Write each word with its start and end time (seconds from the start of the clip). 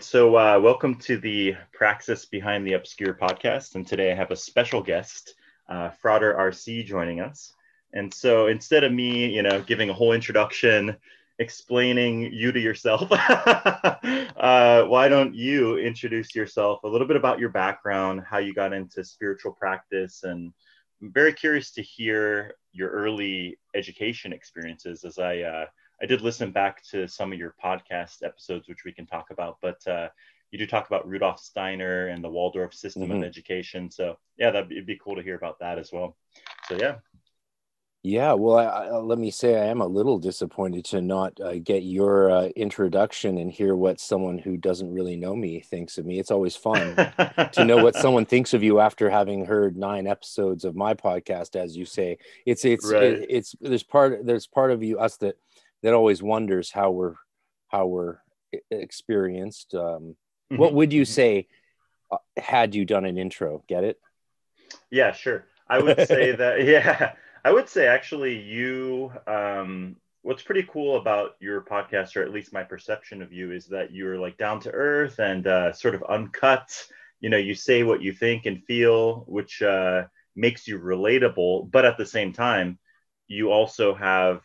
So, 0.00 0.36
uh, 0.36 0.60
welcome 0.62 0.94
to 1.00 1.18
the 1.18 1.56
Praxis 1.72 2.24
Behind 2.24 2.64
the 2.64 2.74
Obscure 2.74 3.14
podcast. 3.14 3.74
And 3.74 3.84
today 3.84 4.12
I 4.12 4.14
have 4.14 4.30
a 4.30 4.36
special 4.36 4.80
guest, 4.80 5.34
uh, 5.68 5.90
Frater 5.90 6.34
RC, 6.34 6.86
joining 6.86 7.20
us. 7.20 7.52
And 7.92 8.12
so, 8.14 8.46
instead 8.46 8.84
of 8.84 8.92
me, 8.92 9.26
you 9.34 9.42
know, 9.42 9.60
giving 9.60 9.90
a 9.90 9.92
whole 9.92 10.12
introduction, 10.12 10.96
explaining 11.38 12.32
you 12.32 12.52
to 12.52 12.60
yourself, 12.60 13.08
uh, 13.10 14.84
why 14.84 15.08
don't 15.08 15.34
you 15.34 15.78
introduce 15.78 16.34
yourself, 16.34 16.84
a 16.84 16.88
little 16.88 17.06
bit 17.08 17.16
about 17.16 17.40
your 17.40 17.50
background, 17.50 18.22
how 18.24 18.38
you 18.38 18.54
got 18.54 18.72
into 18.72 19.04
spiritual 19.04 19.52
practice, 19.52 20.22
and 20.22 20.52
I'm 21.02 21.12
very 21.12 21.32
curious 21.32 21.72
to 21.72 21.82
hear 21.82 22.54
your 22.72 22.90
early 22.90 23.58
education 23.74 24.32
experiences 24.32 25.04
as 25.04 25.18
I 25.18 25.40
uh, 25.40 25.66
I 26.02 26.06
did 26.06 26.20
listen 26.20 26.50
back 26.50 26.82
to 26.90 27.06
some 27.06 27.32
of 27.32 27.38
your 27.38 27.54
podcast 27.62 28.24
episodes, 28.24 28.68
which 28.68 28.84
we 28.84 28.92
can 28.92 29.06
talk 29.06 29.30
about, 29.30 29.58
but 29.62 29.86
uh, 29.86 30.08
you 30.50 30.58
do 30.58 30.66
talk 30.66 30.88
about 30.88 31.08
Rudolf 31.08 31.38
Steiner 31.38 32.08
and 32.08 32.24
the 32.24 32.28
Waldorf 32.28 32.74
system 32.74 33.04
mm-hmm. 33.04 33.18
of 33.18 33.24
education. 33.24 33.88
So 33.88 34.18
yeah, 34.36 34.50
that'd 34.50 34.68
be, 34.68 34.80
be, 34.80 35.00
cool 35.02 35.14
to 35.14 35.22
hear 35.22 35.36
about 35.36 35.60
that 35.60 35.78
as 35.78 35.90
well. 35.92 36.16
So 36.68 36.76
yeah. 36.76 36.96
Yeah, 38.04 38.32
well, 38.32 38.56
I, 38.56 38.64
I, 38.64 38.96
let 38.96 39.20
me 39.20 39.30
say 39.30 39.54
I 39.54 39.66
am 39.66 39.80
a 39.80 39.86
little 39.86 40.18
disappointed 40.18 40.84
to 40.86 41.00
not 41.00 41.40
uh, 41.40 41.58
get 41.62 41.84
your 41.84 42.32
uh, 42.32 42.48
introduction 42.56 43.38
and 43.38 43.48
hear 43.48 43.76
what 43.76 44.00
someone 44.00 44.38
who 44.38 44.56
doesn't 44.56 44.92
really 44.92 45.14
know 45.14 45.36
me 45.36 45.60
thinks 45.60 45.98
of 45.98 46.04
me. 46.04 46.18
It's 46.18 46.32
always 46.32 46.56
fun 46.56 46.96
to 46.96 47.64
know 47.64 47.80
what 47.80 47.94
someone 48.02 48.26
thinks 48.26 48.54
of 48.54 48.64
you 48.64 48.80
after 48.80 49.08
having 49.08 49.44
heard 49.44 49.76
nine 49.76 50.08
episodes 50.08 50.64
of 50.64 50.74
my 50.74 50.94
podcast, 50.94 51.54
as 51.54 51.76
you 51.76 51.84
say. 51.84 52.18
It's 52.44 52.64
it's 52.64 52.90
right. 52.90 53.04
it, 53.04 53.26
it's 53.30 53.54
there's 53.60 53.84
part 53.84 54.26
there's 54.26 54.48
part 54.48 54.72
of 54.72 54.82
you 54.82 54.98
us 54.98 55.16
that 55.18 55.36
that 55.82 55.94
always 55.94 56.22
wonders 56.22 56.70
how 56.70 56.90
we're 56.90 57.14
how 57.68 57.86
we're 57.86 58.18
experienced. 58.70 59.74
Um, 59.74 59.80
mm-hmm. 60.50 60.56
What 60.56 60.74
would 60.74 60.92
you 60.92 61.02
mm-hmm. 61.02 61.12
say 61.12 61.48
uh, 62.10 62.18
had 62.36 62.74
you 62.74 62.84
done 62.84 63.04
an 63.04 63.18
intro? 63.18 63.64
Get 63.68 63.84
it? 63.84 63.98
Yeah, 64.90 65.12
sure. 65.12 65.46
I 65.68 65.80
would 65.80 66.06
say 66.06 66.32
that. 66.36 66.64
Yeah, 66.64 67.12
I 67.44 67.52
would 67.52 67.68
say 67.68 67.86
actually 67.86 68.38
you. 68.38 69.12
Um, 69.26 69.96
what's 70.22 70.42
pretty 70.42 70.62
cool 70.70 70.96
about 70.96 71.32
your 71.40 71.62
podcast, 71.62 72.16
or 72.16 72.22
at 72.22 72.30
least 72.30 72.52
my 72.52 72.62
perception 72.62 73.22
of 73.22 73.32
you, 73.32 73.52
is 73.52 73.66
that 73.68 73.92
you're 73.92 74.18
like 74.18 74.38
down 74.38 74.60
to 74.60 74.70
earth 74.70 75.18
and 75.18 75.46
uh, 75.46 75.72
sort 75.72 75.94
of 75.94 76.04
uncut. 76.04 76.86
You 77.20 77.30
know, 77.30 77.36
you 77.36 77.54
say 77.54 77.82
what 77.82 78.02
you 78.02 78.12
think 78.12 78.46
and 78.46 78.64
feel, 78.64 79.24
which 79.26 79.62
uh, 79.62 80.04
makes 80.36 80.66
you 80.66 80.78
relatable, 80.78 81.70
but 81.70 81.84
at 81.84 81.96
the 81.96 82.06
same 82.06 82.32
time, 82.32 82.78
you 83.28 83.50
also 83.50 83.94
have 83.94 84.42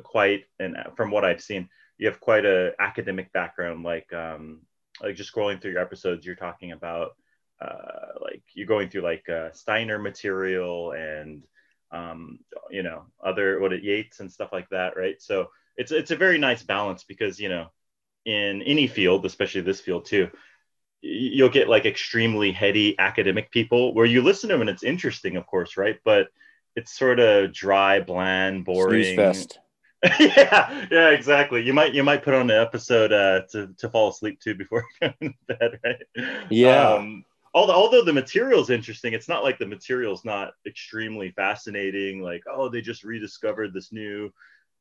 quite 0.00 0.44
and 0.58 0.76
from 0.96 1.10
what 1.10 1.24
I've 1.24 1.42
seen, 1.42 1.68
you 1.98 2.08
have 2.08 2.20
quite 2.20 2.44
a 2.44 2.72
academic 2.78 3.32
background. 3.32 3.84
Like 3.84 4.12
um, 4.12 4.60
like 5.02 5.16
just 5.16 5.34
scrolling 5.34 5.60
through 5.60 5.72
your 5.72 5.80
episodes, 5.82 6.26
you're 6.26 6.34
talking 6.34 6.72
about 6.72 7.16
uh, 7.60 8.18
like 8.20 8.42
you're 8.54 8.66
going 8.66 8.88
through 8.88 9.02
like 9.02 9.28
uh, 9.28 9.52
Steiner 9.52 9.98
material 9.98 10.92
and 10.92 11.44
um, 11.92 12.38
you 12.70 12.82
know 12.82 13.04
other 13.22 13.60
what 13.60 13.72
it 13.72 13.82
Yeats 13.82 14.20
and 14.20 14.32
stuff 14.32 14.50
like 14.52 14.68
that, 14.70 14.96
right? 14.96 15.20
So 15.20 15.48
it's 15.76 15.92
it's 15.92 16.10
a 16.10 16.16
very 16.16 16.38
nice 16.38 16.62
balance 16.62 17.04
because 17.04 17.38
you 17.38 17.48
know 17.48 17.68
in 18.24 18.62
any 18.62 18.86
field, 18.86 19.24
especially 19.24 19.62
this 19.62 19.80
field 19.80 20.04
too, 20.04 20.28
you'll 21.00 21.48
get 21.48 21.68
like 21.68 21.86
extremely 21.86 22.52
heady 22.52 22.98
academic 22.98 23.50
people 23.50 23.94
where 23.94 24.06
you 24.06 24.22
listen 24.22 24.48
to 24.48 24.54
them 24.54 24.60
and 24.60 24.70
it's 24.70 24.82
interesting, 24.82 25.36
of 25.36 25.46
course, 25.46 25.76
right? 25.76 25.98
But 26.04 26.28
it's 26.76 26.96
sort 26.96 27.18
of 27.18 27.52
dry, 27.52 28.00
bland, 28.00 28.64
boring. 28.64 29.02
Snooze 29.02 29.16
fest. 29.16 29.58
yeah, 30.18 30.86
yeah, 30.90 31.10
exactly. 31.10 31.62
You 31.62 31.74
might 31.74 31.92
you 31.92 32.02
might 32.02 32.22
put 32.22 32.32
on 32.32 32.50
an 32.50 32.62
episode 32.62 33.12
uh, 33.12 33.42
to 33.50 33.68
to 33.76 33.90
fall 33.90 34.08
asleep 34.08 34.40
to 34.40 34.54
before 34.54 34.84
going 35.00 35.14
to 35.20 35.56
bed, 35.56 35.78
right? 35.84 36.46
Yeah. 36.48 36.94
Um, 36.94 37.24
although 37.52 37.74
although 37.74 38.02
the 38.02 38.12
material's 38.12 38.70
interesting, 38.70 39.12
it's 39.12 39.28
not 39.28 39.44
like 39.44 39.58
the 39.58 39.66
material's 39.66 40.24
not 40.24 40.52
extremely 40.66 41.32
fascinating. 41.32 42.22
Like, 42.22 42.42
oh, 42.50 42.70
they 42.70 42.80
just 42.80 43.04
rediscovered 43.04 43.74
this 43.74 43.92
new 43.92 44.32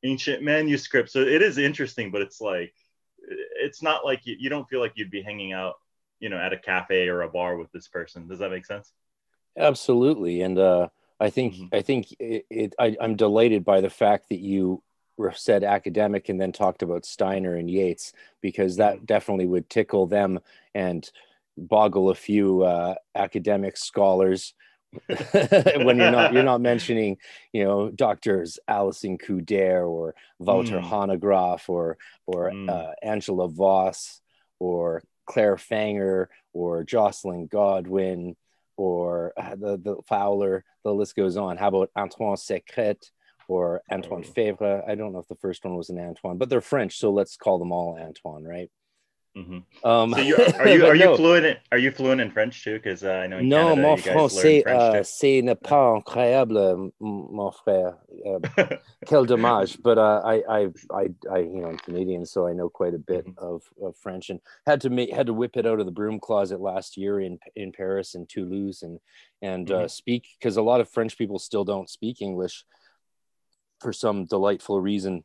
ancient 0.03 0.41
manuscript, 0.41 1.09
so 1.09 1.19
it 1.19 1.41
is 1.41 1.57
interesting. 1.57 2.11
But 2.11 2.21
it's 2.21 2.39
like, 2.39 2.73
it's 3.61 3.83
not 3.83 4.05
like 4.05 4.25
you, 4.25 4.37
you 4.39 4.49
don't 4.49 4.69
feel 4.69 4.79
like 4.79 4.93
you'd 4.95 5.11
be 5.11 5.21
hanging 5.21 5.51
out, 5.51 5.75
you 6.21 6.29
know, 6.29 6.37
at 6.37 6.53
a 6.53 6.57
cafe 6.57 7.09
or 7.09 7.23
a 7.23 7.29
bar 7.29 7.57
with 7.57 7.71
this 7.73 7.89
person. 7.89 8.25
Does 8.27 8.39
that 8.39 8.51
make 8.51 8.65
sense? 8.65 8.93
Absolutely, 9.57 10.43
and 10.43 10.57
uh, 10.57 10.87
I 11.19 11.29
think 11.29 11.55
mm-hmm. 11.55 11.75
I 11.75 11.81
think 11.81 12.15
it, 12.19 12.45
it 12.49 12.75
I, 12.79 12.95
I'm 13.01 13.17
delighted 13.17 13.65
by 13.65 13.81
the 13.81 13.89
fact 13.89 14.29
that 14.29 14.39
you 14.39 14.81
said 15.35 15.63
academic 15.63 16.29
and 16.29 16.39
then 16.39 16.51
talked 16.51 16.81
about 16.81 17.05
Steiner 17.05 17.55
and 17.55 17.69
Yeats 17.69 18.13
because 18.41 18.77
that 18.77 18.95
mm-hmm. 18.97 19.05
definitely 19.05 19.47
would 19.47 19.69
tickle 19.69 20.07
them 20.07 20.39
and 20.73 21.09
boggle 21.57 22.09
a 22.09 22.15
few 22.15 22.63
uh, 22.63 22.95
academic 23.15 23.77
scholars 23.77 24.53
when 25.05 25.97
you're 25.97 26.11
not 26.11 26.33
you're 26.33 26.41
not 26.41 26.61
mentioning 26.61 27.15
you 27.53 27.63
know 27.63 27.91
doctors 27.91 28.57
Allison 28.67 29.19
Coudert 29.19 29.87
or 29.87 30.15
Walter 30.39 30.79
mm. 30.79 30.89
Hanegraaff 30.89 31.69
or 31.69 31.97
or 32.25 32.49
mm. 32.49 32.69
uh, 32.69 32.93
Angela 33.03 33.47
Voss 33.47 34.21
or 34.57 35.03
Claire 35.27 35.57
Fanger 35.57 36.27
or 36.53 36.83
Joscelyn 36.83 37.47
Godwin 37.47 38.35
or 38.77 39.33
uh, 39.37 39.55
the 39.55 39.77
the 39.77 39.97
Fowler 40.07 40.63
the 40.83 40.91
list 40.91 41.15
goes 41.15 41.37
on 41.37 41.57
how 41.57 41.67
about 41.67 41.91
Antoine 41.95 42.37
Secret 42.37 43.11
or 43.49 43.81
Antoine. 43.91 44.23
Faivre. 44.23 44.87
I 44.87 44.95
don't 44.95 45.11
know 45.11 45.19
if 45.19 45.27
the 45.27 45.35
first 45.35 45.65
one 45.65 45.75
was 45.75 45.89
an 45.89 45.99
Antoine, 45.99 46.37
but 46.37 46.49
they're 46.49 46.61
French, 46.61 46.97
so 46.97 47.11
let's 47.11 47.35
call 47.35 47.59
them 47.59 47.71
all 47.71 47.97
Antoine, 47.99 48.43
right? 48.43 48.69
Mm-hmm. 49.37 49.87
Um, 49.87 50.13
so 50.13 50.19
you, 50.19 50.35
are 50.35 50.67
you 50.67 50.85
are 50.87 50.95
you 50.95 51.05
no. 51.05 51.15
fluent 51.15 51.45
in, 51.45 51.57
are 51.71 51.77
you 51.77 51.91
fluent 51.91 52.19
in 52.19 52.31
French 52.31 52.63
too? 52.63 52.73
Because 52.73 53.03
uh, 53.03 53.11
I 53.11 53.27
know 53.27 53.37
in 53.37 53.47
non, 53.47 53.75
Canada, 53.75 53.87
mon 53.87 53.97
français 53.97 54.65
uh, 54.65 55.03
c'est 55.03 55.41
n'est 55.43 55.55
pas 55.55 55.95
incroyable, 55.95 56.91
mon 56.99 57.51
frère. 57.51 57.95
Uh, 58.25 58.75
quel 59.05 59.25
dommage! 59.25 59.77
But 59.81 59.99
uh, 59.99 60.21
I, 60.25 60.41
I, 60.49 60.67
I, 60.91 61.09
I, 61.31 61.37
you 61.39 61.61
know, 61.61 61.69
I'm 61.69 61.77
Canadian, 61.77 62.25
so 62.25 62.47
I 62.47 62.53
know 62.53 62.69
quite 62.69 62.95
a 62.95 62.99
bit 62.99 63.27
mm-hmm. 63.27 63.43
of, 63.43 63.63
of 63.81 63.95
French, 63.97 64.31
and 64.31 64.39
had 64.65 64.81
to 64.81 64.89
make 64.89 65.13
had 65.13 65.27
to 65.27 65.33
whip 65.33 65.57
it 65.57 65.67
out 65.67 65.79
of 65.79 65.85
the 65.85 65.91
broom 65.91 66.19
closet 66.19 66.59
last 66.59 66.97
year 66.97 67.19
in 67.19 67.39
in 67.55 67.71
Paris 67.71 68.15
and 68.15 68.27
Toulouse, 68.27 68.81
and 68.81 68.99
and 69.43 69.69
uh, 69.69 69.75
mm-hmm. 69.75 69.87
speak 69.87 70.27
because 70.39 70.57
a 70.57 70.63
lot 70.63 70.81
of 70.81 70.89
French 70.89 71.17
people 71.17 71.37
still 71.37 71.63
don't 71.63 71.89
speak 71.89 72.21
English 72.21 72.65
for 73.79 73.93
some 73.93 74.25
delightful 74.25 74.79
reason. 74.79 75.23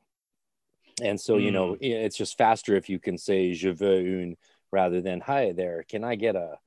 And 1.02 1.20
so, 1.20 1.36
mm. 1.36 1.42
you 1.42 1.50
know, 1.50 1.72
mm. 1.74 1.78
it's 1.80 2.16
just 2.16 2.38
faster 2.38 2.76
if 2.76 2.88
you 2.88 2.98
can 2.98 3.18
say 3.18 3.52
je 3.52 3.72
veux 3.72 4.00
une 4.00 4.36
rather 4.70 5.00
than 5.00 5.20
hi 5.20 5.52
there, 5.52 5.84
can 5.88 6.04
I 6.04 6.14
get 6.16 6.36
a 6.36 6.58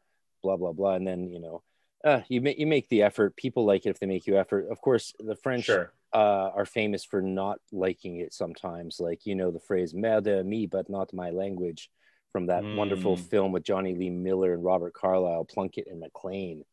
blah 0.41 0.57
blah 0.57 0.73
blah, 0.73 0.95
and 0.95 1.07
then 1.07 1.29
you 1.29 1.39
know, 1.39 1.63
uh, 2.03 2.21
you 2.29 2.41
make 2.41 2.57
you 2.57 2.67
make 2.67 2.89
the 2.89 3.03
effort. 3.03 3.35
People 3.35 3.65
like 3.65 3.85
it 3.85 3.89
if 3.89 3.99
they 3.99 4.07
make 4.07 4.27
you 4.27 4.37
effort. 4.37 4.67
Of 4.71 4.81
course, 4.81 5.13
the 5.19 5.35
French 5.35 5.65
sure. 5.65 5.91
uh, 6.13 6.49
are 6.55 6.65
famous 6.65 7.03
for 7.03 7.21
not 7.21 7.59
liking 7.71 8.17
it 8.17 8.33
sometimes. 8.33 8.99
Like 8.99 9.25
you 9.25 9.35
know 9.35 9.51
the 9.51 9.59
phrase 9.59 9.93
"merde 9.93 10.43
me," 10.43 10.67
but 10.67 10.89
not 10.89 11.13
my 11.13 11.31
language, 11.31 11.89
from 12.31 12.47
that 12.47 12.63
mm. 12.63 12.75
wonderful 12.75 13.17
film 13.17 13.51
with 13.51 13.63
Jonny 13.63 13.95
Lee 13.95 14.09
Miller 14.09 14.53
and 14.53 14.63
Robert 14.63 14.93
Carlyle, 14.93 15.45
Plunkett 15.45 15.87
and 15.87 16.01
Macleane. 16.01 16.63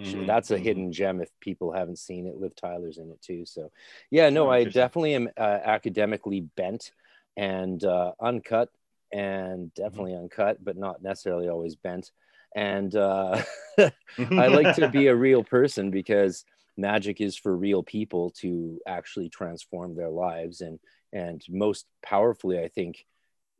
Mm-hmm. 0.00 0.26
That's 0.26 0.50
a 0.50 0.54
mm-hmm. 0.54 0.64
hidden 0.64 0.92
gem 0.92 1.20
if 1.20 1.30
people 1.40 1.72
haven't 1.72 1.98
seen 1.98 2.26
it. 2.26 2.36
Liv 2.36 2.54
Tyler's 2.54 2.98
in 2.98 3.10
it 3.10 3.22
too. 3.22 3.46
So, 3.46 3.70
yeah, 4.10 4.28
no, 4.28 4.50
I 4.50 4.64
definitely 4.64 5.14
am 5.14 5.28
uh, 5.36 5.58
academically 5.64 6.40
bent 6.40 6.92
and 7.36 7.82
uh, 7.82 8.12
uncut, 8.20 8.68
and 9.12 9.72
definitely 9.74 10.12
mm-hmm. 10.12 10.22
uncut, 10.22 10.62
but 10.62 10.76
not 10.76 11.02
necessarily 11.02 11.48
always 11.48 11.76
bent. 11.76 12.10
And 12.54 12.94
uh, 12.94 13.42
I 13.78 14.46
like 14.48 14.76
to 14.76 14.88
be 14.88 15.06
a 15.06 15.16
real 15.16 15.42
person 15.42 15.90
because 15.90 16.44
magic 16.76 17.20
is 17.20 17.36
for 17.36 17.56
real 17.56 17.82
people 17.82 18.30
to 18.40 18.80
actually 18.86 19.30
transform 19.30 19.94
their 19.94 20.10
lives, 20.10 20.60
and 20.60 20.78
and 21.12 21.42
most 21.48 21.86
powerfully, 22.02 22.60
I 22.60 22.68
think 22.68 23.06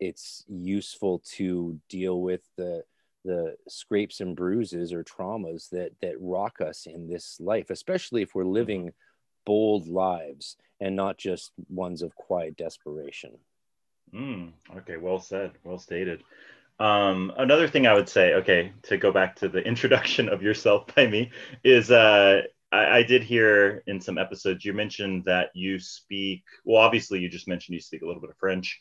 it's 0.01 0.45
useful 0.49 1.23
to 1.37 1.81
deal 1.89 2.21
with 2.21 2.43
the 2.57 2.85
the 3.27 3.57
scrapes 3.69 4.21
and 4.21 4.37
bruises 4.37 4.93
or 4.93 5.05
traumas 5.05 5.69
that 5.71 5.91
that 6.01 6.15
rock 6.21 6.61
us 6.61 6.87
in 6.87 7.09
this 7.09 7.39
life 7.41 7.71
especially 7.71 8.23
if 8.23 8.35
we're 8.35 8.43
mm-hmm. 8.43 8.53
living 8.53 8.93
bold 9.45 9.87
lives 9.89 10.57
and 10.81 10.97
not 10.97 11.19
just 11.19 11.53
ones 11.69 12.03
of 12.03 12.15
quiet 12.15 12.57
desperation 12.57 13.33
mm, 14.15 14.51
okay 14.77 14.97
well 14.97 15.21
said 15.21 15.53
well 15.65 15.79
stated 15.79 16.23
um, 16.79 17.33
another 17.39 17.69
thing 17.69 17.87
i 17.87 17.95
would 17.95 18.09
say 18.09 18.35
okay 18.35 18.73
to 18.83 18.97
go 18.97 19.13
back 19.13 19.37
to 19.37 19.49
the 19.49 19.63
introduction 19.67 20.29
of 20.29 20.43
yourself 20.43 20.87
by 20.95 21.07
me 21.07 21.31
is 21.65 21.91
uh, 21.91 22.43
I, 22.73 22.99
I 22.99 23.03
did 23.03 23.23
hear 23.23 23.83
in 23.87 24.01
some 24.01 24.19
episodes 24.19 24.65
you 24.65 24.73
mentioned 24.73 25.25
that 25.25 25.51
you 25.55 25.79
speak 25.79 26.45
well 26.65 26.83
obviously 26.83 27.19
you 27.19 27.29
just 27.29 27.49
mentioned 27.49 27.75
you 27.75 27.81
speak 27.81 28.03
a 28.03 28.07
little 28.07 28.21
bit 28.21 28.31
of 28.31 28.37
french 28.37 28.81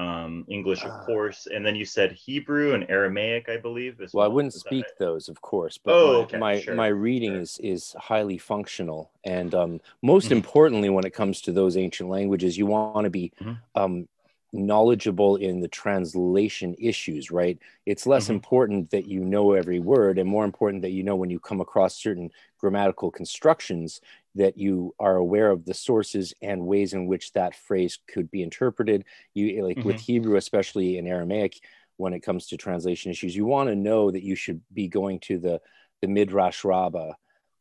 um, 0.00 0.46
English, 0.48 0.82
of 0.82 0.92
uh, 0.92 1.04
course, 1.04 1.46
and 1.52 1.64
then 1.64 1.76
you 1.76 1.84
said 1.84 2.12
Hebrew 2.12 2.72
and 2.72 2.88
Aramaic, 2.88 3.50
I 3.50 3.58
believe. 3.58 3.98
well, 3.98 4.08
well, 4.14 4.24
I 4.24 4.28
wouldn't 4.28 4.54
speak 4.54 4.84
right? 4.84 4.98
those, 4.98 5.28
of 5.28 5.40
course, 5.42 5.76
but 5.76 5.92
oh, 5.92 6.12
my 6.12 6.18
okay, 6.20 6.38
my, 6.38 6.60
sure, 6.60 6.74
my, 6.74 6.86
reading 6.86 7.32
sure. 7.32 7.40
is 7.42 7.58
is 7.62 7.94
highly 7.98 8.38
functional, 8.38 9.10
and 9.24 9.54
um, 9.54 9.80
most 10.02 10.26
mm-hmm. 10.26 10.34
importantly, 10.34 10.88
when 10.88 11.04
it 11.04 11.12
comes 11.12 11.42
to 11.42 11.52
those 11.52 11.76
ancient 11.76 12.08
languages, 12.08 12.56
you 12.56 12.64
want 12.64 13.04
to 13.04 13.10
be 13.10 13.30
mm-hmm. 13.40 13.52
um, 13.74 14.08
knowledgeable 14.52 15.36
in 15.36 15.60
the 15.60 15.68
translation 15.68 16.74
issues, 16.78 17.30
right? 17.30 17.58
It's 17.84 18.06
less 18.06 18.24
mm-hmm. 18.24 18.34
important 18.34 18.90
that 18.90 19.06
you 19.06 19.20
know 19.20 19.52
every 19.52 19.80
word 19.80 20.18
and 20.18 20.28
more 20.28 20.44
important 20.44 20.82
that 20.82 20.92
you 20.92 21.02
know 21.02 21.16
when 21.16 21.30
you 21.30 21.38
come 21.38 21.60
across 21.60 21.94
certain 21.94 22.30
grammatical 22.58 23.10
constructions 23.10 24.00
that 24.34 24.56
you 24.56 24.94
are 24.98 25.16
aware 25.16 25.50
of 25.50 25.64
the 25.64 25.74
sources 25.74 26.32
and 26.40 26.66
ways 26.66 26.92
in 26.92 27.06
which 27.06 27.32
that 27.32 27.54
phrase 27.54 27.98
could 28.08 28.30
be 28.30 28.42
interpreted. 28.42 29.04
You 29.34 29.64
like 29.64 29.78
mm-hmm. 29.78 29.86
with 29.86 30.00
Hebrew, 30.00 30.36
especially 30.36 30.98
in 30.98 31.06
Aramaic, 31.06 31.60
when 31.96 32.12
it 32.12 32.20
comes 32.20 32.46
to 32.46 32.56
translation 32.56 33.10
issues, 33.10 33.34
you 33.34 33.44
want 33.44 33.68
to 33.68 33.76
know 33.76 34.10
that 34.10 34.22
you 34.22 34.34
should 34.34 34.60
be 34.72 34.88
going 34.88 35.20
to 35.20 35.38
the 35.38 35.60
the 36.00 36.08
Midrash 36.08 36.64
Rabbah, 36.64 37.12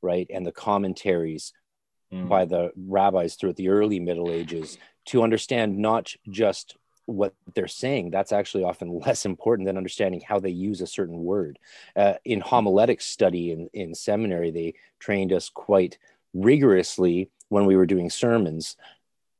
right, 0.02 0.28
and 0.34 0.46
the 0.46 0.52
commentaries 0.52 1.52
mm. 2.14 2.30
by 2.30 2.46
the 2.46 2.72
rabbis 2.78 3.36
throughout 3.36 3.58
the 3.58 3.70
early 3.70 4.00
Middle 4.00 4.32
Ages 4.32 4.78
to 5.08 5.24
understand 5.24 5.78
not 5.78 6.14
just 6.30 6.78
what 7.10 7.34
they're 7.56 7.68
saying 7.68 8.12
that's 8.12 8.32
actually 8.32 8.64
often 8.64 9.00
less 9.06 9.26
important 9.26 9.66
than 9.66 9.78
understanding 9.78 10.22
how 10.26 10.40
they 10.40 10.50
use 10.50 10.80
a 10.80 10.88
certain 10.88 11.24
word 11.24 11.58
uh, 11.96 12.14
in 12.24 12.40
homiletic 12.40 13.02
study 13.02 13.52
in, 13.52 13.68
in 13.74 13.96
seminary 13.96 14.52
they 14.52 14.74
trained 15.00 15.34
us 15.34 15.50
quite 15.50 15.98
rigorously 16.34 17.30
when 17.50 17.66
we 17.66 17.76
were 17.76 17.86
doing 17.86 18.10
sermons 18.10 18.76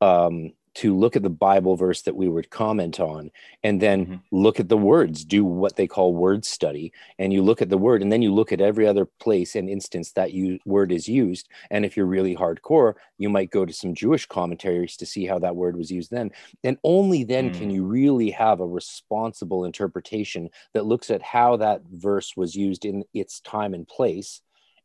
um, 0.00 0.52
to 0.72 0.96
look 0.96 1.16
at 1.16 1.22
the 1.22 1.30
Bible 1.30 1.76
verse 1.76 2.02
that 2.02 2.14
we 2.14 2.28
would 2.28 2.48
comment 2.50 3.00
on 3.00 3.30
and 3.64 3.80
then 3.82 4.06
mm-hmm. 4.06 4.14
look 4.30 4.60
at 4.60 4.68
the 4.68 4.76
words, 4.76 5.24
do 5.24 5.44
what 5.44 5.76
they 5.76 5.86
call 5.86 6.14
word 6.14 6.44
study. 6.44 6.92
And 7.18 7.32
you 7.32 7.42
look 7.42 7.60
at 7.60 7.68
the 7.68 7.78
word 7.78 8.02
and 8.02 8.12
then 8.12 8.22
you 8.22 8.32
look 8.32 8.52
at 8.52 8.60
every 8.60 8.86
other 8.86 9.04
place 9.04 9.56
and 9.56 9.68
instance 9.68 10.12
that 10.12 10.32
you 10.32 10.58
word 10.64 10.92
is 10.92 11.08
used. 11.08 11.48
And 11.70 11.84
if 11.84 11.96
you're 11.96 12.06
really 12.06 12.36
hardcore, 12.36 12.94
you 13.18 13.28
might 13.28 13.50
go 13.50 13.64
to 13.64 13.72
some 13.72 13.94
Jewish 13.94 14.26
commentaries 14.26 14.96
to 14.98 15.06
see 15.06 15.26
how 15.26 15.40
that 15.40 15.56
word 15.56 15.76
was 15.76 15.90
used 15.90 16.10
then. 16.10 16.30
And 16.62 16.78
only 16.84 17.24
then 17.24 17.50
mm. 17.50 17.58
can 17.58 17.70
you 17.70 17.84
really 17.84 18.30
have 18.30 18.60
a 18.60 18.66
responsible 18.66 19.64
interpretation 19.64 20.50
that 20.72 20.86
looks 20.86 21.10
at 21.10 21.22
how 21.22 21.56
that 21.56 21.82
verse 21.92 22.36
was 22.36 22.54
used 22.54 22.84
in 22.84 23.04
its 23.12 23.40
time 23.40 23.74
and 23.74 23.88
place 23.88 24.40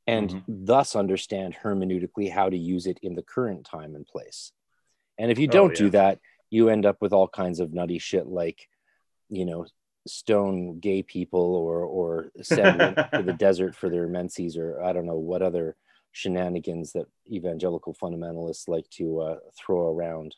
and 0.07 0.29
mm-hmm. 0.29 0.65
thus 0.65 0.95
understand 0.95 1.55
hermeneutically 1.63 2.31
how 2.31 2.49
to 2.49 2.57
use 2.57 2.85
it 2.85 2.99
in 3.01 3.15
the 3.15 3.23
current 3.23 3.65
time 3.65 3.95
and 3.95 4.05
place. 4.05 4.51
And 5.17 5.31
if 5.31 5.39
you 5.39 5.47
oh, 5.49 5.51
don't 5.51 5.69
oh, 5.69 5.73
yeah. 5.73 5.77
do 5.77 5.89
that, 5.91 6.19
you 6.49 6.69
end 6.69 6.85
up 6.85 6.97
with 7.01 7.13
all 7.13 7.27
kinds 7.27 7.59
of 7.59 7.73
nutty 7.73 7.99
shit 7.99 8.27
like, 8.27 8.67
you 9.29 9.45
know, 9.45 9.65
stone 10.07 10.79
gay 10.79 11.01
people 11.01 11.55
or 11.55 11.83
or 11.83 12.31
send 12.41 12.79
to 12.79 13.23
the 13.25 13.33
desert 13.39 13.75
for 13.75 13.89
their 13.89 14.07
menses 14.07 14.55
or 14.55 14.81
I 14.83 14.93
don't 14.93 15.07
know 15.07 15.15
what 15.17 15.41
other 15.41 15.75
shenanigans 16.11 16.93
that 16.93 17.07
evangelical 17.29 17.93
fundamentalists 17.93 18.67
like 18.67 18.89
to 18.91 19.19
uh, 19.19 19.35
throw 19.57 19.91
around. 19.93 20.35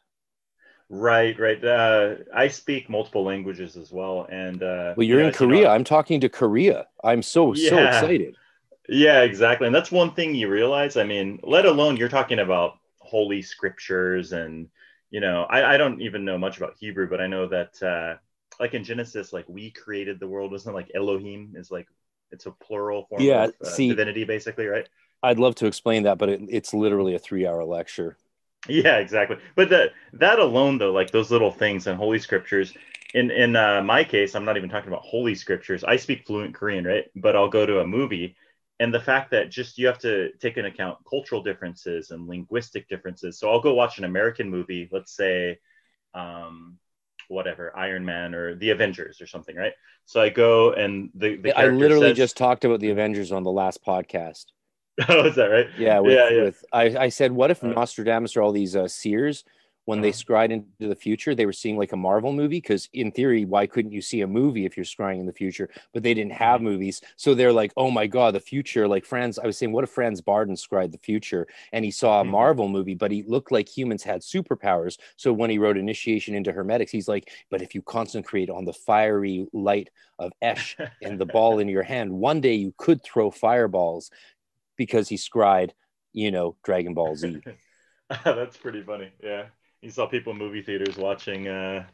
Right, 0.90 1.38
right. 1.38 1.64
Uh, 1.64 2.16
I 2.34 2.48
speak 2.48 2.90
multiple 2.90 3.26
languages 3.26 3.76
as 3.76 3.92
well, 3.92 4.26
and 4.32 4.64
uh, 4.64 4.94
well, 4.96 5.06
you're 5.06 5.20
in 5.20 5.34
Korea. 5.34 5.58
You 5.58 5.64
know, 5.66 5.72
I'm 5.72 5.84
talking 5.84 6.22
to 6.22 6.30
Korea. 6.30 6.88
I'm 7.04 7.22
so 7.22 7.54
yeah. 7.54 7.70
so 7.70 7.78
excited. 7.78 8.36
Yeah, 8.90 9.22
exactly. 9.22 9.68
And 9.68 9.76
that's 9.76 9.92
one 9.92 10.14
thing 10.14 10.34
you 10.34 10.50
realize. 10.50 10.96
I 10.98 11.04
mean, 11.04 11.40
let 11.44 11.66
alone 11.66 11.98
you're 11.98 12.10
talking 12.10 12.40
about 12.40 12.78
holy 13.00 13.42
scriptures 13.42 14.34
and 14.34 14.68
you 15.10 15.22
know 15.22 15.44
I, 15.50 15.76
I 15.76 15.78
don't 15.78 16.02
even 16.02 16.26
know 16.26 16.38
much 16.38 16.58
about 16.58 16.76
hebrew 16.78 17.10
but 17.10 17.22
i 17.22 17.28
know 17.28 17.48
that 17.48 17.82
uh 17.82 18.18
like 18.60 18.74
in 18.74 18.84
genesis 18.84 19.32
like 19.32 19.46
we 19.48 19.72
created 19.72 20.20
the 20.20 20.28
world. 20.28 20.52
Wasn't 20.52 20.76
like 20.76 20.92
elohim 20.94 21.54
is 21.56 21.72
like 21.72 21.88
it's 22.32 22.46
a 22.46 22.52
plural 22.52 23.06
form 23.06 23.24
yeah, 23.24 23.44
of 23.44 23.54
uh, 23.66 23.70
see, 23.70 23.88
divinity 23.88 24.26
basically 24.26 24.66
right? 24.66 24.88
I'd 25.24 25.40
love 25.40 25.56
to 25.56 25.68
explain 25.68 26.04
that 26.04 26.18
but 26.18 26.30
it, 26.30 26.42
it's 26.50 26.74
literally 26.74 27.16
a 27.16 27.20
three 27.20 27.48
hour 27.48 27.64
lecture. 27.64 28.18
Yeah 28.68 28.98
exactly. 28.98 29.38
But 29.56 29.70
that 29.70 29.92
that 30.14 30.40
alone 30.40 30.78
though 30.78 30.92
like 30.92 31.12
those 31.12 31.32
little 31.32 31.52
things 31.52 31.88
in 31.88 31.96
holy 31.96 32.20
scriptures 32.20 32.74
in 33.14 33.32
in 33.32 33.56
uh, 33.56 33.82
my 33.82 34.04
case 34.04 34.36
i'm 34.36 34.44
not 34.46 34.58
even 34.58 34.70
talking 34.70 34.90
about 34.90 35.04
holy 35.04 35.36
scriptures. 35.36 35.84
I 35.84 35.96
speak 35.96 36.26
fluent 36.26 36.54
korean 36.54 36.86
right? 36.86 37.06
But 37.16 37.36
i'll 37.36 37.50
go 37.50 37.66
to 37.66 37.80
a 37.80 37.88
movie 37.88 38.36
and 38.80 38.94
the 38.94 39.00
fact 39.00 39.32
that 39.32 39.50
just 39.50 39.78
you 39.78 39.88
have 39.88 40.00
to 40.00 40.32
take 40.40 40.58
into 40.58 40.70
account 40.70 41.00
cultural 41.10 41.42
differences 41.42 42.12
and 42.12 42.28
linguistic 42.28 42.88
differences. 42.88 43.40
So 43.40 43.50
I'll 43.50 43.62
go 43.62 43.74
watch 43.74 43.98
an 43.98 44.04
American 44.04 44.50
movie, 44.50 44.88
let's 44.92 45.16
say, 45.16 45.60
um, 46.14 46.78
whatever, 47.28 47.76
Iron 47.76 48.06
Man 48.06 48.36
or 48.36 48.56
the 48.56 48.70
Avengers 48.70 49.20
or 49.20 49.28
something, 49.28 49.56
right? 49.56 49.74
So 50.06 50.22
I 50.22 50.30
go 50.30 50.74
and 50.74 51.10
the, 51.16 51.38
the 51.38 51.58
I 51.58 51.68
literally 51.68 52.10
says, 52.10 52.18
just 52.18 52.38
talked 52.38 52.66
about 52.66 52.80
the 52.80 52.92
Avengers 52.92 53.32
on 53.32 53.44
the 53.44 53.52
last 53.52 53.84
podcast. 53.84 54.46
Oh, 55.10 55.28
is 55.28 55.36
that 55.36 55.46
right? 55.46 55.68
Yeah, 55.78 56.00
with, 56.00 56.14
yeah, 56.14 56.30
yeah. 56.30 56.42
With, 56.42 56.66
I, 56.74 56.84
I 56.98 57.10
said, 57.10 57.32
what 57.32 57.52
if 57.52 57.62
Nostradamus 57.62 58.36
or 58.36 58.42
all 58.42 58.52
these 58.52 58.76
uh, 58.76 58.88
seers 58.88 59.44
when 59.88 60.02
they 60.02 60.10
uh-huh. 60.10 60.18
scryed 60.18 60.52
into 60.52 60.90
the 60.90 60.96
future, 60.96 61.34
they 61.34 61.46
were 61.46 61.54
seeing 61.54 61.78
like 61.78 61.94
a 61.94 61.98
Marvel 61.98 62.34
movie. 62.34 62.58
Because 62.58 62.90
in 62.92 63.10
theory, 63.10 63.46
why 63.46 63.68
couldn't 63.68 63.94
you 63.94 64.02
see 64.02 64.20
a 64.20 64.28
movie 64.28 64.66
if 64.66 64.76
you're 64.76 64.84
scrying 64.84 65.22
in 65.22 65.26
the 65.26 65.32
future? 65.32 65.70
But 65.94 66.04
they 66.04 66.14
didn't 66.14 66.34
have 66.34 66.62
movies, 66.62 67.00
so 67.16 67.34
they're 67.34 67.54
like, 67.54 67.72
"Oh 67.78 67.90
my 67.90 68.06
god, 68.06 68.36
the 68.36 68.42
future!" 68.42 68.86
Like 68.86 69.06
Franz, 69.06 69.40
I 69.40 69.46
was 69.46 69.58
saying, 69.58 69.72
what 69.72 69.86
if 69.86 69.90
Franz 69.90 70.20
Bardon 70.20 70.56
scryed 70.56 70.92
the 70.92 70.98
future 70.98 71.48
and 71.72 71.86
he 71.86 71.92
saw 71.92 72.20
a 72.20 72.24
mm-hmm. 72.24 72.32
Marvel 72.32 72.68
movie, 72.68 72.96
but 72.96 73.12
he 73.12 73.24
looked 73.24 73.50
like 73.50 73.70
humans 73.70 74.04
had 74.04 74.22
superpowers. 74.22 74.98
So 75.16 75.32
when 75.32 75.50
he 75.50 75.58
wrote 75.58 75.78
Initiation 75.78 76.36
into 76.36 76.52
Hermetics, 76.52 76.92
he's 76.92 77.08
like, 77.08 77.32
"But 77.50 77.62
if 77.62 77.74
you 77.74 77.82
concentrate 77.82 78.50
on 78.50 78.66
the 78.66 78.74
fiery 78.74 79.48
light 79.54 79.90
of 80.20 80.34
Esh 80.42 80.76
and 81.02 81.18
the 81.18 81.26
ball 81.26 81.60
in 81.60 81.70
your 81.70 81.84
hand, 81.84 82.12
one 82.12 82.42
day 82.42 82.56
you 82.56 82.74
could 82.76 83.02
throw 83.04 83.32
fireballs," 83.32 84.12
because 84.76 85.08
he 85.08 85.16
scryed, 85.16 85.72
you 86.12 86.30
know, 86.30 86.58
Dragon 86.66 86.94
Ball 86.94 87.16
Z. 87.16 87.40
That's 88.26 88.58
pretty 88.58 88.84
funny. 88.84 89.12
Yeah 89.24 89.46
you 89.88 89.92
saw 89.92 90.06
people 90.06 90.34
in 90.34 90.38
movie 90.38 90.62
theaters 90.62 90.98
watching 90.98 91.48
uh, 91.48 91.86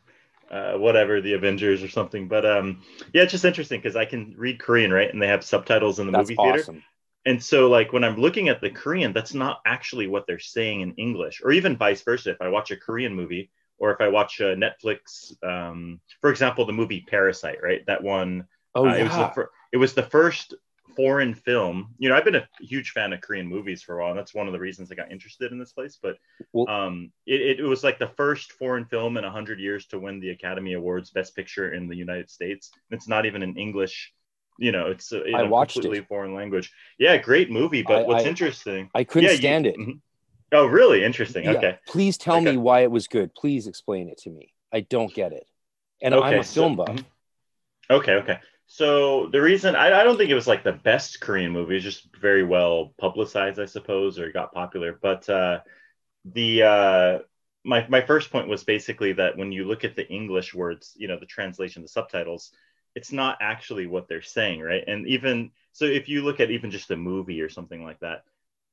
uh, 0.49 0.73
whatever 0.73 1.21
the 1.21 1.33
Avengers 1.33 1.83
or 1.83 1.87
something. 1.87 2.27
But 2.27 2.43
um, 2.43 2.81
yeah, 3.13 3.21
it's 3.21 3.31
just 3.31 3.45
interesting 3.45 3.79
because 3.79 3.95
I 3.95 4.05
can 4.05 4.33
read 4.35 4.59
Korean, 4.59 4.91
right? 4.91 5.13
And 5.13 5.21
they 5.21 5.27
have 5.27 5.43
subtitles 5.43 5.99
in 5.99 6.07
the 6.07 6.11
that's 6.11 6.29
movie 6.29 6.35
theater. 6.35 6.59
Awesome. 6.59 6.83
And 7.25 7.41
so, 7.41 7.69
like 7.69 7.93
when 7.93 8.03
I'm 8.03 8.17
looking 8.17 8.49
at 8.49 8.61
the 8.61 8.71
Korean, 8.71 9.13
that's 9.13 9.35
not 9.35 9.61
actually 9.65 10.07
what 10.07 10.25
they're 10.25 10.39
saying 10.39 10.81
in 10.81 10.95
English, 10.95 11.41
or 11.43 11.51
even 11.51 11.77
vice 11.77 12.01
versa. 12.01 12.31
If 12.31 12.41
I 12.41 12.49
watch 12.49 12.71
a 12.71 12.75
Korean 12.75 13.13
movie, 13.13 13.51
or 13.77 13.93
if 13.93 14.01
I 14.01 14.07
watch 14.07 14.39
a 14.41 14.55
Netflix, 14.55 15.31
um, 15.43 16.01
for 16.19 16.31
example, 16.31 16.65
the 16.65 16.73
movie 16.73 17.05
Parasite, 17.07 17.59
right? 17.61 17.85
That 17.85 18.01
one. 18.01 18.47
Oh 18.73 18.89
uh, 18.89 18.95
yeah. 18.95 19.01
It 19.01 19.03
was, 19.03 19.35
the, 19.35 19.45
it 19.73 19.77
was 19.77 19.93
the 19.93 20.03
first 20.03 20.55
foreign 20.95 21.33
film. 21.33 21.93
You 21.97 22.09
know, 22.09 22.15
I've 22.15 22.25
been 22.25 22.35
a 22.35 22.47
huge 22.59 22.91
fan 22.91 23.13
of 23.13 23.21
Korean 23.21 23.47
movies 23.47 23.81
for 23.81 23.97
a 23.97 24.01
while, 24.01 24.11
and 24.11 24.19
that's 24.19 24.33
one 24.33 24.47
of 24.47 24.53
the 24.53 24.59
reasons 24.59 24.91
I 24.91 24.95
got 24.95 25.11
interested 25.11 25.51
in 25.51 25.59
this 25.59 25.71
place. 25.71 25.97
But 26.01 26.17
well, 26.51 26.69
um, 26.69 27.11
it, 27.25 27.59
it, 27.59 27.63
was 27.63 27.83
like 27.83 27.99
the 27.99 28.11
first 28.15 28.53
foreign 28.53 28.85
film 28.85 29.17
in 29.17 29.23
hundred 29.23 29.59
years 29.59 29.85
to 29.87 29.99
win 29.99 30.19
the 30.19 30.31
Academy 30.31 30.73
Awards 30.73 31.11
Best 31.11 31.35
Picture 31.35 31.73
in 31.73 31.87
the 31.87 31.95
United 31.95 32.29
States. 32.29 32.71
It's 32.91 33.07
not 33.07 33.25
even 33.25 33.43
in 33.43 33.57
English. 33.57 34.13
You 34.59 34.71
know, 34.71 34.87
it's 34.87 35.11
a, 35.11 35.31
I 35.33 35.43
watched 35.43 35.73
completely 35.73 35.99
it. 35.99 36.07
foreign 36.07 36.35
language. 36.35 36.71
Yeah, 36.99 37.17
great 37.17 37.49
movie. 37.49 37.81
But 37.81 38.03
I, 38.03 38.03
what's 38.03 38.25
I, 38.25 38.29
interesting? 38.29 38.89
I 38.93 39.03
couldn't 39.03 39.31
yeah, 39.31 39.37
stand 39.37 39.65
you, 39.65 39.71
it. 39.71 39.77
Mm-hmm. 39.77 39.91
Oh, 40.53 40.67
really? 40.67 41.03
Interesting. 41.03 41.45
Yeah. 41.45 41.53
Okay. 41.53 41.79
Please 41.87 42.17
tell 42.17 42.35
okay. 42.35 42.51
me 42.51 42.57
why 42.57 42.81
it 42.81 42.91
was 42.91 43.07
good. 43.07 43.33
Please 43.33 43.65
explain 43.67 44.09
it 44.09 44.19
to 44.19 44.29
me. 44.29 44.53
I 44.71 44.81
don't 44.81 45.13
get 45.13 45.31
it. 45.33 45.47
And 46.01 46.13
okay, 46.13 46.27
I'm 46.27 46.39
a 46.39 46.43
film 46.43 46.73
so, 46.73 46.75
buff. 46.75 46.95
Mm-hmm. 46.95 47.93
Okay. 47.95 48.11
Okay. 48.13 48.39
So 48.67 49.27
the 49.27 49.41
reason 49.41 49.75
I, 49.75 50.01
I 50.01 50.03
don't 50.03 50.17
think 50.17 50.29
it 50.29 50.35
was 50.35 50.47
like 50.47 50.63
the 50.63 50.71
best 50.71 51.21
Korean 51.21 51.51
movie, 51.51 51.75
it's 51.75 51.83
just 51.83 52.07
very 52.15 52.43
well 52.43 52.93
publicized, 52.97 53.59
I 53.59 53.65
suppose, 53.65 54.17
or 54.17 54.31
got 54.31 54.53
popular. 54.53 54.97
But 54.99 55.29
uh, 55.29 55.59
the 56.25 56.63
uh, 56.63 57.19
my 57.63 57.85
my 57.87 58.01
first 58.01 58.31
point 58.31 58.47
was 58.47 58.63
basically 58.63 59.13
that 59.13 59.37
when 59.37 59.51
you 59.51 59.65
look 59.65 59.83
at 59.83 59.95
the 59.95 60.07
English 60.09 60.53
words, 60.53 60.93
you 60.97 61.07
know, 61.07 61.19
the 61.19 61.25
translation, 61.25 61.81
the 61.81 61.87
subtitles, 61.87 62.51
it's 62.95 63.11
not 63.11 63.37
actually 63.41 63.85
what 63.87 64.07
they're 64.07 64.21
saying, 64.21 64.61
right? 64.61 64.83
And 64.87 65.07
even 65.07 65.51
so, 65.71 65.85
if 65.85 66.07
you 66.09 66.23
look 66.23 66.39
at 66.39 66.51
even 66.51 66.71
just 66.71 66.91
a 66.91 66.95
movie 66.95 67.41
or 67.41 67.49
something 67.49 67.83
like 67.83 67.99
that, 67.99 68.23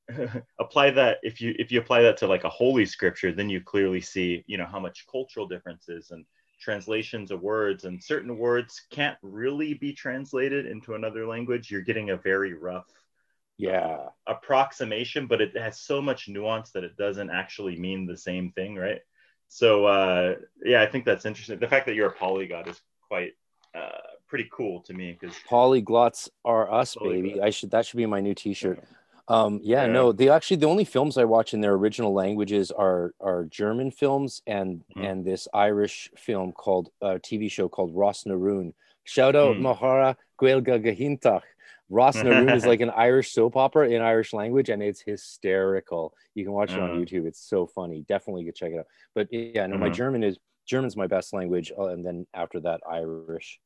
apply 0.59 0.91
that 0.91 1.19
if 1.23 1.41
you 1.41 1.55
if 1.59 1.71
you 1.71 1.79
apply 1.79 2.03
that 2.03 2.17
to 2.17 2.27
like 2.27 2.43
a 2.43 2.49
holy 2.49 2.85
scripture, 2.85 3.31
then 3.31 3.49
you 3.49 3.61
clearly 3.61 4.01
see, 4.01 4.43
you 4.47 4.57
know, 4.57 4.65
how 4.65 4.79
much 4.79 5.05
cultural 5.11 5.47
differences 5.47 6.11
and 6.11 6.25
translations 6.61 7.31
of 7.31 7.41
words 7.41 7.83
and 7.85 8.01
certain 8.01 8.37
words 8.37 8.81
can't 8.91 9.17
really 9.21 9.73
be 9.73 9.91
translated 9.91 10.65
into 10.65 10.93
another 10.93 11.27
language. 11.27 11.71
You're 11.71 11.81
getting 11.81 12.11
a 12.11 12.17
very 12.17 12.53
rough 12.53 12.87
yeah. 13.57 13.79
uh, 13.79 14.09
approximation 14.27 15.27
but 15.27 15.41
it 15.41 15.57
has 15.57 15.81
so 15.81 16.01
much 16.01 16.29
nuance 16.29 16.71
that 16.71 16.83
it 16.83 16.95
doesn't 16.97 17.29
actually 17.29 17.77
mean 17.77 18.05
the 18.05 18.17
same 18.17 18.51
thing 18.51 18.75
right? 18.75 19.01
So 19.49 19.85
uh, 19.85 20.35
yeah 20.63 20.81
i 20.81 20.85
think 20.85 21.03
that's 21.03 21.25
interesting. 21.25 21.59
The 21.59 21.67
fact 21.67 21.85
that 21.87 21.95
you're 21.95 22.09
a 22.09 22.13
polyglot 22.13 22.67
is 22.67 22.79
quite 23.07 23.33
uh, 23.75 23.89
pretty 24.27 24.49
cool 24.51 24.81
to 24.81 24.93
me 24.93 25.17
because 25.19 25.35
polyglots 25.49 26.29
are 26.45 26.71
us 26.71 26.95
baby. 26.95 27.41
I 27.41 27.49
should 27.49 27.71
that 27.71 27.85
should 27.85 27.97
be 27.97 28.05
my 28.05 28.21
new 28.21 28.33
t-shirt. 28.33 28.79
Yeah. 28.79 28.97
Um, 29.27 29.59
yeah, 29.63 29.85
yeah, 29.85 29.91
no, 29.91 30.11
the 30.11 30.29
actually 30.29 30.57
the 30.57 30.67
only 30.67 30.85
films 30.85 31.17
I 31.17 31.23
watch 31.25 31.53
in 31.53 31.61
their 31.61 31.73
original 31.73 32.13
languages 32.13 32.71
are 32.71 33.13
are 33.19 33.45
German 33.45 33.91
films 33.91 34.41
and 34.47 34.83
mm. 34.95 35.09
and 35.09 35.23
this 35.25 35.47
Irish 35.53 36.09
film 36.17 36.51
called 36.51 36.89
a 37.01 37.05
uh, 37.05 37.17
TV 37.19 37.49
show 37.49 37.69
called 37.69 37.95
Ros 37.95 38.25
na 38.25 38.35
Rún. 38.35 38.73
Shout 39.03 39.35
out 39.35 39.55
mm. 39.55 39.61
Mahara 39.61 40.15
Gaeilge 40.39 40.83
Gahintach. 40.83 41.41
Ros 41.89 42.15
na 42.15 42.31
Rún 42.31 42.55
is 42.55 42.65
like 42.65 42.81
an 42.81 42.89
Irish 42.95 43.31
soap 43.31 43.55
opera 43.57 43.89
in 43.89 44.01
Irish 44.01 44.33
language, 44.33 44.69
and 44.69 44.81
it's 44.81 45.01
hysterical. 45.01 46.13
You 46.35 46.43
can 46.43 46.53
watch 46.53 46.71
it 46.71 46.79
on 46.79 46.91
mm. 46.91 47.01
YouTube. 47.01 47.25
It's 47.25 47.41
so 47.41 47.67
funny. 47.67 48.05
Definitely 48.07 48.45
go 48.45 48.51
check 48.51 48.71
it 48.71 48.79
out. 48.79 48.87
But 49.13 49.27
yeah, 49.31 49.67
no, 49.67 49.75
mm-hmm. 49.75 49.83
my 49.83 49.89
German 49.89 50.23
is 50.23 50.37
German's 50.65 50.95
my 50.95 51.07
best 51.07 51.33
language, 51.33 51.71
uh, 51.77 51.87
and 51.87 52.05
then 52.05 52.27
after 52.33 52.59
that, 52.61 52.81
Irish. 52.89 53.59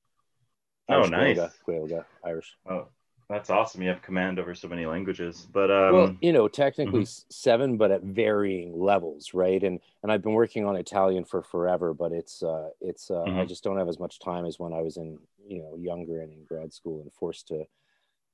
Oh, 0.89 0.95
Irish 0.95 1.09
nice. 1.11 1.37
Gaeilge, 1.37 1.51
Gaeilge, 1.67 2.05
Irish. 2.23 2.55
Oh, 2.69 2.87
that's 3.29 3.49
awesome. 3.49 3.81
You 3.81 3.89
have 3.89 4.01
command 4.01 4.39
over 4.39 4.53
so 4.53 4.67
many 4.67 4.85
languages. 4.85 5.47
But 5.51 5.71
um, 5.71 5.93
well, 5.93 6.13
you 6.21 6.33
know, 6.33 6.47
technically 6.47 7.01
mhm. 7.01 7.23
seven, 7.31 7.77
but 7.77 7.91
at 7.91 8.01
varying 8.03 8.79
levels, 8.79 9.33
right? 9.33 9.63
And 9.63 9.79
and 10.03 10.11
I've 10.11 10.21
been 10.21 10.33
working 10.33 10.65
on 10.65 10.75
Italian 10.75 11.25
for 11.25 11.41
forever, 11.43 11.93
but 11.93 12.11
it's 12.11 12.41
uh, 12.43 12.69
it's 12.81 13.09
uh, 13.11 13.23
I 13.23 13.29
Mhm. 13.29 13.47
just 13.47 13.63
don't 13.63 13.77
have 13.77 13.89
as 13.89 13.99
much 13.99 14.19
time 14.19 14.45
as 14.45 14.59
when 14.59 14.73
I 14.73 14.81
was 14.81 14.97
in 14.97 15.19
you 15.47 15.61
know 15.61 15.75
younger 15.77 16.21
and 16.21 16.31
in 16.31 16.45
grad 16.45 16.73
school 16.73 17.01
and 17.01 17.11
forced 17.13 17.47
to 17.49 17.65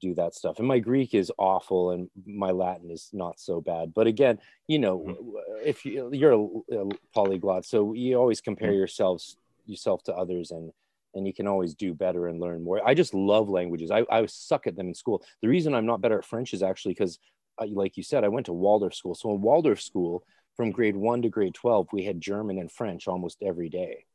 do 0.02 0.14
that 0.16 0.34
stuff. 0.34 0.60
And 0.60 0.68
my 0.68 0.80
Greek 0.80 1.14
is 1.14 1.32
awful, 1.38 1.92
and 1.92 2.10
my 2.26 2.52
Latin 2.52 2.90
is 2.90 3.10
not 3.14 3.40
so 3.40 3.62
bad. 3.62 3.94
But 3.94 4.08
again, 4.08 4.40
you 4.68 4.80
know, 4.80 5.06
Mhm. 5.08 5.66
if 5.66 5.86
you, 5.86 6.10
you're 6.14 6.34
a, 6.34 6.80
a 6.84 6.90
polyglot, 7.14 7.66
so 7.66 7.94
you 7.94 8.18
always 8.18 8.42
compare 8.42 8.72
Mhm. 8.72 8.78
yourselves 8.78 9.38
yourself 9.66 10.04
to 10.04 10.14
others 10.16 10.52
and 10.52 10.74
and 11.14 11.28
you 11.28 11.34
can 11.34 11.48
always 11.48 11.76
do 11.76 11.94
better 11.94 12.28
and 12.28 12.40
learn 12.40 12.64
more. 12.64 12.82
I 12.88 12.94
just 12.94 13.14
love 13.14 13.50
languages. 13.50 13.92
I, 13.92 14.06
I 14.10 14.26
suck 14.28 14.68
at 14.68 14.76
them 14.76 14.88
in 14.88 14.96
school. 14.96 15.24
The 15.42 15.48
reason 15.48 15.74
I'm 15.74 15.86
not 15.86 16.02
better 16.02 16.18
at 16.18 16.26
French 16.26 16.54
is 16.54 16.64
actually 16.64 16.94
because, 16.94 17.20
like 17.60 17.98
you 17.98 18.04
said, 18.04 18.24
I 18.24 18.30
went 18.30 18.46
to 18.48 18.54
Waldorf 18.54 18.96
school. 18.96 19.16
So 19.16 19.32
in 19.34 19.42
Waldorf 19.42 19.82
school, 19.82 20.24
from 20.58 20.72
grade 20.72 20.96
one 20.96 21.22
to 21.22 21.30
grade 21.30 21.54
12, 21.54 21.88
we 21.94 22.04
had 22.04 22.20
German 22.22 22.58
and 22.60 22.72
French 22.72 23.08
almost 23.08 23.38
every 23.42 23.70
day. 23.70 24.06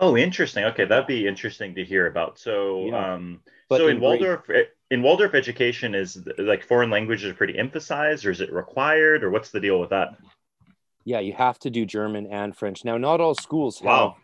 oh, 0.00 0.16
interesting. 0.16 0.64
Okay, 0.64 0.84
that'd 0.84 1.06
be 1.08 1.26
interesting 1.26 1.74
to 1.74 1.84
hear 1.84 2.06
about. 2.06 2.38
So, 2.38 2.86
Yeah. 2.86 3.14
um, 3.14 3.40
But 3.68 3.78
so 3.78 3.88
in 3.88 3.96
in 3.96 4.02
Waldorf, 4.02 4.48
eh, 4.50 4.64
in 4.90 5.02
Waldorf 5.02 5.34
education, 5.34 5.94
is 5.94 6.24
like 6.38 6.62
foreign 6.62 6.88
languages 6.90 7.34
pretty 7.36 7.58
emphasized, 7.58 8.24
or 8.24 8.30
is 8.30 8.40
it 8.40 8.52
required, 8.52 9.24
or 9.24 9.30
what's 9.30 9.50
the 9.50 9.60
deal 9.60 9.80
with 9.80 9.90
that? 9.90 10.16
Yeah, 11.04 11.20
you 11.20 11.32
have 11.32 11.58
to 11.60 11.70
do 11.70 11.84
German 11.84 12.26
and 12.26 12.56
French. 12.56 12.84
Now, 12.84 12.96
not 12.98 13.20
all 13.20 13.34
schools 13.34 13.80
Wow. 13.82 14.10
have 14.16 14.22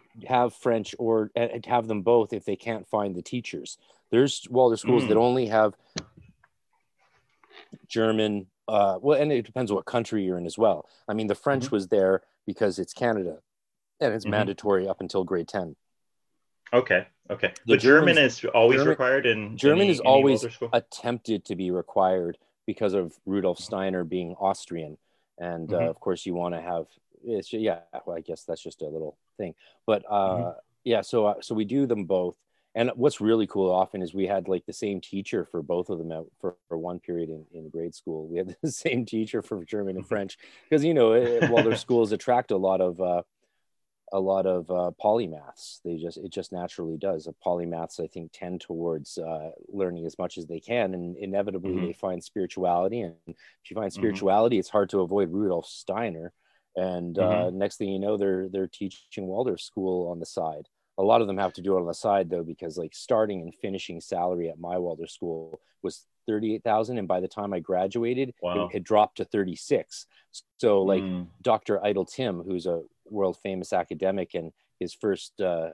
French 0.60 0.94
or 0.98 1.30
uh, 1.36 1.48
have 1.66 1.86
them 1.88 2.02
both 2.02 2.32
if 2.32 2.44
they 2.44 2.56
can't 2.56 2.86
find 2.88 3.14
the 3.14 3.22
teachers. 3.22 3.78
There's 4.10 4.46
Waldorf 4.50 4.80
schools 4.80 5.04
Mm. 5.04 5.08
that 5.08 5.16
only 5.16 5.46
have 5.46 5.74
German. 7.88 8.46
Uh, 8.66 8.98
well, 9.02 9.20
and 9.20 9.30
it 9.32 9.44
depends 9.44 9.70
what 9.72 9.84
country 9.84 10.24
you're 10.24 10.38
in 10.38 10.46
as 10.46 10.56
well. 10.56 10.88
I 11.08 11.12
mean, 11.14 11.26
the 11.26 11.34
French 11.34 11.64
Mhm. 11.66 11.72
was 11.72 11.88
there 11.88 12.22
because 12.46 12.78
it's 12.78 12.94
Canada, 12.94 13.42
and 14.00 14.14
it's 14.14 14.24
Mhm. 14.24 14.30
mandatory 14.30 14.88
up 14.88 15.00
until 15.00 15.24
grade 15.24 15.48
ten. 15.48 15.76
Okay, 16.72 17.06
okay. 17.30 17.48
The 17.66 17.74
but 17.74 17.80
German 17.80 18.16
is 18.18 18.44
always 18.46 18.78
German- 18.78 18.88
required 18.88 19.26
in 19.26 19.56
German 19.56 19.82
any- 19.82 19.90
is 19.90 20.00
always 20.00 20.46
attempted 20.72 21.44
to 21.44 21.54
be 21.54 21.70
required 21.70 22.38
because 22.66 22.94
of 22.94 23.18
Rudolf 23.26 23.58
Steiner 23.58 24.02
being 24.02 24.34
Austrian, 24.40 24.96
and 25.38 25.72
uh, 25.72 25.78
Mhm. 25.80 25.88
of 25.90 26.00
course 26.00 26.24
you 26.24 26.34
want 26.34 26.54
to 26.54 26.60
have 26.60 26.86
it's 27.24 27.52
yeah. 27.52 27.80
Well, 28.06 28.16
I 28.16 28.20
guess 28.20 28.44
that's 28.44 28.62
just 28.62 28.82
a 28.82 28.86
little 28.88 29.18
thing, 29.38 29.54
but 29.86 30.04
uh, 30.10 30.52
Mm-hmm. 30.52 30.54
yeah. 30.84 31.00
So 31.02 31.26
uh, 31.26 31.34
so 31.40 31.54
we 31.54 31.64
do 31.64 31.86
them 31.86 32.04
both, 32.04 32.36
and 32.74 32.90
what's 32.96 33.20
really 33.20 33.46
cool 33.46 33.70
often 33.70 34.02
is 34.02 34.14
we 34.14 34.26
had 34.26 34.48
like 34.48 34.66
the 34.66 34.72
same 34.72 35.00
teacher 35.00 35.44
for 35.50 35.62
both 35.62 35.90
of 35.90 35.98
them 35.98 36.12
at, 36.12 36.24
for 36.40 36.56
for 36.68 36.78
one 36.78 37.00
period 37.00 37.30
in, 37.30 37.44
in 37.52 37.70
grade 37.70 37.94
school. 37.94 38.28
We 38.28 38.38
had 38.38 38.56
the 38.62 38.70
same 38.72 39.06
teacher 39.06 39.42
for 39.42 39.64
German 39.64 39.96
and 39.96 40.06
French 40.06 40.38
because 40.68 40.84
you 40.84 40.94
know 40.94 41.12
eh, 41.12 41.40
Waldorf 41.40 41.78
schools 41.78 42.12
attract 42.12 42.50
a 42.50 42.56
lot 42.56 42.80
of. 42.80 43.00
Uh, 43.00 43.22
a 44.12 44.20
lot 44.20 44.46
of 44.46 44.70
uh, 44.70 44.90
polymaths. 45.02 45.80
They 45.84 45.96
just 45.96 46.18
it 46.18 46.30
just 46.30 46.52
naturally 46.52 46.96
does. 46.96 47.26
Uh, 47.26 47.32
polymaths, 47.44 47.98
I 48.02 48.06
think, 48.06 48.30
tend 48.32 48.60
towards 48.60 49.18
uh, 49.18 49.50
learning 49.68 50.06
as 50.06 50.18
much 50.18 50.38
as 50.38 50.46
they 50.46 50.60
can, 50.60 50.94
and 50.94 51.16
inevitably 51.16 51.78
Mhm. 51.78 51.80
they 51.80 51.92
find 51.92 52.22
spirituality. 52.22 53.00
And 53.00 53.16
if 53.26 53.70
you 53.70 53.74
find 53.74 53.92
Mhm. 53.92 53.92
spirituality, 53.92 54.58
it's 54.58 54.68
hard 54.68 54.90
to 54.90 55.00
avoid 55.00 55.30
Rudolf 55.32 55.66
Steiner. 55.66 56.32
And 56.76 57.18
uh, 57.18 57.50
next 57.50 57.76
thing 57.76 57.88
you 57.90 57.98
know, 57.98 58.16
they're 58.16 58.48
they're 58.48 58.66
teaching 58.66 59.26
Waldorf 59.26 59.60
school 59.60 60.10
on 60.10 60.18
the 60.18 60.26
side. 60.26 60.66
A 60.98 61.02
lot 61.02 61.20
of 61.20 61.26
them 61.26 61.38
have 61.38 61.52
to 61.54 61.62
do 61.62 61.76
it 61.76 61.80
on 61.80 61.86
the 61.86 61.94
side 61.94 62.30
though, 62.30 62.42
because 62.44 62.76
like 62.78 62.94
starting 62.94 63.42
and 63.42 63.54
finishing 63.54 64.00
salary 64.00 64.48
at 64.48 64.58
my 64.58 64.78
Waldorf 64.78 65.10
school 65.10 65.60
was 65.82 66.06
thirty 66.26 66.54
eight 66.54 66.64
thousand, 66.64 66.98
and 66.98 67.06
by 67.08 67.20
the 67.20 67.28
time 67.28 67.52
I 67.52 67.60
graduated, 67.60 68.32
Wow. 68.42 68.66
it 68.66 68.72
had 68.72 68.84
dropped 68.84 69.18
to 69.18 69.24
thirty 69.24 69.56
six. 69.56 70.06
So 70.58 70.82
like 70.82 71.02
Mm. 71.02 71.28
Dr. 71.42 71.84
Idle 71.84 72.06
Tim, 72.06 72.42
who's 72.42 72.66
a 72.66 72.82
world 73.08 73.36
famous 73.42 73.72
academic 73.72 74.34
and 74.34 74.52
his 74.80 74.94
first 74.94 75.40
uh, 75.40 75.70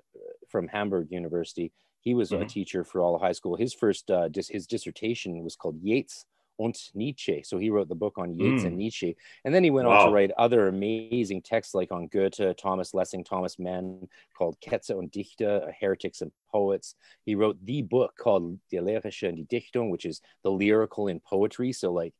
from 0.48 0.68
Hamburg 0.68 1.10
University, 1.10 1.72
he 2.00 2.12
was 2.14 2.32
a 2.32 2.38
Mhm. 2.38 2.48
teacher 2.48 2.84
for 2.84 3.00
all 3.00 3.14
of 3.14 3.22
high 3.22 3.32
school. 3.32 3.56
His 3.56 3.72
first 3.72 4.10
uh, 4.10 4.28
dis- 4.28 4.48
his 4.48 4.66
dissertation 4.66 5.42
was 5.44 5.56
called 5.56 5.78
Yeats 5.82 6.26
und 6.60 6.90
Nietzsche. 6.94 7.42
So 7.42 7.58
he 7.58 7.70
wrote 7.70 7.88
the 7.88 7.94
book 7.94 8.18
on 8.18 8.34
Yeats 8.34 8.62
Mm. 8.62 8.66
and 8.66 8.76
Nietzsche, 8.76 9.16
and 9.44 9.54
then 9.54 9.64
he 9.64 9.70
went 9.70 9.88
on 9.88 10.06
to 10.06 10.12
write 10.12 10.30
other 10.36 10.68
amazing 10.68 11.40
texts 11.42 11.74
like 11.74 11.90
on 11.90 12.06
Goethe, 12.08 12.54
Thomas 12.56 12.92
Lessing, 12.92 13.24
Thomas 13.24 13.58
Mann, 13.58 14.08
called 14.36 14.60
Ketzer 14.60 14.98
und 14.98 15.10
Dichter, 15.10 15.72
Heretics 15.80 16.20
and 16.20 16.30
Poets. 16.52 16.94
He 17.24 17.34
wrote 17.34 17.56
the 17.64 17.82
book 17.82 18.14
called 18.16 18.58
Die 18.70 18.78
Lyrische 18.78 19.28
und 19.28 19.36
die 19.36 19.46
Dichtung, 19.60 19.90
which 19.90 20.04
is 20.04 20.20
the 20.42 20.50
lyrical 20.50 21.08
in 21.08 21.20
poetry. 21.20 21.72
So 21.72 21.92
like 21.92 22.14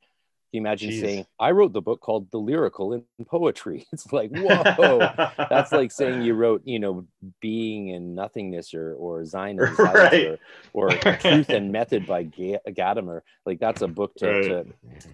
you 0.52 0.60
imagine 0.60 0.90
Jeez. 0.90 1.00
saying, 1.00 1.26
I 1.38 1.52
wrote 1.52 1.72
the 1.72 1.80
book 1.80 2.00
called 2.00 2.30
The 2.30 2.38
Lyrical 2.38 2.92
in 2.92 3.04
Poetry? 3.26 3.86
It's 3.92 4.12
like, 4.12 4.30
whoa. 4.34 5.14
That's 5.48 5.72
like 5.72 5.92
saying 5.92 6.22
you 6.22 6.34
wrote, 6.34 6.62
you 6.64 6.78
know, 6.78 7.06
being 7.40 7.90
and 7.92 8.14
nothingness 8.14 8.74
or 8.74 8.94
or 8.94 9.24
Sein 9.24 9.58
and 9.60 9.78
Right. 9.78 10.24
or, 10.24 10.38
or 10.72 11.16
Truth 11.16 11.50
and 11.50 11.70
Method 11.70 12.06
by 12.06 12.24
Ga- 12.24 12.58
Gadamer. 12.68 13.20
Like 13.46 13.60
that's 13.60 13.82
a 13.82 13.88
book 13.88 14.14
to, 14.16 14.26
Right. 14.26 14.42
to. 14.44 14.66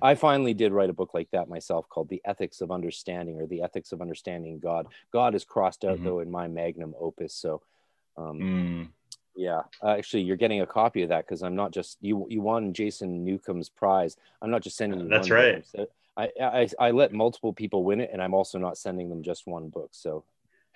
I 0.02 0.14
finally 0.14 0.55
did 0.55 0.73
write 0.73 0.90
a 0.90 0.95
book 0.95 1.14
like 1.14 1.31
that 1.33 1.49
myself 1.49 1.88
called 1.88 2.09
The 2.09 2.21
Ethics 2.25 2.61
of 2.61 2.71
Understanding 2.71 3.40
or 3.40 3.47
The 3.47 3.62
Ethics 3.62 3.93
of 3.93 4.00
Understanding 4.00 4.59
God. 4.59 4.87
God 5.12 5.35
is 5.35 5.45
crossed 5.45 5.85
out 5.85 5.99
Mhm. 6.00 6.05
though 6.05 6.21
in 6.21 6.31
my 6.31 6.49
magnum 6.49 6.95
opus. 7.00 7.35
So, 7.35 7.62
um, 8.16 8.40
Mm. 8.40 8.88
Yeah, 9.37 9.62
uh, 9.83 9.90
actually, 9.90 10.23
you're 10.23 10.37
getting 10.37 10.61
a 10.62 10.66
copy 10.66 11.02
of 11.02 11.11
that 11.11 11.26
because 11.26 11.43
I'm 11.43 11.55
not 11.55 11.71
just 11.73 11.99
you. 12.00 12.26
You 12.28 12.40
won 12.40 12.73
Jason 12.73 13.25
Newcomb's 13.25 13.69
prize. 13.69 14.16
I'm 14.43 14.50
not 14.50 14.62
just 14.62 14.76
sending 14.76 15.00
you. 15.00 15.09
That's 15.09 15.28
one 15.31 15.38
right. 15.38 15.64
I'm 15.78 15.87
I, 16.19 16.31
I 16.40 16.69
I 16.78 16.90
let 16.93 17.12
multiple 17.12 17.52
people 17.52 17.85
win 17.85 18.00
it, 18.00 18.11
and 18.12 18.23
I'm 18.23 18.33
also 18.35 18.59
not 18.59 18.78
sending 18.78 19.09
them 19.11 19.23
just 19.23 19.47
one 19.47 19.69
book. 19.69 19.90
So 19.93 20.25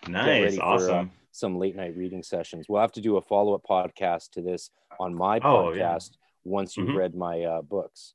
Nice, 0.08 0.56
for, 0.56 0.62
uh, 0.62 0.66
awesome. 0.66 1.10
some 1.32 1.58
late 1.58 1.76
night 1.76 1.96
reading 1.96 2.22
sessions. 2.22 2.68
We'll 2.68 2.80
have 2.80 2.92
to 2.92 3.00
do 3.00 3.16
a 3.16 3.20
follow 3.22 3.54
up 3.54 3.62
podcast 3.68 4.30
to 4.32 4.40
this 4.42 4.70
on 4.98 5.14
my 5.14 5.40
Oh, 5.44 5.72
yeah. 5.72 5.94
podcast 5.94 6.10
once 6.44 6.76
you've 6.76 6.88
Mhm. 6.88 6.96
read 6.96 7.14
my 7.14 7.42
uh, 7.42 7.62
books. 7.62 8.14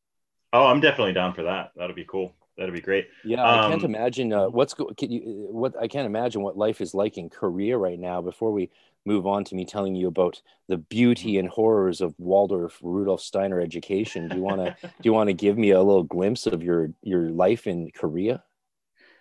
Oh, 0.53 0.65
I'm 0.65 0.79
definitely 0.79 1.13
down 1.13 1.33
for 1.33 1.43
that. 1.43 1.71
That'll 1.75 1.95
be 1.95 2.05
cool. 2.05 2.33
That'll 2.57 2.73
be 2.73 2.81
great. 2.81 3.07
Yeah, 3.23 3.43
I 3.43 3.69
can't 3.69 3.83
Um, 3.83 3.93
imagine 3.95 4.31
uh, 4.33 4.47
what's 4.49 4.73
go- 4.73 4.91
can 4.97 5.11
you, 5.11 5.47
what 5.51 5.75
I 5.79 5.87
can't 5.87 6.05
imagine 6.05 6.41
what 6.41 6.57
life 6.57 6.79
is 6.81 6.93
like 6.95 7.17
in 7.17 7.29
Korea 7.29 7.77
right 7.77 7.99
now. 7.99 8.21
Before 8.21 8.51
we 8.51 8.69
move 9.05 9.27
on 9.27 9.43
to 9.45 9.55
me 9.55 9.65
telling 9.65 9.95
you 9.95 10.07
about 10.07 10.41
the 10.67 10.77
beauty 10.77 11.38
and 11.38 11.47
horrors 11.50 12.01
of 12.01 12.15
Waldorf 12.19 12.79
Rudolf 12.81 13.21
Steiner 13.21 13.59
education, 13.62 14.27
do 14.29 14.35
you 14.35 14.43
want 14.43 14.62
to 14.62 14.71
do 15.01 15.07
you 15.09 15.13
want 15.13 15.29
to 15.29 15.33
give 15.33 15.57
me 15.57 15.71
a 15.71 15.81
little 15.81 16.03
glimpse 16.03 16.47
of 16.47 16.63
your 16.63 16.89
your 17.03 17.29
life 17.29 17.67
in 17.67 17.91
Korea? 17.91 18.43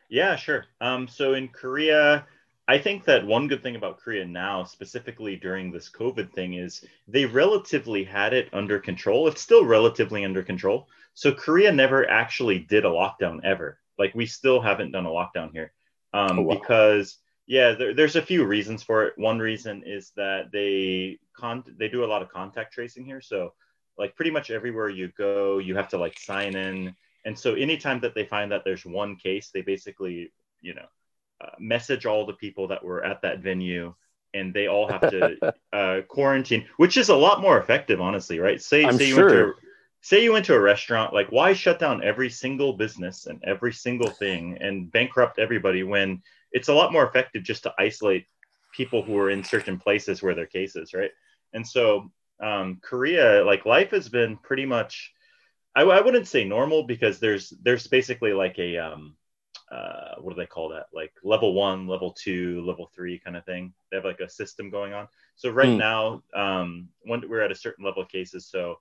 Yeah, 0.08 0.36
sure. 0.36 0.66
Um, 0.80 1.08
so 1.08 1.34
in 1.34 1.48
Korea, 1.48 2.26
I 2.68 2.78
think 2.78 3.04
that 3.04 3.26
one 3.26 3.48
good 3.48 3.62
thing 3.62 3.76
about 3.76 3.98
Korea 3.98 4.24
now, 4.24 4.64
specifically 4.64 5.36
during 5.36 5.70
this 5.70 5.90
COVID 5.90 6.32
thing, 6.32 6.54
is 6.54 6.84
they 7.08 7.26
relatively 7.26 8.04
had 8.04 8.32
it 8.32 8.48
under 8.52 8.78
control. 8.78 9.28
It's 9.28 9.40
still 9.40 9.64
relatively 9.64 10.24
under 10.24 10.42
control. 10.42 10.88
So 11.14 11.32
Korea 11.32 11.72
never 11.72 12.08
actually 12.08 12.58
did 12.60 12.84
a 12.84 12.88
lockdown 12.88 13.40
ever. 13.44 13.78
Like 13.98 14.14
we 14.14 14.26
still 14.26 14.60
haven't 14.60 14.92
done 14.92 15.06
a 15.06 15.10
lockdown 15.10 15.52
here 15.52 15.72
um, 16.12 16.36
Oh, 16.36 16.42
wow. 16.42 16.58
because 16.58 17.18
yeah, 17.46 17.72
there, 17.72 17.94
there's 17.94 18.16
a 18.16 18.22
few 18.22 18.44
reasons 18.44 18.82
for 18.82 19.04
it. 19.04 19.14
One 19.16 19.38
reason 19.38 19.82
is 19.84 20.12
that 20.16 20.50
they 20.52 21.18
con 21.36 21.64
they 21.78 21.88
do 21.88 22.04
a 22.04 22.06
lot 22.06 22.22
of 22.22 22.30
contact 22.30 22.72
tracing 22.72 23.04
here. 23.04 23.20
So 23.20 23.52
like 23.98 24.16
pretty 24.16 24.30
much 24.30 24.50
everywhere 24.50 24.88
you 24.88 25.12
go, 25.16 25.58
you 25.58 25.76
have 25.76 25.88
to 25.90 25.98
like 25.98 26.18
sign 26.18 26.56
in. 26.56 26.94
And 27.24 27.38
so 27.38 27.54
anytime 27.54 28.00
that 28.00 28.14
they 28.14 28.24
find 28.24 28.50
that 28.52 28.62
there's 28.64 28.84
one 28.84 29.16
case, 29.16 29.50
they 29.52 29.62
basically, 29.62 30.32
you 30.60 30.74
know, 30.74 30.86
uh, 31.40 31.50
message 31.58 32.06
all 32.06 32.26
the 32.26 32.34
people 32.34 32.68
that 32.68 32.84
were 32.84 33.04
at 33.04 33.22
that 33.22 33.40
venue 33.40 33.94
and 34.32 34.52
they 34.52 34.66
all 34.66 34.88
have 34.88 35.02
to 35.10 35.54
uh, 35.72 36.00
quarantine, 36.08 36.66
which 36.76 36.96
is 36.96 37.08
a 37.08 37.16
lot 37.16 37.40
more 37.40 37.58
effective, 37.58 38.00
honestly, 38.00 38.38
right? 38.38 38.60
Say, 38.60 38.84
I'm 38.84 38.98
say 38.98 39.08
you 39.08 39.16
went 39.16 39.28
to 39.30 39.54
say 40.00 40.22
you 40.22 40.32
went 40.32 40.44
to 40.44 40.54
a 40.54 40.60
restaurant, 40.60 41.14
like 41.14 41.28
why 41.30 41.54
shut 41.54 41.78
down 41.78 42.04
every 42.04 42.28
single 42.28 42.74
business 42.74 43.26
and 43.26 43.42
every 43.44 43.72
single 43.72 44.10
thing 44.10 44.58
and 44.60 44.92
bankrupt 44.92 45.38
everybody 45.38 45.82
when 45.82 46.22
it's 46.54 46.70
a 46.70 46.74
lot 46.74 46.92
more 46.92 47.06
effective 47.06 47.44
just 47.44 47.64
to 47.64 47.74
isolate 47.78 48.26
people 48.74 49.02
who 49.04 49.18
are 49.18 49.30
in 49.30 49.44
certain 49.44 49.78
places 49.78 50.22
where 50.22 50.34
there 50.36 50.44
are 50.44 50.48
cases, 50.48 50.94
right? 50.94 51.12
And 51.54 51.66
so 51.68 52.12
um, 52.42 52.80
Korea, 52.82 53.44
like 53.44 53.66
life 53.66 53.92
has 53.92 54.10
been 54.10 54.38
pretty 54.38 54.66
much, 54.66 55.12
I, 55.76 55.82
I 55.82 56.02
wouldn't 56.02 56.28
say 56.28 56.44
normal 56.44 56.84
because 56.84 57.20
there's 57.20 57.52
there's 57.62 57.88
basically 57.88 58.34
like 58.34 58.58
a 58.60 58.78
um, 58.78 59.16
uh, 59.72 60.16
what 60.20 60.34
do 60.34 60.40
they 60.40 60.46
call 60.46 60.70
that? 60.70 60.86
Like 60.94 61.12
level 61.24 61.54
one, 61.54 61.88
level 61.88 62.12
two, 62.12 62.64
level 62.66 62.90
three 62.94 63.18
kind 63.18 63.36
of 63.36 63.44
thing. 63.46 63.74
They 63.90 63.98
have 63.98 64.06
like 64.06 64.20
a 64.20 64.30
system 64.30 64.70
going 64.70 64.94
on. 64.94 65.08
So 65.36 65.50
right 65.50 65.74
Hmm. 65.74 65.78
now, 65.78 66.22
um, 66.34 66.88
when 67.02 67.28
we're 67.28 67.42
at 67.42 67.52
a 67.52 67.56
certain 67.56 67.84
level 67.84 68.02
of 68.02 68.08
cases, 68.08 68.48
so 68.48 68.78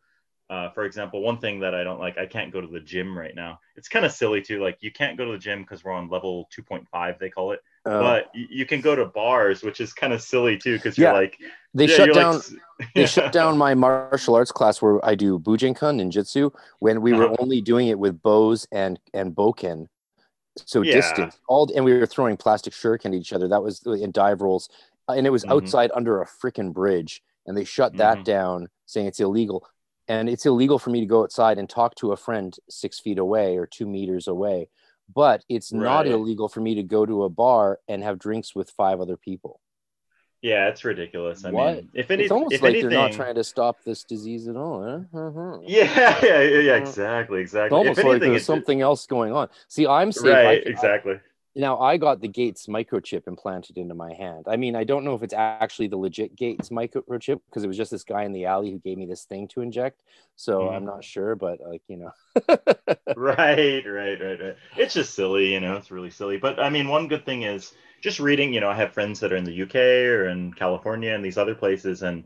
uh, 0.49 0.69
for 0.71 0.83
example, 0.83 1.21
one 1.21 1.37
thing 1.37 1.59
that 1.61 1.73
I 1.73 1.83
don't 1.83 1.99
like, 1.99 2.17
I 2.17 2.25
can't 2.25 2.51
go 2.51 2.61
to 2.61 2.67
the 2.67 2.79
gym 2.79 3.17
right 3.17 3.35
now. 3.35 3.59
It's 3.75 3.87
kind 3.87 4.05
of 4.05 4.11
silly 4.11 4.41
too. 4.41 4.61
Like 4.61 4.77
you 4.81 4.91
can't 4.91 5.17
go 5.17 5.25
to 5.25 5.31
the 5.31 5.37
gym 5.37 5.61
because 5.61 5.83
we're 5.83 5.93
on 5.93 6.09
level 6.09 6.47
2.5, 6.57 7.19
they 7.19 7.29
call 7.29 7.53
it. 7.53 7.61
uh, 7.85 7.99
but 7.99 8.31
you 8.33 8.65
can 8.65 8.81
go 8.81 8.95
to 8.95 9.05
bars, 9.05 9.63
which 9.63 9.79
is 9.79 9.93
kind 9.93 10.13
of 10.13 10.21
silly 10.21 10.57
too, 10.57 10.75
because 10.75 10.97
you're 10.97 11.13
like 11.13 11.39
they 11.73 11.87
yeah, 11.87 11.95
shut 11.95 12.13
down. 12.13 12.35
Like, 12.35 12.89
they 12.95 13.05
shut 13.05 13.31
down 13.31 13.57
my 13.57 13.73
martial 13.73 14.35
arts 14.35 14.51
class 14.51 14.81
where 14.81 15.03
I 15.03 15.15
do 15.15 15.39
Bujinkan 15.39 15.99
and 15.99 16.11
Jitsu 16.11 16.51
when 16.79 17.01
we 17.01 17.13
uh-huh. 17.13 17.21
were 17.21 17.35
only 17.41 17.61
doing 17.61 17.87
it 17.87 17.97
with 17.97 18.21
bows 18.21 18.67
and 18.71 18.99
and 19.13 19.35
bokken, 19.35 19.87
so 20.57 20.81
yeah. 20.81 20.95
distance. 20.95 21.39
All 21.47 21.71
and 21.75 21.83
we 21.83 21.93
were 21.93 22.05
throwing 22.05 22.37
plastic 22.37 22.73
shuriken 22.73 23.07
at 23.07 23.13
each 23.15 23.33
other. 23.33 23.47
That 23.47 23.63
was 23.63 23.81
in 23.85 24.11
dive 24.11 24.41
rolls, 24.41 24.69
and 25.07 25.25
it 25.25 25.31
was 25.31 25.43
mm-hmm. 25.43 25.53
outside 25.53 25.91
under 25.95 26.21
a 26.21 26.27
freaking 26.27 26.73
bridge, 26.73 27.23
and 27.47 27.57
they 27.57 27.63
shut 27.63 27.97
that 27.97 28.17
mm-hmm. 28.17 28.23
down, 28.23 28.67
saying 28.85 29.07
it's 29.07 29.19
illegal. 29.19 29.67
And 30.07 30.29
it's 30.29 30.45
illegal 30.45 30.79
for 30.79 30.89
me 30.89 30.99
to 30.99 31.05
go 31.05 31.23
outside 31.23 31.57
and 31.57 31.69
talk 31.69 31.95
to 31.95 32.11
a 32.11 32.17
friend 32.17 32.55
six 32.69 32.99
feet 32.99 33.17
away 33.17 33.57
or 33.57 33.65
two 33.65 33.87
meters 33.87 34.27
away 34.27 34.67
but 35.13 35.43
it's 35.49 35.71
right. 35.71 35.81
not 35.81 36.07
illegal 36.07 36.47
for 36.47 36.61
me 36.61 36.75
to 36.75 36.83
go 36.83 37.05
to 37.05 37.23
a 37.23 37.29
bar 37.29 37.79
and 37.87 38.03
have 38.03 38.19
drinks 38.19 38.55
with 38.55 38.69
five 38.71 38.99
other 38.99 39.17
people. 39.17 39.59
Yeah, 40.41 40.67
it's 40.67 40.83
ridiculous. 40.83 41.45
I 41.45 41.51
what? 41.51 41.75
mean, 41.75 41.89
if 41.93 42.11
any, 42.11 42.23
it's 42.23 42.31
almost 42.31 42.53
if 42.53 42.61
like 42.61 42.71
anything, 42.71 42.89
they're 42.89 42.99
not 42.99 43.13
trying 43.13 43.35
to 43.35 43.45
stop 43.45 43.77
this 43.85 44.03
disease 44.03 44.49
at 44.49 44.57
all. 44.57 44.83
Huh? 44.83 45.17
Uh-huh. 45.17 45.59
Yeah, 45.65 46.19
yeah, 46.21 46.41
yeah, 46.41 46.75
exactly, 46.75 47.39
exactly. 47.39 47.67
It's 47.67 47.73
almost 47.73 47.99
if 47.99 48.05
like 48.05 48.11
anything, 48.11 48.31
there's 48.31 48.45
something 48.45 48.81
else 48.81 49.07
going 49.07 49.31
on. 49.31 49.47
See, 49.69 49.87
I'm 49.87 50.11
safe. 50.11 50.33
Right, 50.33 50.61
exactly. 50.65 51.15
Now 51.55 51.79
I 51.79 51.97
got 51.97 52.19
the 52.19 52.27
Gates 52.27 52.65
microchip 52.65 53.27
implanted 53.27 53.77
into 53.77 53.93
my 53.93 54.13
hand. 54.13 54.45
I 54.47 54.57
mean, 54.57 54.75
I 54.75 54.83
don't 54.83 55.03
know 55.03 55.13
if 55.13 55.21
it's 55.21 55.33
actually 55.35 55.87
the 55.87 55.97
legit 55.97 56.35
Gates 56.35 56.69
microchip 56.69 57.41
because 57.45 57.63
it 57.63 57.67
was 57.67 57.77
just 57.77 57.91
this 57.91 58.03
guy 58.03 58.23
in 58.23 58.31
the 58.31 58.45
alley 58.45 58.71
who 58.71 58.79
gave 58.79 58.97
me 58.97 59.05
this 59.05 59.25
thing 59.25 59.47
to 59.49 59.61
inject. 59.61 60.01
So 60.35 60.61
mm. 60.61 60.75
I'm 60.75 60.85
not 60.85 61.03
sure, 61.03 61.35
but 61.35 61.59
like 61.61 61.83
you 61.87 61.97
know. 61.97 62.11
right, 63.15 63.85
right, 63.85 64.19
right, 64.19 64.41
right. 64.41 64.55
It's 64.77 64.95
just 64.95 65.13
silly, 65.13 65.53
you 65.53 65.59
know. 65.59 65.77
It's 65.77 65.91
really 65.91 66.09
silly. 66.09 66.37
But 66.37 66.59
I 66.59 66.69
mean, 66.69 66.87
one 66.87 67.07
good 67.07 67.25
thing 67.25 67.43
is 67.43 67.71
just 68.01 68.19
reading. 68.19 68.51
You 68.51 68.59
know, 68.61 68.69
I 68.69 68.75
have 68.75 68.93
friends 68.93 69.19
that 69.19 69.31
are 69.31 69.37
in 69.37 69.45
the 69.45 69.61
UK 69.61 69.75
or 69.75 70.29
in 70.29 70.53
California 70.53 71.13
and 71.13 71.23
these 71.23 71.37
other 71.37 71.55
places, 71.55 72.01
and 72.01 72.23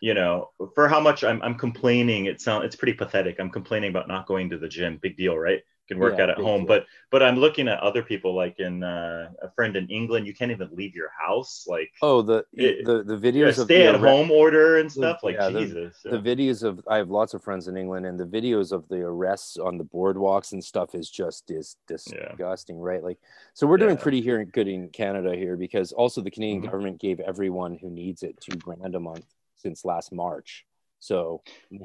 you 0.00 0.14
know, 0.14 0.50
for 0.74 0.88
how 0.88 1.00
much 1.00 1.22
I'm, 1.24 1.40
I'm 1.42 1.54
complaining, 1.54 2.26
it 2.26 2.40
sounds 2.40 2.64
it's 2.64 2.76
pretty 2.76 2.94
pathetic. 2.94 3.36
I'm 3.38 3.50
complaining 3.50 3.90
about 3.90 4.08
not 4.08 4.26
going 4.26 4.50
to 4.50 4.58
the 4.58 4.68
gym. 4.68 4.98
Big 5.00 5.16
deal, 5.16 5.36
right? 5.36 5.62
Can 5.86 5.98
work 5.98 6.14
yeah, 6.16 6.24
out 6.24 6.30
at 6.30 6.38
home. 6.38 6.66
but 6.66 6.86
but 7.10 7.22
i'm 7.22 7.36
looking 7.36 7.68
at 7.68 7.78
other 7.80 8.02
people 8.02 8.34
like 8.34 8.58
in 8.58 8.82
uh, 8.82 9.28
a 9.42 9.50
friend 9.50 9.76
in 9.76 9.88
england 9.88 10.26
you 10.26 10.34
can't 10.34 10.50
even 10.50 10.68
leave 10.72 10.94
your 10.94 11.10
house 11.18 11.64
like 11.68 11.90
oh 12.02 12.22
the 12.22 12.44
it, 12.52 12.84
the 12.84 13.02
the 13.02 13.16
videos 13.16 13.58
of 13.58 13.64
stay 13.64 13.86
at 13.86 13.94
home 13.96 14.30
order 14.30 14.78
and 14.78 14.90
stuff? 14.90 15.20
Like 15.22 15.36
yeah, 15.36 15.50
jesus 15.50 16.00
the, 16.02 16.18
the, 16.18 16.36
videos 16.36 16.62
of 16.62 16.80
i 16.88 16.96
have 16.96 17.10
lots 17.10 17.34
of 17.34 17.42
friends 17.42 17.68
in 17.68 17.76
england 17.76 18.06
and 18.06 18.18
the 18.18 18.24
videos 18.24 18.72
of 18.72 18.86
the 18.88 19.00
arrests 19.00 19.56
on 19.56 19.78
the 19.78 19.84
boardwalks 19.84 20.52
and 20.52 20.62
stuff 20.62 20.94
is 20.94 21.10
just 21.10 21.50
is 21.50 21.76
disgusting 21.86 22.78
right? 22.78 23.02
Like 23.02 23.18
so 23.54 23.66
we're 23.66 23.76
doing 23.76 23.96
pretty 23.96 24.20
here 24.20 24.40
in 24.40 24.48
good 24.48 24.68
in 24.68 24.88
canada 24.88 25.34
here 25.34 25.56
because 25.56 25.92
also 25.92 26.20
the 26.20 26.30
canadian 26.30 26.62
mm-hmm. 26.62 26.70
government 26.70 27.00
gave 27.00 27.20
everyone 27.20 27.78
who 27.80 27.90
needs 27.90 28.22
it 28.22 28.40
two 28.40 28.56
grand 28.58 28.94
a 28.94 29.00
month 29.00 29.24
since 29.56 29.84
last 29.84 30.12
march. 30.12 30.64
So 31.00 31.42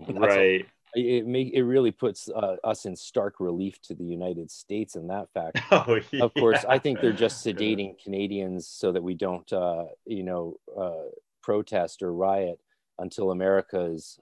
right 0.09 0.61
a, 0.61 0.65
it 0.93 1.25
make 1.25 1.53
it 1.53 1.63
really 1.63 1.91
puts 1.91 2.29
uh, 2.29 2.57
us 2.63 2.85
in 2.85 2.95
stark 2.95 3.39
relief 3.39 3.81
to 3.83 3.93
the 3.93 4.03
United 4.03 4.51
States 4.51 4.95
in 4.95 5.07
that 5.07 5.27
fact. 5.33 5.59
Oh, 5.71 5.99
yeah. 6.11 6.23
Of 6.23 6.33
course, 6.33 6.65
I 6.67 6.77
think 6.77 6.99
they're 6.99 7.13
just 7.13 7.45
sedating 7.45 8.01
Canadians 8.03 8.67
so 8.67 8.91
that 8.91 9.01
we 9.01 9.13
don't, 9.13 9.51
uh, 9.53 9.85
you 10.05 10.23
know, 10.23 10.57
uh, 10.77 11.09
protest 11.41 12.03
or 12.03 12.13
riot 12.13 12.59
until 12.99 13.31
America's 13.31 14.19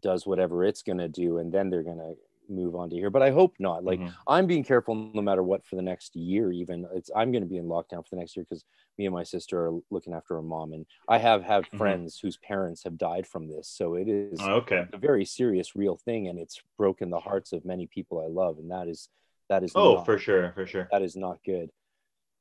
does 0.00 0.26
whatever 0.26 0.64
it's 0.64 0.82
going 0.82 0.98
to 0.98 1.08
do, 1.08 1.38
and 1.38 1.52
then 1.52 1.70
they're 1.70 1.82
going 1.82 1.98
to 1.98 2.14
move 2.48 2.74
on 2.74 2.90
to 2.90 2.96
here 2.96 3.10
but 3.10 3.22
i 3.22 3.30
hope 3.30 3.54
not 3.58 3.84
like 3.84 3.98
mm-hmm. 3.98 4.14
i'm 4.26 4.46
being 4.46 4.64
careful 4.64 4.94
no 4.94 5.22
matter 5.22 5.42
what 5.42 5.64
for 5.64 5.76
the 5.76 5.82
next 5.82 6.14
year 6.16 6.52
even 6.52 6.86
it's 6.94 7.10
i'm 7.16 7.32
going 7.32 7.42
to 7.42 7.48
be 7.48 7.56
in 7.56 7.66
lockdown 7.66 8.06
for 8.06 8.10
the 8.12 8.16
next 8.16 8.36
year 8.36 8.44
because 8.48 8.64
me 8.98 9.06
and 9.06 9.14
my 9.14 9.22
sister 9.22 9.66
are 9.66 9.78
looking 9.90 10.12
after 10.12 10.36
our 10.36 10.42
mom 10.42 10.72
and 10.72 10.86
i 11.08 11.18
have 11.18 11.42
have 11.42 11.64
mm-hmm. 11.64 11.78
friends 11.78 12.18
whose 12.18 12.36
parents 12.38 12.82
have 12.84 12.98
died 12.98 13.26
from 13.26 13.48
this 13.48 13.68
so 13.68 13.94
it 13.94 14.08
is 14.08 14.38
oh, 14.42 14.54
okay 14.54 14.86
a 14.92 14.98
very 14.98 15.24
serious 15.24 15.74
real 15.76 15.96
thing 15.96 16.28
and 16.28 16.38
it's 16.38 16.60
broken 16.76 17.10
the 17.10 17.20
hearts 17.20 17.52
of 17.52 17.64
many 17.64 17.86
people 17.86 18.22
i 18.22 18.28
love 18.28 18.58
and 18.58 18.70
that 18.70 18.88
is 18.88 19.08
that 19.48 19.62
is 19.62 19.72
oh 19.74 19.94
not, 19.94 20.04
for 20.04 20.18
sure 20.18 20.52
for 20.54 20.66
sure 20.66 20.88
that 20.90 21.02
is 21.02 21.16
not 21.16 21.38
good 21.44 21.70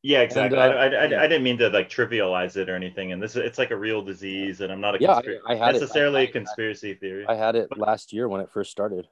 yeah, 0.04 0.21
exactly. 0.21 0.58
And, 0.58 0.73
uh, 0.73 0.78
I, 0.78 0.86
I, 0.86 1.04
I, 1.04 1.28
didn't 1.28 1.43
mean 1.43 1.60
to 1.60 1.69
like 1.69 1.88
trivialize 1.89 2.58
it 2.58 2.69
or 2.69 2.76
anything. 2.76 3.12
And 3.12 3.21
this 3.21 3.36
it's 3.36 3.60
like 3.60 3.69
a 3.71 3.76
real 3.76 4.02
disease, 4.02 4.62
and 4.62 4.71
I'm 4.71 4.82
not 4.82 4.95
a 4.95 4.97
yeah, 4.99 5.10
conspira- 5.10 5.39
I, 5.47 5.54
I 5.54 5.56
had 5.56 5.73
necessarily 5.73 6.23
it, 6.23 6.30
a 6.30 6.32
conspiracy 6.32 6.95
theory. 6.95 7.26
I 7.28 7.36
had 7.36 7.56
it 7.56 7.78
last 7.78 8.12
year 8.12 8.28
when 8.28 8.41
it 8.41 8.49
first 8.49 8.71
started. 8.71 9.08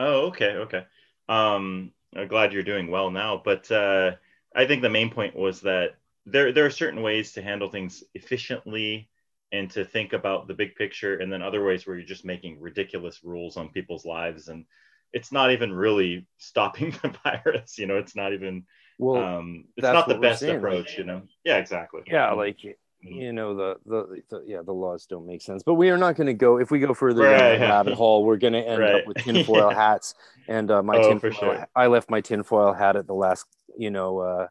Oh, 0.00 0.28
okay, 0.28 0.52
okay. 0.52 0.84
Um, 1.28 1.92
I'm 2.16 2.26
glad 2.26 2.52
you're 2.52 2.62
doing 2.62 2.90
well 2.90 3.10
now. 3.10 3.40
But 3.44 3.70
uh, 3.70 4.12
I 4.56 4.66
think 4.66 4.80
the 4.80 4.88
main 4.88 5.10
point 5.10 5.36
was 5.36 5.60
that 5.60 5.96
there 6.24 6.52
there 6.52 6.64
are 6.64 6.70
certain 6.70 7.02
ways 7.02 7.32
to 7.32 7.42
handle 7.42 7.68
things 7.68 8.02
efficiently 8.14 9.10
and 9.52 9.70
to 9.72 9.84
think 9.84 10.14
about 10.14 10.48
the 10.48 10.54
big 10.54 10.74
picture, 10.74 11.18
and 11.18 11.30
then 11.30 11.42
other 11.42 11.62
ways 11.62 11.86
where 11.86 11.96
you're 11.96 12.06
just 12.06 12.24
making 12.24 12.60
ridiculous 12.60 13.22
rules 13.22 13.58
on 13.58 13.68
people's 13.68 14.06
lives, 14.06 14.48
and 14.48 14.64
it's 15.12 15.32
not 15.32 15.52
even 15.52 15.72
really 15.72 16.26
stopping 16.38 16.92
the 17.02 17.14
virus. 17.22 17.78
You 17.78 17.86
know, 17.86 17.98
it's 17.98 18.16
not 18.16 18.32
even. 18.32 18.64
Well, 18.98 19.22
um, 19.22 19.64
it's 19.76 19.86
not 19.92 20.08
the 20.08 20.14
best 20.14 20.42
saying, 20.42 20.56
approach. 20.56 20.96
You 20.96 21.04
know. 21.04 21.22
Yeah, 21.44 21.58
exactly. 21.58 22.02
Yeah, 22.06 22.32
like 22.32 22.56
Mm-hmm. 22.58 22.70
You 23.02 23.32
know 23.32 23.54
the, 23.54 23.76
the, 23.86 24.22
the 24.30 24.44
yeah 24.46 24.60
the 24.62 24.72
laws 24.72 25.06
don't 25.06 25.26
make 25.26 25.40
sense 25.42 25.62
but 25.62 25.74
we 25.74 25.90
are 25.90 25.96
not 25.96 26.16
going 26.16 26.26
to 26.26 26.34
go 26.34 26.58
if 26.58 26.70
we 26.70 26.78
go 26.78 26.92
further 26.92 27.22
right. 27.22 27.38
down 27.38 27.60
the 27.60 27.66
rabbit 27.66 27.94
hole 27.94 28.24
we're 28.24 28.36
going 28.36 28.52
to 28.52 28.60
end 28.60 28.80
right. 28.80 28.96
up 28.96 29.06
with 29.06 29.16
tinfoil 29.18 29.70
hats 29.74 30.14
and 30.48 30.70
uh, 30.70 30.82
my 30.82 30.96
oh, 30.96 31.08
tinfoil 31.08 31.32
sure. 31.32 31.66
i 31.74 31.86
left 31.86 32.10
my 32.10 32.20
tinfoil 32.20 32.72
hat 32.72 32.96
at 32.96 33.06
the 33.06 33.14
last 33.14 33.46
you 33.76 33.90
know 33.90 34.18
uh, 34.18 34.46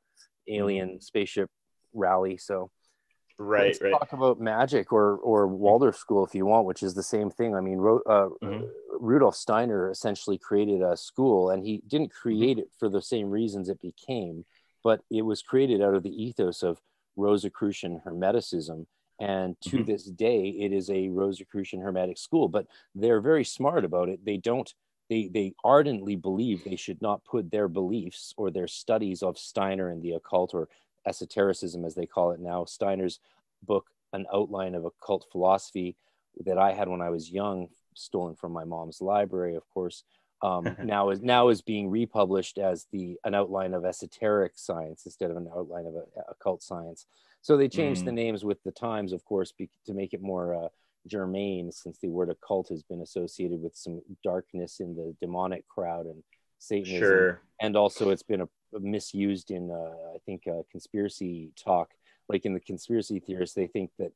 alien 0.48 0.90
mm-hmm. 0.90 1.00
spaceship 1.00 1.50
rally 1.94 2.38
so 2.38 2.72
right 3.38 3.68
Let's 3.68 3.82
right 3.82 3.92
talk 3.92 4.14
about 4.14 4.40
magic 4.40 4.92
or 4.92 5.18
or 5.18 5.48
waldorf 5.48 5.96
school 5.96 6.26
if 6.26 6.34
you 6.34 6.46
want 6.46 6.66
which 6.66 6.84
is 6.84 6.94
the 6.94 7.04
same 7.04 7.30
thing 7.30 7.56
i 7.56 7.62
mean 7.62 7.80
uh, 7.80 8.30
mm-hmm. 8.44 8.66
rudolf 9.00 9.36
steiner 9.36 9.90
essentially 9.90 10.38
created 10.38 10.82
a 10.82 10.98
school 10.98 11.52
and 11.52 11.64
he 11.64 11.84
didn't 11.88 12.10
mm-hmm. 12.10 12.30
create 12.30 12.58
it 12.58 12.70
for 12.78 12.90
the 12.90 13.02
same 13.02 13.30
reasons 13.30 13.70
it 13.70 13.80
became 13.80 14.44
but 14.84 15.02
it 15.12 15.22
was 15.22 15.42
created 15.42 15.82
out 15.82 15.94
of 15.94 16.04
the 16.04 16.24
ethos 16.24 16.64
of 16.64 16.80
Rosicrucian 17.15 18.02
Hermeticism. 18.06 18.86
And 19.19 19.60
to 19.62 19.69
mm-hmm. 19.69 19.86
this 19.86 20.06
day, 20.06 20.50
it 20.50 20.72
is 20.72 20.89
a 20.89 21.10
Rosicrucian 21.10 21.82
Hermetic 21.82 22.17
school, 22.17 22.48
but 22.48 22.67
they're 22.95 23.22
very 23.22 23.43
smart 23.43 23.84
about 23.84 24.08
it. 24.10 24.24
They 24.24 24.38
don't, 24.38 24.74
they, 25.10 25.28
they 25.28 25.54
ardently 25.63 26.15
believe 26.15 26.63
they 26.63 26.78
should 26.78 27.02
not 27.02 27.26
put 27.26 27.52
their 27.52 27.67
beliefs 27.67 28.34
or 28.38 28.50
their 28.50 28.67
studies 28.67 29.22
of 29.22 29.38
Steiner 29.38 29.89
and 29.89 30.02
the 30.02 30.13
occult 30.13 30.54
or 30.54 30.69
esotericism, 31.06 31.84
as 31.84 31.95
they 31.95 32.06
call 32.06 32.32
it 32.32 32.39
now. 32.39 32.63
Steiner's 32.65 33.19
book, 33.63 33.88
An 34.13 34.26
Outline 34.34 34.76
of 34.76 34.86
Occult 34.86 35.26
Philosophy, 35.32 35.98
that 36.45 36.58
I 36.58 36.72
had 36.72 36.88
when 36.88 37.02
I 37.02 37.10
was 37.10 37.30
young, 37.30 37.67
stolen 37.93 38.36
from 38.36 38.54
my 38.54 38.63
mom's 38.63 39.02
library, 39.02 39.56
of 39.56 39.69
course, 39.69 40.04
um, 40.41 40.75
now 40.84 41.10
is 41.10 41.21
now 41.21 41.49
is 41.49 41.62
being 41.62 41.89
republished 41.89 42.58
as 42.58 42.88
the 42.91 43.17
an 43.23 43.36
outline 43.36 43.73
of 43.73 43.86
esoteric 43.86 44.54
science 44.56 45.06
instead 45.06 45.32
of 45.32 45.38
an 45.38 45.49
outline 45.56 45.86
of 45.86 45.95
a, 45.95 46.04
occult 46.32 46.63
science. 46.63 47.06
So 47.41 47.56
they 47.56 47.69
changed 47.69 48.02
mm. 48.02 48.06
the 48.06 48.12
names 48.12 48.43
with 48.43 48.62
the 48.63 48.71
times, 48.71 49.13
of 49.13 49.23
course, 49.23 49.54
be, 49.54 49.69
to 49.86 49.93
make 49.93 50.13
it 50.13 50.21
more 50.21 50.54
uh, 50.54 50.67
germane, 51.08 51.71
since 51.71 51.97
the 51.99 52.10
word 52.10 52.30
occult 52.30 52.67
has 52.69 52.84
been 52.84 53.02
associated 53.02 53.62
with 53.62 53.75
some 53.75 54.02
darkness 54.23 54.82
in 54.82 54.95
the 54.95 55.15
demonic 55.21 55.67
crowd 55.67 56.06
and 56.06 56.21
Satanism, 56.60 56.99
sure. 56.99 57.41
and 57.62 57.78
also 57.78 58.10
it's 58.10 58.23
been 58.23 58.41
a, 58.41 58.49
a 58.75 58.80
misused 58.82 59.49
in 59.49 59.71
uh, 59.71 60.13
I 60.13 60.17
think 60.25 60.43
uh, 60.47 60.63
conspiracy 60.69 61.52
talk. 61.56 61.91
Like 62.28 62.45
in 62.45 62.54
the 62.54 62.60
conspiracy 62.60 63.19
theorists, 63.19 63.56
they 63.56 63.67
think 63.67 63.91
that 63.97 64.12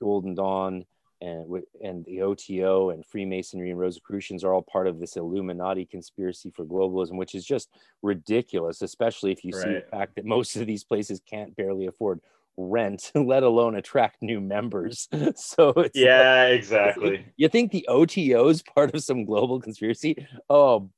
Golden 0.00 0.34
Dawn 0.34 0.84
and 1.20 1.62
and 1.82 2.04
the 2.04 2.22
OTO 2.22 2.90
and 2.90 3.04
Freemasonry 3.04 3.70
and 3.70 3.78
Rosicrucians 3.78 4.44
are 4.44 4.52
all 4.52 4.62
part 4.62 4.86
of 4.86 5.00
this 5.00 5.16
Illuminati 5.16 5.86
conspiracy 5.86 6.50
for 6.50 6.64
globalism, 6.64 7.16
which 7.16 7.34
is 7.34 7.44
just 7.44 7.70
ridiculous, 8.02 8.82
especially 8.82 9.32
if 9.32 9.44
you 9.44 9.52
right. 9.54 9.62
see 9.62 9.74
the 9.74 9.84
fact 9.90 10.16
that 10.16 10.24
most 10.24 10.56
of 10.56 10.66
these 10.66 10.84
places 10.84 11.20
can't 11.28 11.56
barely 11.56 11.86
afford 11.86 12.20
rent, 12.56 13.10
let 13.14 13.42
alone 13.42 13.76
attract 13.76 14.22
new 14.22 14.40
members. 14.40 15.08
so 15.36 15.72
yeah, 15.94 16.44
like, 16.44 16.58
exactly. 16.58 17.26
You 17.36 17.48
think 17.48 17.72
the 17.72 17.86
OTO 17.88 18.48
is 18.48 18.62
part 18.62 18.94
of 18.94 19.02
some 19.02 19.24
global 19.24 19.60
conspiracy? 19.60 20.26
Oh, 20.50 20.90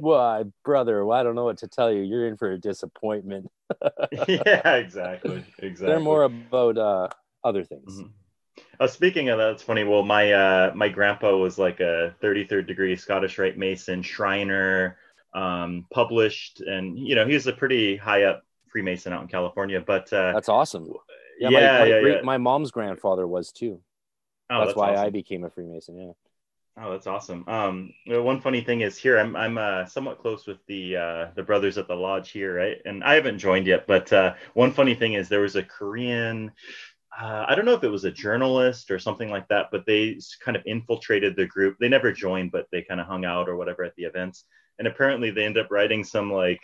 well, 0.00 0.50
brother, 0.64 1.04
well, 1.04 1.18
I 1.18 1.22
don't 1.22 1.34
know 1.34 1.44
what 1.44 1.58
to 1.58 1.68
tell 1.68 1.92
you. 1.92 2.02
You're 2.02 2.26
in 2.26 2.36
for 2.36 2.52
a 2.52 2.58
disappointment. 2.58 3.50
yeah, 4.28 4.76
exactly. 4.76 5.44
Exactly. 5.58 5.86
They're 5.86 6.00
more 6.00 6.24
about 6.24 6.78
uh, 6.78 7.08
other 7.42 7.64
things. 7.64 8.00
Mm-hmm. 8.00 8.08
Uh, 8.80 8.86
speaking 8.86 9.28
of 9.28 9.38
that, 9.38 9.52
it's 9.52 9.62
funny. 9.62 9.84
Well, 9.84 10.02
my 10.02 10.32
uh, 10.32 10.72
my 10.74 10.88
grandpa 10.88 11.36
was 11.36 11.58
like 11.58 11.80
a 11.80 12.14
33rd 12.22 12.66
degree 12.66 12.96
Scottish 12.96 13.38
Rite 13.38 13.58
Mason, 13.58 14.02
Shriner, 14.02 14.98
um, 15.34 15.86
published, 15.90 16.60
and 16.60 16.98
you 16.98 17.14
know 17.14 17.26
he 17.26 17.34
was 17.34 17.46
a 17.46 17.52
pretty 17.52 17.96
high 17.96 18.24
up 18.24 18.44
Freemason 18.68 19.12
out 19.12 19.22
in 19.22 19.28
California. 19.28 19.80
But 19.80 20.12
uh, 20.12 20.32
that's 20.32 20.48
awesome. 20.48 20.92
Yeah, 21.38 21.48
yeah, 21.50 21.50
my, 21.50 21.78
my, 21.78 21.84
yeah, 21.84 22.00
great, 22.00 22.16
yeah. 22.16 22.22
my 22.22 22.38
mom's 22.38 22.70
grandfather 22.70 23.26
was 23.26 23.52
too. 23.52 23.80
Oh, 24.50 24.58
that's, 24.58 24.68
that's 24.68 24.76
why 24.76 24.92
awesome. 24.92 25.06
I 25.06 25.10
became 25.10 25.44
a 25.44 25.50
Freemason. 25.50 25.98
Yeah. 25.98 26.12
Oh, 26.76 26.90
that's 26.90 27.06
awesome. 27.06 27.44
Um, 27.46 27.92
one 28.06 28.40
funny 28.40 28.60
thing 28.60 28.80
is 28.80 28.98
here, 28.98 29.16
I'm 29.16 29.36
I'm 29.36 29.58
uh, 29.58 29.86
somewhat 29.86 30.18
close 30.18 30.44
with 30.44 30.58
the 30.66 30.96
uh, 30.96 31.26
the 31.36 31.42
brothers 31.44 31.78
at 31.78 31.86
the 31.86 31.94
lodge 31.94 32.32
here, 32.32 32.56
right? 32.56 32.78
And 32.84 33.04
I 33.04 33.14
haven't 33.14 33.38
joined 33.38 33.68
yet, 33.68 33.86
but 33.86 34.12
uh, 34.12 34.34
one 34.54 34.72
funny 34.72 34.96
thing 34.96 35.12
is 35.12 35.28
there 35.28 35.40
was 35.40 35.54
a 35.54 35.62
Korean. 35.62 36.50
Uh, 37.20 37.44
I 37.48 37.54
don't 37.54 37.64
know 37.64 37.74
if 37.74 37.84
it 37.84 37.88
was 37.88 38.04
a 38.04 38.10
journalist 38.10 38.90
or 38.90 38.98
something 38.98 39.30
like 39.30 39.46
that, 39.48 39.68
but 39.70 39.86
they 39.86 40.18
kind 40.44 40.56
of 40.56 40.64
infiltrated 40.66 41.36
the 41.36 41.46
group. 41.46 41.76
They 41.78 41.88
never 41.88 42.12
joined, 42.12 42.50
but 42.50 42.66
they 42.72 42.82
kind 42.82 43.00
of 43.00 43.06
hung 43.06 43.24
out 43.24 43.48
or 43.48 43.56
whatever 43.56 43.84
at 43.84 43.94
the 43.96 44.04
events. 44.04 44.44
And 44.78 44.88
apparently, 44.88 45.30
they 45.30 45.44
end 45.44 45.58
up 45.58 45.70
writing 45.70 46.02
some 46.02 46.32
like 46.32 46.60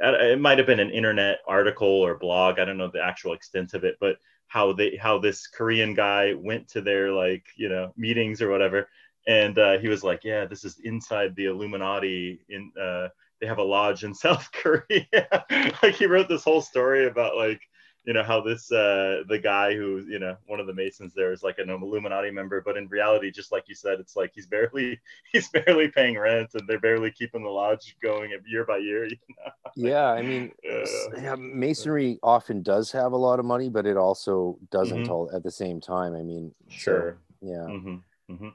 it 0.00 0.40
might 0.40 0.58
have 0.58 0.66
been 0.68 0.78
an 0.78 0.90
internet 0.90 1.38
article 1.48 1.88
or 1.88 2.16
blog. 2.18 2.60
I 2.60 2.64
don't 2.64 2.76
know 2.78 2.90
the 2.92 3.02
actual 3.02 3.32
extent 3.32 3.74
of 3.74 3.82
it, 3.84 3.96
but 4.00 4.16
how 4.46 4.72
they 4.72 4.96
how 4.96 5.18
this 5.18 5.48
Korean 5.48 5.94
guy 5.94 6.34
went 6.34 6.68
to 6.68 6.80
their 6.80 7.12
like 7.12 7.44
you 7.56 7.68
know 7.68 7.92
meetings 7.96 8.40
or 8.40 8.50
whatever 8.50 8.88
and 9.26 9.58
uh, 9.58 9.78
he 9.78 9.88
was 9.88 10.02
like, 10.02 10.24
"Yeah, 10.24 10.46
this 10.46 10.64
is 10.64 10.80
inside 10.84 11.36
the 11.36 11.46
Illuminati. 11.46 12.40
In 12.48 12.72
uh, 12.80 13.08
they 13.40 13.46
have 13.46 13.58
a 13.58 13.62
lodge 13.62 14.04
in 14.04 14.14
South 14.14 14.50
Korea." 14.52 15.06
like 15.82 15.94
he 15.96 16.06
wrote 16.06 16.28
this 16.28 16.44
whole 16.44 16.62
story 16.62 17.06
about 17.06 17.36
like 17.36 17.60
you 18.08 18.14
know 18.14 18.22
how 18.22 18.40
this 18.40 18.72
uh, 18.72 19.22
the 19.28 19.38
guy 19.38 19.74
who 19.74 20.02
you 20.08 20.18
know 20.18 20.34
one 20.46 20.60
of 20.60 20.66
the 20.66 20.72
Masons 20.72 21.12
there 21.14 21.30
is 21.30 21.42
like 21.42 21.58
an 21.58 21.68
Illuminati 21.68 22.30
member, 22.30 22.62
but 22.62 22.78
in 22.78 22.88
reality, 22.88 23.30
just 23.30 23.52
like 23.52 23.64
you 23.68 23.74
said, 23.74 24.00
it's 24.00 24.16
like 24.16 24.32
he's 24.34 24.46
barely 24.46 24.98
he's 25.32 25.50
barely 25.50 25.88
paying 25.88 26.18
rent, 26.18 26.48
and 26.54 26.66
they're 26.66 26.80
barely 26.80 27.10
keeping 27.10 27.42
the 27.42 27.50
lodge 27.50 27.98
going 28.02 28.32
year 28.48 28.64
by 28.64 28.78
year. 28.78 29.06
You 29.28 29.34
know? 29.44 29.52
Yeah, 29.90 30.06
I 30.06 30.22
mean, 30.22 30.52
yeah, 30.64 31.34
Masonry 31.36 32.18
often 32.22 32.62
does 32.62 32.90
have 32.92 33.12
a 33.12 33.16
lot 33.16 33.38
of 33.38 33.44
money, 33.44 33.68
but 33.68 33.84
it 33.84 33.98
also 33.98 34.58
doesn't 34.70 35.02
mm-hmm. 35.02 35.12
all 35.12 35.30
at 35.34 35.42
the 35.42 35.50
same 35.50 35.78
time. 35.78 36.14
I 36.14 36.22
mean, 36.22 36.54
sure, 36.68 37.18
so, 37.42 37.46
yeah. 37.46 37.56
Mm-hmm. 37.56 38.32
Mm-hmm. 38.32 38.48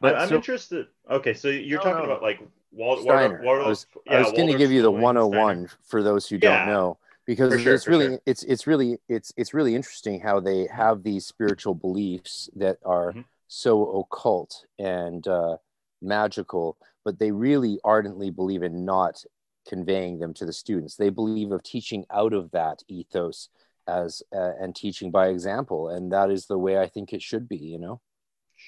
But 0.00 0.16
I'm 0.16 0.28
so, 0.28 0.34
interested. 0.34 0.88
Okay, 1.08 1.32
so 1.32 1.48
you're 1.48 1.78
no, 1.78 1.84
talking 1.84 2.08
no. 2.08 2.10
about 2.10 2.22
like 2.22 2.40
Wal- 2.72 3.00
Steiner. 3.00 3.40
Wal- 3.44 3.64
I 3.64 3.68
was, 3.68 3.86
yeah, 4.04 4.18
was 4.18 4.32
going 4.32 4.50
to 4.50 4.58
give 4.58 4.72
you 4.72 4.82
the 4.82 4.90
101 4.90 5.68
Steiner. 5.68 5.70
for 5.84 6.02
those 6.02 6.28
who 6.28 6.38
don't 6.38 6.66
know 6.66 6.98
because 7.26 7.60
sure, 7.60 7.74
it's 7.74 7.86
really 7.86 8.06
sure. 8.06 8.20
it's 8.24 8.42
it's 8.44 8.66
really 8.66 8.98
it's 9.08 9.32
it's 9.36 9.52
really 9.52 9.74
interesting 9.74 10.20
how 10.20 10.40
they 10.40 10.66
have 10.66 11.02
these 11.02 11.26
spiritual 11.26 11.74
beliefs 11.74 12.48
that 12.54 12.78
are 12.84 13.10
mm-hmm. 13.10 13.22
so 13.48 14.00
occult 14.00 14.64
and 14.78 15.26
uh, 15.26 15.56
magical, 16.00 16.78
but 17.04 17.18
they 17.18 17.32
really 17.32 17.78
ardently 17.84 18.30
believe 18.30 18.62
in 18.62 18.84
not 18.84 19.22
conveying 19.68 20.20
them 20.20 20.32
to 20.34 20.46
the 20.46 20.52
students. 20.52 20.94
They 20.96 21.10
believe 21.10 21.50
of 21.50 21.62
teaching 21.62 22.04
out 22.10 22.32
of 22.32 22.52
that 22.52 22.82
ethos 22.88 23.48
as 23.88 24.22
uh, 24.34 24.52
and 24.60 24.74
teaching 24.74 25.10
by 25.10 25.28
example, 25.28 25.88
and 25.88 26.12
that 26.12 26.30
is 26.30 26.46
the 26.46 26.58
way 26.58 26.78
I 26.78 26.86
think 26.86 27.12
it 27.12 27.22
should 27.22 27.48
be. 27.48 27.58
You 27.58 27.78
know. 27.78 28.00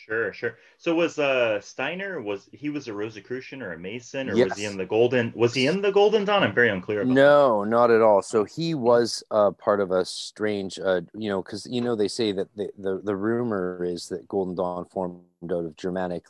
Sure, 0.09 0.33
sure. 0.33 0.57
So 0.79 0.95
was 0.95 1.19
uh 1.19 1.61
Steiner 1.61 2.23
was 2.23 2.49
he 2.53 2.71
was 2.71 2.89
a 2.89 2.95
Rosicrucian 2.95 3.61
or 3.61 3.75
a 3.75 3.79
Mason 3.79 4.31
or 4.31 4.35
yes. 4.35 4.49
was 4.49 4.59
he 4.59 4.65
in 4.65 4.79
the 4.79 4.87
Golden 4.87 5.33
was 5.37 5.53
he 5.53 5.67
in 5.67 5.83
the 5.83 5.93
Golden 5.93 6.25
Dawn? 6.25 6.43
I'm 6.43 6.55
very 6.55 6.71
unclear 6.71 7.03
about 7.03 7.13
No, 7.13 7.63
that. 7.63 7.71
not 7.71 7.91
at 7.91 8.01
all. 8.01 8.23
So 8.23 8.45
he 8.45 8.75
was 8.75 9.23
uh 9.31 9.51
part 9.51 9.81
of 9.81 9.91
a 9.91 10.07
strange 10.07 10.79
uh 10.79 11.03
you 11.13 11.29
know 11.29 11.43
cuz 11.43 11.67
you 11.71 11.83
know 11.83 11.95
they 11.95 12.09
say 12.09 12.33
that 12.33 12.49
the, 12.57 12.71
the 12.79 13.03
the 13.05 13.15
rumor 13.15 13.85
is 13.85 14.09
that 14.09 14.27
Golden 14.27 14.55
Dawn 14.55 14.87
formed 14.87 15.21
out 15.53 15.67
of 15.67 15.77
Germanic 15.77 16.25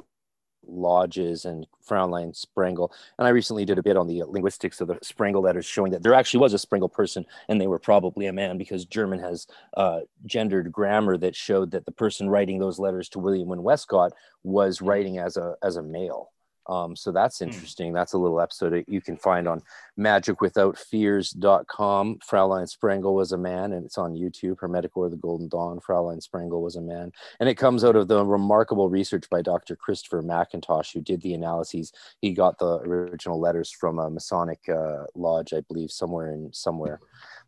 lodges 0.68 1.44
and 1.44 1.66
Fräulein 1.86 2.34
Sprengel. 2.34 2.90
And 3.18 3.26
I 3.26 3.30
recently 3.30 3.64
did 3.64 3.78
a 3.78 3.82
bit 3.82 3.96
on 3.96 4.06
the 4.06 4.24
linguistics 4.24 4.80
of 4.80 4.88
the 4.88 4.94
Sprengel 4.96 5.42
letters 5.42 5.66
showing 5.66 5.92
that 5.92 6.02
there 6.02 6.14
actually 6.14 6.40
was 6.40 6.54
a 6.54 6.58
Sprengel 6.58 6.92
person 6.92 7.24
and 7.48 7.60
they 7.60 7.66
were 7.66 7.78
probably 7.78 8.26
a 8.26 8.32
man 8.32 8.58
because 8.58 8.84
German 8.84 9.18
has 9.20 9.46
uh, 9.76 10.00
gendered 10.26 10.70
grammar 10.72 11.16
that 11.18 11.34
showed 11.34 11.70
that 11.70 11.86
the 11.86 11.92
person 11.92 12.28
writing 12.28 12.58
those 12.58 12.78
letters 12.78 13.08
to 13.10 13.18
William 13.18 13.48
Wynn 13.48 13.62
Westcott 13.62 14.12
was 14.42 14.82
writing 14.82 15.18
as 15.18 15.36
a, 15.36 15.56
as 15.62 15.76
a 15.76 15.82
male. 15.82 16.30
Um, 16.68 16.94
so 16.94 17.10
that's 17.10 17.38
hmm. 17.38 17.44
interesting. 17.44 17.92
That's 17.92 18.12
a 18.12 18.18
little 18.18 18.40
episode 18.40 18.70
that 18.70 18.88
you 18.88 19.00
can 19.00 19.16
find 19.16 19.48
on 19.48 19.62
magicwithoutfears.com. 19.98 22.18
Fraulein 22.18 22.68
Sprengel 22.68 23.14
was 23.14 23.32
a 23.32 23.38
man, 23.38 23.72
and 23.72 23.86
it's 23.86 23.98
on 23.98 24.14
YouTube. 24.14 24.60
Hermetic 24.60 24.96
or 24.96 25.08
the 25.08 25.16
Golden 25.16 25.48
Dawn. 25.48 25.80
Fraulein 25.80 26.20
Sprengel 26.20 26.62
was 26.62 26.76
a 26.76 26.80
man. 26.80 27.10
And 27.40 27.48
it 27.48 27.56
comes 27.56 27.82
out 27.84 27.96
of 27.96 28.06
the 28.08 28.24
remarkable 28.24 28.88
research 28.90 29.28
by 29.30 29.42
Dr. 29.42 29.74
Christopher 29.76 30.22
McIntosh, 30.22 30.92
who 30.92 31.00
did 31.00 31.22
the 31.22 31.34
analyses. 31.34 31.92
He 32.20 32.32
got 32.32 32.58
the 32.58 32.78
original 32.80 33.38
letters 33.40 33.70
from 33.70 33.98
a 33.98 34.10
Masonic 34.10 34.60
uh, 34.68 35.04
lodge, 35.14 35.54
I 35.54 35.62
believe, 35.62 35.90
somewhere 35.90 36.32
in 36.32 36.52
somewhere, 36.52 37.00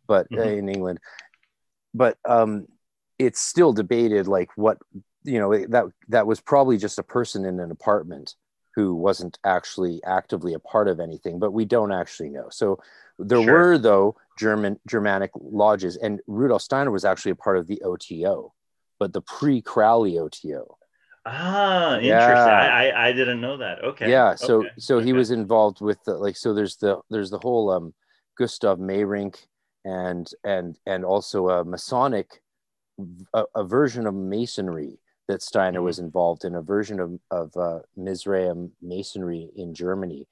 but 0.07 0.27
mm-hmm. 0.31 0.41
uh, 0.41 0.51
in 0.51 0.67
England. 0.69 0.99
But 1.93 2.17
um, 2.25 2.67
it's 3.19 3.39
still 3.39 3.71
debated, 3.73 4.27
like 4.27 4.49
what 4.55 4.79
you 5.23 5.37
know 5.39 5.55
that 5.67 5.85
that 6.09 6.25
was 6.25 6.41
probably 6.41 6.77
just 6.77 6.97
a 6.97 7.03
person 7.03 7.45
in 7.45 7.59
an 7.59 7.69
apartment 7.69 8.33
who 8.75 8.95
wasn't 8.95 9.37
actually 9.43 10.01
actively 10.05 10.53
a 10.53 10.59
part 10.59 10.87
of 10.87 10.99
anything, 10.99 11.39
but 11.39 11.51
we 11.51 11.65
don't 11.65 11.91
actually 11.91 12.29
know. 12.29 12.47
So 12.49 12.79
there 13.19 13.41
sure. 13.41 13.53
were 13.53 13.77
though 13.77 14.15
German 14.37 14.79
Germanic 14.87 15.31
lodges, 15.35 15.97
and 15.97 16.21
Rudolf 16.27 16.61
Steiner 16.61 16.91
was 16.91 17.05
actually 17.05 17.31
a 17.31 17.35
part 17.35 17.57
of 17.57 17.67
the 17.67 17.81
OTO, 17.83 18.53
but 18.99 19.13
the 19.13 19.21
pre-Crowley 19.21 20.17
OTO. 20.17 20.77
Ah, 21.25 21.97
interesting. 21.97 22.09
Yeah. 22.09 22.93
I, 22.95 23.09
I 23.09 23.11
didn't 23.11 23.41
know 23.41 23.57
that. 23.57 23.83
Okay. 23.83 24.09
Yeah. 24.09 24.35
So 24.35 24.61
okay. 24.61 24.69
so 24.79 24.97
okay. 24.97 25.05
he 25.05 25.13
was 25.13 25.31
involved 25.31 25.81
with 25.81 26.03
the 26.03 26.15
like 26.15 26.35
so 26.35 26.53
there's 26.53 26.77
the 26.77 26.99
there's 27.09 27.29
the 27.29 27.39
whole 27.39 27.69
um 27.69 27.93
Gustav 28.37 28.79
Meyrink 28.79 29.37
and 29.85 30.27
and 30.43 30.79
and 30.87 31.05
also 31.05 31.49
a 31.49 31.63
Masonic 31.63 32.41
a, 33.33 33.43
a 33.55 33.63
version 33.63 34.07
of 34.07 34.15
Masonry 34.15 34.97
that 35.31 35.41
Steiner 35.41 35.79
mm-hmm. 35.79 35.85
was 35.85 35.99
involved 35.99 36.43
in 36.43 36.55
a 36.55 36.61
version 36.61 36.99
of, 36.99 37.19
of 37.31 37.55
uh, 37.57 37.79
Mizraim 37.95 38.71
masonry 38.81 39.49
in 39.55 39.73
Germany. 39.73 40.27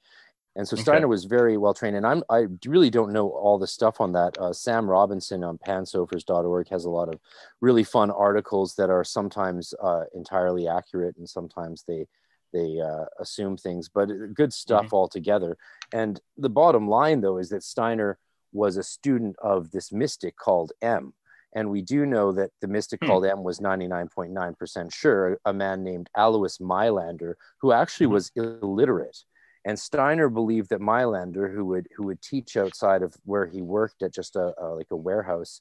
And 0.56 0.68
so 0.68 0.76
Steiner 0.76 0.98
okay. 0.98 1.06
was 1.06 1.24
very 1.24 1.56
well 1.56 1.72
trained. 1.72 1.96
And 1.96 2.06
I'm, 2.06 2.22
I 2.28 2.46
really 2.66 2.90
don't 2.90 3.12
know 3.12 3.30
all 3.30 3.58
the 3.58 3.66
stuff 3.66 4.00
on 4.00 4.12
that. 4.12 4.36
Uh, 4.36 4.52
Sam 4.52 4.90
Robinson 4.90 5.42
on 5.42 5.58
pansophers.org 5.58 6.68
has 6.68 6.84
a 6.84 6.90
lot 6.90 7.08
of 7.08 7.20
really 7.60 7.84
fun 7.84 8.10
articles 8.10 8.74
that 8.74 8.90
are 8.90 9.04
sometimes 9.04 9.72
uh, 9.82 10.04
entirely 10.14 10.68
accurate 10.68 11.16
and 11.16 11.28
sometimes 11.28 11.84
they, 11.86 12.06
they 12.52 12.80
uh, 12.80 13.04
assume 13.20 13.56
things, 13.56 13.88
but 13.88 14.08
good 14.34 14.52
stuff 14.52 14.86
mm-hmm. 14.86 14.96
altogether. 14.96 15.56
And 15.94 16.20
the 16.36 16.50
bottom 16.50 16.88
line, 16.88 17.20
though, 17.20 17.38
is 17.38 17.48
that 17.50 17.62
Steiner 17.62 18.18
was 18.52 18.76
a 18.76 18.82
student 18.82 19.36
of 19.40 19.70
this 19.70 19.92
mystic 19.92 20.36
called 20.36 20.72
M. 20.82 21.14
And 21.54 21.70
we 21.70 21.82
do 21.82 22.06
know 22.06 22.32
that 22.32 22.50
the 22.60 22.68
mystic 22.68 23.00
hmm. 23.00 23.08
called 23.08 23.26
M 23.26 23.42
was 23.42 23.58
99.9% 23.58 24.94
sure, 24.94 25.38
a 25.44 25.52
man 25.52 25.82
named 25.82 26.08
Alois 26.16 26.58
Mailander, 26.60 27.34
who 27.60 27.72
actually 27.72 28.06
hmm. 28.06 28.14
was 28.14 28.30
illiterate. 28.36 29.18
And 29.64 29.78
Steiner 29.78 30.28
believed 30.28 30.70
that 30.70 30.80
Mailander, 30.80 31.52
who 31.52 31.66
would 31.66 31.88
who 31.94 32.06
would 32.06 32.22
teach 32.22 32.56
outside 32.56 33.02
of 33.02 33.14
where 33.24 33.46
he 33.46 33.60
worked 33.60 34.02
at 34.02 34.14
just 34.14 34.36
a, 34.36 34.54
a 34.58 34.66
like 34.74 34.86
a 34.90 34.96
warehouse, 34.96 35.60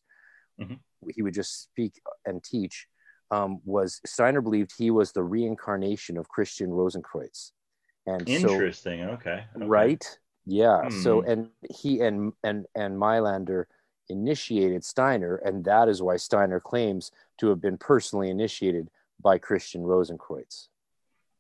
mm-hmm. 0.60 0.75
he 1.13 1.21
would 1.21 1.34
just 1.34 1.63
speak 1.63 1.99
and 2.25 2.41
teach. 2.41 2.88
Um, 3.32 3.60
was 3.65 3.99
Steiner 4.06 4.41
believed 4.41 4.71
he 4.78 4.89
was 4.89 5.12
the 5.12 5.23
reincarnation 5.23 6.17
of 6.17 6.30
Christian 6.30 6.69
Rosenkreuz. 6.69 7.52
And 8.08 8.28
interesting. 8.28 9.02
So, 9.02 9.10
okay. 9.10 9.43
okay. 9.56 9.65
Right. 9.65 10.19
Yeah. 10.45 10.84
Hmm. 10.84 11.02
So 11.02 11.21
and 11.21 11.49
he 11.69 11.99
and 11.99 12.32
and 12.43 12.67
and 12.75 12.95
Mailander 12.95 13.65
initiated 14.09 14.83
Steiner, 14.83 15.37
and 15.37 15.63
that 15.65 15.87
is 15.87 16.01
why 16.01 16.17
Steiner 16.17 16.59
claims 16.59 17.11
to 17.37 17.47
have 17.47 17.61
been 17.61 17.77
personally 17.77 18.29
initiated 18.29 18.89
by 19.21 19.37
Christian 19.37 19.83
Rosenkreuz. 19.83 20.67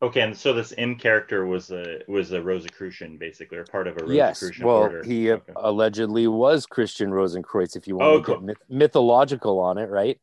Okay, 0.01 0.21
and 0.21 0.37
so 0.37 0.53
this 0.53 0.73
M 0.77 0.95
character 0.95 1.45
was 1.45 1.71
a 1.71 2.01
was 2.07 2.31
a 2.31 2.41
Rosicrucian, 2.41 3.17
basically, 3.17 3.57
or 3.57 3.65
part 3.65 3.85
of 3.85 3.97
a 3.97 4.05
Rosicrucian 4.05 4.61
yes. 4.61 4.65
Well, 4.65 4.77
order. 4.77 5.03
he 5.03 5.31
okay. 5.31 5.53
allegedly 5.57 6.27
was 6.27 6.65
Christian 6.65 7.11
Rosenkreuz, 7.11 7.75
if 7.75 7.85
you 7.85 7.97
want 7.97 8.09
oh, 8.09 8.17
to 8.19 8.23
cool. 8.23 8.35
get 8.35 8.43
myth- 8.43 8.69
mythological 8.69 9.59
on 9.59 9.77
it, 9.77 9.89
right? 9.89 10.17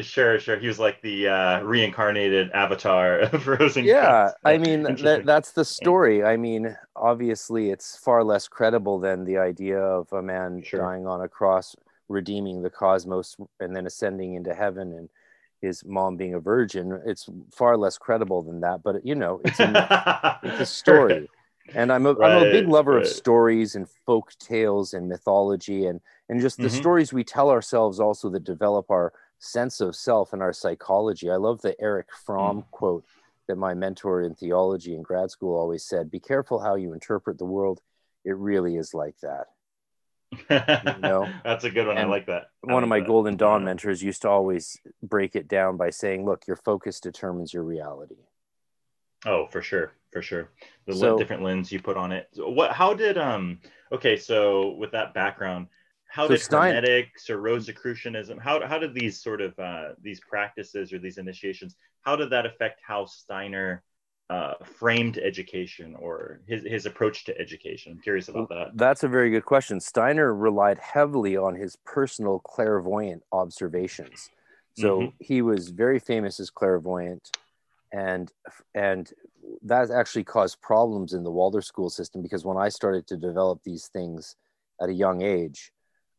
Sure, 0.00 0.38
sure. 0.38 0.58
He 0.58 0.66
was 0.66 0.78
like 0.78 1.00
the 1.02 1.28
uh, 1.28 1.60
reincarnated 1.60 2.50
avatar 2.52 3.18
of 3.32 3.44
Rosenkreuz. 3.44 3.84
Yeah, 3.84 4.32
I 4.44 4.58
mean 4.58 4.82
that, 4.82 5.24
that's 5.24 5.52
the 5.52 5.64
story. 5.64 6.22
I 6.22 6.36
mean, 6.36 6.76
obviously, 6.94 7.70
it's 7.70 7.96
far 7.96 8.22
less 8.24 8.48
credible 8.48 8.98
than 8.98 9.24
the 9.24 9.38
idea 9.38 9.78
of 9.78 10.12
a 10.12 10.22
man 10.22 10.62
sure. 10.62 10.80
dying 10.80 11.06
on 11.06 11.22
a 11.22 11.28
cross 11.28 11.74
redeeming 12.12 12.62
the 12.62 12.70
cosmos 12.70 13.36
and 13.60 13.74
then 13.74 13.86
ascending 13.86 14.34
into 14.34 14.54
heaven 14.54 14.92
and 14.92 15.08
his 15.60 15.84
mom 15.84 16.16
being 16.16 16.34
a 16.34 16.40
virgin 16.40 17.00
it's 17.06 17.28
far 17.52 17.76
less 17.76 17.96
credible 17.96 18.42
than 18.42 18.60
that 18.60 18.82
but 18.82 19.04
you 19.06 19.14
know 19.14 19.40
it's 19.44 19.60
a, 19.60 20.38
it's 20.42 20.60
a 20.60 20.66
story 20.66 21.28
and 21.74 21.92
I'm 21.92 22.06
a, 22.06 22.14
right, 22.14 22.32
I'm 22.32 22.46
a 22.46 22.50
big 22.50 22.68
lover 22.68 22.94
right. 22.94 23.02
of 23.02 23.08
stories 23.08 23.76
and 23.76 23.88
folk 24.04 24.32
tales 24.38 24.94
and 24.94 25.08
mythology 25.08 25.86
and 25.86 26.00
and 26.28 26.40
just 26.40 26.56
the 26.56 26.64
mm-hmm. 26.64 26.76
stories 26.76 27.12
we 27.12 27.24
tell 27.24 27.50
ourselves 27.50 28.00
also 28.00 28.28
that 28.30 28.44
develop 28.44 28.90
our 28.90 29.12
sense 29.38 29.80
of 29.80 29.96
self 29.96 30.32
and 30.32 30.42
our 30.42 30.52
psychology 30.52 31.30
i 31.30 31.36
love 31.36 31.60
the 31.62 31.80
erich 31.80 32.08
fromm 32.24 32.62
mm. 32.62 32.70
quote 32.70 33.04
that 33.48 33.56
my 33.56 33.74
mentor 33.74 34.22
in 34.22 34.34
theology 34.34 34.94
in 34.94 35.02
grad 35.02 35.30
school 35.30 35.56
always 35.56 35.84
said 35.84 36.10
be 36.10 36.20
careful 36.20 36.60
how 36.60 36.74
you 36.74 36.92
interpret 36.92 37.38
the 37.38 37.44
world 37.44 37.80
it 38.24 38.36
really 38.36 38.76
is 38.76 38.94
like 38.94 39.18
that 39.20 39.46
no, 40.50 41.28
that's 41.44 41.64
a 41.64 41.70
good 41.70 41.86
one. 41.86 41.96
And 41.96 42.06
I 42.06 42.10
like 42.10 42.26
that. 42.26 42.50
I 42.66 42.72
one 42.72 42.74
like 42.74 42.82
of 42.82 42.88
my 42.88 43.00
that. 43.00 43.06
Golden 43.06 43.36
Dawn 43.36 43.60
yeah. 43.60 43.66
mentors 43.66 44.02
used 44.02 44.22
to 44.22 44.28
always 44.28 44.78
break 45.02 45.36
it 45.36 45.48
down 45.48 45.76
by 45.76 45.90
saying, 45.90 46.24
"Look, 46.24 46.46
your 46.46 46.56
focus 46.56 47.00
determines 47.00 47.52
your 47.52 47.64
reality." 47.64 48.16
Oh, 49.24 49.46
for 49.46 49.62
sure, 49.62 49.92
for 50.10 50.22
sure. 50.22 50.50
The 50.86 50.94
so, 50.94 51.18
different 51.18 51.42
lens 51.42 51.70
you 51.70 51.80
put 51.80 51.96
on 51.96 52.12
it. 52.12 52.28
What? 52.36 52.72
How 52.72 52.94
did 52.94 53.18
um? 53.18 53.60
Okay, 53.92 54.16
so 54.16 54.72
with 54.72 54.90
that 54.92 55.14
background, 55.14 55.68
how 56.08 56.24
so 56.24 56.34
did 56.34 56.40
Stein, 56.40 56.74
Hermetics 56.74 57.30
or 57.30 57.38
Rosicrucianism? 57.38 58.38
How 58.38 58.66
how 58.66 58.78
did 58.78 58.94
these 58.94 59.20
sort 59.20 59.40
of 59.40 59.58
uh, 59.58 59.90
these 60.00 60.20
practices 60.20 60.92
or 60.92 60.98
these 60.98 61.18
initiations? 61.18 61.76
How 62.00 62.16
did 62.16 62.30
that 62.30 62.46
affect 62.46 62.80
how 62.84 63.04
Steiner 63.06 63.82
uh, 64.32 64.54
framed 64.64 65.18
education 65.18 65.94
or 65.98 66.40
his 66.46 66.64
his 66.64 66.86
approach 66.86 67.24
to 67.24 67.38
education? 67.38 67.92
I'm 67.92 68.00
curious 68.00 68.28
about 68.28 68.48
that. 68.48 68.68
That's 68.74 69.02
a 69.02 69.08
very 69.08 69.30
good 69.30 69.44
question. 69.44 69.78
Steiner 69.78 70.34
relied 70.34 70.78
heavily 70.78 71.36
on 71.36 71.54
his 71.54 71.76
personal 71.84 72.38
clairvoyant 72.38 73.22
observations. 73.32 74.30
So 74.74 75.00
mm-hmm. 75.00 75.16
he 75.20 75.42
was 75.42 75.68
very 75.68 75.98
famous 75.98 76.40
as 76.40 76.48
clairvoyant 76.48 77.30
and 77.92 78.32
and 78.74 79.12
that 79.62 79.90
actually 79.90 80.24
caused 80.24 80.62
problems 80.62 81.12
in 81.12 81.24
the 81.24 81.30
Waldorf 81.30 81.64
school 81.64 81.90
system 81.90 82.22
because 82.22 82.44
when 82.44 82.56
I 82.56 82.68
started 82.70 83.06
to 83.08 83.16
develop 83.16 83.60
these 83.64 83.88
things 83.88 84.36
at 84.80 84.88
a 84.88 84.94
young 84.94 85.20
age, 85.20 85.72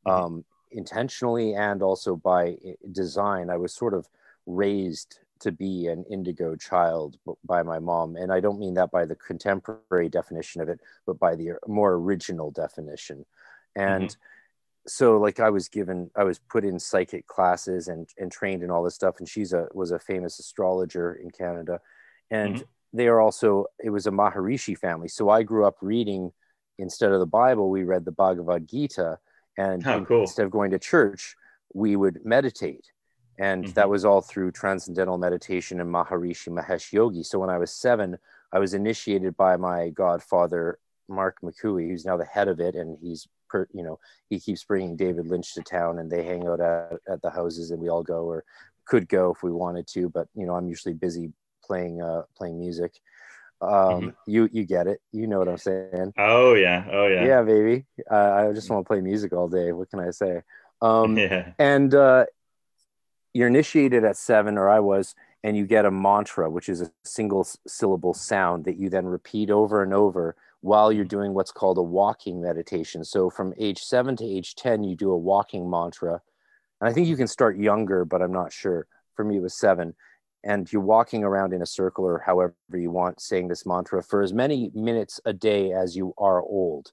mm-hmm. 0.05 0.23
um, 0.23 0.45
intentionally 0.71 1.55
and 1.55 1.81
also 1.81 2.15
by 2.15 2.57
eh, 2.63 2.73
design, 2.91 3.49
I 3.49 3.57
was 3.57 3.73
sort 3.73 3.95
of 3.95 4.07
raised 4.45 5.19
to 5.43 5.51
be 5.51 5.87
an 5.87 6.03
indigo 6.09 6.55
child 6.55 7.17
by 7.45 7.63
my 7.63 7.79
mom. 7.79 8.15
And 8.15 8.31
I 8.31 8.39
don't 8.39 8.59
mean 8.59 8.73
that 8.75 8.91
by 8.91 9.05
the 9.05 9.15
contemporary 9.15 10.09
definition 10.09 10.61
of 10.61 10.69
it, 10.69 10.79
but 11.05 11.19
by 11.19 11.35
the 11.35 11.53
more 11.67 11.93
original 11.93 12.51
definition. 12.51 13.25
And 13.75 14.05
mm-hmm 14.05 14.21
so 14.87 15.17
like 15.17 15.39
I 15.39 15.49
was 15.49 15.69
given, 15.69 16.09
I 16.15 16.23
was 16.23 16.39
put 16.39 16.65
in 16.65 16.79
psychic 16.79 17.27
classes 17.27 17.87
and 17.87 18.07
and 18.17 18.31
trained 18.31 18.63
in 18.63 18.71
all 18.71 18.83
this 18.83 18.95
stuff. 18.95 19.15
And 19.19 19.27
she's 19.27 19.53
a 19.53 19.67
was 19.73 19.91
a 19.91 19.99
famous 19.99 20.39
astrologer 20.39 21.13
in 21.13 21.31
Canada, 21.31 21.79
and 22.29 22.55
mm-hmm. 22.55 22.63
they 22.97 23.07
are 23.07 23.21
also 23.21 23.65
it 23.83 23.89
was 23.89 24.07
a 24.07 24.11
Maharishi 24.11 24.77
family. 24.77 25.07
So 25.07 25.29
I 25.29 25.43
grew 25.43 25.65
up 25.65 25.77
reading 25.81 26.31
instead 26.77 27.11
of 27.11 27.19
the 27.19 27.25
Bible, 27.25 27.69
we 27.69 27.83
read 27.83 28.03
the 28.03 28.11
Bhagavad 28.11 28.67
Gita, 28.67 29.19
and 29.57 29.85
oh, 29.87 30.03
cool. 30.05 30.21
instead 30.21 30.45
of 30.45 30.51
going 30.51 30.71
to 30.71 30.79
church, 30.79 31.35
we 31.73 31.95
would 31.95 32.25
meditate. 32.25 32.91
And 33.39 33.63
mm-hmm. 33.63 33.73
that 33.73 33.89
was 33.89 34.05
all 34.05 34.21
through 34.21 34.51
transcendental 34.51 35.17
meditation 35.17 35.79
and 35.81 35.93
Maharishi 35.93 36.49
Mahesh 36.49 36.91
Yogi. 36.91 37.23
So 37.23 37.39
when 37.39 37.49
I 37.49 37.57
was 37.57 37.71
seven, 37.71 38.17
I 38.51 38.59
was 38.59 38.73
initiated 38.73 39.35
by 39.35 39.57
my 39.57 39.89
godfather 39.89 40.77
Mark 41.07 41.37
McCooey, 41.43 41.89
who's 41.89 42.05
now 42.05 42.17
the 42.17 42.25
head 42.25 42.47
of 42.47 42.59
it, 42.59 42.75
and 42.75 42.97
he's 43.01 43.27
per, 43.49 43.67
you 43.73 43.83
know 43.83 43.99
he 44.29 44.39
keeps 44.39 44.63
bringing 44.63 44.95
David 44.95 45.27
Lynch 45.27 45.53
to 45.53 45.61
town, 45.61 45.99
and 45.99 46.09
they 46.09 46.23
hang 46.23 46.47
out 46.47 46.61
at, 46.61 46.99
at 47.07 47.21
the 47.21 47.29
houses, 47.29 47.71
and 47.71 47.81
we 47.81 47.89
all 47.89 48.03
go 48.03 48.23
or 48.23 48.43
could 48.85 49.07
go 49.07 49.31
if 49.31 49.43
we 49.43 49.51
wanted 49.51 49.87
to, 49.87 50.09
but 50.09 50.27
you 50.35 50.45
know 50.45 50.55
I'm 50.55 50.67
usually 50.67 50.93
busy 50.93 51.31
playing 51.63 52.01
uh, 52.01 52.23
playing 52.37 52.59
music. 52.59 52.93
Um, 53.61 53.69
mm-hmm. 53.69 54.09
You 54.27 54.49
you 54.51 54.65
get 54.65 54.87
it, 54.87 55.01
you 55.11 55.27
know 55.27 55.39
what 55.39 55.47
I'm 55.47 55.57
saying? 55.57 56.13
Oh 56.17 56.53
yeah, 56.53 56.85
oh 56.91 57.07
yeah, 57.07 57.25
yeah, 57.25 57.41
baby. 57.41 57.85
Uh, 58.09 58.49
I 58.49 58.53
just 58.53 58.69
want 58.69 58.85
to 58.85 58.87
play 58.87 59.01
music 59.01 59.33
all 59.33 59.47
day. 59.47 59.71
What 59.71 59.89
can 59.89 59.99
I 59.99 60.11
say? 60.11 60.41
Um, 60.81 61.17
yeah. 61.17 61.53
And 61.59 61.93
uh, 61.93 62.25
you're 63.33 63.47
initiated 63.47 64.03
at 64.03 64.17
seven, 64.17 64.57
or 64.57 64.69
I 64.69 64.79
was, 64.79 65.15
and 65.43 65.57
you 65.57 65.65
get 65.65 65.85
a 65.85 65.91
mantra, 65.91 66.49
which 66.49 66.69
is 66.69 66.81
a 66.81 66.91
single 67.03 67.47
syllable 67.67 68.13
sound 68.13 68.65
that 68.65 68.77
you 68.77 68.89
then 68.89 69.05
repeat 69.05 69.49
over 69.49 69.83
and 69.83 69.93
over 69.93 70.35
while 70.61 70.91
you're 70.91 71.03
doing 71.03 71.33
what's 71.33 71.51
called 71.51 71.77
a 71.77 71.83
walking 71.83 72.41
meditation. 72.41 73.03
So 73.03 73.29
from 73.29 73.53
age 73.57 73.79
seven 73.79 74.15
to 74.15 74.25
age 74.25 74.55
10, 74.55 74.83
you 74.83 74.95
do 74.95 75.11
a 75.11 75.17
walking 75.17 75.69
mantra. 75.69 76.21
And 76.79 76.89
I 76.89 76.93
think 76.93 77.07
you 77.07 77.17
can 77.17 77.27
start 77.27 77.57
younger, 77.57 78.05
but 78.05 78.21
I'm 78.21 78.31
not 78.31 78.53
sure. 78.53 78.87
For 79.15 79.25
me, 79.25 79.37
it 79.37 79.41
was 79.41 79.55
seven. 79.55 79.93
And 80.45 80.71
you're 80.71 80.81
walking 80.81 81.23
around 81.23 81.53
in 81.53 81.61
a 81.61 81.65
circle 81.65 82.05
or 82.05 82.19
however 82.25 82.55
you 82.73 82.91
want, 82.91 83.21
saying 83.21 83.49
this 83.49 83.65
mantra 83.65 84.01
for 84.01 84.21
as 84.21 84.33
many 84.33 84.71
minutes 84.73 85.19
a 85.25 85.33
day 85.33 85.73
as 85.73 85.95
you 85.95 86.13
are 86.17 86.41
old. 86.41 86.91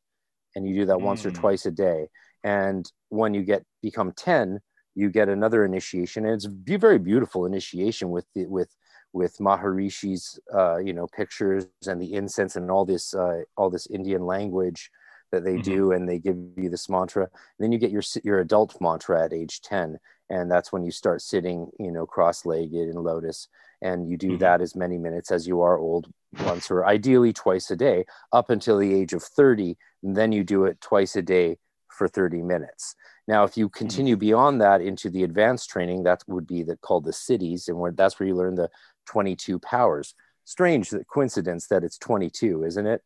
And 0.56 0.66
you 0.66 0.74
do 0.74 0.86
that 0.86 0.98
mm. 0.98 1.02
once 1.02 1.24
or 1.24 1.30
mm. 1.30 1.34
twice 1.34 1.66
a 1.66 1.70
day. 1.70 2.08
And 2.42 2.90
when 3.08 3.34
you 3.34 3.42
get 3.42 3.64
become 3.82 4.12
10, 4.16 4.60
you 5.00 5.08
get 5.10 5.28
another 5.28 5.64
initiation. 5.64 6.24
And 6.24 6.34
it's 6.36 6.46
a 6.46 6.78
very 6.78 7.00
beautiful 7.10 7.46
initiation 7.46 8.06
with 8.10 8.26
the, 8.34 8.46
with 8.56 8.70
with 9.12 9.34
Maharishi's, 9.38 10.24
uh, 10.58 10.78
you 10.86 10.94
know, 10.96 11.06
pictures 11.20 11.66
and 11.90 12.00
the 12.00 12.12
incense 12.20 12.54
and 12.58 12.70
all 12.70 12.84
this, 12.92 13.14
uh, 13.14 13.40
all 13.56 13.70
this 13.70 13.88
Indian 13.98 14.22
language 14.34 14.90
that 15.32 15.42
they 15.44 15.56
mm-hmm. 15.58 15.74
do, 15.74 15.92
and 15.92 16.08
they 16.08 16.18
give 16.18 16.36
you 16.56 16.70
this 16.70 16.88
mantra. 16.88 17.24
And 17.24 17.60
then 17.60 17.72
you 17.72 17.78
get 17.78 17.90
your 17.96 18.02
your 18.28 18.40
adult 18.40 18.76
mantra 18.80 19.24
at 19.24 19.32
age 19.32 19.60
ten, 19.62 19.98
and 20.28 20.50
that's 20.50 20.72
when 20.72 20.84
you 20.84 20.92
start 20.92 21.22
sitting, 21.22 21.58
you 21.78 21.92
know, 21.94 22.06
cross-legged 22.06 22.88
in 22.92 22.96
lotus, 23.10 23.48
and 23.80 24.08
you 24.08 24.16
do 24.16 24.28
mm-hmm. 24.28 24.44
that 24.44 24.60
as 24.60 24.74
many 24.74 24.98
minutes 24.98 25.30
as 25.30 25.46
you 25.46 25.60
are 25.66 25.78
old, 25.78 26.04
once 26.44 26.70
or 26.70 26.86
ideally 26.96 27.32
twice 27.32 27.70
a 27.70 27.76
day, 27.76 28.04
up 28.32 28.50
until 28.50 28.78
the 28.78 28.94
age 29.00 29.12
of 29.16 29.22
thirty. 29.22 29.76
And 30.02 30.16
then 30.16 30.32
you 30.32 30.42
do 30.44 30.64
it 30.68 30.80
twice 30.80 31.14
a 31.16 31.22
day 31.22 31.58
for 32.00 32.08
30 32.08 32.40
minutes. 32.40 32.96
Now, 33.28 33.44
if 33.44 33.58
you 33.58 33.68
mm-hmm. 33.68 33.76
continue 33.76 34.16
beyond 34.16 34.62
that 34.62 34.80
into 34.80 35.10
the 35.10 35.22
advanced 35.22 35.68
training, 35.68 36.04
that 36.04 36.24
would 36.26 36.46
be 36.46 36.62
the, 36.62 36.76
called 36.76 37.04
the 37.04 37.10
siddhis, 37.10 37.68
and 37.68 37.78
where 37.78 37.92
that's 37.92 38.18
where 38.18 38.26
you 38.26 38.34
learn 38.34 38.54
the 38.54 38.70
22 39.04 39.58
powers. 39.58 40.14
Strange 40.46 40.94
coincidence 41.12 41.66
that 41.66 41.84
it's 41.84 41.98
22, 41.98 42.64
isn't 42.64 42.86
it? 42.86 43.02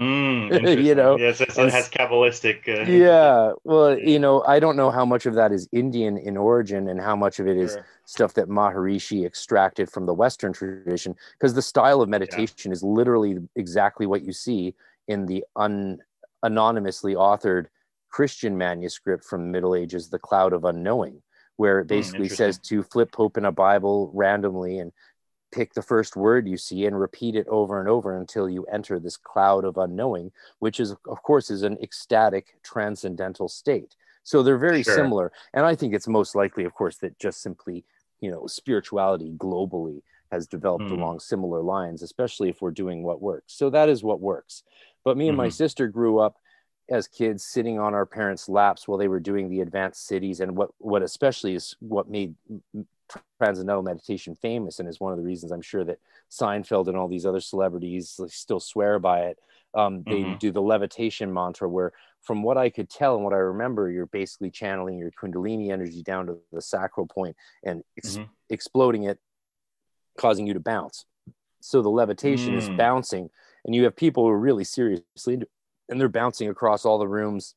Mm, 0.00 0.84
you 0.84 0.94
know, 0.94 1.18
yes, 1.18 1.40
it 1.40 1.50
has 1.50 1.90
Kabbalistic. 1.90 2.68
Uh, 2.68 2.88
yeah, 2.88 3.52
well, 3.64 3.98
you 3.98 4.20
know, 4.20 4.44
I 4.46 4.60
don't 4.60 4.76
know 4.76 4.92
how 4.92 5.04
much 5.04 5.26
of 5.26 5.34
that 5.34 5.50
is 5.50 5.68
Indian 5.72 6.16
in 6.16 6.36
origin 6.36 6.88
and 6.88 7.00
how 7.00 7.16
much 7.16 7.40
of 7.40 7.48
it 7.48 7.56
is 7.56 7.72
sure. 7.72 7.86
stuff 8.04 8.34
that 8.34 8.48
Maharishi 8.48 9.26
extracted 9.26 9.90
from 9.90 10.06
the 10.06 10.14
Western 10.14 10.52
tradition, 10.52 11.16
because 11.36 11.54
the 11.54 11.62
style 11.62 12.00
of 12.00 12.08
meditation 12.08 12.70
yeah. 12.70 12.74
is 12.74 12.84
literally 12.84 13.38
exactly 13.56 14.06
what 14.06 14.22
you 14.22 14.32
see 14.32 14.76
in 15.08 15.26
the 15.26 15.44
un, 15.56 15.98
anonymously 16.44 17.16
authored 17.16 17.66
Christian 18.10 18.58
manuscript 18.58 19.24
from 19.24 19.42
the 19.42 19.50
Middle 19.50 19.74
Ages, 19.74 20.08
The 20.08 20.18
Cloud 20.18 20.52
of 20.52 20.64
Unknowing, 20.64 21.22
where 21.56 21.80
it 21.80 21.84
hmm, 21.84 21.88
basically 21.88 22.28
mm, 22.28 22.36
says 22.36 22.58
to 22.58 22.82
flip 22.82 23.14
open 23.18 23.44
a 23.44 23.52
Bible 23.52 24.10
randomly 24.14 24.78
and 24.78 24.92
pick 25.52 25.74
the 25.74 25.82
first 25.82 26.16
word 26.16 26.48
you 26.48 26.56
see 26.56 26.86
and 26.86 26.98
repeat 26.98 27.34
it 27.34 27.46
over 27.48 27.80
and 27.80 27.88
over 27.88 28.16
until 28.16 28.48
you 28.48 28.64
enter 28.64 28.98
this 28.98 29.16
cloud 29.16 29.64
of 29.64 29.78
unknowing, 29.78 30.30
which 30.60 30.80
is, 30.80 30.92
of 31.08 31.22
course, 31.22 31.50
is 31.50 31.62
an 31.62 31.76
ecstatic 31.82 32.54
transcendental 32.62 33.48
state. 33.48 33.96
So 34.22 34.42
they're 34.42 34.58
very 34.58 34.82
sure. 34.82 34.94
similar. 34.94 35.32
And 35.52 35.66
I 35.66 35.74
think 35.74 35.94
it's 35.94 36.06
most 36.06 36.34
likely, 36.34 36.64
of 36.64 36.74
course, 36.74 36.98
that 36.98 37.18
just 37.18 37.42
simply, 37.42 37.84
you 38.20 38.30
know, 38.30 38.46
spirituality 38.46 39.32
globally 39.36 40.02
has 40.30 40.46
developed 40.46 40.84
mm. 40.84 40.92
along 40.92 41.18
similar 41.20 41.62
lines, 41.62 42.02
especially 42.02 42.48
if 42.48 42.62
we're 42.62 42.70
doing 42.70 43.02
what 43.02 43.20
works. 43.20 43.54
So 43.54 43.70
that 43.70 43.88
is 43.88 44.04
what 44.04 44.20
works. 44.20 44.62
But 45.04 45.16
me 45.16 45.28
and 45.28 45.32
mm-hmm. 45.32 45.44
my 45.44 45.48
sister 45.48 45.88
grew 45.88 46.20
up 46.20 46.36
as 46.90 47.06
kids 47.06 47.44
sitting 47.44 47.78
on 47.78 47.94
our 47.94 48.06
parents' 48.06 48.48
laps 48.48 48.88
while 48.88 48.98
they 48.98 49.08
were 49.08 49.20
doing 49.20 49.48
the 49.48 49.60
advanced 49.60 50.08
siddhis 50.08 50.40
and 50.40 50.56
what 50.56 50.70
what 50.78 51.02
especially 51.02 51.54
is 51.54 51.76
what 51.80 52.08
made 52.08 52.34
transcendental 53.38 53.82
meditation 53.82 54.34
famous 54.34 54.78
and 54.78 54.88
is 54.88 55.00
one 55.00 55.12
of 55.12 55.18
the 55.18 55.24
reasons 55.24 55.52
I'm 55.52 55.62
sure 55.62 55.84
that 55.84 55.98
Seinfeld 56.30 56.88
and 56.88 56.96
all 56.96 57.08
these 57.08 57.26
other 57.26 57.40
celebrities 57.40 58.20
still 58.28 58.60
swear 58.60 58.98
by 58.98 59.20
it. 59.20 59.38
Um, 59.72 60.02
they 60.04 60.20
mm-hmm. 60.20 60.38
do 60.38 60.50
the 60.50 60.62
levitation 60.62 61.32
mantra 61.32 61.68
where 61.68 61.92
from 62.22 62.42
what 62.42 62.58
I 62.58 62.70
could 62.70 62.90
tell 62.90 63.14
and 63.14 63.24
what 63.24 63.32
I 63.32 63.38
remember, 63.38 63.90
you're 63.90 64.06
basically 64.06 64.50
channeling 64.50 64.98
your 64.98 65.10
kundalini 65.12 65.70
energy 65.70 66.02
down 66.02 66.26
to 66.26 66.38
the 66.52 66.60
sacral 66.60 67.06
point 67.06 67.36
and 67.64 67.82
ex- 67.96 68.16
mm-hmm. 68.16 68.24
exploding 68.50 69.04
it, 69.04 69.18
causing 70.18 70.46
you 70.46 70.54
to 70.54 70.60
bounce. 70.60 71.04
So 71.60 71.82
the 71.82 71.88
levitation 71.90 72.54
mm. 72.54 72.58
is 72.58 72.68
bouncing 72.70 73.30
and 73.64 73.74
you 73.74 73.84
have 73.84 73.94
people 73.94 74.24
who 74.24 74.30
are 74.30 74.38
really 74.38 74.64
seriously 74.64 75.40
and 75.90 76.00
they're 76.00 76.08
bouncing 76.08 76.48
across 76.48 76.84
all 76.86 76.98
the 76.98 77.08
rooms. 77.08 77.54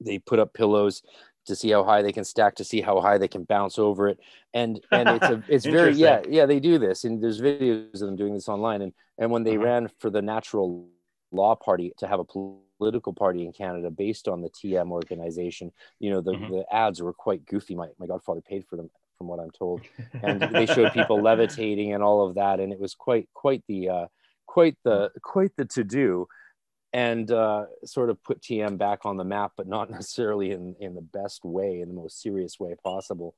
They 0.00 0.18
put 0.18 0.38
up 0.38 0.52
pillows 0.52 1.02
to 1.46 1.56
see 1.56 1.70
how 1.70 1.82
high 1.82 2.02
they 2.02 2.12
can 2.12 2.24
stack 2.24 2.54
to 2.56 2.64
see 2.64 2.80
how 2.80 3.00
high 3.00 3.16
they 3.16 3.28
can 3.28 3.44
bounce 3.44 3.78
over 3.78 4.08
it. 4.08 4.18
And 4.52 4.80
and 4.92 5.08
it's 5.08 5.26
a 5.26 5.42
it's 5.48 5.64
very 5.64 5.92
yeah 5.92 6.22
yeah 6.28 6.46
they 6.46 6.60
do 6.60 6.78
this. 6.78 7.04
And 7.04 7.22
there's 7.22 7.40
videos 7.40 7.94
of 7.94 8.00
them 8.00 8.16
doing 8.16 8.34
this 8.34 8.48
online. 8.48 8.82
And 8.82 8.92
and 9.18 9.30
when 9.30 9.44
they 9.44 9.56
uh-huh. 9.56 9.64
ran 9.64 9.90
for 9.98 10.10
the 10.10 10.22
natural 10.22 10.88
law 11.32 11.54
party 11.54 11.92
to 11.98 12.06
have 12.06 12.20
a 12.20 12.24
political 12.24 13.12
party 13.12 13.44
in 13.44 13.52
canada 13.52 13.90
based 13.90 14.28
on 14.28 14.40
the 14.40 14.48
tm 14.48 14.90
organization 14.92 15.70
you 15.98 16.10
know 16.10 16.22
the, 16.22 16.32
mm-hmm. 16.32 16.50
the 16.50 16.64
ads 16.74 17.02
were 17.02 17.12
quite 17.12 17.44
goofy. 17.44 17.74
My, 17.74 17.88
my 17.98 18.06
godfather 18.06 18.40
paid 18.40 18.64
for 18.66 18.76
them 18.76 18.88
from 19.18 19.26
what 19.26 19.40
i'm 19.40 19.50
told. 19.50 19.82
And 20.22 20.40
they 20.40 20.64
showed 20.64 20.92
people 20.92 21.20
levitating 21.20 21.92
and 21.92 22.02
all 22.02 22.26
of 22.26 22.36
that. 22.36 22.60
And 22.60 22.72
it 22.72 22.78
was 22.78 22.94
quite 22.94 23.28
quite 23.34 23.62
the 23.68 23.88
uh 23.88 24.06
quite 24.46 24.76
the 24.84 25.10
quite 25.22 25.52
the 25.56 25.66
to 25.66 25.84
do 25.84 26.26
and 26.92 27.30
uh, 27.30 27.66
sort 27.84 28.10
of 28.10 28.22
put 28.22 28.40
TM 28.40 28.78
back 28.78 29.04
on 29.04 29.16
the 29.16 29.24
map, 29.24 29.52
but 29.56 29.66
not 29.66 29.90
necessarily 29.90 30.52
in, 30.52 30.74
in 30.80 30.94
the 30.94 31.02
best 31.02 31.44
way, 31.44 31.80
in 31.80 31.88
the 31.88 31.94
most 31.94 32.20
serious 32.20 32.58
way 32.58 32.74
possible. 32.82 33.34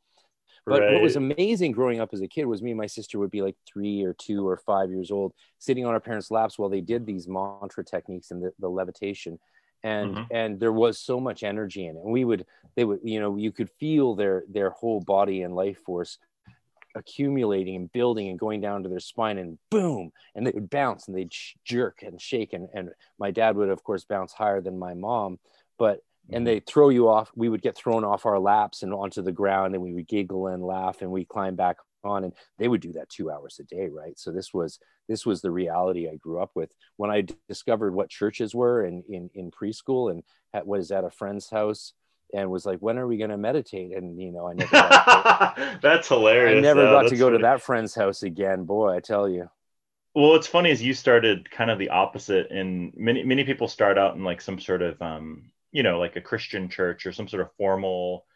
But 0.66 0.82
right. 0.82 0.92
what 0.92 1.02
was 1.02 1.16
amazing 1.16 1.72
growing 1.72 2.00
up 2.00 2.10
as 2.12 2.20
a 2.20 2.28
kid 2.28 2.44
was 2.44 2.62
me 2.62 2.70
and 2.70 2.78
my 2.78 2.86
sister 2.86 3.18
would 3.18 3.30
be 3.30 3.42
like 3.42 3.56
three 3.66 4.02
or 4.02 4.14
two 4.14 4.46
or 4.46 4.58
five 4.58 4.90
years 4.90 5.10
old, 5.10 5.32
sitting 5.58 5.86
on 5.86 5.94
our 5.94 6.00
parents' 6.00 6.30
laps 6.30 6.58
while 6.58 6.68
they 6.68 6.82
did 6.82 7.06
these 7.06 7.26
mantra 7.26 7.84
techniques 7.84 8.30
and 8.30 8.42
the, 8.42 8.52
the 8.58 8.68
levitation. 8.68 9.38
And 9.82 10.14
mm-hmm. 10.14 10.24
and 10.30 10.60
there 10.60 10.72
was 10.72 10.98
so 10.98 11.18
much 11.18 11.42
energy 11.42 11.86
in 11.86 11.96
it. 11.96 12.02
And 12.04 12.12
we 12.12 12.26
would 12.26 12.44
they 12.76 12.84
would, 12.84 13.00
you 13.02 13.18
know, 13.18 13.36
you 13.36 13.50
could 13.50 13.70
feel 13.80 14.14
their 14.14 14.44
their 14.50 14.70
whole 14.70 15.00
body 15.00 15.40
and 15.42 15.54
life 15.54 15.78
force 15.78 16.18
accumulating 16.96 17.76
and 17.76 17.92
building 17.92 18.28
and 18.28 18.38
going 18.38 18.60
down 18.60 18.82
to 18.82 18.88
their 18.88 19.00
spine 19.00 19.38
and 19.38 19.58
boom 19.70 20.10
and 20.34 20.46
they 20.46 20.50
would 20.50 20.70
bounce 20.70 21.06
and 21.06 21.16
they'd 21.16 21.32
jerk 21.64 22.02
and 22.02 22.20
shake 22.20 22.52
and, 22.52 22.68
and 22.74 22.90
my 23.18 23.30
dad 23.30 23.56
would 23.56 23.68
of 23.68 23.82
course 23.84 24.04
bounce 24.04 24.32
higher 24.32 24.60
than 24.60 24.78
my 24.78 24.94
mom 24.94 25.38
but 25.78 26.00
and 26.28 26.38
mm-hmm. 26.38 26.44
they 26.44 26.60
throw 26.60 26.88
you 26.88 27.08
off 27.08 27.30
we 27.34 27.48
would 27.48 27.62
get 27.62 27.76
thrown 27.76 28.04
off 28.04 28.26
our 28.26 28.38
laps 28.38 28.82
and 28.82 28.92
onto 28.92 29.22
the 29.22 29.32
ground 29.32 29.74
and 29.74 29.82
we 29.82 29.92
would 29.92 30.08
giggle 30.08 30.48
and 30.48 30.64
laugh 30.64 31.00
and 31.00 31.10
we 31.10 31.24
climb 31.24 31.54
back 31.54 31.76
on 32.04 32.24
and 32.24 32.32
they 32.58 32.68
would 32.68 32.80
do 32.80 32.92
that 32.92 33.08
two 33.08 33.30
hours 33.30 33.60
a 33.60 33.64
day 33.64 33.88
right? 33.88 34.18
So 34.18 34.30
this 34.30 34.52
was 34.54 34.78
this 35.08 35.26
was 35.26 35.40
the 35.40 35.50
reality 35.50 36.08
i 36.08 36.16
grew 36.16 36.40
up 36.40 36.50
with. 36.54 36.70
When 36.96 37.10
i 37.10 37.26
discovered 37.48 37.94
what 37.94 38.10
churches 38.10 38.54
were 38.54 38.84
in 38.84 39.02
in, 39.08 39.30
in 39.34 39.50
preschool 39.50 40.10
and 40.10 40.22
at, 40.52 40.66
was 40.66 40.90
at 40.90 41.04
a 41.04 41.10
friend's 41.10 41.50
house 41.50 41.92
and 42.34 42.50
was 42.50 42.66
like 42.66 42.78
when 42.80 42.98
are 42.98 43.06
we 43.06 43.16
going 43.16 43.30
to 43.30 43.38
meditate? 43.38 43.96
And 43.96 44.20
you 44.20 44.32
know 44.32 44.48
i 44.48 44.54
never 44.54 44.70
to, 44.70 45.78
that's 45.82 46.08
hilarious. 46.08 46.58
i 46.58 46.60
never 46.60 46.84
got 46.84 47.08
to 47.08 47.16
go 47.16 47.26
funny. 47.28 47.38
to 47.38 47.42
that 47.42 47.62
friend's 47.62 47.94
house 47.94 48.22
again 48.22 48.64
boy 48.64 48.94
i 48.94 49.00
tell 49.00 49.28
you. 49.28 49.48
Well 50.14 50.30
what's 50.30 50.46
funny 50.46 50.70
is 50.70 50.82
you 50.82 50.92
started 50.92 51.50
kind 51.50 51.70
of 51.70 51.78
the 51.78 51.90
opposite 51.90 52.50
and 52.50 52.92
many 52.96 53.22
many 53.22 53.44
people 53.44 53.68
start 53.68 53.98
out 53.98 54.16
in 54.16 54.24
like 54.24 54.40
some 54.40 54.58
sort 54.58 54.82
of 54.82 55.00
um 55.00 55.50
you 55.72 55.82
know 55.82 55.98
like 55.98 56.16
a 56.16 56.20
christian 56.20 56.68
church 56.68 57.06
or 57.06 57.12
some 57.12 57.28
sort 57.28 57.42
of 57.42 57.52
formal 57.56 58.26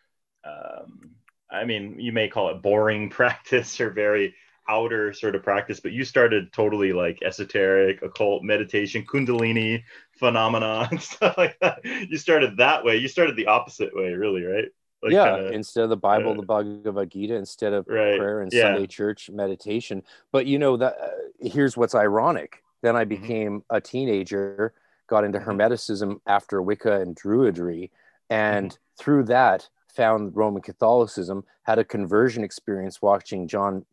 um 0.45 1.11
I 1.55 1.65
mean, 1.65 2.01
you 2.01 2.13
may 2.13 2.29
call 2.29 2.51
it 2.51 2.63
boring 2.63 3.11
practice 3.21 3.81
or 3.81 3.91
very 3.91 4.35
outer 4.69 5.13
sort 5.13 5.35
of 5.35 5.43
practice, 5.43 5.81
but 5.81 5.93
you 5.93 6.05
started 6.05 6.53
totally 6.53 6.93
like 6.93 7.23
esoteric, 7.23 8.03
occult, 8.03 8.43
meditation, 8.43 9.05
kundalini 9.05 9.83
phenomena 10.13 10.89
and 10.91 11.01
stuff 11.01 11.37
like 11.37 11.59
that. 11.61 11.85
You 11.85 12.17
started 12.17 12.57
that 12.59 12.85
way. 12.85 12.97
You 12.97 13.09
started 13.09 13.37
the 13.37 13.47
opposite 13.47 13.95
way, 13.95 14.13
really, 14.13 14.43
right? 14.43 14.69
Like 15.03 15.13
yeah, 15.13 15.37
kinda, 15.37 15.53
instead 15.53 15.85
of 15.85 15.91
the 15.91 15.99
Bible, 15.99 16.33
uh, 16.33 16.37
the 16.37 16.43
Bhagavad 16.43 17.11
Gita, 17.11 17.35
instead 17.35 17.75
of 17.75 17.87
right. 17.89 18.17
prayer 18.19 18.41
and 18.41 18.51
yeah. 18.53 18.63
Sunday 18.63 18.87
church 18.87 19.29
meditation. 19.31 20.03
But 20.33 20.47
you 20.47 20.59
know 20.59 20.79
that 20.79 20.97
uh, 20.99 21.09
here's 21.47 21.77
what's 21.77 21.95
ironic. 21.95 22.63
Then 22.81 22.97
I 22.97 23.05
mm-hmm. 23.05 23.21
became 23.21 23.53
mm-hmm. 23.61 23.77
a 23.77 23.81
teenager, 23.83 24.73
got 25.07 25.25
into 25.25 25.39
mm-hmm. 25.39 25.51
Hermeticism 25.51 26.21
after 26.27 26.63
Wicca 26.63 27.01
and 27.03 27.15
Druidry, 27.15 27.91
and 28.31 28.71
mm-hmm. 28.71 29.03
through 29.03 29.25
that 29.25 29.69
found 29.95 30.35
Roman 30.37 30.63
Catholicism, 30.63 31.45
had 31.63 31.79
a 31.79 31.85
conversion 31.85 32.45
experience 32.45 33.01
watching 33.01 33.47
John, 33.47 33.85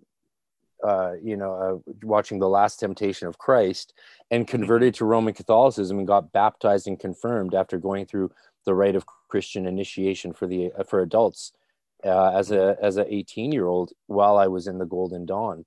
uh, 0.83 1.13
you 1.21 1.37
know, 1.37 1.53
uh, 1.85 1.91
watching 2.03 2.39
The 2.39 2.49
Last 2.49 2.79
Temptation 2.79 3.27
of 3.27 3.37
Christ, 3.37 3.93
and 4.29 4.45
mm-hmm. 4.45 4.51
converted 4.51 4.93
to 4.95 5.05
Roman 5.05 5.33
Catholicism 5.33 5.97
and 5.97 6.07
got 6.07 6.31
baptized 6.31 6.87
and 6.87 6.99
confirmed 6.99 7.53
after 7.53 7.77
going 7.77 8.05
through 8.05 8.31
the 8.65 8.73
rite 8.73 8.95
of 8.95 9.05
Christian 9.27 9.65
initiation 9.65 10.33
for 10.33 10.47
the 10.47 10.71
uh, 10.77 10.83
for 10.83 11.01
adults 11.01 11.53
uh, 12.05 12.31
as 12.31 12.51
a 12.51 12.77
as 12.81 12.97
a 12.97 13.13
18 13.13 13.51
year 13.51 13.67
old 13.67 13.91
while 14.07 14.37
I 14.37 14.47
was 14.47 14.67
in 14.67 14.77
the 14.77 14.85
Golden 14.85 15.25
Dawn, 15.25 15.65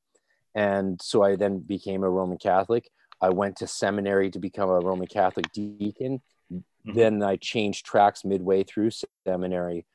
and 0.54 1.00
so 1.00 1.22
I 1.22 1.36
then 1.36 1.58
became 1.58 2.02
a 2.02 2.10
Roman 2.10 2.38
Catholic. 2.38 2.90
I 3.20 3.30
went 3.30 3.56
to 3.56 3.66
seminary 3.66 4.30
to 4.30 4.38
become 4.38 4.68
a 4.68 4.80
Roman 4.80 5.06
Catholic 5.06 5.50
deacon. 5.52 6.20
Mm-hmm. 6.52 6.94
Then 6.94 7.22
I 7.22 7.36
changed 7.36 7.86
tracks 7.86 8.24
midway 8.24 8.64
through 8.64 8.90
seminary 9.26 9.86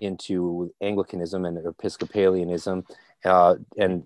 into 0.00 0.72
Anglicanism 0.80 1.44
and 1.44 1.58
Episcopalianism, 1.58 2.84
uh, 3.24 3.56
and 3.76 4.04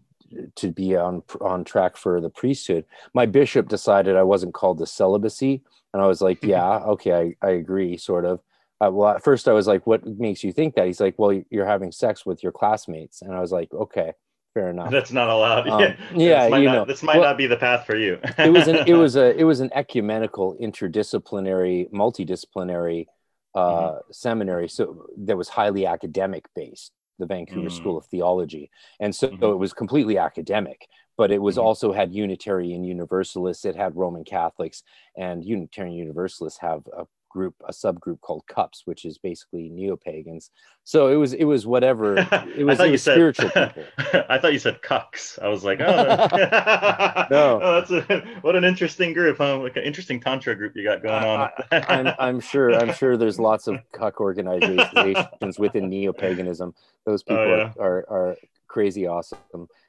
to 0.57 0.71
be 0.71 0.97
on 0.97 1.23
on 1.41 1.65
track 1.65 1.97
for 1.97 2.21
the 2.21 2.31
priesthood. 2.31 2.85
My 3.15 3.27
bishop 3.27 3.69
decided 3.69 4.17
I 4.17 4.23
wasn't 4.23 4.55
called 4.55 4.79
to 4.79 4.87
celibacy, 4.87 5.63
and 5.93 6.03
I 6.03 6.07
was 6.07 6.21
like, 6.21 6.41
mm-hmm. 6.41 6.51
"Yeah, 6.51 6.79
okay, 6.79 7.35
I, 7.43 7.47
I 7.47 7.51
agree, 7.53 7.97
sort 7.97 8.25
of." 8.25 8.41
Uh, 8.83 8.91
well, 8.91 9.11
at 9.11 9.23
first 9.23 9.49
I 9.49 9.53
was 9.53 9.67
like, 9.67 9.87
"What 9.87 10.07
makes 10.07 10.43
you 10.45 10.53
think 10.53 10.75
that?" 10.75 10.87
He's 10.87 11.01
like, 11.01 11.19
"Well, 11.19 11.43
you're 11.51 11.67
having 11.67 11.93
sex 11.93 12.25
with 12.25 12.43
your 12.43 12.53
classmates," 12.53 13.23
and 13.23 13.35
I 13.35 13.41
was 13.41 13.53
like, 13.53 13.73
"Okay." 13.73 14.13
Fair 14.53 14.71
enough. 14.71 14.91
That's 14.91 15.13
not 15.13 15.29
allowed. 15.29 15.69
Um, 15.69 15.81
yeah, 15.81 16.49
yeah 16.49 16.57
you 16.57 16.65
not, 16.65 16.73
know, 16.73 16.85
this 16.85 17.05
might 17.05 17.19
well, 17.19 17.29
not 17.29 17.39
be 17.39 17.47
the 17.47 17.57
path 17.57 17.87
for 17.87 17.95
you. 17.95 18.19
it 18.39 18.53
was 18.53 18.67
an 18.67 18.79
it 18.87 18.95
was 18.95 19.15
a 19.25 19.37
it 19.39 19.45
was 19.45 19.61
an 19.61 19.71
ecumenical, 19.75 20.57
interdisciplinary, 20.61 21.89
multidisciplinary 21.93 23.07
uh, 23.55 23.61
mm-hmm. 23.61 23.99
seminary, 24.11 24.69
so 24.69 25.07
that 25.19 25.37
was 25.37 25.49
highly 25.49 25.87
academic 25.87 26.47
based, 26.57 26.93
the 27.21 27.27
Vancouver 27.27 27.69
mm-hmm. 27.69 27.77
School 27.77 27.97
of 27.97 28.07
Theology, 28.07 28.71
and 28.99 29.15
so, 29.15 29.29
mm-hmm. 29.29 29.41
so, 29.41 29.53
it 29.53 29.57
was 29.59 29.73
completely 29.73 30.19
academic. 30.19 30.89
But 31.17 31.31
it 31.31 31.43
was 31.43 31.57
mm-hmm. 31.57 31.67
also 31.67 31.93
had 31.93 32.15
Unitarian 32.15 32.83
Universalists, 32.83 33.65
it 33.65 33.77
had 33.77 33.95
Roman 33.95 34.25
Catholics, 34.25 34.83
and 35.17 35.45
Unitarian 35.45 35.95
Universalists 35.95 36.61
have 36.61 36.83
a 36.97 37.05
group 37.31 37.55
a 37.67 37.73
subgroup 37.73 38.21
called 38.21 38.43
CUUPS 38.47 38.83
which 38.85 39.07
is 39.07 39.17
basically 39.17 39.71
neo-pagans. 39.71 40.51
So 40.85 41.09
it 41.09 41.15
was 41.15 41.33
it 41.33 41.45
was 41.45 41.67
whatever 41.67 42.19
it 42.57 42.65
was, 42.65 42.79
it 42.81 42.91
was 42.91 43.03
said, 43.03 43.15
spiritual 43.15 43.49
people. 43.51 43.85
I 44.29 44.39
thought 44.39 44.53
you 44.53 44.59
said 44.59 44.83
cucks. 44.83 45.39
I 45.41 45.49
was 45.49 45.65
like 45.65 45.81
oh. 45.81 45.95
No. 47.31 47.61
Oh, 47.63 47.81
that's 47.81 47.91
a, 47.91 48.21
what 48.43 48.57
an 48.57 48.65
interesting 48.65 49.15
group 49.15 49.39
huh? 49.39 49.59
Like 49.59 49.77
an 49.77 49.85
interesting 49.85 50.21
tantra 50.21 50.55
group 50.55 50.75
you 50.77 50.85
got 50.85 51.03
going 51.03 51.25
on. 51.25 51.51
I, 51.71 51.77
am 51.77 51.85
I'm, 51.89 52.15
I'm 52.19 52.41
sure 52.41 52.75
i'm 52.75 52.93
sure 52.93 53.17
there's 53.17 53.39
lots 53.39 53.67
of 53.67 53.79
cuck 53.93 54.21
organizations 54.21 55.59
within 55.59 55.89
neo-paganism. 55.89 56.75
Those 57.07 57.23
oh, 57.23 57.31
people 57.31 57.43
oh, 57.45 57.57
yeah. 57.57 57.73
are, 57.79 58.05
are, 58.11 58.31
are 58.31 58.37
crazy 58.69 59.07
awesome. 59.07 59.39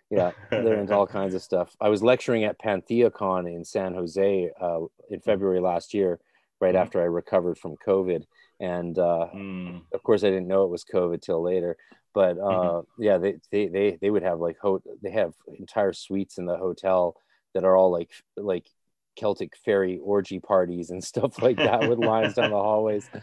Yeah 0.09 0.31
they're 0.51 0.79
into 0.79 0.93
all 0.93 1.07
kinds 1.07 1.33
of 1.33 1.41
stuff. 1.41 1.75
I 1.81 1.89
was 1.89 2.03
lecturing 2.03 2.43
at 2.43 2.59
pantheacon 2.59 3.47
in 3.47 3.65
san 3.65 3.93
jose 3.95 4.51
uh, 4.61 4.81
in 5.09 5.19
february 5.19 5.59
last 5.59 5.93
year 5.93 6.19
right 6.61 6.75
mm-hmm. 6.75 6.81
after 6.81 7.01
I 7.01 7.05
recovered 7.05 7.57
from 7.57 7.75
COVID. 7.85 8.23
And 8.59 8.97
uh, 8.97 9.27
mm. 9.35 9.81
of 9.93 10.03
course, 10.03 10.23
I 10.23 10.29
didn't 10.29 10.47
know 10.47 10.63
it 10.63 10.69
was 10.69 10.85
COVID 10.85 11.21
till 11.21 11.41
later. 11.41 11.75
But 12.13 12.37
uh, 12.37 12.41
mm-hmm. 12.83 13.03
yeah, 13.03 13.17
they, 13.17 13.37
they 13.51 13.67
they 13.67 13.97
they 13.99 14.09
would 14.09 14.23
have 14.23 14.39
like 14.39 14.57
ho- 14.61 14.83
they 15.01 15.11
have 15.11 15.33
entire 15.57 15.93
suites 15.93 16.37
in 16.37 16.45
the 16.45 16.57
hotel 16.57 17.15
that 17.53 17.63
are 17.63 17.75
all 17.75 17.91
like 17.91 18.11
like 18.37 18.67
Celtic 19.15 19.55
fairy 19.57 19.99
orgy 20.03 20.39
parties 20.39 20.91
and 20.91 21.03
stuff 21.11 21.41
like 21.41 21.57
that 21.57 21.89
with 21.89 21.99
lines 21.99 22.35
down 22.35 22.51
the 22.51 22.57
hallways. 22.57 23.09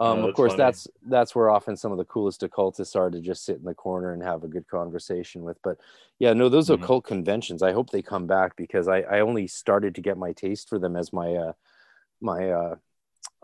Um, 0.00 0.24
of 0.24 0.34
course, 0.34 0.52
funny. 0.52 0.62
that's 0.62 0.88
that's 1.06 1.34
where 1.34 1.50
often 1.50 1.76
some 1.76 1.92
of 1.92 1.98
the 1.98 2.06
coolest 2.06 2.42
occultists 2.42 2.96
are 2.96 3.10
to 3.10 3.20
just 3.20 3.44
sit 3.44 3.58
in 3.58 3.64
the 3.64 3.74
corner 3.74 4.14
and 4.14 4.22
have 4.22 4.44
a 4.44 4.48
good 4.48 4.66
conversation 4.66 5.42
with. 5.42 5.58
But 5.62 5.76
yeah, 6.18 6.32
no, 6.32 6.48
those 6.48 6.70
mm-hmm. 6.70 6.82
occult 6.82 7.04
conventions. 7.04 7.62
I 7.62 7.72
hope 7.72 7.90
they 7.90 8.00
come 8.00 8.26
back 8.26 8.56
because 8.56 8.88
I, 8.88 9.00
I 9.00 9.20
only 9.20 9.46
started 9.46 9.94
to 9.96 10.00
get 10.00 10.16
my 10.16 10.32
taste 10.32 10.70
for 10.70 10.78
them 10.78 10.96
as 10.96 11.12
my 11.12 11.34
uh, 11.34 11.52
my 12.20 12.50
uh, 12.50 12.74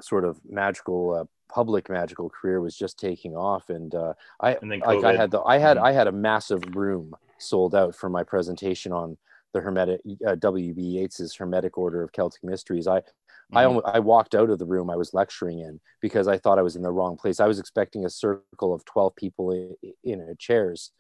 sort 0.01 0.25
of 0.25 0.41
magical 0.49 1.15
uh, 1.15 1.25
public 1.53 1.89
magical 1.89 2.29
career 2.29 2.61
was 2.61 2.77
just 2.77 2.99
taking 2.99 3.37
off 3.37 3.71
and 3.71 3.95
uh, 3.95 4.13
i 4.41 4.55
and 4.55 4.71
like 4.83 5.05
i 5.05 5.15
had 5.15 5.31
the 5.31 5.41
i 5.43 5.59
had 5.59 5.77
mm-hmm. 5.77 5.87
i 5.87 5.93
had 5.93 6.07
a 6.07 6.13
massive 6.13 6.63
room 6.75 7.15
sold 7.39 7.75
out 7.75 7.95
for 7.95 8.09
my 8.09 8.23
presentation 8.23 8.93
on 8.93 9.17
the 9.53 9.61
hermetic 9.61 10.01
uh, 10.27 10.35
wb 10.37 10.75
yeats's 10.77 11.35
hermetic 11.35 11.79
order 11.79 12.03
of 12.03 12.13
celtic 12.13 12.43
mysteries 12.43 12.87
i 12.87 12.99
mm-hmm. 13.01 13.59
I, 13.59 13.65
almost, 13.65 13.87
I 13.87 14.01
walked 14.01 14.35
out 14.35 14.51
of 14.51 14.59
the 14.59 14.67
room 14.67 14.91
I 14.91 14.97
was 14.97 15.15
lecturing 15.15 15.61
in 15.61 15.79
because 16.01 16.27
I 16.27 16.37
thought 16.37 16.59
I 16.59 16.63
was 16.63 16.75
in 16.75 16.83
the 16.83 16.91
wrong 16.91 17.17
place. 17.17 17.39
I 17.39 17.47
was 17.47 17.61
expecting 17.61 18.05
a 18.05 18.11
circle 18.11 18.75
of 18.75 18.85
12 18.87 19.15
people 19.15 19.53
in, 19.53 19.77
in 20.03 20.37
chairs, 20.37 20.91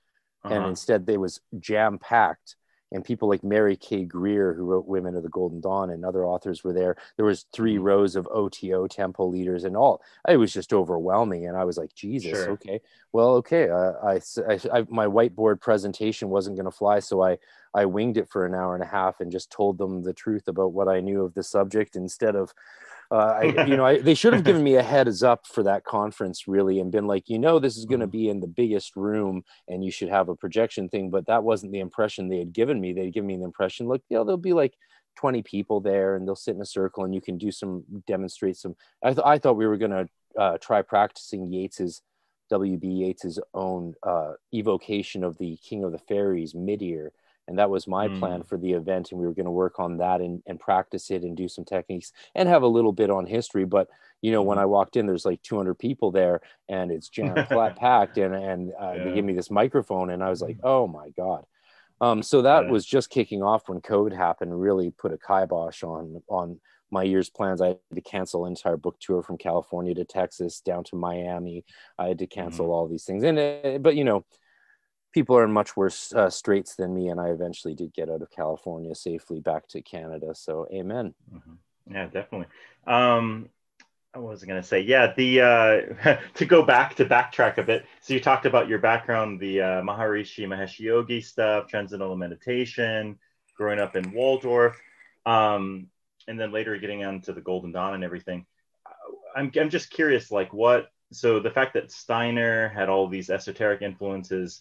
uh-huh. 0.44 0.54
and 0.54 0.66
instead 0.66 1.06
they 1.06 1.16
was 1.16 1.40
jam 1.58 1.98
packed 1.98 2.54
and 2.96 3.04
people 3.04 3.28
like 3.28 3.44
Mary 3.44 3.76
K. 3.76 4.04
Greer, 4.04 4.54
who 4.54 4.64
wrote 4.64 4.86
Women 4.86 5.14
of 5.14 5.22
the 5.22 5.28
Golden 5.28 5.60
Dawn, 5.60 5.90
and 5.90 6.04
other 6.04 6.24
authors 6.24 6.64
were 6.64 6.72
there. 6.72 6.96
There 7.16 7.26
was 7.26 7.44
three 7.52 7.74
mm-hmm. 7.74 7.84
rows 7.84 8.16
of 8.16 8.26
OTO 8.28 8.88
temple 8.88 9.30
leaders, 9.30 9.64
and 9.64 9.76
all. 9.76 10.02
It 10.26 10.38
was 10.38 10.52
just 10.52 10.72
overwhelming, 10.72 11.46
and 11.46 11.56
I 11.56 11.64
was 11.64 11.76
like, 11.76 11.94
Jesus, 11.94 12.30
sure. 12.32 12.50
okay, 12.52 12.80
well, 13.12 13.34
okay. 13.36 13.68
Uh, 13.68 13.92
I, 14.02 14.20
I, 14.48 14.60
I, 14.72 14.86
my 14.88 15.06
whiteboard 15.06 15.60
presentation 15.60 16.30
wasn't 16.30 16.56
going 16.56 16.64
to 16.64 16.76
fly, 16.76 16.98
so 16.98 17.22
I, 17.22 17.38
I 17.74 17.84
winged 17.84 18.16
it 18.16 18.30
for 18.30 18.46
an 18.46 18.54
hour 18.54 18.74
and 18.74 18.82
a 18.82 18.88
half 18.88 19.20
and 19.20 19.30
just 19.30 19.52
told 19.52 19.76
them 19.76 20.02
the 20.02 20.14
truth 20.14 20.48
about 20.48 20.72
what 20.72 20.88
I 20.88 21.00
knew 21.00 21.22
of 21.22 21.34
the 21.34 21.42
subject 21.42 21.96
instead 21.96 22.34
of 22.34 22.54
uh, 23.10 23.14
I, 23.14 23.64
you 23.66 23.76
know, 23.76 23.86
I, 23.86 23.98
they 24.00 24.14
should 24.14 24.32
have 24.32 24.44
given 24.44 24.62
me 24.62 24.76
a 24.76 24.82
heads 24.82 25.22
up 25.22 25.46
for 25.46 25.62
that 25.62 25.84
conference, 25.84 26.48
really, 26.48 26.80
and 26.80 26.90
been 26.90 27.06
like, 27.06 27.28
you 27.28 27.38
know, 27.38 27.58
this 27.58 27.76
is 27.76 27.84
going 27.84 28.00
to 28.00 28.06
mm-hmm. 28.06 28.12
be 28.12 28.28
in 28.28 28.40
the 28.40 28.46
biggest 28.46 28.96
room, 28.96 29.44
and 29.68 29.84
you 29.84 29.90
should 29.90 30.08
have 30.08 30.28
a 30.28 30.36
projection 30.36 30.88
thing. 30.88 31.10
But 31.10 31.26
that 31.26 31.44
wasn't 31.44 31.72
the 31.72 31.80
impression 31.80 32.28
they 32.28 32.38
had 32.38 32.52
given 32.52 32.80
me. 32.80 32.92
They'd 32.92 33.12
given 33.12 33.28
me 33.28 33.36
the 33.36 33.44
impression, 33.44 33.86
look, 33.86 34.02
you 34.08 34.16
know, 34.16 34.24
there'll 34.24 34.38
be 34.38 34.52
like 34.52 34.74
20 35.16 35.42
people 35.42 35.80
there, 35.80 36.16
and 36.16 36.26
they'll 36.26 36.36
sit 36.36 36.54
in 36.54 36.60
a 36.60 36.66
circle, 36.66 37.04
and 37.04 37.14
you 37.14 37.20
can 37.20 37.38
do 37.38 37.50
some 37.50 37.84
demonstrate 38.06 38.56
some. 38.56 38.76
I, 39.02 39.12
th- 39.12 39.26
I 39.26 39.38
thought 39.38 39.56
we 39.56 39.66
were 39.66 39.76
going 39.76 39.90
to 39.92 40.08
uh, 40.38 40.58
try 40.58 40.82
practicing 40.82 41.46
Yeats's 41.46 42.02
W.B. 42.50 42.86
Yeats's 42.86 43.40
own 43.54 43.94
uh, 44.02 44.32
evocation 44.52 45.24
of 45.24 45.38
the 45.38 45.56
King 45.56 45.84
of 45.84 45.92
the 45.92 45.98
Fairies 45.98 46.54
Midir 46.54 47.10
and 47.48 47.58
that 47.58 47.70
was 47.70 47.86
my 47.86 48.08
mm. 48.08 48.18
plan 48.18 48.42
for 48.42 48.56
the 48.56 48.72
event 48.72 49.10
and 49.10 49.20
we 49.20 49.26
were 49.26 49.34
going 49.34 49.46
to 49.46 49.50
work 49.50 49.78
on 49.78 49.98
that 49.98 50.20
and, 50.20 50.42
and 50.46 50.58
practice 50.58 51.10
it 51.10 51.22
and 51.22 51.36
do 51.36 51.48
some 51.48 51.64
techniques 51.64 52.12
and 52.34 52.48
have 52.48 52.62
a 52.62 52.68
little 52.68 52.92
bit 52.92 53.10
on 53.10 53.26
history 53.26 53.64
but 53.64 53.88
you 54.22 54.32
know 54.32 54.42
when 54.42 54.56
mm-hmm. 54.56 54.62
i 54.62 54.66
walked 54.66 54.96
in 54.96 55.06
there's 55.06 55.24
like 55.24 55.42
200 55.42 55.74
people 55.74 56.10
there 56.10 56.40
and 56.68 56.90
it's 56.90 57.08
jam 57.16 57.34
packed 57.76 58.18
and 58.18 58.34
and 58.34 58.72
uh, 58.80 58.92
yeah. 58.92 59.04
they 59.04 59.14
give 59.14 59.24
me 59.24 59.32
this 59.32 59.50
microphone 59.50 60.10
and 60.10 60.22
i 60.22 60.30
was 60.30 60.42
like 60.42 60.56
mm. 60.56 60.64
oh 60.64 60.86
my 60.86 61.10
god 61.10 61.44
um, 61.98 62.22
so 62.22 62.42
that 62.42 62.64
yeah. 62.64 62.70
was 62.70 62.84
just 62.84 63.10
kicking 63.10 63.42
off 63.42 63.68
when 63.68 63.80
covid 63.80 64.14
happened 64.14 64.60
really 64.60 64.90
put 64.90 65.12
a 65.12 65.18
kibosh 65.18 65.82
on 65.82 66.22
on 66.28 66.60
my 66.90 67.02
year's 67.02 67.30
plans 67.30 67.60
i 67.60 67.68
had 67.68 67.78
to 67.94 68.00
cancel 68.00 68.44
an 68.44 68.52
entire 68.52 68.76
book 68.76 68.96
tour 69.00 69.22
from 69.22 69.38
california 69.38 69.94
to 69.94 70.04
texas 70.04 70.60
down 70.60 70.84
to 70.84 70.94
miami 70.94 71.64
i 71.98 72.06
had 72.08 72.18
to 72.18 72.26
cancel 72.26 72.66
mm. 72.66 72.70
all 72.70 72.86
these 72.86 73.04
things 73.04 73.24
and 73.24 73.38
uh, 73.38 73.78
but 73.78 73.96
you 73.96 74.04
know 74.04 74.24
people 75.16 75.34
are 75.34 75.44
in 75.44 75.50
much 75.50 75.78
worse 75.78 76.12
uh, 76.12 76.28
straits 76.28 76.74
than 76.74 76.92
me, 76.92 77.08
and 77.08 77.18
I 77.18 77.28
eventually 77.28 77.74
did 77.74 77.94
get 77.94 78.10
out 78.10 78.20
of 78.20 78.30
California 78.30 78.94
safely 78.94 79.40
back 79.40 79.66
to 79.68 79.80
Canada. 79.80 80.34
So, 80.34 80.68
amen. 80.70 81.14
Mm-hmm. 81.34 81.94
Yeah, 81.94 82.04
definitely. 82.04 82.48
Um, 82.86 83.48
I 84.12 84.18
was 84.18 84.44
going 84.44 84.60
to 84.60 84.68
say, 84.68 84.80
yeah, 84.80 85.14
the 85.16 85.40
uh, 85.40 86.16
to 86.34 86.44
go 86.44 86.62
back 86.62 86.96
to 86.96 87.06
backtrack 87.06 87.56
a 87.56 87.62
bit. 87.62 87.86
So 88.02 88.12
you 88.12 88.20
talked 88.20 88.44
about 88.44 88.68
your 88.68 88.78
background, 88.78 89.40
the 89.40 89.62
uh, 89.62 89.80
Maharishi 89.80 90.46
Mahesh 90.46 90.78
Yogi 90.78 91.22
stuff, 91.22 91.66
transcendental 91.66 92.14
meditation, 92.14 93.18
growing 93.56 93.80
up 93.80 93.96
in 93.96 94.12
Waldorf, 94.12 94.78
um, 95.24 95.86
and 96.28 96.38
then 96.38 96.52
later 96.52 96.76
getting 96.76 97.06
onto 97.06 97.32
the 97.32 97.40
Golden 97.40 97.72
Dawn 97.72 97.94
and 97.94 98.04
everything. 98.04 98.44
I'm 99.34 99.50
I'm 99.58 99.70
just 99.70 99.88
curious, 99.88 100.30
like 100.30 100.52
what. 100.52 100.90
So 101.10 101.40
the 101.40 101.50
fact 101.50 101.72
that 101.72 101.90
Steiner 101.90 102.68
had 102.68 102.90
all 102.90 103.08
these 103.08 103.30
esoteric 103.30 103.80
influences 103.80 104.60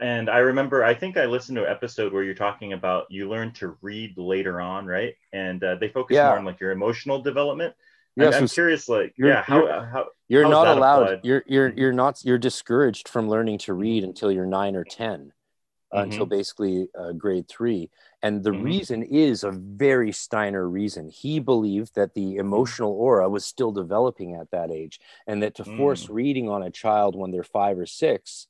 and 0.00 0.28
I 0.28 0.38
remember, 0.38 0.84
I 0.84 0.94
think 0.94 1.16
I 1.16 1.26
listened 1.26 1.56
to 1.56 1.64
an 1.64 1.70
episode 1.70 2.12
where 2.12 2.22
you're 2.22 2.34
talking 2.34 2.72
about 2.72 3.06
you 3.10 3.28
learn 3.28 3.52
to 3.54 3.76
read 3.80 4.16
later 4.16 4.60
on, 4.60 4.86
right? 4.86 5.14
And 5.32 5.62
uh, 5.62 5.76
they 5.76 5.88
focus 5.88 6.14
yeah. 6.14 6.28
more 6.28 6.38
on 6.38 6.44
like 6.44 6.60
your 6.60 6.72
emotional 6.72 7.22
development. 7.22 7.74
Yeah, 8.16 8.28
I'm, 8.28 8.34
I'm 8.34 8.48
curious, 8.48 8.88
like, 8.88 9.12
yeah, 9.18 9.42
how, 9.42 9.58
you're, 9.58 9.86
how 9.86 10.06
you're 10.28 10.48
not 10.48 10.68
allowed. 10.68 11.02
Applied? 11.02 11.20
You're 11.24 11.42
you're 11.46 11.72
you're 11.72 11.92
not. 11.92 12.24
You're 12.24 12.38
discouraged 12.38 13.08
from 13.08 13.28
learning 13.28 13.58
to 13.58 13.74
read 13.74 14.04
until 14.04 14.30
you're 14.30 14.46
nine 14.46 14.76
or 14.76 14.84
ten, 14.84 15.32
uh, 15.90 15.96
mm-hmm. 15.96 16.10
until 16.10 16.26
basically 16.26 16.86
uh, 16.96 17.10
grade 17.12 17.48
three. 17.48 17.90
And 18.22 18.44
the 18.44 18.50
mm-hmm. 18.50 18.62
reason 18.62 19.02
is 19.02 19.42
a 19.42 19.50
very 19.50 20.12
Steiner 20.12 20.68
reason. 20.68 21.08
He 21.08 21.40
believed 21.40 21.96
that 21.96 22.14
the 22.14 22.36
emotional 22.36 22.92
aura 22.92 23.28
was 23.28 23.44
still 23.44 23.72
developing 23.72 24.36
at 24.36 24.50
that 24.52 24.70
age, 24.70 25.00
and 25.26 25.42
that 25.42 25.56
to 25.56 25.64
force 25.64 26.06
mm. 26.06 26.14
reading 26.14 26.48
on 26.48 26.62
a 26.62 26.70
child 26.70 27.16
when 27.16 27.32
they're 27.32 27.42
five 27.42 27.78
or 27.78 27.86
six 27.86 28.46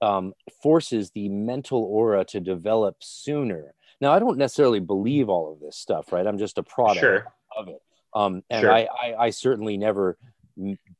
um, 0.00 0.32
forces 0.62 1.10
the 1.10 1.28
mental 1.28 1.82
aura 1.82 2.24
to 2.26 2.40
develop 2.40 2.96
sooner. 3.00 3.74
Now, 4.00 4.12
I 4.12 4.18
don't 4.18 4.38
necessarily 4.38 4.80
believe 4.80 5.28
all 5.28 5.52
of 5.52 5.60
this 5.60 5.76
stuff, 5.76 6.12
right? 6.12 6.26
I'm 6.26 6.38
just 6.38 6.58
a 6.58 6.62
product 6.62 7.00
sure. 7.00 7.26
of 7.56 7.68
it. 7.68 7.82
Um, 8.14 8.42
and 8.50 8.62
sure. 8.62 8.72
I, 8.72 8.88
I, 9.00 9.14
I, 9.18 9.30
certainly 9.30 9.76
never 9.76 10.18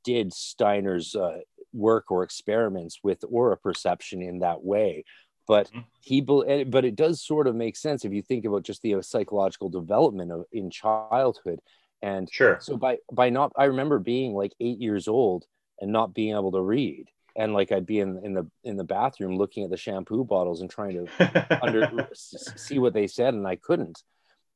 did 0.04 0.32
Steiner's 0.32 1.16
uh, 1.16 1.38
work 1.72 2.10
or 2.10 2.22
experiments 2.22 3.00
with 3.02 3.24
aura 3.28 3.56
perception 3.56 4.22
in 4.22 4.40
that 4.40 4.62
way. 4.62 5.04
But 5.48 5.68
mm-hmm. 5.68 5.80
he, 6.00 6.20
but 6.20 6.84
it 6.84 6.94
does 6.94 7.20
sort 7.20 7.48
of 7.48 7.56
make 7.56 7.76
sense 7.76 8.04
if 8.04 8.12
you 8.12 8.22
think 8.22 8.44
about 8.44 8.62
just 8.62 8.82
the 8.82 8.94
uh, 8.94 9.02
psychological 9.02 9.68
development 9.68 10.30
of 10.30 10.44
in 10.52 10.70
childhood. 10.70 11.58
And 12.02 12.28
sure. 12.30 12.58
So 12.60 12.76
by 12.76 12.98
by 13.12 13.30
not, 13.30 13.52
I 13.56 13.64
remember 13.64 13.98
being 13.98 14.32
like 14.32 14.52
eight 14.60 14.78
years 14.78 15.08
old 15.08 15.46
and 15.80 15.90
not 15.90 16.14
being 16.14 16.36
able 16.36 16.52
to 16.52 16.62
read 16.62 17.06
and 17.36 17.52
like 17.54 17.72
I'd 17.72 17.86
be 17.86 18.00
in 18.00 18.20
in 18.24 18.34
the 18.34 18.46
in 18.64 18.76
the 18.76 18.84
bathroom 18.84 19.36
looking 19.36 19.64
at 19.64 19.70
the 19.70 19.76
shampoo 19.76 20.24
bottles 20.24 20.60
and 20.60 20.70
trying 20.70 21.06
to 21.06 21.58
under 21.62 22.08
see 22.14 22.78
what 22.78 22.94
they 22.94 23.06
said, 23.06 23.34
and 23.34 23.46
I 23.46 23.56
couldn't. 23.56 24.02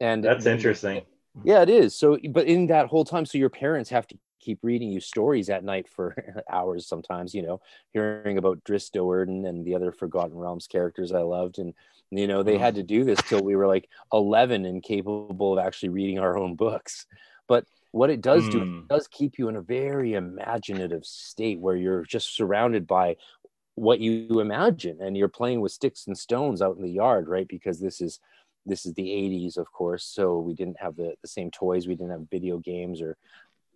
And 0.01 0.25
that's 0.25 0.47
interesting. 0.47 1.03
Yeah, 1.43 1.63
it 1.63 1.71
is. 1.71 1.97
So, 1.97 2.19
but 2.31 2.47
in 2.47 2.69
that 2.69 2.87
whole 2.87 3.05
time, 3.05 3.27
so 3.27 3.39
your 3.39 3.51
parents 3.51 3.91
have 3.91 4.07
to 4.09 4.19
keep 4.41 4.59
reading 4.63 4.93
you 4.93 5.01
stories 5.01 5.49
at 5.49 5.65
night 5.65 5.89
for 5.89 6.15
hours 6.51 6.87
sometimes. 6.87 7.35
You 7.35 7.43
know, 7.43 7.61
hearing 7.93 8.39
about 8.39 8.63
Drizzt 8.65 8.93
Do'Urden 8.93 9.49
and 9.49 9.65
the 9.65 9.75
other 9.75 9.91
Forgotten 9.91 10.37
Realms 10.37 10.67
characters 10.67 11.13
I 11.13 11.23
loved, 11.23 11.59
and 11.59 11.75
you 12.11 12.27
know 12.27 12.43
they 12.43 12.55
mm-hmm. 12.55 12.63
had 12.63 12.75
to 12.77 12.83
do 12.83 13.05
this 13.05 13.21
till 13.23 13.43
we 13.43 13.57
were 13.57 13.67
like 13.67 13.89
11 14.13 14.65
and 14.65 14.83
capable 14.83 15.59
of 15.59 15.65
actually 15.65 15.89
reading 15.89 16.19
our 16.19 16.39
own 16.39 16.55
books. 16.55 17.07
But 17.49 17.65
what 17.95 18.11
it 18.11 18.21
does 18.21 18.43
mm. 18.45 18.51
do 18.51 18.59
it 18.59 18.67
hmm. 18.67 18.81
does 18.89 19.07
keep 19.07 19.39
you 19.39 19.49
in 19.49 19.55
a 19.55 19.63
very 19.63 20.15
imaginative 20.15 21.07
state 21.07 21.61
where 21.61 21.77
you're 21.77 22.03
just 22.03 22.35
surrounded 22.35 22.89
by 22.89 23.17
what 23.77 24.01
you 24.01 24.41
imagine 24.41 24.99
and 25.01 25.17
you're 25.17 25.29
playing 25.29 25.61
with 25.61 25.71
sticks 25.71 26.09
and 26.09 26.19
stones 26.19 26.61
out 26.61 26.77
in 26.77 26.83
the 26.83 26.91
yard 26.91 27.29
right 27.29 27.47
because 27.47 27.79
this 27.79 28.01
is 28.01 28.19
this 28.67 28.85
is 28.85 28.95
the 28.95 29.07
80s 29.07 29.57
of 29.57 29.71
course 29.73 30.05
so 30.05 30.41
we 30.41 30.55
didn't 30.55 30.81
have 30.81 30.97
the, 30.97 31.15
the 31.23 31.29
same 31.29 31.53
toys 31.53 31.87
we 31.87 31.95
didn't 31.95 32.11
have 32.11 32.31
video 32.31 32.59
games 32.59 33.01
or 33.01 33.17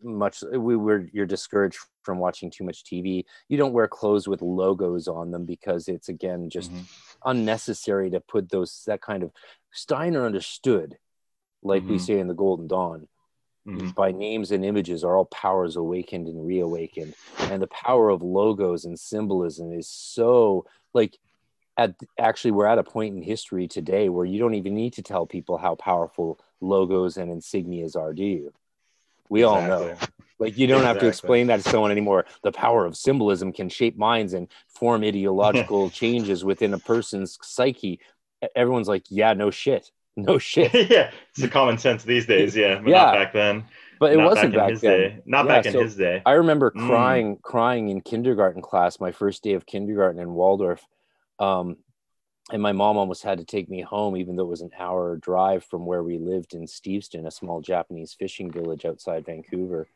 much 0.02 0.42
we 0.52 0.76
were 0.76 1.08
you're 1.12 1.26
discouraged 1.26 1.78
from 2.02 2.18
watching 2.18 2.50
too 2.50 2.64
much 2.64 2.82
tv 2.82 3.24
you 3.48 3.56
don't 3.56 3.72
wear 3.72 3.86
clothes 3.86 4.26
with 4.26 4.42
logos 4.42 5.06
on 5.06 5.30
them 5.30 5.44
because 5.44 5.86
it's 5.86 6.08
again 6.08 6.50
just 6.50 6.72
mm-hmm. 6.72 6.82
unnecessary 7.24 8.10
to 8.10 8.18
put 8.18 8.50
those 8.50 8.82
that 8.88 9.00
kind 9.00 9.22
of 9.22 9.30
steiner 9.70 10.26
understood 10.26 10.96
like 11.62 11.82
mm-hmm. 11.82 11.92
we 11.92 11.98
say 12.00 12.18
in 12.18 12.26
the 12.26 12.34
golden 12.34 12.66
dawn 12.66 13.06
mm-hmm. 13.66 13.88
by 13.90 14.12
names 14.12 14.50
and 14.50 14.64
images 14.64 15.04
are 15.04 15.16
all 15.16 15.26
powers 15.26 15.76
awakened 15.76 16.26
and 16.26 16.46
reawakened 16.46 17.14
and 17.38 17.62
the 17.62 17.66
power 17.68 18.10
of 18.10 18.22
logos 18.22 18.84
and 18.84 18.98
symbolism 18.98 19.72
is 19.72 19.88
so 19.88 20.66
like 20.94 21.18
at 21.76 21.94
actually 22.18 22.50
we're 22.50 22.66
at 22.66 22.78
a 22.78 22.84
point 22.84 23.14
in 23.14 23.22
history 23.22 23.68
today 23.68 24.08
where 24.08 24.26
you 24.26 24.38
don't 24.38 24.54
even 24.54 24.74
need 24.74 24.92
to 24.92 25.02
tell 25.02 25.26
people 25.26 25.56
how 25.56 25.74
powerful 25.74 26.38
logos 26.60 27.16
and 27.16 27.30
insignias 27.30 27.96
are 27.96 28.12
do 28.12 28.24
you 28.24 28.52
we 29.28 29.44
exactly. 29.44 29.72
all 29.72 29.80
know 29.80 29.96
like 30.38 30.56
you 30.56 30.66
don't 30.66 30.78
exactly. 30.78 30.94
have 30.94 31.00
to 31.00 31.08
explain 31.08 31.46
that 31.46 31.60
to 31.60 31.68
someone 31.68 31.90
anymore 31.90 32.24
the 32.42 32.52
power 32.52 32.84
of 32.84 32.96
symbolism 32.96 33.52
can 33.52 33.68
shape 33.68 33.96
minds 33.96 34.34
and 34.34 34.48
form 34.68 35.04
ideological 35.04 35.90
changes 35.90 36.44
within 36.44 36.74
a 36.74 36.78
person's 36.78 37.38
psyche 37.42 38.00
everyone's 38.54 38.88
like 38.88 39.04
yeah 39.08 39.32
no 39.32 39.50
shit 39.50 39.90
no 40.26 40.38
shit. 40.38 40.72
yeah, 40.90 41.10
it's 41.30 41.40
the 41.40 41.48
common 41.48 41.78
sense 41.78 42.04
these 42.04 42.26
days. 42.26 42.56
Yeah, 42.56 42.80
but 42.80 42.90
yeah. 42.90 43.04
not 43.04 43.14
back 43.14 43.32
then. 43.32 43.64
But 44.00 44.12
it 44.12 44.16
not 44.16 44.26
wasn't 44.26 44.54
back, 44.54 44.72
back 44.72 44.80
then. 44.80 44.98
Day. 44.98 45.18
Not 45.26 45.46
yeah, 45.46 45.52
back 45.52 45.66
in 45.66 45.72
so 45.72 45.82
his 45.82 45.96
day. 45.96 46.22
I 46.24 46.32
remember 46.32 46.70
mm. 46.70 46.86
crying, 46.86 47.36
mm. 47.36 47.42
crying 47.42 47.88
in 47.88 48.00
kindergarten 48.00 48.62
class, 48.62 49.00
my 49.00 49.12
first 49.12 49.42
day 49.42 49.54
of 49.54 49.66
kindergarten 49.66 50.20
in 50.20 50.32
Waldorf. 50.34 50.84
Um, 51.38 51.76
and 52.50 52.62
my 52.62 52.72
mom 52.72 52.96
almost 52.96 53.22
had 53.22 53.38
to 53.38 53.44
take 53.44 53.68
me 53.68 53.82
home, 53.82 54.16
even 54.16 54.36
though 54.36 54.44
it 54.44 54.48
was 54.48 54.62
an 54.62 54.70
hour 54.78 55.16
drive 55.16 55.64
from 55.64 55.84
where 55.84 56.02
we 56.02 56.18
lived 56.18 56.54
in 56.54 56.66
Steveston, 56.66 57.26
a 57.26 57.30
small 57.30 57.60
Japanese 57.60 58.14
fishing 58.18 58.50
village 58.50 58.84
outside 58.84 59.26
Vancouver. 59.26 59.88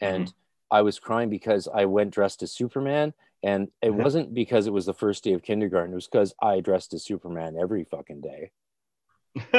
And 0.00 0.26
mm 0.26 0.32
I 0.72 0.82
was 0.82 1.00
crying 1.00 1.30
because 1.30 1.66
I 1.66 1.86
went 1.86 2.12
dressed 2.12 2.44
as 2.44 2.52
Superman. 2.52 3.12
And 3.42 3.68
it 3.82 3.88
mm-hmm. 3.88 4.02
wasn't 4.02 4.34
because 4.34 4.68
it 4.68 4.72
was 4.72 4.86
the 4.86 4.94
first 4.94 5.24
day 5.24 5.32
of 5.32 5.42
kindergarten. 5.42 5.92
It 5.92 5.96
was 5.96 6.06
because 6.06 6.32
I 6.40 6.60
dressed 6.60 6.94
as 6.94 7.04
Superman 7.04 7.56
every 7.60 7.84
fucking 7.84 8.20
day. 8.20 8.52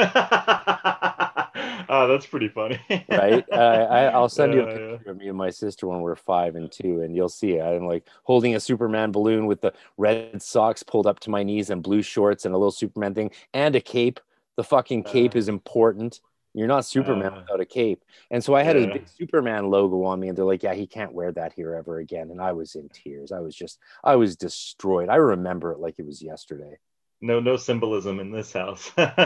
oh, 1.88 2.06
that's 2.08 2.26
pretty 2.26 2.48
funny. 2.48 2.80
right? 3.08 3.44
Uh, 3.50 3.86
I, 3.90 4.18
will 4.18 4.28
send 4.28 4.52
you 4.52 4.62
a 4.62 4.66
picture 4.66 5.00
yeah. 5.04 5.10
of 5.10 5.16
me 5.16 5.28
and 5.28 5.38
my 5.38 5.50
sister 5.50 5.86
when 5.86 6.00
we're 6.00 6.16
five 6.16 6.56
and 6.56 6.70
two, 6.70 7.00
and 7.00 7.16
you'll 7.16 7.28
see 7.28 7.52
it. 7.52 7.62
I'm 7.62 7.86
like 7.86 8.06
holding 8.24 8.54
a 8.54 8.60
Superman 8.60 9.12
balloon 9.12 9.46
with 9.46 9.60
the 9.62 9.72
red 9.96 10.42
socks 10.42 10.82
pulled 10.82 11.06
up 11.06 11.20
to 11.20 11.30
my 11.30 11.42
knees 11.42 11.70
and 11.70 11.82
blue 11.82 12.02
shorts 12.02 12.44
and 12.44 12.54
a 12.54 12.58
little 12.58 12.70
Superman 12.70 13.14
thing 13.14 13.30
and 13.54 13.74
a 13.74 13.80
cape. 13.80 14.20
The 14.56 14.64
fucking 14.64 15.04
cape 15.04 15.34
uh, 15.34 15.38
is 15.38 15.48
important. 15.48 16.20
You're 16.52 16.68
not 16.68 16.84
Superman 16.84 17.32
uh, 17.32 17.40
without 17.40 17.60
a 17.60 17.64
cape. 17.64 18.04
And 18.30 18.44
so 18.44 18.54
I 18.54 18.62
had 18.62 18.76
yeah. 18.76 18.88
a 18.88 18.92
big 18.92 19.08
Superman 19.08 19.70
logo 19.70 20.04
on 20.04 20.20
me, 20.20 20.28
and 20.28 20.36
they're 20.36 20.44
like, 20.44 20.62
yeah, 20.62 20.74
he 20.74 20.86
can't 20.86 21.14
wear 21.14 21.32
that 21.32 21.54
here 21.54 21.74
ever 21.74 21.98
again. 21.98 22.30
And 22.30 22.42
I 22.42 22.52
was 22.52 22.74
in 22.74 22.90
tears. 22.90 23.32
I 23.32 23.40
was 23.40 23.54
just, 23.54 23.78
I 24.04 24.16
was 24.16 24.36
destroyed. 24.36 25.08
I 25.08 25.16
remember 25.16 25.72
it 25.72 25.78
like 25.78 25.98
it 25.98 26.04
was 26.04 26.20
yesterday 26.20 26.78
no 27.22 27.40
no 27.40 27.56
symbolism 27.56 28.20
in 28.20 28.30
this 28.30 28.52
house. 28.52 28.90
but 28.96 29.20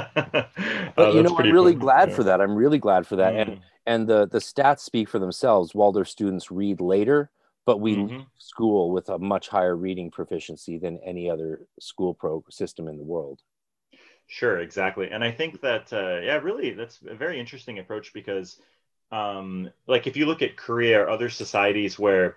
uh, 0.98 1.10
you 1.12 1.22
know, 1.22 1.36
I'm 1.36 1.50
really 1.50 1.74
glad 1.74 2.10
yeah. 2.10 2.14
for 2.14 2.24
that. 2.24 2.40
I'm 2.40 2.54
really 2.54 2.78
glad 2.78 3.06
for 3.06 3.16
that. 3.16 3.34
Mm. 3.34 3.40
And 3.40 3.60
and 3.86 4.06
the 4.06 4.26
the 4.26 4.38
stats 4.38 4.80
speak 4.80 5.08
for 5.08 5.18
themselves. 5.18 5.74
Waldorf 5.74 6.08
students 6.08 6.50
read 6.50 6.80
later, 6.80 7.30
but 7.64 7.80
we 7.80 7.96
mm-hmm. 7.96 8.20
school 8.38 8.92
with 8.92 9.08
a 9.08 9.18
much 9.18 9.48
higher 9.48 9.74
reading 9.74 10.10
proficiency 10.10 10.78
than 10.78 10.98
any 11.04 11.28
other 11.28 11.66
school 11.80 12.14
pro 12.14 12.44
system 12.50 12.86
in 12.86 12.98
the 12.98 13.04
world. 13.04 13.40
Sure, 14.28 14.58
exactly. 14.58 15.10
And 15.10 15.22
I 15.22 15.30
think 15.30 15.60
that 15.62 15.92
uh, 15.92 16.20
yeah, 16.22 16.36
really, 16.38 16.72
that's 16.72 17.00
a 17.08 17.14
very 17.14 17.40
interesting 17.40 17.78
approach 17.78 18.12
because, 18.12 18.60
um, 19.12 19.70
like, 19.86 20.06
if 20.06 20.16
you 20.16 20.26
look 20.26 20.42
at 20.42 20.56
Korea 20.56 21.02
or 21.02 21.08
other 21.08 21.30
societies 21.30 21.98
where 21.98 22.36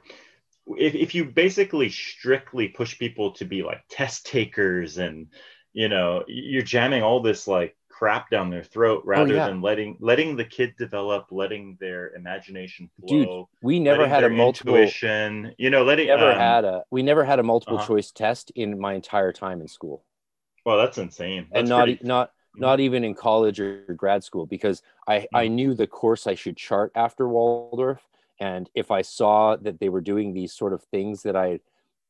if, 0.78 0.95
if 0.95 1.15
you 1.15 1.26
basically 1.26 1.89
strictly 1.89 2.67
push 2.67 2.97
people 2.97 3.32
to 3.34 3.45
be 3.45 3.63
like 3.63 3.82
test 3.89 4.26
takers 4.26 4.97
and 4.97 5.28
you 5.74 5.89
know 5.89 6.24
you're 6.28 6.61
jamming 6.61 7.03
all 7.03 7.22
this 7.22 7.47
like 7.47 7.76
crap 7.89 8.30
down 8.30 8.49
their 8.49 8.63
throat 8.63 9.01
oh, 9.03 9.07
rather 9.07 9.34
oh, 9.34 9.38
yeah. 9.38 9.47
than 9.47 9.61
letting 9.61 9.97
letting 9.99 10.36
the 10.36 10.45
kid 10.45 10.74
develop 10.78 11.26
letting 11.32 11.78
their 11.82 12.13
imagination 12.15 12.89
flow 12.99 13.07
Dude, 13.07 13.45
we 13.61 13.80
never 13.80 14.07
had 14.07 14.24
a 14.24 14.30
multiple 14.30 14.76
intuition 14.76 15.53
you 15.57 15.70
know 15.70 15.84
letting 15.84 16.07
never 16.07 16.32
um, 16.32 16.38
had 16.38 16.65
a 16.65 16.84
we 16.91 17.03
never 17.03 17.26
had 17.26 17.39
a 17.39 17.43
multiple 17.43 17.78
uh-huh. 17.78 17.88
choice 17.88 18.11
test 18.11 18.51
in 18.55 18.80
my 18.80 18.93
entire 18.93 19.34
time 19.34 19.61
in 19.61 19.67
school 19.67 20.03
well 20.65 20.78
that's 20.78 20.97
insane 20.97 21.47
that's 21.51 21.61
and 21.61 21.70
not 21.70 21.86
pretty... 21.86 21.99
not 22.03 22.32
not 22.55 22.80
even 22.80 23.03
in 23.03 23.13
college 23.13 23.59
or 23.59 23.84
grad 23.95 24.24
school 24.24 24.45
because 24.45 24.82
i 25.07 25.17
mm-hmm. 25.17 25.36
i 25.36 25.47
knew 25.47 25.74
the 25.74 25.88
course 25.88 26.26
i 26.26 26.36
should 26.36 26.55
chart 26.55 26.91
after 26.95 27.28
waldorf 27.28 28.01
and 28.40 28.70
if 28.76 28.92
i 28.92 29.02
saw 29.02 29.56
that 29.56 29.80
they 29.80 29.90
were 29.90 30.02
doing 30.02 30.34
these 30.34 30.54
sort 30.54 30.74
of 30.74 30.84
things 30.86 31.24
that 31.24 31.36
i 31.36 31.60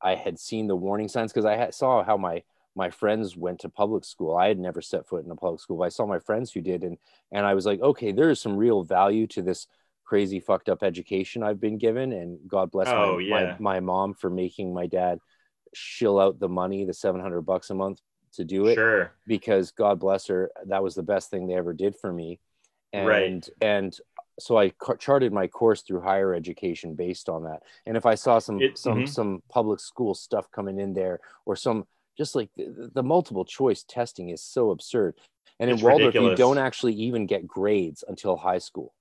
i 0.02 0.16
had 0.16 0.40
seen 0.40 0.68
the 0.68 0.76
warning 0.76 1.08
signs 1.08 1.32
because 1.32 1.46
i 1.46 1.56
had, 1.56 1.74
saw 1.74 2.04
how 2.04 2.18
my 2.18 2.42
my 2.76 2.90
friends 2.90 3.36
went 3.36 3.60
to 3.60 3.70
public 3.70 4.06
school 4.06 4.36
i 4.36 4.48
had 4.48 4.60
never 4.60 4.82
set 4.82 5.08
foot 5.08 5.26
in 5.26 5.32
a 5.32 5.36
public 5.36 5.60
school 5.60 5.78
but 5.78 5.86
i 5.86 5.90
saw 5.90 6.06
my 6.06 6.20
friends 6.20 6.52
who 6.52 6.62
did 6.62 6.84
and 6.84 6.98
and 7.32 7.46
i 7.46 7.54
was 7.54 7.66
like 7.66 7.82
okay 7.82 8.12
there 8.12 8.30
is 8.30 8.40
some 8.40 8.56
real 8.56 8.84
value 8.84 9.28
to 9.28 9.42
this 9.42 9.68
crazy 10.06 10.40
fucked 10.40 10.70
up 10.70 10.82
education 10.82 11.44
i've 11.44 11.60
been 11.60 11.78
given 11.78 12.14
and 12.14 12.40
god 12.48 12.72
bless 12.72 12.88
oh, 12.88 13.16
my, 13.16 13.20
yeah. 13.20 13.56
my, 13.60 13.76
my 13.76 13.80
mom 13.80 14.14
for 14.14 14.30
making 14.30 14.74
my 14.74 14.88
dad 14.88 15.20
shill 15.74 16.20
out 16.20 16.40
the 16.40 16.50
money, 16.50 16.86
the 16.86 16.94
700 16.94 17.42
bucks 17.42 17.70
a 17.70 17.76
month 17.76 18.02
to 18.34 18.44
do 18.44 18.68
it 18.68 18.76
Sure. 18.76 19.12
because 19.28 19.72
God 19.72 20.00
bless 20.00 20.28
her, 20.28 20.52
that 20.68 20.84
was 20.84 20.96
the 20.96 21.04
best 21.04 21.30
thing 21.30 21.48
they 21.48 21.56
ever 21.56 21.74
did 21.74 21.96
for 21.96 22.12
me. 22.12 22.40
And 22.92 23.08
Right. 23.08 23.50
and 23.62 24.00
so 24.40 24.58
I 24.58 24.72
charted 25.00 25.32
my 25.34 25.48
course 25.48 25.82
through 25.82 26.02
higher 26.02 26.34
education 26.34 26.96
based 26.96 27.30
on 27.30 27.44
that. 27.44 27.64
And 27.86 27.96
if 27.98 28.06
I 28.06 28.16
saw 28.16 28.40
some 28.40 28.62
It- 28.62 28.78
some 28.78 29.00
mhm. 29.02 29.10
some 29.10 29.44
public 29.50 29.80
school 29.80 30.14
stuff 30.16 30.50
coming 30.52 30.80
in 30.80 30.94
there 30.94 31.20
or 31.46 31.56
some 31.56 31.86
just 32.18 32.36
like 32.36 32.50
the, 32.58 32.90
the 32.94 33.04
multiple 33.04 33.46
choice 33.46 33.84
testing 33.84 34.30
is 34.30 34.44
so 34.44 34.72
absurd. 34.72 35.16
And 35.60 35.70
It's 35.70 35.82
in 35.82 35.88
Waldorf, 35.88 36.16
you 36.16 36.36
don't 36.36 36.58
actually 36.58 36.94
even 36.94 37.26
get 37.26 37.46
grades 37.48 38.04
until 38.08 38.36
high 38.38 38.58
school. 38.60 38.94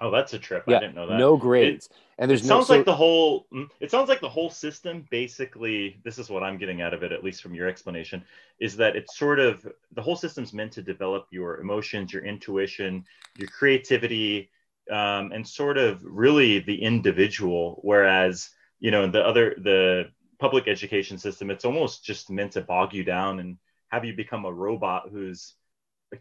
Oh, 0.00 0.10
that's 0.10 0.32
a 0.32 0.38
trip. 0.38 0.64
Yeah, 0.66 0.78
I 0.78 0.80
didn't 0.80 0.94
know 0.96 1.06
that. 1.06 1.18
no 1.18 1.36
grades. 1.36 1.88
And 2.22 2.30
It 2.30 2.36
there's 2.36 2.48
no 2.48 2.56
sounds 2.56 2.68
so- 2.68 2.76
like 2.76 2.84
the 2.86 2.94
whole. 2.94 3.48
mm, 3.52 3.68
It 3.80 3.90
sounds 3.90 4.08
like 4.08 4.20
the 4.20 4.28
whole 4.28 4.48
system. 4.48 5.04
Basically, 5.10 6.00
this 6.04 6.18
is 6.20 6.30
what 6.30 6.44
I'm 6.44 6.56
getting 6.56 6.80
out 6.80 6.94
of 6.94 7.02
it, 7.02 7.10
at 7.10 7.24
least 7.24 7.42
from 7.42 7.52
your 7.52 7.68
explanation, 7.68 8.24
is 8.60 8.76
that 8.76 8.94
it's 8.94 9.18
sort 9.18 9.40
of 9.40 9.66
the 9.90 10.02
whole 10.02 10.14
system's 10.14 10.52
meant 10.52 10.72
to 10.74 10.82
develop 10.82 11.26
your 11.32 11.60
emotions, 11.60 12.12
your 12.12 12.24
intuition, 12.24 13.04
your 13.38 13.48
creativity, 13.48 14.50
um, 14.88 15.32
and 15.32 15.46
sort 15.46 15.78
of 15.78 16.00
really 16.04 16.60
the 16.60 16.80
individual. 16.80 17.80
Whereas, 17.82 18.50
you 18.78 18.92
know, 18.92 19.08
the 19.10 19.26
other 19.26 19.56
the 19.58 20.10
public 20.38 20.68
education 20.68 21.18
system, 21.18 21.50
it's 21.50 21.64
almost 21.64 22.04
just 22.04 22.30
meant 22.30 22.52
to 22.52 22.60
bog 22.60 22.94
you 22.94 23.02
down 23.02 23.40
and 23.40 23.58
have 23.88 24.04
you 24.04 24.14
become 24.14 24.44
a 24.44 24.52
robot 24.52 25.08
who's 25.10 25.54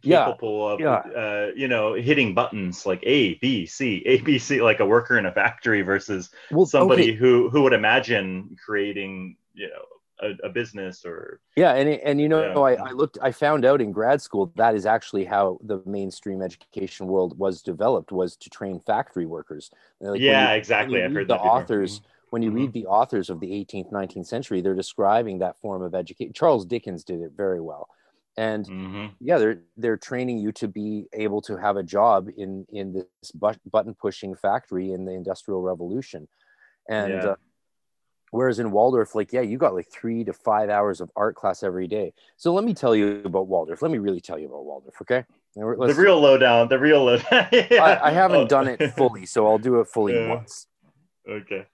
Yeah, 0.03 0.35
of 0.71 0.81
yeah. 0.83 1.03
uh, 1.15 1.47
you 1.55 1.67
know 1.67 1.93
hitting 1.93 2.33
buttons 2.33 2.85
like 2.85 3.01
a 3.03 3.35
b 3.35 3.65
c 3.65 4.01
a 4.05 4.21
b 4.21 4.39
c 4.39 4.61
like 4.61 4.79
a 4.79 4.85
worker 4.85 5.17
in 5.17 5.25
a 5.25 5.31
factory 5.31 5.81
versus 5.81 6.29
well, 6.49 6.65
somebody 6.65 7.13
okay, 7.13 7.13
who 7.13 7.49
who 7.49 7.63
would 7.63 7.73
imagine 7.73 8.55
creating 8.63 9.35
you 9.53 9.67
know 9.69 10.27
a, 10.43 10.47
a 10.47 10.49
business 10.49 11.05
or 11.05 11.41
Yeah, 11.55 11.73
and 11.73 11.89
and 11.89 12.21
you 12.21 12.29
know, 12.29 12.49
Yeah. 12.53 12.55
I, 12.63 12.75
I 12.75 12.91
looked, 12.91 13.17
I 13.21 13.31
found 13.33 13.65
out 13.65 13.81
in 13.81 13.91
grad 13.91 14.21
school 14.21 14.53
that 14.55 14.73
is 14.73 14.85
actually 14.85 15.25
how 15.25 15.59
the 15.63 15.81
mainstream 15.85 16.41
education 16.41 17.07
world 17.07 17.37
was 17.37 17.61
developed 17.61 18.11
was 18.11 18.37
to 18.37 18.49
train 18.49 18.79
factory 18.79 19.25
workers. 19.25 19.69
Like, 19.99 20.21
yeah 20.21 20.51
you- 20.51 20.53
exactly 20.53 21.03
i've 21.03 21.13
heard 21.13 21.27
the 21.27 21.35
before. 21.41 21.51
authors. 21.51 22.01
When 22.29 22.41
you 22.41 22.51
Mhm. 22.51 22.53
read 22.53 22.71
the 22.71 22.85
authors 22.85 23.29
of 23.29 23.41
the 23.41 23.51
18th, 23.53 23.91
19th 23.91 24.27
century, 24.27 24.61
they're 24.61 24.73
describing 24.73 25.39
that 25.39 25.59
form 25.59 25.81
of 25.81 25.93
education. 25.93 26.31
Charles 26.33 26.65
Dickens 26.65 27.03
did 27.03 27.19
it 27.19 27.33
very 27.35 27.59
well, 27.59 27.89
and 28.37 28.65
Mhm. 28.65 29.11
yeah, 29.19 29.37
they're 29.37 29.61
they're 29.77 29.97
training 29.97 30.37
you 30.39 30.51
to 30.53 30.67
be 30.67 31.07
able 31.13 31.41
to 31.41 31.57
have 31.57 31.77
a 31.77 31.83
job 31.83 32.29
in 32.37 32.65
in 32.69 32.93
this 32.93 33.31
button 33.71 33.93
pushing 33.95 34.35
factory 34.35 34.91
in 34.91 35.05
the 35.05 35.13
Industrial 35.13 35.61
Revolution, 35.61 36.27
and. 36.89 37.13
Yeah. 37.13 37.25
Uh, 37.31 37.35
Whereas 38.33 38.59
in 38.59 38.71
Waldorf, 38.71 39.13
like, 39.13 39.33
yeah, 39.33 39.41
you 39.41 39.57
got 39.57 39.73
like 39.73 39.89
three 39.91 40.23
to 40.23 40.31
five 40.31 40.69
hours 40.69 41.01
of 41.01 41.11
art 41.17 41.35
class 41.35 41.63
every 41.63 41.85
day. 41.85 42.13
So 42.37 42.53
let 42.53 42.63
me 42.63 42.73
tell 42.73 42.95
you 42.95 43.21
about 43.25 43.47
Waldorf. 43.47 43.81
Let 43.81 43.91
me 43.91 43.97
really 43.97 44.21
tell 44.21 44.39
you 44.39 44.47
about 44.47 44.63
Waldorf, 44.63 45.01
okay? 45.01 45.25
We're- 45.57 45.75
the 45.85 45.93
real 46.01 46.17
lowdown 46.17 46.69
the 46.69 46.79
real 46.79 47.03
low 47.03 47.17
I, 47.31 47.99
I 48.01 48.11
haven't 48.11 48.37
Oh. 48.43 48.47
done 48.47 48.69
it 48.69 48.93
fully, 48.93 49.25
so 49.25 49.45
I'll 49.45 49.57
do 49.57 49.81
it 49.81 49.87
fully 49.89 50.13
Yeah. 50.13 50.29
once. 50.29 50.67
okay 51.27 51.65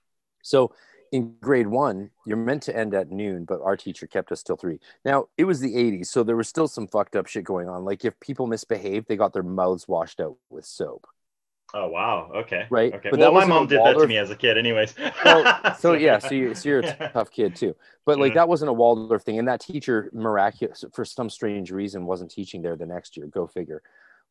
So 0.42 0.72
in 1.12 1.36
grade 1.40 1.66
one, 1.66 2.10
you're 2.26 2.36
meant 2.36 2.62
to 2.64 2.76
end 2.76 2.94
at 2.94 3.10
noon, 3.10 3.44
but 3.44 3.60
our 3.62 3.76
teacher 3.76 4.06
kept 4.06 4.32
us 4.32 4.42
till 4.42 4.56
three. 4.56 4.78
Now 5.04 5.28
it 5.36 5.44
was 5.44 5.60
the 5.60 5.74
80s, 5.74 6.06
so 6.08 6.22
there 6.22 6.36
was 6.36 6.48
still 6.48 6.68
some 6.68 6.86
fucked 6.88 7.16
up 7.16 7.26
shit 7.26 7.44
going 7.44 7.68
on. 7.68 7.84
Like 7.84 8.04
if 8.04 8.18
people 8.20 8.46
misbehaved, 8.46 9.08
they 9.08 9.16
got 9.16 9.32
their 9.32 9.42
mouths 9.42 9.88
washed 9.88 10.20
out 10.20 10.36
with 10.50 10.64
soap. 10.64 11.06
oh 11.74 11.88
wow 11.88 12.30
okay 12.34 12.66
Right, 12.70 12.94
okay 12.94 13.10
but 13.10 13.18
well 13.20 13.30
that 13.32 13.38
my 13.38 13.44
mom 13.46 13.66
did 13.66 13.78
that 13.80 13.98
to 13.98 14.06
me 14.06 14.16
as 14.16 14.30
a 14.30 14.36
kid 14.36 14.56
anyways 14.56 14.94
Well, 15.24 15.74
so 15.78 15.92
yeah, 15.94 16.18
so 16.18 16.34
you're, 16.34 16.54
so 16.54 16.68
you're 16.68 16.80
a 16.80 17.10
tough 17.12 17.30
kid 17.30 17.54
too. 17.56 17.76
But 18.06 18.18
like 18.18 18.30
Yeah. 18.30 18.40
that 18.40 18.48
wasn't 18.48 18.70
a 18.70 18.72
Waldorf 18.72 19.22
thing, 19.22 19.38
and 19.38 19.48
that 19.48 19.60
teacher, 19.60 20.10
miraculous 20.14 20.84
for 20.94 21.04
some 21.04 21.28
strange 21.28 21.70
reason, 21.70 22.06
wasn't 22.06 22.30
teaching 22.30 22.62
there 22.62 22.76
the 22.76 22.86
next 22.86 23.16
year. 23.16 23.26
Go 23.26 23.46
figure. 23.46 23.82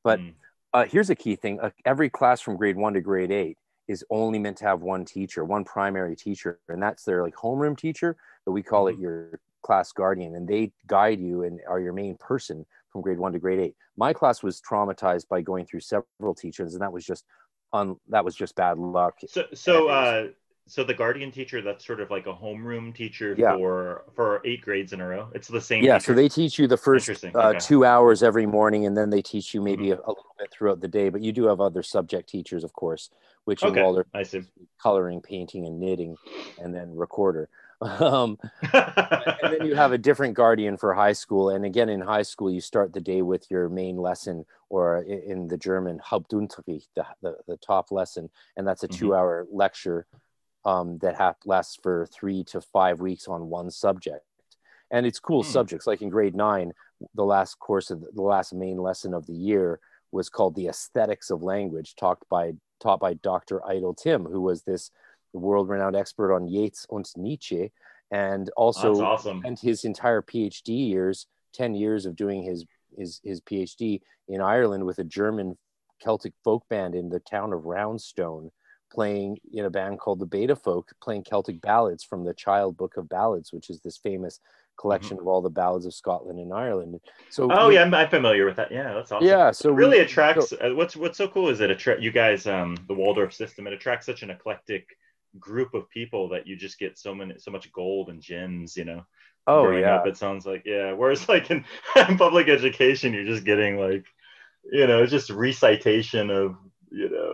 But 0.03 0.19
Mm. 0.19 0.33
uh, 0.73 0.85
here's 0.85 1.09
a 1.11 1.15
key 1.15 1.35
thing: 1.35 1.59
uh, 1.59 1.69
every 1.85 2.09
class 2.09 2.41
from 2.41 2.57
grade 2.57 2.75
one 2.75 2.93
to 2.93 3.01
grade 3.01 3.31
eight 3.31 3.57
is 3.87 4.03
only 4.09 4.39
meant 4.39 4.57
to 4.57 4.65
have 4.65 4.81
one 4.81 5.05
teacher, 5.05 5.45
one 5.45 5.63
primary 5.63 6.15
teacher, 6.15 6.59
and 6.69 6.81
that's 6.81 7.03
their 7.03 7.23
like 7.23 7.35
homeroom 7.35 7.77
teacher. 7.77 8.17
But 8.45 8.51
we 8.51 8.63
call 8.63 8.85
Mm-hmm. 8.85 8.99
it 8.99 8.99
your 8.99 9.39
class 9.63 9.91
guardian, 9.91 10.35
and 10.35 10.47
they 10.47 10.71
guide 10.87 11.19
you 11.19 11.43
and 11.43 11.59
are 11.67 11.79
your 11.79 11.93
main 11.93 12.17
person 12.17 12.65
from 12.91 13.01
grade 13.01 13.19
one 13.19 13.33
to 13.33 13.39
grade 13.39 13.59
eight. 13.59 13.75
My 13.97 14.13
class 14.13 14.43
was 14.43 14.61
traumatized 14.61 15.27
by 15.27 15.41
going 15.41 15.65
through 15.65 15.81
several 15.81 16.35
teachers, 16.35 16.73
and 16.73 16.81
that 16.81 16.91
was 16.93 17.05
just 17.05 17.25
un- 17.73 17.97
that 18.09 18.23
was 18.25 18.35
just 18.35 18.55
bad 18.55 18.77
luck. 18.77 19.19
So, 19.27 19.45
so, 19.53 19.87
uh, 19.89 20.27
so 20.67 20.83
the 20.83 20.93
guardian 20.93 21.31
teacher, 21.31 21.61
that's 21.61 21.85
sort 21.85 21.99
of 22.01 22.11
like 22.11 22.27
a 22.27 22.33
homeroom 22.33 22.93
teacher 22.93 23.35
Yeah. 23.37 23.55
for 23.55 24.03
for 24.13 24.41
eight 24.45 24.61
grades 24.61 24.93
in 24.93 25.01
a 25.01 25.07
row. 25.07 25.29
It's 25.33 25.47
the 25.47 25.61
same. 25.61 25.83
yeah 25.83 25.97
teacher? 25.97 26.11
so 26.11 26.15
they 26.15 26.29
teach 26.29 26.59
you 26.59 26.67
the 26.67 26.77
first 26.77 27.09
uh, 27.09 27.37
okay. 27.37 27.59
two 27.59 27.85
hours 27.85 28.21
every 28.23 28.45
morning 28.45 28.85
and 28.85 28.95
then 28.97 29.09
they 29.09 29.21
teach 29.21 29.53
you 29.53 29.61
maybe 29.61 29.87
Mhm. 29.87 29.99
a, 29.99 30.01
a 30.09 30.13
little 30.17 30.35
bit 30.37 30.51
throughout 30.51 30.81
the 30.81 30.87
day 30.87 31.09
but 31.09 31.21
you 31.21 31.31
do 31.31 31.45
have 31.47 31.59
other 31.61 31.81
subject 31.83 32.27
teachers 32.29 32.63
of 32.63 32.73
course 32.73 33.09
which 33.45 33.63
Okay. 33.63 33.81
Waldorf 33.81 34.07
I 34.13 34.23
see. 34.23 34.41
coloring 34.81 35.21
painting 35.21 35.65
and 35.65 35.79
knitting 35.79 36.17
and 36.59 36.73
then 36.75 36.95
recorder 36.95 37.49
um, 37.81 38.37
and 38.73 39.53
then 39.53 39.65
you 39.65 39.75
have 39.75 39.91
a 39.91 39.97
different 39.97 40.33
guardian 40.33 40.77
for 40.77 40.93
high 40.93 41.13
school 41.13 41.49
and 41.49 41.63
again 41.65 41.89
in 41.89 42.01
high 42.01 42.23
school 42.23 42.49
you 42.51 42.59
start 42.61 42.91
the 42.93 43.01
day 43.01 43.21
with 43.21 43.49
your 43.51 43.69
main 43.69 43.97
lesson 43.97 44.45
or 44.69 45.03
in 45.03 45.47
the 45.47 45.57
german 45.57 45.99
hauptunterricht 45.99 46.87
the, 46.95 47.05
the, 47.21 47.37
the 47.47 47.57
top 47.57 47.91
lesson 47.91 48.29
and 48.55 48.67
that's 48.67 48.83
a 48.83 48.87
Mhm. 48.87 48.97
two 48.97 49.15
hour 49.15 49.45
lecture 49.51 50.05
um, 50.65 50.97
that 50.99 51.15
have, 51.17 51.35
lasts 51.45 51.77
for 51.81 52.05
three 52.07 52.43
to 52.45 52.61
five 52.61 52.99
weeks 52.99 53.27
on 53.27 53.49
one 53.49 53.69
subject 53.71 54.23
and 54.91 55.05
it's 55.05 55.19
cool 55.19 55.43
Hmm. 55.43 55.49
subjects 55.51 55.87
like 55.87 56.01
in 56.01 56.09
grade 56.09 56.35
nine 56.35 56.73
the 57.13 57.23
last 57.25 57.59
course 57.59 57.91
of 57.91 58.01
the, 58.01 58.07
the 58.13 58.21
last 58.21 58.53
main 58.53 58.77
lesson 58.77 59.13
of 59.13 59.25
the 59.27 59.33
year 59.33 59.79
was 60.11 60.29
called 60.29 60.55
the 60.55 60.67
aesthetics 60.67 61.29
of 61.29 61.43
language 61.43 61.95
talked 61.95 62.27
by 62.29 62.53
taught 62.79 62.99
by 62.99 63.13
dr 63.15 63.65
idle 63.67 63.93
tim 63.93 64.23
who 64.25 64.41
was 64.41 64.63
this 64.63 64.91
world-renowned 65.33 65.95
expert 65.95 66.33
on 66.33 66.47
yeats 66.47 66.85
and 66.91 67.05
nietzsche 67.17 67.71
and 68.11 68.49
also 68.55 68.89
That's 68.89 69.01
awesome. 69.01 69.39
spent 69.41 69.59
his 69.59 69.83
entire 69.83 70.21
phd 70.21 70.67
years 70.67 71.27
10 71.53 71.75
years 71.75 72.05
of 72.05 72.15
doing 72.15 72.43
his 72.43 72.65
his 72.97 73.19
his 73.23 73.41
phd 73.41 73.99
in 74.29 74.41
ireland 74.41 74.85
with 74.85 74.99
a 74.99 75.03
german 75.03 75.57
celtic 76.01 76.33
folk 76.43 76.63
band 76.69 76.95
in 76.95 77.09
the 77.09 77.19
town 77.19 77.51
of 77.53 77.65
roundstone 77.65 78.51
playing 78.91 79.37
in 79.53 79.65
a 79.65 79.69
band 79.69 79.99
called 79.99 80.19
the 80.19 80.25
beta 80.25 80.55
folk 80.55 80.91
playing 81.01 81.23
celtic 81.23 81.59
ballads 81.61 82.03
from 82.03 82.23
the 82.23 82.33
child 82.33 82.77
book 82.77 82.95
of 82.97 83.07
ballads 83.09 83.51
which 83.51 83.69
is 83.69 83.79
this 83.81 83.97
famous 83.97 84.39
collection 84.79 85.17
of 85.19 85.27
all 85.27 85.41
the 85.41 85.49
ballads 85.49 85.85
of 85.85 85.93
scotland 85.93 86.39
and 86.39 86.53
ireland 86.53 86.99
so 87.29 87.47
Mm-hmm. 87.47 87.57
Oh 87.57 87.67
we- 87.67 87.73
yeah, 87.75 87.81
I'm, 87.81 87.93
I'm 87.93 88.09
familiar 88.09 88.45
with 88.45 88.55
that. 88.57 88.71
Yeah, 88.71 88.93
that's 88.93 89.11
awesome. 89.11 89.27
yeah 89.27 89.51
so 89.51 89.69
It 89.69 89.73
really 89.73 89.97
we- 89.97 90.03
attracts. 90.03 90.49
so- 90.49 90.57
uh, 90.57 90.73
what's 90.75 90.95
what's 90.95 91.17
so 91.17 91.27
cool 91.27 91.49
is 91.49 91.59
it 91.61 91.69
attract 91.71 92.01
you 92.01 92.11
guys. 92.11 92.45
Um, 92.47 92.77
the 92.87 92.93
Waldorf 92.93 93.33
system. 93.33 93.65
It 93.67 93.73
attracts 93.73 94.05
such 94.05 94.21
an 94.23 94.29
eclectic 94.29 94.87
group 95.39 95.73
of 95.73 95.89
people 95.89 96.29
that 96.29 96.47
you 96.47 96.55
just 96.55 96.79
get 96.79 96.97
so 96.97 97.13
many 97.15 97.33
so 97.39 97.51
much 97.51 97.71
gold 97.71 98.09
and 98.09 98.21
gems. 98.21 98.77
You 98.77 98.85
know. 98.85 99.05
oh 99.47 99.71
yeah 99.71 99.95
up, 99.95 100.07
it 100.07 100.15
sounds 100.17 100.45
like 100.45 100.63
yeah. 100.65 100.93
Whereas 100.93 101.27
like 101.27 101.49
in, 101.51 101.65
in 102.07 102.17
public 102.25 102.47
education, 102.47 103.13
you're 103.13 103.25
just 103.25 103.43
getting 103.45 103.77
like, 103.79 104.05
you 104.71 104.85
know, 104.87 105.05
just 105.07 105.29
recitation 105.31 106.29
of 106.29 106.55
you 106.91 107.09
know. 107.09 107.33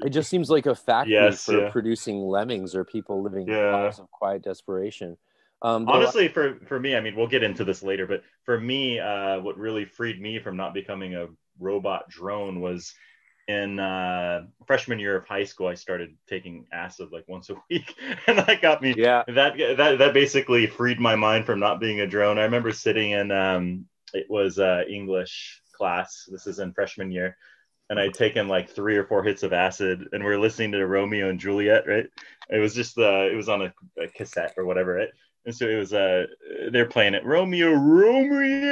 It 0.00 0.10
just 0.10 0.30
seems 0.30 0.50
like 0.50 0.66
a 0.66 0.74
factory 0.74 1.36
Yes, 1.36 1.44
for 1.44 1.60
yeah. 1.60 1.70
producing 1.70 2.18
lemmings 2.20 2.74
or 2.74 2.84
people 2.84 3.22
living 3.22 3.54
Yeah. 3.54 3.54
lives 3.70 3.98
of 3.98 4.10
quiet 4.10 4.42
desperation 4.42 5.16
um 5.62 5.88
Honestly, 5.88 6.28
for 6.28 6.60
for 6.66 6.78
me, 6.78 6.94
I 6.94 7.00
mean, 7.00 7.16
we'll 7.16 7.26
get 7.26 7.42
into 7.42 7.64
this 7.64 7.82
later, 7.82 8.06
but 8.06 8.22
for 8.44 8.58
me, 8.60 9.00
uh, 9.00 9.40
what 9.40 9.58
really 9.58 9.84
freed 9.84 10.20
me 10.20 10.38
from 10.38 10.56
not 10.56 10.74
becoming 10.74 11.16
a 11.16 11.26
robot 11.58 12.08
drone 12.08 12.60
was 12.60 12.94
in 13.48 13.80
uh, 13.80 14.42
freshman 14.66 15.00
year 15.00 15.16
of 15.16 15.26
high 15.26 15.42
school. 15.42 15.66
I 15.66 15.74
started 15.74 16.16
taking 16.28 16.66
acid 16.72 17.08
like 17.10 17.24
once 17.28 17.50
a 17.50 17.56
week, 17.70 17.96
and 18.28 18.38
that 18.38 18.62
got 18.62 18.80
me 18.80 18.94
yeah 18.94 19.24
that 19.26 19.56
that 19.58 19.98
that 19.98 20.14
basically 20.14 20.68
freed 20.68 21.00
my 21.00 21.16
mind 21.16 21.46
from 21.46 21.58
not 21.58 21.80
being 21.80 22.00
a 22.00 22.06
drone. 22.06 22.38
I 22.38 22.44
remember 22.44 22.72
sitting 22.72 23.10
in 23.10 23.32
um 23.32 23.86
it 24.14 24.26
was 24.30 24.60
uh 24.60 24.82
English 24.88 25.62
class. 25.74 26.28
This 26.30 26.46
is 26.46 26.60
in 26.60 26.72
freshman 26.74 27.10
year. 27.10 27.36
And 27.92 28.00
I'd 28.00 28.14
taken 28.14 28.48
like 28.48 28.70
three 28.70 28.96
or 28.96 29.04
four 29.04 29.22
hits 29.22 29.42
of 29.42 29.52
acid 29.52 30.08
and 30.12 30.24
we 30.24 30.30
are 30.30 30.40
listening 30.40 30.72
to 30.72 30.86
Romeo 30.86 31.28
and 31.28 31.38
Juliet, 31.38 31.86
right? 31.86 32.06
It 32.48 32.58
was 32.58 32.74
just 32.74 32.96
uh 32.96 33.28
it 33.30 33.36
was 33.36 33.50
on 33.50 33.62
a, 33.62 33.74
a 34.00 34.08
cassette 34.08 34.54
or 34.56 34.64
whatever, 34.64 34.94
right? 34.94 35.10
And 35.44 35.54
so 35.54 35.68
it 35.68 35.76
was 35.76 35.92
uh 35.92 36.24
they're 36.70 36.86
playing 36.86 37.12
it 37.12 37.22
Romeo, 37.24 37.74
Romeo 37.74 38.62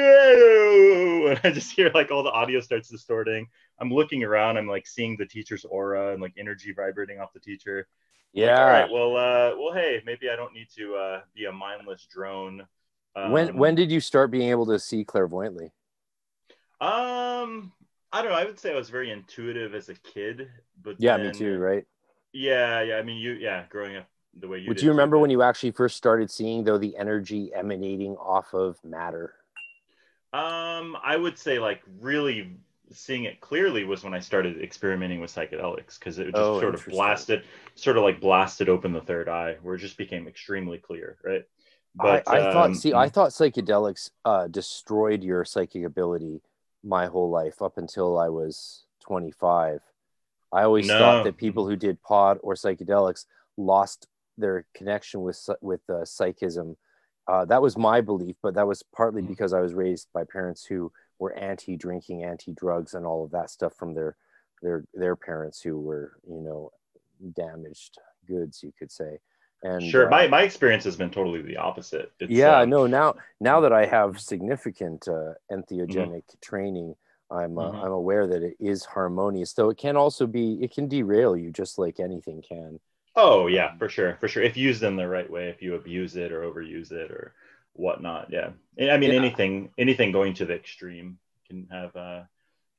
and 1.29 1.41
I 1.45 1.51
just 1.51 1.73
hear 1.73 1.91
like 1.95 2.11
all 2.11 2.23
the 2.23 2.31
audio 2.31 2.61
starts 2.61 2.89
distorting. 2.89 3.47
I'm 3.79 3.93
looking 3.93 4.25
around, 4.25 4.57
I'm 4.57 4.67
like 4.67 4.87
seeing 4.87 5.19
the 5.19 5.27
teacher's 5.27 5.67
aura 5.67 6.13
and 6.13 6.23
like 6.23 6.33
energy 6.39 6.73
vibrating 6.73 7.21
off 7.21 7.35
the 7.35 7.41
teacher. 7.41 7.89
Like, 8.35 8.47
yeah 8.47 8.59
all 8.59 8.67
right. 8.67 8.91
Well, 8.91 9.17
uh, 9.17 9.57
well, 9.59 9.75
hey, 9.75 10.03
maybe 10.07 10.31
I 10.31 10.37
don't 10.37 10.55
need 10.55 10.69
to 10.77 10.95
uh, 10.95 11.21
be 11.35 11.45
a 11.45 11.53
mindless 11.53 12.07
drone. 12.11 12.67
Um, 13.15 13.33
when 13.33 13.57
when 13.57 13.75
did 13.75 13.91
you 13.91 14.01
start 14.01 14.31
being 14.31 14.49
able 14.51 14.67
to 14.67 14.79
see 14.79 15.05
clairvoyantly 15.05 15.73
Um, 16.81 17.73
I 18.13 18.23
don't 18.23 18.33
know. 18.33 18.39
I 18.39 18.45
would 18.45 18.59
say 18.59 18.73
I 18.73 18.77
was 18.77 18.91
very 18.91 19.11
intuitive 19.11 19.75
as 19.75 19.89
a 19.89 19.95
kid, 19.95 20.51
but 20.83 20.99
yeah 20.99 21.17
me 21.17 21.31
too 21.31 21.57
right 21.59 21.87
Yeah, 22.33 22.83
yeah. 22.83 22.97
I 22.97 23.03
mean, 23.03 23.19
you, 23.19 23.33
yeah, 23.33 23.67
growing 23.69 23.97
up 23.97 24.09
the 24.39 24.49
way 24.49 24.59
you. 24.59 24.69
Would 24.69 24.81
you 24.81 24.89
remember 24.89 25.19
when 25.19 25.29
you 25.29 25.43
actually 25.43 25.73
first 25.73 25.99
started 25.99 26.31
seeing 26.31 26.65
though 26.65 26.79
the 26.79 26.97
energy 26.97 27.53
emanating 27.55 28.17
off 28.17 28.55
of 28.55 28.83
matter? 28.83 29.35
Um, 30.33 30.97
I 31.03 31.17
would 31.17 31.39
say 31.39 31.59
like 31.59 31.83
really 32.01 32.57
seeing 32.93 33.25
it 33.25 33.41
clearly 33.41 33.85
was 33.85 34.05
when 34.05 34.15
I 34.15 34.21
started 34.21 34.63
experimenting 34.63 35.21
with 35.21 35.35
psychedelics 35.35 35.99
because 35.99 36.19
it 36.19 36.33
just 36.33 36.57
Oh, 36.57 36.59
sort 36.59 36.75
of 36.75 36.89
blasted, 36.89 37.45
sort 37.75 37.97
of 37.97 38.05
like 38.05 38.21
blasted 38.21 38.69
open 38.69 38.93
the 38.93 39.01
third 39.01 39.29
eye, 39.29 39.57
where 39.63 39.75
it 39.75 39.79
just 39.79 39.97
became 39.97 40.29
extremely 40.29 40.79
clear, 40.79 41.19
right? 41.25 41.45
I, 41.99 42.23
I 42.27 42.45
thought. 42.45 42.75
um, 42.75 42.77
See, 42.77 42.95
I 42.95 43.09
thought 43.09 43.31
psychedelics 43.31 44.11
uh, 44.25 44.49
destroyed 44.49 45.23
your 45.23 45.45
psychic 45.45 45.85
ability 45.85 46.41
my 46.83 47.07
whole 47.07 47.31
life 47.31 47.61
up 47.63 47.79
until 47.79 48.19
I 48.19 48.29
was 48.29 48.85
25. 49.01 49.81
I 50.53 50.63
always 50.63 50.89
No. 50.89 50.99
thought 50.99 51.25
that 51.25 51.37
people 51.37 51.67
who 51.69 51.77
did 51.77 52.03
pod 52.03 52.39
or 52.43 52.55
psychedelics 52.55 53.27
lost 53.57 54.09
their 54.37 54.65
connection 54.75 55.23
with 55.23 55.49
with 55.61 55.83
uh, 55.91 56.05
psychism. 56.05 56.77
Uh, 57.27 57.45
that 57.45 57.63
was 57.63 57.77
my 57.77 58.01
belief, 58.01 58.37
but 58.43 58.55
that 58.55 58.67
was 58.67 58.83
partly 58.83 59.23
Mhm. 59.23 59.29
because 59.29 59.53
I 59.53 59.61
was 59.61 59.75
raised 59.75 60.09
by 60.13 60.25
parents 60.25 60.65
who 60.65 60.93
were 61.19 61.33
anti-drinking, 61.35 62.25
anti-drugs, 62.25 62.95
and 62.95 63.07
all 63.07 63.25
of 63.25 63.31
that 63.33 63.51
stuff 63.51 63.75
from 63.75 63.95
their 63.95 64.17
their 64.63 64.85
their 64.95 65.17
parents 65.17 65.61
who 65.63 65.79
were, 65.81 66.19
you 66.27 66.41
know, 66.41 66.73
damaged 67.35 67.99
goods, 68.27 68.63
you 68.63 68.73
could 68.73 68.91
say. 68.91 69.21
And 69.63 69.83
sure, 69.83 70.07
uh, 70.07 70.11
my 70.11 70.29
my 70.29 70.43
experience 70.43 70.85
has 70.85 70.97
been 70.97 71.11
totally 71.11 71.43
the 71.43 71.59
opposite. 71.59 72.13
It's, 72.21 72.31
yeah, 72.33 72.61
um, 72.61 72.71
no. 72.71 72.87
Now, 72.87 73.15
now 73.41 73.61
that 73.61 73.73
I 73.73 73.87
have 73.87 74.21
significant 74.21 75.07
uh, 75.09 75.35
entheogenic 75.51 76.23
training, 76.41 76.95
I'm 77.31 77.59
uh, 77.59 77.71
Mhm. 77.71 77.85
I'm 77.85 77.93
aware 77.93 78.27
that 78.27 78.43
it 78.43 78.57
is 78.59 78.85
harmonious. 78.85 79.53
Though 79.53 79.71
it 79.71 79.79
can 79.79 79.97
also 79.97 80.27
be, 80.27 80.63
it 80.63 80.73
can 80.73 80.89
derail 80.89 81.37
you, 81.37 81.51
just 81.51 81.79
like 81.79 82.01
anything 82.01 82.43
can. 82.43 82.81
Oh 83.17 83.49
yeah, 83.49 83.77
for 83.77 83.89
sure, 83.89 84.17
for 84.21 84.29
sure. 84.29 84.43
If 84.43 84.57
used 84.57 84.83
in 84.83 84.97
the 84.97 85.09
right 85.09 85.29
way, 85.29 85.49
if 85.49 85.63
you 85.63 85.75
abuse 85.75 86.17
it 86.17 86.33
or 86.33 86.43
overuse 86.43 86.93
it 86.93 87.11
or 87.11 87.35
whatnot, 87.73 88.31
yeah. 88.31 88.51
I 88.81 88.97
mean, 88.97 89.11
Yeah. 89.11 89.17
anything, 89.19 89.71
anything 89.79 90.13
going 90.13 90.35
to 90.35 90.45
the 90.47 90.55
extreme 90.55 91.19
can 91.47 91.67
have 91.71 91.95
uh, 91.97 92.23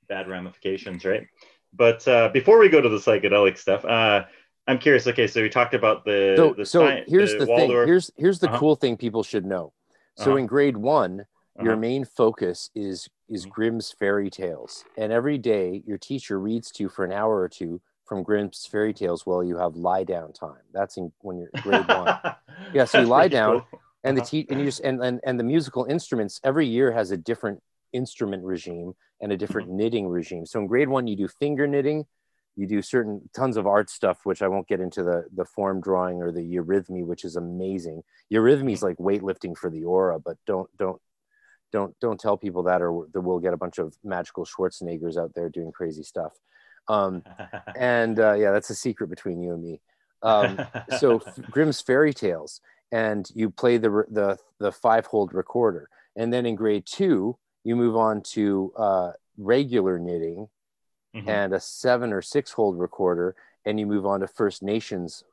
bad 0.08 0.28
ramifications, 0.30 1.06
right? 1.06 1.28
But 1.74 2.08
uh, 2.08 2.30
before 2.30 2.60
we 2.60 2.70
go 2.70 2.82
to 2.82 2.90
the 2.90 2.98
psychedelic 2.98 3.58
stuff, 3.58 3.86
uh, 3.86 4.26
I'm 4.72 4.80
curious. 4.80 5.06
Okay, 5.06 5.28
so 5.28 5.42
we 5.42 5.50
talked 5.50 5.74
about 5.74 6.06
the 6.06 6.34
So, 6.38 6.54
the 6.54 6.66
so 6.66 6.88
sci- 6.88 7.04
here's 7.08 7.36
the 7.36 7.46
thing. 7.46 7.70
Waldorf- 7.70 7.88
Here's 7.88 8.12
here's 8.16 8.40
the 8.40 8.48
Uh-huh. 8.48 8.58
cool 8.58 8.76
thing 8.76 8.96
people 8.96 9.22
should 9.22 9.46
know. 9.46 9.74
So 10.16 10.32
Uh-huh. 10.32 10.38
in 10.38 10.46
grade 10.48 10.78
one, 10.78 11.26
your 11.62 11.74
Uh-huh. 11.74 11.82
main 11.82 12.06
focus 12.06 12.70
is 12.74 13.10
is 13.28 13.46
Mhm. 13.46 13.50
Grimm's 13.50 13.92
fairy 13.92 14.30
tales, 14.30 14.86
and 14.98 15.12
every 15.12 15.38
day 15.38 15.84
your 15.86 15.98
teacher 15.98 16.40
reads 16.40 16.72
to 16.72 16.84
you 16.84 16.90
for 16.90 17.04
an 17.04 17.12
hour 17.12 17.36
or 17.42 17.50
two 17.50 17.82
from 18.06 18.24
Grimm's 18.24 18.66
fairy 18.66 18.94
tales 18.94 19.26
while 19.26 19.44
you 19.44 19.58
have 19.58 19.76
lie 19.76 20.04
down 20.06 20.32
time. 20.32 20.64
That's 20.72 20.96
in 20.98 21.12
when 21.22 21.38
you're 21.38 21.52
grade 21.62 21.88
one. 21.88 22.18
Yeah, 22.74 22.86
so 22.86 23.00
you 23.02 23.08
lie 23.08 23.28
down, 23.28 23.62
cool. 23.70 23.82
and 24.06 24.16
the 24.16 24.22
Uh-huh. 24.22 24.30
te- 24.30 24.48
and 24.50 24.60
you 24.62 24.66
just 24.68 24.80
and, 24.80 25.04
and 25.04 25.20
and 25.26 25.38
the 25.38 25.44
musical 25.44 25.84
instruments 25.84 26.40
every 26.46 26.66
year 26.68 26.94
has 26.94 27.12
a 27.12 27.18
different 27.18 27.62
instrument 27.92 28.44
regime 28.46 28.96
and 29.20 29.34
a 29.34 29.38
different 29.38 29.68
Mm-hmm. 29.68 29.78
knitting 29.78 30.08
regime 30.08 30.46
so 30.46 30.60
in 30.62 30.66
grade 30.68 30.88
one 30.88 31.08
you 31.08 31.18
do 31.18 31.28
finger 31.28 31.68
knitting 31.68 32.06
you 32.56 32.68
do 32.68 32.82
certain 32.82 33.30
tons 33.36 33.58
of 33.58 33.66
art 33.66 33.90
stuff 33.90 34.20
which 34.24 34.42
i 34.42 34.48
won't 34.48 34.68
get 34.68 34.80
into 34.80 35.04
the 35.04 35.26
the 35.34 35.46
form 35.46 35.82
drawing 35.82 36.22
or 36.22 36.32
the 36.32 36.42
eurythmy 36.42 37.06
which 37.06 37.24
is 37.24 37.36
amazing. 37.36 38.04
Eurythmy 38.32 38.74
is 38.74 38.84
like 38.84 38.98
weightlifting 38.98 39.58
for 39.58 39.70
the 39.70 39.84
aura 39.84 40.20
but 40.20 40.38
don't 40.46 40.70
don't 40.78 41.02
don't 41.72 41.98
don't 42.00 42.20
tell 42.20 42.38
people 42.38 42.64
that 42.64 42.82
or 42.82 43.08
that 43.14 43.22
we'll 43.22 43.40
get 43.40 43.54
a 43.54 43.58
bunch 43.58 43.78
of 43.78 43.96
magical 44.04 44.46
schwarzeneggers 44.46 45.18
out 45.18 45.34
there 45.34 45.50
doing 45.50 45.72
crazy 45.72 46.04
stuff. 46.04 46.34
Um 46.88 47.24
and 47.76 48.20
uh, 48.20 48.34
yeah 48.34 48.52
that's 48.52 48.70
a 48.70 48.76
secret 48.76 49.10
between 49.10 49.42
you 49.42 49.54
and 49.54 49.64
me. 49.64 49.82
Um, 50.24 50.60
so 51.00 51.22
Grimm's 51.52 51.82
fairy 51.82 52.14
tales, 52.14 52.62
and 52.92 53.28
you 53.34 53.50
play 53.50 53.78
the 53.78 54.06
the 54.10 54.38
the 54.60 54.72
five 54.72 55.06
hold 55.06 55.34
recorder, 55.34 55.90
and 56.16 56.32
then 56.32 56.46
in 56.46 56.56
grade 56.56 56.86
two 56.86 57.38
you 57.64 57.76
move 57.76 57.96
on 57.96 58.22
to 58.22 58.74
uh, 58.76 59.12
regular 59.38 60.00
knitting 60.00 60.48
Mhm. 61.16 61.28
and 61.28 61.54
a 61.54 61.60
seven 61.60 62.14
or 62.14 62.22
six 62.22 62.52
hold 62.54 62.80
recorder, 62.80 63.36
and 63.66 63.80
you 63.80 63.86
move 63.88 64.06
on 64.06 64.22
to 64.22 64.28
First 64.28 64.64
Nations 64.64 65.24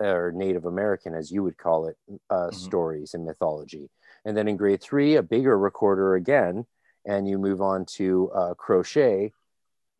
or 0.00 0.32
Native 0.32 0.64
American, 0.66 1.14
as 1.14 1.30
you 1.32 1.42
would 1.42 1.58
call 1.58 1.86
it, 1.86 1.96
uh, 2.30 2.50
Mhm. 2.50 2.54
stories 2.54 3.14
and 3.14 3.24
mythology, 3.24 3.90
and 4.24 4.36
then 4.36 4.48
in 4.48 4.56
grade 4.56 4.82
three 4.82 5.16
a 5.16 5.22
bigger 5.22 5.58
recorder 5.58 6.14
again, 6.14 6.66
and 7.06 7.28
you 7.28 7.38
move 7.38 7.60
on 7.62 7.84
to 7.86 8.30
uh, 8.32 8.54
crochet 8.54 9.32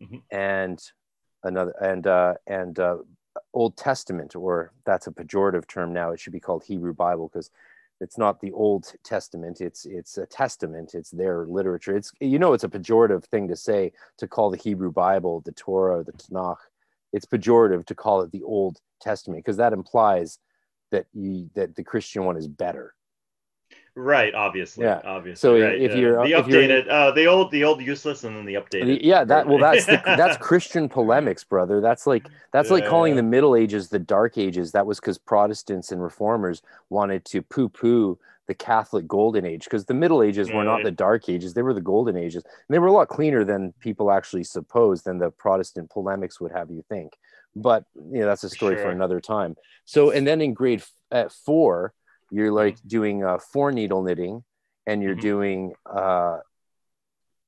Mhm. 0.00 0.22
and 0.30 0.92
another 1.44 1.72
and 1.80 2.06
uh, 2.06 2.34
and 2.46 2.78
uh, 2.78 2.98
Old 3.54 3.76
Testament, 3.76 4.36
or 4.36 4.72
that's 4.84 5.06
a 5.06 5.10
pejorative 5.12 5.66
term 5.66 5.92
now. 5.92 6.10
It 6.12 6.20
should 6.20 6.32
be 6.32 6.40
called 6.40 6.64
Hebrew 6.64 6.94
Bible 6.94 7.28
because 7.28 7.50
it's 8.03 8.18
not 8.18 8.40
the 8.40 8.53
Old 8.53 8.92
Testament. 9.05 9.61
It's 9.61 9.86
it's 9.86 10.18
a 10.18 10.26
testament. 10.26 10.94
It's 10.94 11.11
their 11.11 11.46
literature. 11.46 11.96
It's 11.96 12.12
you 12.20 12.38
know 12.38 12.53
it's 12.53 12.64
a 12.64 12.68
pejorative 12.68 13.24
thing 13.24 13.48
to 13.48 13.57
say 13.57 13.92
to 14.18 14.26
call 14.26 14.50
the 14.50 14.59
Hebrew 14.59 14.90
Bible 14.90 15.40
the 15.44 15.53
Torah, 15.53 16.03
the 16.03 16.12
Tanakh. 16.12 16.57
It's 17.12 17.26
pejorative 17.26 17.86
to 17.86 17.94
call 17.94 18.22
it 18.22 18.32
the 18.32 18.42
Old 18.42 18.78
Testament 19.00 19.44
because 19.44 19.59
that 19.59 19.72
implies 19.72 20.38
that 20.90 21.07
you 21.14 21.48
that 21.55 21.76
the 21.76 21.84
Christian 21.84 22.24
one 22.24 22.36
is 22.36 22.48
better. 22.48 22.94
Right, 23.95 24.34
obviously. 24.34 24.84
Yeah. 24.84 25.03
Obviously. 25.05 25.40
So 25.40 25.61
right, 25.61 25.78
if 25.78 25.90
yeah. 25.93 25.99
you're- 25.99 26.28
the 26.28 26.38
if 26.38 26.49
you're- 26.49 26.66
updated, 26.66 26.88
uh, 26.88 27.11
the 27.11 27.26
old, 27.26 27.51
the 27.51 27.64
old 27.64 27.82
useless, 27.82 28.24
and 28.24 28.34
then 28.34 28.47
the 28.47 28.55
updated. 28.55 29.01
Yeah, 29.03 29.24
that 29.24 29.47
well, 29.47 29.59
that's 29.59 29.84
the, 29.84 30.01
that's 30.05 30.38
Christian 30.38 30.88
polemics, 30.88 31.45
brother. 31.45 31.80
That's 31.80 32.07
like 32.07 32.26
that's 32.53 32.70
like 32.70 32.86
calling 32.86 33.12
yeah. 33.12 33.16
the 33.16 33.24
Middle 33.24 33.55
Ages 33.55 33.88
the 33.90 33.99
Dark 33.99 34.38
Ages. 34.38 34.72
That 34.72 34.86
was 34.86 34.99
because 34.99 35.18
Protestants 35.18 35.93
and 35.93 36.03
Reformers 36.03 36.62
wanted 36.88 37.24
to 37.26 37.43
poo-poo 37.43 38.18
the 38.49 38.55
Catholic 38.55 39.07
Golden 39.07 39.45
Age 39.45 39.64
because 39.64 39.84
the 39.84 39.95
Middle 39.95 40.22
Ages 40.22 40.51
were 40.51 40.64
not 40.64 40.82
the 40.82 40.90
Dark 40.90 41.28
Ages; 41.28 41.53
they 41.53 41.62
were 41.62 41.74
the 41.74 41.80
Golden 41.80 42.16
Ages, 42.16 42.45
and 42.45 42.74
they 42.74 42.78
were 42.78 42.88
a 42.88 42.93
lot 42.93 43.09
cleaner 43.09 43.45
than 43.45 43.74
people 43.80 44.11
actually 44.11 44.45
suppose 44.45 45.03
than 45.03 45.18
the 45.18 45.30
Protestant 45.30 45.90
polemics 45.90 46.40
would 46.40 46.53
have 46.53 46.70
you 46.70 46.82
think. 46.88 47.12
But 47.55 47.84
you 47.95 48.20
know, 48.20 48.26
that's 48.26 48.45
a 48.45 48.49
story 48.49 48.76
for 48.76 48.90
another 48.90 49.20
time. 49.20 49.57
So, 49.84 50.11
and 50.11 50.26
then 50.26 50.40
in 50.40 50.55
grade 50.55 50.80
f- 50.80 50.93
at 51.11 51.32
four, 51.32 51.93
you're 52.32 52.50
like 52.50 52.78
doing 52.86 53.22
uh, 53.22 53.38
four 53.38 53.70
needle 53.70 54.02
knitting, 54.02 54.42
and 54.86 55.02
you're 55.02 55.14
Mhm. 55.14 55.20
doing 55.20 55.74
uh, 55.86 56.38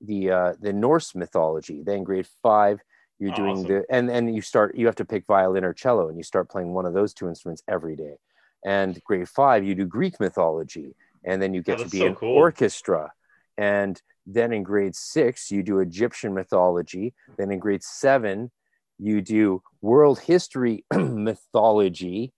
the 0.00 0.30
uh, 0.30 0.52
the 0.60 0.72
Norse 0.72 1.14
mythology. 1.14 1.82
Then 1.82 2.04
grade 2.04 2.28
five, 2.42 2.80
you're 3.18 3.32
doing 3.32 3.58
Awesome. 3.58 3.68
the 3.68 3.86
and 3.88 4.10
and 4.10 4.34
you 4.34 4.42
start 4.42 4.76
you 4.76 4.86
have 4.86 4.96
to 4.96 5.04
pick 5.04 5.24
violin 5.26 5.64
or 5.64 5.72
cello, 5.72 6.08
and 6.08 6.16
you 6.16 6.22
start 6.22 6.50
playing 6.50 6.72
one 6.74 6.86
of 6.86 6.92
those 6.94 7.14
two 7.14 7.28
instruments 7.28 7.62
every 7.66 7.96
day. 7.96 8.16
And 8.64 9.02
grade 9.04 9.28
five, 9.28 9.64
you 9.64 9.74
do 9.74 9.86
Greek 9.86 10.20
mythology, 10.20 10.94
and 11.24 11.40
then 11.40 11.54
you 11.54 11.62
get 11.62 11.78
to 11.78 11.88
be 11.88 11.98
so 11.98 12.06
an 12.08 12.14
cool. 12.16 12.36
orchestra. 12.36 13.12
And 13.56 14.00
then 14.26 14.52
in 14.52 14.62
grade 14.62 14.96
six, 14.96 15.50
you 15.50 15.62
do 15.62 15.80
Egyptian 15.80 16.34
mythology. 16.34 17.14
Then 17.38 17.50
in 17.50 17.58
grade 17.58 17.82
seven, 17.84 18.50
you 18.98 19.20
do 19.22 19.62
world 19.80 20.18
history 20.20 20.84
mythology. 20.94 22.32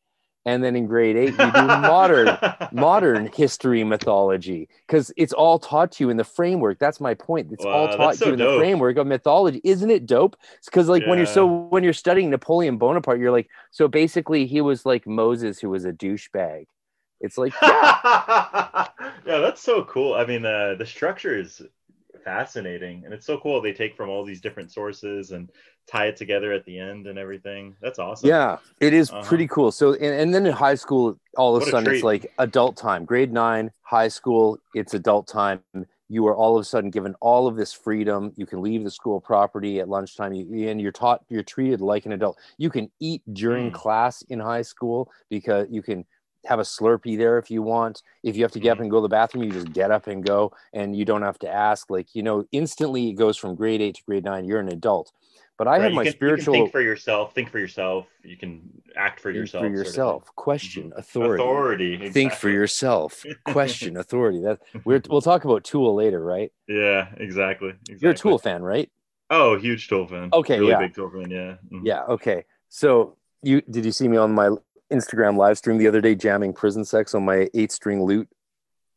And 0.46 0.62
then 0.62 0.76
in 0.76 0.86
grade 0.86 1.16
eight, 1.16 1.30
you 1.30 1.52
do 1.52 1.66
modern 1.66 2.38
modern 2.72 3.30
history 3.34 3.82
mythology 3.84 4.68
because 4.86 5.12
it's 5.16 5.32
all 5.32 5.58
taught 5.58 5.92
to 5.92 6.04
you 6.04 6.10
in 6.10 6.16
the 6.16 6.24
framework. 6.24 6.78
That's 6.78 7.00
my 7.00 7.14
point. 7.14 7.48
It's 7.50 7.64
all 7.64 7.88
taught 7.88 8.14
to 8.14 8.26
you 8.26 8.30
so 8.30 8.32
in 8.32 8.38
the 8.38 8.56
framework 8.56 8.96
of 8.96 9.06
mythology. 9.08 9.60
Isn't 9.64 9.90
it 9.90 10.06
dope? 10.06 10.36
Because 10.64 10.88
like 10.88 11.04
when 11.06 11.18
you're 11.18 11.26
so 11.26 11.46
when 11.46 11.82
you're 11.82 11.92
studying 11.92 12.30
napoleon 12.30 12.78
bonaparte 12.78 13.18
you're 13.18 13.32
like 13.32 13.48
so 13.70 13.88
basically 13.88 14.46
he 14.46 14.60
was 14.60 14.86
like 14.86 15.06
moses 15.06 15.58
who 15.58 15.68
was 15.68 15.84
a 15.84 15.92
douchebag. 15.92 16.66
It's 17.20 17.36
like 17.36 17.52
yeah 17.60 18.86
yeah, 19.26 19.38
that's 19.38 19.60
so 19.60 19.84
cool. 19.84 20.14
I 20.14 20.24
mean, 20.24 20.46
uh, 20.46 20.76
the 20.78 20.86
structure 20.86 21.36
is 21.36 21.60
fascinating, 22.26 23.04
and 23.06 23.14
it's 23.14 23.26
so 23.26 23.38
cool. 23.40 23.62
They 23.62 23.72
take 23.74 23.96
from 23.96 24.10
all 24.10 24.26
these 24.26 24.42
different 24.42 24.72
sources 24.72 25.32
and 25.32 25.50
tie 25.88 26.08
it 26.08 26.16
together 26.18 26.52
at 26.52 26.66
the 26.66 26.78
end 26.78 27.08
and 27.08 27.18
everything. 27.18 27.76
That's 27.82 28.00
awesome. 28.00 28.34
yeah 28.34 28.58
it 28.80 28.94
is 28.94 29.12
Uh-huh. 29.12 29.22
pretty 29.22 29.46
cool 29.46 29.70
so 29.70 29.92
and, 29.94 30.02
and 30.04 30.34
then 30.34 30.46
in 30.46 30.52
high 30.52 30.74
school 30.74 31.18
all 31.36 31.54
of 31.56 31.58
What 31.58 31.68
a 31.68 31.68
sudden 31.68 31.88
it's 31.88 32.02
like 32.02 32.26
adult 32.38 32.76
time 32.76 33.04
grade 33.04 33.32
nine 33.32 33.70
high 33.82 34.08
school 34.08 34.58
it's 34.74 34.94
adult 34.94 35.28
time 35.28 35.60
you 36.08 36.26
are 36.26 36.36
all 36.36 36.56
of 36.56 36.62
a 36.62 36.64
sudden 36.64 36.90
given 36.90 37.14
all 37.20 37.46
of 37.46 37.56
this 37.56 37.72
freedom 37.72 38.32
you 38.36 38.46
can 38.46 38.62
leave 38.62 38.84
the 38.84 38.90
school 38.90 39.20
property 39.20 39.80
at 39.80 39.88
lunchtime 39.88 40.32
you, 40.32 40.68
and 40.68 40.80
you're 40.80 40.92
taught 40.92 41.20
you're 41.28 41.42
treated 41.42 41.80
like 41.80 42.06
an 42.06 42.12
adult 42.12 42.38
you 42.58 42.70
can 42.70 42.90
eat 43.00 43.22
during 43.34 43.70
Mm. 43.70 43.72
class 43.72 44.22
in 44.30 44.40
high 44.40 44.62
school 44.62 45.10
because 45.28 45.66
you 45.70 45.82
can 45.82 46.04
have 46.46 46.58
a 46.58 46.62
slurpee 46.62 47.16
there 47.18 47.38
if 47.38 47.50
you 47.50 47.62
want 47.62 48.02
if 48.22 48.36
you 48.36 48.42
have 48.42 48.52
to 48.52 48.60
get 48.60 48.70
up 48.72 48.78
Mhm. 48.78 48.82
and 48.82 48.90
go 48.90 48.98
to 48.98 49.02
the 49.02 49.08
bathroom 49.08 49.44
you 49.44 49.50
just 49.50 49.72
get 49.72 49.90
up 49.90 50.06
and 50.06 50.24
go 50.24 50.52
and 50.72 50.96
you 50.96 51.04
don't 51.04 51.22
have 51.22 51.38
to 51.40 51.48
ask 51.48 51.90
like 51.90 52.14
you 52.14 52.22
know 52.22 52.44
instantly 52.52 53.08
it 53.10 53.14
goes 53.14 53.36
from 53.36 53.54
grade 53.54 53.80
8 53.82 53.94
to 53.96 54.02
grade 54.04 54.24
9 54.24 54.44
you're 54.44 54.60
an 54.60 54.68
adult 54.68 55.12
but 55.58 55.66
i 55.66 55.72
Right, 55.72 55.82
have 55.84 55.92
my 55.92 56.04
can- 56.04 56.12
spiritual 56.12 56.54
think 56.54 56.70
for 56.72 56.80
yourself. 56.82 57.34
Think 57.34 57.48
for 57.50 57.58
yourself. 57.58 58.06
You 58.22 58.36
can 58.36 58.68
act 58.94 59.20
for 59.20 59.30
think 59.32 59.36
yourself. 59.40 59.62
for 59.62 59.68
sort 59.68 59.78
of 59.80 59.86
yourself 59.86 60.36
question 60.36 60.90
Mhm. 60.90 60.98
authority 60.98 61.42
Authority. 61.42 62.10
think 62.10 62.32
for 62.34 62.50
yourself 62.50 63.24
question 63.44 63.96
authority 63.96 64.40
that 64.42 64.60
we're, 64.84 65.00
we'll 65.08 65.22
talk 65.22 65.44
about 65.44 65.64
tool 65.64 65.94
later 65.94 66.22
right 66.22 66.52
Yeah, 66.68 67.08
exactly. 67.16 67.70
exactly. 67.70 67.96
you're 68.00 68.12
a 68.12 68.14
tool 68.14 68.38
fan 68.38 68.62
right 68.62 68.90
Oh, 69.28 69.56
huge 69.58 69.88
tool 69.88 70.06
fan. 70.06 70.28
Okay, 70.32 70.60
really 70.60 70.70
yeah. 70.70 70.78
big 70.78 70.94
tool 70.94 71.10
fan. 71.10 71.28
Yeah. 71.30 71.56
Mhm. 71.72 71.80
yeah 71.84 72.02
okay 72.04 72.44
so 72.68 73.16
you 73.42 73.60
did 73.62 73.84
you 73.84 73.92
see 73.92 74.08
me 74.08 74.16
on 74.18 74.32
my 74.32 74.50
Instagram 74.92 75.36
live 75.36 75.58
stream 75.58 75.78
the 75.78 75.88
other 75.88 76.00
day 76.00 76.14
jamming 76.14 76.52
prison 76.52 76.84
sex 76.84 77.14
on 77.14 77.24
my 77.24 77.48
eight 77.54 77.72
string 77.72 78.02
lute. 78.04 78.28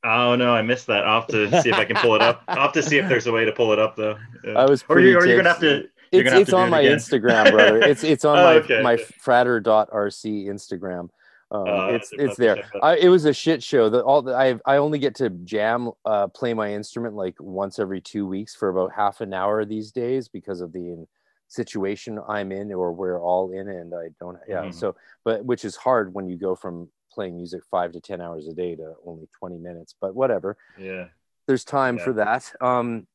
Oh 0.03 0.35
no, 0.35 0.53
I 0.55 0.61
missed 0.61 0.87
that. 0.87 1.05
I'll 1.05 1.21
have 1.21 1.29
to 1.29 1.61
see 1.61 1.69
if 1.69 1.75
I 1.75 1.85
can 1.85 1.97
pull 1.97 2.15
it 2.15 2.21
up. 2.21 2.43
I'll 2.47 2.61
have 2.61 2.73
to 2.73 2.83
see 2.83 2.97
if 2.97 3.09
there's 3.09 3.27
a 3.27 3.31
way 3.31 3.43
to 3.45 3.51
pull 3.51 3.73
it 3.73 3.79
up 3.79 3.95
though. 3.95 4.17
Yeah. 4.45 4.53
I 4.53 4.65
was 4.65 4.83
or, 4.87 4.99
you, 4.99 5.13
pretty 5.13 5.15
or 5.15 5.27
you're 5.27 5.37
gonna 5.37 5.49
have 5.49 5.59
to. 5.59 5.87
You're 6.11 6.25
It's, 6.25 6.33
it's 6.33 6.53
on 6.53 6.67
it 6.69 6.71
my 6.71 6.81
again. 6.81 6.97
Instagram, 6.97 7.51
brother. 7.51 7.81
It's 7.83 8.03
it's 8.03 8.23
on 8.25 8.37
Oh, 8.39 8.43
my 8.43 8.53
okay, 8.55 8.81
my 8.81 8.93
okay. 8.93 9.03
fratter.rc 9.21 10.45
Instagram. 10.45 11.09
Um, 11.51 11.67
Uh, 11.67 11.87
it's 11.87 12.11
it's 12.13 12.37
there. 12.37 12.63
I, 12.81 12.95
it 12.97 13.09
was 13.09 13.25
a 13.25 13.33
shit 13.33 13.61
show. 13.61 13.89
The, 13.89 14.01
all 14.03 14.21
the, 14.21 14.33
I 14.35 14.59
I 14.65 14.77
only 14.77 14.99
get 14.99 15.15
to 15.15 15.29
jam, 15.31 15.91
uh, 16.05 16.27
play 16.27 16.53
my 16.53 16.73
instrument 16.73 17.15
like 17.15 17.35
once 17.39 17.77
every 17.79 18.01
two 18.01 18.25
weeks 18.25 18.55
for 18.55 18.69
about 18.69 18.91
half 18.95 19.19
an 19.21 19.33
hour 19.33 19.65
these 19.65 19.91
days 19.91 20.27
because 20.29 20.61
of 20.61 20.71
the 20.71 21.05
situation 21.49 22.19
I'm 22.27 22.51
in 22.51 22.71
or 22.71 22.93
we're 22.93 23.19
all 23.19 23.51
in, 23.51 23.67
and 23.67 23.93
I 23.93 24.09
don't. 24.19 24.37
Yeah. 24.47 24.65
Mhm. 24.65 24.73
So, 24.73 24.95
but 25.25 25.43
which 25.43 25.65
is 25.65 25.75
hard 25.75 26.13
when 26.13 26.27
you 26.29 26.37
go 26.37 26.55
from 26.55 26.89
playing 27.11 27.35
music 27.35 27.63
five 27.69 27.91
to 27.91 27.99
ten 27.99 28.21
hours 28.21 28.47
a 28.47 28.53
day 28.53 28.75
to 28.75 28.95
only 29.05 29.27
twenty 29.37 29.57
minutes. 29.57 29.93
But 29.99 30.15
whatever. 30.15 30.57
Yeah, 30.77 31.07
There's 31.47 31.65
time 31.65 31.97
Yeah. 31.97 32.03
for 32.03 32.13
that. 32.13 32.53
Um, 32.61 33.07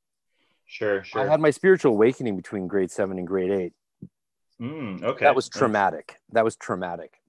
sure, 0.66 1.02
sure. 1.04 1.22
I 1.22 1.30
had 1.30 1.40
my 1.40 1.50
spiritual 1.50 1.92
awakening 1.92 2.36
between 2.36 2.66
grade 2.66 2.90
seven 2.90 3.18
and 3.18 3.26
grade 3.26 3.50
eight. 3.50 3.72
Mm, 4.60 5.02
okay, 5.02 5.24
That 5.24 5.34
was 5.36 5.48
traumatic. 5.48 6.18
That 6.32 6.44
was 6.44 6.56
traumatic. 6.56 7.20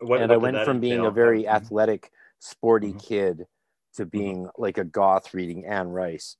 What, 0.00 0.20
and 0.20 0.30
what 0.30 0.34
I 0.34 0.36
went 0.38 0.64
from 0.64 0.80
being 0.80 1.04
a 1.06 1.10
very 1.10 1.42
Mhm. 1.44 1.48
athletic, 1.50 2.12
sporty 2.38 2.92
Mhm. 2.92 3.02
kid 3.02 3.46
to 3.94 4.06
being 4.06 4.48
like 4.56 4.78
a 4.78 4.84
goth 4.84 5.34
reading 5.34 5.64
Anne 5.64 5.88
Rice. 5.88 6.36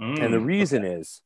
And 0.00 0.32
the 0.32 0.38
Mm, 0.38 0.44
reason 0.46 0.84
okay. 0.84 0.94
is 0.94 1.22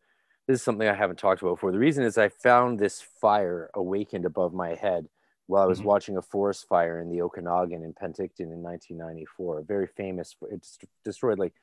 this 0.47 0.59
is 0.61 0.62
something 0.62 0.88
I 0.88 0.95
haven't 0.95 1.18
talked 1.18 1.40
about 1.43 1.55
before. 1.55 1.72
The 1.72 1.78
reason 1.78 2.05
is 2.05 2.18
I 2.18 2.28
found 2.28 2.78
this 2.78 3.01
fire 3.01 3.70
awakened 3.74 4.24
above 4.24 4.53
my 4.53 4.74
head 4.74 5.09
while 5.47 5.62
I 5.62 5.66
was 5.66 5.80
Mhm. 5.80 5.84
watching 5.84 6.16
a 6.16 6.22
forest 6.22 6.66
fire 6.68 7.01
in 7.01 7.09
the 7.11 7.22
Okanagan 7.22 7.82
in 7.84 7.95
Penticton 7.95 8.53
in 8.53 8.62
1994. 8.62 9.59
A 9.59 9.62
very 9.62 9.86
famous, 9.86 10.34
it 10.51 10.66
destroyed 11.05 11.38
like, 11.38 11.55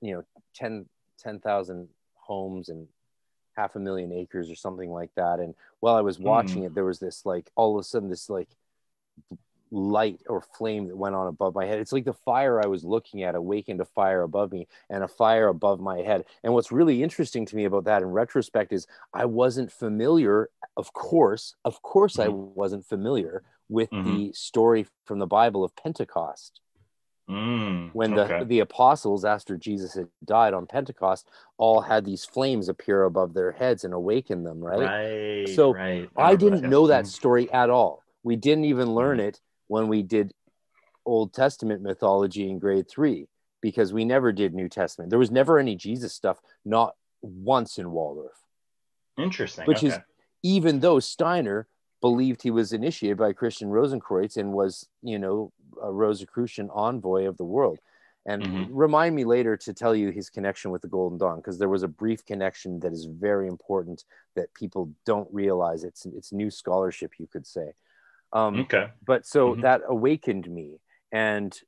you 0.00 0.14
know, 0.14 0.24
10 0.54 0.88
10,000 1.18 1.88
homes 2.14 2.68
and 2.68 2.88
half 3.54 3.76
a 3.76 3.78
million 3.78 4.12
acres 4.12 4.50
or 4.50 4.56
something 4.56 4.90
like 4.90 5.14
that. 5.14 5.38
And 5.40 5.54
while 5.80 5.94
I 5.94 6.00
was 6.00 6.18
Hmm. 6.18 6.24
watching 6.24 6.62
it, 6.64 6.74
there 6.74 6.84
was 6.84 6.98
this 6.98 7.24
like, 7.26 7.50
all 7.54 7.76
of 7.76 7.80
a 7.80 7.84
sudden, 7.84 8.08
this 8.08 8.30
like 8.30 8.56
light 9.72 10.20
or 10.28 10.42
flame 10.42 10.86
that 10.86 10.96
went 10.96 11.14
on 11.14 11.26
above 11.26 11.54
my 11.54 11.64
head. 11.64 11.78
It's 11.78 11.92
like 11.92 12.04
the 12.04 12.12
fire 12.12 12.60
I 12.60 12.66
was 12.66 12.84
looking 12.84 13.22
at 13.22 13.34
awakened 13.34 13.80
a 13.80 13.86
fire 13.86 14.22
above 14.22 14.52
me 14.52 14.68
and 14.90 15.02
a 15.02 15.08
fire 15.08 15.48
above 15.48 15.80
my 15.80 15.98
head. 15.98 16.24
And 16.44 16.52
what's 16.52 16.70
really 16.70 17.02
interesting 17.02 17.46
to 17.46 17.56
me 17.56 17.64
about 17.64 17.84
that 17.84 18.02
in 18.02 18.08
retrospect 18.08 18.72
is 18.72 18.86
I 19.14 19.24
wasn't 19.24 19.72
familiar, 19.72 20.50
of 20.76 20.92
course, 20.92 21.56
of 21.64 21.80
course, 21.82 22.18
I 22.18 22.28
wasn't 22.28 22.84
familiar 22.86 23.42
with 23.68 23.90
Mhm. 23.90 24.04
the 24.04 24.32
story 24.34 24.86
from 25.06 25.18
the 25.18 25.26
Bible 25.26 25.64
of 25.64 25.74
Pentecost 25.74 26.60
Mm, 27.30 27.94
when 27.94 28.14
the, 28.14 28.24
okay. 28.24 28.44
the 28.44 28.58
apostles 28.58 29.24
after 29.24 29.56
jesus 29.56 29.94
had 29.94 30.08
died 30.24 30.52
on 30.54 30.66
pentecost 30.66 31.28
all 31.56 31.80
had 31.80 32.04
these 32.04 32.24
flames 32.24 32.68
appear 32.68 33.04
above 33.04 33.32
their 33.32 33.52
heads 33.52 33.84
and 33.84 33.94
awaken 33.94 34.42
them 34.42 34.58
right, 34.60 34.80
right, 34.80 35.48
So, 35.48 35.72
right. 35.72 36.10
i 36.16 36.32
remember 36.32 36.36
didn't 36.36 36.62
that, 36.62 36.68
know 36.68 36.86
that 36.88 37.04
Mm. 37.04 37.08
story 37.08 37.52
at 37.52 37.70
all 37.70 38.02
we 38.24 38.34
didn't 38.34 38.64
even 38.64 38.92
learn 38.94 39.20
it 39.20 39.40
when 39.72 39.88
we 39.88 40.02
did 40.02 40.32
old 41.06 41.32
testament 41.32 41.80
mythology 41.82 42.48
in 42.50 42.58
grade 42.58 42.86
three 42.88 43.26
because 43.62 43.92
we 43.92 44.04
never 44.04 44.30
did 44.32 44.52
new 44.54 44.68
testament 44.68 45.08
there 45.08 45.18
was 45.18 45.30
never 45.30 45.58
any 45.58 45.74
jesus 45.74 46.12
stuff 46.12 46.38
not 46.64 46.94
once 47.22 47.78
in 47.78 47.90
waldorf 47.90 48.38
Interesting. 49.18 49.66
which 49.66 49.82
is 49.82 49.98
even 50.42 50.80
though 50.80 50.98
Steiner 51.00 51.68
believed 52.00 52.42
he 52.42 52.50
was 52.50 52.72
initiated 52.72 53.16
by 53.16 53.32
Christian 53.32 53.68
Rosenkreuz 53.68 54.36
and 54.36 54.52
was, 54.52 54.88
you 55.02 55.18
know, 55.18 55.52
a 55.80 55.92
Rosicrucian 55.92 56.68
envoy 56.70 57.28
of 57.28 57.36
the 57.36 57.44
world. 57.44 57.78
And 58.26 58.42
Mhm. 58.42 58.68
remind 58.70 59.14
me 59.14 59.24
later 59.24 59.56
to 59.56 59.72
tell 59.72 59.94
you 59.94 60.10
his 60.10 60.28
connection 60.30 60.72
with 60.72 60.82
the 60.82 60.88
Golden 60.88 61.18
Dawn, 61.18 61.36
because 61.36 61.58
there 61.58 61.68
was 61.68 61.84
a 61.84 61.88
brief 62.02 62.24
connection 62.24 62.80
that 62.80 62.92
is 62.92 63.04
very 63.04 63.46
important 63.46 64.04
that 64.34 64.52
people 64.54 64.92
don't 65.04 65.32
realize. 65.32 65.84
It's 65.84 66.06
it's 66.06 66.32
new 66.32 66.50
scholarship, 66.50 67.12
you 67.20 67.26
could 67.26 67.46
say. 67.46 67.72
Um, 68.32 68.60
okay. 68.60 68.90
but 69.06 69.26
so 69.26 69.54
Mhm. 69.54 69.62
that 69.62 69.82
awakened 69.88 70.48
me 70.50 70.80
and 71.10 71.58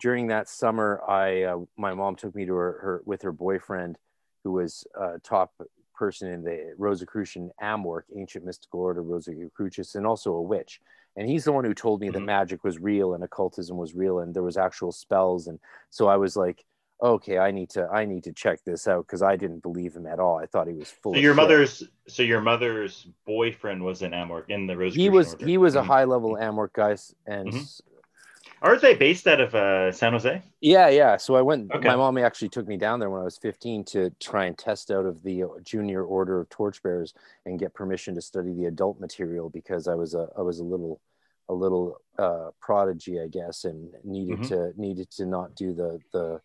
during 0.00 0.28
that 0.28 0.48
summer 0.48 1.02
i 1.08 1.42
uh, 1.42 1.58
my 1.76 1.92
mom 1.94 2.16
took 2.16 2.34
me 2.34 2.44
to 2.46 2.54
her, 2.54 2.72
her 2.80 3.02
with 3.04 3.22
her 3.22 3.32
boyfriend 3.32 3.98
who 4.44 4.52
was 4.52 4.86
a 4.94 5.18
top 5.20 5.52
person 5.94 6.28
in 6.30 6.42
the 6.42 6.74
rosicrucian 6.78 7.50
AMORC 7.60 8.04
ancient 8.14 8.44
mystical 8.44 8.80
order 8.80 9.02
rosae 9.02 9.34
crucis 9.54 9.94
and 9.94 10.06
also 10.06 10.32
a 10.34 10.42
witch 10.42 10.80
and 11.16 11.28
he's 11.28 11.44
the 11.44 11.52
one 11.52 11.64
who 11.64 11.74
told 11.74 12.00
me 12.00 12.10
that 12.10 12.20
Mhm. 12.20 12.26
magic 12.26 12.64
was 12.64 12.78
real 12.78 13.14
and 13.14 13.24
occultism 13.24 13.76
was 13.76 13.94
real 13.94 14.20
and 14.20 14.34
there 14.34 14.42
was 14.42 14.56
actual 14.56 14.92
spells 14.92 15.46
and 15.48 15.58
so 15.90 16.08
i 16.08 16.16
was 16.16 16.36
like 16.36 16.64
okay 17.02 17.38
i 17.38 17.50
need 17.50 17.68
to 17.70 17.86
i 17.88 18.04
need 18.04 18.24
to 18.24 18.32
check 18.32 18.58
this 18.64 18.88
out 18.88 19.06
because 19.06 19.22
i 19.22 19.36
didn't 19.36 19.62
believe 19.62 19.94
him 19.94 20.06
at 20.06 20.18
all 20.18 20.38
i 20.38 20.46
thought 20.46 20.66
he 20.66 20.72
was 20.74 20.90
full 20.90 21.12
So 21.12 21.18
your 21.20 21.34
mother's 21.34 21.82
so 22.08 22.22
your 22.22 22.40
mother's 22.40 23.06
boyfriend 23.26 23.82
was 23.84 24.02
in 24.02 24.12
AMORC 24.12 24.44
in 24.48 24.66
the 24.66 24.76
Rosicrucian 24.76 25.00
he 25.02 25.10
was 25.10 25.32
order. 25.34 25.46
he 25.46 25.58
was 25.58 25.74
a 25.74 25.80
Mhm. 25.82 25.86
high 25.86 26.04
level 26.04 26.36
AMORC 26.36 26.72
guy 26.72 26.96
and 27.26 27.52
Mhm. 27.52 27.80
Aren't 28.62 28.80
they 28.80 28.94
based 28.94 29.26
out 29.26 29.40
of 29.40 29.54
uh, 29.54 29.92
San 29.92 30.12
Jose? 30.12 30.42
Yeah, 30.62 30.88
yeah. 30.88 31.18
So 31.18 31.34
I 31.36 31.42
went. 31.42 31.70
Okay. 31.70 31.86
My 31.86 31.94
mom 31.94 32.16
actually 32.16 32.48
took 32.48 32.66
me 32.66 32.78
down 32.78 32.98
there 33.00 33.10
when 33.10 33.20
I 33.20 33.24
was 33.24 33.36
15 33.36 33.84
to 33.86 34.08
try 34.18 34.46
and 34.46 34.56
test 34.56 34.90
out 34.90 35.04
of 35.04 35.22
the 35.22 35.44
Junior 35.62 36.02
Order 36.04 36.40
of 36.40 36.48
Torchbearers 36.48 37.12
and 37.44 37.58
get 37.58 37.74
permission 37.74 38.14
to 38.14 38.22
study 38.22 38.52
the 38.54 38.64
adult 38.64 38.98
material 38.98 39.50
because 39.50 39.88
I 39.88 39.94
was 39.94 40.14
a 40.14 40.28
I 40.38 40.40
was 40.40 40.58
a 40.60 40.64
little 40.64 41.00
a 41.50 41.54
little 41.54 42.00
uh, 42.18 42.50
prodigy, 42.60 43.20
I 43.20 43.28
guess, 43.28 43.64
and 43.64 43.92
needed 44.04 44.38
Mhm. 44.40 44.48
to 44.48 44.72
needed 44.80 45.10
to 45.12 45.26
not 45.26 45.54
do 45.54 45.74
the 45.74 46.00
the 46.12 46.40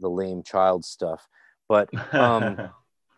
the 0.00 0.08
lame 0.10 0.42
child 0.42 0.84
stuff. 0.84 1.28
But 1.68 1.88
um, 2.14 2.70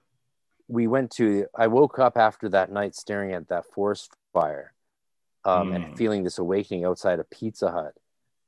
we 0.68 0.86
went 0.86 1.10
to. 1.12 1.46
I 1.56 1.66
woke 1.68 1.98
up 1.98 2.16
after 2.16 2.48
that 2.50 2.70
night 2.72 2.94
staring 2.94 3.32
at 3.32 3.48
that 3.48 3.64
forest 3.66 4.12
fire, 4.32 4.72
um, 5.44 5.70
Mm. 5.70 5.74
and 5.76 5.96
feeling 5.98 6.22
this 6.24 6.38
awakening 6.38 6.84
outside 6.84 7.18
a 7.18 7.24
Pizza 7.24 7.70
Hut, 7.70 7.94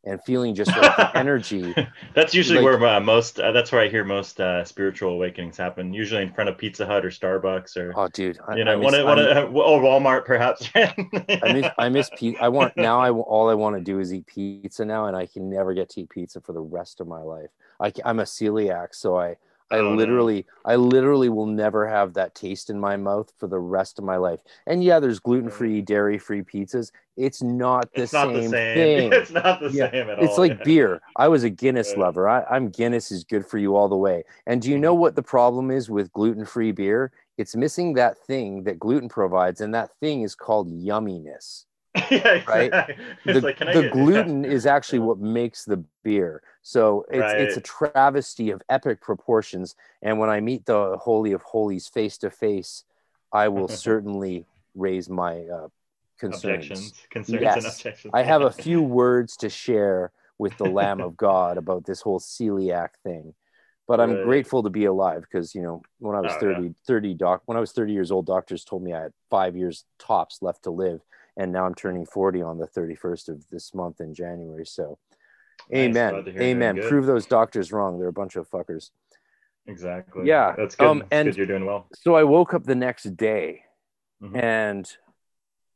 and 0.05 0.23
feeling 0.25 0.55
just 0.55 0.71
like 0.77 0.97
the 0.97 1.17
energy. 1.17 1.75
that's 2.15 2.35
usually 2.35 2.59
like- 2.61 2.81
where 2.81 2.87
uh, 2.97 3.01
most. 3.01 3.39
Uh, 3.41 3.53
that's 3.53 3.71
where 3.73 3.81
I 3.81 3.89
hear 3.89 4.05
most 4.05 4.41
uh, 4.41 4.65
spiritual 4.65 5.11
awakenings 5.13 5.57
happen. 5.57 5.93
Usually 5.93 6.23
in 6.23 6.33
front 6.33 6.51
of 6.51 6.59
Pizza 6.59 6.87
Hut 6.87 7.05
or 7.05 7.11
Starbucks 7.11 7.77
or 7.77 7.93
Oh, 7.97 8.09
dude! 8.09 8.39
I, 8.47 8.57
you 8.57 8.65
know, 8.65 8.73
I 8.73 8.77
miss, 8.77 8.85
one, 8.85 8.95
of- 8.95 9.07
one, 9.07 9.19
of- 9.19 9.55
or 9.57 9.81
Walmart 9.81 10.25
perhaps. 10.25 10.69
I 10.75 11.53
miss 11.53 11.71
I 11.79 11.89
miss 11.89 12.11
pizza. 12.17 12.43
I 12.43 12.49
want 12.49 12.77
now. 12.77 13.01
I 13.01 13.11
all 13.11 13.49
I 13.51 13.55
want 13.55 13.77
to 13.77 13.83
do 13.83 13.99
is 14.01 14.13
eat 14.13 14.27
pizza 14.27 14.85
now, 14.85 15.07
and 15.07 15.17
I 15.17 15.27
can 15.27 15.49
never 15.51 15.75
get 15.75 15.89
to 15.91 16.01
eat 16.03 16.11
pizza 16.11 16.41
for 16.41 16.53
the 16.53 16.61
rest 16.61 17.01
of 17.01 17.09
my 17.09 17.21
life. 17.21 17.51
I, 17.83 17.93
I'm 18.05 18.21
a 18.21 18.25
celiac, 18.25 18.95
so 18.95 19.19
I 19.19 19.37
I 19.71 19.81
Oh, 19.81 19.95
no. 19.97 19.97
literally 19.97 20.47
I 20.67 20.77
literally 20.77 21.29
will 21.31 21.47
never 21.47 21.89
have 21.89 22.15
that 22.15 22.35
taste 22.35 22.69
in 22.71 22.79
my 22.79 22.97
mouth 22.97 23.33
for 23.39 23.47
the 23.47 23.59
rest 23.59 23.99
of 23.99 24.05
my 24.05 24.17
life. 24.17 24.41
And 24.67 24.85
yeah, 24.85 25.01
there's 25.01 25.19
gluten 25.19 25.51
free, 25.51 25.81
mm. 25.81 25.85
dairy 25.85 26.19
free 26.19 26.43
pizzas. 26.43 26.93
It's 27.17 27.43
not 27.43 27.95
the 27.95 28.03
it's 28.03 28.13
not 28.13 28.27
same 28.27 28.35
the 28.35 28.43
same. 28.49 29.11
thing. 29.11 29.13
It's 29.13 29.31
not 29.31 29.61
the 29.61 29.71
Yeah, 29.71 29.91
same 29.91 30.11
at 30.11 30.19
all. 30.19 30.25
It's 30.25 30.39
like 30.39 30.59
yeah. 30.59 30.65
beer. 30.65 31.03
I 31.17 31.29
was 31.29 31.43
a 31.45 31.51
Guinness 31.51 31.93
Yeah. 31.93 32.01
lover. 32.01 32.29
I, 32.29 32.45
I'm 32.45 32.69
Guinness 32.71 33.11
is 33.11 33.25
good 33.25 33.47
for 33.47 33.59
you 33.59 33.75
all 33.77 33.89
the 33.89 33.97
way. 33.97 34.25
And 34.47 34.61
do 34.63 34.71
you 34.71 34.79
know 34.79 34.95
mm. 34.95 34.99
what 34.99 35.17
the 35.17 35.23
problem 35.23 35.71
is 35.71 35.91
with 35.91 36.13
gluten 36.13 36.45
free 36.45 36.73
beer? 36.73 37.13
It's 37.39 37.57
missing 37.57 37.95
that 37.95 38.19
thing 38.19 38.65
that 38.65 38.79
gluten 38.79 39.09
provides, 39.09 39.61
and 39.61 39.75
that 39.75 39.91
thing 40.01 40.23
is 40.23 40.35
called 40.35 40.69
yumminess. 40.71 41.65
yeah, 42.11 42.33
right? 42.47 42.75
exactly. 42.75 42.97
The, 43.25 43.41
like, 43.41 43.61
the 43.61 43.83
gluten 43.83 44.45
is 44.45 44.67
actually 44.67 44.99
Yeah. 44.99 45.05
what 45.05 45.19
makes 45.19 45.65
the 45.65 45.85
beer. 46.05 46.43
So 46.63 47.05
it's 47.11 47.35
it's 47.35 47.57
a 47.57 47.61
travesty 47.61 48.51
of 48.51 48.63
epic 48.69 49.01
proportions. 49.01 49.75
And 50.03 50.19
when 50.19 50.31
I 50.31 50.41
meet 50.41 50.67
the 50.67 50.97
holy 51.01 51.33
of 51.33 51.43
holies 51.43 51.89
face 51.89 52.19
to 52.19 52.31
face, 52.31 52.85
I 53.33 53.49
will 53.49 53.69
certainly 53.69 54.47
raise 54.75 55.09
my 55.09 55.41
uh, 55.47 55.69
concerns. 56.19 56.69
objections, 56.69 57.07
concerns, 57.11 57.57
and 57.57 57.67
Yes. 57.67 57.67
objections. 57.67 58.13
I 58.15 58.23
have 58.23 58.43
a 58.43 58.51
few 58.51 58.83
words 58.83 59.37
to 59.39 59.49
share 59.49 60.13
with 60.39 60.57
the 60.57 60.67
Lamb 60.67 61.03
of 61.03 61.17
God 61.17 61.59
about 61.59 61.85
this 61.87 62.01
whole 62.01 62.21
celiac 62.21 62.91
thing. 63.05 63.35
But 63.89 64.01
I'm 64.01 64.11
Right. 64.11 64.19
grateful 64.19 64.63
to 64.63 64.71
be 64.71 64.85
alive 64.85 65.23
because, 65.23 65.55
you 65.55 65.63
know, 65.63 65.83
when 65.99 66.17
I 66.17 66.21
was 66.21 66.37
Oh, 66.37 66.39
30, 66.39 66.75
30 66.87 67.15
doc, 67.15 67.43
when 67.47 67.57
I 67.57 67.61
was 67.61 67.73
30 67.73 67.93
years 67.93 68.11
old, 68.11 68.27
doctors 68.27 68.65
told 68.65 68.83
me 68.83 68.93
I 68.93 69.03
had 69.03 69.13
five 69.31 69.57
years 69.57 69.85
tops 69.99 70.39
left 70.41 70.65
to 70.65 70.71
live. 70.71 71.01
And 71.37 71.53
now 71.53 71.65
I'm 71.65 71.75
turning 71.75 72.05
40 72.05 72.43
on 72.43 72.59
the 72.59 72.67
31st 72.67 73.29
of 73.29 73.49
this 73.49 73.75
month 73.75 74.01
in 74.01 74.15
January. 74.15 74.67
So 74.67 74.99
Nice. 75.71 75.79
amen. 75.79 76.13
Glad 76.13 76.25
to 76.25 76.33
hear 76.33 76.43
you're 76.43 76.55
doing 76.55 76.63
Amen. 76.63 76.89
Prove 76.89 77.07
those 77.07 77.27
doctors 77.27 77.73
wrong. 77.73 77.99
They're 77.99 78.09
a 78.09 78.13
bunch 78.13 78.37
of 78.37 78.49
fuckers. 78.51 78.91
Exactly. 79.67 80.27
Yeah, 80.27 80.55
That's 80.57 80.75
good. 80.75 80.89
um, 80.89 80.99
That's 80.99 81.09
and- 81.13 81.29
good 81.29 81.37
you're 81.37 81.47
doing 81.47 81.67
well. 81.67 81.87
So 81.95 82.15
I 82.17 82.25
woke 82.25 82.53
up 82.53 82.65
the 82.65 82.75
next 82.75 83.05
day 83.17 83.65
Mhm. 84.23 84.43
and 84.43 84.97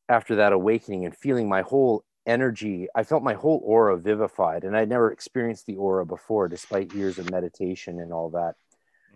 after 0.09 0.37
that 0.37 0.53
awakening 0.53 1.05
and 1.05 1.17
feeling 1.17 1.49
my 1.49 1.63
whole 1.63 2.05
energy, 2.27 2.89
I 2.95 3.05
felt 3.05 3.23
my 3.23 3.35
whole 3.35 3.61
aura 3.65 3.97
vivified. 3.97 4.65
And 4.65 4.77
I'd 4.77 4.89
never 4.89 5.13
experienced 5.13 5.67
the 5.67 5.77
aura 5.77 6.05
before, 6.05 6.49
despite 6.49 6.93
years 6.95 7.19
of 7.19 7.31
meditation 7.31 8.01
and 8.01 8.13
all 8.13 8.31
that. 8.31 8.57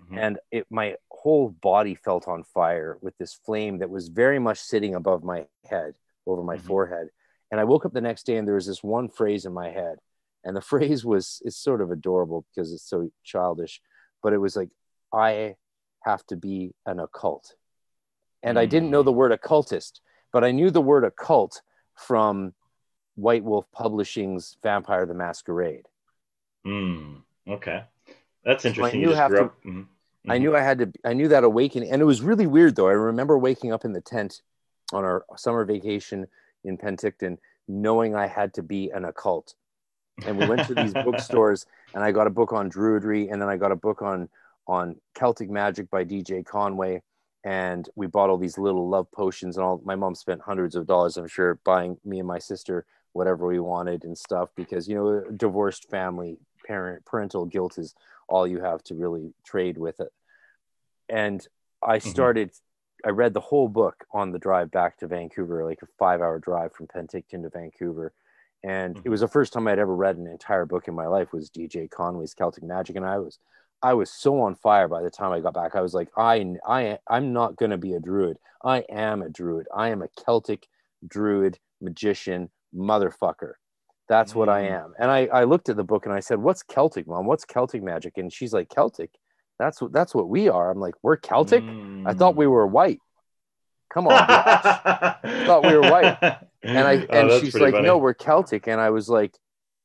Mhm. 0.09 0.19
And 0.19 0.39
it, 0.53 0.67
my 0.71 0.97
whole 1.11 1.49
body 1.51 1.95
felt 1.97 2.29
on 2.29 2.45
fire 2.45 2.97
with 3.03 3.17
this 3.19 3.35
flame 3.35 3.79
that 3.79 3.91
was 3.91 4.09
very 4.09 4.39
much 4.39 4.61
sitting 4.61 4.95
above 4.95 5.25
my 5.25 5.47
head, 5.69 5.97
over 6.33 6.43
my 6.43 6.57
Mhm. 6.57 6.67
forehead. 6.67 7.09
And 7.51 7.61
I 7.61 7.65
woke 7.65 7.85
up 7.85 7.93
the 7.93 8.01
next 8.01 8.25
day 8.25 8.37
and 8.37 8.47
there 8.47 8.55
was 8.55 8.67
this 8.67 8.83
one 8.83 9.09
phrase 9.09 9.45
in 9.45 9.53
my 9.53 9.71
head. 9.71 9.99
And 10.45 10.57
the 10.57 10.61
phrase 10.73 11.05
was, 11.05 11.43
it's 11.45 11.57
sort 11.57 11.81
of 11.81 11.91
adorable 11.91 12.47
because 12.51 12.73
it's 12.73 12.89
so 12.89 13.11
childish, 13.25 13.81
but 14.23 14.33
it 14.33 14.39
was 14.39 14.57
like, 14.57 14.71
I 15.13 15.57
have 16.05 16.25
to 16.27 16.37
be 16.37 16.75
an 16.87 17.01
occult. 17.01 17.55
And 18.43 18.57
mm. 18.57 18.61
I 18.61 18.67
didn't 18.67 18.91
know 18.91 19.03
the 19.03 19.13
word 19.13 19.33
occultist, 19.33 20.01
but 20.33 20.45
I 20.45 20.51
knew 20.51 20.71
the 20.71 20.81
word 20.81 21.05
occult 21.05 21.61
from 21.95 22.55
White 23.17 23.45
Wolf 23.45 23.67
Publishing's 23.73 24.57
Vampire 24.63 25.05
the 25.05 25.15
Masquerade. 25.15 25.87
Mm. 26.67 27.23
Okay. 27.49 27.85
That's 28.45 28.65
interesting. 28.65 29.05
So 29.05 29.13
I, 29.13 29.29
knew 29.29 29.37
to, 29.37 29.43
mm-hmm. 29.67 29.83
I 30.31 30.39
knew 30.39 30.57
I 30.57 30.61
had 30.61 30.79
to, 30.79 30.93
I 31.05 31.13
knew 31.13 31.29
that 31.29 31.45
awakening. 31.45 31.91
And 31.91 32.01
it 32.01 32.07
was 32.07 32.23
really 32.23 32.47
weird 32.47 32.77
though. 32.77 32.89
I 32.89 32.93
remember 32.93 33.39
waking 33.39 33.73
up 33.73 33.85
in 33.85 33.93
the 33.93 34.01
tent 34.01 34.41
on 34.93 35.05
our 35.05 35.25
summer 35.37 35.65
vacation 35.65 36.27
in 36.65 36.77
Penticton, 36.77 37.39
knowing 37.69 38.15
I 38.15 38.27
had 38.27 38.55
to 38.55 38.63
be 38.63 38.91
an 38.91 39.05
occult. 39.05 39.55
And 40.27 40.39
we 40.39 40.47
went 40.47 40.67
to 40.67 40.75
these 40.75 40.93
bookstores 41.05 41.67
and 41.95 42.05
I 42.05 42.13
got 42.13 42.27
a 42.27 42.31
book 42.31 42.53
on 42.53 42.71
Druidry 42.71 43.33
and 43.33 43.41
then 43.41 43.49
I 43.49 43.57
got 43.57 43.73
a 43.73 43.77
book 43.77 44.03
on 44.03 44.29
on 44.67 44.97
Celtic 45.15 45.51
Magic 45.51 45.91
by 45.91 46.05
DJ 46.05 46.45
Conway. 46.45 47.03
And 47.43 47.89
we 47.97 48.07
bought 48.07 48.29
all 48.29 48.37
these 48.37 48.59
little 48.59 48.89
love 48.89 49.11
potions 49.11 49.57
and 49.57 49.65
all 49.65 49.81
my 49.85 49.97
mom 49.97 50.15
spent 50.15 50.43
hundreds 50.43 50.77
of 50.77 50.87
dollars, 50.87 51.17
I'm 51.17 51.27
sure, 51.27 51.59
buying 51.65 51.97
me 52.05 52.19
and 52.19 52.29
my 52.29 52.39
sister 52.39 52.85
whatever 53.13 53.47
we 53.47 53.59
wanted 53.59 54.05
and 54.05 54.17
stuff 54.17 54.51
because 54.55 54.89
you 54.89 54.95
know, 54.95 55.25
divorced 55.37 55.89
family, 55.91 56.39
parent 56.67 57.05
parental 57.05 57.45
guilt 57.45 57.79
is 57.79 57.95
all 58.29 58.47
you 58.47 58.61
have 58.61 58.83
to 58.85 58.95
really 58.95 59.33
trade 59.45 59.77
with 59.77 60.01
it. 60.01 60.13
And 61.09 61.47
I 61.83 61.99
mm-hmm. 61.99 62.09
started 62.09 62.51
mm-hmm. 62.51 62.70
I 63.05 63.11
read 63.11 63.35
the 63.35 63.41
whole 63.41 63.69
book 63.69 64.05
on 64.13 64.33
the 64.33 64.39
drive 64.39 64.71
back 64.71 64.99
to 64.99 65.07
Vancouver, 65.07 65.65
like 65.65 65.83
a 65.83 65.87
five 65.99 66.21
hour 66.21 66.39
drive 66.39 66.73
from 66.73 66.87
Penticton 66.87 67.43
to 67.43 67.51
Vancouver. 67.51 68.13
And 68.63 68.97
mm-hmm. 68.97 69.07
it 69.07 69.11
was 69.11 69.21
the 69.21 69.29
first 69.29 69.53
time 69.53 69.67
I'd 69.67 69.79
ever 69.79 69.95
read 69.95 70.17
an 70.17 70.27
entire 70.27 70.67
book 70.67 70.89
in 70.89 70.95
my 70.95 71.07
life 71.07 71.33
was 71.33 71.51
DJ 71.51 71.91
Conway's 71.91 72.35
Celtic 72.35 72.63
Magic. 72.63 72.97
And 72.97 73.07
I 73.07 73.19
was 73.19 73.39
I 73.83 73.95
was 73.95 74.11
so 74.11 74.41
on 74.43 74.55
fire 74.55 74.89
by 74.89 75.03
the 75.03 75.11
time 75.11 75.33
I 75.33 75.41
got 75.41 75.55
back. 75.55 75.75
I 75.75 75.81
was 75.81 75.95
like, 75.95 76.09
I, 76.17 76.57
I, 76.67 76.99
I'm 77.09 77.33
not 77.33 77.57
going 77.57 77.71
to 77.71 77.79
be 77.79 77.95
a 77.95 78.01
druid. 78.01 78.37
I 78.63 78.85
am 78.91 79.23
a 79.23 79.31
druid. 79.31 79.67
I 79.75 79.89
am 79.89 80.03
a 80.03 80.09
Celtic 80.23 80.67
druid 81.07 81.59
magician 81.81 82.51
motherfucker. 82.77 83.53
That's 84.09 84.33
mm. 84.33 84.37
what 84.37 84.49
I 84.51 84.65
mm. 84.65 84.85
am. 84.85 84.95
And 84.99 85.11
I, 85.11 85.27
I 85.27 85.45
looked 85.45 85.71
at 85.71 85.77
the 85.77 85.85
book 85.85 86.05
and 86.05 86.15
I 86.15 86.21
said, 86.21 86.39
what's 86.39 86.63
Celtic, 86.63 87.07
mom? 87.07 87.27
What's 87.27 87.47
Celtic 87.47 87.83
magic? 87.83 88.19
And 88.19 88.33
she's 88.33 88.53
like, 88.53 88.69
Celtic. 88.69 89.11
That's 89.61 89.83
what, 89.83 89.93
that's 89.93 90.15
what 90.15 90.29
we 90.29 90.49
are. 90.49 90.71
I'm 90.71 90.81
like, 90.81 90.95
we're 91.03 91.19
Celtic. 91.19 91.63
Mm. 91.63 92.05
I 92.07 92.15
thought 92.15 92.35
we 92.35 92.47
mm. 92.47 92.51
were 92.51 92.67
white. 92.67 92.99
Come 93.93 94.07
on, 94.07 94.15
I 94.15 95.19
thought 95.47 95.65
we 95.65 95.75
were 95.75 95.83
white. 95.83 96.17
And 96.63 96.79
I, 96.79 96.97
oh, 96.97 97.07
and 97.11 97.31
oh, 97.31 97.41
she's 97.41 97.55
like, 97.55 97.73
funny. 97.75 97.87
no, 97.87 97.99
we're 97.99 98.15
Celtic. 98.15 98.69
And 98.69 98.81
I 98.81 98.91
was 98.91 99.09
like, 99.09 99.37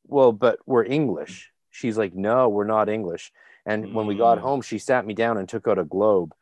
well, 0.06 0.32
but 0.32 0.60
we're 0.66 0.86
English. 0.86 1.52
She's 1.72 1.98
like, 1.98 2.14
no, 2.14 2.48
we're 2.48 2.66
not 2.66 2.88
English. 2.88 3.32
And 3.66 3.86
mm. 3.86 3.94
when 3.94 4.08
we 4.08 4.16
got 4.16 4.38
mm. 4.38 4.42
home, 4.42 4.62
she 4.62 4.78
sat 4.78 5.06
me 5.06 5.14
down 5.14 5.38
and 5.38 5.50
took 5.50 5.68
out 5.68 5.80
a 5.80 5.84
globe 5.84 6.34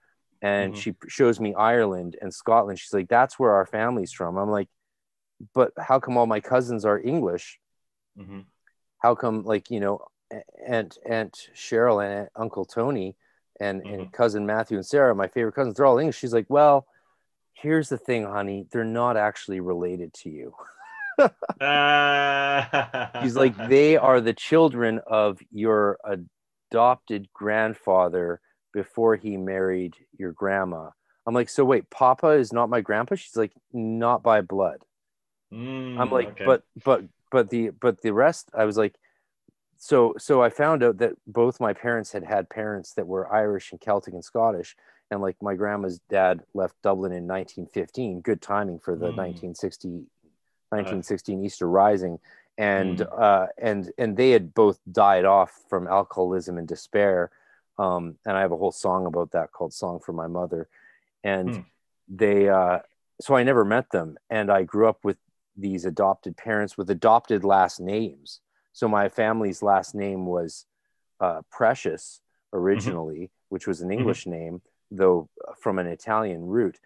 and 0.42 0.74
mm. 0.74 0.78
she 0.78 0.94
shows 1.08 1.40
me 1.40 1.56
Ireland 1.56 2.18
and 2.22 2.32
Scotland. 2.32 2.78
She's 2.78 2.94
like, 2.94 3.08
that's 3.08 3.40
where 3.40 3.52
our 3.52 3.66
family's 3.66 4.12
from. 4.12 4.38
I'm 4.38 4.52
like, 4.52 4.68
but 5.56 5.72
how 5.80 6.00
come 6.00 6.18
all 6.18 6.28
my 6.28 6.42
cousins 6.42 6.86
are 6.86 7.00
English? 7.00 7.60
Mm-hmm. 8.20 8.42
How 9.00 9.16
come, 9.16 9.44
like, 9.44 9.72
you 9.72 9.80
know, 9.80 10.06
Aunt, 10.68 10.98
Aunt 11.10 11.50
Cheryl 11.56 12.04
and 12.04 12.14
Aunt 12.14 12.30
Uncle 12.36 12.66
Tony 12.66 13.16
and, 13.64 13.84
mm-hmm. 13.84 13.94
and 13.94 14.12
cousin 14.12 14.46
Matthew 14.46 14.78
and 14.78 14.86
Sarah, 14.86 15.16
my 15.16 15.28
favorite 15.28 15.56
cousins, 15.56 15.76
they're 15.76 15.86
all 15.86 15.98
English. 15.98 16.18
She's 16.18 16.34
like, 16.34 16.46
well, 16.50 16.86
here's 17.54 17.90
the 17.90 17.98
thing, 17.98 18.26
honey, 18.26 18.68
they're 18.72 18.84
not 18.84 19.18
actually 19.18 19.60
related 19.60 20.14
to 20.16 20.30
you. 20.30 20.54
He's 23.22 23.36
like, 23.36 23.56
they 23.70 23.98
are 23.98 24.20
the 24.20 24.34
children 24.36 25.00
of 25.08 25.40
your 25.52 26.00
adopted 26.04 27.30
grandfather 27.34 28.42
before 28.74 29.16
he 29.16 29.38
married 29.38 29.96
your 30.18 30.32
grandma. 30.32 30.90
I'm 31.26 31.34
like, 31.34 31.50
so 31.50 31.64
wait, 31.64 31.90
Papa 31.90 32.32
is 32.32 32.52
not 32.52 32.70
my 32.70 32.82
grandpa? 32.82 33.16
She's 33.16 33.38
like, 33.38 33.54
not 33.72 34.24
by 34.24 34.42
blood. 34.42 34.80
Mm, 35.54 36.00
I'm 36.00 36.10
like, 36.10 36.30
okay. 36.30 36.46
but 36.46 36.64
but 36.84 37.04
but 37.32 37.50
the 37.50 37.70
but 37.70 38.02
the 38.02 38.12
rest, 38.12 38.50
I 38.54 38.66
was 38.66 38.76
like, 38.76 38.96
so 39.84 40.14
so 40.18 40.42
I 40.42 40.50
found 40.50 40.82
out 40.82 41.00
that 41.00 41.12
both 41.28 41.60
my 41.60 41.74
parents 41.74 42.14
had 42.14 42.24
had 42.24 42.50
parents 42.50 42.94
that 42.94 43.06
were 43.06 43.34
Irish 43.34 43.74
and 43.74 43.82
Celtic 43.82 44.14
and 44.14 44.24
Scottish, 44.24 44.78
and 45.12 45.20
like 45.20 45.36
my 45.42 45.56
grandma's 45.56 46.00
dad 46.10 46.42
left 46.54 46.82
Dublin 46.82 47.12
in 47.12 47.28
1915. 47.28 48.22
Good 48.22 48.42
timing 48.42 48.80
for 48.80 48.96
the 48.96 49.08
mm. 49.08 49.18
1960 49.18 49.90
1916 50.70 51.38
uh, 51.38 51.44
Easter 51.44 51.70
Rising 51.70 52.18
and 52.58 53.00
mm. 53.00 53.22
uh, 53.22 53.48
and 53.58 53.92
and 53.98 54.16
they 54.16 54.32
had 54.32 54.54
both 54.54 54.80
died 54.90 55.26
off 55.26 55.52
from 55.70 55.88
alcoholism 55.88 56.58
and 56.58 56.68
despair. 56.68 57.30
Um, 57.78 58.16
and 58.26 58.38
I 58.38 58.40
have 58.40 58.54
a 58.54 58.58
whole 58.58 58.72
song 58.72 59.06
about 59.06 59.32
that 59.32 59.52
called 59.52 59.74
"Song 59.74 60.00
for 60.00 60.14
My 60.14 60.28
Mother," 60.28 60.70
and 61.26 61.50
mm. 61.50 61.66
they. 62.08 62.48
Uh, 62.48 62.80
so 63.20 63.36
I 63.36 63.44
never 63.44 63.66
met 63.66 63.92
them, 63.92 64.18
and 64.30 64.50
I 64.50 64.64
grew 64.64 64.88
up 64.88 65.00
with 65.04 65.18
these 65.58 65.84
adopted 65.84 66.38
parents 66.38 66.78
with 66.78 66.90
adopted 66.90 67.44
last 67.44 67.82
names. 67.82 68.40
So 68.74 68.88
my 68.88 69.10
family's 69.10 69.64
last 69.64 69.96
name 69.96 70.26
was 70.26 70.66
uh, 71.20 71.42
Precious 71.50 72.22
originally, 72.52 73.16
mm-hmm. 73.16 73.50
which 73.50 73.68
was 73.68 73.82
an 73.82 73.90
mm-hmm. 73.90 74.00
English 74.00 74.22
mm-hmm. 74.22 74.32
name, 74.32 74.62
though 74.92 75.30
from 75.60 75.80
an 75.80 75.88
Italian 75.88 76.46
root. 76.46 76.80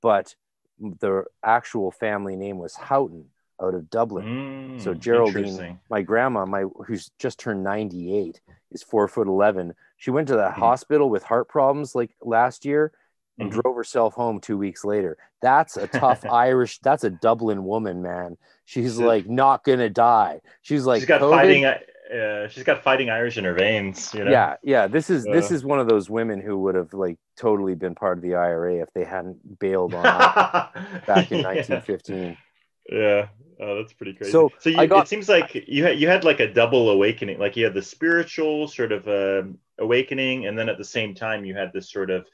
But 0.00 0.34
the 0.78 1.24
actual 1.44 1.90
family 1.90 2.36
name 2.36 2.58
was 2.58 2.74
Houghton, 2.74 3.26
out 3.60 3.74
of 3.74 3.90
Dublin. 3.90 4.78
Mm, 4.78 4.80
so 4.80 4.94
Geraldine, 4.94 5.78
my 5.90 6.02
grandma, 6.02 6.46
my 6.46 6.64
who's 6.86 7.10
just 7.18 7.38
turned 7.38 7.62
98, 7.62 8.40
is 8.72 8.82
four 8.82 9.06
foot 9.08 9.28
11. 9.28 9.74
She 9.96 10.10
went 10.10 10.28
to 10.28 10.34
the 10.36 10.48
mm. 10.48 10.52
hospital 10.54 11.10
with 11.10 11.22
heart 11.22 11.48
problems 11.48 11.94
like 11.94 12.10
last 12.22 12.64
year 12.64 12.92
and 13.40 13.50
mm-hmm. 13.50 13.60
drove 13.60 13.76
herself 13.76 14.14
home 14.14 14.40
two 14.40 14.58
weeks 14.58 14.84
later. 14.84 15.16
That's 15.42 15.76
a 15.76 15.86
tough 15.86 16.24
Irish, 16.30 16.78
that's 16.80 17.04
a 17.04 17.10
Dublin 17.10 17.64
woman, 17.64 18.02
man. 18.02 18.36
She's 18.64 18.98
like 18.98 19.28
not 19.28 19.64
gonna 19.64 19.90
die. 19.90 20.40
She's 20.62 20.86
like 20.86 21.00
she's 21.00 21.08
got 21.08 21.20
COVID. 21.20 21.30
fighting 21.30 21.64
uh, 22.10 22.48
she's 22.48 22.64
got 22.64 22.82
fighting 22.82 23.08
Irish 23.08 23.38
in 23.38 23.44
her 23.44 23.54
veins, 23.54 24.12
you 24.12 24.24
know? 24.24 24.30
Yeah, 24.30 24.56
yeah. 24.62 24.86
This 24.88 25.10
is 25.10 25.26
uh, 25.26 25.32
this 25.32 25.50
is 25.50 25.64
one 25.64 25.78
of 25.78 25.88
those 25.88 26.10
women 26.10 26.40
who 26.40 26.58
would 26.58 26.74
have 26.74 26.92
like 26.92 27.18
totally 27.36 27.74
been 27.74 27.94
part 27.94 28.18
of 28.18 28.22
the 28.22 28.34
IRA 28.34 28.76
if 28.76 28.88
they 28.94 29.04
hadn't 29.04 29.58
bailed 29.58 29.94
on 29.94 30.02
back 31.06 31.30
in 31.30 31.42
1915. 31.42 32.36
Yeah, 32.90 33.28
oh, 33.60 33.76
that's 33.76 33.92
pretty 33.92 34.14
crazy. 34.14 34.32
So, 34.32 34.50
so 34.58 34.70
you, 34.70 34.86
got, 34.88 35.04
it 35.04 35.08
seems 35.08 35.28
like 35.28 35.54
you 35.68 35.84
had 35.84 36.00
you 36.00 36.08
had 36.08 36.24
like 36.24 36.40
a 36.40 36.52
double 36.52 36.90
awakening. 36.90 37.38
Like 37.38 37.56
you 37.56 37.64
had 37.64 37.74
the 37.74 37.82
spiritual 37.82 38.66
sort 38.66 38.90
of 38.90 39.06
uh, 39.06 39.42
awakening, 39.78 40.46
and 40.46 40.58
then 40.58 40.68
at 40.68 40.78
the 40.78 40.84
same 40.84 41.14
time 41.14 41.44
you 41.44 41.54
had 41.54 41.72
this 41.72 41.90
sort 41.90 42.10
of 42.10 42.26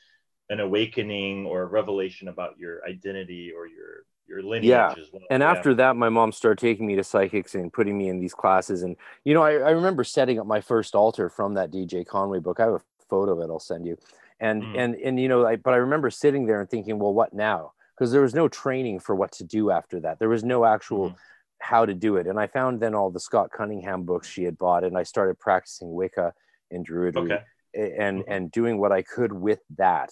an 0.51 0.61
awakening 0.61 1.47
or 1.47 1.63
a 1.63 1.67
revelation 1.67 2.29
about 2.29 2.59
your 2.59 2.85
identity 2.87 3.53
or 3.57 3.67
your 3.67 4.05
your 4.29 4.43
lineage 4.43 4.69
yeah. 4.71 4.91
as 4.91 5.13
well. 5.13 5.23
And 5.31 5.41
yeah. 5.41 5.51
after 5.51 5.73
that, 5.75 5.95
my 5.95 6.09
mom 6.09 6.33
started 6.33 6.59
taking 6.59 6.85
me 6.85 6.97
to 6.97 7.05
psychics 7.05 7.55
and 7.55 7.73
putting 7.73 7.97
me 7.97 8.09
in 8.09 8.19
these 8.19 8.35
classes. 8.35 8.83
And 8.83 8.97
you 9.25 9.35
know, 9.35 9.43
I, 9.43 9.53
I 9.53 9.71
remember 9.71 10.05
setting 10.05 10.41
up 10.41 10.47
my 10.47 10.61
first 10.61 10.95
altar 10.95 11.29
from 11.29 11.55
that 11.55 11.71
DJ 11.71 12.05
Conway 12.07 12.41
book. 12.41 12.59
I 12.59 12.65
have 12.65 12.75
a 12.75 12.83
photo 13.09 13.33
of 13.33 13.41
it. 13.41 13.53
I'll 13.53 13.61
send 13.61 13.87
you. 13.87 13.97
And 14.41 14.63
mm. 14.63 14.79
and 14.79 14.95
and 14.97 15.21
you 15.21 15.29
know, 15.29 15.47
I, 15.47 15.57
but 15.57 15.75
I 15.75 15.79
remember 15.79 16.11
sitting 16.11 16.47
there 16.47 16.61
and 16.61 16.69
thinking, 16.69 16.99
well, 16.99 17.15
what 17.15 17.33
now? 17.33 17.73
because 17.97 18.13
there 18.13 18.23
was 18.23 18.35
no 18.35 18.49
training 18.49 19.01
for 19.01 19.15
what 19.15 19.33
to 19.33 19.45
do 19.45 19.71
after 19.71 20.01
that. 20.01 20.19
There 20.19 20.29
was 20.29 20.45
no 20.45 20.65
actual 20.65 21.09
mm-hmm. 21.09 21.17
how 21.61 21.87
to 21.87 21.95
do 21.95 22.17
it. 22.17 22.27
And 22.27 22.39
I 22.39 22.47
found 22.47 22.81
then 22.81 22.95
all 22.95 23.11
the 23.11 23.21
Scott 23.21 23.51
Cunningham 23.51 24.05
books 24.05 24.29
she 24.29 24.45
had 24.45 24.59
bought, 24.59 24.85
and 24.85 24.97
I 24.97 25.03
started 25.03 25.39
practicing 25.39 25.93
Wicca 25.93 26.35
and 26.71 26.87
Druidry 26.87 27.33
okay. 27.33 27.43
and 27.75 28.21
mm-hmm. 28.21 28.31
and 28.31 28.51
doing 28.51 28.79
what 28.79 28.93
I 28.93 29.03
could 29.03 29.33
with 29.33 29.61
that. 29.77 30.11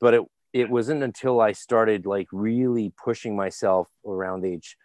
But 0.00 0.14
it 0.14 0.22
it 0.52 0.70
wasn't 0.70 1.02
until 1.02 1.40
I 1.40 1.52
started 1.52 2.06
like 2.06 2.28
really 2.32 2.92
pushing 3.02 3.36
myself 3.36 3.88
around 4.06 4.44
age 4.44 4.76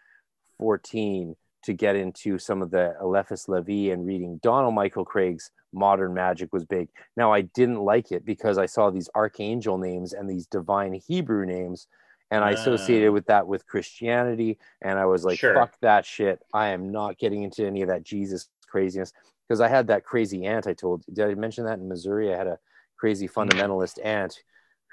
14 0.59 1.36
to 1.64 1.74
get 1.74 1.95
into 1.95 2.38
some 2.38 2.62
of 2.62 2.72
the 2.72 2.95
Eliphas 2.99 3.47
Levi 3.47 3.93
and 3.93 4.05
reading 4.05 4.39
Donald 4.43 4.74
Michael 4.74 5.05
Kraig's 5.05 5.51
Modern 5.74 6.14
Magic 6.14 6.51
was 6.51 6.66
big. 6.66 6.89
Now 7.16 7.32
I 7.32 7.41
didn't 7.41 7.80
like 7.80 8.12
it 8.12 8.26
because 8.26 8.57
I 8.57 8.66
saw 8.66 8.89
these 8.89 9.09
archangel 9.16 9.78
names 9.78 10.12
and 10.14 10.30
these 10.30 10.45
divine 10.47 10.93
Hebrew 10.93 11.45
names 11.45 11.88
and 12.32 12.43
I 12.43 12.51
associated 12.51 13.09
uh. 13.09 13.14
with 13.14 13.26
that 13.28 13.47
with 13.47 13.68
Christianity. 13.68 14.57
And 14.82 14.97
I 14.97 15.05
was 15.05 15.24
like, 15.24 15.38
sure. 15.38 15.53
fuck 15.53 15.76
that 15.82 16.05
shit. 16.05 16.41
I 16.53 16.70
am 16.70 16.91
not 16.91 17.18
getting 17.18 17.43
into 17.43 17.66
any 17.66 17.82
of 17.82 17.89
that 17.89 18.03
Jesus 18.03 18.49
craziness 18.68 19.14
because 19.47 19.62
I 19.62 19.68
had 19.68 19.88
that 19.88 20.05
crazy 20.05 20.45
aunt 20.45 20.68
I 20.68 20.74
told. 20.74 21.03
Did 21.14 21.30
I 21.30 21.36
mention 21.36 21.66
that 21.66 21.80
in 21.80 21.88
Missouri? 21.88 22.34
I 22.34 22.38
had 22.38 22.47
a 22.47 22.59
crazy 22.97 23.28
fundamentalist 23.28 23.99
aunt 24.03 24.41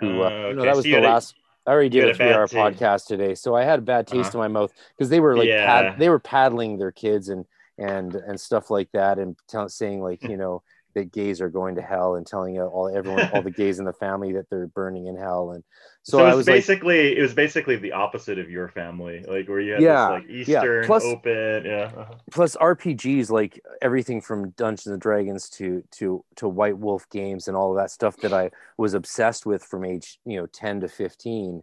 who, 0.00 0.22
uh, 0.22 0.24
uh, 0.24 0.28
okay. 0.28 0.56
know, 0.56 0.64
that 0.64 0.76
was 0.76 0.84
so 0.84 0.90
the 0.90 1.00
last. 1.00 1.34
A, 1.34 1.70
I 1.70 1.72
already 1.74 1.90
did 1.90 2.08
a 2.08 2.14
three-hour 2.14 2.46
podcast 2.48 3.06
today, 3.06 3.34
so 3.34 3.54
I 3.54 3.64
had 3.64 3.80
a 3.80 3.82
bad 3.82 4.06
taste 4.06 4.30
uh-huh. 4.30 4.38
in 4.38 4.52
my 4.52 4.60
mouth 4.60 4.72
because 4.96 5.10
they 5.10 5.20
were 5.20 5.36
like, 5.36 5.48
yeah. 5.48 5.66
pad, 5.66 5.98
they 5.98 6.08
were 6.08 6.18
paddling 6.18 6.78
their 6.78 6.92
kids 6.92 7.28
and 7.28 7.44
and 7.76 8.14
and 8.14 8.40
stuff 8.40 8.70
like 8.70 8.90
that, 8.92 9.18
and 9.18 9.36
t- 9.48 9.68
saying 9.68 10.00
like, 10.00 10.22
you 10.22 10.36
know, 10.36 10.62
that 10.98 11.12
gays 11.12 11.40
are 11.40 11.48
going 11.48 11.76
to 11.76 11.82
hell 11.82 12.16
and 12.16 12.26
telling 12.26 12.58
all 12.58 12.94
everyone 12.94 13.28
all 13.32 13.42
the 13.42 13.50
gays 13.50 13.78
in 13.78 13.84
the 13.84 13.92
family 14.00 14.32
that 14.32 14.50
they're 14.50 14.66
burning 14.66 15.06
in 15.06 15.16
hell 15.16 15.52
and 15.52 15.62
so, 16.02 16.18
so 16.18 16.24
it 16.24 16.28
was, 16.28 16.36
was 16.36 16.46
basically 16.46 17.08
like, 17.08 17.18
it 17.18 17.22
was 17.22 17.34
basically 17.34 17.76
the 17.76 17.92
opposite 17.92 18.38
of 18.38 18.50
your 18.50 18.68
family 18.68 19.24
like 19.28 19.48
where 19.48 19.60
you 19.60 19.72
had 19.72 19.82
yeah, 19.82 20.10
this 20.10 20.22
like 20.22 20.30
eastern 20.30 20.82
yeah. 20.82 20.86
Plus, 20.86 21.04
open 21.04 21.64
yeah 21.64 22.04
plus 22.30 22.56
rpgs 22.56 23.30
like 23.30 23.60
everything 23.82 24.20
from 24.20 24.50
dungeons 24.50 24.86
and 24.86 25.00
dragons 25.00 25.48
to 25.50 25.82
to 25.92 26.24
to 26.36 26.48
white 26.48 26.78
wolf 26.78 27.08
games 27.10 27.48
and 27.48 27.56
all 27.56 27.70
of 27.70 27.76
that 27.76 27.90
stuff 27.90 28.16
that 28.18 28.32
i 28.32 28.50
was 28.76 28.94
obsessed 28.94 29.46
with 29.46 29.62
from 29.62 29.84
age 29.84 30.18
you 30.24 30.38
know 30.38 30.46
10 30.46 30.80
to 30.80 30.88
15 30.88 31.62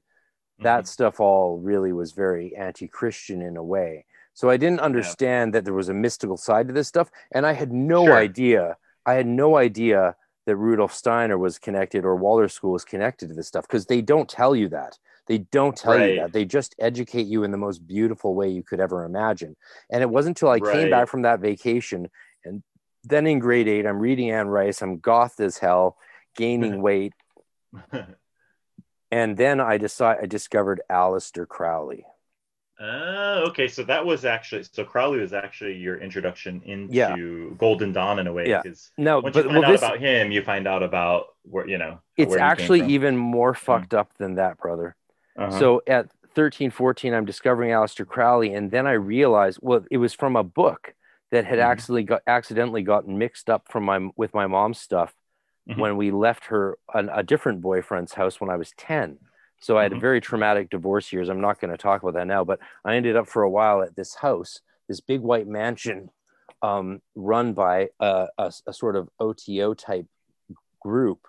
that 0.59 0.79
mm-hmm. 0.79 0.85
stuff 0.85 1.19
all 1.19 1.57
really 1.57 1.91
was 1.91 2.11
very 2.11 2.55
anti-christian 2.55 3.41
in 3.41 3.57
a 3.57 3.63
way 3.63 4.05
so 4.33 4.49
i 4.49 4.57
didn't 4.57 4.79
understand 4.79 5.49
yeah. 5.49 5.59
that 5.59 5.65
there 5.65 5.73
was 5.73 5.89
a 5.89 5.93
mystical 5.93 6.37
side 6.37 6.67
to 6.67 6.73
this 6.73 6.87
stuff 6.87 7.09
and 7.31 7.45
i 7.45 7.53
had 7.53 7.71
no 7.71 8.05
sure. 8.05 8.15
idea 8.15 8.77
I 9.05 9.13
had 9.13 9.27
no 9.27 9.57
idea 9.57 10.15
that 10.45 10.55
Rudolf 10.55 10.93
Steiner 10.93 11.37
was 11.37 11.57
connected 11.57 12.05
or 12.05 12.15
Waldorf 12.15 12.51
School 12.51 12.73
was 12.73 12.85
connected 12.85 13.29
to 13.29 13.35
this 13.35 13.47
stuff 13.47 13.67
because 13.67 13.85
they 13.85 14.01
don't 14.01 14.29
tell 14.29 14.55
you 14.55 14.69
that. 14.69 14.97
They 15.27 15.39
don't 15.39 15.75
tell 15.75 15.93
right. 15.93 16.13
you 16.13 16.19
that. 16.21 16.33
They 16.33 16.45
just 16.45 16.75
educate 16.77 17.25
you 17.25 17.43
in 17.43 17.51
the 17.51 17.57
most 17.57 17.87
beautiful 17.87 18.35
way 18.35 18.49
you 18.49 18.61
could 18.61 18.79
ever 18.79 19.05
imagine. 19.05 19.55
And 19.89 20.03
it 20.03 20.09
wasn't 20.09 20.37
until 20.37 20.49
I 20.49 20.57
right. 20.57 20.73
came 20.73 20.89
back 20.91 21.07
from 21.07 21.23
that 21.23 21.39
vacation 21.39 22.09
and 22.43 22.61
then 23.03 23.27
in 23.27 23.39
grade 23.39 23.67
eight, 23.67 23.85
I'm 23.85 23.99
reading 23.99 24.31
Anne 24.31 24.47
Rice. 24.47 24.81
I'm 24.81 24.99
goth 24.99 25.39
as 25.39 25.57
hell, 25.57 25.97
gaining 26.35 26.81
weight. 26.81 27.13
and 29.11 29.37
then 29.37 29.59
I 29.59 29.77
decided 29.77 30.23
I 30.23 30.25
discovered 30.27 30.81
Aleister 30.89 31.47
Crowley. 31.47 32.05
Uh, 32.79 33.43
okay, 33.47 33.69
so 33.69 33.83
that 33.83 34.05
was 34.05 34.25
actually 34.25 34.63
so 34.69 34.83
Crowley 34.83 35.19
was 35.19 35.31
actually 35.31 35.77
your 35.77 35.97
introduction 35.97 36.61
into 36.65 36.93
yeah. 36.93 37.15
Golden 37.57 37.93
Dawn 37.93 38.19
in 38.19 38.27
a 38.27 38.33
way. 38.33 38.49
Yeah. 38.49 38.63
No, 38.97 39.19
once 39.21 39.33
but 39.33 39.45
you 39.45 39.49
find 39.49 39.59
well, 39.59 39.69
out 39.69 39.71
this, 39.71 39.81
about 39.81 39.99
him, 39.99 40.31
you 40.31 40.41
find 40.41 40.67
out 40.67 40.83
about 40.83 41.27
where 41.43 41.67
you 41.67 41.77
know. 41.77 41.99
It's 42.17 42.35
actually 42.35 42.85
even 42.87 43.15
more 43.15 43.53
mm. 43.53 43.57
fucked 43.57 43.89
mm-hmm. 43.89 43.99
up 43.99 44.17
than 44.17 44.35
that, 44.35 44.57
brother. 44.57 44.95
Uh-huh. 45.37 45.57
So 45.57 45.81
at 45.87 46.09
13, 46.35 46.69
14, 46.69 47.13
I'm 47.13 47.25
discovering 47.25 47.71
Aleister 47.71 48.05
Crowley, 48.05 48.53
and 48.53 48.69
then 48.69 48.87
I 48.87 48.93
realized, 48.93 49.59
well, 49.61 49.85
it 49.89 49.97
was 49.97 50.13
from 50.13 50.35
a 50.35 50.43
book 50.43 50.93
that 51.31 51.45
had 51.45 51.59
mm-hmm. 51.59 51.71
actually 51.71 52.03
got 52.03 52.23
accidentally 52.27 52.83
gotten 52.83 53.17
mixed 53.17 53.49
up 53.49 53.67
from 53.69 53.85
my 53.85 54.09
with 54.17 54.33
my 54.33 54.47
mom's 54.47 54.79
stuff 54.79 55.13
mm-hmm. 55.69 55.79
when 55.79 55.95
we 55.95 56.11
left 56.11 56.45
her 56.47 56.77
an, 56.93 57.09
a 57.13 57.23
different 57.23 57.61
boyfriend's 57.61 58.13
house 58.13 58.41
when 58.41 58.49
I 58.49 58.57
was 58.57 58.73
10 58.77 59.17
so 59.65 59.79
I 59.79 59.81
had 59.81 59.93
mm-hmm. 59.93 60.01
very 60.01 60.21
traumatic 60.21 60.69
divorce 60.69 61.11
years. 61.11 61.27
I'm 61.27 61.41
not 61.41 61.59
going 61.59 61.71
to 61.71 61.77
talk 61.77 62.03
about 62.03 62.13
that 62.13 62.27
now, 62.27 62.43
but 62.43 62.59
I 62.85 62.95
ended 62.95 63.15
up 63.15 63.27
for 63.27 63.41
a 63.41 63.49
while 63.49 63.81
at 63.81 63.95
this 63.95 64.13
house, 64.13 64.59
this 64.87 64.99
big 64.99 65.21
white 65.21 65.47
mansion 65.47 66.11
um, 66.61 67.01
run 67.15 67.53
by 67.53 67.89
a, 67.99 68.27
a, 68.37 68.53
a, 68.67 68.71
sort 68.71 68.95
of 68.95 69.09
OTO 69.19 69.73
type 69.73 70.05
group 70.79 71.25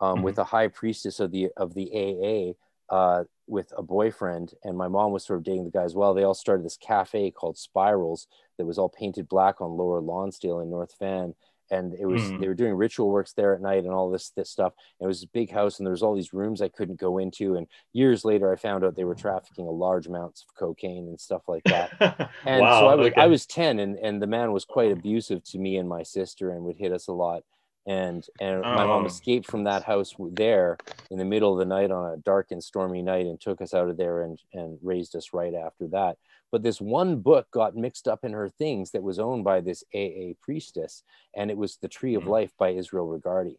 um, 0.00 0.14
mm-hmm. 0.14 0.24
with 0.24 0.38
a 0.38 0.44
high 0.44 0.68
priestess 0.68 1.20
of 1.20 1.30
the 1.30 1.50
of 1.58 1.74
the 1.74 2.56
AA 2.90 2.94
uh, 2.94 3.24
with 3.46 3.70
a 3.76 3.82
boyfriend, 3.82 4.54
and 4.62 4.78
my 4.78 4.88
mom 4.88 5.12
was 5.12 5.26
sort 5.26 5.40
of 5.40 5.44
dating 5.44 5.64
the 5.64 5.70
guy 5.70 5.82
as 5.82 5.94
well. 5.94 6.14
They 6.14 6.24
all 6.24 6.32
started 6.32 6.64
this 6.64 6.78
cafe 6.78 7.32
called 7.32 7.58
Spirals 7.58 8.28
that 8.56 8.64
was 8.64 8.78
all 8.78 8.88
painted 8.88 9.28
black 9.28 9.60
on 9.60 9.76
Lower 9.76 10.00
Lonsdale 10.00 10.60
in 10.60 10.70
North 10.70 10.94
Van, 10.98 11.34
and 11.74 11.94
it 11.94 12.06
was 12.06 12.22
mm. 12.22 12.40
they 12.40 12.48
were 12.48 12.54
doing 12.54 12.74
ritual 12.74 13.10
works 13.10 13.32
there 13.32 13.54
at 13.54 13.60
night 13.60 13.84
and 13.84 13.92
all 13.92 14.10
this 14.10 14.30
this 14.30 14.50
stuff. 14.50 14.72
And 14.98 15.06
it 15.06 15.08
was 15.08 15.22
a 15.22 15.28
big 15.28 15.50
house, 15.50 15.78
and 15.78 15.86
there 15.86 15.92
was 15.92 16.02
all 16.02 16.14
these 16.14 16.32
rooms 16.32 16.62
I 16.62 16.68
couldn't 16.68 17.00
go 17.00 17.18
into. 17.18 17.56
And 17.56 17.66
years 17.92 18.24
later, 18.24 18.52
I 18.52 18.56
found 18.56 18.84
out 18.84 18.96
they 18.96 19.04
were 19.04 19.14
trafficking 19.14 19.66
large 19.66 20.06
amounts 20.06 20.42
of 20.42 20.54
cocaine 20.54 21.08
and 21.08 21.20
stuff 21.20 21.42
like 21.48 21.64
that. 21.64 21.90
and 22.46 22.60
wow, 22.60 22.80
so 22.80 22.86
I 22.88 22.94
was 22.94 23.06
okay. 23.08 23.20
I 23.20 23.26
was 23.26 23.46
ten, 23.46 23.78
and 23.80 23.98
and 23.98 24.22
the 24.22 24.26
man 24.26 24.52
was 24.52 24.64
quite 24.64 24.92
abusive 24.92 25.42
to 25.44 25.58
me 25.58 25.76
and 25.76 25.88
my 25.88 26.02
sister, 26.02 26.50
and 26.50 26.64
would 26.64 26.76
hit 26.76 26.92
us 26.92 27.08
a 27.08 27.12
lot. 27.12 27.42
And 27.86 28.24
and 28.40 28.62
my 28.62 28.86
mom 28.86 29.02
oh. 29.02 29.06
escaped 29.06 29.50
from 29.50 29.64
that 29.64 29.82
house 29.82 30.14
there 30.18 30.78
in 31.10 31.18
the 31.18 31.24
middle 31.24 31.52
of 31.52 31.58
the 31.58 31.66
night 31.66 31.90
on 31.90 32.12
a 32.12 32.16
dark 32.16 32.50
and 32.50 32.62
stormy 32.62 33.02
night, 33.02 33.26
and 33.26 33.40
took 33.40 33.60
us 33.60 33.74
out 33.74 33.90
of 33.90 33.96
there 33.96 34.22
and 34.22 34.38
and 34.54 34.78
raised 34.82 35.14
us 35.16 35.32
right 35.32 35.54
after 35.54 35.88
that. 35.88 36.16
But 36.54 36.62
this 36.62 36.80
one 36.80 37.16
book 37.16 37.50
got 37.50 37.74
mixed 37.74 38.06
up 38.06 38.20
in 38.22 38.32
her 38.32 38.48
things 38.48 38.92
that 38.92 39.02
was 39.02 39.18
owned 39.18 39.42
by 39.42 39.60
this 39.60 39.82
AA 39.92 40.34
priestess, 40.40 41.02
and 41.36 41.50
it 41.50 41.56
was 41.56 41.78
The 41.78 41.88
Tree 41.88 42.14
of 42.14 42.22
mm-hmm. 42.22 42.30
Life 42.30 42.52
by 42.56 42.68
Israel 42.68 43.08
Regardie. 43.08 43.56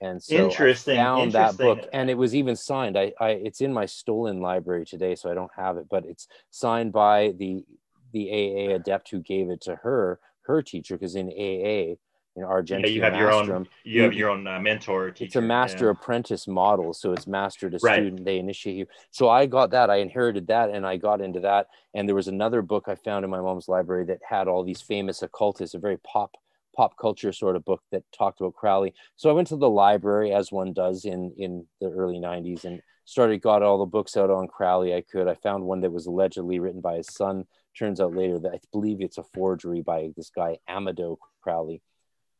And 0.00 0.22
so 0.22 0.36
interesting. 0.36 0.96
I 0.96 1.02
found 1.02 1.34
interesting. 1.34 1.56
that 1.56 1.74
book, 1.82 1.90
and 1.92 2.08
it 2.08 2.14
was 2.14 2.36
even 2.36 2.54
signed. 2.54 2.96
I, 2.96 3.12
I, 3.18 3.30
it's 3.30 3.60
in 3.60 3.72
my 3.72 3.84
stolen 3.84 4.40
library 4.40 4.86
today, 4.86 5.16
so 5.16 5.28
I 5.28 5.34
don't 5.34 5.50
have 5.56 5.76
it, 5.76 5.86
but 5.90 6.04
it's 6.04 6.28
signed 6.50 6.92
by 6.92 7.34
the 7.36 7.64
the 8.12 8.30
AA 8.30 8.76
adept 8.76 9.10
who 9.10 9.18
gave 9.18 9.50
it 9.50 9.62
to 9.62 9.74
her, 9.82 10.20
her 10.42 10.62
teacher, 10.62 10.96
because 10.96 11.16
in 11.16 11.30
AA 11.30 11.96
you 12.36 12.42
know, 12.42 12.48
Argentina. 12.48 12.88
Yeah, 12.88 12.94
you 12.94 13.02
have 13.02 13.16
your 13.16 13.32
own. 13.32 13.68
You 13.84 14.02
have 14.02 14.14
your 14.14 14.30
own 14.30 14.46
uh, 14.46 14.60
mentor. 14.60 15.10
Teacher. 15.10 15.26
It's 15.26 15.36
a 15.36 15.40
master 15.40 15.86
yeah. 15.86 15.90
apprentice 15.92 16.46
model, 16.46 16.94
so 16.94 17.12
it's 17.12 17.26
master 17.26 17.68
to 17.68 17.78
right. 17.82 17.96
student. 17.96 18.24
They 18.24 18.38
initiate 18.38 18.76
you. 18.76 18.86
So 19.10 19.28
I 19.28 19.46
got 19.46 19.70
that. 19.72 19.90
I 19.90 19.96
inherited 19.96 20.46
that, 20.46 20.70
and 20.70 20.86
I 20.86 20.96
got 20.96 21.20
into 21.20 21.40
that. 21.40 21.66
And 21.94 22.08
there 22.08 22.14
was 22.14 22.28
another 22.28 22.62
book 22.62 22.84
I 22.86 22.94
found 22.94 23.24
in 23.24 23.30
my 23.30 23.40
mom's 23.40 23.68
library 23.68 24.04
that 24.06 24.20
had 24.28 24.46
all 24.46 24.62
these 24.62 24.80
famous 24.80 25.22
occultists. 25.22 25.74
A 25.74 25.78
very 25.78 25.98
pop 25.98 26.36
pop 26.76 26.96
culture 26.96 27.32
sort 27.32 27.56
of 27.56 27.64
book 27.64 27.82
that 27.90 28.04
talked 28.16 28.40
about 28.40 28.54
Crowley. 28.54 28.94
So 29.16 29.28
I 29.28 29.32
went 29.32 29.48
to 29.48 29.56
the 29.56 29.68
library 29.68 30.32
as 30.32 30.52
one 30.52 30.72
does 30.72 31.04
in 31.04 31.32
in 31.36 31.66
the 31.80 31.88
early 31.88 32.18
'90s 32.18 32.64
and 32.64 32.80
started 33.06 33.42
got 33.42 33.64
all 33.64 33.78
the 33.78 33.86
books 33.86 34.16
out 34.16 34.30
on 34.30 34.46
Crowley 34.46 34.94
I 34.94 35.00
could. 35.00 35.26
I 35.26 35.34
found 35.34 35.64
one 35.64 35.80
that 35.80 35.90
was 35.90 36.06
allegedly 36.06 36.60
written 36.60 36.80
by 36.80 36.96
his 36.96 37.12
son. 37.12 37.44
Turns 37.76 38.00
out 38.00 38.14
later 38.14 38.38
that 38.38 38.52
I 38.52 38.60
believe 38.70 39.00
it's 39.00 39.18
a 39.18 39.24
forgery 39.34 39.82
by 39.82 40.10
this 40.16 40.30
guy 40.30 40.58
Amado 40.68 41.18
Crowley 41.42 41.82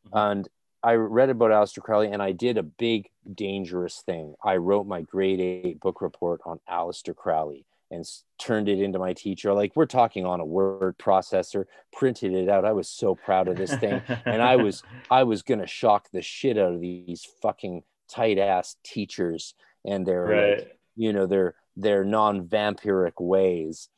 Mm-hmm. 0.07 0.19
And 0.19 0.49
I 0.83 0.95
read 0.95 1.31
about 1.31 1.51
Aleister 1.51 1.83
Crowley 1.83 2.09
and 2.09 2.23
I 2.23 2.33
did 2.33 2.57
a 2.57 2.63
big 2.63 3.09
dangerous 3.35 4.03
thing. 4.05 4.35
I 4.43 4.57
wrote 4.57 4.87
my 4.87 5.03
grade 5.03 5.41
eight 5.41 5.81
book 5.81 6.01
report 6.01 6.41
on 6.45 6.61
Aleister 6.71 7.15
Crowley 7.15 7.67
and 7.91 8.07
turned 8.39 8.69
it 8.69 8.81
into 8.81 8.99
my 8.99 9.13
teacher. 9.13 9.53
Like 9.53 9.73
we're 9.75 9.87
talking 9.87 10.25
on 10.25 10.41
a 10.41 10.45
word 10.45 10.97
processor, 10.97 11.65
printed 11.93 12.33
it 12.33 12.49
out. 12.49 12.65
I 12.65 12.73
was 12.73 12.89
so 12.89 13.15
proud 13.15 13.49
of 13.49 13.57
this 13.57 13.75
thing. 13.75 14.01
and 14.25 14.41
I 14.41 14.57
was 14.57 14.83
I 15.11 15.25
was 15.25 15.43
gonna 15.43 15.67
shock 15.67 16.09
the 16.13 16.23
shit 16.23 16.57
out 16.57 16.75
of 16.75 16.81
these 16.81 17.27
fucking 17.43 17.83
tight 18.09 18.39
ass 18.39 18.77
teachers 18.83 19.55
and 19.85 20.07
their 20.07 20.23
right. 20.23 20.59
like, 20.59 20.79
you 20.97 21.13
know 21.13 21.27
their 21.27 21.55
their 21.77 22.05
non-vampiric 22.05 23.21
ways. 23.21 23.89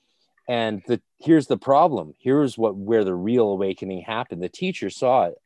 And 0.49 0.83
the 0.89 1.01
here's 1.21 1.47
the 1.47 1.57
problem. 1.57 2.15
Here's 2.19 2.59
what 2.59 2.75
where 2.75 3.05
the 3.05 3.15
real 3.15 3.51
awakening 3.51 4.03
happened. 4.03 4.43
The 4.43 4.49
teacher 4.49 4.91
saw 4.91 5.27
it 5.27 5.39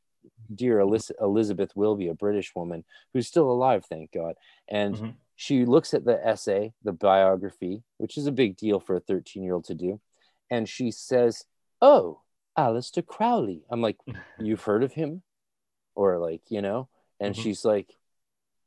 dear 0.54 0.80
Elizabeth 0.80 1.72
Wilby, 1.74 2.08
a 2.08 2.14
British 2.14 2.54
woman 2.54 2.84
who's 3.12 3.26
still 3.26 3.50
alive, 3.50 3.84
thank 3.84 4.12
God. 4.12 4.34
And 4.68 4.94
mm-hmm. 4.94 5.10
she 5.34 5.64
looks 5.64 5.94
at 5.94 6.04
the 6.04 6.24
essay, 6.26 6.72
the 6.82 6.92
biography, 6.92 7.82
which 7.98 8.16
is 8.16 8.26
a 8.26 8.32
big 8.32 8.56
deal 8.56 8.80
for 8.80 8.96
a 8.96 9.00
13 9.00 9.42
year 9.42 9.54
old 9.54 9.64
to 9.64 9.74
do. 9.74 10.00
And 10.50 10.68
she 10.68 10.90
says, 10.90 11.44
Oh, 11.80 12.20
Aleister 12.58 13.04
Crowley. 13.04 13.62
I'm 13.70 13.82
like, 13.82 13.96
You've 14.40 14.62
heard 14.62 14.82
of 14.82 14.92
him? 14.92 15.22
Or 15.94 16.18
like, 16.18 16.42
you 16.48 16.62
know? 16.62 16.88
And 17.20 17.34
mm-hmm. 17.34 17.42
she's 17.42 17.64
like, 17.64 17.96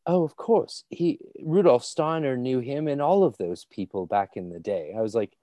Oh, 0.05 0.23
of 0.23 0.35
course. 0.35 0.83
He 0.89 1.19
Rudolf 1.41 1.83
Steiner 1.83 2.35
knew 2.35 2.59
him 2.59 2.87
and 2.87 3.01
all 3.01 3.23
of 3.23 3.37
those 3.37 3.65
people 3.65 4.05
back 4.05 4.31
in 4.35 4.49
the 4.49 4.59
day. 4.59 4.93
I 4.97 5.01
was 5.01 5.13
like, 5.13 5.33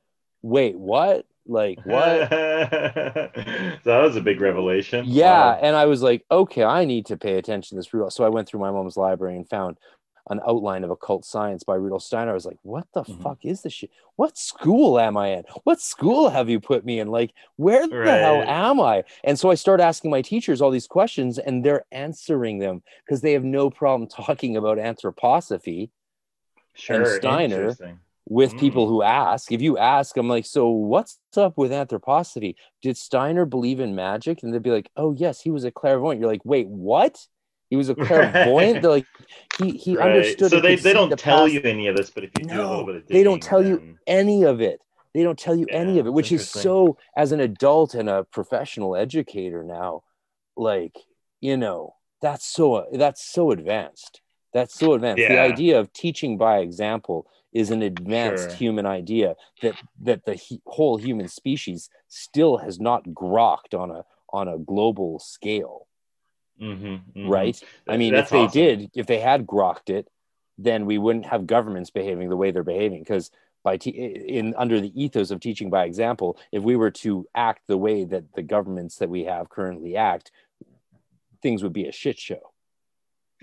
Wait, 0.42 0.78
what? 0.78 1.26
Like 1.48 1.78
what? 1.84 2.30
that 2.30 3.82
was 3.84 4.16
a 4.16 4.20
big 4.20 4.40
revelation. 4.40 5.04
Yeah, 5.06 5.30
wow. 5.30 5.58
and 5.62 5.76
I 5.76 5.86
was 5.86 6.02
like, 6.02 6.24
okay, 6.30 6.64
I 6.64 6.84
need 6.84 7.06
to 7.06 7.16
pay 7.16 7.38
attention 7.38 7.76
to 7.76 7.78
this 7.78 7.92
Rudolf. 7.92 8.12
So 8.12 8.24
I 8.24 8.28
went 8.28 8.48
through 8.48 8.60
my 8.60 8.70
mom's 8.70 8.96
library 8.96 9.36
and 9.36 9.48
found 9.48 9.78
an 10.28 10.40
outline 10.46 10.82
of 10.82 10.90
occult 10.90 11.24
science 11.24 11.62
by 11.62 11.76
Rudolf 11.76 12.02
Steiner. 12.02 12.32
I 12.32 12.34
was 12.34 12.46
like, 12.46 12.58
what 12.62 12.86
the 12.92 13.02
mm-hmm. 13.02 13.22
fuck 13.22 13.38
is 13.44 13.62
this 13.62 13.72
shit? 13.72 13.90
What 14.16 14.36
school 14.36 14.98
am 14.98 15.16
I 15.16 15.28
in? 15.28 15.44
What 15.64 15.80
school 15.80 16.30
have 16.30 16.48
you 16.50 16.58
put 16.58 16.84
me 16.84 16.98
in? 16.98 17.08
Like, 17.08 17.32
where 17.56 17.86
the 17.86 17.98
right. 17.98 18.20
hell 18.20 18.42
am 18.42 18.80
I? 18.80 19.04
And 19.22 19.38
so 19.38 19.50
I 19.50 19.54
start 19.54 19.80
asking 19.80 20.10
my 20.10 20.22
teachers 20.22 20.60
all 20.60 20.70
these 20.70 20.88
questions, 20.88 21.38
and 21.38 21.64
they're 21.64 21.84
answering 21.92 22.58
them 22.58 22.82
because 23.04 23.20
they 23.20 23.32
have 23.32 23.44
no 23.44 23.70
problem 23.70 24.08
talking 24.26 24.56
about 24.56 24.78
anthroposophy 24.78 25.90
sure, 26.74 26.96
and 26.96 27.06
Steiner 27.06 27.76
with 28.28 28.54
mm. 28.54 28.60
people 28.60 28.88
who 28.88 29.02
ask. 29.02 29.52
If 29.52 29.62
you 29.62 29.78
ask, 29.78 30.16
I'm 30.16 30.28
like, 30.28 30.46
so 30.46 30.68
what's 30.68 31.18
up 31.36 31.56
with 31.56 31.70
anthroposophy? 31.70 32.56
Did 32.82 32.96
Steiner 32.96 33.44
believe 33.44 33.80
in 33.80 33.94
magic? 33.94 34.42
And 34.42 34.52
they'd 34.52 34.62
be 34.62 34.70
like, 34.70 34.90
oh 34.96 35.12
yes, 35.12 35.40
he 35.40 35.50
was 35.50 35.64
a 35.64 35.70
clairvoyant. 35.70 36.20
You're 36.20 36.30
like, 36.30 36.44
wait, 36.44 36.68
what? 36.68 37.18
He 37.70 37.76
was 37.76 37.88
a 37.88 37.94
clairvoyant. 38.06 38.82
They're 38.82 38.90
like, 38.90 39.06
he 39.58 39.70
he 39.72 39.96
right. 39.96 40.08
understood. 40.08 40.50
So 40.50 40.60
they, 40.60 40.76
they 40.76 40.92
don't 40.92 41.10
the 41.10 41.16
tell 41.16 41.44
past. 41.44 41.52
you 41.52 41.60
any 41.62 41.86
of 41.86 41.96
this, 41.96 42.10
but 42.10 42.24
if 42.24 42.30
you 42.38 42.46
no, 42.46 42.54
do 42.54 42.60
a 42.60 42.68
little 42.68 42.86
bit 42.86 42.96
of 42.96 43.06
digging, 43.06 43.16
they 43.16 43.24
don't 43.24 43.42
tell 43.42 43.62
then... 43.62 43.70
you 43.70 43.98
any 44.06 44.42
of 44.44 44.60
it. 44.60 44.80
They 45.14 45.22
don't 45.22 45.38
tell 45.38 45.56
you 45.56 45.66
yeah, 45.70 45.76
any 45.76 45.98
of 45.98 46.06
it, 46.06 46.12
which 46.12 46.30
is 46.30 46.46
so 46.46 46.98
as 47.16 47.32
an 47.32 47.40
adult 47.40 47.94
and 47.94 48.08
a 48.08 48.24
professional 48.24 48.94
educator 48.94 49.64
now, 49.64 50.02
like 50.56 50.94
you 51.40 51.56
know, 51.56 51.94
that's 52.20 52.46
so 52.46 52.86
that's 52.92 53.24
so 53.24 53.50
advanced. 53.50 54.20
That's 54.52 54.74
so 54.74 54.94
advanced. 54.94 55.20
Yeah. 55.20 55.28
The 55.28 55.40
idea 55.40 55.80
of 55.80 55.92
teaching 55.92 56.38
by 56.38 56.58
example 56.58 57.26
is 57.56 57.70
an 57.70 57.82
advanced 57.82 58.50
sure. 58.50 58.56
human 58.56 58.84
idea 58.84 59.34
that 59.62 59.74
that 60.02 60.26
the 60.26 60.34
he, 60.34 60.60
whole 60.66 60.98
human 60.98 61.26
species 61.26 61.88
still 62.08 62.58
has 62.58 62.78
not 62.78 63.04
grokked 63.04 63.72
on 63.72 63.90
a 63.90 64.04
on 64.28 64.46
a 64.46 64.58
global 64.58 65.18
scale. 65.18 65.86
Mm-hmm, 66.60 66.86
mm-hmm. 66.86 67.28
right? 67.28 67.60
I 67.88 67.96
mean, 67.96 68.14
That's 68.14 68.26
if 68.26 68.30
they 68.30 68.44
awesome. 68.44 68.60
did, 68.62 68.90
if 68.94 69.06
they 69.06 69.20
had 69.20 69.46
grokked 69.46 69.90
it, 69.90 70.08
then 70.58 70.86
we 70.86 70.98
wouldn't 70.98 71.26
have 71.26 71.46
governments 71.46 71.90
behaving 71.90 72.28
the 72.28 72.36
way 72.36 72.50
they're 72.50 72.62
behaving. 72.62 73.00
Because 73.00 73.30
by 73.62 73.76
te- 73.78 73.90
in 73.90 74.54
under 74.56 74.80
the 74.80 74.92
ethos 75.02 75.30
of 75.30 75.40
teaching 75.40 75.70
by 75.70 75.84
example, 75.84 76.38
if 76.52 76.62
we 76.62 76.76
were 76.76 76.90
to 76.90 77.26
act 77.34 77.62
the 77.66 77.78
way 77.78 78.04
that 78.04 78.24
the 78.34 78.42
governments 78.42 78.96
that 78.96 79.08
we 79.08 79.24
have 79.24 79.48
currently 79.48 79.96
act, 79.96 80.30
things 81.42 81.62
would 81.62 81.72
be 81.72 81.86
a 81.86 81.92
shit 81.92 82.18
show. 82.18 82.52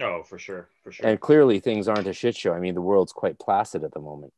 Oh, 0.01 0.23
for 0.23 0.39
sure, 0.39 0.69
for 0.83 0.91
sure. 0.91 1.07
And 1.07 1.19
clearly, 1.19 1.59
things 1.59 1.87
aren't 1.87 2.07
a 2.07 2.13
shit 2.13 2.35
show. 2.35 2.53
I 2.53 2.59
mean, 2.59 2.73
the 2.73 2.81
world's 2.81 3.13
quite 3.13 3.39
placid 3.39 3.83
at 3.83 3.93
the 3.93 3.99
moment. 3.99 4.33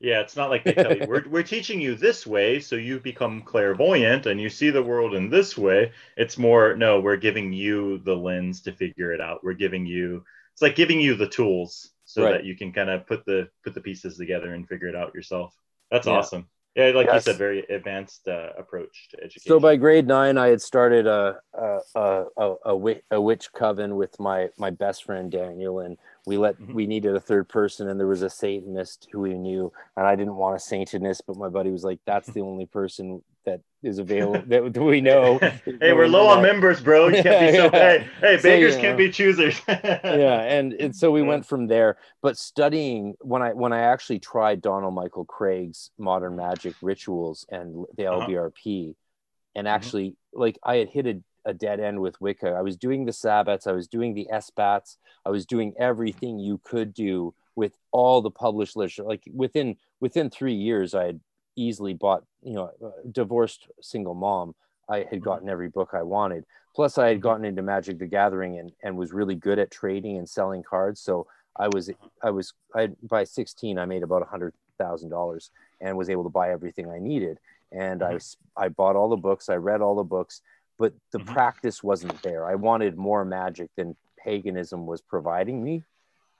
Yeah, 0.00 0.20
it's 0.20 0.36
not 0.36 0.50
like 0.50 0.64
they 0.64 0.72
tell 0.72 0.96
you 0.96 1.06
we're 1.06 1.24
we're 1.28 1.42
teaching 1.42 1.80
you 1.80 1.94
this 1.94 2.26
way 2.26 2.60
so 2.60 2.76
you 2.76 3.00
become 3.00 3.42
clairvoyant 3.42 4.26
and 4.26 4.40
you 4.40 4.48
see 4.48 4.70
the 4.70 4.82
world 4.82 5.14
in 5.14 5.30
this 5.30 5.56
way. 5.56 5.92
It's 6.16 6.38
more 6.38 6.76
no, 6.76 7.00
we're 7.00 7.16
giving 7.16 7.52
you 7.52 7.98
the 7.98 8.14
lens 8.14 8.62
to 8.62 8.72
figure 8.72 9.12
it 9.12 9.20
out. 9.20 9.42
We're 9.42 9.54
giving 9.54 9.86
you 9.86 10.24
it's 10.52 10.62
like 10.62 10.76
giving 10.76 11.00
you 11.00 11.14
the 11.16 11.28
tools 11.28 11.90
so 12.04 12.22
Right. 12.22 12.32
that 12.32 12.44
you 12.44 12.56
can 12.56 12.72
kind 12.72 12.90
of 12.90 13.06
put 13.06 13.24
the 13.24 13.48
put 13.64 13.74
the 13.74 13.80
pieces 13.80 14.16
together 14.16 14.54
and 14.54 14.68
figure 14.68 14.88
it 14.88 14.96
out 14.96 15.14
yourself. 15.14 15.54
That's 15.90 16.06
Yeah. 16.06 16.14
awesome. 16.14 16.48
Yeah, 16.74 16.90
like 16.94 17.06
Yes. 17.06 17.26
you 17.26 17.32
said, 17.32 17.38
very 17.38 17.60
advanced 17.60 18.26
uh, 18.26 18.50
approach 18.58 19.08
to 19.10 19.18
education. 19.18 19.48
So 19.48 19.60
by 19.60 19.76
grade 19.76 20.06
nine, 20.08 20.36
I 20.38 20.48
had 20.48 20.60
started 20.60 21.06
a 21.06 21.38
a 21.52 21.78
a, 21.94 22.24
a, 22.36 22.54
a, 22.66 22.94
a 23.12 23.20
witch 23.20 23.52
coven 23.52 23.94
with 23.96 24.18
my 24.18 24.48
my 24.58 24.70
best 24.70 25.04
friend 25.04 25.30
Daniel, 25.30 25.80
and 25.80 25.96
we 26.26 26.36
let 26.36 26.58
Mhm. 26.58 26.74
we 26.74 26.86
needed 26.86 27.14
a 27.14 27.20
third 27.20 27.48
person, 27.48 27.88
and 27.88 27.98
there 28.00 28.08
was 28.08 28.22
a 28.22 28.30
Satanist 28.30 29.06
who 29.12 29.20
we 29.20 29.34
knew, 29.34 29.72
and 29.96 30.04
I 30.06 30.16
didn't 30.16 30.36
want 30.36 30.56
a 30.56 30.60
Satanist, 30.60 31.22
but 31.26 31.36
my 31.36 31.48
buddy 31.48 31.70
was 31.70 31.84
like, 31.84 32.00
"That's 32.06 32.28
the 32.32 32.40
only 32.40 32.66
person 32.66 33.22
that 33.46 33.60
is 33.82 33.98
available 33.98 34.42
that, 34.48 34.76
we 34.78 35.00
know." 35.00 35.38
hey, 35.64 35.92
we're 35.92 36.06
low 36.08 36.28
on 36.28 36.42
members, 36.42 36.80
bro. 36.80 37.08
You 37.08 37.22
can't 37.22 37.40
be 37.52 37.52
so 37.56 37.70
Yeah. 37.72 37.98
hey, 37.98 38.08
hey, 38.20 38.36
So, 38.38 38.42
beggars 38.42 38.76
can't 38.76 38.92
know. 38.94 38.96
be 38.98 39.10
choosers. 39.10 39.60
yeah 39.68 40.40
and, 40.42 40.74
and 40.74 40.94
so 40.94 41.10
we 41.10 41.22
Yeah. 41.22 41.28
went 41.28 41.46
from 41.46 41.66
there 41.66 41.96
but 42.20 42.36
studying 42.36 43.14
when 43.20 43.40
i 43.40 43.54
when 43.54 43.72
i 43.72 43.80
actually 43.80 44.18
tried 44.18 44.60
donald 44.60 44.92
michael 44.94 45.24
kraig's 45.24 45.90
modern 45.98 46.36
magic 46.36 46.76
rituals 46.82 47.46
and 47.50 47.86
the 47.96 48.06
Uh-huh. 48.06 48.26
lbrp 48.28 48.94
and 49.54 49.66
Mhm. 49.66 49.70
actually 49.70 50.16
like 50.34 50.58
i 50.62 50.76
had 50.76 50.90
hit 50.90 51.06
a, 51.06 51.22
a 51.46 51.54
dead 51.54 51.80
end 51.80 52.00
with 52.00 52.20
wicca 52.20 52.50
i 52.50 52.60
was 52.60 52.76
doing 52.76 53.06
the 53.06 53.12
sabbats 53.12 53.66
i 53.66 53.72
was 53.72 53.88
doing 53.88 54.12
the 54.12 54.28
sbats 54.34 54.98
i 55.24 55.30
was 55.30 55.46
doing 55.46 55.72
everything 55.78 56.38
you 56.38 56.60
could 56.64 56.92
do 56.92 57.34
with 57.56 57.72
all 57.90 58.20
the 58.20 58.30
published 58.30 58.76
literature 58.76 59.04
like 59.04 59.22
within 59.32 59.74
within 60.00 60.28
three 60.28 60.54
years 60.54 60.94
i 60.94 61.04
had 61.06 61.20
easily 61.56 61.94
bought 61.94 62.24
you 62.42 62.54
know 62.54 62.70
a 62.82 63.08
divorced 63.08 63.68
single 63.80 64.14
mom 64.14 64.54
i 64.88 64.98
had 64.98 65.20
Mhm. 65.20 65.24
gotten 65.24 65.48
every 65.48 65.68
book 65.68 65.90
i 65.92 66.02
wanted 66.02 66.44
plus 66.74 66.98
i 66.98 67.08
had 67.08 67.18
Mhm. 67.18 67.22
gotten 67.22 67.44
into 67.44 67.62
magic 67.62 67.98
the 67.98 68.06
gathering 68.06 68.58
and, 68.58 68.72
and 68.82 68.96
was 68.96 69.12
really 69.12 69.34
good 69.34 69.58
at 69.58 69.70
trading 69.70 70.16
and 70.18 70.28
selling 70.28 70.62
cards 70.62 71.00
so 71.00 71.26
i 71.56 71.68
was 71.68 71.90
i 72.22 72.30
was 72.30 72.52
i 72.74 72.88
by 73.02 73.24
16 73.24 73.78
i 73.78 73.84
made 73.84 74.02
about 74.02 74.22
a 74.22 74.26
hundred 74.26 74.52
thousand 74.78 75.10
dollars 75.10 75.50
and 75.80 75.96
was 75.96 76.10
able 76.10 76.24
to 76.24 76.30
buy 76.30 76.50
everything 76.50 76.90
i 76.90 76.98
needed 76.98 77.38
and 77.70 78.02
i 78.02 78.10
Mhm. 78.10 78.14
was 78.14 78.36
i 78.56 78.68
bought 78.68 78.96
all 78.96 79.08
the 79.08 79.16
books 79.16 79.48
i 79.48 79.54
read 79.56 79.80
all 79.80 79.94
the 79.94 80.02
books 80.02 80.42
but 80.78 80.92
the 81.12 81.20
Mhm. 81.20 81.26
practice 81.26 81.82
wasn't 81.84 82.20
there 82.22 82.44
i 82.46 82.54
wanted 82.56 82.96
more 82.96 83.24
magic 83.24 83.70
than 83.76 83.96
paganism 84.16 84.86
was 84.86 85.00
providing 85.00 85.62
me 85.62 85.84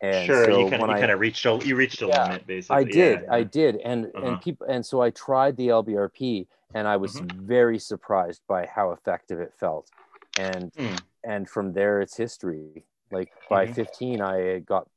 and 0.01 0.26
sure, 0.26 0.45
so 0.47 0.59
you 0.59 0.70
kind 0.70 0.74
of 0.74 0.80
when 0.80 0.90
you 0.90 0.97
I- 0.97 1.01
kind 1.01 1.12
of 1.12 1.20
reached 1.20 1.45
a 1.47 1.59
you 1.64 1.76
reached 1.76 2.03
a 2.03 2.07
Yeah, 2.09 2.26
limit 2.26 2.47
basically. 2.47 2.76
I 2.76 2.84
did, 2.84 3.22
Yeah, 3.22 3.34
I 3.34 3.42
did, 3.42 3.76
and 3.76 4.07
Uh-huh. 4.07 4.24
and 4.26 4.40
people, 4.40 4.66
and 4.66 4.84
so 4.84 5.01
I 5.01 5.11
tried 5.11 5.57
the 5.57 5.68
LBRP, 5.68 6.47
and 6.74 6.86
I 6.88 6.97
was 6.97 7.20
Mm-hmm. 7.20 7.47
very 7.47 7.78
surprised 7.78 8.42
by 8.49 8.66
how 8.66 8.90
effective 8.92 9.40
it 9.40 9.53
felt, 9.55 9.90
and 10.38 10.72
Mm. 10.72 11.03
and 11.24 11.49
from 11.49 11.72
there 11.72 12.01
it's 12.01 12.16
history. 12.16 12.84
Like 13.11 13.32
by 13.49 13.66
Mhm. 13.66 13.74
15, 13.74 14.20
I 14.20 14.59
got 14.61 14.88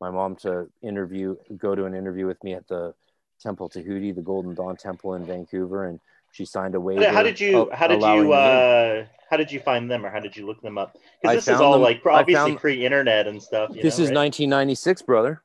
my 0.00 0.10
mom 0.10 0.36
to 0.36 0.70
interview, 0.82 1.36
go 1.56 1.74
to 1.74 1.84
an 1.86 1.94
interview 1.94 2.26
with 2.26 2.42
me 2.44 2.54
at 2.54 2.66
the 2.68 2.94
Temple 3.40 3.68
Tahuti, 3.68 4.12
the 4.12 4.22
Golden 4.22 4.54
Dawn 4.54 4.76
Temple 4.76 5.14
in 5.14 5.24
Vancouver, 5.26 5.84
and 5.86 6.00
she 6.34 6.44
signed 6.44 6.74
a 6.74 6.78
How 6.78 6.82
waiver. 6.82 7.00
did- 7.00 7.10
how 7.14 7.22
did 7.22 7.38
you 7.40 7.70
how 7.72 7.86
did 7.86 8.02
you 8.02 8.32
uh 8.32 9.04
how 9.30 9.36
did 9.36 9.50
you 9.52 9.60
find 9.60 9.88
them 9.90 10.04
or 10.04 10.10
how 10.10 10.18
did 10.20 10.36
you 10.36 10.46
look 10.46 10.60
them 10.62 10.76
up 10.76 10.96
because 11.22 11.44
this 11.44 11.54
is 11.54 11.60
all 11.60 11.72
them- 11.74 11.82
like 11.82 12.04
obviously 12.04 12.50
found- 12.50 12.60
pre-internet 12.60 13.26
and 13.28 13.40
stuff 13.40 13.70
you 13.74 13.82
This 13.82 13.98
know, 13.98 14.04
is 14.04 14.10
right? 14.10 14.16
1996, 14.16 15.02
brother. 15.02 15.42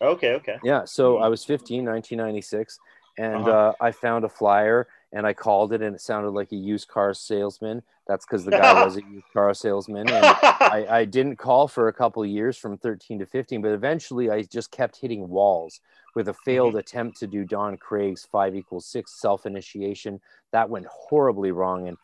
okay 0.00 0.34
okay 0.34 0.56
Yeah, 0.62 0.84
so 0.84 1.16
Mhm. 1.16 1.24
I 1.24 1.28
was 1.28 1.44
15, 1.44 1.84
1996, 1.84 2.78
and 3.18 3.48
Uh-huh. 3.48 3.50
uh, 3.50 3.72
I 3.80 3.90
found 3.90 4.24
a 4.24 4.28
flyer 4.28 4.86
and 5.14 5.26
I 5.26 5.34
called 5.34 5.72
it, 5.74 5.82
and 5.82 5.94
it 5.94 6.00
sounded 6.00 6.30
like 6.30 6.50
a 6.52 6.56
used 6.56 6.88
car 6.88 7.12
salesman. 7.12 7.82
That's 8.06 8.24
because 8.24 8.44
the 8.46 8.50
guy 8.62 8.82
was 8.84 8.96
a 8.96 9.02
used 9.02 9.26
car 9.34 9.52
salesman. 9.52 10.08
And 10.08 10.24
I, 10.24 10.86
I 10.88 11.04
didn't 11.04 11.36
call 11.36 11.68
for 11.68 11.88
a 11.88 11.92
couple 11.92 12.22
of 12.22 12.28
years 12.30 12.56
from 12.56 12.78
13 12.78 13.18
to 13.18 13.26
15, 13.26 13.60
but 13.60 13.72
eventually 13.72 14.30
I 14.30 14.42
just 14.42 14.70
kept 14.70 14.96
hitting 14.96 15.28
walls 15.28 15.80
with 16.14 16.28
a 16.28 16.32
mm-hmm. 16.32 16.42
failed 16.44 16.76
attempt 16.76 17.18
to 17.18 17.26
do 17.26 17.44
Don 17.44 17.76
Kraig's 17.76 18.24
five 18.24 18.54
equals 18.54 18.86
six 18.86 19.20
self 19.20 19.46
initiation. 19.46 20.20
That 20.52 20.70
went 20.70 20.86
horribly 20.86 21.52
wrong. 21.52 21.88
And 21.88 21.96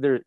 there, 0.00 0.22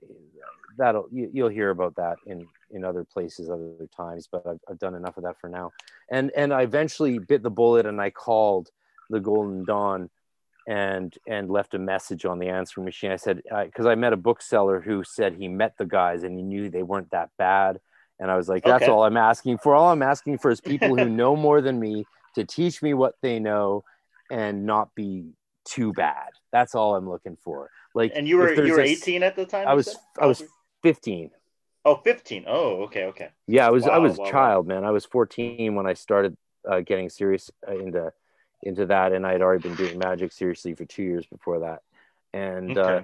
that'll, 0.78 1.08
you, 1.12 1.30
you'll 1.34 1.50
hear 1.50 1.70
about 1.70 1.96
that 1.96 2.18
in, 2.26 2.48
in 2.72 2.84
other 2.84 3.04
places, 3.04 3.50
other 3.50 3.88
times, 3.96 4.28
but 4.32 4.46
I've, 4.48 4.60
I've 4.70 4.80
done 4.80 4.96
enough 4.96 5.18
of 5.18 5.24
that 5.24 5.40
for 5.40 5.50
now. 5.50 5.72
And, 6.10 6.32
and 6.36 6.54
I 6.54 6.62
eventually 6.62 7.20
bit 7.20 7.44
the 7.44 7.50
bullet 7.50 7.86
and 7.86 8.02
I 8.02 8.10
called 8.10 8.70
the 9.10 9.20
Golden 9.20 9.66
Dawn 9.66 10.10
and 10.68 11.18
and 11.26 11.50
left 11.50 11.74
a 11.74 11.80
message 11.80 12.26
on 12.26 12.38
the 12.38 12.48
answering 12.48 12.86
machine. 12.86 13.12
I 13.12 13.16
said 13.16 13.42
because 13.66 13.88
I 13.88 13.96
met 13.96 14.14
a 14.14 14.18
bookseller 14.18 14.80
who 14.80 15.04
said 15.04 15.34
he 15.34 15.48
met 15.48 15.78
the 15.80 15.86
guys 15.86 16.24
and 16.24 16.38
he 16.38 16.44
knew 16.44 16.70
they 16.70 16.84
weren't 16.84 17.10
that 17.10 17.32
bad. 17.38 17.80
And 18.20 18.30
I 18.30 18.36
was 18.36 18.48
like, 18.48 18.64
that's 18.64 18.84
Okay. 18.84 18.92
all 18.92 19.04
I'm 19.04 19.18
asking 19.18 19.58
for. 19.60 19.74
All 19.74 19.90
I'm 19.90 20.04
asking 20.04 20.38
for 20.38 20.52
is 20.52 20.62
people 20.62 20.96
who 20.96 21.10
know 21.10 21.36
more 21.36 21.62
than 21.62 21.80
me 21.80 22.06
to 22.36 22.46
teach 22.46 22.82
me 22.82 22.94
what 22.94 23.16
they 23.22 23.40
know 23.40 23.84
and 24.32 24.66
not 24.66 24.94
be 24.96 25.32
too 25.66 25.94
bad. 25.94 26.30
That's 26.52 26.76
all 26.76 26.96
I'm 26.96 27.10
looking 27.10 27.38
for. 27.44 27.70
Like, 27.94 28.14
and 28.16 28.28
you 28.28 28.38
were 28.38 28.54
you 28.54 28.74
were 28.74 28.80
a 28.82 28.84
s- 28.90 29.02
18 29.02 29.24
at 29.24 29.36
the 29.36 29.46
time 29.46 29.68
I 29.68 29.74
was 29.74 29.86
said? 29.88 29.96
I 30.20 30.26
was 30.26 30.42
Oh, 30.42 30.48
15. 30.84 31.32
oh 31.86 31.96
15 31.96 32.46
oh 32.48 32.84
okay 32.84 33.06
okay 33.06 33.30
Yeah, 33.48 33.68
I 33.68 33.72
was 33.72 33.88
I 33.88 33.98
was 33.98 34.18
wow, 34.18 34.18
a 34.18 34.22
wow. 34.26 34.32
child, 34.32 34.68
man. 34.68 34.84
I 34.84 34.92
was 34.92 35.06
14 35.06 35.76
when 35.76 35.86
I 35.88 35.94
started 35.94 36.36
uh, 36.70 36.82
getting 36.82 37.10
serious 37.10 37.50
uh, 37.68 37.74
into 37.76 38.12
into 38.62 38.86
that, 38.88 39.14
and 39.14 39.26
I 39.26 39.32
had 39.32 39.42
already 39.42 39.62
been 39.64 39.76
doing 39.76 39.98
magic 39.98 40.32
seriously 40.34 40.76
for 40.76 40.86
two 40.86 41.04
years 41.04 41.26
before 41.26 41.60
that. 41.62 41.82
And 42.34 42.78
uh, 42.78 43.02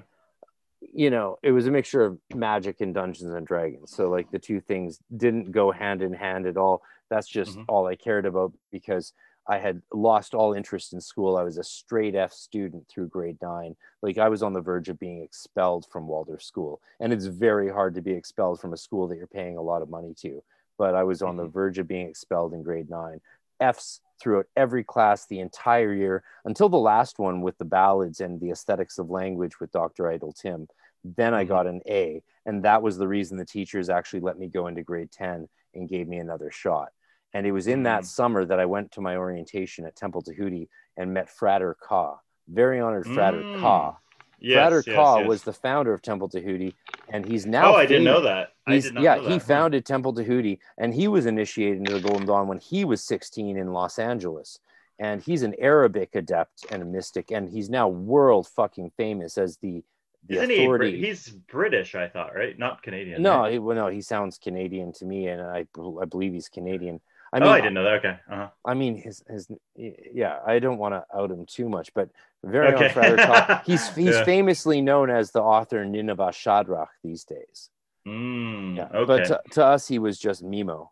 you 0.94 1.10
know, 1.10 1.38
it 1.42 1.52
was 1.52 1.66
a 1.68 1.72
mixture 1.72 2.04
of 2.04 2.20
magic 2.34 2.82
and 2.82 2.94
Dungeons 2.94 3.34
and 3.34 3.48
Dragons. 3.48 3.92
So 3.92 4.10
like 4.10 4.30
the 4.32 4.40
two 4.40 4.60
things 4.60 5.00
didn't 5.16 5.52
go 5.52 5.72
hand 5.72 6.02
in 6.02 6.14
hand 6.14 6.46
at 6.46 6.58
all. 6.58 6.84
That's 7.10 7.28
just 7.28 7.58
Mhm. 7.58 7.66
all 7.68 7.88
I 7.88 7.96
cared 7.96 8.26
about 8.26 8.54
because 8.72 9.14
I 9.48 9.60
had 9.60 9.84
lost 9.94 10.34
all 10.34 10.54
interest 10.54 10.94
in 10.94 11.00
school. 11.02 11.38
I 11.38 11.44
was 11.44 11.60
a 11.60 11.64
straight 11.64 12.16
F 12.16 12.34
student 12.34 12.88
through 12.88 13.10
grade 13.10 13.38
nine. 13.42 13.76
Like 14.02 14.18
I 14.18 14.28
was 14.28 14.42
on 14.42 14.54
the 14.54 14.62
verge 14.62 14.90
of 14.90 14.98
being 14.98 15.22
expelled 15.22 15.86
from 15.86 16.08
Waldorf 16.08 16.42
School. 16.42 16.82
And 17.00 17.14
it's 17.14 17.26
very 17.28 17.70
hard 17.70 17.94
to 17.96 18.02
be 18.02 18.14
expelled 18.14 18.60
from 18.60 18.74
a 18.74 18.78
school 18.78 19.08
that 19.08 19.18
you're 19.18 19.28
paying 19.28 19.58
a 19.58 19.62
lot 19.62 19.84
of 19.84 19.90
money 19.90 20.16
to. 20.22 20.44
But 20.78 20.96
I 20.96 21.04
was 21.04 21.22
on 21.22 21.38
the 21.38 21.46
verge 21.48 21.78
of 21.78 21.88
being 21.88 22.08
expelled 22.08 22.54
in 22.54 22.64
grade 22.64 22.90
nine. 22.90 23.22
F's 23.60 24.02
throughout 24.20 24.48
every 24.56 24.84
class 24.84 25.26
the 25.28 25.40
entire 25.40 25.94
year 25.94 26.24
until 26.46 26.70
the 26.70 26.78
last 26.78 27.20
one 27.20 27.42
with 27.42 27.58
the 27.58 27.66
ballads 27.66 28.22
and 28.22 28.40
the 28.40 28.50
aesthetics 28.50 28.98
of 28.98 29.12
language 29.12 29.60
with 29.60 29.72
Dr. 29.72 30.10
Idle 30.10 30.34
Tim. 30.34 30.68
Then 31.04 31.34
I 31.36 31.46
Mhm. 31.46 31.48
got 31.50 31.68
an 31.68 31.82
A. 31.88 32.24
And 32.48 32.64
that 32.64 32.82
was 32.82 32.98
the 32.98 33.08
reason 33.08 33.38
the 33.38 33.46
teachers 33.46 33.90
actually 33.90 34.22
let 34.22 34.40
me 34.40 34.48
go 34.48 34.68
into 34.68 34.82
grade 34.84 35.12
10 35.12 35.48
and 35.76 35.88
gave 35.90 36.08
me 36.08 36.18
another 36.18 36.50
shot. 36.52 36.90
And 37.34 37.46
it 37.46 37.52
was 37.52 37.68
in 37.68 37.84
that 37.84 38.04
Mhm. 38.04 38.08
summer 38.08 38.46
that 38.46 38.60
I 38.60 38.66
went 38.66 38.92
to 38.94 39.02
my 39.02 39.18
orientation 39.18 39.86
at 39.86 39.96
Temple 39.96 40.22
Tahuti 40.22 40.70
and 40.98 41.14
met 41.14 41.30
Frater 41.30 41.76
Ka, 41.80 42.20
very 42.48 42.80
honored 42.80 43.06
Frater 43.06 43.42
Mm. 43.42 43.60
Ka. 43.60 43.98
yes, 44.40 44.56
Frater 44.56 44.84
yes, 44.88 44.96
Ka 44.96 45.18
yes. 45.20 45.28
was 45.28 45.44
the 45.44 45.54
founder 45.54 45.94
of 45.94 46.02
Temple 46.02 46.30
Tahuti, 46.30 46.76
and 47.10 47.26
he's 47.26 47.46
now. 47.46 47.74
oh 47.74 47.76
i 47.76 47.86
didn't 47.86 48.06
know 48.06 48.16
famous- 48.22 48.24
that 48.26 48.52
I 48.68 48.74
He's, 48.76 48.84
did 48.86 48.94
not 48.96 49.04
yeah, 49.04 49.16
know 49.16 49.28
he 49.28 49.40
founded 49.40 49.86
Temple 49.86 50.14
Tahuti, 50.14 50.60
and 50.78 50.94
he 50.94 51.08
was 51.08 51.26
initiated 51.26 51.80
into 51.80 51.94
the 52.00 52.00
Golden 52.08 52.26
Dawn 52.26 52.48
when 52.48 52.58
he 52.60 52.84
was 52.86 53.04
16 53.04 53.58
in 53.58 53.74
Los 53.74 54.00
Angeles. 54.00 54.60
And 54.98 55.22
he's 55.22 55.44
an 55.44 55.54
Arabic 55.60 56.16
adept 56.16 56.66
and 56.72 56.82
a 56.82 56.86
mystic, 56.86 57.30
and 57.30 57.50
he's 57.50 57.70
now 57.70 57.90
world 57.90 58.48
fucking 58.48 58.92
famous 58.92 59.38
as 59.38 59.58
the 59.58 59.84
the 60.28 60.36
Isn't 60.38 60.50
he? 60.50 60.64
authority. 60.64 60.92
Brit- 60.92 61.04
He's 61.10 61.30
British, 61.30 61.96
I 61.96 62.08
thought, 62.08 62.34
right? 62.36 62.58
Not 62.58 62.82
Canadian. 62.84 63.22
no, 63.22 63.40
right? 63.42 63.54
he, 63.54 63.60
well, 63.60 63.76
no, 63.76 63.88
he 63.88 64.02
sounds 64.02 64.38
Canadian 64.38 64.92
to 64.94 65.06
me, 65.06 65.28
and 65.28 65.42
I, 65.42 65.66
I 66.02 66.06
believe 66.06 66.34
he's 66.34 66.50
Canadian. 66.50 67.00
I 67.34 67.40
oh, 67.40 67.50
I 67.50 67.58
didn't 67.60 67.74
know 67.74 67.84
that. 67.84 67.96
Okay. 68.06 68.18
Uh-huh. 68.32 68.48
I 68.64 68.74
mean, 68.76 68.96
his 68.96 69.22
his 69.28 69.50
yeah. 69.76 70.40
I 70.46 70.60
don't 70.60 70.78
want 70.78 70.94
to 70.94 71.04
out 71.14 71.32
him 71.32 71.46
too 71.46 71.68
much, 71.68 71.94
but 71.94 72.10
very 72.44 72.74
Okay. 72.74 72.90
Frater 72.90 73.62
He's 73.66 73.94
he's 73.94 74.16
Yeah. 74.16 74.24
famously 74.24 74.80
known 74.80 75.10
as 75.10 75.32
the 75.32 75.42
author 75.42 75.84
Nineveh 75.84 76.32
Shadrach 76.32 76.90
these 77.04 77.26
days. 77.26 77.70
Mm, 78.08 78.78
Yeah, 78.78 78.88
okay. 78.94 79.06
but 79.06 79.26
to, 79.26 79.42
to 79.52 79.66
us, 79.66 79.88
he 79.88 80.00
was 80.00 80.18
just 80.18 80.44
Mimo. 80.46 80.90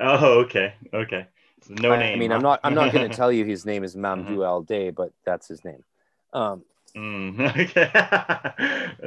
oh, 0.00 0.40
okay. 0.40 0.74
Okay. 0.92 1.26
No 1.68 1.92
I, 1.92 1.98
name. 1.98 2.14
I 2.14 2.18
mean? 2.18 2.32
I'm 2.32 2.42
not 2.42 2.60
I'm 2.64 2.74
not 2.74 2.92
going 2.92 3.08
to 3.10 3.14
tell 3.16 3.30
you 3.30 3.44
his 3.44 3.64
name 3.64 3.84
is 3.84 3.94
Mamdou 3.94 4.38
Mhm. 4.38 4.46
Al 4.46 4.62
Day, 4.62 4.90
but 4.90 5.12
that's 5.24 5.46
his 5.46 5.64
name. 5.64 5.84
Um, 6.32 6.64
Mm, 6.96 7.40
okay. 7.50 7.90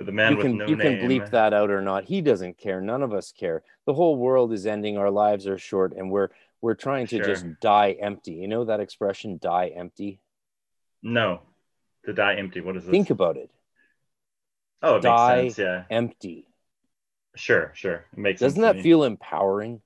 the 0.03 0.11
man 0.11 0.31
you 0.34 0.38
with 0.38 0.45
can 0.45 0.57
no 0.57 0.68
you 0.68 0.76
name. 0.76 0.99
can 0.99 1.09
bleep 1.09 1.30
that 1.31 1.53
out 1.53 1.69
or 1.72 1.81
not. 1.81 2.03
He 2.03 2.22
doesn't 2.22 2.57
care. 2.57 2.81
None 2.81 3.01
of 3.01 3.14
us 3.14 3.31
care. 3.31 3.64
The 3.85 3.93
whole 3.93 4.18
world 4.18 4.51
is 4.51 4.65
ending. 4.65 4.97
Our 4.97 5.09
lives 5.09 5.47
are 5.47 5.57
short, 5.57 5.93
and 5.95 6.11
we're 6.11 6.30
we're 6.59 6.73
trying 6.73 7.07
to 7.07 7.18
Sure. 7.18 7.26
just 7.26 7.45
die 7.61 7.91
empty. 7.99 8.34
You 8.34 8.47
know 8.47 8.65
that 8.65 8.80
expression, 8.81 9.38
die 9.41 9.68
empty. 9.76 10.19
No, 11.01 11.41
to 12.05 12.14
die 12.14 12.35
empty. 12.35 12.59
What 12.61 12.76
is 12.76 12.84
this? 12.84 12.91
Think 12.91 13.09
about 13.09 13.38
it. 13.38 13.49
oh, 14.84 14.95
it 14.97 15.01
die 15.03 15.41
makes 15.43 15.55
sense. 15.55 15.85
Yeah, 15.89 15.95
Empty. 15.95 16.47
sure, 17.35 17.72
sure. 17.76 18.05
It 18.14 18.18
makes 18.19 18.41
Doesn't 18.41 18.61
that 18.61 18.81
feel 18.81 19.03
empowering? 19.03 19.81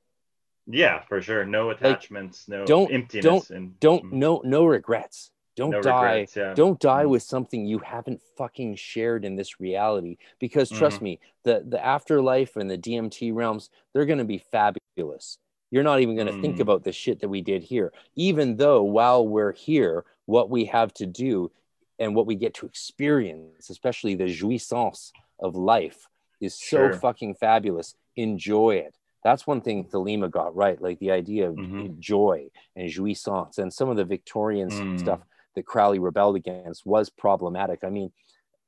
Yeah, 0.68 1.02
for 1.08 1.22
sure. 1.22 1.46
No 1.46 1.70
attachments. 1.72 2.48
no 2.48 2.66
don't- 2.66 2.92
emptiness. 2.92 3.24
don't- 3.26 3.50
and 3.50 3.80
Don't 3.80 4.06
mm, 4.06 4.12
no 4.14 4.42
no 4.46 4.66
regrets. 4.66 5.31
Don't 5.56 5.72
no 5.72 5.82
die. 5.82 6.12
regrets, 6.14 6.36
yeah. 6.36 6.54
Don't 6.54 6.80
die 6.80 7.04
Mm. 7.06 7.10
with 7.10 7.24
something 7.24 7.66
you 7.66 7.80
haven't 7.80 8.22
fucking 8.38 8.76
shared 8.76 9.26
in 9.26 9.36
this 9.36 9.60
reality. 9.60 10.18
Because 10.40 10.70
trust 10.70 10.98
Mm-hmm. 10.98 11.04
me, 11.06 11.20
the 11.44 11.66
the 11.68 11.84
afterlife 11.86 12.56
and 12.56 12.70
the 12.70 12.78
DMT 12.78 13.32
realms, 13.34 13.70
they're 13.94 14.06
going 14.06 14.20
to 14.20 14.26
be 14.26 14.38
fabulous. 14.38 15.38
You're 15.70 15.84
not 15.84 16.02
even 16.02 16.16
going 16.16 16.28
to 16.28 16.34
think 16.42 16.58
Mm. 16.58 16.62
about 16.62 16.84
the 16.84 16.92
shit 16.92 17.20
that 17.22 17.30
we 17.30 17.42
did 17.42 17.64
here. 17.64 17.94
Even 18.16 18.58
though 18.58 18.84
while 18.84 19.26
we're 19.28 19.54
here, 19.54 20.06
what 20.26 20.50
we 20.50 20.66
have 20.66 20.94
to 20.96 21.06
do 21.06 21.52
and 22.00 22.16
what 22.16 22.26
we 22.26 22.36
get 22.36 22.54
to 22.56 22.66
experience, 22.66 23.70
especially 23.70 24.16
the 24.16 24.26
jouissance 24.26 25.12
of 25.40 25.56
life, 25.56 26.08
is 26.40 26.54
so 26.54 26.90
Sure. 26.90 26.94
fucking 26.94 27.36
fabulous. 27.36 27.96
Enjoy 28.16 28.76
it. 28.76 28.96
That's 29.24 29.46
one 29.46 29.62
thing 29.62 29.86
Thelema 29.86 30.30
got 30.32 30.56
right, 30.56 30.82
like 30.82 30.98
the 31.00 31.12
idea 31.12 31.50
of 31.50 31.56
Mhm. 31.56 32.00
joy 32.00 32.50
and 32.76 32.90
jouissance, 32.90 33.60
and 33.60 33.72
some 33.72 33.88
of 33.90 33.96
the 33.98 34.04
Victorian 34.06 34.70
Mm. 34.70 35.00
stuff 35.00 35.22
that 35.56 35.66
Crowley 35.66 36.00
rebelled 36.00 36.36
against 36.36 36.86
was 36.86 37.10
problematic. 37.10 37.84
I 37.84 37.90
mean, 37.90 38.12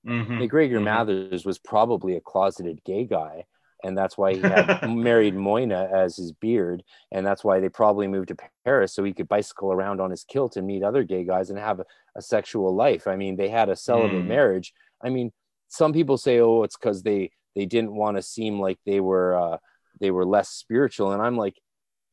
Mhm, 0.05 0.37
MacGregor 0.37 0.79
mhm. 0.79 0.83
Mathers 0.83 1.45
was 1.45 1.59
probably 1.59 2.15
a 2.15 2.21
closeted 2.21 2.83
gay 2.83 3.05
guy, 3.05 3.45
and 3.83 3.97
that's 3.97 4.17
why 4.17 4.33
he 4.33 4.47
had 4.47 4.67
married 4.83 5.33
Moina 5.35 5.89
as 5.93 6.17
his 6.17 6.33
beard, 6.33 6.83
and 7.11 7.25
that's 7.25 7.43
why 7.43 7.59
they 7.59 7.69
probably 7.69 8.07
moved 8.07 8.29
to 8.29 8.37
Paris 8.65 8.93
so 8.93 9.03
he 9.03 9.13
could 9.13 9.29
bicycle 9.29 9.71
around 9.71 10.01
on 10.01 10.11
his 10.11 10.23
kilt 10.25 10.57
and 10.57 10.67
meet 10.67 10.83
other 10.83 11.03
gay 11.03 11.23
guys 11.23 11.49
and 11.49 11.59
have 11.59 11.79
a, 11.79 11.85
a 12.15 12.21
sexual 12.21 12.75
life. 12.75 13.07
I 13.07 13.15
mean, 13.15 13.35
they 13.37 13.49
had 13.49 13.69
a 13.69 13.75
celibate 13.75 14.25
Mm. 14.25 14.27
marriage. 14.27 14.73
I 15.01 15.09
mean, 15.09 15.31
some 15.69 15.93
people 15.93 16.17
say, 16.17 16.39
"Oh, 16.39 16.63
it's 16.63 16.77
because 16.77 17.03
they 17.03 17.31
they 17.55 17.65
didn't 17.65 17.95
want 17.95 18.17
to 18.17 18.21
seem 18.23 18.59
like 18.59 18.79
they 18.85 18.99
were 18.99 19.35
uh, 19.35 19.57
they 20.01 20.11
were 20.11 20.25
less 20.25 20.49
spiritual," 20.49 21.11
and 21.13 21.21
I'm 21.21 21.37
like. 21.37 21.55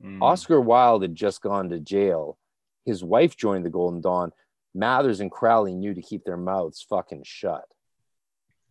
Mm. 0.03 0.23
Oscar 0.23 0.61
Wilde 0.61 1.03
had 1.03 1.15
just 1.15 1.43
gone 1.43 1.69
to 1.69 1.79
jail. 1.79 2.39
His 2.87 3.05
wife 3.05 3.37
joined 3.37 3.67
the 3.67 3.71
Golden 3.71 4.01
Dawn. 4.01 4.33
Mathers 4.75 5.21
and 5.21 5.31
Crowley 5.31 5.75
knew 5.75 5.95
to 5.95 6.03
keep 6.03 6.25
their 6.25 6.37
mouths 6.37 6.85
fucking 6.89 7.23
shut. 7.25 7.65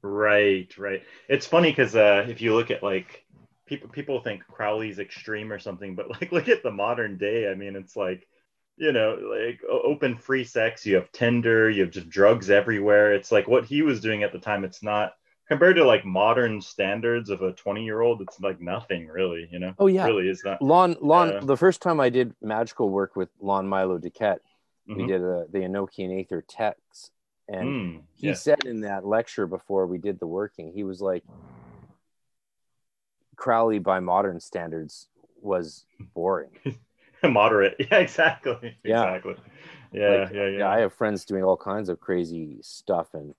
Right, 0.01 0.75
right. 0.77 1.03
It's 1.27 1.45
funny 1.45 1.71
because 1.71 1.95
uh, 1.95 2.25
if 2.29 2.41
you 2.41 2.55
look 2.55 2.71
at 2.71 2.83
like 2.83 3.25
people, 3.65 3.89
people 3.89 4.21
think 4.21 4.43
Crowley's 4.47 4.99
extreme 4.99 5.51
or 5.51 5.59
something, 5.59 5.95
but 5.95 6.09
like 6.09 6.31
look 6.31 6.47
at 6.47 6.63
the 6.63 6.71
modern 6.71 7.17
day. 7.17 7.49
I 7.49 7.55
mean, 7.55 7.75
it's 7.75 7.95
like 7.95 8.27
you 8.77 8.93
know, 8.93 9.19
like 9.37 9.59
open 9.69 10.17
free 10.17 10.45
sex. 10.45 10.85
You 10.85 10.95
have 10.95 11.11
Tinder. 11.11 11.69
You 11.69 11.81
have 11.81 11.91
just 11.91 12.09
drugs 12.09 12.49
everywhere. 12.49 13.13
It's 13.13 13.31
like 13.31 13.47
what 13.47 13.65
he 13.65 13.81
was 13.81 13.99
doing 13.99 14.23
at 14.23 14.31
the 14.31 14.39
time. 14.39 14.63
It's 14.63 14.81
not 14.81 15.13
compared 15.49 15.75
to 15.75 15.83
like 15.83 16.05
modern 16.05 16.61
standards 16.61 17.29
of 17.29 17.41
a 17.41 17.51
twenty-year-old. 17.51 18.21
It's 18.21 18.39
like 18.39 18.61
nothing 18.61 19.07
really. 19.07 19.49
You 19.51 19.59
know, 19.59 19.73
Oh 19.77 19.87
yeah, 19.87 20.05
really 20.05 20.29
is 20.29 20.43
not. 20.45 20.61
Lon. 20.61 20.95
Lon. 21.01 21.27
Yeah. 21.29 21.39
The 21.41 21.57
first 21.57 21.81
time 21.81 21.99
I 21.99 22.09
did 22.09 22.33
magical 22.41 22.89
work 22.89 23.17
with 23.17 23.27
Lon 23.41 23.67
Milo 23.67 23.97
DuQuette, 23.97 24.39
we 24.89 25.03
Mhm. 25.03 25.07
did 25.07 25.21
a, 25.21 25.45
the 25.51 25.59
Enochian 25.59 26.19
Aether 26.19 26.43
text, 26.47 27.11
and 27.47 27.67
Mm, 27.67 28.01
he 28.15 28.33
said 28.33 28.65
in 28.65 28.81
that 28.81 29.05
lecture 29.05 29.47
before 29.47 29.85
we 29.87 29.97
did 29.97 30.19
the 30.19 30.27
working, 30.27 30.71
he 30.73 30.83
was 30.83 31.01
like, 31.01 31.23
Crowley 33.35 33.79
by 33.79 33.99
modern 33.99 34.39
standards 34.39 35.07
was 35.41 35.85
boring. 36.13 36.51
moderate. 37.23 37.75
Yeah, 37.91 37.99
exactly. 37.99 38.77
Yeah. 38.83 39.15
Exactly. 39.15 39.35
Yeah, 39.93 40.21
Like, 40.21 40.31
yeah, 40.33 40.47
yeah. 40.47 40.69
I 40.69 40.79
have 40.79 40.93
friends 40.93 41.25
doing 41.25 41.43
all 41.43 41.57
kinds 41.57 41.89
of 41.89 41.99
crazy 41.99 42.57
stuff, 42.61 43.13
and 43.13 43.33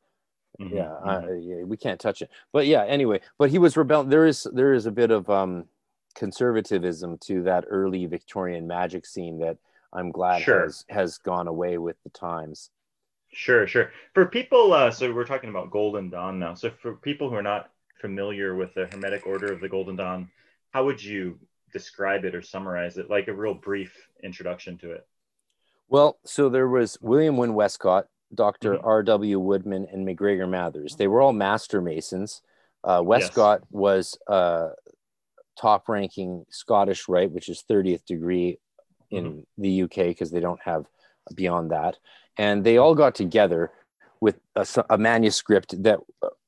Mhm, 0.61 0.73
yeah, 0.75 0.93
mhm. 1.05 1.31
I, 1.31 1.33
yeah, 1.35 1.65
we 1.65 1.77
can't 1.77 2.01
touch 2.01 2.23
it. 2.23 2.31
But 2.53 2.67
yeah, 2.67 2.85
anyway, 2.85 3.21
but 3.39 3.51
he 3.51 3.59
was 3.59 3.77
rebel. 3.77 4.05
There 4.05 4.27
is 4.27 4.47
there 4.53 4.73
is 4.75 4.87
a 4.87 4.91
bit 4.91 5.11
of 5.11 5.29
um, 5.31 5.67
conservatism 6.15 7.19
to 7.19 7.43
that 7.45 7.65
early 7.69 8.07
Victorian 8.07 8.67
magic 8.67 9.07
scene 9.07 9.39
that 9.41 9.59
I'm 9.93 10.11
glad 10.11 10.43
Sure. 10.43 10.63
has 10.63 10.85
has 10.89 11.19
gone 11.19 11.49
away 11.49 11.79
with 11.79 11.97
the 12.05 12.11
times. 12.11 12.71
Sure, 13.33 13.67
sure. 13.67 13.93
For 14.15 14.27
people, 14.27 14.73
uh, 14.73 14.91
so 14.91 15.13
we're 15.13 15.25
talking 15.25 15.51
about 15.51 15.71
Golden 15.71 16.11
Dawn 16.11 16.39
now. 16.39 16.55
So 16.55 16.71
for 16.71 16.95
people 16.97 17.31
who 17.31 17.37
are 17.37 17.43
not 17.43 17.71
familiar 18.01 18.55
with 18.57 18.75
the 18.75 18.87
Hermetic 18.87 19.27
Order 19.27 19.53
of 19.53 19.61
the 19.61 19.69
Golden 19.69 19.95
Dawn, 19.97 20.29
how 20.71 20.85
would 20.85 21.03
you 21.03 21.39
describe 21.73 22.25
it 22.25 22.35
or 22.35 22.43
summarize 22.43 22.99
it? 22.99 23.09
Like 23.11 23.29
a 23.29 23.33
real 23.33 23.55
brief 23.55 23.97
introduction 24.23 24.79
to 24.79 24.93
it. 24.93 25.07
Well, 25.89 26.19
so 26.25 26.49
there 26.49 26.69
was 26.69 26.99
William 27.01 27.37
Wynne 27.37 27.55
Westcott, 27.55 28.07
Doctor 28.35 28.75
Mhm. 28.77 28.85
R. 28.85 29.03
W. 29.05 29.39
Woodman, 29.41 29.87
and 29.93 30.05
MacGregor 30.05 30.47
Mathers. 30.47 30.97
They 30.97 31.09
were 31.09 31.21
all 31.21 31.33
master 31.33 31.81
masons. 31.81 32.43
Uh, 32.83 33.03
Westcott 33.05 33.63
was 33.71 34.17
uh, 34.29 34.71
top 35.57 35.89
ranking 35.89 36.47
Scottish 36.49 37.09
Rite, 37.09 37.31
which 37.33 37.49
is 37.49 37.63
30th 37.69 38.05
degree 38.07 38.59
in 39.11 39.47
the 39.59 39.83
UK 39.83 39.97
because 40.09 40.31
they 40.31 40.41
don't 40.41 40.61
have 40.63 40.87
beyond 41.35 41.71
that. 41.71 41.99
And 42.39 42.65
they 42.65 42.77
all 42.79 42.95
got 42.95 43.15
together 43.15 43.71
with 44.21 44.39
a 44.91 44.99
manuscript 44.99 45.83
that 45.83 45.99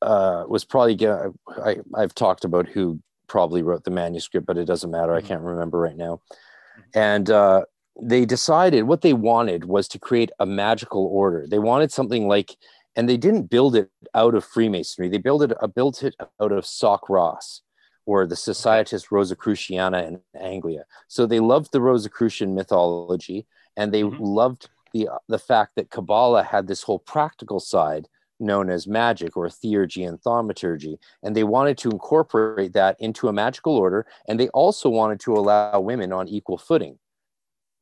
uh, 0.02 0.44
was 0.46 0.64
probably, 0.64 0.98
I, 1.64 1.78
I've 1.94 2.14
talked 2.14 2.44
about 2.44 2.68
who 2.68 3.00
probably 3.28 3.62
wrote 3.62 3.84
the 3.84 3.90
manuscript, 3.90 4.46
but 4.46 4.58
it 4.58 4.66
doesn't 4.66 4.90
matter. 4.90 5.14
I 5.14 5.20
Mhm. 5.20 5.26
can't 5.26 5.42
remember 5.42 5.78
right 5.78 5.96
now. 5.96 6.20
And 6.94 7.30
uh, 7.30 7.64
they 8.00 8.24
decided 8.26 8.84
what 8.84 9.00
they 9.00 9.14
wanted 9.14 9.64
was 9.64 9.88
to 9.88 9.98
create 9.98 10.30
a 10.38 10.44
magical 10.46 11.06
order. 11.06 11.46
They 11.48 11.58
wanted 11.58 11.90
something 11.92 12.28
like, 12.28 12.56
and 12.94 13.08
they 13.08 13.16
didn't 13.16 13.44
build 13.48 13.74
it 13.74 13.88
out 14.14 14.34
of 14.34 14.44
Freemasonry. 14.44 15.08
They 15.08 15.18
built 15.18 15.42
it, 15.42 15.52
uh, 15.62 15.66
built 15.66 16.02
it 16.02 16.14
out 16.40 16.52
of 16.52 16.66
Soc 16.66 17.08
Ros 17.08 17.62
or 18.06 18.26
the 18.26 18.36
Societas 18.36 19.10
Rosicruciana 19.12 20.02
in 20.02 20.20
Anglia. 20.38 20.84
So 21.08 21.26
they 21.26 21.40
loved 21.40 21.72
the 21.72 21.80
Rosicrucian 21.80 22.54
mythology, 22.54 23.46
and 23.76 23.92
they 23.92 24.02
Mhm. 24.02 24.16
loved 24.20 24.68
the 24.92 25.08
the 25.28 25.38
fact 25.38 25.72
that 25.76 25.90
Kabbalah 25.90 26.42
had 26.42 26.66
this 26.66 26.82
whole 26.82 26.98
practical 26.98 27.60
side 27.60 28.08
known 28.40 28.68
as 28.68 28.86
magic 28.88 29.36
or 29.36 29.46
theurgy 29.48 30.06
and 30.06 30.20
thaumaturgy, 30.20 30.98
and 31.22 31.34
they 31.36 31.44
wanted 31.44 31.78
to 31.78 31.90
incorporate 31.90 32.72
that 32.72 32.96
into 33.00 33.28
a 33.28 33.32
magical 33.32 33.76
order, 33.76 34.04
and 34.26 34.38
they 34.38 34.48
also 34.48 34.88
wanted 34.90 35.20
to 35.20 35.32
allow 35.34 35.78
women 35.80 36.12
on 36.12 36.28
equal 36.28 36.58
footing, 36.58 36.98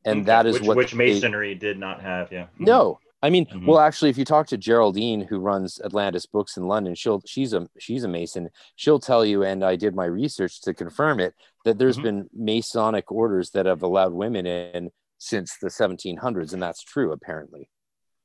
and 0.05 0.18
Okay, 0.20 0.26
that 0.26 0.47
is 0.47 0.55
which, 0.60 0.68
what 0.68 0.76
which 0.76 0.92
they- 0.92 0.98
Masonry 1.14 1.55
did 1.55 1.78
not 1.78 2.01
have. 2.02 2.30
Yeah. 2.30 2.44
Mhm. 2.59 2.66
no, 2.66 3.01
I 3.22 3.28
mean, 3.28 3.44
Mhm. 3.47 3.66
well, 3.66 3.78
actually, 3.78 4.09
if 4.10 4.16
you 4.16 4.24
talk 4.24 4.47
to 4.47 4.56
Geraldine, 4.56 5.20
who 5.20 5.38
runs 5.40 5.78
Atlantis 5.84 6.24
Books 6.26 6.56
in 6.56 6.66
London, 6.66 6.94
she'll 6.94 7.22
she's 7.26 7.52
a 7.52 7.68
she's 7.78 8.02
a 8.05 8.09
Mason. 8.09 8.48
She'll 8.76 8.98
tell 9.01 9.24
you, 9.24 9.42
and 9.44 9.62
I 9.62 9.76
did 9.76 9.94
my 9.94 10.06
research 10.06 10.62
to 10.62 10.72
confirm 10.72 11.20
it, 11.20 11.34
that 11.64 11.76
there's 11.78 11.98
Mhm. 11.98 12.02
been 12.02 12.30
Masonic 12.34 13.12
orders 13.12 13.51
that 13.51 13.66
have 13.66 13.82
allowed 13.82 14.12
women 14.14 14.47
in 14.47 14.90
since 15.18 15.59
the 15.59 15.68
1700s, 15.68 16.55
and 16.55 16.62
that's 16.62 16.82
true 16.82 17.12
apparently. 17.12 17.68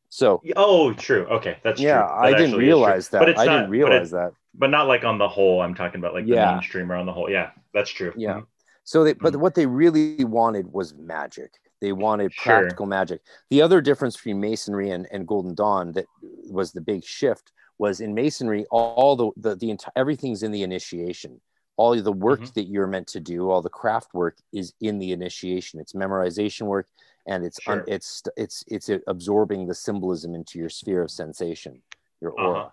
So 0.07 0.41
Oh, 0.55 0.93
true. 0.93 1.26
Okay, 1.26 1.57
that's 1.61 1.81
yeah, 1.81 1.97
true. 1.97 2.07
That 2.07 2.13
I 2.13 2.26
didn't 2.27 2.34
actually 2.34 2.45
is 2.45 2.51
true. 2.51 2.59
realize 2.59 3.09
that. 3.09 3.19
But 3.19 3.30
it's 3.30 3.39
I 3.41 3.45
not- 3.45 3.51
didn't 3.51 3.65
but 3.65 3.72
realize 3.72 4.13
it- 4.13 4.15
that. 4.15 4.31
But 4.53 4.69
not 4.69 4.88
like 4.88 5.03
on 5.03 5.17
the 5.17 5.27
whole. 5.27 5.61
I'm 5.61 5.76
talking 5.76 5.99
about 5.99 6.13
like 6.13 6.26
Yeah. 6.26 6.45
the 6.45 6.51
mainstream 6.53 6.89
or 6.89 6.95
on 6.95 7.05
the 7.05 7.11
whole. 7.11 7.30
Yeah, 7.30 7.51
that's 7.73 7.89
true. 7.89 8.13
Yeah. 8.15 8.35
Mhm. 8.35 8.45
So 8.85 9.03
they, 9.03 9.11
but 9.13 9.34
Mhm. 9.34 9.39
what 9.41 9.55
they 9.55 9.65
really 9.65 10.23
wanted 10.23 10.72
was 10.72 10.93
magic. 10.93 11.51
They 11.81 11.91
wanted 11.91 12.34
Sure. 12.34 12.61
practical 12.61 12.85
magic. 12.85 13.22
The 13.49 13.61
other 13.61 13.81
difference 13.81 14.15
between 14.15 14.39
Masonry 14.39 14.91
and, 14.91 15.07
and 15.11 15.27
Golden 15.27 15.53
Dawn 15.53 15.91
that 15.93 16.06
was 16.49 16.72
the 16.72 16.81
big 16.81 17.03
shift 17.03 17.52
was 17.77 17.99
in 17.99 18.14
Masonry, 18.14 18.65
all 18.72 19.15
the 19.15 19.31
the, 19.38 19.56
the 19.56 19.69
entire 19.72 19.91
everything's 19.95 20.43
in 20.43 20.52
the 20.52 20.64
initiation. 20.64 21.41
All 21.77 21.93
the 22.02 22.11
work 22.11 22.39
Mhm. 22.39 22.53
that 22.53 22.64
you're 22.69 22.88
meant 22.88 23.07
to 23.07 23.19
do, 23.19 23.49
all 23.49 23.61
the 23.61 23.69
craft 23.69 24.14
work 24.14 24.38
is 24.53 24.73
in 24.80 24.97
the 24.97 25.11
initiation. 25.11 25.81
It's 25.81 25.91
memorization 25.91 26.68
work, 26.68 26.88
and 27.27 27.43
it's 27.43 27.60
un, 27.68 27.84
it's 27.85 28.23
it's 28.38 28.64
it's 28.68 28.89
absorbing 29.07 29.68
the 29.68 29.73
symbolism 29.76 30.34
into 30.34 30.57
your 30.57 30.69
sphere 30.69 31.02
of 31.02 31.11
sensation, 31.11 31.81
your 32.22 32.31
aura 32.31 32.60
Uh-huh. 32.60 32.69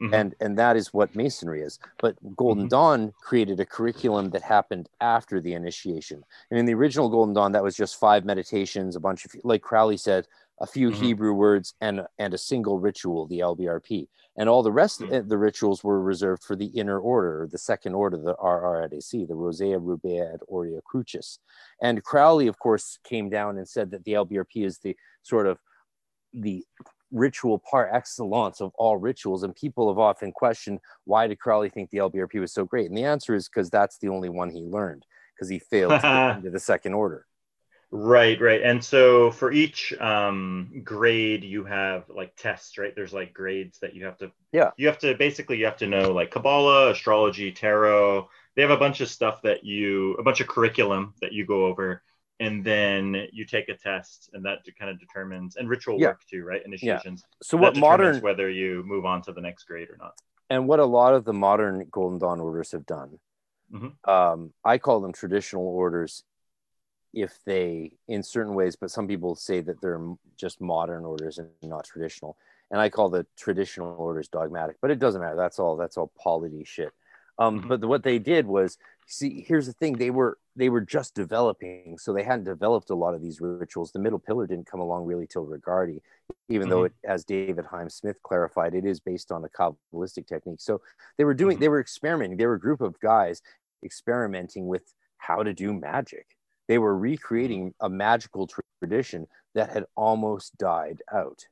Mhm. 0.00 0.14
and 0.14 0.34
and 0.40 0.58
that 0.58 0.76
is 0.76 0.94
what 0.94 1.14
masonry 1.16 1.60
is 1.62 1.78
but 1.98 2.16
golden 2.36 2.66
Mhm. 2.66 2.70
dawn 2.70 3.12
created 3.20 3.58
a 3.58 3.66
curriculum 3.66 4.30
that 4.30 4.42
happened 4.42 4.88
after 5.00 5.40
the 5.40 5.54
initiation 5.54 6.24
and 6.50 6.58
in 6.58 6.66
the 6.66 6.74
original 6.74 7.08
golden 7.08 7.34
dawn 7.34 7.52
that 7.52 7.62
was 7.64 7.74
just 7.76 7.96
five 7.98 8.24
meditations 8.24 8.94
a 8.94 9.00
bunch 9.00 9.24
of 9.24 9.34
like 9.42 9.62
crowley 9.62 9.96
said 9.96 10.28
a 10.60 10.66
few 10.66 10.90
Mhm. 10.90 10.94
hebrew 10.94 11.32
words 11.32 11.74
and 11.80 12.06
and 12.18 12.32
a 12.32 12.38
single 12.38 12.78
ritual 12.78 13.26
the 13.26 13.40
lbrp 13.40 14.08
and 14.36 14.48
all 14.48 14.62
the 14.62 14.70
rest 14.72 15.00
Mhm. 15.00 15.18
of 15.18 15.28
the 15.28 15.36
rituals 15.38 15.82
were 15.82 16.00
reserved 16.00 16.44
for 16.44 16.54
the 16.54 16.66
inner 16.66 17.00
order 17.00 17.48
the 17.50 17.58
second 17.58 17.94
order 17.94 18.16
the 18.16 18.36
rradac 18.36 19.26
the 19.26 19.34
rosae 19.34 19.72
rubeae 19.76 20.34
et 20.34 20.40
aureae 20.48 20.80
crucis 20.84 21.40
and 21.80 22.04
crowley 22.04 22.46
of 22.46 22.58
course 22.60 22.98
came 23.02 23.28
down 23.28 23.58
and 23.58 23.68
said 23.68 23.90
that 23.90 24.04
the 24.04 24.12
lbrp 24.12 24.64
is 24.64 24.78
the 24.78 24.96
sort 25.22 25.46
of 25.48 25.58
the 26.32 26.64
ritual 27.12 27.58
par 27.58 27.94
excellence 27.94 28.60
of 28.60 28.72
all 28.76 28.96
rituals. 28.96 29.42
And 29.42 29.54
people 29.54 29.88
have 29.88 29.98
often 29.98 30.32
questioned 30.32 30.80
why 31.04 31.26
did 31.26 31.38
Crowley 31.38 31.68
think 31.68 31.90
the 31.90 31.98
LBRP 31.98 32.40
was 32.40 32.52
so 32.52 32.64
great? 32.64 32.88
And 32.88 32.96
the 32.96 33.04
answer 33.04 33.34
is 33.34 33.48
because 33.48 33.70
that's 33.70 33.98
the 33.98 34.08
only 34.08 34.28
one 34.28 34.50
he 34.50 34.62
learned 34.62 35.04
because 35.34 35.48
he 35.48 35.58
failed 35.58 36.00
to 36.00 36.40
the 36.50 36.60
second 36.60 36.94
order. 36.94 37.26
Right, 37.94 38.40
right. 38.40 38.62
And 38.62 38.82
so 38.82 39.30
for 39.30 39.52
each 39.52 39.92
um, 40.00 40.80
grade, 40.82 41.44
you 41.44 41.64
have 41.64 42.04
like 42.08 42.34
tests, 42.36 42.78
right? 42.78 42.94
There's 42.96 43.12
like 43.12 43.34
grades 43.34 43.78
that 43.80 43.94
you 43.94 44.06
have 44.06 44.16
to, 44.18 44.32
yeah, 44.50 44.70
you 44.78 44.86
have 44.86 44.98
to 45.00 45.14
basically 45.14 45.58
you 45.58 45.66
have 45.66 45.76
to 45.76 45.86
know 45.86 46.10
like 46.10 46.30
Kabbalah, 46.30 46.92
astrology, 46.92 47.52
tarot. 47.52 48.30
They 48.56 48.62
have 48.62 48.70
a 48.70 48.78
bunch 48.78 49.02
of 49.02 49.10
stuff 49.10 49.42
that 49.42 49.64
you, 49.64 50.14
a 50.14 50.22
bunch 50.22 50.40
of 50.40 50.48
curriculum 50.48 51.12
that 51.20 51.32
you 51.32 51.44
go 51.44 51.66
over, 51.66 52.02
and 52.42 52.64
then 52.64 53.28
you 53.32 53.44
take 53.44 53.68
a 53.68 53.76
test, 53.76 54.30
and 54.32 54.44
that 54.44 54.58
kind 54.78 54.90
of 54.90 54.98
determines 54.98 55.56
and 55.56 55.68
ritual 55.68 55.98
Yeah. 56.00 56.08
work 56.08 56.24
too, 56.26 56.42
right? 56.44 56.62
Initiations. 56.64 57.22
Yeah. 57.24 57.36
So 57.48 57.56
what 57.56 57.76
modern 57.76 58.20
whether 58.20 58.48
you 58.50 58.82
move 58.84 59.04
on 59.06 59.22
to 59.22 59.32
the 59.32 59.40
next 59.40 59.64
grade 59.64 59.88
or 59.90 59.96
not. 59.96 60.14
and 60.50 60.68
what 60.68 60.80
a 60.80 60.84
lot 60.84 61.14
of 61.14 61.24
the 61.24 61.32
modern 61.32 61.86
Golden 61.90 62.18
Dawn 62.18 62.38
orders 62.40 62.72
have 62.72 62.84
done, 62.84 63.18
Mhm. 63.72 63.92
um, 64.06 64.52
I 64.64 64.76
call 64.78 65.00
them 65.00 65.12
traditional 65.12 65.66
orders 65.66 66.24
if 67.14 67.32
they, 67.44 67.96
in 68.08 68.22
certain 68.22 68.54
ways, 68.54 68.74
but 68.76 68.90
some 68.90 69.06
people 69.06 69.34
say 69.34 69.60
that 69.60 69.80
they're 69.80 70.00
just 70.36 70.60
modern 70.60 71.04
orders 71.04 71.38
and 71.38 71.48
not 71.62 71.84
traditional. 71.84 72.36
And 72.70 72.80
I 72.80 72.88
call 72.90 73.08
the 73.10 73.26
traditional 73.36 73.94
orders 73.98 74.28
dogmatic, 74.28 74.76
but 74.80 74.90
it 74.90 74.98
doesn't 74.98 75.20
matter. 75.20 75.36
That's 75.36 75.58
all. 75.58 75.76
That's 75.76 75.96
all 75.98 76.10
polity 76.18 76.64
shit. 76.64 76.92
Um, 77.38 77.62
Mhm. 77.62 77.68
But 77.68 77.80
the- 77.80 77.88
what 77.88 78.02
they 78.02 78.18
did 78.18 78.46
was, 78.46 78.78
see, 79.12 79.44
here's 79.46 79.66
the 79.66 79.72
thing: 79.74 79.94
they 79.98 80.10
were 80.10 80.38
they 80.56 80.68
were 80.68 80.80
just 80.80 81.14
developing, 81.14 81.96
so 81.98 82.12
they 82.12 82.22
hadn't 82.22 82.44
developed 82.44 82.90
a 82.90 82.94
lot 82.94 83.14
of 83.14 83.20
these 83.22 83.40
rituals. 83.40 83.92
The 83.92 83.98
middle 83.98 84.18
pillar 84.18 84.46
didn't 84.46 84.66
come 84.66 84.80
along 84.80 85.04
really 85.06 85.26
till 85.26 85.46
Regardie, 85.46 86.00
even 86.48 86.68
though 86.68 86.84
it, 86.84 86.92
as 87.04 87.24
David 87.24 87.64
Heim 87.66 87.88
Smith 87.88 88.16
clarified, 88.22 88.74
it 88.74 88.84
is 88.84 89.00
based 89.00 89.30
on 89.32 89.44
a 89.44 89.48
kabbalistic 89.48 90.26
technique. 90.26 90.60
So 90.60 90.80
they 91.16 91.24
were 91.24 91.34
doing, 91.34 91.56
Mhm. 91.56 91.60
they 91.60 91.68
were 91.68 91.80
experimenting. 91.80 92.36
They 92.36 92.46
were 92.46 92.54
a 92.54 92.60
group 92.60 92.80
of 92.80 92.98
guys 93.00 93.40
experimenting 93.82 94.66
with 94.66 94.92
how 95.18 95.42
to 95.42 95.52
do 95.54 95.72
magic. 95.72 96.26
They 96.68 96.78
were 96.78 96.96
recreating 96.96 97.74
a 97.80 97.88
magical 97.88 98.48
tradition 98.80 99.26
that 99.54 99.70
had 99.70 99.84
almost 99.96 100.56
died 100.58 101.02
out. 101.12 101.46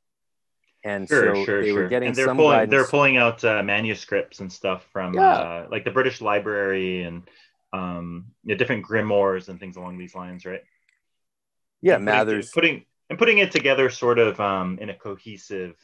And 0.85 1.07
Sure, 1.09 1.35
so 1.37 1.45
sure, 1.45 1.63
they 1.63 1.69
sure. 1.71 1.83
were 1.83 1.89
getting 1.89 2.09
and 2.09 2.17
they're 2.17 2.27
some 2.27 2.37
pulling, 2.39 2.57
guidance. 2.59 2.71
they're 2.71 2.87
pulling 2.87 3.17
out 3.19 3.45
uh, 3.45 3.63
manuscripts 3.63 4.41
and 4.41 4.51
stuff 4.53 4.87
from 4.93 5.15
Yeah. 5.15 5.29
uh, 5.39 5.69
like 5.71 5.85
the 5.85 5.91
British 5.91 6.21
Library 6.21 7.03
and 7.03 7.29
um, 7.73 8.27
yeah, 8.45 8.57
different 8.57 8.85
grimoires 8.85 9.49
and 9.49 9.59
things 9.61 9.77
along 9.77 9.99
these 9.99 10.15
lines, 10.15 10.45
right? 10.45 10.63
yeah, 11.83 11.97
And 11.97 12.05
putting- 12.07 12.15
Mathers. 12.19 12.51
putting 12.53 12.85
and 13.09 13.19
putting 13.19 13.39
it 13.39 13.51
together 13.51 13.91
sort 13.91 14.19
of 14.19 14.39
um, 14.41 14.79
in 14.81 14.91
a 14.91 14.95
cohesive 14.95 15.75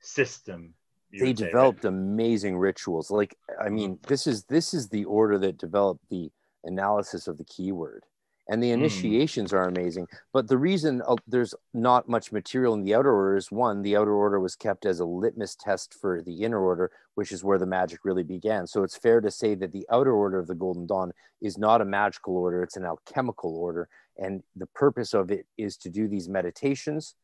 system. 0.00 0.74
they 1.12 1.26
would 1.26 1.38
say, 1.38 1.44
right? 1.46 1.50
developed 1.52 1.84
amazing 1.84 2.56
rituals 2.56 3.10
like 3.10 3.34
i 3.60 3.68
mean 3.68 3.98
this 4.06 4.26
is 4.26 4.44
this 4.44 4.74
is 4.74 4.88
the 4.90 5.04
order 5.06 5.38
that 5.38 5.56
developed 5.58 6.04
the 6.10 6.30
analysis 6.64 7.26
of 7.26 7.36
the 7.38 7.44
keyword 7.44 8.04
and 8.48 8.62
the 8.62 8.70
Mm. 8.70 8.74
initiations 8.74 9.52
are 9.52 9.64
amazing. 9.68 10.06
But 10.32 10.48
the 10.48 10.56
reason 10.58 11.02
uh, 11.06 11.16
there's 11.26 11.54
not 11.74 12.08
much 12.08 12.32
material 12.32 12.74
in 12.74 12.82
the 12.82 12.94
outer 12.94 13.12
order 13.12 13.36
is 13.36 13.50
one 13.52 13.82
the 13.82 13.96
outer 13.96 14.14
order 14.14 14.40
was 14.40 14.56
kept 14.56 14.86
as 14.86 15.00
a 15.00 15.04
litmus 15.04 15.54
test 15.54 15.94
for 15.94 16.22
the 16.22 16.42
inner 16.44 16.60
order 16.60 16.90
which 17.14 17.32
is 17.32 17.42
where 17.42 17.58
the 17.58 17.66
magic 17.66 18.00
really 18.04 18.22
began. 18.22 18.66
So 18.66 18.84
it's 18.84 18.96
fair 18.96 19.20
to 19.20 19.30
say 19.30 19.56
that 19.56 19.72
the 19.72 19.84
outer 19.90 20.12
order 20.12 20.38
of 20.38 20.46
the 20.46 20.54
golden 20.54 20.86
dawn 20.86 21.12
is 21.40 21.58
not 21.58 21.80
a 21.80 21.84
magical 21.84 22.36
order 22.36 22.62
it's 22.62 22.76
an 22.76 22.84
alchemical 22.84 23.56
order. 23.56 23.88
And 24.16 24.42
the 24.56 24.66
purpose 24.66 25.14
of 25.14 25.30
it 25.30 25.46
is 25.56 25.76
to 25.78 25.90
do 25.90 26.08
these 26.08 26.28
meditations 26.28 27.14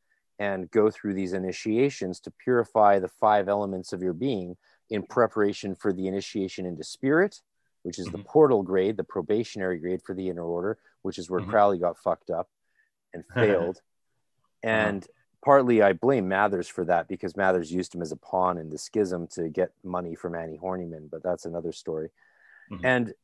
and 0.41 0.71
go 0.73 0.91
through 0.91 1.15
these 1.15 1.33
initiations 1.33 2.21
to 2.21 2.33
purify 2.33 2.99
the 2.99 3.09
five 3.09 3.49
elements 3.49 3.93
of 3.93 4.03
your 4.03 4.13
being 4.13 4.57
in 4.91 5.03
preparation 5.05 5.75
for 5.75 5.93
the 5.93 6.07
initiation 6.09 6.67
into 6.67 6.85
spirit, 6.85 7.41
which 7.85 7.99
is 7.99 8.07
the 8.07 8.19
Mhm. 8.19 8.25
portal 8.25 8.63
grade, 8.63 8.97
the 8.97 9.05
probationary 9.05 9.79
grade 9.79 10.03
for 10.03 10.15
the 10.15 10.29
inner 10.29 10.43
order, 10.43 10.79
which 11.03 11.19
is 11.19 11.31
where 11.31 11.41
Mhm. 11.43 11.51
Crowley 11.51 11.79
got 11.79 11.99
fucked 11.99 12.31
up 12.31 12.49
and 13.13 13.25
failed. 13.73 13.81
and 14.63 15.07
partly 15.43 15.83
I 15.83 15.93
blame 15.93 16.27
Mathers 16.27 16.67
for 16.69 16.87
that 16.87 17.07
because 17.07 17.37
Mathers 17.37 17.71
used 17.71 17.95
him 17.95 18.01
as 18.01 18.11
a 18.13 18.17
pawn 18.17 18.57
in 18.57 18.71
the 18.71 18.79
schism 18.79 19.27
to 19.29 19.51
get 19.51 19.73
money 19.85 20.15
from 20.15 20.35
Annie 20.35 20.57
Horniman, 20.59 21.11
but 21.11 21.23
that's 21.23 21.45
another 21.45 21.71
story. 21.71 22.09
Mhm. 22.71 22.81
And 22.83 23.15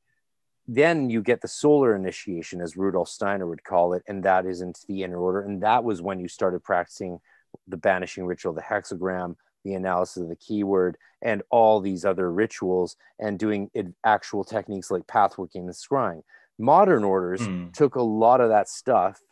then 0.69 1.09
you 1.09 1.23
get 1.23 1.41
the 1.41 1.49
solar 1.49 1.97
initiation, 1.97 2.61
as 2.61 2.77
Rudolf 2.77 3.09
Steiner 3.09 3.47
would 3.47 3.65
call 3.65 3.95
it, 3.95 4.03
and 4.07 4.23
that 4.25 4.45
is 4.45 4.61
into 4.61 4.87
the 4.87 5.03
inner 5.03 5.17
order. 5.19 5.41
And 5.41 5.63
that 5.63 5.83
was 5.83 6.03
when 6.03 6.21
you 6.21 6.29
started 6.29 6.63
practicing 6.63 7.23
the 7.67 7.79
banishing 7.79 8.27
ritual, 8.27 8.53
the 8.53 8.61
hexagram, 8.61 9.37
the 9.65 9.75
analysis 9.75 10.23
of 10.23 10.29
the 10.29 10.37
keyword, 10.37 10.97
and 11.23 11.43
all 11.51 11.81
these 11.81 12.05
other 12.05 12.33
rituals, 12.33 12.97
and 13.19 13.39
doing 13.39 13.71
actual 14.05 14.45
techniques 14.45 14.91
like 14.91 15.07
pathworking 15.07 15.63
and 15.63 15.71
scrying. 15.71 16.23
Modern 16.59 17.05
orders 17.05 17.43
Mm. 17.43 17.73
took 17.73 17.95
a 17.95 18.03
lot 18.03 18.41
of 18.41 18.49
that 18.49 18.69
stuff 18.69 19.23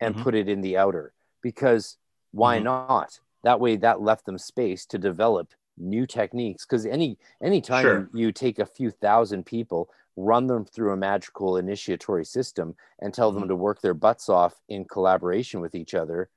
and 0.00 0.14
Mhm. 0.14 0.22
put 0.22 0.34
it 0.34 0.48
in 0.48 0.60
the 0.60 0.76
outer 0.76 1.12
because 1.40 1.96
why 2.32 2.58
Mhm. 2.58 2.64
not? 2.64 3.20
That 3.42 3.60
way, 3.60 3.76
that 3.76 4.00
left 4.00 4.26
them 4.26 4.38
space 4.38 4.86
to 4.86 4.98
develop 4.98 5.52
new 5.76 6.06
techniques. 6.06 6.64
Because 6.64 6.86
any 6.86 7.18
anytime 7.42 7.82
Sure. 7.82 8.10
you, 8.12 8.32
take 8.32 8.58
a 8.58 8.66
few 8.66 8.90
thousand 8.90 9.44
people, 9.44 9.90
run 10.16 10.46
them 10.46 10.64
through 10.64 10.92
a 10.92 10.96
magical 10.96 11.56
initiatory 11.56 12.24
system, 12.24 12.76
and 13.00 13.12
tell 13.12 13.32
them 13.32 13.44
Mhm. 13.44 13.48
to 13.48 13.56
work 13.56 13.80
their 13.80 13.94
butts 13.94 14.28
off 14.28 14.62
in 14.68 14.84
collaboration 14.84 15.60
with 15.60 15.74
each 15.74 15.94
other, 15.94 16.30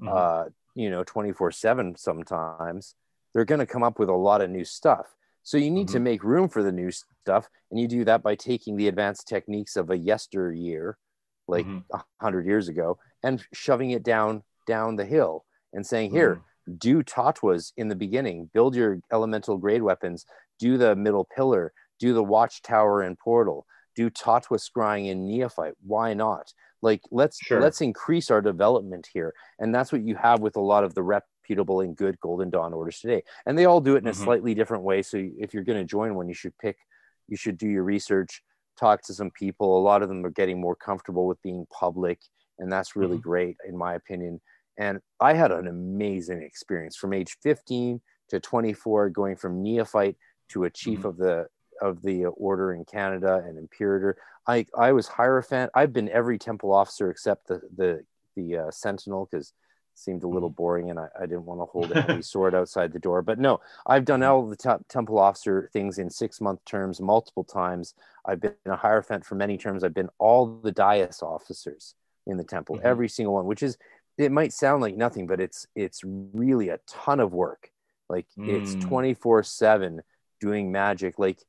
Mhm. 0.00 0.08
uh, 0.08 0.48
you 0.78 0.88
know, 0.90 1.02
twenty 1.04 1.32
four 1.32 1.50
seven. 1.50 1.96
Sometimes 1.96 2.94
they're 3.34 3.44
going 3.44 3.58
to 3.58 3.66
come 3.66 3.82
up 3.82 3.98
with 3.98 4.08
a 4.08 4.14
lot 4.14 4.40
of 4.40 4.50
new 4.50 4.64
stuff. 4.64 5.14
So 5.42 5.56
you 5.58 5.70
need 5.70 5.88
to 5.88 5.98
Mhm. 5.98 6.02
make 6.02 6.22
room 6.24 6.48
for 6.48 6.62
the 6.62 6.72
new 6.72 6.90
stuff, 6.90 7.48
and 7.70 7.80
you 7.80 7.88
do 7.88 8.04
that 8.04 8.22
by 8.22 8.34
taking 8.34 8.76
the 8.76 8.88
advanced 8.88 9.26
techniques 9.28 9.76
of 9.76 9.90
a 9.90 9.96
yesteryear, 9.96 10.98
like 11.46 11.66
Mhm. 11.66 11.84
a 11.92 12.02
hundred 12.20 12.46
years 12.46 12.68
ago, 12.68 12.98
and 13.22 13.44
shoving 13.52 13.90
it 13.90 14.02
down 14.02 14.44
down 14.66 14.96
the 14.96 15.06
hill 15.06 15.44
and 15.72 15.86
saying, 15.86 16.10
"Here, 16.10 16.36
Mm-hmm. 16.36 16.74
do 16.76 17.02
tatwas 17.02 17.72
in 17.76 17.88
the 17.88 17.96
beginning, 17.96 18.50
build 18.52 18.76
your 18.76 19.00
elemental 19.10 19.56
grade 19.58 19.82
weapons, 19.82 20.26
do 20.58 20.76
the 20.76 20.94
middle 20.94 21.24
pillar, 21.24 21.72
do 21.98 22.12
the 22.12 22.22
watchtower 22.22 23.00
and 23.02 23.18
portal, 23.18 23.66
do 23.96 24.10
tatwa 24.10 24.58
scrying 24.58 25.06
in 25.08 25.26
neophyte. 25.26 25.76
Why 25.80 26.14
not? 26.14 26.52
Like 26.82 27.02
let's 27.10 27.38
Sure. 27.38 27.60
let's 27.60 27.80
increase 27.80 28.30
our 28.30 28.40
development 28.40 29.08
here, 29.12 29.34
and 29.58 29.74
that's 29.74 29.92
what 29.92 30.02
you 30.02 30.14
have 30.16 30.40
with 30.40 30.56
a 30.56 30.60
lot 30.60 30.84
of 30.84 30.94
the 30.94 31.02
reputable 31.02 31.80
and 31.80 31.96
good 31.96 32.18
Golden 32.20 32.50
Dawn 32.50 32.72
orders 32.72 33.00
today, 33.00 33.22
and 33.46 33.58
they 33.58 33.64
all 33.64 33.80
do 33.80 33.96
it 33.96 34.02
in 34.02 34.08
a 34.08 34.12
Mhm. 34.12 34.24
slightly 34.24 34.54
different 34.54 34.84
way. 34.84 35.02
So 35.02 35.18
if 35.38 35.52
you're 35.54 35.64
going 35.64 35.78
to 35.78 35.84
join 35.84 36.14
one, 36.14 36.28
you 36.28 36.34
should 36.34 36.56
pick, 36.58 36.78
you 37.26 37.36
should 37.36 37.58
do 37.58 37.68
your 37.68 37.84
research, 37.84 38.42
talk 38.76 39.02
to 39.02 39.14
some 39.14 39.30
people. 39.30 39.78
A 39.78 39.82
lot 39.82 40.02
of 40.02 40.08
them 40.08 40.24
are 40.24 40.30
getting 40.30 40.60
more 40.60 40.76
comfortable 40.76 41.26
with 41.26 41.42
being 41.42 41.66
public, 41.66 42.20
and 42.58 42.70
that's 42.70 42.94
really 42.94 43.18
Mhm. 43.18 43.22
great 43.22 43.56
in 43.66 43.76
my 43.76 43.94
opinion. 43.94 44.40
And 44.76 45.00
I 45.18 45.32
had 45.32 45.50
an 45.50 45.66
amazing 45.66 46.42
experience 46.42 46.96
from 46.96 47.12
age 47.12 47.36
15 47.42 48.00
to 48.28 48.38
24, 48.38 49.10
going 49.10 49.34
from 49.34 49.62
neophyte 49.62 50.16
to 50.50 50.64
a 50.64 50.70
chief 50.70 51.00
Mhm. 51.00 51.04
of 51.08 51.16
the 51.16 51.48
of 51.80 52.02
the 52.02 52.26
order 52.26 52.72
in 52.72 52.84
Canada 52.84 53.42
and 53.46 53.58
imperator. 53.58 54.16
I 54.46 54.66
I 54.76 54.92
was 54.92 55.08
hierophant. 55.08 55.70
I've 55.74 55.92
been 55.92 56.08
every 56.10 56.38
temple 56.38 56.72
officer 56.72 57.10
except 57.10 57.46
the 57.48 57.60
the 57.76 58.04
the 58.36 58.56
uh, 58.56 58.70
sentinel 58.70 59.28
because 59.30 59.48
it 59.48 59.98
seemed 59.98 60.22
a 60.22 60.28
little 60.28 60.50
boring 60.50 60.90
and 60.90 60.98
I, 60.98 61.08
I 61.18 61.22
didn't 61.26 61.44
want 61.46 61.60
to 61.60 61.64
hold 61.66 61.92
any 61.92 62.22
sword 62.32 62.54
outside 62.54 62.92
the 62.92 62.98
door. 63.00 63.20
But 63.22 63.38
no, 63.38 63.60
I've 63.86 64.04
done 64.04 64.20
Mhm. 64.20 64.28
all 64.28 64.46
the 64.46 64.56
te- 64.56 64.84
temple 64.88 65.18
officer 65.18 65.68
things 65.72 65.98
in 65.98 66.08
six 66.10 66.40
month 66.40 66.64
terms 66.64 67.00
multiple 67.00 67.44
times. 67.44 67.94
I've 68.24 68.40
been 68.40 68.54
a 68.66 68.76
hierophant 68.76 69.24
for 69.24 69.34
many 69.34 69.58
terms. 69.58 69.82
I've 69.82 69.94
been 69.94 70.10
all 70.18 70.46
the 70.62 70.72
dais 70.72 71.20
officers 71.22 71.94
in 72.26 72.36
the 72.36 72.44
temple, 72.44 72.76
Mhm. 72.76 72.84
every 72.84 73.08
single 73.08 73.34
one, 73.34 73.46
which 73.46 73.62
is 73.62 73.76
it 74.18 74.32
might 74.32 74.52
sound 74.52 74.82
like 74.82 74.96
nothing, 74.96 75.26
but 75.26 75.40
it's 75.40 75.66
it's 75.74 76.02
really 76.04 76.68
a 76.70 76.78
ton 76.86 77.20
of 77.20 77.32
work. 77.32 77.70
Like 78.08 78.26
it's 78.36 78.74
Mm. 78.76 78.80
24 78.80 79.42
7 79.42 80.02
doing 80.40 80.70
magic. 80.72 81.18
Like 81.18 81.40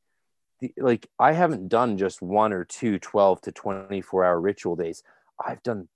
the, 0.60 0.73
like 0.77 1.07
I 1.19 1.31
haven't 1.34 1.69
done 1.69 1.98
just 1.98 2.22
one 2.22 2.53
or 2.53 2.65
two 2.65 2.99
12 2.99 3.41
to 3.41 3.52
24 3.52 4.26
hour 4.26 4.40
ritual 4.40 4.76
days. 4.76 5.03
I've 5.44 5.64
done 5.64 5.88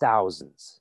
thousands. 0.00 0.80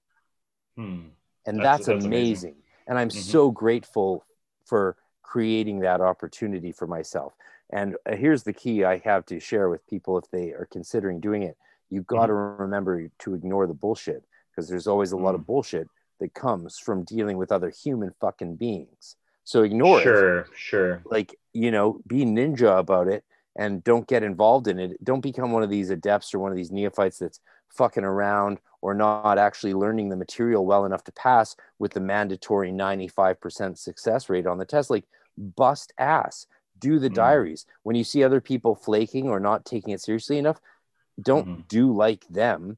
Hmm. 0.76 1.07
And 1.45 1.57
That's- 1.59 1.77
that's, 1.80 1.85
that's 1.88 2.05
amazing. 2.05 2.51
amazing. 2.51 2.55
And 2.88 2.97
I'm 2.99 3.09
Mhm. 3.09 3.14
so 3.31 3.51
grateful 3.51 4.23
for 4.65 4.95
creating 5.23 5.80
that 5.80 6.01
opportunity 6.01 6.72
for 6.72 6.88
myself. 6.88 7.34
And 7.69 7.97
uh, 8.05 8.15
here's 8.15 8.43
the 8.43 8.53
key 8.53 8.84
I 8.85 8.97
have 8.99 9.26
to 9.27 9.39
share 9.39 9.69
with 9.69 9.85
people 9.88 10.18
if 10.18 10.30
they 10.31 10.51
are 10.53 10.68
considering 10.72 11.19
doing 11.19 11.43
it. 11.43 11.57
You 11.89 12.01
got 12.03 12.27
to 12.27 12.34
remember 12.34 13.09
to 13.19 13.34
ignore 13.34 13.68
the 13.68 13.73
bullshit 13.73 14.23
because 14.51 14.69
there's 14.69 14.88
always 14.88 15.11
a 15.11 15.18
lot 15.18 15.35
of 15.35 15.45
bullshit 15.45 15.88
that 16.19 16.34
comes 16.34 16.80
from 16.80 17.03
dealing 17.03 17.38
with 17.38 17.51
other 17.51 17.69
human 17.69 18.14
fucking 18.19 18.55
beings. 18.55 19.15
So 19.48 19.64
ignore 19.64 20.02
it 20.02 20.03
Sure, 20.03 20.48
sure. 20.57 21.02
like 21.06 21.34
you 21.53 21.72
know 21.72 22.02
be 22.06 22.26
ninja 22.26 22.78
about 22.78 23.07
it 23.07 23.24
and 23.56 23.82
don't 23.82 24.06
get 24.06 24.22
involved 24.22 24.68
in 24.68 24.78
it 24.78 25.02
don't 25.02 25.22
become 25.22 25.53
one 25.53 25.64
of 25.64 25.69
these 25.69 25.90
adepts 25.90 26.34
or 26.34 26.40
one 26.40 26.52
of 26.52 26.57
these 26.57 26.69
neophytes 26.69 27.19
that's 27.19 27.40
fucking 27.69 28.03
around 28.03 28.57
or 28.82 28.94
not 28.94 29.38
actually 29.38 29.74
learning 29.74 30.10
the 30.10 30.18
material 30.18 30.65
well 30.65 30.84
enough 30.84 31.06
to 31.06 31.14
pass 31.14 31.56
with 31.80 31.94
the 31.94 32.02
mandatory 32.02 32.74
95% 32.74 33.78
success 33.78 34.28
rate 34.28 34.45
on 34.45 34.57
the 34.57 34.65
test 34.65 34.90
like 34.90 35.06
bust 35.38 35.94
ass 35.98 36.45
do 36.78 36.99
the 36.99 37.10
mm. 37.10 37.14
diaries 37.14 37.65
when 37.84 37.95
you 37.95 38.03
see 38.03 38.26
other 38.26 38.41
people 38.41 38.76
flaking 38.76 39.30
or 39.30 39.40
not 39.40 39.64
taking 39.64 39.94
it 39.94 40.02
seriously 40.02 40.38
enough 40.38 40.60
don't 41.22 41.48
mm-hmm. 41.48 41.61
do 41.69 41.94
like 41.94 42.28
them 42.28 42.78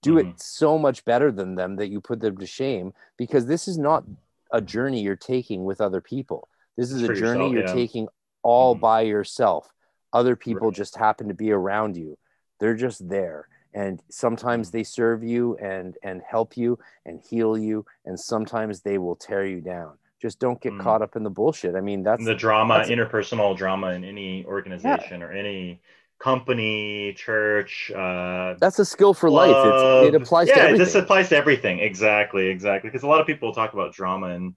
do 0.00 0.14
mm-hmm. 0.14 0.30
it 0.30 0.40
so 0.40 0.78
much 0.78 1.04
better 1.04 1.30
than 1.30 1.54
them 1.54 1.76
that 1.76 1.88
you 1.88 2.00
put 2.00 2.18
them 2.18 2.38
to 2.38 2.46
shame 2.46 2.94
because 3.18 3.44
this 3.44 3.68
is 3.68 3.76
not 3.76 4.04
a 4.52 4.60
journey 4.60 5.00
you're 5.00 5.16
taking 5.16 5.64
with 5.64 5.80
other 5.80 6.00
people 6.00 6.48
this 6.76 6.92
is 6.92 7.02
a 7.02 7.14
journey 7.14 7.50
yourself, 7.50 7.52
you're 7.52 7.66
yeah. 7.66 7.72
taking 7.74 8.08
all 8.42 8.74
mm-hmm. 8.74 8.80
by 8.80 9.00
yourself 9.02 9.72
other 10.12 10.36
people 10.36 10.68
right. 10.68 10.76
just 10.76 10.96
happen 10.96 11.28
to 11.28 11.34
be 11.34 11.50
around 11.50 11.96
you 11.96 12.16
they're 12.60 12.76
just 12.76 13.08
there 13.08 13.48
and 13.74 14.00
sometimes 14.08 14.68
mm-hmm. 14.68 14.78
they 14.78 14.84
serve 14.84 15.22
you 15.22 15.56
and 15.56 15.96
and 16.02 16.22
help 16.28 16.56
you 16.56 16.78
and 17.04 17.20
heal 17.28 17.56
you 17.56 17.84
and 18.04 18.18
sometimes 18.18 18.80
they 18.80 18.98
will 18.98 19.16
tear 19.16 19.44
you 19.44 19.60
down 19.60 19.92
just 20.20 20.40
don't 20.40 20.60
get 20.60 20.72
mm. 20.72 20.80
caught 20.80 21.02
up 21.02 21.16
in 21.16 21.22
the 21.22 21.30
bullshit 21.30 21.74
i 21.74 21.80
mean 21.80 22.02
that's 22.02 22.24
the 22.24 22.34
drama 22.34 22.78
that's 22.78 22.90
interpersonal 22.90 23.56
drama 23.56 23.90
in 23.90 24.04
any 24.04 24.44
organization 24.46 25.20
yeah. 25.20 25.26
or 25.26 25.32
any 25.32 25.80
company 26.18 27.12
church 27.16 27.92
uh 27.94 28.54
that's 28.58 28.80
a 28.80 28.84
skill 28.84 29.14
for 29.14 29.28
club. 29.28 29.50
life 29.50 30.04
it's, 30.04 30.14
it 30.14 30.20
applies 30.20 30.48
yeah, 30.48 30.54
to 30.54 30.60
everything. 30.62 30.78
this 30.84 30.94
applies 30.96 31.28
to 31.28 31.36
everything 31.36 31.78
exactly 31.78 32.48
exactly 32.48 32.90
because 32.90 33.04
a 33.04 33.06
lot 33.06 33.20
of 33.20 33.26
people 33.26 33.52
talk 33.54 33.72
about 33.72 33.92
drama 33.92 34.26
and 34.28 34.54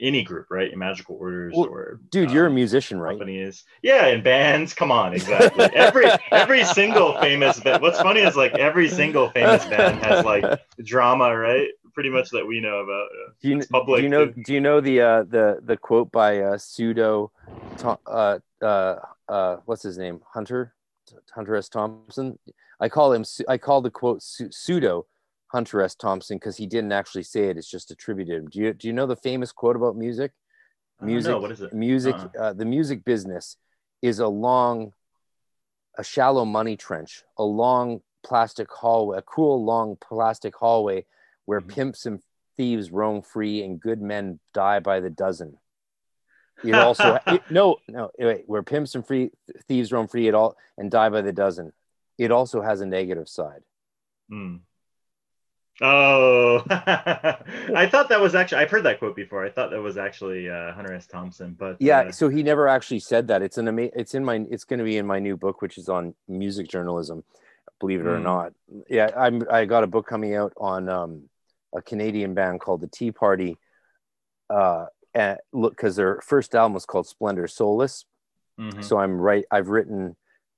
any 0.00 0.22
group, 0.22 0.46
right? 0.50 0.72
In 0.72 0.78
magical 0.78 1.16
orders 1.16 1.54
well, 1.54 1.68
or 1.68 2.00
dude, 2.10 2.28
um, 2.28 2.34
you're 2.34 2.46
a 2.46 2.48
um, 2.48 2.54
musician, 2.54 2.98
right? 2.98 3.12
Companies, 3.12 3.64
yeah, 3.82 4.06
in 4.08 4.22
bands. 4.22 4.74
Come 4.74 4.90
on, 4.90 5.12
exactly. 5.14 5.64
every 5.74 6.06
every 6.30 6.64
single 6.64 7.18
famous. 7.20 7.60
Band, 7.60 7.82
what's 7.82 8.00
funny 8.00 8.20
is 8.20 8.36
like 8.36 8.52
every 8.54 8.88
single 8.88 9.30
famous 9.30 9.64
band 9.66 10.02
has 10.04 10.24
like 10.24 10.44
drama, 10.84 11.36
right? 11.36 11.68
Pretty 11.92 12.10
much 12.10 12.30
that 12.30 12.46
we 12.46 12.60
know 12.60 12.78
about. 12.78 13.08
Do 13.42 13.48
you, 13.48 13.60
do 13.60 14.02
you 14.02 14.08
know? 14.08 14.26
Do 14.26 14.54
you 14.54 14.60
know 14.60 14.80
the 14.80 15.00
uh, 15.00 15.22
the 15.24 15.60
the 15.62 15.76
quote 15.76 16.10
by 16.10 16.40
uh, 16.40 16.58
pseudo, 16.58 17.32
uh, 18.06 18.38
uh, 18.62 18.96
uh, 19.28 19.56
what's 19.64 19.82
his 19.82 19.98
name? 19.98 20.20
Hunter, 20.32 20.74
Hunter 21.34 21.56
S. 21.56 21.68
Thompson. 21.68 22.38
I 22.80 22.88
call 22.88 23.12
him. 23.12 23.24
I 23.48 23.58
call 23.58 23.80
the 23.80 23.90
quote 23.90 24.22
pseudo 24.22 25.06
Hunter 25.48 25.82
S. 25.82 25.94
Thompson 25.94 26.36
because 26.36 26.56
he 26.56 26.66
didn't 26.66 26.92
actually 26.92 27.24
say 27.24 27.44
it. 27.48 27.56
It's 27.56 27.70
just 27.70 27.90
attributed. 27.90 28.50
Do 28.50 28.58
you 28.60 28.72
do 28.72 28.86
you 28.86 28.92
know 28.92 29.06
the 29.06 29.16
famous 29.16 29.52
quote 29.52 29.76
about 29.76 29.96
music? 29.96 30.32
Music. 31.00 31.38
What 31.38 31.50
is 31.50 31.62
it? 31.62 31.72
Music. 31.72 32.14
Uh-huh. 32.14 32.28
Uh, 32.38 32.52
the 32.52 32.64
music 32.64 33.04
business 33.04 33.56
is 34.02 34.18
a 34.18 34.28
long, 34.28 34.92
a 35.98 36.04
shallow 36.04 36.44
money 36.44 36.76
trench, 36.76 37.22
a 37.38 37.44
long 37.44 38.00
plastic 38.22 38.70
hallway, 38.70 39.18
a 39.18 39.22
cruel 39.22 39.64
long 39.64 39.96
plastic 40.00 40.54
hallway 40.54 41.04
where 41.46 41.60
mm-hmm. 41.60 41.70
pimps 41.70 42.06
and 42.06 42.20
thieves 42.56 42.90
roam 42.90 43.22
free 43.22 43.62
and 43.62 43.80
good 43.80 44.00
men 44.00 44.38
die 44.52 44.80
by 44.80 45.00
the 45.00 45.10
dozen. 45.10 45.56
It 46.64 46.74
also 46.74 47.18
it, 47.26 47.42
no 47.50 47.76
no 47.88 48.10
wait, 48.18 48.44
where 48.46 48.62
pimps 48.62 48.94
and 48.94 49.06
free 49.06 49.30
thieves 49.68 49.92
roam 49.92 50.08
free 50.08 50.28
at 50.28 50.34
all 50.34 50.56
and 50.76 50.90
die 50.90 51.08
by 51.08 51.22
the 51.22 51.32
dozen. 51.32 51.72
It 52.18 52.30
also 52.30 52.60
has 52.60 52.80
a 52.80 52.86
negative 52.86 53.28
side. 53.28 53.62
Mm. 54.30 54.60
Oh, 55.82 56.62
I 56.70 57.88
thought 57.90 58.10
that 58.10 58.20
was 58.20 58.34
actually, 58.34 58.58
I've 58.58 58.70
heard 58.70 58.82
that 58.82 58.98
quote 58.98 59.16
before. 59.16 59.44
I 59.44 59.50
thought 59.50 59.70
that 59.70 59.80
was 59.80 59.96
actually 59.96 60.50
uh, 60.50 60.72
Hunter 60.72 60.92
S. 60.92 61.06
Thompson, 61.06 61.56
but 61.58 61.78
yeah, 61.80 62.00
uh, 62.00 62.12
so 62.12 62.28
he 62.28 62.42
never 62.42 62.68
actually 62.68 63.00
said 63.00 63.28
that. 63.28 63.40
It's 63.40 63.56
an 63.56 63.68
ama- 63.68 63.88
it's 63.96 64.14
in 64.14 64.22
my, 64.22 64.44
it's 64.50 64.64
going 64.64 64.78
to 64.78 64.84
be 64.84 64.98
in 64.98 65.06
my 65.06 65.18
new 65.20 65.38
book, 65.38 65.62
which 65.62 65.78
is 65.78 65.88
on 65.88 66.14
music 66.28 66.68
journalism, 66.68 67.24
believe 67.78 68.00
it 68.00 68.06
or 68.06 68.18
mm. 68.18 68.22
not. 68.22 68.52
Yeah. 68.90 69.10
I'm, 69.16 69.42
I 69.50 69.64
got 69.64 69.84
a 69.84 69.86
book 69.86 70.06
coming 70.06 70.34
out 70.34 70.52
on 70.58 70.90
um, 70.90 71.30
a 71.74 71.80
Canadian 71.80 72.34
band 72.34 72.60
called 72.60 72.82
the 72.82 72.88
Tea 72.88 73.12
Party. 73.12 73.56
Uh, 74.50 74.86
and 75.14 75.38
look, 75.52 75.76
cause 75.76 75.96
their 75.96 76.20
first 76.22 76.54
album 76.54 76.74
was 76.74 76.86
called 76.86 77.06
Splendor 77.06 77.48
Solis. 77.48 78.04
Mm-hmm. 78.58 78.82
So 78.82 78.98
I'm 78.98 79.20
right. 79.20 79.44
I've 79.50 79.68
written, 79.68 80.16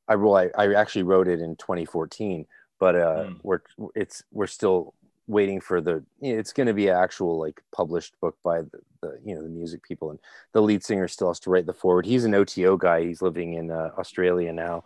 I, 0.08 0.16
well, 0.16 0.36
I, 0.36 0.50
I 0.56 0.74
actually 0.74 1.04
wrote 1.04 1.28
it 1.28 1.40
in 1.40 1.56
2014, 1.56 2.46
but 2.80 2.96
uh, 2.96 3.24
mm. 3.24 3.38
we're, 3.42 3.60
it's, 3.94 4.24
we're 4.32 4.46
still 4.46 4.94
waiting 5.28 5.60
for 5.60 5.80
the 5.80 6.04
it's 6.20 6.52
going 6.52 6.66
to 6.66 6.74
be 6.74 6.88
an 6.88 6.96
actual 6.96 7.38
like 7.38 7.62
published 7.72 8.18
book 8.20 8.36
by 8.42 8.60
the, 8.60 8.80
the, 9.00 9.18
you 9.24 9.34
know 9.34 9.42
the 9.42 9.48
music 9.48 9.82
people 9.82 10.10
and 10.10 10.18
the 10.52 10.60
lead 10.60 10.82
singer 10.82 11.06
still 11.06 11.28
has 11.28 11.38
to 11.38 11.48
write 11.48 11.64
the 11.64 11.72
forward 11.72 12.04
he's 12.04 12.24
an 12.24 12.34
oto 12.34 12.76
guy 12.76 13.04
he's 13.04 13.22
living 13.22 13.54
in 13.54 13.70
uh, 13.70 13.90
australia 13.96 14.52
now 14.52 14.82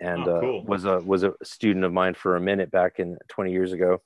and 0.00 0.26
oh, 0.28 0.40
cool. 0.40 0.60
uh, 0.60 0.62
was 0.62 0.84
a 0.84 0.98
was 1.00 1.22
a 1.22 1.32
student 1.42 1.84
of 1.84 1.92
mine 1.92 2.14
for 2.14 2.36
a 2.36 2.40
minute 2.40 2.70
back 2.70 2.98
in 2.98 3.16
20 3.28 3.52
years 3.52 3.72
ago 3.72 4.00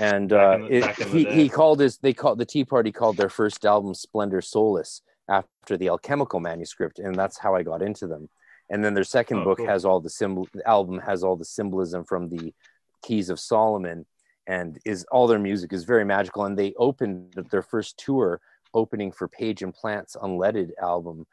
and 0.00 0.32
uh, 0.32 0.58
the, 0.58 0.76
it, 0.76 0.96
he, 1.08 1.24
he 1.24 1.48
called 1.48 1.80
his 1.80 1.98
they 1.98 2.12
called 2.12 2.38
the 2.38 2.44
tea 2.44 2.64
party 2.64 2.92
called 2.92 3.16
their 3.16 3.28
first 3.28 3.64
album 3.64 3.94
splendor 3.94 4.40
solis 4.40 5.02
after 5.28 5.76
the 5.76 5.88
alchemical 5.88 6.40
manuscript 6.40 6.98
and 6.98 7.14
that's 7.14 7.38
how 7.38 7.54
i 7.54 7.62
got 7.62 7.82
into 7.82 8.06
them 8.06 8.28
and 8.70 8.84
then 8.84 8.94
their 8.94 9.04
second 9.04 9.38
oh, 9.38 9.44
book 9.44 9.58
cool. 9.58 9.66
has 9.66 9.84
all 9.84 10.00
the 10.00 10.10
symbol 10.10 10.48
the 10.54 10.66
album 10.68 10.98
has 10.98 11.24
all 11.24 11.36
the 11.36 11.44
symbolism 11.44 12.04
from 12.04 12.28
the 12.28 12.52
keys 13.02 13.28
of 13.30 13.40
solomon 13.40 14.06
and 14.46 14.78
is 14.84 15.04
all 15.10 15.26
their 15.26 15.38
music 15.38 15.72
is 15.72 15.84
very 15.84 16.04
magical. 16.04 16.44
And 16.44 16.58
they 16.58 16.74
opened 16.76 17.34
their 17.50 17.62
first 17.62 17.98
tour 17.98 18.40
opening 18.72 19.12
for 19.12 19.28
Page 19.28 19.62
and 19.62 19.72
Plant's 19.72 20.16
Unledded 20.16 20.70
album. 20.82 21.26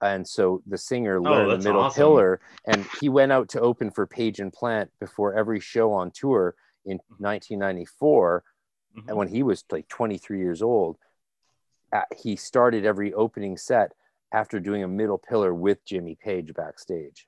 And 0.00 0.26
so 0.26 0.62
the 0.66 0.78
singer 0.78 1.18
oh, 1.18 1.22
learned 1.22 1.52
oh, 1.52 1.56
the 1.56 1.64
middle 1.64 1.82
awesome. 1.82 2.00
pillar, 2.00 2.40
and 2.66 2.86
he 3.00 3.08
went 3.08 3.32
out 3.32 3.48
to 3.50 3.60
open 3.60 3.90
for 3.90 4.06
Page 4.06 4.40
and 4.40 4.52
Plant 4.52 4.90
before 5.00 5.34
every 5.34 5.60
show 5.60 5.92
on 5.92 6.10
tour 6.10 6.54
in 6.84 6.98
1994. 7.18 8.44
Mm-hmm. 8.96 9.08
And 9.08 9.18
when 9.18 9.28
he 9.28 9.42
was 9.42 9.64
like 9.70 9.88
23 9.88 10.38
years 10.38 10.62
old, 10.62 10.98
uh, 11.92 12.02
he 12.16 12.36
started 12.36 12.84
every 12.84 13.14
opening 13.14 13.56
set 13.56 13.92
after 14.32 14.60
doing 14.60 14.82
a 14.82 14.88
middle 14.88 15.18
pillar 15.18 15.54
with 15.54 15.84
Jimmy 15.84 16.16
Page 16.22 16.52
backstage. 16.54 17.26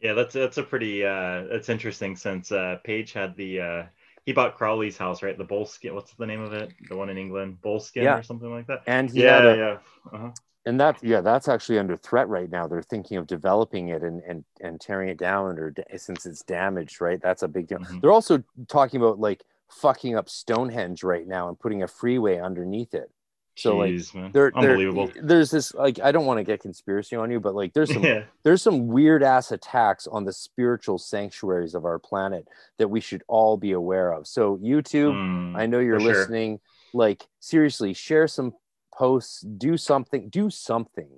Yeah, 0.00 0.14
that's 0.14 0.32
that's 0.32 0.56
a 0.56 0.62
pretty 0.62 1.04
uh, 1.04 1.44
that's 1.50 1.68
interesting 1.68 2.16
since 2.16 2.50
uh, 2.50 2.78
Page 2.82 3.12
had 3.12 3.36
the 3.36 3.60
uh, 3.60 3.82
he 4.24 4.32
bought 4.32 4.56
Crowley's 4.56 4.96
house, 4.96 5.22
right? 5.22 5.36
The 5.36 5.44
Boleskine. 5.44 5.94
What's 5.94 6.14
the 6.14 6.26
name 6.26 6.40
of 6.40 6.52
it? 6.52 6.72
The 6.88 6.96
one 6.96 7.10
in 7.10 7.18
England, 7.18 7.58
Boleskine 7.62 8.04
yeah. 8.04 8.16
or 8.16 8.22
something 8.22 8.50
like 8.50 8.66
that. 8.68 8.82
And 8.86 9.10
yeah, 9.10 9.42
a, 9.42 9.56
yeah. 9.56 9.78
Uh-huh. 10.12 10.30
And 10.66 10.78
that, 10.78 11.02
yeah, 11.02 11.22
that's 11.22 11.48
actually 11.48 11.78
under 11.78 11.96
threat 11.96 12.28
right 12.28 12.50
now. 12.50 12.66
They're 12.66 12.82
thinking 12.82 13.16
of 13.16 13.26
developing 13.26 13.88
it 13.88 14.02
and 14.02 14.22
and 14.22 14.44
and 14.60 14.78
tearing 14.80 15.08
it 15.08 15.16
down, 15.16 15.58
or 15.58 15.72
since 15.96 16.26
it's 16.26 16.42
damaged, 16.42 17.00
right? 17.00 17.20
That's 17.22 17.42
a 17.42 17.48
big 17.48 17.66
deal. 17.66 17.78
Mm-hmm. 17.78 18.00
They're 18.00 18.12
also 18.12 18.42
talking 18.68 19.00
about 19.00 19.18
like 19.18 19.42
fucking 19.70 20.16
up 20.16 20.28
Stonehenge 20.28 21.02
right 21.02 21.26
now 21.26 21.48
and 21.48 21.58
putting 21.58 21.82
a 21.82 21.88
freeway 21.88 22.38
underneath 22.38 22.92
it. 22.94 23.10
So 23.56 23.76
Jeez, 23.76 24.14
like 24.14 24.32
there, 24.32 24.52
Unbelievable. 24.54 25.10
there's 25.22 25.50
this 25.50 25.74
like 25.74 26.00
I 26.00 26.12
don't 26.12 26.24
want 26.24 26.38
to 26.38 26.44
get 26.44 26.60
conspiracy 26.60 27.16
on 27.16 27.30
you, 27.30 27.40
but 27.40 27.54
like 27.54 27.74
there's 27.74 27.92
some 27.92 28.02
yeah. 28.02 28.22
there's 28.42 28.62
some 28.62 28.88
weird 28.88 29.22
ass 29.22 29.52
attacks 29.52 30.06
on 30.06 30.24
the 30.24 30.32
spiritual 30.32 30.98
sanctuaries 30.98 31.74
of 31.74 31.84
our 31.84 31.98
planet 31.98 32.46
that 32.78 32.88
we 32.88 33.00
should 33.00 33.22
all 33.28 33.56
be 33.56 33.72
aware 33.72 34.12
of. 34.12 34.26
So 34.26 34.56
YouTube, 34.58 35.14
mm, 35.14 35.56
I 35.56 35.66
know 35.66 35.78
you're 35.78 36.00
listening. 36.00 36.58
Sure. 36.92 37.00
Like 37.00 37.26
seriously, 37.40 37.92
share 37.92 38.26
some 38.28 38.54
posts, 39.00 39.40
do 39.40 39.76
something, 39.76 40.28
do 40.28 40.50
something, 40.50 41.10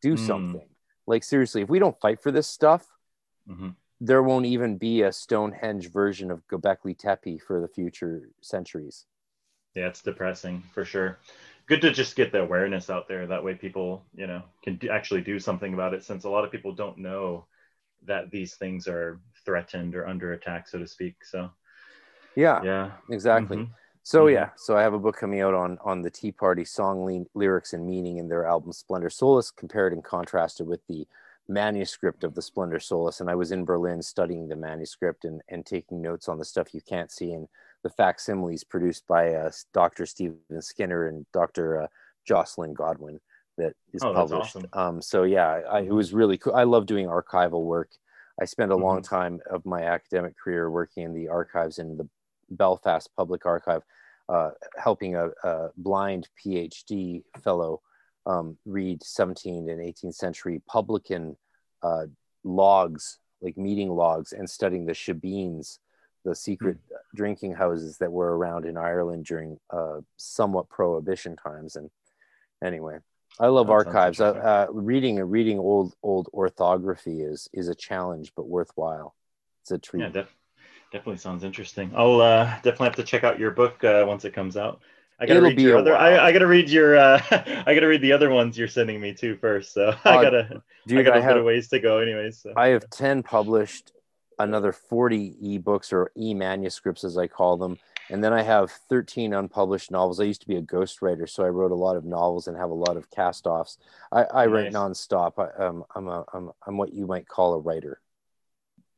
do 0.00 0.14
mm. 0.14 0.26
something. 0.26 0.68
Like 1.06 1.24
seriously, 1.24 1.62
if 1.62 1.68
we 1.68 1.78
don't 1.78 2.00
fight 2.00 2.20
for 2.20 2.32
this 2.32 2.48
stuff, 2.48 2.84
mm-hmm. 3.48 3.70
there 4.00 4.22
won't 4.22 4.46
even 4.46 4.76
be 4.76 5.02
a 5.02 5.12
Stonehenge 5.12 5.90
version 5.90 6.30
of 6.30 6.46
Göbekli 6.48 6.98
Tepe 6.98 7.38
for 7.38 7.60
the 7.60 7.68
future 7.68 8.30
centuries. 8.40 9.06
Yeah, 9.74 9.86
it's 9.86 10.02
depressing 10.02 10.62
for 10.74 10.84
sure 10.84 11.18
good 11.66 11.80
to 11.80 11.90
just 11.90 12.16
get 12.16 12.32
the 12.32 12.40
awareness 12.40 12.90
out 12.90 13.08
there. 13.08 13.26
That 13.26 13.44
way, 13.44 13.54
people, 13.54 14.04
you 14.14 14.26
know, 14.26 14.42
can 14.62 14.76
do, 14.76 14.90
actually 14.90 15.22
do 15.22 15.38
something 15.38 15.72
about 15.74 15.94
it. 15.94 16.04
Since 16.04 16.24
a 16.24 16.28
lot 16.30 16.44
of 16.44 16.50
people 16.50 16.74
don't 16.74 16.98
know 16.98 17.46
that 18.04 18.30
these 18.30 18.54
things 18.56 18.88
are 18.88 19.20
threatened 19.44 19.94
or 19.94 20.06
under 20.06 20.32
attack, 20.32 20.68
so 20.68 20.78
to 20.78 20.86
speak. 20.86 21.24
So, 21.24 21.50
yeah, 22.34 22.62
yeah, 22.62 22.90
exactly. 23.10 23.58
Mm-hmm. 23.58 23.72
So 24.02 24.24
mm-hmm. 24.24 24.34
yeah, 24.34 24.50
so 24.56 24.76
I 24.76 24.82
have 24.82 24.94
a 24.94 24.98
book 24.98 25.16
coming 25.16 25.40
out 25.40 25.54
on 25.54 25.78
on 25.84 26.02
the 26.02 26.10
Tea 26.10 26.32
Party 26.32 26.64
song 26.64 27.04
le- 27.04 27.26
lyrics 27.34 27.72
and 27.72 27.86
meaning 27.86 28.18
in 28.18 28.28
their 28.28 28.46
album 28.46 28.72
Splendor 28.72 29.10
Solis, 29.10 29.50
compared 29.50 29.92
and 29.92 30.02
contrasted 30.04 30.66
with 30.66 30.80
the 30.88 31.06
manuscript 31.48 32.24
of 32.24 32.34
the 32.34 32.42
Splendor 32.42 32.80
Solis. 32.80 33.20
And 33.20 33.28
I 33.28 33.34
was 33.34 33.52
in 33.52 33.64
Berlin 33.64 34.02
studying 34.02 34.48
the 34.48 34.56
manuscript 34.56 35.24
and 35.24 35.40
and 35.48 35.64
taking 35.64 36.02
notes 36.02 36.28
on 36.28 36.38
the 36.38 36.44
stuff 36.44 36.74
you 36.74 36.80
can't 36.80 37.10
see 37.10 37.32
and 37.32 37.48
the 37.82 37.90
facsimiles 37.90 38.64
produced 38.64 39.06
by 39.08 39.34
uh, 39.34 39.50
Dr. 39.72 40.06
Stephen 40.06 40.60
Skinner 40.60 41.08
and 41.08 41.26
Dr. 41.32 41.82
Uh, 41.82 41.86
Joscelyn 42.28 42.74
Godwin 42.74 43.20
that 43.58 43.74
is 43.92 44.02
oh, 44.02 44.14
published. 44.14 44.56
Awesome. 44.56 44.68
Um, 44.72 45.02
so 45.02 45.24
yeah, 45.24 45.60
I, 45.70 45.80
it 45.80 45.92
was 45.92 46.12
really 46.12 46.38
cool. 46.38 46.54
I 46.54 46.64
love 46.64 46.86
doing 46.86 47.06
archival 47.06 47.64
work. 47.64 47.90
I 48.40 48.44
spent 48.44 48.72
a 48.72 48.74
mm-hmm. 48.74 48.84
long 48.84 49.02
time 49.02 49.40
of 49.50 49.66
my 49.66 49.82
academic 49.82 50.38
career 50.38 50.70
working 50.70 51.04
in 51.04 51.12
the 51.12 51.28
archives 51.28 51.78
in 51.78 51.96
the 51.96 52.08
Belfast 52.56 53.08
Public 53.16 53.46
Archive, 53.46 53.82
uh, 54.28 54.50
helping 54.76 55.16
a, 55.16 55.28
a, 55.44 55.70
blind 55.76 56.28
PhD 56.38 57.22
fellow 57.42 57.80
um, 58.26 58.56
read 58.64 59.00
17th 59.00 59.70
and 59.70 59.80
18th 59.80 60.14
century 60.14 60.62
publican 60.68 61.36
uh, 61.82 62.06
logs, 62.44 63.18
like 63.40 63.56
meeting 63.56 63.90
logs, 63.90 64.32
and 64.32 64.48
studying 64.48 64.86
the 64.86 64.92
shebeens 64.92 65.78
the 66.24 66.34
secret 66.34 66.76
mm. 66.76 66.96
drinking 67.14 67.54
houses 67.54 67.98
that 67.98 68.10
were 68.10 68.36
around 68.36 68.64
in 68.64 68.76
Ireland 68.76 69.24
during 69.24 69.58
uh, 69.70 70.00
somewhat 70.16 70.68
prohibition 70.68 71.36
times. 71.36 71.76
And 71.76 71.90
anyway, 72.62 72.98
I 73.40 73.46
love 73.46 73.66
that 73.66 73.72
archives. 73.72 74.20
Uh, 74.20 74.32
uh, 74.32 74.66
reading 74.70 75.18
reading 75.20 75.58
old 75.58 75.94
old 76.02 76.28
orthography 76.32 77.22
is 77.22 77.48
is 77.52 77.68
a 77.68 77.74
challenge, 77.74 78.32
but 78.36 78.46
worthwhile. 78.46 79.14
It's 79.62 79.70
a 79.70 79.78
treat. 79.78 80.02
Yeah, 80.02 80.08
def- 80.08 80.36
definitely 80.92 81.16
sounds 81.16 81.42
interesting. 81.42 81.90
I'll 81.96 82.20
uh, 82.20 82.44
definitely 82.56 82.86
have 82.86 82.96
to 82.96 83.02
check 83.02 83.24
out 83.24 83.38
your 83.38 83.50
book 83.50 83.82
uh, 83.82 84.04
once 84.06 84.24
it 84.24 84.32
comes 84.32 84.56
out. 84.56 84.80
I 85.18 85.26
gotta 85.26 85.38
It'll 85.38 85.50
read 85.50 85.60
your 85.60 85.78
other. 85.78 85.96
I, 85.96 86.28
I, 86.28 86.32
gotta 86.32 86.46
read 86.46 86.68
your. 86.68 86.96
Uh, 86.96 87.20
I 87.66 87.74
gotta 87.74 87.86
read 87.86 88.02
the 88.02 88.12
other 88.12 88.30
ones 88.30 88.58
you're 88.58 88.68
sending 88.68 89.00
me 89.00 89.14
too 89.14 89.36
first. 89.36 89.72
So 89.72 89.94
I 90.04 90.16
uh, 90.16 90.22
gotta. 90.22 90.62
Dude, 90.86 90.98
I 90.98 91.02
got 91.02 91.16
a 91.16 91.20
bit 91.20 91.36
of 91.36 91.44
ways 91.44 91.68
to 91.68 91.78
go, 91.78 91.98
anyways. 91.98 92.38
So. 92.38 92.52
I 92.56 92.68
have 92.68 92.88
ten 92.90 93.22
published, 93.22 93.92
another 94.38 94.72
forty 94.72 95.34
ebooks 95.42 95.92
or 95.92 96.10
e 96.16 96.34
manuscripts 96.34 97.04
as 97.04 97.16
I 97.16 97.28
call 97.28 97.56
them, 97.56 97.78
and 98.10 98.22
then 98.22 98.32
I 98.32 98.42
have 98.42 98.70
13 98.70 99.32
unpublished 99.32 99.90
novels. 99.90 100.20
I 100.20 100.24
used 100.24 100.42
to 100.42 100.48
be 100.48 100.56
a 100.56 100.62
ghostwriter, 100.62 101.28
so 101.28 101.44
I 101.44 101.48
wrote 101.48 101.70
a 101.70 101.76
lot 101.76 101.96
of 101.96 102.04
novels 102.04 102.48
and 102.48 102.56
have 102.56 102.70
a 102.70 102.74
lot 102.74 102.96
of 102.96 103.10
cast-offs. 103.10 103.78
I, 104.10 104.24
I 104.24 104.46
nice. 104.46 104.52
write 104.52 104.72
nonstop. 104.72 105.38
I, 105.38 105.64
um, 105.64 105.84
I'm 105.94 106.08
a, 106.08 106.24
I'm, 106.34 106.50
I'm 106.66 106.76
what 106.76 106.92
you 106.92 107.06
might 107.06 107.28
call 107.28 107.54
a 107.54 107.58
writer. 107.58 108.00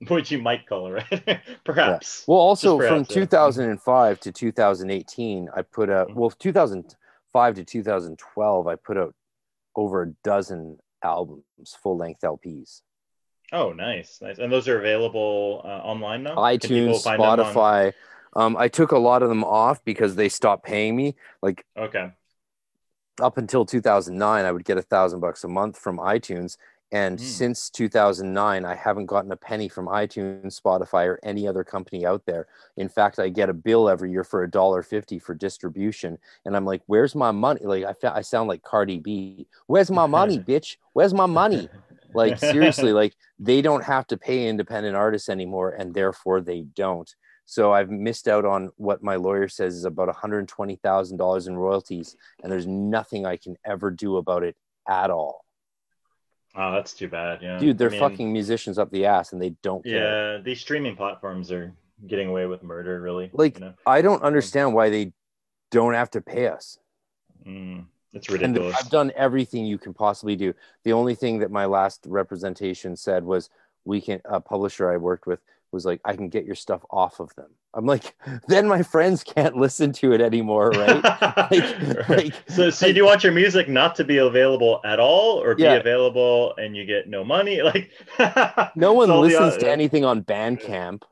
What 0.08 0.30
you 0.30 0.38
might 0.38 0.66
call 0.66 0.90
writer, 0.90 1.40
perhaps. 1.64 2.24
Yeah. 2.26 2.32
Well, 2.32 2.40
also 2.40 2.78
perhaps, 2.78 3.08
from 3.08 3.18
yeah. 3.18 3.26
2005 3.26 4.20
to 4.20 4.32
2018, 4.32 5.48
I 5.54 5.62
put 5.62 5.90
out. 5.90 6.08
Mm-hmm. 6.08 6.18
Well, 6.18 6.30
2005 6.30 7.54
to 7.54 7.64
2012, 7.64 8.66
I 8.66 8.76
put 8.76 8.96
out 8.96 9.14
over 9.76 10.02
a 10.02 10.10
dozen 10.22 10.78
albums, 11.02 11.44
full-length 11.82 12.20
LPs. 12.22 12.82
Oh, 13.52 13.72
nice, 13.72 14.18
nice. 14.22 14.38
And 14.38 14.52
those 14.52 14.68
are 14.68 14.78
available 14.78 15.62
uh, 15.64 15.68
online 15.68 16.22
now. 16.22 16.36
iTunes, 16.36 17.04
Spotify. 17.04 17.92
Um, 18.34 18.56
I 18.56 18.68
took 18.68 18.92
a 18.92 18.98
lot 18.98 19.22
of 19.22 19.28
them 19.28 19.44
off 19.44 19.84
because 19.84 20.16
they 20.16 20.28
stopped 20.28 20.64
paying 20.64 20.96
me. 20.96 21.14
Like, 21.42 21.64
okay, 21.76 22.10
up 23.20 23.38
until 23.38 23.64
2009, 23.64 24.44
I 24.44 24.50
would 24.50 24.64
get 24.64 24.78
a 24.78 24.82
thousand 24.82 25.20
bucks 25.20 25.44
a 25.44 25.48
month 25.48 25.78
from 25.78 25.98
iTunes, 25.98 26.56
and 26.92 27.18
mm. 27.18 27.22
since 27.22 27.70
2009, 27.70 28.64
I 28.64 28.74
haven't 28.74 29.06
gotten 29.06 29.32
a 29.32 29.36
penny 29.36 29.68
from 29.68 29.86
iTunes, 29.86 30.60
Spotify, 30.60 31.06
or 31.06 31.18
any 31.22 31.48
other 31.48 31.64
company 31.64 32.06
out 32.06 32.24
there. 32.26 32.46
In 32.76 32.88
fact, 32.88 33.18
I 33.18 33.28
get 33.28 33.50
a 33.50 33.54
bill 33.54 33.88
every 33.88 34.10
year 34.10 34.24
for 34.24 34.42
a 34.42 34.50
dollar 34.50 34.82
fifty 34.82 35.18
for 35.18 35.34
distribution, 35.34 36.18
and 36.44 36.56
I'm 36.56 36.64
like, 36.64 36.82
"Where's 36.86 37.14
my 37.14 37.32
money?" 37.32 37.60
Like, 37.64 37.84
I, 37.84 38.18
I 38.18 38.20
sound 38.20 38.48
like 38.48 38.62
Cardi 38.62 38.98
B. 39.00 39.46
Where's 39.66 39.90
my 39.90 40.06
money, 40.06 40.38
bitch? 40.48 40.76
Where's 40.92 41.14
my 41.14 41.26
money? 41.26 41.68
Like 42.14 42.38
seriously, 42.38 42.92
like 43.02 43.14
they 43.38 43.60
don't 43.60 43.84
have 43.84 44.06
to 44.08 44.16
pay 44.16 44.46
independent 44.46 44.96
artists 44.96 45.28
anymore, 45.28 45.70
and 45.70 45.94
therefore 45.94 46.40
they 46.40 46.62
don't. 46.62 47.12
So 47.46 47.72
I've 47.72 47.90
missed 47.90 48.26
out 48.26 48.44
on 48.44 48.70
what 48.76 49.02
my 49.02 49.16
lawyer 49.16 49.48
says 49.48 49.74
is 49.74 49.84
about 49.84 50.08
$120,000 50.08 51.48
in 51.48 51.56
royalties, 51.56 52.16
and 52.42 52.50
there's 52.50 52.66
nothing 52.66 53.26
I 53.26 53.36
can 53.36 53.56
ever 53.66 53.90
do 53.90 54.16
about 54.16 54.44
it 54.44 54.56
at 54.88 55.10
all. 55.10 55.43
Oh, 56.56 56.72
that's 56.72 56.92
too 56.94 57.08
bad. 57.08 57.40
Yeah. 57.42 57.58
Dude, 57.58 57.78
they're 57.78 57.88
I 57.88 57.92
mean, 57.92 58.00
fucking 58.00 58.32
musicians 58.32 58.78
up 58.78 58.90
the 58.90 59.06
ass 59.06 59.32
and 59.32 59.42
they 59.42 59.50
don't 59.62 59.84
care. 59.84 60.36
Yeah, 60.36 60.42
these 60.42 60.60
streaming 60.60 60.94
platforms 60.94 61.50
are 61.50 61.72
getting 62.06 62.28
away 62.28 62.46
with 62.46 62.62
murder, 62.62 63.00
really. 63.00 63.30
Like, 63.32 63.58
you 63.58 63.66
know? 63.66 63.74
I 63.86 64.02
don't 64.02 64.22
understand 64.22 64.72
why 64.72 64.90
they 64.90 65.12
don't 65.70 65.94
have 65.94 66.10
to 66.10 66.20
pay 66.20 66.46
us. 66.46 66.78
Mm, 67.46 67.86
it's 68.12 68.30
ridiculous. 68.30 68.76
And 68.76 68.76
I've 68.76 68.90
done 68.90 69.12
everything 69.16 69.66
you 69.66 69.78
can 69.78 69.94
possibly 69.94 70.36
do. 70.36 70.54
The 70.84 70.92
only 70.92 71.14
thing 71.16 71.40
that 71.40 71.50
my 71.50 71.64
last 71.64 72.04
representation 72.06 72.94
said 72.94 73.24
was 73.24 73.50
we 73.84 74.00
can, 74.00 74.20
a 74.24 74.40
publisher 74.40 74.92
I 74.92 74.96
worked 74.96 75.26
with 75.26 75.40
was 75.72 75.84
like, 75.84 76.00
I 76.04 76.14
can 76.14 76.28
get 76.28 76.44
your 76.44 76.54
stuff 76.54 76.84
off 76.90 77.18
of 77.18 77.34
them. 77.34 77.50
I'm 77.74 77.86
like, 77.86 78.14
then 78.48 78.66
my 78.66 78.82
friends 78.82 79.24
can't 79.24 79.56
listen 79.56 79.92
to 79.94 80.12
it 80.12 80.20
anymore, 80.20 80.70
right? 80.70 81.02
like, 81.50 82.08
like, 82.08 82.34
so, 82.48 82.70
so 82.70 82.88
do 82.88 82.94
you 82.94 83.04
want 83.04 83.24
your 83.24 83.32
music 83.32 83.68
not 83.68 83.94
to 83.96 84.04
be 84.04 84.18
available 84.18 84.80
at 84.84 85.00
all, 85.00 85.42
or 85.42 85.54
be 85.54 85.64
available 85.64 86.54
and 86.56 86.76
you 86.76 86.84
get 86.84 87.08
no 87.08 87.24
money? 87.24 87.62
Like, 87.74 87.90
no 88.76 88.92
one 88.92 89.08
listens 89.08 89.54
the, 89.54 89.60
to 89.60 89.70
anything 89.70 90.04
on 90.04 90.22
Bandcamp. 90.22 91.02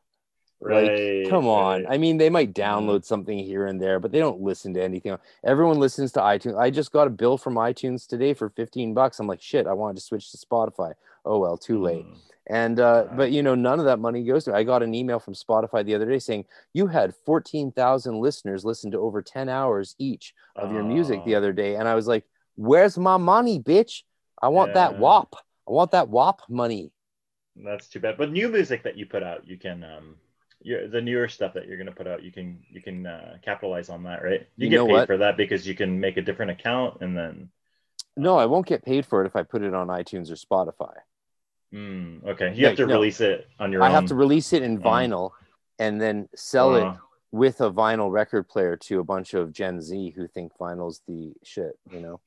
Right. 0.60 1.22
Like, 1.22 1.30
come 1.30 1.46
on. 1.46 1.84
Right. 1.84 1.94
I 1.94 1.98
mean, 1.98 2.18
they 2.18 2.30
might 2.30 2.52
mm-hmm. 2.52 2.88
download 2.88 3.04
something 3.04 3.38
here 3.38 3.66
and 3.66 3.80
there, 3.80 3.98
but 3.98 4.12
they 4.12 4.18
don't 4.18 4.40
listen 4.40 4.74
to 4.74 4.82
anything. 4.82 5.16
Everyone 5.44 5.78
listens 5.78 6.12
to 6.12 6.20
iTunes. 6.20 6.58
I 6.58 6.70
just 6.70 6.92
got 6.92 7.06
a 7.06 7.10
bill 7.10 7.38
from 7.38 7.54
iTunes 7.54 8.06
today 8.06 8.34
for 8.34 8.50
15 8.50 8.92
bucks. 8.94 9.18
I'm 9.18 9.26
like, 9.26 9.42
shit, 9.42 9.66
I 9.66 9.72
wanted 9.72 9.96
to 9.96 10.02
switch 10.02 10.30
to 10.30 10.36
Spotify. 10.36 10.92
Oh 11.24 11.38
well, 11.38 11.56
too 11.56 11.80
late. 11.80 12.04
Mm. 12.04 12.16
And 12.48 12.80
uh, 12.80 13.06
but 13.16 13.30
you 13.30 13.42
know, 13.42 13.54
none 13.54 13.78
of 13.78 13.84
that 13.84 13.98
money 13.98 14.24
goes 14.24 14.44
to. 14.44 14.54
I 14.54 14.64
got 14.64 14.82
an 14.82 14.94
email 14.94 15.20
from 15.20 15.34
Spotify 15.34 15.84
the 15.84 15.94
other 15.94 16.06
day 16.06 16.18
saying 16.18 16.44
you 16.72 16.88
had 16.88 17.14
fourteen 17.24 17.70
thousand 17.70 18.18
listeners 18.18 18.64
listen 18.64 18.90
to 18.90 18.98
over 18.98 19.22
ten 19.22 19.48
hours 19.48 19.94
each 19.98 20.34
of 20.56 20.72
your 20.72 20.82
music 20.82 21.24
the 21.24 21.36
other 21.36 21.52
day, 21.52 21.76
and 21.76 21.86
I 21.86 21.94
was 21.94 22.08
like, 22.08 22.24
"Where's 22.56 22.98
my 22.98 23.16
money, 23.16 23.60
bitch? 23.60 24.02
I 24.40 24.48
want 24.48 24.70
yeah. 24.70 24.88
that 24.90 24.98
WAP. 24.98 25.36
I 25.68 25.70
want 25.70 25.92
that 25.92 26.08
WAP 26.08 26.40
money." 26.48 26.90
That's 27.54 27.86
too 27.86 28.00
bad. 28.00 28.16
But 28.18 28.32
new 28.32 28.48
music 28.48 28.82
that 28.82 28.96
you 28.96 29.06
put 29.06 29.22
out, 29.22 29.46
you 29.46 29.56
can 29.56 29.84
um, 29.84 30.16
the 30.64 31.00
newer 31.00 31.28
stuff 31.28 31.54
that 31.54 31.66
you're 31.66 31.76
going 31.76 31.86
to 31.86 31.92
put 31.94 32.06
out, 32.06 32.22
you 32.22 32.32
can 32.32 32.58
you 32.70 32.82
can 32.82 33.06
uh, 33.06 33.36
capitalize 33.44 33.88
on 33.88 34.02
that, 34.04 34.22
right? 34.22 34.46
You, 34.56 34.68
you 34.68 34.70
get 34.70 34.86
paid 34.86 34.92
what? 34.92 35.06
for 35.06 35.18
that 35.18 35.36
because 35.36 35.66
you 35.66 35.74
can 35.74 36.00
make 36.00 36.16
a 36.16 36.22
different 36.22 36.50
account 36.50 37.00
and 37.00 37.16
then. 37.16 37.50
No, 38.16 38.36
I 38.36 38.46
won't 38.46 38.66
get 38.66 38.84
paid 38.84 39.06
for 39.06 39.22
it 39.22 39.26
if 39.26 39.36
I 39.36 39.42
put 39.42 39.62
it 39.62 39.74
on 39.74 39.88
iTunes 39.88 40.30
or 40.30 40.34
Spotify. 40.34 40.94
Mm, 41.72 42.26
okay, 42.26 42.52
you 42.54 42.66
have 42.66 42.76
to 42.76 42.86
no, 42.86 42.94
release 42.94 43.20
it 43.20 43.48
on 43.58 43.72
your. 43.72 43.82
I 43.82 43.88
own. 43.88 43.94
have 43.94 44.06
to 44.06 44.14
release 44.14 44.52
it 44.52 44.62
in 44.62 44.78
vinyl, 44.78 45.30
and 45.78 46.00
then 46.00 46.28
sell 46.34 46.74
uh, 46.74 46.78
it 46.78 46.82
uh-huh. 46.82 46.96
with 47.30 47.60
a 47.60 47.70
vinyl 47.70 48.10
record 48.10 48.48
player 48.48 48.76
to 48.76 49.00
a 49.00 49.04
bunch 49.04 49.32
of 49.32 49.52
Gen 49.52 49.80
Z 49.80 50.12
who 50.14 50.28
think 50.28 50.52
vinyl's 50.58 51.00
the 51.08 51.32
shit. 51.42 51.78
You 51.90 52.00
know, 52.00 52.20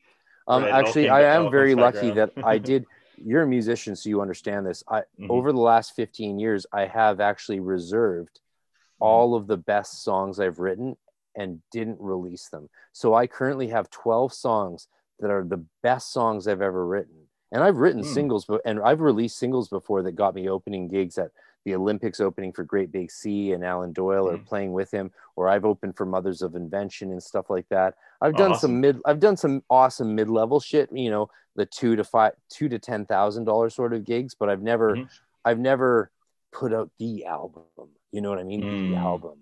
um, 0.48 0.64
right, 0.64 0.74
actually, 0.74 1.10
I 1.10 1.36
am 1.36 1.52
very 1.52 1.76
lucky 1.76 2.12
that 2.12 2.32
I 2.44 2.58
did. 2.72 2.86
You're 3.18 3.44
a 3.44 3.48
musician, 3.48 3.96
so 3.96 4.10
you 4.10 4.20
understand 4.20 4.66
this. 4.66 4.84
I 4.88 5.02
mm-hmm. 5.02 5.30
over 5.30 5.52
the 5.52 5.60
last 5.60 5.96
15 5.96 6.40
years, 6.40 6.66
I 6.74 6.88
have 6.88 7.20
actually 7.20 7.60
reserved 7.60 8.40
mm-hmm. 8.40 9.06
all 9.06 9.36
of 9.36 9.46
the 9.46 9.58
best 9.58 10.04
songs 10.04 10.40
I've 10.40 10.60
written 10.60 10.98
and 11.36 11.62
didn't 11.72 12.00
release 12.00 12.50
them. 12.50 12.70
So 12.94 13.14
I 13.14 13.28
currently 13.28 13.68
have 13.68 13.90
12 13.92 14.34
songs 14.34 14.88
that 15.20 15.30
are 15.30 15.44
the 15.44 15.64
best 15.84 16.12
songs 16.12 16.48
I've 16.48 16.62
ever 16.62 16.86
written 16.86 17.25
and 17.56 17.64
I've 17.64 17.78
written 17.78 18.02
mm. 18.02 18.14
singles, 18.14 18.50
and 18.66 18.82
I've 18.82 19.00
released 19.00 19.38
singles 19.38 19.70
before 19.70 20.04
that 20.04 20.12
got 20.12 20.36
me 20.36 20.50
opening 20.50 20.90
gigs 20.90 21.18
at 21.18 21.32
the 21.64 21.74
Olympics 21.74 22.20
opening 22.20 22.52
for 22.52 22.66
Great 22.66 22.92
Big 22.92 23.10
Sea 23.10 23.54
and 23.54 23.64
Alan 23.64 23.94
Doyle 23.94 24.26
mm. 24.26 24.34
or 24.34 24.38
hmm. 24.38 24.44
playing 24.44 24.74
with 24.74 24.92
him, 24.92 25.10
or 25.38 25.48
I've 25.48 25.64
opened 25.64 25.96
for 25.96 26.06
Mothers 26.06 26.42
of 26.42 26.56
Invention 26.56 27.14
and 27.14 27.24
stuff 27.24 27.50
like 27.50 27.68
that. 27.70 27.96
I've 28.20 28.36
done 28.36 28.52
awesome. 28.52 28.72
some 28.72 28.82
mid, 28.82 29.00
I've 29.06 29.22
done 29.22 29.38
some 29.38 29.64
awesome 29.70 30.14
mid 30.16 30.30
level 30.30 30.60
shit, 30.60 30.92
you 30.92 31.10
know, 31.10 31.30
the 31.56 31.66
two 31.66 31.96
to 31.96 32.04
five, 32.04 32.34
two 32.50 32.68
to 32.68 32.78
ten 32.78 33.06
thousand 33.06 33.46
dollars 33.46 33.74
sort 33.74 33.94
of 33.94 34.04
gigs, 34.04 34.36
but 34.36 34.50
I've 34.50 34.62
never, 34.62 34.98
mm-hmm. 34.98 35.06
I've 35.46 35.60
never 35.60 36.12
put 36.52 36.74
out 36.74 36.92
the 37.00 37.24
album. 37.24 37.64
You 38.12 38.20
know 38.20 38.32
what 38.32 38.40
I 38.40 38.44
mean? 38.44 38.64
Mm. 38.64 38.90
The 38.90 38.96
hmm. 38.98 39.02
album, 39.02 39.38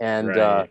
and 0.00 0.30
uh, 0.30 0.32
right. 0.32 0.40
uh, 0.40 0.66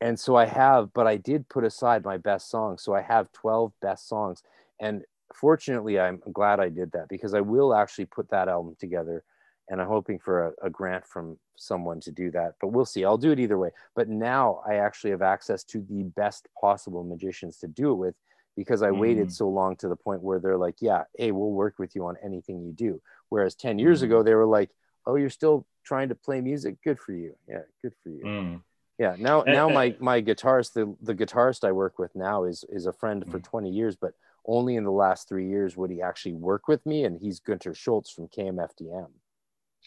and 0.00 0.18
so 0.18 0.34
I 0.34 0.46
have, 0.46 0.94
but 0.94 1.06
I 1.06 1.18
did 1.18 1.46
put 1.50 1.62
aside 1.62 2.04
my 2.04 2.16
best 2.16 2.48
songs, 2.48 2.82
so 2.82 2.94
I 2.94 3.02
have 3.02 3.30
twelve 3.32 3.74
best 3.82 4.08
songs, 4.08 4.42
and 4.80 5.04
fortunately, 5.34 5.98
I'm 5.98 6.20
glad 6.32 6.60
I 6.60 6.68
did 6.68 6.92
that 6.92 7.08
because 7.08 7.34
I 7.34 7.40
will 7.40 7.74
actually 7.74 8.06
put 8.06 8.30
that 8.30 8.48
album 8.48 8.76
together 8.78 9.24
and 9.68 9.80
I'm 9.80 9.88
hoping 9.88 10.18
for 10.18 10.48
a, 10.48 10.66
a, 10.66 10.70
grant 10.70 11.06
from 11.06 11.38
someone 11.56 12.00
to 12.00 12.12
do 12.12 12.30
that. 12.32 12.54
But 12.60 12.68
we'll 12.68 12.84
see. 12.84 13.04
I'll 13.04 13.18
do 13.18 13.32
it 13.32 13.40
either 13.40 13.58
way. 13.58 13.70
But 13.96 14.08
now 14.08 14.60
I 14.68 14.74
actually 14.74 15.10
have 15.10 15.22
access 15.22 15.64
to 15.64 15.80
the 15.88 16.02
best 16.02 16.48
possible 16.60 17.02
magicians 17.02 17.58
to 17.58 17.68
do 17.68 17.92
it 17.92 17.94
with 17.94 18.14
because 18.56 18.82
I 18.82 18.90
mm. 18.90 18.98
waited 18.98 19.32
so 19.32 19.48
long 19.48 19.76
to 19.76 19.88
the 19.88 19.96
point 19.96 20.22
where 20.22 20.38
they're 20.38 20.58
like, 20.58 20.76
yeah, 20.80 21.04
hey, 21.16 21.32
we'll 21.32 21.50
work 21.50 21.78
with 21.78 21.94
you 21.94 22.06
on 22.06 22.16
anything 22.22 22.62
you 22.62 22.72
do. 22.72 23.00
Whereas 23.30 23.54
10 23.54 23.78
years 23.78 24.02
mm. 24.02 24.04
ago, 24.04 24.22
they 24.22 24.34
were 24.34 24.46
like, 24.46 24.70
oh, 25.06 25.16
you're 25.16 25.30
still 25.30 25.66
trying 25.84 26.10
to 26.10 26.14
play 26.14 26.40
music? 26.40 26.76
Good 26.84 26.98
for 26.98 27.12
you. 27.12 27.34
Yeah, 27.48 27.62
good 27.82 27.94
for 28.02 28.10
you. 28.10 28.24
Mm. 28.24 28.62
Yeah. 28.98 29.16
Now, 29.18 29.42
now 29.42 29.68
my 29.68 29.96
my 29.98 30.22
guitarist, 30.22 30.74
the 30.74 30.94
the 31.02 31.14
guitarist 31.14 31.64
I 31.64 31.72
work 31.72 31.98
with 31.98 32.14
now 32.14 32.44
is 32.44 32.64
is 32.68 32.86
a 32.86 32.92
friend 32.92 33.24
for 33.28 33.40
mm. 33.40 33.44
20 33.44 33.70
years, 33.70 33.96
but 33.96 34.12
only 34.46 34.76
in 34.76 34.84
the 34.84 34.90
last 34.90 35.28
three 35.28 35.48
years 35.48 35.76
would 35.76 35.90
he 35.90 36.02
actually 36.02 36.34
work 36.34 36.68
with 36.68 36.84
me, 36.86 37.04
and 37.04 37.18
he's 37.18 37.40
Günter 37.40 37.74
Schulz 37.76 38.10
from 38.10 38.28
KMFDM. 38.28 39.08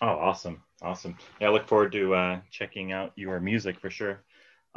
Oh, 0.01 0.07
awesome, 0.07 0.63
awesome! 0.81 1.17
Yeah, 1.41 1.47
I 1.47 1.51
look 1.51 1.67
forward 1.67 1.91
to 1.93 2.13
uh, 2.13 2.39
checking 2.51 2.91
out 2.91 3.13
your 3.15 3.39
music 3.39 3.79
for 3.79 3.89
sure. 3.89 4.23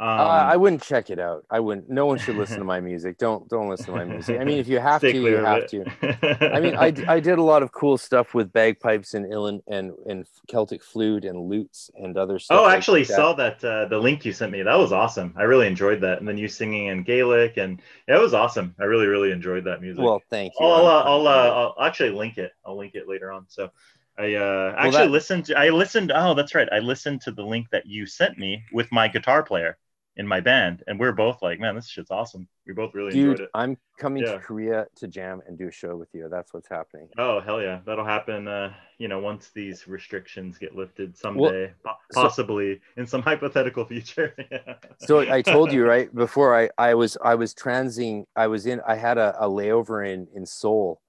Um, 0.01 0.19
uh, 0.19 0.23
I 0.23 0.57
wouldn't 0.57 0.81
check 0.81 1.11
it 1.11 1.19
out. 1.19 1.45
I 1.51 1.59
wouldn't. 1.59 1.87
No 1.87 2.07
one 2.07 2.17
should 2.17 2.35
listen 2.35 2.57
to 2.57 2.63
my 2.75 2.79
music. 2.79 3.19
Don't 3.19 3.47
don't 3.49 3.69
listen 3.69 3.85
to 3.85 3.91
my 3.91 4.03
music. 4.03 4.41
I 4.41 4.43
mean, 4.43 4.57
if 4.57 4.67
you 4.67 4.79
have 4.89 4.99
to, 5.01 5.15
you 5.15 5.35
have 5.35 5.67
to. 5.67 5.85
I 6.55 6.59
mean, 6.59 6.75
I, 6.75 6.91
I 7.07 7.19
did 7.19 7.37
a 7.37 7.43
lot 7.43 7.61
of 7.61 7.71
cool 7.71 7.99
stuff 7.99 8.33
with 8.33 8.51
bagpipes 8.51 9.13
and 9.13 9.27
uilleann 9.27 9.61
and 9.67 9.91
and 10.07 10.25
Celtic 10.47 10.83
flute 10.83 11.23
and 11.23 11.47
lutes 11.47 11.91
and 11.93 12.17
other 12.17 12.39
stuff. 12.39 12.61
Oh, 12.61 12.63
like 12.63 12.77
actually, 12.77 13.03
that. 13.03 13.15
saw 13.15 13.33
that 13.33 13.63
uh, 13.63 13.85
the 13.89 13.99
link 13.99 14.25
you 14.25 14.33
sent 14.33 14.51
me. 14.51 14.63
That 14.63 14.79
was 14.79 14.91
awesome. 14.91 15.35
I 15.37 15.43
really 15.43 15.67
enjoyed 15.67 16.01
that. 16.01 16.17
And 16.17 16.27
then 16.27 16.35
you 16.35 16.47
singing 16.47 16.87
in 16.87 17.03
Gaelic 17.03 17.57
and 17.57 17.79
yeah, 18.07 18.17
it 18.17 18.21
was 18.21 18.33
awesome. 18.33 18.73
I 18.79 18.85
really 18.85 19.05
really 19.05 19.31
enjoyed 19.31 19.65
that 19.65 19.83
music. 19.83 20.03
Well, 20.03 20.19
thank 20.31 20.53
you. 20.59 20.65
I'll 20.65 20.87
uh, 20.87 21.03
I'll, 21.03 21.27
uh, 21.27 21.73
I'll 21.77 21.85
actually 21.85 22.09
link 22.09 22.39
it. 22.39 22.53
I'll 22.65 22.75
link 22.75 22.95
it 22.95 23.07
later 23.07 23.31
on. 23.31 23.45
So 23.49 23.69
I 24.17 24.33
uh, 24.33 24.73
actually 24.79 25.05
that- 25.05 25.11
listened. 25.11 25.45
To, 25.45 25.59
I 25.59 25.69
listened. 25.69 26.11
Oh, 26.11 26.33
that's 26.33 26.55
right. 26.55 26.67
I 26.71 26.79
listened 26.79 27.21
to 27.21 27.31
the 27.31 27.43
link 27.43 27.67
that 27.71 27.85
you 27.85 28.07
sent 28.07 28.39
me 28.39 28.63
with 28.73 28.91
my 28.91 29.07
guitar 29.07 29.43
player 29.43 29.77
in 30.17 30.27
my 30.27 30.41
band, 30.41 30.83
and 30.87 30.99
we 30.99 31.07
are 31.07 31.13
both 31.13 31.41
like, 31.41 31.59
"Man, 31.59 31.73
this 31.75 31.87
shit's 31.87 32.11
awesome." 32.11 32.47
We 32.67 32.73
both 32.73 32.93
really 32.93 33.17
enjoyed 33.17 33.37
Dude, 33.37 33.45
it. 33.45 33.49
I'm 33.53 33.77
coming 33.97 34.23
Yeah. 34.23 34.33
to 34.33 34.39
Korea 34.39 34.87
to 34.97 35.07
jam 35.07 35.41
and 35.47 35.57
do 35.57 35.69
a 35.69 35.71
show 35.71 35.95
with 35.95 36.09
you. 36.13 36.27
That's 36.29 36.53
what's 36.53 36.67
happening. 36.67 37.07
Oh 37.17 37.39
hell 37.39 37.61
yeah, 37.61 37.79
that'll 37.85 38.03
happen. 38.05 38.47
Uh, 38.47 38.73
you 38.97 39.07
know, 39.07 39.19
once 39.19 39.51
these 39.55 39.87
restrictions 39.87 40.57
get 40.57 40.75
lifted 40.75 41.17
someday, 41.17 41.73
so- 41.83 41.91
possibly 42.13 42.81
in 42.97 43.07
some 43.07 43.21
hypothetical 43.31 43.85
future. 43.85 44.35
Yeah. 44.51 44.75
So 44.99 45.19
I 45.19 45.41
told 45.41 45.71
you 45.71 45.85
right 45.85 46.13
before 46.13 46.55
I 46.59 46.69
I 46.77 46.93
was 46.93 47.17
I 47.23 47.35
was 47.35 47.53
transing. 47.53 48.25
I 48.35 48.47
was 48.47 48.65
in. 48.65 48.81
I 48.87 48.95
had 48.95 49.17
a, 49.17 49.35
a 49.39 49.47
layover 49.49 50.07
in 50.07 50.27
in 50.35 50.45
Seoul, 50.45 51.01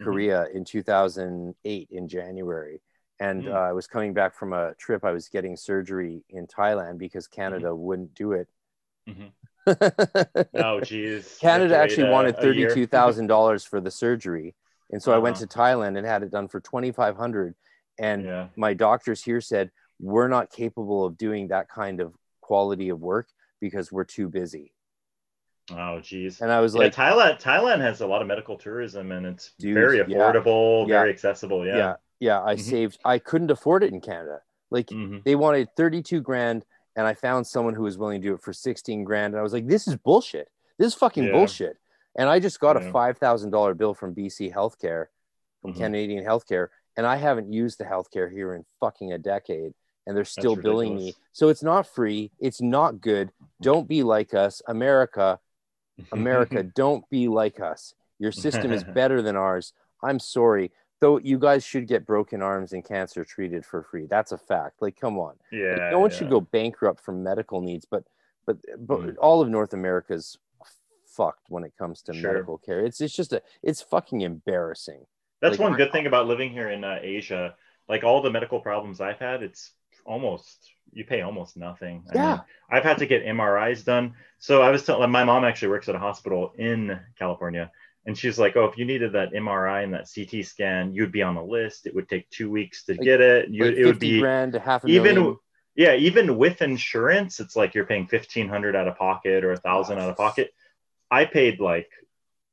Mhm. 0.00 0.04
Korea 0.04 0.46
in 0.54 0.64
2008 0.64 1.88
in 1.90 2.08
January. 2.08 2.80
And 3.20 3.44
Mm. 3.44 3.54
uh, 3.54 3.58
I 3.58 3.72
was 3.72 3.86
coming 3.86 4.14
back 4.14 4.34
from 4.34 4.52
a 4.54 4.74
trip. 4.74 5.04
I 5.04 5.12
was 5.12 5.28
getting 5.28 5.54
surgery 5.56 6.24
in 6.30 6.46
Thailand 6.46 6.96
because 6.98 7.26
Mm-hmm. 7.28 7.40
Canada 7.42 7.74
wouldn't 7.74 8.14
do 8.14 8.32
it. 8.32 8.48
Mhm. 9.08 9.30
Oh 10.54 10.80
geez. 10.90 11.36
Canada 11.40 11.76
actually 11.76 12.08
uh, 12.08 12.12
wanted 12.12 12.36
thirty-two 12.38 12.86
thousand 12.86 13.26
dollars 13.26 13.62
for 13.64 13.80
the 13.80 13.90
surgery, 13.90 14.54
and 14.90 15.02
so 15.02 15.12
I 15.12 15.18
went 15.18 15.36
Uh-huh. 15.36 15.46
to 15.46 15.58
Thailand 15.58 15.98
and 15.98 16.06
had 16.06 16.22
it 16.22 16.30
done 16.30 16.48
for 16.48 16.60
twenty-five 16.60 17.16
hundred. 17.16 17.54
And 17.98 18.24
Yeah. 18.24 18.48
my 18.56 18.72
doctors 18.74 19.22
here 19.22 19.40
said 19.42 19.70
we're 20.00 20.28
not 20.28 20.50
capable 20.50 21.04
of 21.04 21.18
doing 21.18 21.48
that 21.48 21.68
kind 21.68 22.00
of 22.00 22.14
quality 22.40 22.88
of 22.88 23.00
work 23.02 23.28
because 23.60 23.92
we're 23.92 24.04
too 24.04 24.28
busy. 24.30 24.72
Oh 25.70 26.00
geez. 26.00 26.40
And 26.40 26.50
I 26.50 26.60
was 26.60 26.74
Yeah, 26.74 26.80
like, 26.84 26.94
Thailand. 26.94 27.40
Thailand 27.42 27.80
has 27.82 28.00
a 28.00 28.06
lot 28.06 28.22
of 28.22 28.28
medical 28.28 28.56
tourism, 28.56 29.12
and 29.12 29.26
it's 29.26 29.52
Dude, 29.58 29.74
very 29.74 29.98
affordable, 29.98 30.88
Yeah. 30.88 31.00
very 31.00 31.10
accessible. 31.10 31.66
yeah, 31.66 31.96
Yeah. 32.20 32.40
I 32.42 32.54
Mhm. 32.54 32.60
saved. 32.60 32.98
I 33.04 33.18
couldn't 33.18 33.50
afford 33.50 33.82
it 33.82 33.92
in 33.92 34.00
Canada. 34.00 34.42
Like 34.70 34.86
Mhm. 34.88 35.24
they 35.24 35.34
wanted 35.34 35.74
thirty-two 35.74 36.20
grand, 36.20 36.64
and 36.94 37.06
I 37.06 37.14
found 37.14 37.46
someone 37.46 37.74
who 37.74 37.82
was 37.82 37.98
willing 37.98 38.20
to 38.22 38.28
do 38.28 38.34
it 38.34 38.42
for 38.42 38.52
sixteen 38.52 39.02
grand. 39.02 39.34
And 39.34 39.40
I 39.40 39.42
was 39.42 39.52
like, 39.52 39.66
this 39.66 39.88
is 39.88 39.96
bullshit. 39.96 40.48
This 40.78 40.88
is 40.88 40.94
fucking 40.94 41.24
Yeah. 41.24 41.32
bullshit. 41.32 41.76
And 42.16 42.28
I 42.28 42.38
just 42.38 42.60
got 42.60 42.80
Yeah. 42.80 42.88
a 42.88 42.92
five 42.92 43.18
thousand 43.18 43.50
dollar 43.50 43.74
bill 43.74 43.94
from 43.94 44.14
BC 44.14 44.50
Healthcare, 44.50 45.06
from 45.62 45.72
Mhm. 45.72 45.76
Canadian 45.78 46.24
Healthcare, 46.24 46.68
and 46.96 47.06
I 47.06 47.16
haven't 47.16 47.52
used 47.52 47.78
the 47.78 47.84
healthcare 47.84 48.30
here 48.30 48.54
in 48.54 48.64
fucking 48.80 49.12
a 49.12 49.18
decade, 49.18 49.74
and 50.06 50.16
they're 50.16 50.24
still 50.24 50.56
billing 50.56 50.94
me. 50.96 51.14
So 51.32 51.48
it's 51.48 51.62
not 51.62 51.86
free. 51.86 52.30
It's 52.38 52.60
not 52.60 53.00
good. 53.00 53.32
Don't 53.60 53.88
be 53.88 54.02
like 54.02 54.34
us, 54.34 54.62
America. 54.66 55.40
America, 56.12 56.62
don't 56.74 57.08
be 57.10 57.28
like 57.28 57.60
us. 57.60 57.94
Your 58.18 58.32
system 58.32 58.72
is 58.72 58.84
better 59.00 59.22
than 59.22 59.36
ours. 59.36 59.72
I'm 60.02 60.18
sorry. 60.18 60.72
Though 61.00 61.18
you 61.18 61.38
guys 61.38 61.64
should 61.64 61.86
get 61.88 62.06
broken 62.06 62.42
arms 62.42 62.72
and 62.74 62.84
cancer 62.84 63.24
treated 63.24 63.64
for 63.64 63.82
free. 63.82 64.06
That's 64.06 64.32
a 64.32 64.38
fact. 64.38 64.82
Like, 64.82 65.00
come 65.00 65.18
on. 65.18 65.34
Like, 65.50 65.60
yeah. 65.60 65.90
no 65.90 65.98
one 65.98 66.10
yeah. 66.10 66.16
should 66.18 66.30
go 66.30 66.40
bankrupt 66.40 67.00
from 67.00 67.22
medical 67.22 67.60
needs, 67.60 67.86
but 67.90 68.04
but 68.46 68.58
but 68.78 69.00
Mm. 69.00 69.16
all 69.20 69.40
of 69.40 69.48
North 69.48 69.72
America's 69.72 70.38
fucked 71.06 71.46
when 71.48 71.64
it 71.64 71.72
comes 71.78 72.02
to 72.02 72.12
Sure. 72.14 72.32
medical 72.32 72.58
care. 72.58 72.80
It's 72.84 73.00
it's 73.00 73.14
just 73.14 73.32
a 73.32 73.42
it's 73.62 73.80
fucking 73.82 74.20
embarrassing. 74.20 75.06
That's 75.40 75.58
like, 75.58 75.68
one 75.70 75.76
good 75.76 75.90
thing 75.92 76.06
about 76.06 76.26
living 76.26 76.50
here 76.52 76.68
in 76.70 76.84
uh, 76.84 76.98
Asia. 77.02 77.54
Like 77.88 78.04
all 78.04 78.22
the 78.22 78.30
medical 78.30 78.60
problems 78.60 79.00
I've 79.00 79.18
had, 79.18 79.42
it's 79.42 79.72
almost 80.04 80.70
you 80.92 81.04
pay 81.04 81.20
almost 81.22 81.56
nothing. 81.56 82.04
I 82.10 82.14
Yeah. 82.14 82.30
mean, 82.32 82.40
I've 82.70 82.82
had 82.84 82.98
to 82.98 83.06
get 83.06 83.24
MRIs 83.24 83.84
done. 83.84 84.14
So 84.38 84.62
I 84.62 84.70
was 84.70 84.84
telling 84.84 85.10
my 85.10 85.24
mom 85.24 85.44
actually 85.44 85.68
works 85.68 85.88
at 85.88 85.94
a 85.94 85.98
hospital 85.98 86.52
in 86.58 86.98
California, 87.18 87.70
and 88.06 88.16
she's 88.16 88.38
like, 88.38 88.56
"Oh, 88.56 88.64
if 88.64 88.78
you 88.78 88.84
needed 88.84 89.12
that 89.12 89.32
MRI 89.32 89.82
and 89.84 89.92
that 89.94 90.08
CT 90.12 90.44
scan, 90.44 90.92
you'd 90.94 91.12
be 91.12 91.22
on 91.22 91.34
the 91.34 91.42
list. 91.42 91.86
It 91.86 91.94
would 91.94 92.08
take 92.08 92.28
two 92.30 92.50
weeks 92.50 92.84
to 92.84 92.92
Like- 92.92 93.02
get 93.02 93.20
it. 93.20 93.48
You, 93.50 93.66
Like 93.66 93.74
it 93.76 93.84
would 93.86 93.98
be 93.98 94.20
grand 94.20 94.52
to 94.54 94.60
half 94.60 94.84
a 94.84 94.88
even 94.88 95.14
million. 95.16 95.36
yeah, 95.76 95.94
even 95.94 96.36
with 96.38 96.62
insurance, 96.62 97.40
it's 97.40 97.56
like 97.56 97.74
you're 97.74 97.86
paying 97.86 98.06
fifteen 98.06 98.48
hundred 98.48 98.74
out 98.76 98.88
of 98.88 98.96
pocket 98.96 99.44
or 99.44 99.52
a 99.52 99.56
thousand 99.56 99.98
out 99.98 100.08
of 100.10 100.16
pocket. 100.16 100.52
I 101.10 101.24
paid 101.24 101.60
like 101.60 101.90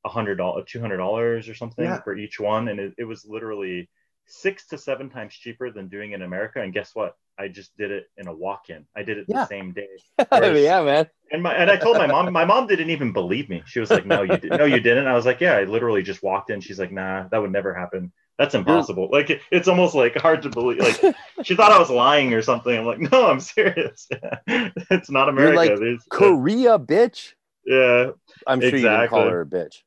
a 0.04 0.08
hundred 0.08 0.36
dollars, 0.36 0.64
two 0.68 0.80
hundred 0.80 0.98
dollars 0.98 1.48
or 1.48 1.54
something 1.54 1.84
Yeah. 1.84 2.00
for 2.02 2.16
each 2.16 2.38
one, 2.38 2.68
and 2.68 2.78
it, 2.78 2.94
it 2.98 3.04
was 3.04 3.24
literally 3.24 3.88
six 4.28 4.66
to 4.68 4.78
seven 4.78 5.08
times 5.10 5.34
cheaper 5.34 5.70
than 5.70 5.88
doing 5.88 6.12
it 6.12 6.16
in 6.16 6.22
America. 6.22 6.60
And 6.62 6.72
guess 6.72 6.90
what? 6.94 7.14
I 7.40 7.48
just 7.48 7.76
did 7.76 7.90
it 7.92 8.06
in 8.16 8.26
a 8.26 8.34
walk-in. 8.34 8.84
I 8.96 9.02
did 9.04 9.18
it 9.18 9.26
Yeah. 9.28 9.40
the 9.42 9.46
same 9.46 9.72
day. 9.72 9.88
Whereas- 10.28 10.62
yeah, 10.62 10.82
man. 10.82 11.06
And 11.30 11.42
my 11.42 11.54
and 11.54 11.70
I 11.70 11.76
told 11.76 11.96
my 11.98 12.06
mom, 12.06 12.32
my 12.40 12.44
mom 12.44 12.66
didn't 12.66 12.90
even 12.90 13.12
believe 13.12 13.48
me. 13.48 13.62
She 13.66 13.80
was 13.80 13.90
like, 13.90 14.06
"No, 14.06 14.22
you 14.22 14.36
did, 14.38 14.50
no, 14.50 14.64
you 14.64 14.80
didn't." 14.80 15.06
I 15.06 15.14
was 15.14 15.26
like, 15.26 15.40
"Yeah, 15.40 15.56
I 15.56 15.64
literally 15.64 16.02
just 16.02 16.22
walked 16.22 16.50
in." 16.50 16.60
She's 16.60 16.78
like, 16.80 16.90
"Nah, 16.90 17.28
that 17.28 17.38
would 17.40 17.52
never 17.52 17.72
happen. 17.74 18.12
That's 18.38 18.54
impossible." 18.54 19.08
Like 19.12 19.28
it- 19.30 19.40
it's 19.52 19.68
almost 19.68 19.94
like 19.94 20.16
hard 20.16 20.42
to 20.42 20.48
believe. 20.50 20.80
Like 20.80 21.14
she 21.42 21.54
thought 21.54 21.70
I 21.70 21.78
was 21.78 21.90
lying 21.90 22.32
or 22.34 22.42
something. 22.42 22.76
I'm 22.76 22.86
like, 22.86 22.98
"No, 23.00 23.30
I'm 23.30 23.40
serious. 23.40 24.08
it's 24.46 25.10
not 25.10 25.28
America." 25.28 25.56
like, 25.56 25.76
There's- 25.78 26.04
Korea, 26.10 26.78
bitch. 26.78 27.34
yeah. 27.66 28.10
I'm 28.46 28.60
sure 28.60 28.70
you 28.70 28.82
didn't 28.88 29.08
call 29.08 29.28
her 29.28 29.42
a 29.42 29.46
bitch. 29.46 29.82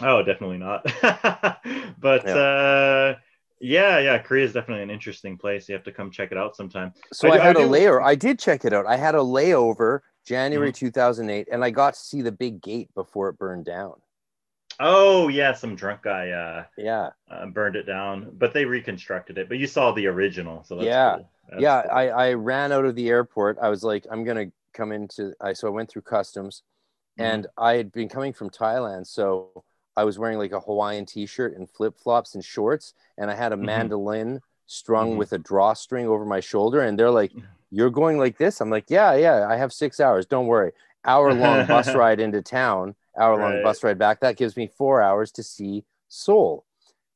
Oh, 0.00 0.22
definitely 0.22 0.56
not. 0.58 0.84
but 2.00 2.26
Yeah. 2.26 2.34
uh, 2.34 3.14
yeah, 3.62 3.98
yeah, 4.00 4.18
Korea 4.18 4.44
is 4.44 4.52
definitely 4.52 4.82
an 4.82 4.90
interesting 4.90 5.38
place. 5.38 5.68
You 5.68 5.74
have 5.74 5.84
to 5.84 5.92
come 5.92 6.10
check 6.10 6.32
it 6.32 6.38
out 6.38 6.56
sometime. 6.56 6.92
So 7.12 7.28
I 7.30 7.36
I, 7.36 7.38
had 7.38 7.56
a 7.56 7.60
do- 7.60 7.68
layover. 7.68 8.02
I 8.02 8.14
did 8.16 8.38
check 8.38 8.64
it 8.64 8.72
out. 8.72 8.86
I 8.86 8.96
had 8.96 9.14
a 9.14 9.18
layover 9.18 10.00
January 10.26 10.72
Mm-hmm. 10.72 10.86
2008, 10.86 11.48
and 11.50 11.64
I 11.64 11.70
got 11.70 11.94
to 11.94 12.00
see 12.00 12.22
the 12.22 12.32
big 12.32 12.60
gate 12.60 12.90
before 12.94 13.28
it 13.28 13.38
burned 13.38 13.64
down. 13.64 13.94
Oh 14.80 15.28
yeah, 15.28 15.52
some 15.52 15.76
drunk 15.76 16.02
guy 16.02 16.30
uh, 16.30 16.64
Yeah, 16.76 17.10
uh, 17.30 17.46
burned 17.46 17.76
it 17.76 17.84
down, 17.84 18.30
but 18.36 18.52
they 18.52 18.64
reconstructed 18.64 19.38
it. 19.38 19.48
But 19.48 19.58
you 19.58 19.66
saw 19.66 19.92
the 19.92 20.06
original, 20.06 20.64
so 20.64 20.76
that's 20.76 20.86
Yeah. 20.86 21.16
cool. 21.16 21.60
Yeah. 21.60 21.82
cool. 21.82 21.92
I, 21.96 22.08
I 22.08 22.32
ran 22.34 22.72
out 22.72 22.84
of 22.84 22.94
the 22.96 23.08
airport. 23.08 23.58
I 23.60 23.68
was 23.68 23.84
like, 23.84 24.06
I'm 24.10 24.24
gonna 24.24 24.46
come 24.74 24.90
into. 24.92 25.34
I 25.40 25.52
so 25.52 25.68
I 25.68 25.70
went 25.70 25.90
through 25.90 26.02
customs, 26.02 26.62
Mhm. 27.18 27.24
and 27.24 27.46
I 27.58 27.74
had 27.76 27.92
been 27.92 28.08
coming 28.08 28.32
from 28.32 28.48
Thailand, 28.50 29.06
so 29.06 29.62
I 29.96 30.04
was 30.04 30.18
wearing 30.18 30.38
like 30.38 30.52
a 30.52 30.60
Hawaiian 30.60 31.06
T-shirt 31.06 31.56
and 31.56 31.68
flip 31.70 31.98
flops 31.98 32.34
and 32.34 32.44
shorts, 32.44 32.94
and 33.18 33.30
I 33.30 33.34
had 33.34 33.52
a 33.52 33.56
Mhm. 33.56 33.64
mandolin 33.64 34.40
strung 34.66 35.14
Mhm. 35.14 35.18
with 35.18 35.32
a 35.32 35.38
drawstring 35.38 36.06
over 36.06 36.24
my 36.24 36.40
shoulder, 36.40 36.80
and 36.80 36.98
they're 36.98 37.10
like. 37.10 37.32
"You're 37.74 37.88
going 37.90 38.18
like 38.18 38.36
this?" 38.36 38.60
I'm 38.60 38.68
like, 38.68 38.90
"Yeah, 38.90 39.14
yeah. 39.14 39.48
I 39.48 39.56
have 39.56 39.72
six 39.72 39.98
hours. 39.98 40.26
Don't 40.26 40.46
worry. 40.46 40.72
Hour 41.06 41.32
long 41.32 41.64
bus 41.66 41.88
ride 41.94 42.20
into 42.20 42.42
town, 42.42 42.94
hour 43.16 43.34
long 43.34 43.52
Right. 43.54 43.62
bus 43.62 43.82
ride 43.82 43.96
back. 43.98 44.20
That 44.20 44.36
gives 44.36 44.58
me 44.58 44.66
four 44.66 45.00
hours 45.00 45.32
to 45.32 45.42
see 45.42 45.84
Seoul." 46.08 46.66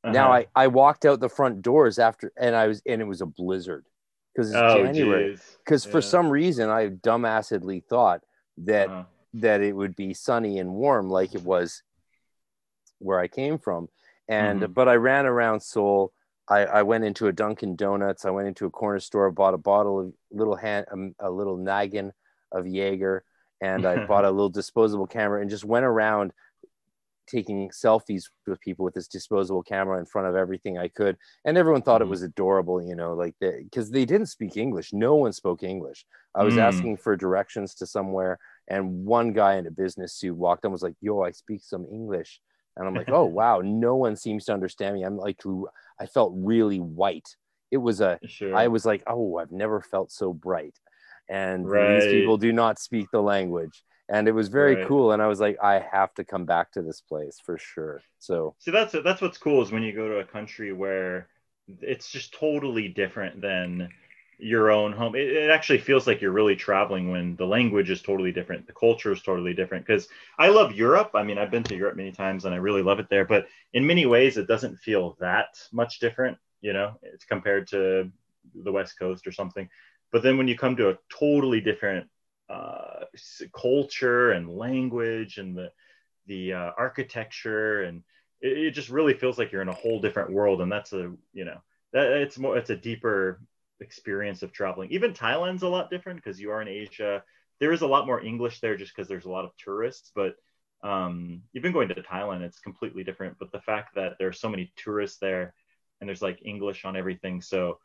Now 0.03 0.31
Uh-huh. 0.31 0.43
I, 0.55 0.63
I 0.63 0.67
walked 0.67 1.05
out 1.05 1.19
the 1.19 1.29
front 1.29 1.61
doors 1.61 1.99
after 1.99 2.31
and 2.37 2.55
I 2.55 2.65
was 2.67 2.81
and 2.87 3.01
it 3.01 3.05
was 3.05 3.21
a 3.21 3.27
blizzard 3.27 3.85
because 4.33 4.49
it's 4.51 4.59
oh 4.63 4.83
January. 4.83 5.37
Because 5.63 5.85
for 5.85 6.01
some 6.01 6.29
reason 6.29 6.69
I 6.71 6.89
dumbassedly 6.89 7.83
thought 7.83 8.23
that 8.59 8.89
Uh-huh. 8.89 9.03
that 9.35 9.61
it 9.61 9.75
would 9.75 9.95
be 9.95 10.13
sunny 10.15 10.57
and 10.57 10.73
warm 10.73 11.09
like 11.11 11.35
it 11.35 11.43
was 11.43 11.83
where 12.99 13.19
I 13.19 13.27
came 13.27 13.57
from. 13.59 13.89
And 14.27 14.61
Mhm. 14.61 14.73
but 14.73 14.87
I 14.89 14.95
ran 14.95 15.25
around 15.25 15.61
Seoul. 15.61 16.13
I, 16.49 16.65
I 16.65 16.83
went 16.83 17.03
into 17.03 17.27
a 17.27 17.33
Dunkin' 17.33 17.75
Donuts. 17.75 18.25
I 18.25 18.29
went 18.31 18.47
into 18.47 18.65
a 18.65 18.69
corner 18.71 18.99
store, 18.99 19.31
bought 19.31 19.53
a 19.53 19.57
bottle 19.57 19.99
of 19.99 20.13
little 20.31 20.55
hand, 20.55 20.85
um, 20.91 21.13
a 21.19 21.29
little 21.29 21.57
naggin 21.57 22.11
of 22.51 22.65
Jaeger, 22.67 23.23
and 23.61 23.85
I 23.85 23.97
bought 24.07 24.25
a 24.25 24.31
little 24.31 24.49
disposable 24.49 25.07
camera 25.07 25.41
and 25.41 25.49
just 25.49 25.65
went 25.65 25.85
around 25.85 26.31
taking 27.27 27.69
selfies 27.69 28.23
with 28.45 28.59
people 28.61 28.85
with 28.85 28.93
this 28.93 29.07
disposable 29.09 29.61
camera 29.61 29.99
in 29.99 30.05
front 30.05 30.27
of 30.29 30.35
everything 30.35 30.77
I 30.77 30.87
could. 30.87 31.17
And 31.43 31.57
everyone 31.57 31.81
thought 31.81 32.01
Mhm. 32.01 32.05
it 32.05 32.07
was 32.09 32.21
adorable, 32.21 32.81
you 32.81 32.95
know, 32.95 33.13
like 33.13 33.35
because 33.39 33.91
they 33.91 34.05
didn't 34.05 34.27
speak 34.27 34.55
English. 34.55 34.93
No 34.93 35.15
one 35.15 35.33
spoke 35.33 35.61
English. 35.63 36.05
I 36.35 36.43
was 36.43 36.55
Mm. 36.55 36.61
asking 36.63 36.97
for 36.97 37.17
directions 37.17 37.75
to 37.75 37.85
somewhere, 37.85 38.39
and 38.69 39.05
one 39.05 39.33
guy 39.33 39.55
in 39.55 39.67
a 39.67 39.71
business 39.71 40.13
suit 40.13 40.35
walked 40.35 40.63
in 40.63 40.69
and 40.69 40.73
was 40.73 40.83
like, 40.83 40.95
Yo, 41.01 41.21
I 41.21 41.31
speak 41.31 41.61
some 41.63 41.85
English. 41.91 42.39
And 42.77 42.87
I'm 42.87 42.95
like, 42.95 43.09
Oh, 43.11 43.25
wow, 43.25 43.61
no 43.63 43.95
one 43.95 44.15
seems 44.15 44.45
to 44.45 44.53
understand 44.53 44.95
me. 44.95 45.03
I'm 45.03 45.17
like, 45.17 45.41
I 45.99 46.05
felt 46.05 46.33
really 46.35 46.79
white. 46.79 47.35
It 47.71 47.77
was 47.77 48.01
a, 48.01 48.19
Sure. 48.25 48.53
I 48.53 48.69
was 48.69 48.85
like, 48.85 49.03
Oh, 49.07 49.37
I've 49.37 49.51
never 49.51 49.81
felt 49.81 50.11
so 50.11 50.33
bright. 50.33 50.79
And 51.29 51.69
Right. 51.69 51.87
these 51.87 52.07
people 52.07 52.37
do 52.37 52.53
not 52.53 52.79
speak 52.79 53.11
the 53.11 53.21
language. 53.21 53.83
And 54.09 54.27
it 54.27 54.31
was 54.33 54.47
very 54.47 54.77
Right. 54.77 54.77
cool. 54.77 55.11
And 55.11 55.21
I 55.21 55.27
was 55.27 55.41
like, 55.41 55.57
I 55.61 55.79
have 55.91 56.13
to 56.15 56.23
come 56.23 56.45
back 56.45 56.71
to 56.73 56.81
this 56.81 57.01
place 57.01 57.39
for 57.45 57.57
sure. 57.57 58.03
So, 58.19 58.55
See, 58.59 58.71
that's 58.71 58.93
that's 59.03 59.21
what's 59.21 59.37
cool 59.37 59.61
is 59.61 59.71
when 59.71 59.83
you 59.83 59.93
go 59.93 60.07
to 60.09 60.19
a 60.19 60.25
country 60.25 60.73
where 60.73 61.27
it's 61.81 62.11
just 62.11 62.33
totally 62.33 62.87
different 62.87 63.41
than 63.41 63.89
your 64.37 64.71
own 64.71 64.91
home. 64.91 65.15
It, 65.15 65.29
it 65.29 65.49
actually 65.49 65.79
feels 65.79 66.05
like 66.05 66.21
you're 66.21 66.31
really 66.31 66.55
traveling 66.55 67.09
when 67.09 67.35
the 67.35 67.47
language 67.47 67.89
is 67.89 68.01
totally 68.01 68.31
different, 68.31 68.67
the 68.67 68.73
culture 68.73 69.11
is 69.11 69.21
totally 69.21 69.53
different. 69.53 69.85
Because 69.85 70.07
I 70.37 70.49
love 70.49 70.73
Europe. 70.73 71.11
I 71.15 71.23
mean, 71.23 71.37
I've 71.37 71.51
been 71.51 71.63
to 71.63 71.75
Europe 71.75 71.97
many 71.97 72.11
times 72.11 72.45
and 72.45 72.53
I 72.53 72.57
really 72.57 72.83
love 72.83 72.99
it 72.99 73.09
there. 73.09 73.25
But 73.25 73.47
in 73.73 73.85
many 73.85 74.05
ways, 74.05 74.37
it 74.37 74.47
doesn't 74.47 74.77
feel 74.77 75.17
that 75.19 75.57
much 75.71 75.99
different. 75.99 76.37
You 76.61 76.73
know, 76.73 76.93
it's 77.01 77.25
compared 77.25 77.67
to 77.69 78.11
the 78.63 78.71
West 78.71 78.97
Coast 78.97 79.27
or 79.27 79.31
something. 79.31 79.69
But 80.11 80.23
then 80.23 80.37
when 80.37 80.47
you 80.47 80.57
come 80.57 80.75
to 80.77 80.89
a 80.89 80.97
totally 81.09 81.61
different 81.61 82.07
uh, 82.49 83.05
culture 83.53 84.31
and 84.31 84.49
language 84.49 85.37
and 85.37 85.55
the 85.55 85.71
the 86.27 86.53
uh, 86.53 86.71
architecture 86.77 87.83
and 87.83 88.03
it, 88.41 88.57
it 88.57 88.71
just 88.71 88.89
really 88.89 89.13
feels 89.13 89.37
like 89.37 89.51
you're 89.51 89.61
in 89.61 89.69
a 89.69 89.73
whole 89.73 89.99
different 89.99 90.31
world 90.31 90.61
and 90.61 90.71
that's 90.71 90.93
a 90.93 91.11
you 91.33 91.45
know 91.45 91.57
that 91.93 92.07
it's 92.11 92.37
more 92.37 92.57
it's 92.57 92.69
a 92.69 92.75
deeper 92.75 93.39
experience 93.79 94.43
of 94.43 94.51
traveling. 94.51 94.91
Even 94.91 95.13
Thailand's 95.13 95.63
a 95.63 95.67
lot 95.67 95.89
different 95.89 96.23
because 96.23 96.39
you 96.39 96.51
are 96.51 96.61
in 96.61 96.67
Asia. 96.67 97.23
There 97.59 97.71
is 97.71 97.81
a 97.81 97.87
lot 97.87 98.05
more 98.05 98.23
English 98.23 98.59
there 98.59 98.77
just 98.77 98.95
because 98.95 99.07
there's 99.07 99.25
a 99.25 99.31
lot 99.31 99.45
of 99.45 99.51
tourists, 99.57 100.11
but 100.13 100.35
um, 100.83 101.41
even 101.55 101.73
going 101.73 101.87
to 101.89 101.95
Thailand, 101.95 102.41
it's 102.41 102.59
completely 102.59 103.03
different. 103.03 103.37
But 103.39 103.51
the 103.51 103.61
fact 103.61 103.95
that 103.95 104.13
there 104.19 104.27
are 104.27 104.33
so 104.33 104.49
many 104.49 104.71
tourists 104.75 105.17
there 105.19 105.53
and 105.99 106.07
there's 106.07 106.21
like 106.21 106.39
English 106.45 106.85
on 106.85 106.95
everything, 106.95 107.41
so 107.41 107.79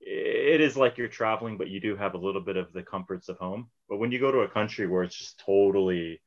it 0.00 0.60
is 0.60 0.76
like 0.76 0.98
you're 0.98 1.08
traveling, 1.08 1.56
but 1.56 1.68
you 1.68 1.80
do 1.80 1.96
have 1.96 2.14
a 2.14 2.18
little 2.18 2.40
bit 2.40 2.56
of 2.56 2.72
the 2.72 2.82
comforts 2.82 3.28
of 3.28 3.38
home. 3.38 3.68
But 3.88 3.96
when 3.98 4.12
you 4.12 4.20
go 4.20 4.30
to 4.30 4.40
a 4.40 4.48
country 4.48 4.86
where 4.86 5.02
it's 5.02 5.16
just 5.16 5.40
totally 5.40 6.20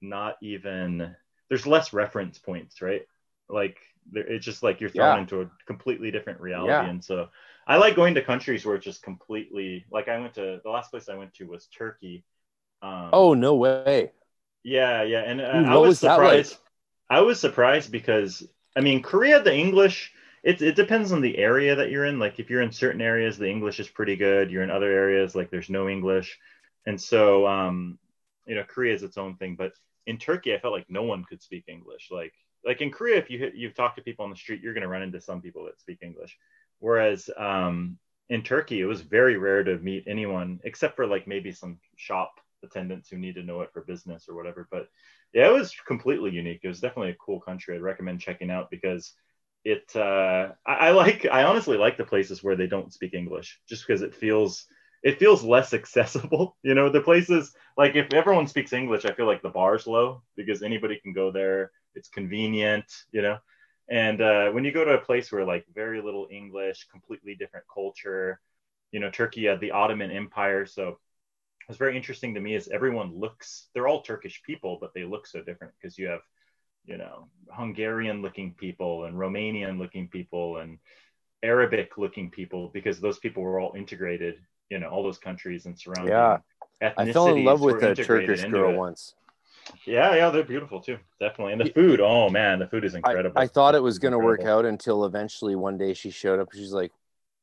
not 0.00 0.36
even, 0.40 1.14
there's 1.48 1.66
less 1.66 1.92
reference 1.92 2.38
points, 2.38 2.80
right? 2.80 3.02
Like 3.48 3.78
it's 4.14 4.44
just 4.44 4.62
like 4.62 4.80
you're 4.80 4.90
thrown 4.90 5.16
yeah. 5.16 5.20
into 5.22 5.42
a 5.42 5.50
completely 5.66 6.10
different 6.10 6.40
reality. 6.40 6.70
Yeah. 6.70 6.88
And 6.88 7.04
so 7.04 7.28
I 7.68 7.76
like 7.76 7.94
going 7.94 8.14
to 8.14 8.22
countries 8.22 8.64
where 8.64 8.76
it's 8.76 8.84
just 8.84 9.02
completely 9.02 9.84
like 9.92 10.08
I 10.08 10.18
went 10.18 10.34
to 10.34 10.60
the 10.64 10.70
last 10.70 10.90
place 10.90 11.10
I 11.10 11.16
went 11.16 11.34
to 11.34 11.44
was 11.44 11.66
Turkey. 11.66 12.24
Um, 12.80 13.10
oh 13.12 13.34
no 13.34 13.56
way! 13.56 14.12
Yeah, 14.64 15.02
yeah, 15.02 15.20
and 15.20 15.40
uh, 15.40 15.70
I 15.70 15.76
was, 15.76 15.88
was 15.88 15.98
surprised. 16.00 16.52
Like? 16.52 17.18
I 17.18 17.20
was 17.20 17.38
surprised 17.38 17.92
because 17.92 18.42
I 18.74 18.80
mean 18.80 19.02
Korea, 19.02 19.42
the 19.42 19.54
English. 19.54 20.12
It, 20.44 20.62
it 20.62 20.76
depends 20.76 21.12
on 21.12 21.20
the 21.20 21.36
area 21.36 21.74
that 21.74 21.90
you're 21.90 22.06
in. 22.06 22.18
Like 22.18 22.38
if 22.38 22.48
you're 22.48 22.62
in 22.62 22.72
certain 22.72 23.02
areas, 23.02 23.36
the 23.36 23.50
English 23.50 23.80
is 23.80 23.88
pretty 23.88 24.16
good. 24.16 24.50
You're 24.50 24.62
in 24.62 24.70
other 24.70 24.90
areas, 24.90 25.34
like 25.34 25.50
there's 25.50 25.68
no 25.68 25.88
English, 25.88 26.38
and 26.86 26.98
so 26.98 27.46
um, 27.46 27.98
you 28.46 28.54
know 28.54 28.64
Korea 28.64 28.94
is 28.94 29.02
its 29.02 29.18
own 29.18 29.36
thing. 29.36 29.56
But 29.56 29.72
in 30.06 30.16
Turkey, 30.16 30.54
I 30.54 30.58
felt 30.58 30.72
like 30.72 30.86
no 30.88 31.02
one 31.02 31.22
could 31.24 31.42
speak 31.42 31.64
English. 31.68 32.08
Like 32.10 32.32
like 32.64 32.80
in 32.80 32.90
Korea, 32.90 33.18
if 33.18 33.28
you 33.30 33.38
hit, 33.38 33.54
you've 33.54 33.74
talked 33.74 33.96
to 33.96 34.02
people 34.02 34.24
on 34.24 34.30
the 34.30 34.36
street, 34.36 34.62
you're 34.62 34.74
going 34.74 34.82
to 34.82 34.88
run 34.88 35.02
into 35.02 35.20
some 35.20 35.42
people 35.42 35.64
that 35.66 35.80
speak 35.80 35.98
English. 36.02 36.36
Whereas 36.80 37.30
um, 37.36 37.98
in 38.28 38.42
Turkey, 38.42 38.80
it 38.80 38.86
was 38.86 39.00
very 39.00 39.36
rare 39.36 39.64
to 39.64 39.78
meet 39.78 40.04
anyone 40.06 40.60
except 40.64 40.96
for 40.96 41.06
like 41.06 41.26
maybe 41.26 41.52
some 41.52 41.78
shop 41.96 42.32
attendants 42.64 43.08
who 43.08 43.18
need 43.18 43.36
to 43.36 43.42
know 43.42 43.60
it 43.62 43.72
for 43.72 43.82
business 43.82 44.26
or 44.28 44.34
whatever. 44.34 44.68
But 44.70 44.88
yeah, 45.32 45.48
it 45.48 45.52
was 45.52 45.74
completely 45.86 46.30
unique. 46.30 46.60
It 46.62 46.68
was 46.68 46.80
definitely 46.80 47.10
a 47.12 47.16
cool 47.24 47.40
country. 47.40 47.74
I'd 47.76 47.82
recommend 47.82 48.20
checking 48.20 48.50
out 48.50 48.70
because 48.70 49.12
it. 49.64 49.90
Uh, 49.94 50.52
I, 50.66 50.74
I 50.74 50.90
like. 50.92 51.26
I 51.30 51.44
honestly 51.44 51.76
like 51.76 51.96
the 51.96 52.04
places 52.04 52.42
where 52.42 52.56
they 52.56 52.66
don't 52.66 52.92
speak 52.92 53.14
English, 53.14 53.60
just 53.68 53.86
because 53.86 54.02
it 54.02 54.14
feels 54.14 54.66
it 55.02 55.18
feels 55.18 55.42
less 55.44 55.74
accessible. 55.74 56.56
You 56.62 56.74
know, 56.74 56.88
the 56.90 57.00
places 57.00 57.54
like 57.76 57.96
if 57.96 58.12
everyone 58.12 58.46
speaks 58.46 58.72
English, 58.72 59.04
I 59.04 59.12
feel 59.12 59.26
like 59.26 59.42
the 59.42 59.48
bar's 59.50 59.86
low 59.86 60.22
because 60.36 60.62
anybody 60.62 60.98
can 61.02 61.12
go 61.12 61.30
there. 61.30 61.70
It's 61.94 62.08
convenient. 62.08 62.86
You 63.12 63.22
know, 63.22 63.38
and 63.90 64.20
uh, 64.20 64.50
when 64.50 64.64
you 64.64 64.72
go 64.72 64.84
to 64.84 64.92
a 64.92 64.98
place 64.98 65.32
where 65.32 65.44
like 65.44 65.64
very 65.74 66.02
little 66.02 66.28
English, 66.30 66.86
completely 66.90 67.34
different 67.34 67.66
culture, 67.72 68.40
you 68.92 69.00
know, 69.00 69.10
Turkey 69.10 69.46
had 69.46 69.60
the 69.60 69.70
Ottoman 69.70 70.10
Empire. 70.10 70.66
So 70.66 70.98
it's 71.68 71.78
very 71.78 71.96
interesting 71.96 72.34
to 72.34 72.40
me 72.40 72.54
is 72.54 72.68
everyone 72.68 73.14
looks, 73.14 73.68
they're 73.74 73.88
all 73.88 74.02
Turkish 74.02 74.42
people, 74.42 74.78
but 74.80 74.92
they 74.94 75.04
look 75.04 75.26
so 75.26 75.42
different 75.42 75.72
because 75.80 75.98
you 75.98 76.08
have, 76.08 76.20
you 76.84 76.96
know, 76.98 77.28
Hungarian 77.50 78.22
looking 78.22 78.54
people 78.54 79.04
and 79.04 79.14
Romanian 79.14 79.78
looking 79.78 80.08
people 80.08 80.58
and 80.58 80.78
Arabic 81.42 81.98
looking 81.98 82.30
people 82.30 82.70
because 82.72 83.00
those 83.00 83.18
people 83.18 83.42
were 83.42 83.60
all 83.60 83.74
integrated, 83.76 84.36
you 84.70 84.78
know, 84.78 84.88
all 84.88 85.02
those 85.02 85.18
countries 85.18 85.66
and 85.66 85.78
surrounding. 85.78 86.12
Yeah. 86.12 86.38
I 86.80 87.12
fell 87.12 87.28
in 87.28 87.44
love 87.44 87.60
with 87.60 87.82
a 87.82 87.94
Turkish 87.94 88.44
girl 88.44 88.76
once. 88.76 89.14
Yeah, 89.84 90.14
yeah, 90.14 90.30
they're 90.30 90.44
beautiful 90.44 90.80
too, 90.80 90.98
definitely. 91.20 91.52
And 91.52 91.60
the 91.60 91.70
food, 91.70 92.00
oh 92.00 92.28
man, 92.28 92.58
the 92.58 92.66
food 92.66 92.84
is 92.84 92.94
incredible. 92.94 93.38
I, 93.38 93.42
I 93.42 93.46
thought 93.46 93.74
it 93.74 93.82
was 93.82 93.98
going 93.98 94.12
to 94.12 94.18
work 94.18 94.44
out 94.44 94.64
until 94.64 95.04
eventually 95.04 95.56
one 95.56 95.78
day 95.78 95.94
she 95.94 96.10
showed 96.10 96.40
up. 96.40 96.48
She's 96.52 96.72
like, 96.72 96.92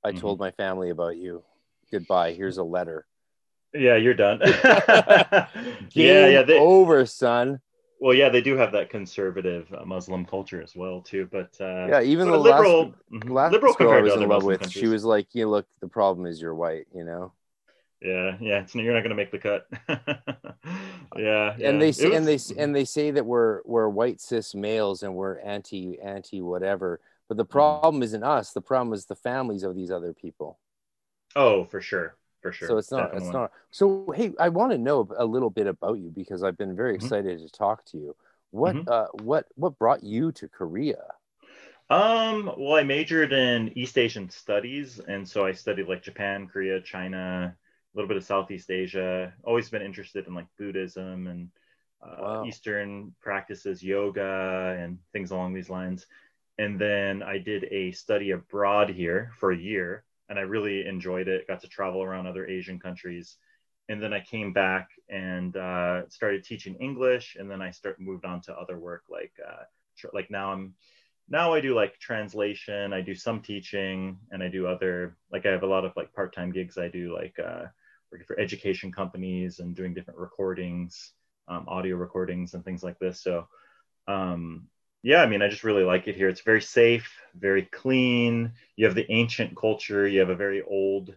"I 0.04 0.12
mm-hmm. 0.12 0.20
told 0.20 0.40
my 0.40 0.52
family 0.52 0.90
about 0.90 1.18
you. 1.18 1.44
Goodbye. 1.92 2.34
Here's 2.34 2.58
a 2.58 2.64
letter." 2.64 3.06
Yeah, 3.74 3.96
you're 3.96 4.14
done. 4.14 4.40
yeah, 4.44 5.48
yeah, 6.28 6.44
they, 6.44 6.58
over, 6.58 7.06
son. 7.06 7.60
Well, 8.00 8.14
yeah, 8.14 8.30
they 8.30 8.42
do 8.42 8.58
have 8.58 8.72
that 8.74 8.90
conservative 8.90 9.72
uh, 9.74 9.86
Muslim 9.86 10.26
culture 10.26 10.62
as 10.62 10.76
well 10.76 11.02
too. 11.02 11.28
But 11.32 11.56
uh, 11.60 11.88
yeah, 11.90 12.02
even 12.02 12.30
the 12.30 12.38
liberal, 12.38 12.84
last, 12.84 12.94
mm-hmm, 13.12 13.32
last 13.32 13.52
liberal 13.52 13.74
girl 13.74 13.92
I 13.92 14.02
was 14.02 14.14
in 14.14 14.28
love 14.28 14.44
with, 14.44 14.62
countries. 14.62 14.82
she 14.82 14.88
was 14.88 15.04
like, 15.04 15.28
"You 15.34 15.50
look, 15.50 15.66
the 15.82 15.88
problem 15.88 16.26
is 16.26 16.42
you're 16.42 16.56
white," 16.56 16.88
you 16.94 17.04
know. 17.04 17.32
Yeah, 18.06 18.38
yeah, 18.40 18.66
you're 18.74 18.94
not 18.94 19.00
going 19.00 19.10
to 19.10 19.16
make 19.16 19.32
the 19.32 19.40
cut. 19.40 19.68
yeah, 21.18 21.56
and 21.60 21.82
they 21.82 21.92
say, 21.92 22.10
was... 22.10 22.18
and 22.18 22.28
they 22.28 22.62
and 22.64 22.76
they 22.76 22.86
say 22.86 23.10
that 23.10 23.26
we're 23.26 23.62
we're 23.66 23.90
white 23.90 24.22
cis 24.22 24.54
males 24.54 25.02
and 25.02 25.16
we're 25.16 25.40
anti 25.40 26.00
anti 26.00 26.42
whatever. 26.42 27.00
But 27.28 27.38
the 27.38 27.46
mm-hmm. 27.46 27.52
problem 27.52 28.04
isn't 28.04 28.24
us. 28.24 28.52
The 28.52 28.62
problem 28.62 28.94
is 28.94 29.06
the 29.06 29.16
families 29.16 29.64
of 29.64 29.76
these 29.76 29.90
other 29.90 30.14
people. 30.14 30.60
Oh, 31.36 31.66
for 31.66 31.82
sure, 31.82 32.16
for 32.44 32.52
sure. 32.52 32.68
So 32.68 32.78
it's 32.78 32.92
not. 32.92 33.06
Definitely. 33.06 33.28
It's 33.28 33.34
not. 33.34 33.52
So 33.72 34.14
hey, 34.16 34.34
I 34.40 34.50
want 34.50 34.72
to 34.72 34.78
know 34.78 35.10
a 35.18 35.26
little 35.26 35.50
bit 35.50 35.66
about 35.66 35.98
you 35.98 36.12
because 36.14 36.44
I've 36.44 36.58
been 36.58 36.76
very 36.76 36.96
mm-hmm. 36.96 37.06
excited 37.06 37.40
to 37.40 37.50
talk 37.50 37.86
to 37.86 37.98
you. 37.98 38.16
What 38.52 38.76
mm-hmm. 38.76 38.88
uh, 38.88 39.08
what 39.24 39.48
what 39.56 39.80
brought 39.80 40.04
you 40.04 40.32
to 40.34 40.48
Korea? 40.48 41.02
Um, 41.90 42.52
well, 42.58 42.76
I 42.76 42.84
majored 42.84 43.34
in 43.34 43.76
East 43.76 43.98
Asian 43.98 44.30
studies, 44.30 45.00
and 45.08 45.28
so 45.28 45.46
I 45.46 45.54
studied 45.54 45.88
like 45.88 46.04
Japan, 46.04 46.48
Korea, 46.48 46.82
China, 46.82 47.56
little 47.96 48.08
bit 48.08 48.18
of 48.18 48.24
Southeast 48.24 48.70
Asia. 48.70 49.34
Always 49.44 49.70
been 49.70 49.82
interested 49.82 50.28
in 50.28 50.34
like 50.34 50.48
Buddhism 50.58 51.28
and 51.28 51.50
uh, 52.04 52.22
wow. 52.22 52.46
Eastern 52.46 53.14
practices, 53.22 53.84
yoga, 53.84 54.78
and 54.80 55.00
things 55.14 55.32
along 55.32 55.54
these 55.54 55.70
lines. 55.70 56.06
And 56.58 56.80
then 56.80 57.24
I 57.24 57.38
did 57.38 57.66
a 57.72 57.92
study 57.92 58.32
abroad 58.32 58.90
here 58.90 59.32
for 59.40 59.52
a 59.52 59.58
year, 59.58 60.06
and 60.30 60.40
I 60.40 60.44
really 60.44 60.86
enjoyed 60.86 61.28
it. 61.28 61.48
Got 61.48 61.62
to 61.62 61.68
travel 61.68 62.04
around 62.04 62.28
other 62.28 62.48
Asian 62.48 62.80
countries, 62.80 63.38
and 63.90 64.02
then 64.02 64.14
I 64.14 64.22
came 64.22 64.54
back 64.54 64.90
and 65.10 65.56
uh, 65.58 66.08
started 66.10 66.44
teaching 66.44 66.76
English. 66.76 67.36
And 67.38 67.50
then 67.50 67.62
I 67.62 67.72
start 67.72 68.00
moved 68.00 68.26
on 68.26 68.42
to 68.42 68.54
other 68.54 68.78
work 68.78 69.04
like 69.10 69.34
uh, 69.46 69.64
like 70.14 70.30
now 70.30 70.52
I'm 70.54 70.74
now 71.28 71.54
I 71.54 71.60
do 71.60 71.74
like 71.74 72.00
translation. 72.00 72.94
I 72.94 73.02
do 73.02 73.16
some 73.16 73.42
teaching, 73.42 74.18
and 74.32 74.44
I 74.44 74.48
do 74.48 74.68
other 74.68 75.18
like 75.32 75.46
I 75.46 75.52
have 75.52 75.64
a 75.64 75.68
lot 75.68 75.86
of 75.86 75.94
like 75.98 76.14
part 76.14 76.34
time 76.34 76.52
gigs. 76.52 76.78
I 76.78 76.88
do 76.88 77.14
like 77.14 77.38
uh, 77.40 77.66
working 78.16 78.26
for 78.26 78.40
education 78.40 78.94
companies 78.94 79.60
and 79.60 79.76
doing 79.76 79.94
different 79.94 80.18
recordings, 80.18 81.12
um, 81.50 81.66
audio 81.68 81.98
recordings 81.98 82.54
and 82.54 82.64
things 82.64 82.82
like 82.82 82.98
this. 82.98 83.22
So, 83.22 83.46
um, 84.08 84.68
yeah, 85.04 85.22
I 85.22 85.26
mean, 85.28 85.42
I 85.42 85.50
just 85.50 85.66
really 85.66 85.84
like 85.84 86.08
it 86.08 86.16
here. 86.16 86.30
It's 86.30 86.42
very 86.42 86.62
safe, 86.62 87.12
very 87.38 87.64
clean. 87.64 88.54
You 88.78 88.86
have 88.86 88.96
the 88.96 89.12
ancient 89.12 89.56
culture. 89.58 90.08
You 90.08 90.22
have 90.22 90.30
a 90.30 90.36
very 90.36 90.64
old 90.64 91.14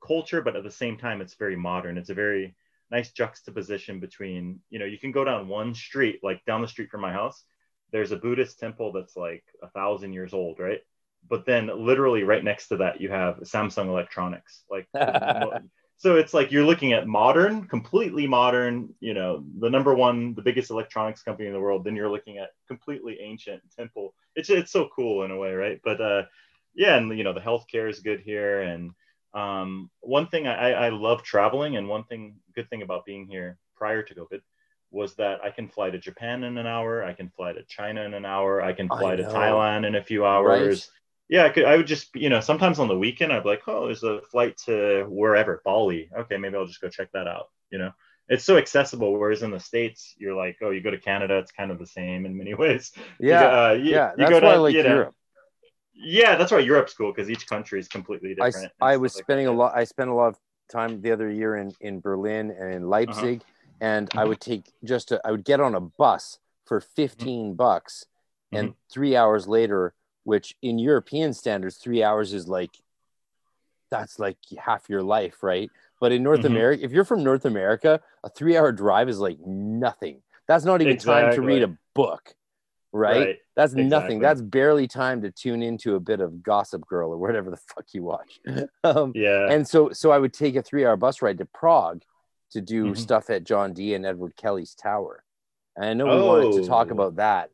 culture, 0.00 0.40
but 0.40 0.54
at 0.54 0.62
the 0.62 0.70
same 0.70 0.96
time, 0.96 1.20
it's 1.20 1.34
very 1.34 1.56
modern. 1.56 1.98
It's 1.98 2.10
a 2.10 2.14
very 2.14 2.54
nice 2.92 3.10
juxtaposition 3.10 3.98
between, 3.98 4.60
you 4.70 4.78
know, 4.78 4.84
you 4.84 4.98
can 4.98 5.10
go 5.10 5.24
down 5.24 5.48
one 5.48 5.74
street, 5.74 6.20
like 6.22 6.44
down 6.44 6.62
the 6.62 6.68
street 6.68 6.90
from 6.90 7.00
my 7.00 7.12
house. 7.12 7.42
There's 7.90 8.12
a 8.12 8.16
Buddhist 8.16 8.60
temple 8.60 8.92
that's 8.92 9.16
like 9.16 9.42
a 9.64 9.68
thousand 9.70 10.12
years 10.12 10.32
old, 10.32 10.60
right? 10.60 10.80
But 11.28 11.44
then, 11.44 11.68
literally, 11.84 12.22
right 12.22 12.44
next 12.44 12.68
to 12.68 12.76
that, 12.76 13.00
you 13.00 13.08
have 13.10 13.40
Samsung 13.40 13.88
Electronics. 13.88 14.62
Like, 14.70 14.86
so 15.98 16.16
it's 16.16 16.34
like 16.34 16.52
you're 16.52 16.64
looking 16.64 16.92
at 16.92 17.06
modern 17.06 17.66
completely 17.66 18.26
modern 18.26 18.92
you 19.00 19.14
know 19.14 19.44
the 19.58 19.70
number 19.70 19.94
one 19.94 20.34
the 20.34 20.42
biggest 20.42 20.70
electronics 20.70 21.22
company 21.22 21.46
in 21.48 21.54
the 21.54 21.60
world 21.60 21.84
then 21.84 21.96
you're 21.96 22.10
looking 22.10 22.38
at 22.38 22.50
completely 22.68 23.18
ancient 23.20 23.62
temple. 23.76 24.14
It's 24.34 24.50
it's 24.50 24.72
so 24.72 24.88
cool 24.94 25.24
in 25.24 25.30
a 25.30 25.36
way 25.36 25.52
right? 25.52 25.80
But 25.82 26.00
uh 26.00 26.22
yeah 26.74 26.96
and 26.96 27.16
you 27.16 27.24
know 27.24 27.32
the 27.32 27.40
healthcare 27.40 27.88
is 27.88 28.00
good 28.00 28.20
here. 28.20 28.62
And 28.62 28.92
um 29.36 29.90
one 30.00 30.26
thing 30.28 30.46
i 30.46 30.72
i 30.72 30.88
love 30.88 31.22
traveling 31.22 31.76
and 31.76 31.88
one 31.88 32.04
thing 32.04 32.36
good 32.54 32.68
thing 32.70 32.82
about 32.82 33.04
being 33.04 33.26
here 33.26 33.58
prior 33.76 34.02
to 34.02 34.14
covid 34.14 34.40
was 34.90 35.14
that 35.16 35.40
i 35.44 35.50
can 35.50 35.68
fly 35.68 35.90
to 35.90 35.98
japan 35.98 36.42
in 36.42 36.56
an 36.56 36.66
hour 36.66 37.04
i 37.04 37.12
can 37.12 37.28
fly 37.36 37.52
to 37.52 37.62
china 37.64 38.02
in 38.02 38.14
an 38.14 38.24
hour 38.24 38.62
i 38.62 38.72
can 38.72 38.88
fly 38.88 39.12
I 39.12 39.16
to 39.16 39.24
thailand 39.24 39.86
in 39.86 39.94
a 39.96 40.02
few 40.02 40.24
hours 40.24 40.90
yeah, 41.28 41.44
I, 41.44 41.48
could, 41.48 41.64
I 41.64 41.76
would 41.76 41.86
just, 41.86 42.14
you 42.14 42.28
know, 42.28 42.40
sometimes 42.40 42.78
on 42.78 42.88
the 42.88 42.98
weekend, 42.98 43.32
I'd 43.32 43.42
be 43.42 43.48
like, 43.48 43.62
oh, 43.66 43.86
there's 43.86 44.04
a 44.04 44.20
flight 44.30 44.56
to 44.66 45.06
wherever, 45.08 45.60
Bali. 45.64 46.08
Okay, 46.16 46.36
maybe 46.36 46.56
I'll 46.56 46.66
just 46.66 46.80
go 46.80 46.88
check 46.88 47.10
that 47.12 47.26
out. 47.26 47.48
You 47.70 47.78
know, 47.78 47.92
it's 48.28 48.44
so 48.44 48.58
accessible. 48.58 49.12
Whereas 49.18 49.42
in 49.42 49.50
the 49.50 49.58
States, 49.58 50.14
you're 50.18 50.36
like, 50.36 50.58
oh, 50.62 50.70
you 50.70 50.80
go 50.80 50.90
to 50.90 50.98
Canada, 50.98 51.38
it's 51.38 51.50
kind 51.50 51.72
of 51.72 51.80
the 51.80 51.86
same 51.86 52.26
in 52.26 52.36
many 52.36 52.54
ways. 52.62 52.92
Yeah. 53.18 53.40
You, 53.40 53.46
uh, 53.46 53.72
you, 53.72 53.90
yeah. 53.90 54.10
You 54.10 54.16
that's 54.18 54.30
go 54.30 54.40
to, 54.40 54.46
why 54.46 54.52
I 54.52 54.56
like 54.56 54.74
you 54.74 54.82
know, 54.84 54.88
Europe. 54.88 55.14
Yeah, 55.94 56.36
that's 56.36 56.52
why 56.52 56.58
Europe's 56.60 56.94
cool 56.94 57.12
because 57.12 57.30
each 57.30 57.46
country 57.48 57.80
is 57.80 57.88
completely 57.88 58.34
different. 58.34 58.70
I, 58.80 58.92
I 58.92 58.96
was 58.98 59.14
spending 59.14 59.46
like 59.46 59.54
a 59.54 59.58
lot, 59.58 59.72
I 59.74 59.84
spent 59.84 60.10
a 60.10 60.14
lot 60.14 60.28
of 60.28 60.38
time 60.70 61.00
the 61.00 61.10
other 61.10 61.30
year 61.30 61.56
in, 61.56 61.72
in 61.80 62.00
Berlin 62.00 62.54
and 62.56 62.72
in 62.72 62.88
Leipzig. 62.88 63.40
Uh-huh. 63.40 63.52
And 63.80 64.08
mm-hmm. 64.10 64.18
I 64.18 64.24
would 64.24 64.40
take 64.40 64.70
just, 64.84 65.10
a, 65.10 65.20
I 65.24 65.32
would 65.32 65.44
get 65.44 65.60
on 65.60 65.74
a 65.74 65.80
bus 65.80 66.38
for 66.66 66.80
15 66.80 67.26
mm-hmm. 67.26 67.56
bucks. 67.56 68.04
And 68.52 68.68
mm-hmm. 68.68 68.76
three 68.92 69.16
hours 69.16 69.48
later, 69.48 69.94
which 70.26 70.56
in 70.60 70.76
European 70.76 71.32
standards, 71.32 71.76
three 71.76 72.02
hours 72.02 72.32
is 72.32 72.48
like 72.48 72.72
that's 73.92 74.18
like 74.18 74.36
half 74.58 74.90
your 74.90 75.02
life, 75.02 75.44
right? 75.44 75.70
But 76.00 76.10
in 76.10 76.24
North 76.24 76.40
mm-hmm. 76.40 76.48
America, 76.48 76.84
if 76.84 76.90
you're 76.90 77.04
from 77.04 77.22
North 77.22 77.44
America, 77.44 78.00
a 78.24 78.28
three 78.28 78.56
hour 78.56 78.72
drive 78.72 79.08
is 79.08 79.20
like 79.20 79.38
nothing. 79.46 80.22
That's 80.48 80.64
not 80.64 80.82
even 80.82 80.94
exactly. 80.94 81.22
time 81.22 81.34
to 81.36 81.42
read 81.42 81.62
a 81.62 81.78
book, 81.94 82.34
right? 82.92 83.18
Right, 83.18 83.36
That's 83.54 83.72
exactly. 83.72 83.84
nothing. 83.88 84.18
That's 84.18 84.42
barely 84.42 84.88
time 84.88 85.22
to 85.22 85.30
tune 85.30 85.62
into 85.62 85.94
a 85.94 86.00
bit 86.00 86.20
of 86.20 86.42
Gossip 86.42 86.84
Girl 86.86 87.10
or 87.12 87.18
whatever 87.18 87.50
the 87.50 87.56
fuck 87.56 87.86
you 87.92 88.02
watch. 88.02 88.40
um, 88.84 89.12
Yeah. 89.14 89.48
and 89.48 89.66
so 89.66 89.90
so 89.92 90.10
I 90.10 90.18
would 90.18 90.32
take 90.32 90.56
a 90.56 90.62
three 90.62 90.84
hour 90.84 90.96
bus 90.96 91.22
ride 91.22 91.38
to 91.38 91.44
Prague 91.46 92.02
to 92.50 92.60
do 92.60 92.86
Mhm. 92.86 92.98
stuff 92.98 93.30
at 93.30 93.44
John 93.44 93.72
Dee 93.72 93.94
and 93.94 94.04
Edward 94.04 94.34
Kelly's 94.36 94.74
tower. 94.74 95.22
And 95.76 95.84
I 95.84 95.94
know 95.94 96.06
we 96.06 96.22
wanted 96.22 96.62
to 96.62 96.68
talk 96.68 96.88
Oh. 96.88 96.94
about 96.94 97.16
that. 97.16 97.50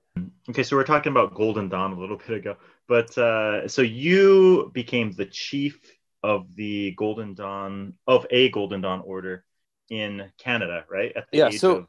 Okay, 0.49 0.63
so 0.63 0.77
we're 0.77 0.85
talking 0.85 1.11
about 1.13 1.35
Golden 1.35 1.69
Dawn 1.69 1.93
a 1.93 1.99
little 1.99 2.17
bit 2.27 2.37
ago, 2.39 2.57
but 2.89 3.17
uh, 3.17 3.69
so 3.69 3.83
you 3.83 4.71
became 4.75 5.13
the 5.13 5.27
chief 5.27 5.81
of 6.23 6.55
the 6.55 6.93
Golden 6.93 7.35
Dawn 7.35 7.95
of 8.07 8.27
a 8.31 8.49
Golden 8.51 8.81
Dawn 8.81 9.01
order 9.05 9.45
in 9.91 10.31
Canada, 10.39 10.85
right? 10.91 11.13
At 11.17 11.31
the 11.31 11.39
Yeah, 11.39 11.47
age 11.49 11.59
so 11.61 11.77
of 11.77 11.87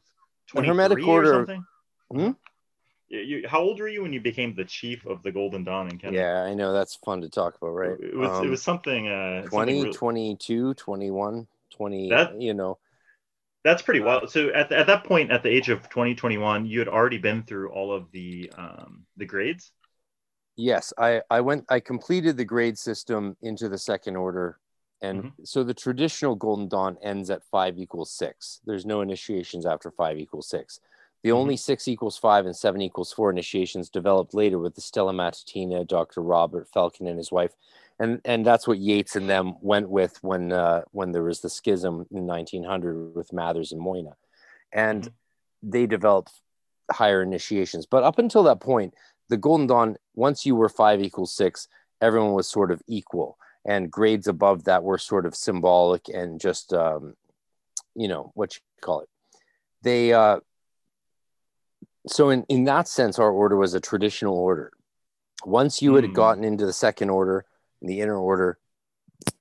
the 0.54 0.62
Hermetic 0.62 0.98
23 0.98 1.04
or 1.04 1.16
Order- 1.16 1.32
something. 1.32 1.64
Hmm? 2.12 2.30
You, 3.08 3.46
how 3.46 3.60
old 3.60 3.78
were 3.78 3.86
you 3.88 4.02
when 4.02 4.12
you 4.12 4.20
became 4.20 4.54
the 4.56 4.64
chief 4.64 5.06
of 5.06 5.22
the 5.22 5.30
Golden 5.30 5.62
Dawn 5.62 5.88
in 5.88 5.98
Canada? 5.98 6.20
Yeah, 6.22 6.42
I 6.42 6.54
know 6.54 6.72
that's 6.72 6.96
fun 6.96 7.20
to 7.20 7.28
talk 7.28 7.56
about, 7.56 7.68
right? 7.70 7.92
It 8.00 8.16
was 8.16 8.30
it 8.30 8.44
Um, 8.44 8.50
was 8.50 8.62
something. 8.62 9.08
Uh, 9.08 9.42
something 9.50 9.82
really- 9.82 9.92
22, 9.92 10.74
21, 10.74 11.46
20, 11.70 12.08
That- 12.10 12.40
you 12.40 12.54
know. 12.54 12.78
That's 13.64 13.82
pretty 13.82 14.00
wild. 14.00 14.30
So 14.30 14.48
at, 14.50 14.68
the, 14.68 14.78
at 14.78 14.86
that 14.86 15.04
point, 15.04 15.32
at 15.32 15.42
the 15.42 15.48
age 15.48 15.70
of 15.70 15.88
2021, 15.88 16.66
you 16.66 16.78
had 16.78 16.88
already 16.88 17.18
been 17.18 17.42
through 17.42 17.70
all 17.70 17.92
of 17.92 18.10
the 18.12 18.50
um, 18.56 19.04
the 19.16 19.24
grades. 19.24 19.72
Yes, 20.56 20.92
I, 20.98 21.22
I 21.30 21.40
went, 21.40 21.64
I 21.68 21.80
completed 21.80 22.36
the 22.36 22.44
grade 22.44 22.78
system 22.78 23.36
into 23.42 23.68
the 23.68 23.78
second 23.78 24.16
order. 24.16 24.58
And 25.02 25.24
Mm-hmm. 25.24 25.44
so 25.44 25.64
the 25.64 25.74
traditional 25.74 26.34
Golden 26.36 26.68
Dawn 26.68 26.96
ends 27.02 27.28
at 27.30 27.42
five 27.50 27.78
equals 27.78 28.12
six. 28.12 28.60
There's 28.64 28.86
no 28.86 29.00
initiations 29.00 29.66
after 29.66 29.90
five 29.90 30.18
equals 30.18 30.48
six. 30.48 30.78
The 31.22 31.30
Mhm. 31.30 31.36
only 31.36 31.56
six 31.56 31.88
equals 31.88 32.16
five 32.18 32.46
and 32.46 32.54
seven 32.54 32.80
equals 32.82 33.12
four 33.12 33.30
initiations 33.30 33.90
developed 33.90 34.34
later 34.34 34.58
with 34.58 34.74
the 34.74 34.80
Stella 34.80 35.12
Matutina, 35.12 35.86
Dr. 35.86 36.20
Robert 36.20 36.68
Felkin 36.70 37.08
and 37.08 37.18
his 37.18 37.32
wife. 37.32 37.54
And, 37.98 38.20
and 38.24 38.44
that's 38.44 38.66
what 38.66 38.78
Yeats 38.78 39.14
and 39.14 39.28
them 39.30 39.54
went 39.60 39.88
with 39.88 40.18
when, 40.22 40.52
uh, 40.52 40.82
when 40.90 41.12
there 41.12 41.22
was 41.22 41.40
the 41.40 41.50
schism 41.50 42.06
in 42.10 42.26
1900 42.26 43.14
with 43.14 43.32
Mathers 43.32 43.70
and 43.72 43.80
Moina. 43.80 44.14
And 44.72 45.04
Mhm. 45.04 45.12
they 45.62 45.86
developed 45.86 46.32
higher 46.90 47.22
initiations. 47.22 47.86
But 47.86 48.02
up 48.02 48.18
until 48.18 48.42
that 48.44 48.60
point, 48.60 48.94
the 49.28 49.36
Golden 49.36 49.66
Dawn, 49.66 49.96
once 50.14 50.44
you 50.44 50.56
were 50.56 50.68
five 50.68 51.00
equals 51.00 51.32
six, 51.34 51.68
everyone 52.00 52.32
was 52.32 52.48
sort 52.48 52.70
of 52.70 52.82
equal. 52.86 53.38
And 53.64 53.90
grades 53.90 54.26
above 54.26 54.64
that 54.64 54.82
were 54.82 54.98
sort 54.98 55.24
of 55.24 55.34
symbolic 55.34 56.08
and 56.08 56.40
just, 56.40 56.72
um, 56.74 57.16
you 57.94 58.08
know, 58.08 58.32
what 58.34 58.56
you 58.56 58.60
call 58.82 59.00
it. 59.00 59.08
They, 59.82 60.12
uh, 60.12 60.40
so 62.06 62.28
in, 62.30 62.44
in 62.48 62.64
that 62.64 62.88
sense, 62.88 63.18
our 63.18 63.30
order 63.30 63.56
was 63.56 63.72
a 63.72 63.80
traditional 63.80 64.36
order. 64.36 64.72
Once 65.46 65.80
you 65.80 65.94
had 65.94 66.06
Hmm. 66.06 66.12
gotten 66.12 66.44
into 66.44 66.66
the 66.66 66.72
second 66.72 67.08
order, 67.08 67.46
the 67.86 68.00
inner 68.00 68.16
order, 68.16 68.58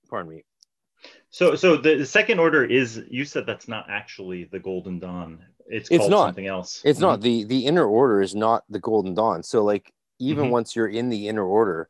pardon 0.10 0.32
me, 0.32 0.44
So 1.30 1.56
so 1.56 1.78
the, 1.78 1.96
the 1.98 2.06
second 2.06 2.40
order 2.40 2.64
is 2.64 3.02
you 3.10 3.26
said 3.26 3.46
that's 3.46 3.68
not 3.68 3.86
actually 3.90 4.46
the 4.46 4.60
Golden 4.60 5.00
Dawn. 5.00 5.44
It's, 5.68 5.90
It's 5.90 6.00
called 6.00 6.12
not. 6.12 6.26
something 6.28 6.48
else. 6.48 6.82
It's 6.86 7.00
not 7.00 7.22
the 7.22 7.44
the 7.46 7.66
inner 7.66 7.86
order 7.86 8.22
is 8.22 8.36
not 8.36 8.64
the 8.70 8.80
Golden 8.80 9.14
Dawn. 9.14 9.44
So 9.44 9.64
like 9.64 9.92
even 10.20 10.46
Mhm. 10.48 10.52
once 10.52 10.76
you're 10.76 10.88
in 10.90 11.10
the 11.10 11.28
inner 11.28 11.44
order, 11.46 11.90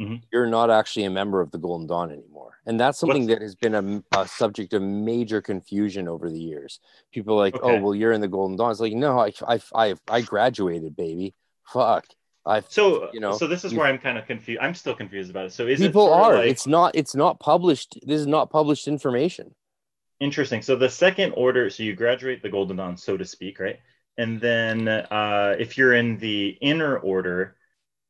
Mhm. 0.00 0.22
you're 0.32 0.46
not 0.46 0.70
actually 0.70 1.04
a 1.06 1.10
member 1.10 1.40
of 1.40 1.50
the 1.50 1.58
Golden 1.58 1.86
Dawn 1.86 2.10
anymore. 2.10 2.58
And 2.66 2.78
that's 2.78 2.98
something 2.98 3.22
What's- 3.26 3.38
that 3.38 3.42
has 3.42 3.54
been 3.54 3.74
a, 3.74 4.02
a 4.20 4.26
subject 4.28 4.72
of 4.74 4.82
major 4.82 5.40
confusion 5.40 6.06
over 6.08 6.28
the 6.30 6.38
years. 6.40 6.80
People 7.12 7.34
are 7.34 7.38
like, 7.38 7.54
Okay. 7.56 7.78
oh 7.78 7.80
well, 7.80 7.94
you're 7.94 8.12
in 8.12 8.20
the 8.20 8.28
Golden 8.28 8.56
Dawn. 8.56 8.70
It's 8.70 8.80
like 8.80 8.92
no, 8.92 9.18
I 9.18 9.32
I 9.48 9.60
I, 9.74 9.94
I 10.08 10.20
graduated, 10.22 10.94
baby. 10.96 11.34
Fuck. 11.66 12.06
I 12.44 12.60
So 12.68 13.08
you 13.12 13.20
know, 13.20 13.36
so 13.36 13.46
this 13.46 13.64
is 13.64 13.72
where 13.72 13.86
I'm 13.86 13.98
kind 13.98 14.18
of 14.18 14.26
confused. 14.26 14.60
I'm 14.62 14.74
still 14.74 14.94
confused 14.94 15.30
about 15.30 15.46
it. 15.46 15.52
So 15.52 15.66
is 15.66 15.78
people 15.78 16.08
it 16.08 16.16
are. 16.16 16.34
like- 16.36 16.50
It's 16.50 16.66
not. 16.66 16.94
It's 16.94 17.14
not 17.14 17.38
published. 17.40 17.98
This 18.04 18.20
is 18.20 18.26
not 18.26 18.50
published 18.50 18.88
information. 18.88 19.54
Interesting. 20.20 20.62
So 20.62 20.76
the 20.76 20.88
second 20.88 21.32
order, 21.32 21.68
so 21.70 21.82
you 21.82 21.94
graduate 21.94 22.42
the 22.42 22.48
Golden 22.48 22.76
Dawn, 22.76 22.96
so 22.96 23.16
to 23.16 23.24
speak, 23.24 23.58
right? 23.60 23.78
And 24.18 24.40
then 24.40 24.86
uh, 24.88 25.56
if 25.58 25.76
you're 25.78 25.94
in 25.94 26.18
the 26.18 26.48
inner 26.60 26.98
order, 26.98 27.56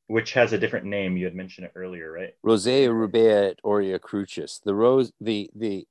which 0.09 0.33
has 0.33 0.53
a 0.53 0.59
different 0.59 0.85
name, 0.87 1.17
you 1.17 1.25
had 1.25 1.35
mentioned 1.35 1.67
it 1.67 1.73
earlier, 1.75 2.11
right? 2.13 2.35
Rosae 2.43 2.87
rubeae 2.89 3.55
aureae 3.65 3.99
crucis. 4.01 4.61
The 4.65 4.75
rose, 4.75 5.13
the 5.21 5.51
the 5.55 5.87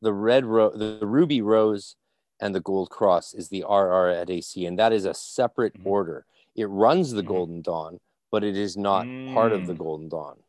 the 0.00 0.12
red 0.12 0.44
rose, 0.46 0.78
the, 0.78 1.04
ruby 1.06 1.42
rose, 1.42 1.96
and 2.40 2.54
the 2.54 2.60
gold 2.60 2.88
cross 2.90 3.34
is 3.34 3.48
the 3.48 3.64
RR 3.68 4.10
et 4.10 4.30
AC, 4.30 4.64
and 4.64 4.78
that 4.78 4.92
is 4.92 5.04
a 5.04 5.12
separate 5.14 5.74
Mhm. 5.74 5.86
order. 5.86 6.24
It 6.58 6.66
runs 6.66 7.12
the 7.12 7.22
Mhm. 7.22 7.26
Golden 7.26 7.62
Dawn, 7.62 8.00
but 8.32 8.42
it 8.42 8.56
is 8.56 8.76
not 8.76 9.06
part 9.32 9.52
of 9.52 9.68
the 9.68 9.74
Mm. 9.74 9.78
Golden 9.78 10.08
Dawn. 10.08 10.42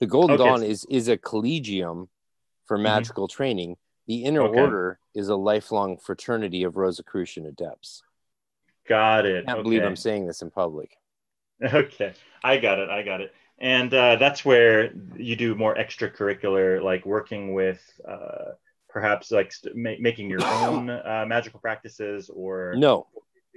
The 0.00 0.06
Golden 0.06 0.34
Okay. 0.34 0.44
Dawn 0.44 0.62
is 0.64 0.84
is 0.86 1.06
a 1.08 1.16
collegium 1.16 2.08
for 2.66 2.76
magical 2.76 3.28
training. 3.28 3.76
The 4.06 4.24
inner 4.24 4.42
Okay. 4.42 4.60
order 4.60 4.98
is 5.14 5.28
a 5.28 5.36
lifelong 5.36 5.96
fraternity 5.96 6.64
of 6.64 6.76
Rosicrucian 6.76 7.46
adepts. 7.46 8.02
Got 8.88 9.26
it. 9.26 9.44
I 9.44 9.46
can't 9.46 9.58
okay. 9.58 9.62
believe 9.62 9.84
I'm 9.84 9.96
saying 9.96 10.26
this 10.26 10.42
in 10.42 10.50
public. 10.50 10.98
Okay, 11.74 12.14
I 12.44 12.56
got 12.58 12.78
it. 12.78 12.88
I 12.88 13.02
got 13.02 13.20
it. 13.20 13.32
And 13.58 13.92
uh, 13.92 14.14
that's 14.16 14.44
where 14.44 14.92
you 15.16 15.34
do 15.36 15.54
more 15.56 15.74
extracurricular, 15.74 16.80
like 16.82 17.04
working 17.04 17.52
with 17.54 17.80
uh, 18.06 18.52
perhaps 18.88 19.30
like 19.32 19.52
st- 19.52 19.74
ma- 19.76 19.98
making 20.00 20.30
your 20.30 20.38
own 20.64 20.88
uh, 20.90 21.24
magical 21.28 21.58
practices 21.60 22.28
or 22.30 22.74
No, 22.76 23.08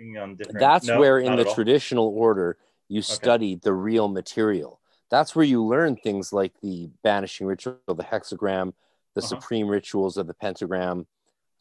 being 0.02 0.18
on 0.18 0.36
different. 0.36 0.60
that's 0.60 0.88
No, 0.88 0.99
where 0.99 1.19
in 1.19 1.36
the 1.36 1.45
traditional 1.45 2.07
order 2.07 2.57
you 2.90 3.02
studied 3.02 3.61
the 3.61 3.73
real 3.73 4.07
material 4.07 4.80
that's 5.10 5.36
where 5.36 5.45
you 5.45 5.64
learn 5.64 5.95
things 5.95 6.32
like 6.34 6.53
the 6.61 6.90
banishing 7.03 7.45
ritual 7.48 7.78
the 7.88 8.03
hexagram 8.03 8.73
the 9.15 9.22
Uh-huh. 9.22 9.28
supreme 9.28 9.68
rituals 9.68 10.18
of 10.18 10.28
the 10.28 10.34
pentagram 10.34 11.06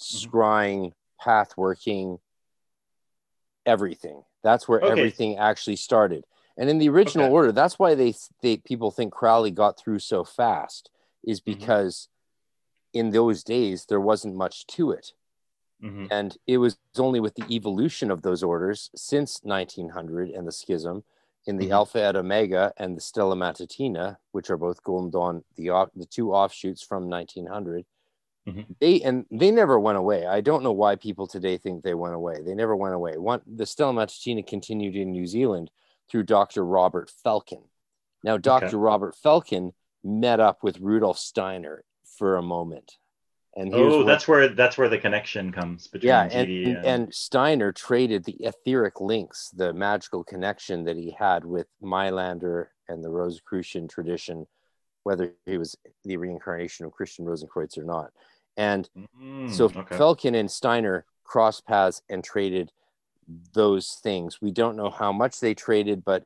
Mm-hmm. 0.02 0.30
scrying 0.30 0.92
path 1.20 1.52
working 1.56 2.18
everything 3.66 4.22
that's 4.42 4.66
where 4.66 4.80
Okay. 4.80 4.90
everything 4.90 5.36
actually 5.36 5.76
started 5.76 6.24
and 6.56 6.70
in 6.70 6.78
the 6.78 6.88
original 6.88 7.26
Okay. 7.26 7.34
order 7.34 7.52
that's 7.52 7.78
why 7.78 7.94
they 7.94 8.14
they 8.42 8.56
people 8.56 8.90
think 8.90 9.12
crowley 9.12 9.50
got 9.50 9.78
through 9.78 9.98
so 9.98 10.24
fast 10.24 10.90
is 11.22 11.40
Mm-hmm. 11.40 11.60
because 11.60 12.08
in 12.94 13.10
those 13.10 13.44
days 13.44 13.84
there 13.86 14.00
wasn't 14.00 14.34
much 14.34 14.66
to 14.66 14.90
it 14.90 15.12
Mhm. 15.82 16.08
and 16.10 16.36
it 16.46 16.58
was 16.58 16.78
only 16.98 17.20
with 17.20 17.34
the 17.34 17.44
evolution 17.54 18.10
of 18.10 18.22
those 18.22 18.42
orders 18.42 18.90
since 18.94 19.42
1900 19.44 20.30
and 20.30 20.46
the 20.46 20.52
schism 20.52 21.04
in 21.46 21.56
the 21.56 21.68
Mhm. 21.68 21.72
Alpha 21.72 22.02
et 22.02 22.16
Omega 22.16 22.72
and 22.76 22.96
the 22.96 23.00
Stella 23.00 23.34
Matutina, 23.34 24.18
which 24.32 24.50
are 24.50 24.58
both 24.58 24.82
Golden 24.82 25.10
Dawn, 25.10 25.44
the 25.56 25.70
off, 25.70 25.88
the 25.94 26.04
two 26.04 26.32
offshoots 26.32 26.82
from 26.82 27.08
1900. 27.08 27.86
Mhm. 28.46 28.76
They 28.78 29.00
and 29.02 29.26
they 29.30 29.50
never 29.50 29.78
went 29.80 29.98
away. 29.98 30.26
I 30.26 30.40
don't 30.40 30.62
know 30.62 30.72
why 30.72 30.96
people 30.96 31.26
today 31.26 31.56
think 31.56 31.82
they 31.82 31.94
went 31.94 32.14
away. 32.14 32.42
They 32.42 32.54
never 32.54 32.76
went 32.76 32.94
away. 32.94 33.16
One, 33.16 33.42
the 33.46 33.66
Stella 33.66 33.92
Matutina 33.92 34.46
continued 34.46 34.96
in 34.96 35.12
New 35.12 35.26
Zealand 35.26 35.70
through 36.08 36.24
Dr. 36.24 36.64
Robert 36.64 37.10
Felkin. 37.10 37.68
Now, 38.22 38.36
Dr. 38.36 38.66
Okay. 38.66 38.76
Robert 38.76 39.14
Felkin 39.14 39.72
met 40.02 40.40
up 40.40 40.62
with 40.62 40.78
Rudolf 40.80 41.18
Steiner 41.18 41.84
for 42.04 42.36
a 42.36 42.42
moment. 42.42 42.98
And 43.56 43.74
Oh, 43.74 44.04
that's 44.04 44.28
where 44.28 44.48
that's 44.48 44.78
where 44.78 44.88
the 44.88 44.98
connection 44.98 45.50
comes 45.52 45.88
between 45.88 46.08
yeah 46.08 46.28
and, 46.30 46.48
and, 46.48 46.86
and 46.86 47.14
steiner 47.14 47.72
traded 47.72 48.24
the 48.24 48.36
etheric 48.40 49.00
links 49.00 49.50
the 49.50 49.72
magical 49.72 50.22
connection 50.22 50.84
that 50.84 50.96
he 50.96 51.10
had 51.18 51.44
with 51.44 51.66
Mailänder 51.82 52.66
and 52.88 53.02
the 53.02 53.10
rosicrucian 53.10 53.88
tradition 53.88 54.46
whether 55.02 55.34
he 55.46 55.58
was 55.58 55.76
the 56.04 56.16
reincarnation 56.16 56.86
of 56.86 56.92
christian 56.92 57.24
rosenkreutz 57.24 57.76
or 57.76 57.84
not 57.84 58.12
and 58.56 58.88
Mm, 59.20 59.50
so 59.50 59.64
okay. 59.64 59.96
felkin 59.96 60.38
and 60.38 60.50
steiner 60.50 61.04
crossed 61.24 61.66
paths 61.66 62.02
and 62.08 62.22
traded 62.22 62.72
those 63.52 63.98
things 64.02 64.40
we 64.40 64.50
don't 64.52 64.76
know 64.76 64.90
how 64.90 65.12
much 65.12 65.40
they 65.40 65.54
traded 65.54 66.04
but 66.04 66.24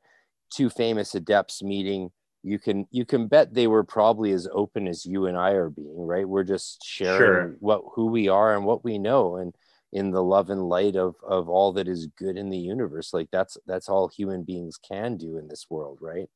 two 0.51 0.69
famous 0.71 1.15
adepts 1.15 1.63
meeting 1.63 2.11
you 2.45 2.59
can 2.59 2.87
you 2.91 3.05
can 3.07 3.27
bet 3.27 3.55
they 3.55 3.67
were 3.67 3.83
probably 3.85 4.31
as 4.33 4.47
open 4.53 4.87
as 4.87 5.07
you 5.07 5.27
and 5.27 5.37
I 5.37 5.53
are 5.53 5.71
being, 5.71 6.07
right? 6.07 6.29
We're 6.29 6.45
just 6.45 6.85
sharing 6.85 7.19
Sure. 7.19 7.57
what 7.61 7.83
who 7.95 8.07
we 8.07 8.29
are 8.29 8.55
and 8.55 8.65
what 8.67 8.85
we 8.85 8.99
know 8.99 9.37
and 9.37 9.55
in 9.93 10.11
the 10.11 10.23
love 10.23 10.51
and 10.51 10.69
light 10.69 10.95
of 10.95 11.15
of 11.27 11.49
all 11.49 11.73
that 11.73 11.89
is 11.89 12.07
good 12.19 12.37
in 12.37 12.51
the 12.51 12.59
universe. 12.59 13.15
Like 13.15 13.31
that's 13.33 13.57
that's 13.67 13.89
all 13.89 14.09
human 14.09 14.43
beings 14.43 14.77
can 14.77 15.17
do 15.17 15.39
in 15.39 15.49
this 15.49 15.67
world, 15.71 15.99
right? 16.03 16.29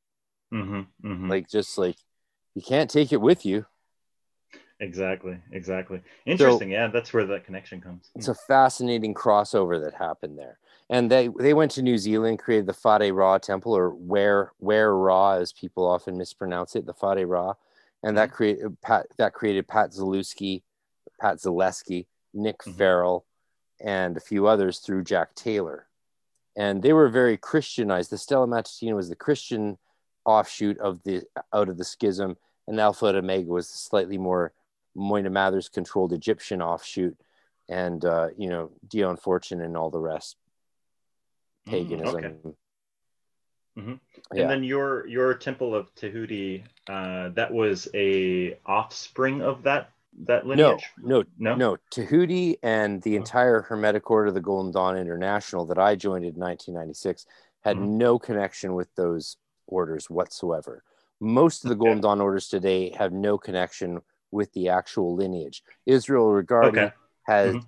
Mhm, 0.52 0.86
mhm. 1.04 1.28
Like 1.28 1.48
just 1.50 1.76
like 1.76 1.96
you 2.54 2.62
can't 2.62 2.90
take 2.90 3.12
it 3.12 3.20
with 3.20 3.44
you. 3.44 3.66
exactly, 4.80 5.36
exactly. 5.52 6.00
Interesting. 6.24 6.70
yeah, 6.70 6.86
that's 6.88 7.12
where 7.12 7.26
that 7.26 7.44
connection 7.44 7.80
comes. 7.80 8.10
It's 8.14 8.28
a 8.28 8.34
fascinating 8.34 9.12
crossover 9.12 9.84
that 9.84 9.94
happened 9.94 10.38
there. 10.38 10.58
And 10.90 11.10
they 11.10 11.28
they 11.38 11.52
went 11.54 11.72
to 11.72 11.82
New 11.82 11.98
Zealand, 11.98 12.38
created 12.38 12.66
the 12.66 12.78
Whare 12.82 13.12
Ra 13.12 13.38
temple, 13.38 13.76
or 13.76 13.90
where 13.90 14.52
where 14.58 14.94
Ra, 14.94 15.32
as 15.32 15.52
people 15.52 15.86
often 15.86 16.16
mispronounce 16.16 16.74
it, 16.76 16.86
the 16.86 16.94
Whare 16.94 17.26
Ra, 17.26 17.54
and 18.02 18.16
that 18.16 18.30
created 18.32 18.80
Pat 18.80 19.06
that 19.18 19.34
created 19.34 19.68
Pat 19.68 19.90
Zalewski, 19.90 20.62
Pat 21.20 21.36
Zaleski, 21.38 22.06
Nick 22.32 22.58
Mhm. 22.60 22.74
Farrell, 22.76 23.26
and 23.80 24.16
a 24.16 24.20
few 24.20 24.46
others 24.46 24.78
through 24.78 25.04
Jack 25.04 25.34
Taylor. 25.34 25.84
and 26.56 26.82
they 26.82 26.92
were 26.92 27.08
very 27.08 27.36
Christianized. 27.36 28.10
The 28.10 28.18
Stella 28.18 28.48
Matutina 28.48 28.96
was 28.96 29.08
the 29.08 29.14
Christian 29.14 29.78
offshoot 30.24 30.76
of 30.80 31.00
the 31.04 31.22
out 31.52 31.68
of 31.68 31.78
the 31.78 31.84
schism, 31.84 32.36
and 32.66 32.80
Alpha 32.80 33.06
and 33.06 33.18
Omega 33.18 33.48
was 33.48 33.68
slightly 33.68 34.18
more 34.18 34.52
Moina 34.96 35.30
Mathers 35.30 35.68
controlled 35.68 36.12
Egyptian 36.12 36.60
offshoot, 36.60 37.16
and 37.68 38.04
uh, 38.04 38.30
you 38.36 38.48
know 38.48 38.72
Dion 38.88 39.16
Fortune 39.16 39.60
and 39.60 39.76
all 39.76 39.88
the 39.90 40.00
rest, 40.00 40.36
paganism. 41.68 42.24
okay. 42.24 42.34
Mhm. 43.78 44.00
Yeah. 44.34 44.42
And 44.42 44.50
then 44.50 44.64
your 44.64 45.06
your 45.06 45.34
temple 45.34 45.74
of 45.74 45.94
Tahuti, 45.94 46.64
uh, 46.88 47.28
that 47.30 47.52
was 47.52 47.88
a 47.94 48.58
offspring 48.66 49.40
of 49.42 49.62
that 49.62 49.90
that 50.26 50.46
lineage. 50.46 50.82
no, 50.98 51.20
No? 51.20 51.24
no. 51.38 51.54
no. 51.54 51.76
Tahuti 51.92 52.56
and 52.62 53.00
the 53.02 53.14
Oh. 53.14 53.18
entire 53.18 53.60
Hermetic 53.62 54.10
Order 54.10 54.28
of 54.28 54.34
the 54.34 54.40
Golden 54.40 54.72
Dawn 54.72 54.96
International 54.96 55.64
that 55.66 55.78
I 55.78 55.94
joined 55.94 56.24
in 56.24 56.34
1996 56.36 57.24
had 57.60 57.76
Mhm. 57.76 57.90
no 57.90 58.18
connection 58.18 58.74
with 58.74 58.92
those 58.96 59.36
orders 59.68 60.10
whatsoever. 60.10 60.82
Most 61.20 61.64
of 61.64 61.68
the 61.68 61.74
Okay. 61.76 61.84
Golden 61.84 62.00
Dawn 62.00 62.20
orders 62.20 62.48
today 62.48 62.90
have 62.90 63.12
no 63.12 63.38
connection 63.38 64.00
with 64.32 64.52
the 64.54 64.70
actual 64.70 65.14
lineage. 65.14 65.62
Israel 65.86 66.26
Regardie 66.26 66.68
Okay. 66.86 66.92
has 67.24 67.54
Mhm. 67.56 67.66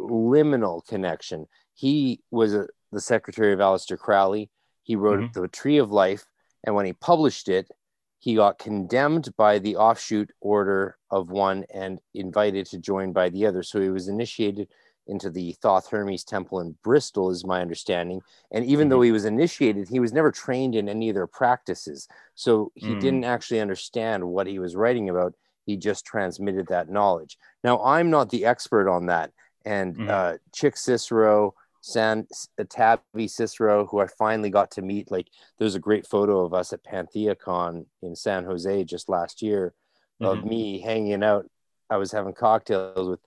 liminal 0.00 0.84
connection. 0.86 1.46
He 1.74 2.22
was 2.30 2.54
a, 2.54 2.68
the 2.94 3.00
secretary 3.00 3.52
of 3.52 3.58
Aleister 3.58 3.98
Crowley. 3.98 4.50
He 4.82 4.96
wrote 4.96 5.24
Mhm. 5.24 5.32
The 5.32 5.48
Tree 5.48 5.78
of 5.78 5.90
Life, 5.90 6.26
and 6.64 6.74
when 6.74 6.86
he 6.86 6.92
published 6.92 7.48
it, 7.48 7.70
he 8.18 8.36
got 8.36 8.58
condemned 8.58 9.36
by 9.36 9.58
the 9.58 9.76
offshoot 9.76 10.30
order 10.40 10.96
of 11.10 11.30
one 11.30 11.64
and 11.72 12.00
invited 12.14 12.64
to 12.66 12.78
join 12.78 13.12
by 13.12 13.28
the 13.28 13.44
other. 13.44 13.62
So 13.62 13.80
he 13.80 13.90
was 13.90 14.08
initiated 14.08 14.68
into 15.06 15.28
the 15.28 15.52
Thoth 15.60 15.90
Hermes 15.90 16.24
Temple 16.24 16.60
in 16.60 16.78
Bristol, 16.82 17.30
is 17.30 17.44
my 17.44 17.60
understanding. 17.60 18.22
And 18.50 18.64
even 18.64 18.88
though 18.88 19.02
he 19.02 19.12
was 19.12 19.26
initiated, 19.26 19.88
he 19.88 20.00
was 20.00 20.14
never 20.14 20.32
trained 20.32 20.74
in 20.74 20.88
any 20.88 21.10
of 21.10 21.14
their 21.14 21.26
practices. 21.26 22.08
So 22.34 22.72
he 22.74 22.94
Mm. 22.94 23.00
didn't 23.00 23.24
actually 23.24 23.60
understand 23.60 24.24
what 24.24 24.46
he 24.46 24.58
was 24.58 24.74
writing 24.74 25.10
about. 25.10 25.34
He 25.66 25.76
just 25.76 26.06
transmitted 26.06 26.68
that 26.68 26.88
knowledge. 26.88 27.36
Now, 27.62 27.82
I'm 27.84 28.08
not 28.08 28.30
the 28.30 28.46
expert 28.46 28.88
on 28.88 29.06
that. 29.06 29.32
And 29.66 29.96
Mhm. 29.96 30.08
uh, 30.08 30.38
Chick 30.54 30.78
Cicero, 30.78 31.54
San 31.86 32.26
uh, 32.58 32.64
Tabby 32.66 33.28
Cicero, 33.28 33.84
who 33.86 34.00
I 34.00 34.06
finally 34.06 34.48
got 34.48 34.70
to 34.70 34.80
meet, 34.82 35.10
like 35.10 35.28
there's 35.58 35.74
a 35.74 35.78
great 35.78 36.06
photo 36.06 36.42
of 36.42 36.54
us 36.54 36.72
at 36.72 36.82
PantheaCon 36.82 37.84
in 38.00 38.16
San 38.16 38.44
Jose 38.44 38.84
just 38.84 39.10
last 39.10 39.42
year 39.42 39.74
of 40.22 40.38
Mhm. 40.38 40.44
me 40.44 40.80
hanging 40.80 41.22
out. 41.22 41.46
I 41.90 41.98
was 41.98 42.10
having 42.10 42.32
cocktails 42.32 43.06
with 43.06 43.20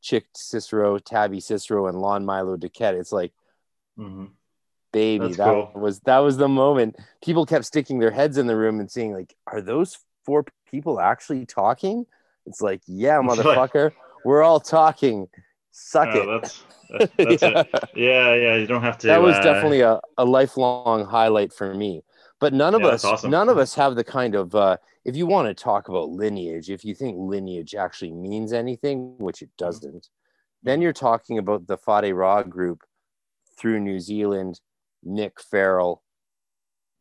Chick 0.00 0.26
Cicero, 0.34 0.98
Tabby 0.98 1.38
Cicero, 1.38 1.86
and 1.86 2.00
Lon 2.00 2.24
Milo 2.24 2.56
DuQuette. 2.56 2.98
It's 2.98 3.12
like, 3.12 3.32
Mhm. 3.96 4.32
baby, 4.92 5.26
That's 5.26 5.36
that 5.36 5.52
cool. 5.52 5.70
was 5.76 6.00
that 6.00 6.18
was 6.18 6.36
the 6.36 6.48
moment. 6.48 6.96
People 7.22 7.46
kept 7.46 7.66
sticking 7.66 8.00
their 8.00 8.10
heads 8.10 8.36
in 8.36 8.48
the 8.48 8.56
room 8.56 8.80
and 8.80 8.90
seeing, 8.90 9.12
like, 9.12 9.36
are 9.46 9.60
those 9.60 9.96
four 10.24 10.44
people 10.66 10.98
actually 10.98 11.46
talking? 11.46 12.04
It's 12.46 12.60
like, 12.60 12.82
yeah, 12.86 13.18
motherfucker, 13.22 13.92
we're 14.24 14.42
all 14.42 14.58
talking. 14.58 15.28
Suck 15.72 16.08
Oh, 16.14 16.20
it. 16.20 16.42
that's 16.42 16.62
that's, 16.90 17.12
that's 17.18 17.42
Yeah. 17.42 17.62
it. 17.62 17.66
Yeah, 17.96 18.34
yeah. 18.34 18.56
You 18.56 18.66
don't 18.66 18.82
have 18.82 18.98
to. 18.98 19.06
that 19.08 19.20
was 19.20 19.34
uh, 19.36 19.42
definitely 19.42 19.80
a, 19.80 20.00
a 20.18 20.24
lifelong 20.24 21.04
highlight 21.06 21.52
for 21.52 21.74
me 21.74 22.02
but 22.40 22.52
none 22.52 22.74
of 22.74 22.80
Yeah, 22.82 22.88
us 22.88 23.04
awesome. 23.04 23.30
none 23.30 23.48
of 23.48 23.56
us 23.58 23.74
have 23.74 23.94
the 23.96 24.04
kind 24.04 24.34
of 24.34 24.54
uh, 24.54 24.76
if 25.04 25.16
you 25.16 25.26
want 25.26 25.48
to 25.48 25.54
talk 25.54 25.88
about 25.88 26.10
lineage 26.10 26.70
if 26.70 26.84
you 26.84 26.94
think 26.94 27.16
lineage 27.18 27.74
actually 27.74 28.12
means 28.12 28.52
anything 28.52 29.16
which 29.18 29.42
it 29.42 29.50
doesn't 29.56 30.08
then 30.62 30.80
you're 30.82 30.92
talking 30.92 31.38
about 31.38 31.66
the 31.66 31.78
Whare 31.86 32.14
Ra 32.14 32.42
group 32.42 32.82
through 33.56 33.80
New 33.80 33.98
Zealand 34.00 34.60
Nick 35.02 35.40
Farrell 35.40 36.02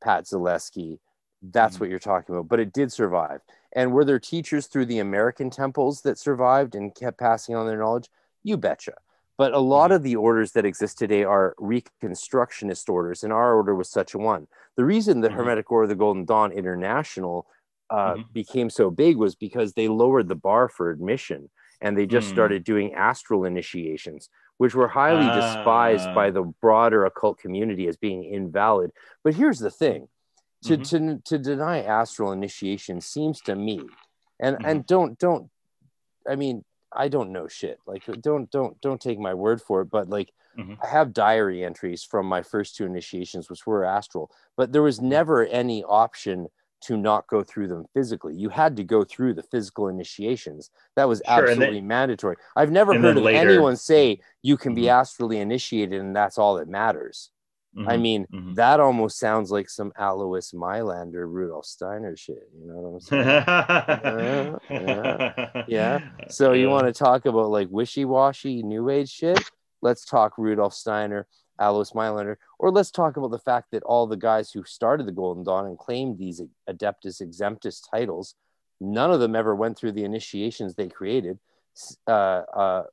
Pat 0.04 0.26
Zaleski 0.26 1.00
that's 1.42 1.78
Mhm. 1.78 1.80
what 1.82 1.90
you're 1.90 2.00
talking 2.00 2.36
about 2.36 2.48
but 2.48 2.60
it 2.60 2.72
did 2.72 2.92
survive 2.92 3.42
and 3.74 3.92
were 3.92 4.06
there 4.06 4.20
teachers 4.20 4.68
through 4.68 4.86
the 4.86 5.00
American 5.00 5.50
temples 5.50 6.02
that 6.02 6.18
survived 6.20 6.76
and 6.76 6.94
kept 6.94 7.18
passing 7.20 7.56
on 7.56 7.66
their 7.66 7.80
knowledge 7.80 8.10
you 8.44 8.58
betcha 8.58 8.94
but 9.38 9.54
a 9.54 9.60
lot 9.60 9.90
Mhm. 9.90 9.96
of 9.96 10.04
the 10.04 10.16
orders 10.18 10.52
that 10.52 10.66
exist 10.66 11.00
today 11.00 11.24
are 11.24 11.56
reconstructionist 11.58 12.88
orders, 12.90 13.24
and 13.24 13.34
our 13.34 13.56
order 13.56 13.74
was 13.74 13.90
such 13.90 14.14
a 14.14 14.18
one. 14.20 14.48
The 14.76 14.86
reason 14.86 15.22
the 15.22 15.30
Mhm. 15.30 15.34
Hermetic 15.34 15.72
Order 15.72 15.84
of 15.84 15.90
the 15.90 15.96
Golden 15.96 16.26
Dawn 16.26 16.52
International 16.52 17.48
uh, 17.90 18.16
Mhm. 18.16 18.32
became 18.32 18.70
so 18.70 18.90
big 18.90 19.18
was 19.18 19.36
because 19.36 19.74
they 19.74 19.88
lowered 19.90 20.28
the 20.30 20.36
bar 20.36 20.70
for 20.70 20.92
admission 20.92 21.50
and 21.82 21.98
they 21.98 22.06
just 22.06 22.30
Mm. 22.30 22.34
started 22.34 22.64
doing 22.64 22.94
astral 22.94 23.44
initiations, 23.44 24.30
which 24.58 24.74
were 24.76 24.88
highly 24.88 25.26
despised 25.26 26.14
by 26.16 26.28
Ah. 26.28 26.32
the 26.32 26.44
broader 26.62 27.04
occult 27.06 27.38
community 27.40 27.88
as 27.90 27.98
being 27.98 28.24
invalid. 28.24 28.92
But 29.24 29.34
here's 29.34 29.60
the 29.60 29.72
thing 29.72 30.08
to, 30.64 30.78
to, 30.78 31.18
to 31.26 31.38
deny 31.40 31.82
astral 31.82 32.32
initiation 32.32 33.02
seems 33.02 33.42
to 33.42 33.56
me, 33.56 33.82
and, 34.40 34.64
and 34.64 34.86
don't, 34.86 35.18
don't, 35.18 35.50
I 36.26 36.36
mean, 36.38 36.64
I 36.94 37.08
don't 37.08 37.32
know 37.32 37.48
shit. 37.48 37.80
Like, 37.86 38.04
don't, 38.22 38.50
don't, 38.52 38.80
don't 38.82 39.00
take 39.02 39.20
my 39.20 39.34
word 39.34 39.62
for 39.62 39.82
it. 39.82 39.86
But 39.90 40.10
like, 40.10 40.32
Mhm. 40.58 40.78
I 40.84 40.88
have 40.88 41.14
diary 41.14 41.64
entries 41.64 42.04
from 42.04 42.26
my 42.26 42.42
first 42.42 42.76
two 42.76 42.86
initiations, 42.86 43.50
which 43.50 43.66
were 43.66 43.86
astral, 43.86 44.30
but 44.58 44.74
there 44.74 44.82
was 44.82 44.98
Mm-hmm. 45.00 45.08
never 45.10 45.46
any 45.46 45.82
option 45.86 46.48
to 46.82 46.98
not 46.98 47.26
go 47.28 47.42
through 47.44 47.68
them 47.70 47.86
physically. 47.94 48.36
You 48.36 48.50
had 48.50 48.76
to 48.76 48.84
go 48.84 49.04
through 49.06 49.36
the 49.36 49.44
physical 49.44 49.88
initiations. 49.88 50.70
That 50.98 51.08
was 51.08 51.22
Sure, 51.26 51.36
and 51.38 51.48
then- 51.48 51.52
absolutely 51.54 51.82
mandatory. 51.82 52.36
I've 52.58 52.72
never 52.72 52.94
heard 53.00 53.16
of 53.18 53.24
later- 53.24 53.50
anyone 53.52 53.78
say 53.78 54.20
you 54.42 54.58
can 54.58 54.74
be 54.74 54.84
Mhm. 54.84 55.00
astrally 55.00 55.38
initiated 55.40 56.02
and 56.02 56.14
that's 56.14 56.38
all 56.38 56.56
that 56.56 56.68
matters. 56.68 57.30
I 57.78 57.96
Mhm. 57.96 58.02
mean, 58.02 58.28
Mhm. 58.34 58.56
that 58.56 58.80
almost 58.82 59.18
sounds 59.18 59.50
like 59.50 59.70
some 59.70 59.94
Alois 59.98 60.52
Mailänder, 60.54 61.26
Rudolf 61.26 61.66
Steiner 61.66 62.16
shit. 62.18 62.50
You 62.54 62.68
know 62.68 62.76
what 62.76 62.90
I'm 62.90 63.00
saying? 63.00 63.24
yeah. 64.70 65.64
Yeah. 65.68 66.00
So 66.30 66.52
you 66.54 66.68
Yeah. 66.68 66.74
want 66.74 66.88
to 66.88 66.94
talk 66.94 67.26
about 67.26 67.50
like 67.50 67.70
wishy-washy 67.70 68.64
new 68.64 68.90
age 68.90 69.10
shit? 69.10 69.40
Let's 69.82 70.06
talk 70.06 70.38
Rudolf 70.38 70.74
Steiner, 70.74 71.28
Alois 71.60 71.92
Mailänder, 71.94 72.36
or 72.60 72.72
let's 72.72 72.92
talk 72.92 73.18
about 73.18 73.32
the 73.32 73.40
fact 73.40 73.72
that 73.72 73.84
all 73.84 74.06
the 74.06 74.18
guys 74.18 74.52
who 74.52 74.64
started 74.64 75.06
the 75.08 75.12
Golden 75.12 75.44
Dawn 75.44 75.66
and 75.66 75.78
claimed 75.78 76.18
these 76.18 76.42
Adeptus 76.70 77.22
Exemptus 77.22 77.82
titles, 77.90 78.36
none 78.80 79.12
of 79.12 79.20
them 79.20 79.36
ever 79.36 79.56
went 79.56 79.78
through 79.78 79.94
the 79.94 80.04
initiations 80.04 80.76
they 80.76 80.88
created. 80.90 81.40
Uh, 82.08 82.12
uh, 82.54 82.84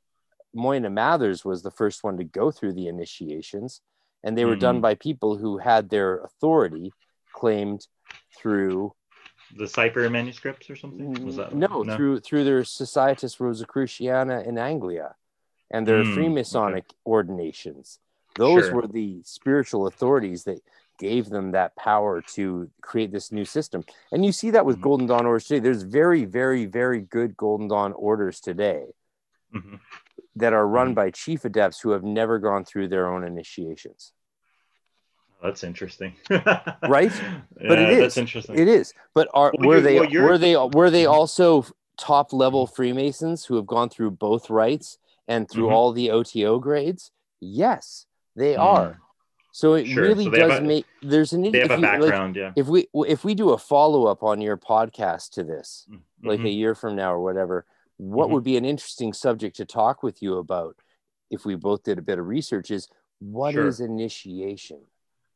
Moina 0.55 0.89
Mathers 0.91 1.43
was 1.45 1.61
the 1.63 1.71
first 1.71 2.03
one 2.03 2.17
to 2.17 2.23
go 2.23 2.49
through 2.49 2.73
the 2.73 2.87
initiations, 2.87 3.81
and 4.23 4.37
they 4.37 4.45
were 4.45 4.55
done 4.55 4.77
Mhm. 4.77 4.81
by 4.81 4.95
people 4.95 5.37
who 5.37 5.57
had 5.57 5.89
their 5.89 6.19
authority 6.19 6.91
claimed 7.33 7.87
through 8.37 8.93
the 9.55 9.67
Cipher 9.67 10.09
manuscripts 10.09 10.69
or 10.69 10.75
something? 10.75 11.25
Was 11.25 11.37
that 11.37 11.53
no, 11.53 11.83
through 11.83 12.19
through 12.19 12.43
their 12.43 12.63
Societas 12.63 13.39
Rosicruciana 13.39 14.41
in 14.41 14.57
Anglia 14.57 15.15
and 15.71 15.87
their 15.87 16.03
Mm, 16.03 16.15
Freemasonic 16.15 16.85
ordinations. 17.05 17.99
Those 18.35 18.65
Sure. 18.65 18.75
were 18.75 18.87
the 18.87 19.21
spiritual 19.23 19.87
authorities 19.87 20.43
that 20.43 20.61
gave 20.97 21.29
them 21.29 21.51
that 21.51 21.75
power 21.75 22.21
to 22.21 22.69
create 22.81 23.11
this 23.11 23.31
new 23.31 23.45
system. 23.45 23.83
And 24.11 24.25
you 24.25 24.31
see 24.31 24.51
that 24.51 24.65
with 24.65 24.77
Mhm. 24.77 24.81
Golden 24.81 25.07
Dawn 25.07 25.25
orders 25.25 25.47
today. 25.47 25.59
There's 25.59 25.83
very, 25.83 26.25
very, 26.25 26.65
very 26.65 27.01
good 27.01 27.37
Golden 27.37 27.67
Dawn 27.69 27.93
orders 27.93 28.39
today 28.41 28.93
Mhm. 29.53 29.79
That 30.39 30.53
are 30.53 30.67
run 30.67 30.91
Mhm. 30.91 30.95
by 30.95 31.11
chief 31.11 31.45
adepts 31.45 31.79
who 31.81 31.91
have 31.91 32.03
never 32.03 32.39
gone 32.39 32.65
through 32.65 32.87
their 32.87 33.07
own 33.07 33.23
initiations. 33.23 34.13
That's 35.41 35.63
interesting. 35.63 36.15
Right? 36.29 37.11
But 37.69 37.79
it 37.79 37.87
Yeah, 37.87 37.89
is. 37.89 37.99
That's 37.99 38.17
interesting. 38.17 38.57
It 38.57 38.67
is, 38.67 38.93
but 39.13 39.29
are 39.33 39.53
Well, 39.57 39.69
were 39.69 39.81
they 39.81 39.99
well, 39.99 40.09
were 40.27 40.37
they 40.37 40.55
were 40.57 40.89
they 40.89 41.03
Mhm. 41.03 41.11
also 41.13 41.65
top 41.97 42.33
level 42.33 42.67
Freemasons 42.67 43.45
who 43.45 43.55
have 43.55 43.65
gone 43.67 43.89
through 43.89 44.11
both 44.11 44.49
rites 44.49 44.97
and 45.27 45.49
through 45.49 45.67
Mhm. 45.67 45.71
all 45.73 45.91
the 45.93 46.11
OTO 46.11 46.59
grades? 46.59 47.11
Yes, 47.39 48.05
they 48.35 48.55
Mm. 48.55 48.59
are. 48.59 49.01
So 49.51 49.73
it 49.73 49.87
Sure. 49.87 50.03
really 50.03 50.25
So 50.25 50.31
does 50.31 50.59
a- 50.59 50.61
make 50.61 50.85
there's 51.01 51.33
an 51.33 51.41
they 51.43 51.59
have 51.59 51.71
if 51.71 51.77
a 51.77 51.81
you- 51.81 52.05
like, 52.05 52.35
yeah. 52.35 52.51
if 52.55 52.67
we 52.67 52.87
if 53.07 53.23
we 53.23 53.33
do 53.33 53.49
a 53.51 53.57
follow 53.57 54.05
up 54.07 54.23
on 54.23 54.41
your 54.41 54.57
podcast 54.57 55.31
to 55.31 55.43
this, 55.43 55.87
like 56.23 56.39
Mhm. 56.41 56.45
a 56.47 56.49
year 56.49 56.75
from 56.75 56.95
now 56.95 57.13
or 57.13 57.19
whatever, 57.21 57.65
what 57.99 58.29
Mhm. 58.29 58.31
would 58.31 58.43
be 58.45 58.55
an 58.57 58.63
interesting 58.65 59.11
subject 59.13 59.57
to 59.57 59.65
talk 59.65 60.01
with 60.01 60.21
you 60.23 60.37
about 60.37 60.77
if 61.29 61.45
we 61.45 61.55
both 61.55 61.83
did 61.83 61.99
a 61.99 62.01
bit 62.01 62.17
of 62.17 62.25
research 62.27 62.71
is 62.71 62.87
what 63.19 63.53
is 63.55 63.77
Sure. 63.77 63.85
initiation? 63.85 64.79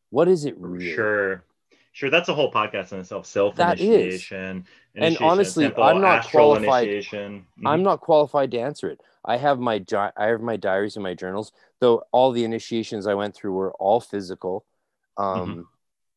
What 0.10 0.28
is 0.30 0.46
it 0.46 0.58
really? 0.58 0.94
Sure. 0.94 1.44
Sure, 1.92 2.10
that's 2.10 2.30
a 2.30 2.34
whole 2.34 2.52
podcast 2.52 2.92
in 2.94 3.00
itself. 3.00 3.26
Self 3.28 3.60
is. 3.60 3.80
initiation. 3.82 4.66
And 4.96 5.18
honestly, 5.18 5.66
I'm 5.66 6.02
not 6.02 6.26
qualified-. 6.26 6.88
Mhm. 6.90 7.44
I'm 7.66 7.84
not 7.84 8.00
qualified 8.00 8.50
to 8.52 8.60
answer 8.60 8.90
it. 8.90 9.02
I 9.26 9.38
have 9.38 9.60
my 9.60 9.78
di- 9.78 10.12
I 10.16 10.28
have 10.28 10.42
my 10.42 10.56
diaries 10.58 10.96
and 10.96 11.04
my 11.04 11.14
journals. 11.14 11.52
Though 11.80 12.04
all 12.12 12.32
the 12.32 12.46
initiations 12.46 13.06
I 13.08 13.14
went 13.14 13.36
through 13.36 13.54
were 13.54 13.74
all 13.74 14.00
physical. 14.00 14.66
Um, 15.18 15.50
Mm-hmm. 15.50 15.62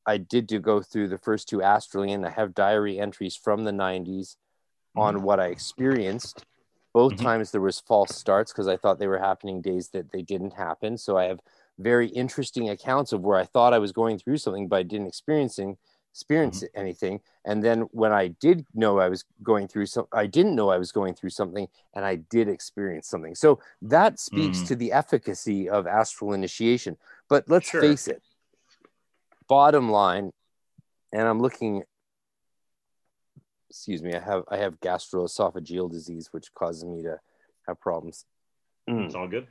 I 0.06 0.18
did 0.18 0.48
to 0.50 0.60
go 0.60 0.80
through 0.80 1.08
the 1.08 1.18
first 1.18 1.48
two 1.48 1.60
astrally, 1.60 2.12
and 2.12 2.24
I 2.24 2.30
have 2.30 2.54
diary 2.54 2.98
entries 3.00 3.34
from 3.36 3.64
the 3.64 3.72
90s 3.72 4.36
on 4.96 5.16
Mhm. 5.16 5.22
what 5.22 5.40
I 5.40 5.46
experienced. 5.46 6.44
Both 6.92 7.16
Mhm. 7.16 7.22
times 7.22 7.50
there 7.50 7.60
was 7.60 7.80
false 7.80 8.14
starts 8.14 8.52
because 8.52 8.68
I 8.68 8.76
thought 8.76 8.98
they 8.98 9.06
were 9.08 9.18
happening 9.18 9.60
days 9.60 9.90
that 9.90 10.12
they 10.12 10.22
didn't 10.22 10.54
happen. 10.54 10.96
So 10.96 11.16
I 11.18 11.24
have 11.24 11.40
very 11.78 12.08
interesting 12.08 12.70
accounts 12.70 13.12
of 13.12 13.20
where 13.20 13.38
I 13.38 13.44
thought 13.44 13.74
I 13.74 13.78
was 13.78 13.92
going 13.92 14.18
through 14.18 14.38
something, 14.38 14.66
but 14.68 14.76
I 14.76 14.82
didn't 14.82 15.08
experiencing 15.08 15.76
experience 16.10 16.62
Mm-hmm. 16.62 16.80
anything. 16.80 17.20
And 17.44 17.62
then 17.62 17.82
when 17.92 18.10
I 18.10 18.28
did 18.28 18.64
know 18.72 18.98
I 18.98 19.10
was 19.10 19.24
going 19.42 19.68
through 19.68 19.84
some, 19.84 20.06
I 20.12 20.26
didn't 20.26 20.54
know 20.54 20.70
I 20.70 20.78
was 20.78 20.90
going 20.90 21.12
through 21.12 21.28
something, 21.30 21.68
and 21.92 22.06
I 22.06 22.14
did 22.16 22.48
experience 22.48 23.06
something. 23.06 23.34
So 23.34 23.60
that 23.82 24.18
speaks 24.18 24.62
Mhm. 24.62 24.68
to 24.68 24.76
the 24.76 24.92
efficacy 24.92 25.68
of 25.68 25.86
astral 25.86 26.32
initiation. 26.32 26.96
But 27.28 27.44
let's 27.50 27.68
Sure. 27.68 27.82
face 27.82 28.08
it. 28.08 28.22
Bottom 29.46 29.90
line, 29.90 30.32
and 31.12 31.28
I'm 31.28 31.40
looking. 31.40 31.84
Excuse 33.70 34.02
me. 34.02 34.14
I 34.14 34.20
have 34.20 34.44
I 34.48 34.56
have 34.58 34.80
gastroesophageal 34.80 35.90
disease, 35.90 36.28
which 36.32 36.52
causes 36.54 36.84
me 36.84 37.02
to 37.02 37.18
have 37.66 37.80
problems. 37.80 38.24
Mm. 38.88 39.06
It's 39.06 39.14
all 39.14 39.28
good. 39.28 39.46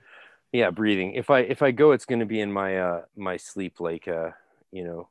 Yeah, 0.52 0.70
breathing. 0.70 1.14
If 1.14 1.30
I 1.30 1.40
if 1.40 1.62
I 1.62 1.72
go, 1.72 1.92
it's 1.92 2.06
going 2.06 2.20
to 2.20 2.26
be 2.26 2.40
in 2.40 2.52
my 2.52 2.78
uh 2.78 3.02
my 3.16 3.38
sleep, 3.38 3.80
like 3.80 4.08
uh 4.08 4.32
you 4.72 4.84
know. 4.84 5.10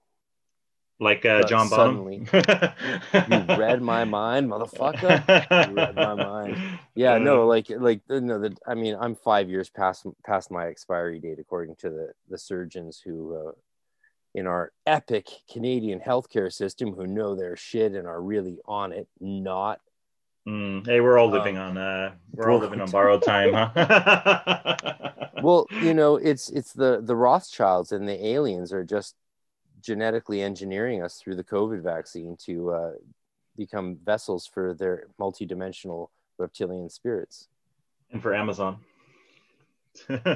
Like 1.01 1.27
uh, 1.27 1.41
But 1.41 1.49
John 1.49 1.67
Suddenly, 1.69 2.25
You 2.33 3.57
read 3.59 3.83
my 3.83 4.05
mind, 4.05 4.49
motherfucker. 4.49 5.69
You 5.69 5.75
read 5.75 5.97
my 5.97 6.15
mind. 6.15 6.57
Yeah, 6.95 7.19
no, 7.19 7.43
Uh, 7.43 7.47
like 7.47 7.69
like 7.69 8.01
no, 8.09 8.39
the 8.39 8.57
I 8.67 8.75
mean, 8.75 8.97
I'm 9.01 9.17
five 9.17 9.51
years 9.51 9.69
past 9.69 10.07
past 10.25 10.53
my 10.53 10.67
expiry 10.67 11.19
date, 11.19 11.41
according 11.41 11.75
to 11.77 11.91
the 11.91 12.13
the 12.31 12.39
surgeons 12.39 13.03
who, 13.05 13.35
uh, 13.35 13.53
in 14.35 14.47
our 14.47 14.73
epic 14.87 15.29
Canadian 15.51 16.01
healthcare 16.01 16.53
system, 16.53 16.93
who 16.93 17.07
know 17.07 17.35
their 17.35 17.57
shit 17.57 17.93
and 17.93 18.07
are 18.07 18.21
really 18.21 18.59
on 18.67 18.93
it. 18.93 19.09
Not 19.21 19.81
mm, 20.47 20.85
hey, 20.87 21.01
we're 21.01 21.19
all 21.19 21.27
Um, 21.29 21.33
living 21.33 21.57
on 21.59 21.79
uh, 21.79 22.15
we're 22.33 22.51
all 22.51 22.59
living 22.59 22.81
on 22.81 22.91
borrowed 22.91 23.23
time, 23.23 23.53
huh? 23.53 24.77
well, 25.43 25.67
you 25.83 25.95
know, 25.95 26.17
it's 26.17 26.51
it's 26.51 26.73
the 26.73 27.01
the 27.03 27.17
Rothschilds 27.17 27.93
and 27.93 28.09
the 28.09 28.27
aliens 28.27 28.73
are 28.73 28.85
just 28.85 29.15
genetically 29.81 30.43
engineering 30.43 31.03
us 31.03 31.19
through 31.21 31.37
the 31.37 31.45
COVID 31.45 31.83
vaccine 31.83 32.37
to 32.47 32.71
uh, 32.71 32.91
become 33.57 33.99
vessels 34.05 34.47
for 34.47 34.75
their 34.75 35.09
multidimensional 35.21 36.09
reptilian 36.39 36.89
spirits. 36.89 37.49
and 38.11 38.21
for 38.23 38.35
Amazon. 38.35 38.79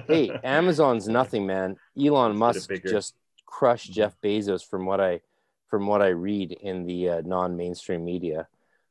hey, 0.07 0.31
Amazon's 0.45 1.09
nothing, 1.09 1.47
man. 1.47 1.77
Elon 2.01 2.37
Musk 2.37 2.69
get 2.69 2.79
it 2.79 2.83
bigger. 2.83 2.95
just 2.95 3.15
crushed 3.49 3.91
Mhm. 3.91 3.95
Jeff 3.95 4.21
Bezos 4.23 4.63
from 4.69 4.85
what 4.87 5.01
I 5.01 5.21
from 5.69 5.87
what 5.87 6.01
I 6.01 6.09
read 6.09 6.53
in 6.53 6.87
the 6.87 7.09
uh, 7.11 7.23
non-mainstream 7.27 8.03
media. 8.05 8.49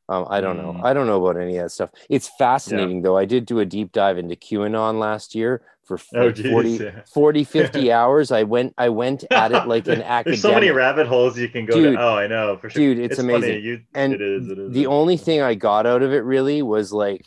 Um, 0.09 0.25
I 0.29 0.41
don't 0.41 0.57
know. 0.57 0.73
Mm. 0.73 0.84
I 0.85 0.93
don't 0.93 1.07
know 1.07 1.21
about 1.25 1.41
any 1.41 1.57
of 1.57 1.63
that 1.63 1.69
stuff. 1.71 1.89
It's 2.09 2.29
fascinating 2.38 3.01
though. 3.01 3.17
I 3.17 3.25
did 3.25 3.45
do 3.45 3.59
a 3.59 3.65
deep 3.65 3.91
dive 3.91 4.17
into 4.17 4.35
QAnon 4.35 4.99
last 4.99 5.34
year 5.35 5.63
for 5.84 5.97
Oh, 6.15 6.31
geez, 6.31 6.49
40, 6.51 6.69
yeah. 6.69 7.01
40, 7.13 7.43
50 7.43 7.91
hours. 7.91 8.31
I 8.31 8.43
went 8.43 8.73
I 8.77 8.89
went 8.89 9.25
at 9.31 9.51
it 9.51 9.67
like 9.67 9.88
an 9.88 10.01
academic. 10.03 10.25
There's 10.25 10.41
so 10.41 10.53
many 10.53 10.69
rabbit 10.71 11.07
holes 11.07 11.38
you 11.38 11.49
can 11.49 11.65
go 11.65 11.73
Dude. 11.75 11.95
to. 11.95 12.01
Oh, 12.01 12.15
I 12.15 12.27
know 12.27 12.57
for 12.57 12.69
sure. 12.69 12.79
Dude, 12.79 12.99
it's 12.99 13.17
funny. 13.17 13.34
amazing. 13.34 13.63
You, 13.63 13.81
and 13.95 14.13
it 14.13 14.21
is. 14.21 14.47
It 14.49 14.59
is. 14.59 14.71
the 14.71 14.88
only 14.88 15.17
thing 15.17 15.41
I 15.41 15.55
got 15.55 15.85
out 15.88 16.03
of 16.03 16.13
it 16.13 16.23
really 16.23 16.61
was 16.61 16.93
like 16.93 17.25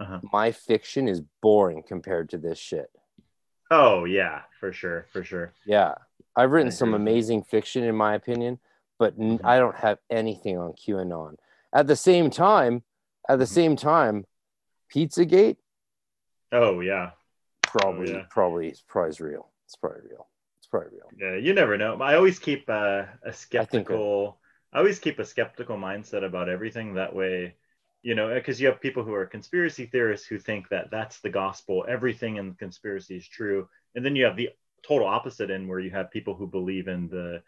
Uh-huh. 0.00 0.20
my 0.32 0.52
fiction 0.52 1.08
is 1.08 1.20
boring 1.42 1.82
compared 1.82 2.30
to 2.30 2.38
this 2.38 2.58
shit. 2.58 2.88
Oh 3.70 4.04
yeah, 4.04 4.42
for 4.60 4.72
sure, 4.72 5.06
for 5.12 5.22
sure. 5.24 5.52
Yeah, 5.66 5.94
I've 6.38 6.52
written 6.52 6.70
some 6.70 6.90
agree 6.90 7.00
with 7.00 7.08
you. 7.08 7.12
amazing 7.12 7.42
fiction 7.42 7.82
in 7.82 7.96
my 7.96 8.14
opinion, 8.14 8.60
but 8.96 9.14
n- 9.18 9.38
Mhm. 9.38 9.44
I 9.44 9.58
don't 9.58 9.74
have 9.76 9.98
anything 10.08 10.56
on 10.56 10.72
QAnon. 10.74 11.36
At 11.72 11.88
the 11.88 11.96
same 11.96 12.30
time, 12.30 12.84
at 13.28 13.40
the 13.40 13.44
Mhm. 13.44 13.48
same 13.48 13.76
time, 13.76 14.26
Pizzagate 14.88 15.56
Oh 16.52 16.80
yeah, 16.80 17.10
probably 17.62 18.12
yeah. 18.12 18.24
probably 18.30 18.74
probably 18.88 19.16
real. 19.20 19.50
It's 19.66 19.76
probably 19.76 20.00
real. 20.08 20.28
It's 20.58 20.66
probably 20.66 20.90
real. 20.92 21.12
yeah. 21.18 21.34
You 21.34 21.52
never 21.52 21.76
know. 21.76 22.00
I 22.00 22.14
always 22.14 22.38
keep 22.38 22.70
uh, 22.70 23.04
a 23.22 23.28
I 23.28 23.30
skeptical. 23.32 24.38
I, 24.72 24.78
always 24.78 24.98
keep 24.98 25.18
a 25.18 25.24
skeptical 25.24 25.76
mindset 25.76 26.24
about 26.24 26.48
everything. 26.48 26.94
That 26.94 27.14
way, 27.14 27.56
you 28.02 28.14
know, 28.14 28.32
because 28.32 28.60
you 28.60 28.68
have 28.68 28.80
people 28.80 29.02
who 29.02 29.12
are 29.12 29.26
conspiracy 29.26 29.86
theorists 29.86 30.26
who 30.26 30.38
think 30.38 30.68
that 30.68 30.90
that's 30.90 31.20
the 31.20 31.30
gospel. 31.30 31.84
Everything 31.88 32.36
in 32.36 32.54
conspiracy 32.54 33.16
is 33.16 33.28
true, 33.28 33.68
and 33.94 34.04
then 34.04 34.16
you 34.16 34.24
have 34.24 34.36
the 34.36 34.50
total 34.82 35.06
opposite 35.06 35.50
end 35.50 35.68
where 35.68 35.80
you 35.80 35.90
have 35.90 36.10
people 36.10 36.34
who 36.34 36.46
believe 36.46 36.88
in 36.88 37.08
the 37.08 37.42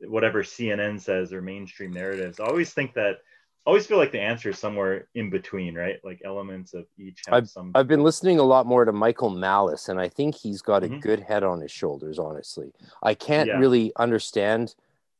whatever 0.00 0.42
CNN 0.42 1.00
says 1.00 1.32
or 1.32 1.40
mainstream 1.40 1.92
narratives. 1.92 2.40
I 2.40 2.44
always 2.44 2.72
think 2.72 2.94
that. 2.94 3.16
I 3.64 3.70
always 3.70 3.86
feel 3.88 3.98
like 3.98 4.12
the 4.12 4.20
answer 4.20 4.50
is 4.50 4.60
somewhere 4.60 5.08
in 5.16 5.28
between, 5.28 5.74
right? 5.74 5.96
Like 6.04 6.22
elements 6.24 6.72
of 6.72 6.86
each 6.96 7.24
have 7.26 7.48
some. 7.48 7.72
I've 7.74 7.88
been 7.88 8.04
listening 8.04 8.38
a 8.38 8.44
lot 8.44 8.64
more 8.64 8.84
to 8.84 8.92
Michael 8.92 9.30
Malice, 9.30 9.88
and 9.88 10.00
I 10.00 10.08
think 10.08 10.36
he's 10.36 10.62
got 10.62 10.84
a 10.84 10.88
Mhm. 10.88 11.00
good 11.00 11.18
head 11.18 11.42
on 11.42 11.60
his 11.60 11.72
shoulders. 11.72 12.20
Honestly, 12.20 12.72
I 13.02 13.14
can't 13.14 13.48
Yeah. 13.48 13.58
really 13.58 13.92
understand. 13.96 14.76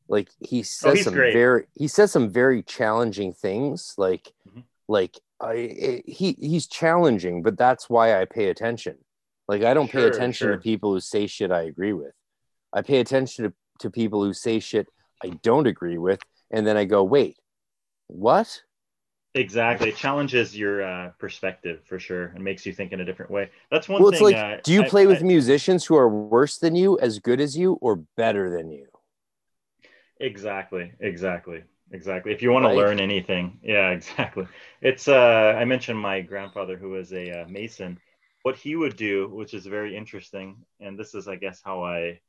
Like 0.06 0.28
he 0.38 0.62
says 0.62 0.98
he's 0.98 1.04
some 1.06 1.14
great. 1.14 1.32
very 1.32 1.66
he 1.74 1.88
says 1.88 2.12
some 2.12 2.30
very 2.30 2.62
challenging 2.62 3.32
things. 3.32 3.94
Like 3.98 4.32
Mhm. 4.48 4.62
like 4.86 5.18
I 5.40 5.54
it, 5.54 6.08
he 6.08 6.36
he's 6.38 6.68
challenging, 6.68 7.42
but 7.42 7.58
that's 7.58 7.90
why 7.90 8.20
I 8.20 8.26
pay 8.26 8.48
attention. 8.50 8.98
Like 9.48 9.62
I 9.62 9.74
don't 9.74 9.90
pay 9.90 10.04
attention 10.04 10.46
sure. 10.48 10.56
to 10.56 10.62
people 10.62 10.92
who 10.92 11.00
say 11.00 11.26
shit 11.26 11.50
I 11.52 11.62
agree 11.62 11.92
with. 11.92 12.12
I 12.72 12.82
pay 12.82 12.98
attention 13.00 13.44
to, 13.44 13.52
to 13.80 13.90
people 13.90 14.22
who 14.24 14.32
say 14.32 14.58
shit 14.58 14.88
I 15.22 15.28
don't 15.42 15.66
agree 15.66 15.98
with, 15.98 16.20
and 16.50 16.66
then 16.66 16.76
I 16.76 16.84
go, 16.84 17.02
wait, 17.04 17.38
what? 18.08 18.62
Exactly. 19.34 19.90
It 19.90 19.96
challenges 19.96 20.56
your 20.56 20.82
uh, 20.82 21.10
perspective 21.18 21.80
for 21.86 21.98
sure 21.98 22.28
and 22.34 22.42
makes 22.42 22.64
you 22.64 22.72
think 22.72 22.92
in 22.92 23.00
a 23.00 23.04
different 23.04 23.30
way. 23.30 23.50
That's 23.70 23.88
one 23.88 24.00
well, 24.00 24.08
it's 24.08 24.18
thing. 24.18 24.28
like, 24.32 24.36
uh, 24.36 24.56
do 24.64 24.72
you 24.72 24.82
I- 24.82 24.88
play 24.88 25.06
with 25.06 25.20
I- 25.20 25.26
musicians 25.26 25.84
who 25.84 25.96
are 25.96 26.08
worse 26.08 26.58
than 26.58 26.74
you, 26.74 26.98
as 26.98 27.18
good 27.18 27.40
as 27.40 27.56
you, 27.56 27.74
or 27.74 27.96
better 28.16 28.50
than 28.50 28.70
you? 28.70 28.86
Exactly. 30.20 30.92
Exactly. 31.00 31.62
Exactly. 31.92 32.32
If 32.32 32.42
you 32.42 32.50
want 32.50 32.64
Right. 32.64 32.72
to 32.72 32.76
learn 32.78 32.98
anything, 32.98 33.60
yeah, 33.62 33.90
exactly. 33.98 34.46
It's 34.80 35.06
uh, 35.06 35.54
I 35.56 35.64
mentioned 35.64 35.98
my 35.98 36.20
grandfather 36.20 36.76
who 36.76 36.90
was 36.90 37.12
a 37.12 37.42
uh, 37.42 37.48
mason. 37.48 38.00
What 38.46 38.54
he 38.54 38.76
would 38.76 38.94
do, 38.94 39.26
which 39.26 39.54
is 39.54 39.66
very 39.66 39.96
interesting, 39.96 40.58
and 40.78 40.96
this 40.96 41.16
is, 41.16 41.26
I 41.26 41.34
guess, 41.34 41.60
how 41.64 41.82
I, 41.82 42.20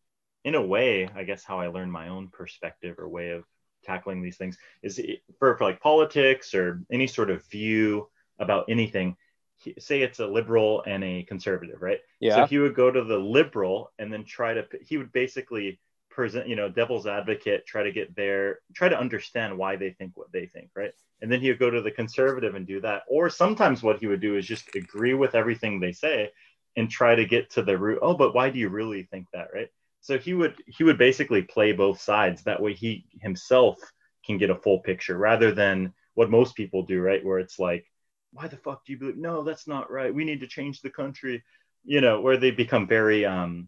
in 0.44 0.56
a 0.56 0.66
way, 0.66 1.08
I 1.16 1.24
guess, 1.24 1.44
how 1.44 1.60
I 1.60 1.68
learned 1.68 1.92
my 1.92 2.08
own 2.08 2.30
perspective 2.30 2.98
or 2.98 3.08
way 3.08 3.30
of 3.30 3.44
tackling 3.84 4.24
these 4.24 4.36
things 4.36 4.58
is 4.82 5.00
for, 5.38 5.56
for 5.56 5.64
like 5.64 5.80
politics 5.80 6.56
or 6.56 6.82
any 6.92 7.06
sort 7.06 7.30
of 7.30 7.46
view 7.46 8.10
about 8.40 8.66
anything. 8.68 9.16
Say 9.78 10.02
it's 10.02 10.18
a 10.18 10.26
liberal 10.26 10.82
and 10.88 11.04
a 11.04 11.22
conservative, 11.22 11.84
right? 11.84 12.00
Yeah. 12.20 12.38
So 12.38 12.46
he 12.48 12.58
would 12.58 12.74
go 12.74 12.90
to 12.90 13.04
the 13.04 13.20
liberal 13.20 13.92
and 14.00 14.12
then 14.12 14.24
try 14.24 14.56
to, 14.56 14.66
he 14.82 14.98
would 14.98 15.12
basically 15.12 15.80
present, 16.18 16.48
you 16.48 16.56
know, 16.56 16.68
devil's 16.68 17.06
advocate, 17.06 17.68
try 17.68 17.84
to 17.84 17.92
get 17.92 18.16
there, 18.16 18.58
try 18.74 18.90
to 18.90 19.00
understand 19.00 19.56
why 19.56 19.76
they 19.76 19.92
think 19.92 20.14
what 20.16 20.32
they 20.32 20.48
think, 20.48 20.72
right? 20.76 20.92
And 21.22 21.32
then 21.32 21.42
he 21.42 21.50
would 21.50 21.60
go 21.60 21.70
to 21.70 21.80
the 21.80 21.92
conservative 21.92 22.56
and 22.56 22.66
do 22.66 22.82
that. 22.82 23.04
Or 23.08 23.30
sometimes 23.30 23.84
what 23.84 24.00
he 24.00 24.08
would 24.08 24.20
do 24.20 24.36
is 24.36 24.48
just 24.48 24.76
agree 24.76 25.14
with 25.14 25.36
everything 25.36 25.80
they 25.80 25.92
say 25.92 26.32
and 26.76 26.90
try 26.90 27.14
to 27.14 27.24
get 27.24 27.52
to 27.52 27.62
the 27.62 27.78
root. 27.78 28.00
Oh, 28.02 28.16
but 28.16 28.34
why 28.34 28.50
do 28.50 28.58
you 28.58 28.70
really 28.70 29.04
think 29.04 29.28
that, 29.32 29.50
right? 29.54 29.68
So 30.02 30.18
he 30.18 30.34
would 30.34 30.56
he 30.66 30.84
would 30.84 30.98
basically 30.98 31.44
play 31.44 31.72
both 31.72 32.02
sides. 32.02 32.42
That 32.44 32.64
way 32.64 32.74
he 32.74 33.06
himself 33.22 33.78
can 34.26 34.40
get 34.40 34.50
a 34.50 34.56
full 34.56 34.80
picture 34.80 35.20
rather 35.20 35.52
than 35.52 35.94
what 36.16 36.32
most 36.32 36.56
people 36.56 36.82
do, 36.82 37.00
right? 37.00 37.24
Where 37.24 37.38
it's 37.38 37.60
like, 37.60 37.86
why 38.34 38.48
the 38.48 38.58
fuck 38.58 38.84
do 38.86 38.92
you 38.92 38.98
believe? 38.98 39.18
No, 39.18 39.44
that's 39.44 39.68
not 39.68 39.92
right. 39.92 40.12
We 40.12 40.26
need 40.26 40.40
to 40.40 40.48
change 40.48 40.82
the 40.82 40.90
country. 40.90 41.44
You 41.84 42.02
know, 42.02 42.22
where 42.22 42.38
they 42.38 42.50
become 42.50 42.88
very 42.88 43.24
um, 43.24 43.68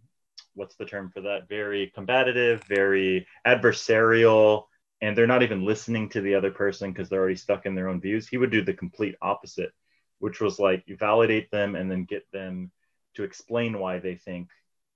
what's 0.56 0.76
the 0.76 0.86
term 0.86 1.10
for 1.10 1.22
that? 1.22 1.48
Very 1.48 1.92
combative, 1.94 2.64
very 2.66 3.28
adversarial, 3.46 4.66
and 5.02 5.18
they're 5.18 5.28
not 5.28 5.44
even 5.44 5.66
listening 5.66 6.10
to 6.10 6.22
the 6.22 6.36
other 6.36 6.52
person 6.52 6.92
because 6.92 7.10
they're 7.10 7.20
already 7.20 7.36
stuck 7.36 7.66
in 7.66 7.76
their 7.76 7.88
own 7.88 8.02
views. 8.02 8.28
He 8.28 8.38
would 8.38 8.52
do 8.52 8.64
the 8.64 8.74
complete 8.74 9.16
opposite, 9.22 9.72
which 10.20 10.42
was 10.42 10.60
like 10.60 10.84
you 10.88 10.98
validate 10.98 11.52
them 11.52 11.76
and 11.76 11.90
then 11.90 12.04
get 12.06 12.30
them 12.32 12.72
to 13.16 13.24
explain 13.24 13.80
why 13.80 14.00
they 14.00 14.16
think 14.16 14.50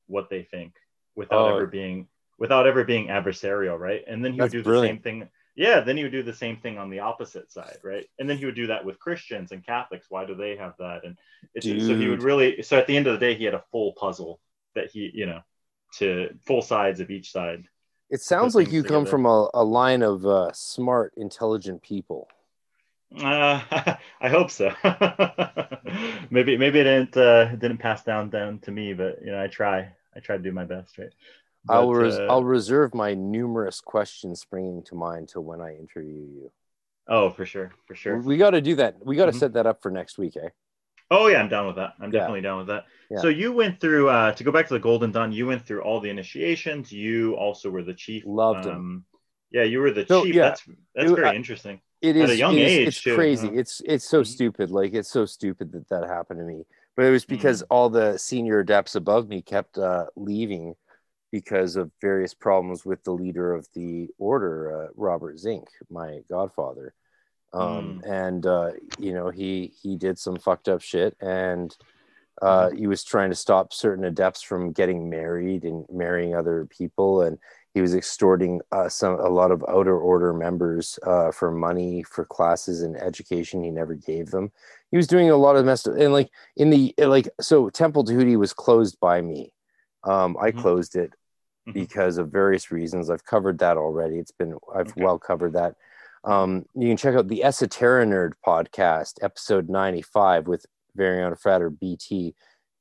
what 0.08 0.30
they 0.30 0.44
think 0.44 0.74
without 1.16 1.48
Oh. 1.48 1.56
ever 1.56 1.68
being 1.68 2.08
without 2.40 2.68
ever 2.68 2.84
being 2.84 3.08
adversarial, 3.08 3.78
right? 3.80 4.04
And 4.08 4.26
then 4.26 4.34
he 4.34 4.42
would 4.42 4.52
do 4.52 4.64
brilliant. 4.64 5.04
the 5.04 5.10
same 5.10 5.20
thing. 5.22 5.30
Yeah, 5.56 5.82
then 5.82 5.96
he 5.96 6.04
would 6.04 6.12
do 6.12 6.24
the 6.24 6.34
same 6.34 6.58
thing 6.58 6.80
on 6.80 6.90
the 6.90 7.00
opposite 7.00 7.52
side, 7.52 7.78
right? 7.84 8.08
And 8.18 8.28
then 8.28 8.38
he 8.40 8.46
would 8.46 8.56
do 8.56 8.68
that 8.68 8.84
with 8.84 9.00
Christians 9.00 9.52
and 9.52 9.64
Catholics. 9.64 10.08
Why 10.10 10.26
do 10.26 10.34
they 10.34 10.58
have 10.58 10.74
that? 10.80 11.06
And 11.06 11.16
it's, 11.54 11.66
so 11.66 11.96
he 11.96 12.08
would 12.08 12.24
really. 12.24 12.64
So 12.64 12.78
at 12.78 12.88
the 12.88 12.98
end 12.98 13.06
of 13.06 13.14
the 13.14 13.20
day, 13.20 13.36
he 13.36 13.44
had 13.44 13.54
a 13.54 13.64
full 13.72 13.94
puzzle 13.94 14.42
that 14.76 14.90
he, 14.92 15.12
you 15.14 15.26
know, 15.26 15.42
to 16.00 16.30
full 16.46 16.62
sides 16.62 17.00
of 17.00 17.10
each 17.12 17.32
side. 17.32 17.66
It 18.10 18.22
sounds 18.22 18.56
like 18.56 18.72
you 18.72 18.84
come 18.84 19.04
together. 19.06 19.10
from 19.10 19.26
a, 19.26 19.50
a 19.54 19.64
line 19.64 20.02
of 20.04 20.26
uh, 20.26 20.52
smart, 20.54 21.14
intelligent 21.18 21.82
people. 21.82 22.28
Uh, 23.16 23.62
I 24.22 24.30
hope 24.30 24.52
so. 24.52 24.72
maybe 26.30 26.58
maybe 26.58 26.80
it 26.80 26.84
didn't 26.84 27.18
uh, 27.18 27.56
didn't 27.56 27.78
pass 27.78 28.04
down 28.04 28.30
down 28.30 28.60
to 28.60 28.72
me, 28.72 28.94
but 28.94 29.20
you 29.24 29.32
know 29.32 29.42
I 29.42 29.48
try 29.48 29.92
I 30.16 30.20
try 30.20 30.38
to 30.38 30.44
do 30.44 30.52
my 30.52 30.66
best, 30.66 30.98
right? 30.98 31.10
I'll, 31.70 31.90
res- 31.94 32.20
uh, 32.20 32.28
I'll 32.30 32.44
reserve 32.44 32.94
my 32.94 33.14
numerous 33.14 33.80
questions 33.80 34.42
springing 34.42 34.84
to 34.84 34.96
mind 34.96 35.30
till 35.30 35.44
when 35.44 35.62
I 35.62 35.76
interview 35.78 36.20
you. 36.20 36.52
oh 37.08 37.30
for 37.30 37.46
sure 37.46 37.72
for 37.88 37.96
sure. 37.96 38.18
We 38.20 38.38
got 38.38 38.52
to 38.52 38.62
do 38.62 38.76
that. 38.76 39.04
We 39.06 39.16
got 39.16 39.28
to 39.28 39.32
Mhm. 39.32 39.40
set 39.40 39.54
that 39.54 39.66
up 39.66 39.82
for 39.82 39.90
next 39.90 40.18
week, 40.18 40.36
eh? 40.36 40.50
Oh 41.14 41.28
yeah, 41.28 41.40
I'm 41.42 41.50
down 41.50 41.68
with 41.68 41.76
that. 41.78 41.94
I'm 42.00 42.12
Yeah. 42.12 42.20
definitely 42.20 42.42
down 42.42 42.58
with 42.60 42.68
that. 42.68 42.86
Yeah. 43.12 43.20
So 43.20 43.28
you 43.28 43.52
went 43.54 43.80
through 43.80 44.10
uh, 44.10 44.32
to 44.34 44.44
go 44.44 44.52
back 44.52 44.68
to 44.68 44.74
the 44.74 44.80
Golden 44.80 45.12
Dawn. 45.12 45.32
You 45.32 45.46
went 45.48 45.66
through 45.66 45.82
all 45.82 46.00
the 46.00 46.10
initiations. 46.10 46.92
You 46.92 47.36
also 47.36 47.70
were 47.70 47.84
the 47.84 47.94
chief. 47.94 48.24
Loved 48.26 48.66
um, 48.68 49.06
Yeah, 49.52 49.64
you 49.64 49.80
were 49.80 49.92
the 49.92 50.06
So, 50.08 50.24
chief. 50.24 50.36
yeah. 50.36 50.42
That's 50.50 50.64
that's 50.96 51.12
It- 51.12 51.16
very 51.16 51.28
I- 51.28 51.36
interesting. 51.36 51.82
it 52.02 52.18
At 52.18 52.30
a 52.32 52.36
young 52.36 52.56
it 52.58 52.62
is- 52.68 52.72
age, 52.72 52.88
it's 52.90 53.02
too, 53.02 53.16
crazy 53.16 53.48
it's 53.62 53.82
it's 53.86 54.04
so 54.16 54.22
Mhm. 54.22 54.28
stupid 54.28 54.72
like 54.72 54.94
it's 54.94 55.10
so 55.10 55.24
stupid 55.26 55.72
that 55.72 55.88
that 55.90 56.04
happened 56.18 56.40
to 56.40 56.46
me 56.46 56.66
but 56.98 57.06
it 57.06 57.12
was 57.12 57.24
Mm-hmm. 57.24 57.36
because 57.36 57.62
all 57.74 57.90
the 57.90 58.18
senior 58.18 58.60
adepts 58.60 58.96
above 58.96 59.30
me 59.30 59.42
kept 59.42 59.78
uh, 59.78 60.08
leaving 60.18 60.76
because 61.32 61.78
of 61.78 61.92
various 62.02 62.34
problems 62.34 62.86
with 62.86 63.02
the 63.06 63.14
leader 63.14 63.54
of 63.54 63.64
the 63.74 64.10
order 64.18 64.54
uh, 64.78 64.88
robert 64.96 65.40
zink 65.40 65.66
my 65.90 66.20
godfather 66.30 66.94
um, 67.54 68.02
Mm. 68.02 68.10
and 68.10 68.46
uh, 68.46 68.72
you 68.98 69.14
know 69.14 69.30
he 69.30 69.74
he 69.82 69.96
did 69.96 70.18
some 70.20 70.38
fucked 70.38 70.68
up 70.70 70.82
shit 70.82 71.16
and 71.22 71.76
uh, 72.42 72.68
Mm-hmm. 72.70 72.78
he 72.78 72.88
was 72.88 73.04
trying 73.04 73.30
to 73.30 73.36
stop 73.36 73.72
certain 73.72 74.04
adepts 74.06 74.42
from 74.42 74.72
getting 74.72 75.08
married 75.10 75.64
and 75.64 75.86
marrying 75.92 76.36
other 76.36 76.66
people 76.66 77.22
and 77.22 77.38
he 77.76 77.82
was 77.82 77.94
extorting 77.96 78.60
uh, 78.72 78.90
some 78.90 79.20
a 79.20 79.30
lot 79.30 79.52
of 79.52 79.64
outer 79.70 79.98
order 79.98 80.34
members 80.34 80.98
uh, 81.04 81.32
for 81.32 81.52
money 81.52 82.04
for 82.04 82.26
classes 82.26 82.82
and 82.82 82.98
education 82.98 83.64
he 83.64 83.70
never 83.70 83.94
gave 83.94 84.32
them 84.32 84.52
he 84.90 84.98
was 84.98 85.08
doing 85.08 85.30
a 85.30 85.38
lot 85.38 85.56
of 85.56 85.66
messed 85.66 85.88
up 85.88 85.96
and 85.96 86.12
like 86.12 86.30
in 86.58 86.72
the 86.72 86.94
like 86.98 87.30
so 87.40 87.70
temple 87.70 88.04
Tahuti 88.04 88.36
was 88.36 88.52
closed 88.52 89.00
by 89.00 89.22
me 89.22 89.54
um, 90.04 90.36
i 90.42 90.52
Mhm. 90.52 90.60
closed 90.62 90.96
it 90.96 91.14
Mhm. 91.68 91.74
because 91.74 92.18
of 92.18 92.32
various 92.32 92.72
reasons 92.72 93.10
i've 93.12 93.26
covered 93.26 93.60
that 93.60 93.78
already 93.78 94.18
it's 94.18 94.32
been 94.32 94.58
i've 94.76 94.90
Okay. 94.90 95.02
well 95.04 95.20
covered 95.20 95.54
that 95.54 95.76
um, 96.24 96.66
you 96.74 96.88
can 96.88 96.98
check 96.98 97.16
out 97.16 97.28
the 97.28 97.44
esoteric 97.44 98.08
nerd 98.08 98.34
podcast 98.46 99.16
episode 99.22 99.70
95 99.70 100.48
with 100.48 100.66
Variant 100.96 101.40
Frater 101.40 101.70
BT, 101.70 102.36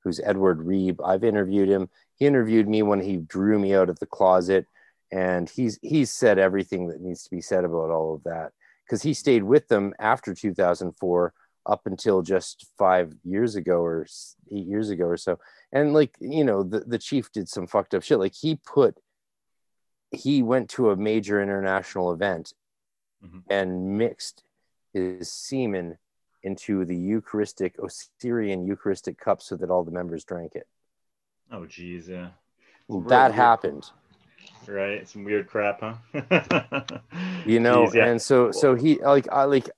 who's 0.05 0.21
Edward 0.21 0.61
Reeb. 0.61 0.97
I've 1.05 1.25
interviewed 1.25 1.69
him. 1.69 1.89
He 2.17 2.27
interviewed 2.27 2.69
me 2.69 2.83
when 2.83 3.01
he 3.01 3.17
drew 3.17 3.59
me 3.59 3.75
out 3.75 3.89
of 3.89 3.99
the 3.99 4.07
closet, 4.07 4.67
and 5.11 5.49
he's 5.49 5.79
he's 5.83 6.13
said 6.13 6.39
everything 6.39 6.89
that 6.89 7.01
needs 7.01 7.25
to 7.25 7.31
be 7.31 7.41
said 7.41 7.65
about 7.65 7.91
all 7.91 8.15
of 8.15 8.23
that 8.25 8.53
because 8.87 9.03
he 9.03 9.15
stayed 9.15 9.43
with 9.43 9.67
them 9.69 9.93
after 9.99 10.35
2004 10.35 11.35
up 11.65 11.83
until 11.87 12.23
just 12.23 12.67
five 12.79 13.13
years 13.25 13.57
ago 13.57 13.81
or 13.81 14.07
eight 14.53 14.67
years 14.67 14.91
ago 14.91 15.05
or 15.05 15.17
so. 15.17 15.39
And 15.73 15.95
like 15.95 16.15
you 16.21 16.45
know, 16.45 16.63
the 16.63 16.81
the 16.81 16.99
chief 16.99 17.33
did 17.33 17.49
some 17.49 17.67
fucked 17.67 17.95
up 17.95 18.05
shit. 18.05 18.21
Like 18.21 18.35
he 18.35 18.57
put 18.57 18.97
he 20.13 20.43
went 20.43 20.69
to 20.71 20.91
a 20.91 20.97
major 20.97 21.43
international 21.43 22.13
event 22.13 22.53
Mhm. 23.25 23.43
and 23.49 23.99
mixed 23.99 24.45
his 24.93 25.31
semen 25.31 25.99
into 26.43 26.85
the 26.85 26.97
Eucharistic 26.97 27.79
Osirian 27.79 28.67
Eucharistic 28.67 29.17
cup 29.19 29.41
so 29.41 29.57
that 29.57 29.71
all 29.71 29.85
the 29.85 29.91
members 29.93 30.25
drank 30.25 30.55
it. 30.57 30.67
Oh 31.51 31.67
geez, 31.67 32.09
yeah. 32.09 32.31
Well, 32.89 33.01
that 33.03 33.29
weird. 33.29 33.35
happened, 33.37 33.91
Right. 34.67 35.07
Some 35.09 35.25
weird 35.25 35.49
crap, 35.49 35.81
huh? 35.81 35.95
you 37.47 37.59
know. 37.61 37.87
Jeez, 37.87 37.95
yeah. 37.95 38.07
And 38.07 38.21
so, 38.21 38.51
so 38.53 38.75
he 38.75 39.01
like 39.03 39.29
I 39.31 39.45
like 39.45 39.71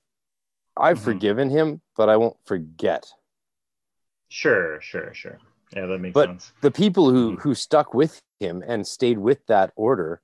I've 0.77 0.99
Mhm. 0.99 1.03
forgiven 1.03 1.49
him, 1.49 1.81
but 1.95 2.09
I 2.09 2.17
won't 2.17 2.37
forget 2.45 3.11
Sure, 4.27 4.81
sure, 4.81 5.13
sure. 5.13 5.39
Yeah, 5.73 5.85
that 5.85 5.99
makes 5.99 6.13
But- 6.13 6.29
sense. 6.29 6.51
the 6.61 6.71
people 6.71 7.09
who 7.11 7.33
Mhm. 7.37 7.41
who 7.41 7.53
stuck 7.55 7.93
with 7.93 8.21
him 8.39 8.63
and 8.65 8.85
stayed 8.87 9.17
with 9.19 9.45
that 9.47 9.71
order. 9.75 10.21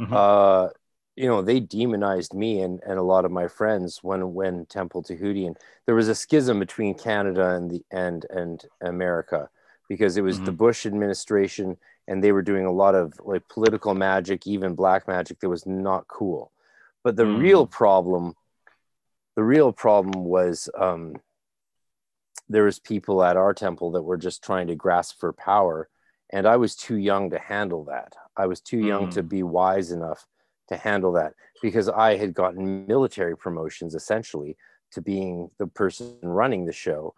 Mhm. 0.00 0.12
Uh, 0.12 0.70
you 1.18 1.26
know, 1.26 1.42
they 1.42 1.58
demonized 1.58 2.32
me 2.32 2.60
and, 2.60 2.80
and 2.86 2.96
a 2.96 3.02
lot 3.02 3.24
of 3.24 3.32
my 3.32 3.48
friends 3.48 4.04
when 4.04 4.34
when 4.34 4.66
Temple 4.66 5.02
Tahuti 5.02 5.46
and 5.46 5.56
there 5.84 5.96
was 5.96 6.08
a 6.08 6.14
schism 6.14 6.60
between 6.60 6.94
Canada 6.94 7.56
and 7.56 7.68
the 7.68 7.84
and 7.90 8.24
and 8.30 8.64
America 8.80 9.50
because 9.88 10.16
it 10.16 10.22
was 10.22 10.38
the 10.40 10.52
Bush 10.52 10.86
administration 10.86 11.76
and 12.06 12.22
they 12.22 12.30
were 12.30 12.42
doing 12.42 12.66
a 12.66 12.70
lot 12.70 12.94
of 12.94 13.14
like 13.24 13.48
political 13.48 13.94
magic, 13.94 14.46
even 14.46 14.76
black 14.76 15.08
magic 15.08 15.40
that 15.40 15.48
was 15.48 15.66
not 15.66 16.06
cool. 16.06 16.52
But 17.02 17.16
the 17.16 17.24
Mhm. 17.24 17.40
real 17.40 17.66
problem, 17.66 18.36
the 19.34 19.42
real 19.42 19.72
problem 19.72 20.24
was 20.24 20.70
um, 20.78 21.16
there 22.48 22.64
was 22.64 22.78
people 22.78 23.24
at 23.24 23.36
our 23.36 23.52
temple 23.52 23.90
that 23.90 24.02
were 24.02 24.16
just 24.16 24.44
trying 24.44 24.68
to 24.68 24.76
grasp 24.76 25.18
for 25.18 25.32
power, 25.32 25.88
and 26.30 26.46
I 26.46 26.56
was 26.56 26.76
too 26.76 26.96
young 26.96 27.30
to 27.30 27.40
handle 27.40 27.82
that. 27.84 28.14
I 28.36 28.46
was 28.46 28.60
too 28.60 28.78
young 28.78 29.08
Mm. 29.08 29.14
to 29.14 29.22
be 29.24 29.42
wise 29.42 29.90
enough 29.90 30.24
to 30.68 30.76
handle 30.76 31.12
that 31.12 31.34
because 31.62 31.88
I 31.88 32.16
had 32.16 32.34
gotten 32.34 32.86
military 32.86 33.36
promotions 33.36 33.94
essentially 33.94 34.56
to 34.92 35.00
being 35.00 35.50
the 35.58 35.66
person 35.66 36.16
running 36.22 36.64
the 36.64 36.72
show, 36.72 37.14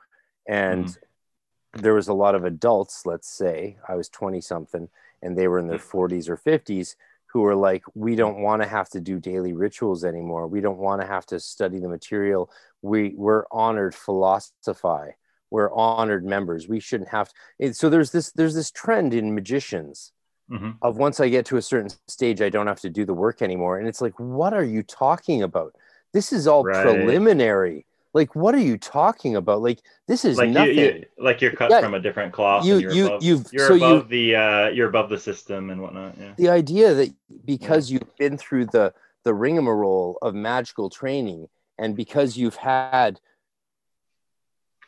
and 0.49 0.87
mm-hmm. 0.87 1.81
there 1.81 1.95
was 1.95 2.09
a 2.09 2.15
lot 2.15 2.35
of 2.35 2.45
adults. 2.45 3.07
Let's 3.07 3.29
say 3.29 3.77
I 3.89 3.95
was 3.95 4.09
twenty 4.09 4.41
something, 4.41 4.89
and 5.23 5.37
they 5.37 5.49
were 5.49 5.59
in 5.59 5.69
their 5.69 5.79
mm. 5.79 5.83
forties 5.83 6.29
or 6.29 6.37
fifties 6.37 6.97
who 7.33 7.43
were 7.43 7.55
like, 7.55 7.85
we 7.95 8.17
don't 8.17 8.41
want 8.41 8.61
to 8.61 8.69
have 8.69 8.89
to 8.91 9.01
do 9.01 9.21
daily 9.21 9.53
rituals 9.53 10.05
anymore. 10.05 10.49
We 10.49 10.61
don't 10.61 10.79
want 10.79 11.01
to 11.01 11.07
have 11.07 11.25
to 11.27 11.39
study 11.39 11.79
the 11.79 11.89
material. 11.89 12.51
We 12.83 13.15
we're 13.17 13.45
honored 13.53 13.95
philosophi. 13.95 15.15
We're 15.51 15.73
honored 15.73 16.25
members. 16.25 16.69
We 16.69 16.81
shouldn't 16.81 17.11
have 17.11 17.29
to. 17.29 17.35
And 17.61 17.77
so 17.77 17.89
there's 17.89 18.11
this 18.11 18.33
there's 18.33 18.55
this 18.55 18.71
trend 18.71 19.15
in 19.15 19.35
magicians 19.35 20.13
Mhm. 20.51 20.77
of 20.83 20.97
once 20.97 21.21
I 21.21 21.29
get 21.29 21.47
to 21.47 21.57
a 21.59 21.63
certain 21.63 21.91
stage, 22.09 22.41
I 22.43 22.49
don't 22.49 22.67
have 22.67 22.81
to 22.81 22.91
do 22.91 23.05
the 23.05 23.15
work 23.15 23.41
anymore. 23.43 23.79
And 23.79 23.87
it's 23.87 24.01
like, 24.01 24.15
what 24.19 24.53
are 24.53 24.65
you 24.65 24.83
talking 24.83 25.43
about? 25.43 25.75
This 26.13 26.33
is 26.33 26.47
all 26.49 26.65
Right. 26.65 26.83
preliminary. 26.83 27.87
Like, 28.13 28.35
what 28.35 28.57
are 28.57 28.59
you 28.59 28.77
talking 28.77 29.37
about? 29.37 29.63
Like, 29.63 29.79
this 30.09 30.25
is 30.25 30.37
Like 30.37 30.51
nothing. 30.51 30.77
you, 30.77 31.05
like 31.19 31.41
you're 31.41 31.53
cut 31.53 31.71
Yeah. 31.71 31.81
from 31.81 31.95
a 31.95 32.01
different 32.01 32.33
cloth. 32.33 32.65
You- 32.65 32.79
you're 32.79 32.93
you- 32.93 33.07
above, 33.07 33.23
you've- 33.23 33.45
you're 33.53 33.69
so 33.69 33.75
you- 33.75 34.03
the 34.03 34.35
uh, 34.35 34.69
you're 34.71 34.89
above 34.89 35.09
the 35.11 35.19
system 35.19 35.71
and 35.71 35.81
whatnot. 35.81 36.19
Yeah. 36.19 36.35
the 36.37 36.49
idea 36.49 36.95
that 36.95 37.15
because 37.45 37.89
you've 37.93 38.17
been 38.17 38.37
through 38.37 38.67
the 38.67 38.93
the 39.23 39.35
rigmarole 39.35 40.19
of 40.23 40.35
magical 40.35 40.89
training 40.91 41.47
and 41.79 41.95
because 41.95 42.37
you've 42.39 42.57
had 42.57 43.21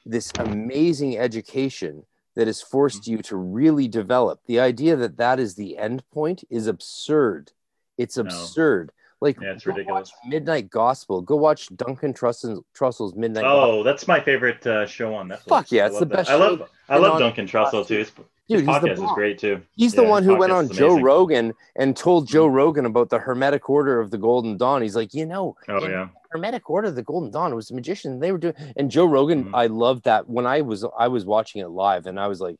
this 0.06 0.32
amazing 0.38 1.16
education 1.18 2.04
that 2.34 2.46
has 2.46 2.62
forced 2.62 3.06
you 3.06 3.18
to 3.18 3.36
really 3.36 3.88
develop 3.88 4.40
the 4.46 4.58
idea 4.60 4.96
that 4.96 5.16
that 5.18 5.38
is 5.38 5.54
the 5.54 5.76
end 5.78 6.02
point 6.10 6.44
is 6.50 6.66
absurd 6.66 7.52
it's 7.98 8.16
No. 8.16 8.22
absurd 8.24 8.90
like 9.20 9.40
Yeah, 9.40 9.52
it's 9.52 9.66
ridiculous. 9.66 10.10
watch 10.10 10.30
midnight 10.30 10.70
gospel 10.70 11.20
go 11.20 11.36
watch 11.36 11.68
duncan 11.76 12.12
trussell's, 12.12 12.60
trussell's 12.74 13.14
midnight 13.14 13.44
Oh, 13.46 13.82
that's 13.82 14.08
my 14.08 14.18
favorite 14.20 14.66
uh, 14.66 14.86
show 14.86 15.14
on 15.14 15.28
Netflix. 15.28 15.48
Fuck 15.48 15.72
yeah, 15.72 15.84
I 15.84 15.86
it's 15.88 15.98
the 15.98 16.06
that. 16.06 16.16
best 16.16 16.30
I 16.30 16.34
love 16.36 16.68
I 16.88 16.96
love 16.98 17.18
Duncan 17.18 17.46
Trussell 17.46 17.86
too. 17.86 17.98
His, 17.98 18.12
Dude, 18.48 18.58
his 18.60 18.68
podcast 18.68 19.02
is 19.04 19.10
great 19.14 19.38
too. 19.38 19.62
He's 19.76 19.94
the 19.94 20.02
one 20.02 20.24
who 20.24 20.36
went 20.36 20.52
on 20.52 20.68
Joe. 20.68 21.00
Rogan 21.00 21.54
and 21.76 21.96
told 21.96 22.26
Joe 22.28 22.46
Rogan 22.46 22.84
about 22.84 23.08
the 23.08 23.18
Hermetic 23.18 23.70
Order 23.70 23.98
of 24.00 24.10
the 24.10 24.18
Golden 24.18 24.58
Dawn. 24.58 24.82
He's 24.82 24.96
like, 24.96 25.14
you 25.14 25.24
know, 25.24 25.56
Oh 25.68 25.86
yeah. 25.88 26.08
Hermetic 26.32 26.68
Order 26.70 26.88
of 26.88 26.96
the 26.96 27.02
Golden 27.02 27.30
Dawn 27.30 27.54
was 27.54 27.70
a 27.70 27.74
magician. 27.74 28.18
They 28.20 28.32
were 28.32 28.38
doing, 28.38 28.54
and 28.76 28.90
Joe 28.90 29.06
Rogan. 29.06 29.44
Mhm. 29.46 29.50
I 29.54 29.66
loved 29.66 30.04
that 30.04 30.28
when 30.28 30.46
I 30.46 30.62
was 30.62 30.84
I 30.98 31.08
was 31.08 31.24
watching 31.24 31.60
it 31.62 31.68
live, 31.68 32.06
and 32.06 32.18
I 32.18 32.26
was 32.28 32.40
like, 32.40 32.56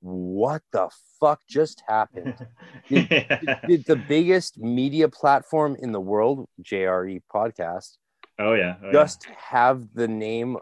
what 0.00 0.62
the 0.72 0.88
fuck 1.20 1.40
just 1.48 1.82
happened? 1.88 2.34
Yeah. 2.88 3.60
Did 3.68 3.84
the 3.86 3.96
biggest 4.08 4.58
media 4.58 5.08
platform 5.08 5.76
in 5.80 5.92
the 5.92 6.00
world, 6.00 6.48
JRE 6.62 7.20
podcast, 7.32 7.98
Oh 8.38 8.54
yeah. 8.54 8.76
Oh, 8.82 8.86
yeah. 8.86 8.92
just 8.92 9.24
have 9.26 9.92
the 9.94 10.08
name 10.08 10.56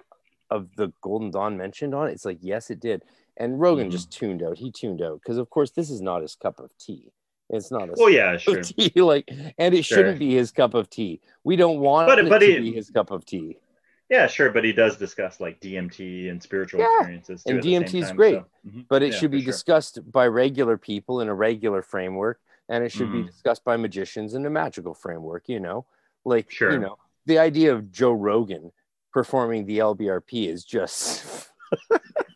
of 0.50 0.68
the 0.76 0.92
Golden 1.00 1.30
Dawn 1.30 1.56
mentioned 1.56 1.94
on 1.94 2.08
it? 2.08 2.12
It's 2.12 2.24
like, 2.26 2.38
yes, 2.42 2.70
it 2.70 2.80
did. 2.80 3.02
And 3.36 3.60
Rogan 3.60 3.88
Mhm. 3.88 3.92
just 3.92 4.10
tuned 4.10 4.42
out. 4.42 4.58
He 4.58 4.70
tuned 4.72 5.00
out 5.00 5.20
because, 5.22 5.38
of 5.38 5.48
course, 5.48 5.70
this 5.70 5.88
is 5.90 6.00
not 6.02 6.22
his 6.22 6.34
cup 6.34 6.58
of 6.58 6.70
tea. 6.76 7.12
It's 7.50 7.70
not 7.70 7.88
a 7.88 7.92
Well, 7.96 8.10
yeah, 8.10 8.36
sure. 8.36 8.58
of 8.58 8.66
tea, 8.76 8.92
like, 9.00 9.30
and 9.58 9.74
it 9.74 9.84
Sure. 9.84 9.98
shouldn't 9.98 10.18
be 10.18 10.34
his 10.34 10.50
cup 10.50 10.74
of 10.74 10.90
tea. 10.90 11.20
We 11.44 11.56
don't 11.56 11.80
want 11.80 12.08
But- 12.08 12.18
it 12.18 12.28
but 12.28 12.38
to 12.40 12.46
he- 12.46 12.58
be 12.58 12.72
his 12.72 12.90
cup 12.90 13.10
of 13.10 13.24
tea. 13.24 13.58
Yeah, 14.10 14.26
sure, 14.26 14.50
but 14.50 14.64
he 14.64 14.72
does 14.72 14.96
discuss 14.96 15.38
like 15.38 15.60
DMT 15.60 16.30
and 16.30 16.42
spiritual 16.42 16.80
Yeah, 16.80 16.86
experiences. 17.00 17.44
Too 17.44 17.50
and 17.50 17.58
at 17.58 17.62
the 17.62 17.70
same 17.72 17.82
DMT 17.82 18.02
is 18.02 18.12
great, 18.12 18.34
so, 18.36 18.46
mhm. 18.66 18.86
But 18.88 19.02
it 19.02 19.12
Yeah, 19.12 19.18
should 19.18 19.30
be 19.30 19.40
sure. 19.42 19.52
discussed 19.52 20.10
by 20.10 20.26
regular 20.28 20.78
people 20.78 21.20
in 21.20 21.28
a 21.28 21.34
regular 21.34 21.82
framework, 21.82 22.40
and 22.70 22.82
it 22.82 22.90
should 22.90 23.12
be 23.12 23.18
Mhm. 23.22 23.26
discussed 23.26 23.64
by 23.64 23.76
magicians 23.76 24.32
in 24.32 24.46
a 24.46 24.50
magical 24.50 24.94
framework. 24.94 25.46
You 25.48 25.60
know, 25.60 25.84
like 26.24 26.50
Sure. 26.50 26.72
you 26.72 26.78
know, 26.78 26.96
the 27.26 27.38
idea 27.38 27.74
of 27.74 27.90
Joe 27.92 28.12
Rogan 28.12 28.72
performing 29.12 29.66
the 29.66 29.78
LBRP 29.78 30.48
is 30.48 30.64
just 30.64 31.50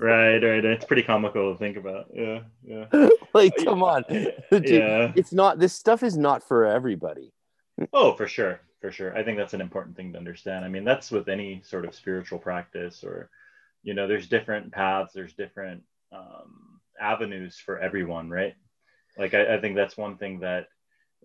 Right, 0.00 0.38
right. 0.38 0.64
It's 0.64 0.84
pretty 0.84 1.02
comical 1.02 1.52
to 1.52 1.58
think 1.58 1.76
about. 1.76 2.06
Yeah, 2.14 2.40
yeah. 2.64 2.86
like, 3.34 3.52
come 3.56 3.82
on, 3.82 4.04
Dude, 4.08 4.34
Yeah. 4.68 5.12
it's 5.16 5.32
not. 5.32 5.58
This 5.58 5.72
stuff 5.72 6.04
is 6.04 6.16
not 6.16 6.46
for 6.46 6.64
everybody. 6.64 7.32
Oh, 7.92 8.14
for 8.14 8.28
sure, 8.28 8.60
for 8.80 8.92
sure. 8.92 9.16
I 9.16 9.24
think 9.24 9.38
that's 9.38 9.54
an 9.54 9.60
important 9.60 9.96
thing 9.96 10.12
to 10.12 10.18
understand. 10.18 10.64
I 10.64 10.68
mean, 10.68 10.84
that's 10.84 11.10
with 11.10 11.28
any 11.28 11.62
sort 11.64 11.84
of 11.84 11.96
spiritual 11.96 12.38
practice, 12.38 13.02
or 13.02 13.28
you 13.82 13.92
know, 13.94 14.06
there's 14.06 14.28
different 14.28 14.70
paths, 14.72 15.12
there's 15.12 15.34
different 15.34 15.82
um, 16.12 16.80
avenues 17.00 17.56
for 17.58 17.80
everyone, 17.80 18.30
right? 18.30 18.54
Like, 19.16 19.34
I, 19.34 19.56
I 19.56 19.60
think 19.60 19.74
that's 19.74 19.96
one 19.96 20.16
thing 20.16 20.38
that 20.40 20.68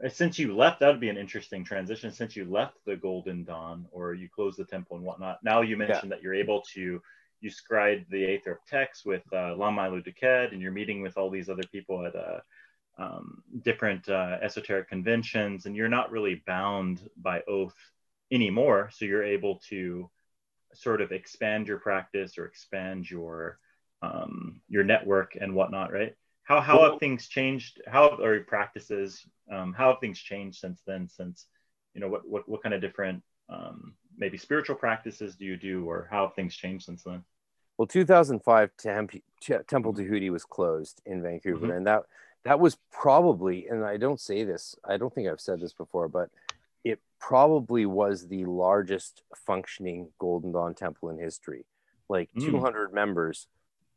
uh, 0.03 0.09
since 0.09 0.39
you 0.39 0.55
left, 0.55 0.79
that 0.79 0.87
would 0.87 0.99
be 0.99 1.09
an 1.09 1.17
interesting 1.17 1.63
transition. 1.63 2.11
Since 2.11 2.35
you 2.35 2.45
left 2.45 2.77
the 2.87 2.95
Golden 2.95 3.43
Dawn, 3.43 3.85
or 3.91 4.15
you 4.15 4.29
closed 4.33 4.57
the 4.57 4.65
temple 4.65 4.97
and 4.97 5.05
whatnot, 5.05 5.43
now 5.43 5.61
you 5.61 5.77
mentioned 5.77 6.11
that 6.11 6.23
you're 6.23 6.33
able 6.33 6.63
to, 6.73 6.99
you 7.43 7.49
scried 7.49 8.05
the 8.09 8.23
Aethyr 8.23 8.53
of 8.53 8.65
TEX 8.65 9.03
with 9.05 9.21
uh, 9.33 9.55
Lama 9.55 9.89
DuQuette, 9.89 10.53
and 10.53 10.61
you're 10.61 10.71
meeting 10.71 11.01
with 11.01 11.17
all 11.17 11.29
these 11.29 11.49
other 11.49 11.63
people 11.71 12.05
at 12.05 12.15
uh, 12.15 12.39
um, 12.97 13.43
different 13.63 14.07
uh, 14.07 14.37
esoteric 14.41 14.87
conventions, 14.87 15.65
and 15.65 15.75
you're 15.75 15.89
not 15.89 16.11
really 16.11 16.41
bound 16.47 17.01
by 17.17 17.41
oath 17.47 17.75
anymore. 18.31 18.89
So 18.93 19.05
you're 19.05 19.23
able 19.23 19.59
to 19.69 20.09
sort 20.73 21.01
of 21.01 21.11
expand 21.11 21.67
your 21.67 21.79
practice 21.79 22.37
or 22.37 22.45
expand 22.45 23.09
your 23.09 23.59
um, 24.01 24.61
your 24.67 24.83
network 24.83 25.37
and 25.39 25.53
whatnot, 25.53 25.91
right? 25.91 26.15
How 26.43 26.61
how 26.61 26.89
have 26.89 26.99
things 26.99 27.27
changed? 27.27 27.81
How 27.87 28.09
have, 28.09 28.19
or 28.19 28.39
practices? 28.41 29.25
Um, 29.51 29.73
how 29.73 29.91
have 29.91 29.99
things 29.99 30.19
changed 30.19 30.59
since 30.59 30.81
then? 30.85 31.09
Since 31.09 31.47
you 31.93 32.01
know 32.01 32.07
what 32.07 32.27
what 32.27 32.47
what 32.47 32.63
kind 32.63 32.75
of 32.75 32.81
different 32.81 33.21
um, 33.49 33.95
maybe 34.17 34.37
spiritual 34.37 34.75
practices 34.75 35.35
do 35.35 35.45
you 35.45 35.57
do, 35.57 35.85
or 35.89 36.07
how 36.09 36.27
have 36.27 36.35
things 36.35 36.55
changed 36.55 36.85
since 36.85 37.03
then? 37.03 37.23
Well, 37.77 37.87
2005 37.87 38.71
Temple 38.77 39.93
Tahuti 39.93 40.29
was 40.29 40.45
closed 40.45 41.01
in 41.05 41.23
Vancouver, 41.23 41.67
mm-hmm. 41.67 41.77
and 41.77 41.87
that 41.87 42.03
that 42.43 42.59
was 42.59 42.77
probably, 42.91 43.67
and 43.67 43.85
I 43.85 43.97
don't 43.97 44.19
say 44.19 44.43
this, 44.43 44.75
I 44.83 44.97
don't 44.97 45.13
think 45.13 45.29
I've 45.29 45.39
said 45.39 45.61
this 45.61 45.73
before, 45.73 46.09
but 46.09 46.29
it 46.83 46.99
probably 47.19 47.85
was 47.85 48.27
the 48.27 48.45
largest 48.45 49.23
functioning 49.35 50.09
Golden 50.19 50.51
Dawn 50.51 50.75
temple 50.75 51.09
in 51.09 51.17
history. 51.17 51.65
Like 52.09 52.29
mm. 52.37 52.45
200 52.45 52.93
members 52.93 53.47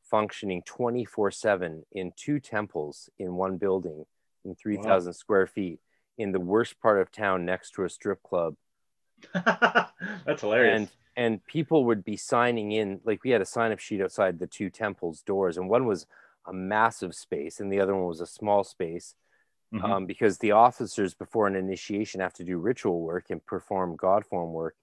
functioning 0.09 0.63
24 0.65 1.33
7 1.33 1.85
in 1.93 2.13
two 2.17 2.39
temples 2.39 3.11
in 3.19 3.35
one 3.35 3.57
building 3.57 4.07
in 4.45 4.55
3,000 4.55 5.09
wow. 5.09 5.13
square 5.13 5.47
feet 5.49 5.81
in 6.17 6.31
the 6.31 6.41
worst 6.41 6.81
part 6.81 7.01
of 7.01 7.11
town 7.11 7.45
next 7.45 7.73
to 7.73 7.85
a 7.85 7.91
strip 7.91 8.23
club. 8.23 8.55
That's 9.35 10.41
hilarious. 10.41 10.77
And, 10.77 10.89
and 11.17 11.47
people 11.47 11.85
would 11.87 12.05
be 12.05 12.17
signing 12.17 12.73
in, 12.73 13.01
like 13.05 13.25
we 13.25 13.31
had 13.31 13.41
a 13.41 13.47
sign 13.47 13.73
up 13.73 13.79
sheet 13.79 14.03
outside 14.03 14.39
the 14.39 14.47
two 14.47 14.71
temples' 14.71 15.23
doors, 15.23 15.57
and 15.57 15.69
one 15.69 15.87
was 15.87 16.07
a 16.47 16.53
massive 16.53 17.15
space 17.15 17.61
and 17.61 17.73
the 17.73 17.81
other 17.81 17.95
one 17.95 18.07
was 18.07 18.21
a 18.21 18.27
small 18.27 18.65
space. 18.65 19.15
Mm-hmm. 19.75 19.85
Um, 19.85 20.07
because 20.07 20.39
the 20.39 20.53
officers 20.53 21.13
before 21.13 21.49
an 21.49 21.57
initiation 21.57 22.21
have 22.21 22.35
to 22.35 22.45
do 22.45 22.57
ritual 22.57 23.01
work 23.01 23.31
and 23.31 23.45
perform 23.45 23.97
god 23.97 24.25
form 24.25 24.53
work 24.53 24.77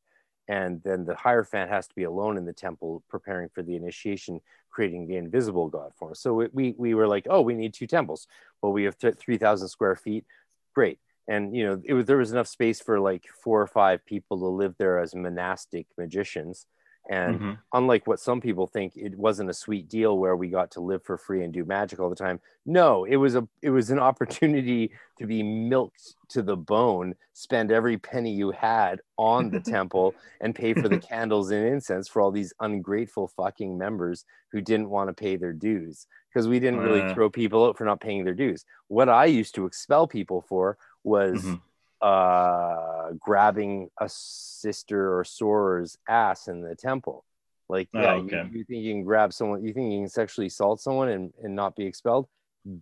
and 0.50 0.84
then 0.84 1.06
the 1.06 1.16
hierophant 1.16 1.70
has 1.70 1.88
to 1.88 1.96
be 1.96 2.04
alone 2.04 2.36
in 2.36 2.44
the 2.44 2.52
temple 2.52 3.02
preparing 3.08 3.48
for 3.48 3.64
the 3.64 3.78
initiation 3.78 4.42
creating 4.70 5.08
the 5.08 5.16
invisible 5.16 5.70
god 5.70 5.94
form 5.96 6.14
so 6.14 6.50
we, 6.52 6.76
we 6.78 6.94
were 6.94 7.08
like 7.08 7.26
oh 7.30 7.42
we 7.42 7.54
need 7.54 7.74
two 7.74 7.88
temples 7.88 8.28
well 8.62 8.74
we 8.74 8.84
have 8.84 8.98
3000 8.98 9.70
square 9.70 9.96
feet 9.96 10.26
great 10.74 11.00
and 11.28 11.56
you 11.56 11.66
know 11.66 11.82
it 11.84 11.94
was 11.94 12.06
there 12.06 12.18
was 12.18 12.32
enough 12.32 12.48
space 12.48 12.80
for 12.82 13.00
like 13.00 13.26
four 13.44 13.62
or 13.62 13.68
five 13.68 14.06
people 14.06 14.38
to 14.38 14.45
live 14.45 14.76
there 14.78 15.00
as 15.00 15.16
monastic 15.16 15.88
magicians 15.98 16.66
and 17.10 17.36
mm-hmm. 17.36 17.52
unlike 17.74 18.08
what 18.08 18.20
some 18.20 18.40
people 18.40 18.66
think, 18.66 18.94
it 18.95 19.18
wasn't 19.18 19.50
a 19.50 19.54
sweet 19.54 19.90
deal 19.90 20.18
where 20.18 20.38
we 20.38 20.48
got 20.48 20.72
to 20.72 20.80
live 20.80 21.04
for 21.04 21.18
free 21.18 21.44
and 21.44 21.54
do 21.54 21.66
magic 21.66 22.00
all 22.00 22.10
the 22.10 22.16
time. 22.16 22.40
No, 22.66 23.04
it 23.04 23.18
was 23.18 23.36
a 23.36 23.45
it 23.62 23.72
was 23.72 23.90
an 23.90 24.00
opportunity 24.10 24.91
to 25.18 25.28
be 25.28 25.44
milked 25.44 26.16
to 26.30 26.41
the 26.41 26.56
bone, 26.56 27.16
spend 27.34 27.72
every 27.72 27.98
penny 27.98 28.32
you 28.32 28.52
had 28.52 29.02
on 29.18 29.50
the 29.50 29.60
temple, 29.72 30.16
and 30.40 30.56
pay 30.56 30.74
for 30.74 30.88
the 30.88 31.00
candles 31.10 31.52
and 31.52 31.68
incense 31.68 32.08
for 32.08 32.22
all 32.22 32.32
these 32.32 32.54
ungrateful 32.62 33.28
fucking 33.28 33.78
members 33.78 34.24
who 34.54 34.62
didn't 34.62 34.90
want 34.90 35.10
to 35.10 35.14
pay 35.14 35.36
their 35.36 35.54
dues 35.54 36.08
because 36.30 36.48
we 36.48 36.60
didn't 36.60 36.80
really 36.80 37.02
uh. 37.02 37.14
throw 37.14 37.30
people 37.30 37.66
out 37.66 37.78
for 37.78 37.84
not 37.84 38.00
paying 38.00 38.24
their 38.24 38.34
dues. 38.34 38.64
What 38.88 39.10
I 39.10 39.26
used 39.26 39.56
to 39.56 39.66
expel 39.66 40.08
people 40.08 40.41
for 40.48 40.78
was. 41.04 41.42
Mm-hmm 41.44 41.56
uh, 42.04 43.14
grabbing 43.18 43.90
a 44.00 44.10
sister 44.10 45.18
or 45.18 45.24
soror's 45.24 45.98
ass 46.08 46.50
in 46.50 46.62
the 46.62 46.76
temple. 46.76 47.24
Like, 47.70 47.88
oh, 47.96 48.02
yeah, 48.02 48.14
okay. 48.16 48.50
you, 48.52 48.60
you, 48.60 48.64
think 48.66 48.84
you 48.84 48.94
can 48.94 49.04
grab 49.04 49.32
someone, 49.32 49.64
you 49.64 49.74
think 49.74 49.94
you 49.94 50.00
can 50.02 50.10
sexually 50.10 50.48
assault 50.48 50.82
someone 50.82 51.08
and, 51.08 51.32
and 51.42 51.56
not 51.56 51.78
be 51.78 51.86
expelled? 51.86 52.28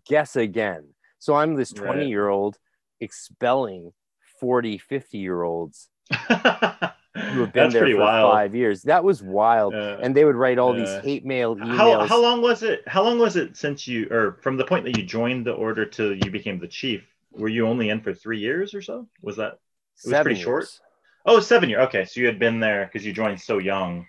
Guess 0.07 0.35
again. 0.35 0.87
So 1.19 1.35
I'm 1.35 1.55
this 1.55 1.71
20 1.71 1.99
right. 1.99 2.07
year 2.07 2.29
old 2.29 2.57
expelling 2.99 3.93
40, 4.39 4.79
50 4.79 5.17
year 5.19 5.43
olds 5.43 5.87
who 6.09 6.33
have 6.33 6.93
been 7.53 7.69
there 7.69 7.87
for 7.87 7.97
wild. 7.97 8.33
five 8.33 8.55
years. 8.55 8.81
That 8.83 9.03
was 9.03 9.21
wild. 9.21 9.75
Uh, 9.75 9.97
and 10.01 10.15
they 10.15 10.25
would 10.25 10.35
write 10.35 10.57
all 10.57 10.73
uh, 10.73 10.77
these 10.77 11.03
hate 11.03 11.25
mail 11.25 11.55
emails. 11.55 11.77
How, 11.77 12.07
how 12.07 12.19
long 12.19 12.41
was 12.41 12.63
it? 12.63 12.81
How 12.87 13.03
long 13.03 13.19
was 13.19 13.35
it 13.35 13.55
since 13.55 13.87
you, 13.87 14.07
or 14.09 14.39
from 14.41 14.57
the 14.57 14.65
point 14.65 14.85
that 14.85 14.97
you 14.97 15.03
joined 15.03 15.45
the 15.45 15.51
order 15.51 15.85
to 15.85 16.15
you 16.15 16.31
became 16.31 16.57
the 16.57 16.67
chief? 16.67 17.03
Were 17.31 17.47
you 17.47 17.67
only 17.67 17.89
in 17.89 18.01
for 18.01 18.13
three 18.13 18.39
years 18.39 18.73
or 18.73 18.81
so? 18.81 19.07
Was 19.21 19.37
that 19.37 19.59
it 20.03 20.09
was 20.09 20.21
pretty 20.21 20.39
years. 20.39 20.43
short? 20.43 20.67
Oh, 21.25 21.39
seven 21.39 21.69
years. 21.69 21.87
Okay, 21.87 22.05
so 22.05 22.19
you 22.19 22.25
had 22.25 22.39
been 22.39 22.59
there 22.59 22.85
because 22.85 23.05
you 23.05 23.13
joined 23.13 23.39
so 23.39 23.57
young. 23.57 24.07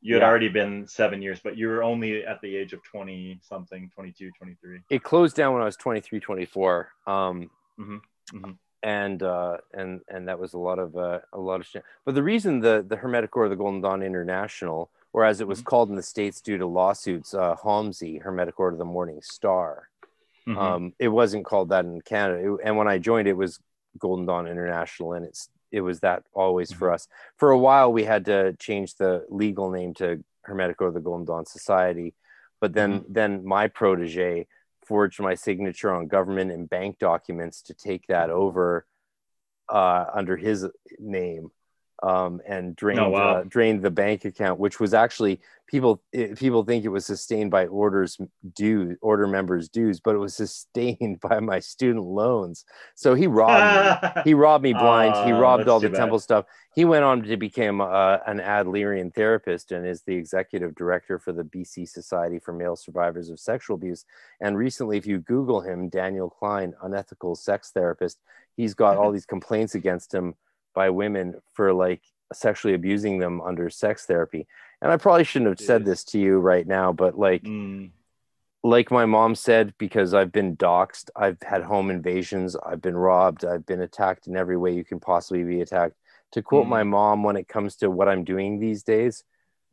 You 0.00 0.14
had 0.14 0.22
yeah. 0.22 0.28
already 0.28 0.48
been 0.48 0.88
seven 0.88 1.22
years, 1.22 1.40
but 1.42 1.56
you 1.56 1.68
were 1.68 1.82
only 1.82 2.24
at 2.24 2.40
the 2.40 2.56
age 2.56 2.72
of 2.72 2.82
20 2.82 3.38
something, 3.42 3.88
22, 3.94 4.30
23. 4.36 4.80
It 4.90 5.02
closed 5.02 5.36
down 5.36 5.52
when 5.52 5.62
I 5.62 5.66
was 5.66 5.76
23, 5.76 6.18
24. 6.18 6.88
Um, 7.06 7.50
mm-hmm. 7.78 7.96
Mm-hmm. 8.34 8.50
And 8.84 9.22
uh, 9.22 9.58
and 9.72 10.00
and 10.08 10.26
that 10.26 10.40
was 10.40 10.54
a 10.54 10.58
lot 10.58 10.80
of 10.80 10.96
uh, 10.96 11.20
a 11.32 11.38
lot 11.38 11.60
of 11.60 11.66
shit. 11.66 11.84
But 12.04 12.16
the 12.16 12.22
reason 12.22 12.58
the 12.58 12.84
the 12.86 12.96
Hermetic 12.96 13.36
Order, 13.36 13.44
of 13.44 13.50
the 13.50 13.62
Golden 13.62 13.80
Dawn 13.80 14.02
International, 14.02 14.90
or 15.12 15.24
as 15.24 15.40
it 15.40 15.46
was 15.46 15.60
mm-hmm. 15.60 15.66
called 15.66 15.90
in 15.90 15.94
the 15.94 16.02
states 16.02 16.40
due 16.40 16.58
to 16.58 16.66
lawsuits, 16.66 17.32
uh, 17.32 17.54
HOMSI, 17.54 18.22
Hermetic 18.22 18.58
Order 18.58 18.74
of 18.74 18.78
the 18.78 18.84
Morning 18.84 19.20
Star, 19.22 19.88
Mm-hmm. 20.48 20.58
Um, 20.58 20.92
it 20.98 21.08
wasn't 21.08 21.44
called 21.44 21.68
that 21.68 21.84
in 21.84 22.00
Canada, 22.00 22.54
it, 22.54 22.60
and 22.64 22.76
when 22.76 22.88
I 22.88 22.98
joined, 22.98 23.28
it 23.28 23.36
was 23.36 23.60
Golden 23.98 24.26
Dawn 24.26 24.48
International, 24.48 25.12
and 25.12 25.24
it's 25.24 25.48
it 25.70 25.80
was 25.80 26.00
that 26.00 26.24
always 26.32 26.70
mm-hmm. 26.70 26.78
for 26.78 26.92
us. 26.92 27.08
For 27.36 27.50
a 27.50 27.58
while, 27.58 27.92
we 27.92 28.04
had 28.04 28.24
to 28.26 28.54
change 28.54 28.96
the 28.96 29.24
legal 29.28 29.70
name 29.70 29.94
to 29.94 30.22
Hermetic 30.42 30.82
or 30.82 30.90
the 30.90 31.00
Golden 31.00 31.24
Dawn 31.24 31.46
Society, 31.46 32.14
but 32.60 32.72
then 32.72 33.00
mm-hmm. 33.00 33.12
then 33.12 33.44
my 33.44 33.68
protege 33.68 34.46
forged 34.84 35.20
my 35.20 35.34
signature 35.34 35.92
on 35.92 36.08
government 36.08 36.50
and 36.50 36.68
bank 36.68 36.98
documents 36.98 37.62
to 37.62 37.74
take 37.74 38.06
that 38.08 38.28
mm-hmm. 38.28 38.38
over 38.38 38.86
uh, 39.68 40.06
under 40.12 40.36
his 40.36 40.66
name 40.98 41.50
um, 42.02 42.40
and 42.46 42.74
drained 42.74 43.00
oh, 43.00 43.10
wow. 43.10 43.36
uh, 43.36 43.44
drained 43.46 43.82
the 43.82 43.90
bank 43.90 44.24
account, 44.24 44.58
which 44.58 44.80
was 44.80 44.92
actually 44.92 45.40
people 45.68 46.02
it, 46.12 46.36
people 46.36 46.64
think 46.64 46.84
it 46.84 46.88
was 46.88 47.06
sustained 47.06 47.50
by 47.50 47.66
orders 47.66 48.18
dues 48.54 48.98
order 49.00 49.26
members 49.26 49.68
dues, 49.68 50.00
but 50.00 50.14
it 50.14 50.18
was 50.18 50.34
sustained 50.34 51.20
by 51.28 51.38
my 51.38 51.60
student 51.60 52.04
loans. 52.04 52.64
So 52.94 53.14
he 53.14 53.26
robbed 53.26 54.04
me. 54.04 54.22
He 54.24 54.34
robbed 54.34 54.62
me 54.62 54.72
blind. 54.72 55.14
Uh, 55.14 55.26
he 55.26 55.32
robbed 55.32 55.68
all 55.68 55.80
the 55.80 55.88
bad. 55.88 55.98
temple 55.98 56.18
stuff. 56.18 56.44
He 56.74 56.84
went 56.84 57.04
on 57.04 57.22
to 57.22 57.36
become 57.36 57.80
uh, 57.80 58.18
an 58.26 58.38
Adlerian 58.38 59.14
therapist 59.14 59.72
and 59.72 59.86
is 59.86 60.02
the 60.02 60.14
executive 60.14 60.74
director 60.74 61.18
for 61.18 61.32
the 61.32 61.44
BC 61.44 61.88
Society 61.88 62.38
for 62.38 62.52
Male 62.52 62.76
Survivors 62.76 63.30
of 63.30 63.38
Sexual 63.38 63.76
Abuse. 63.76 64.04
And 64.40 64.56
recently, 64.56 64.96
if 64.96 65.06
you 65.06 65.18
Google 65.18 65.60
him, 65.60 65.88
Daniel 65.88 66.30
Klein, 66.30 66.72
unethical 66.82 67.34
sex 67.34 67.70
therapist, 67.72 68.18
he's 68.56 68.74
got 68.74 68.96
all 68.96 69.12
these 69.16 69.26
complaints 69.26 69.74
against 69.74 70.14
him 70.14 70.34
by 70.74 70.90
women 70.90 71.34
for 71.54 71.72
like 71.72 72.02
sexually 72.32 72.74
abusing 72.74 73.18
them 73.18 73.40
under 73.40 73.70
sex 73.70 74.06
therapy. 74.06 74.46
And 74.80 74.90
I 74.90 74.96
probably 74.96 75.24
shouldn't 75.24 75.58
have 75.58 75.64
said 75.64 75.84
this 75.84 76.04
to 76.04 76.18
you 76.18 76.38
right 76.38 76.66
now, 76.66 76.92
but 76.92 77.18
like, 77.18 77.44
mm. 77.44 77.90
like 78.64 78.90
my 78.90 79.06
mom 79.06 79.34
said, 79.34 79.74
because 79.78 80.12
I've 80.12 80.32
been 80.32 80.56
doxxed, 80.56 81.10
I've 81.14 81.40
had 81.42 81.62
home 81.62 81.90
invasions, 81.90 82.56
I've 82.56 82.82
been 82.82 82.96
robbed, 82.96 83.44
I've 83.44 83.64
been 83.64 83.80
attacked 83.80 84.26
in 84.26 84.36
every 84.36 84.56
way 84.56 84.74
you 84.74 84.84
can 84.84 84.98
possibly 84.98 85.44
be 85.44 85.60
attacked. 85.60 85.94
To 86.32 86.42
quote 86.42 86.66
mm. 86.66 86.70
my 86.70 86.82
mom, 86.82 87.22
when 87.22 87.36
it 87.36 87.46
comes 87.48 87.76
to 87.76 87.90
what 87.90 88.08
I'm 88.08 88.24
doing 88.24 88.58
these 88.58 88.82
days, 88.82 89.22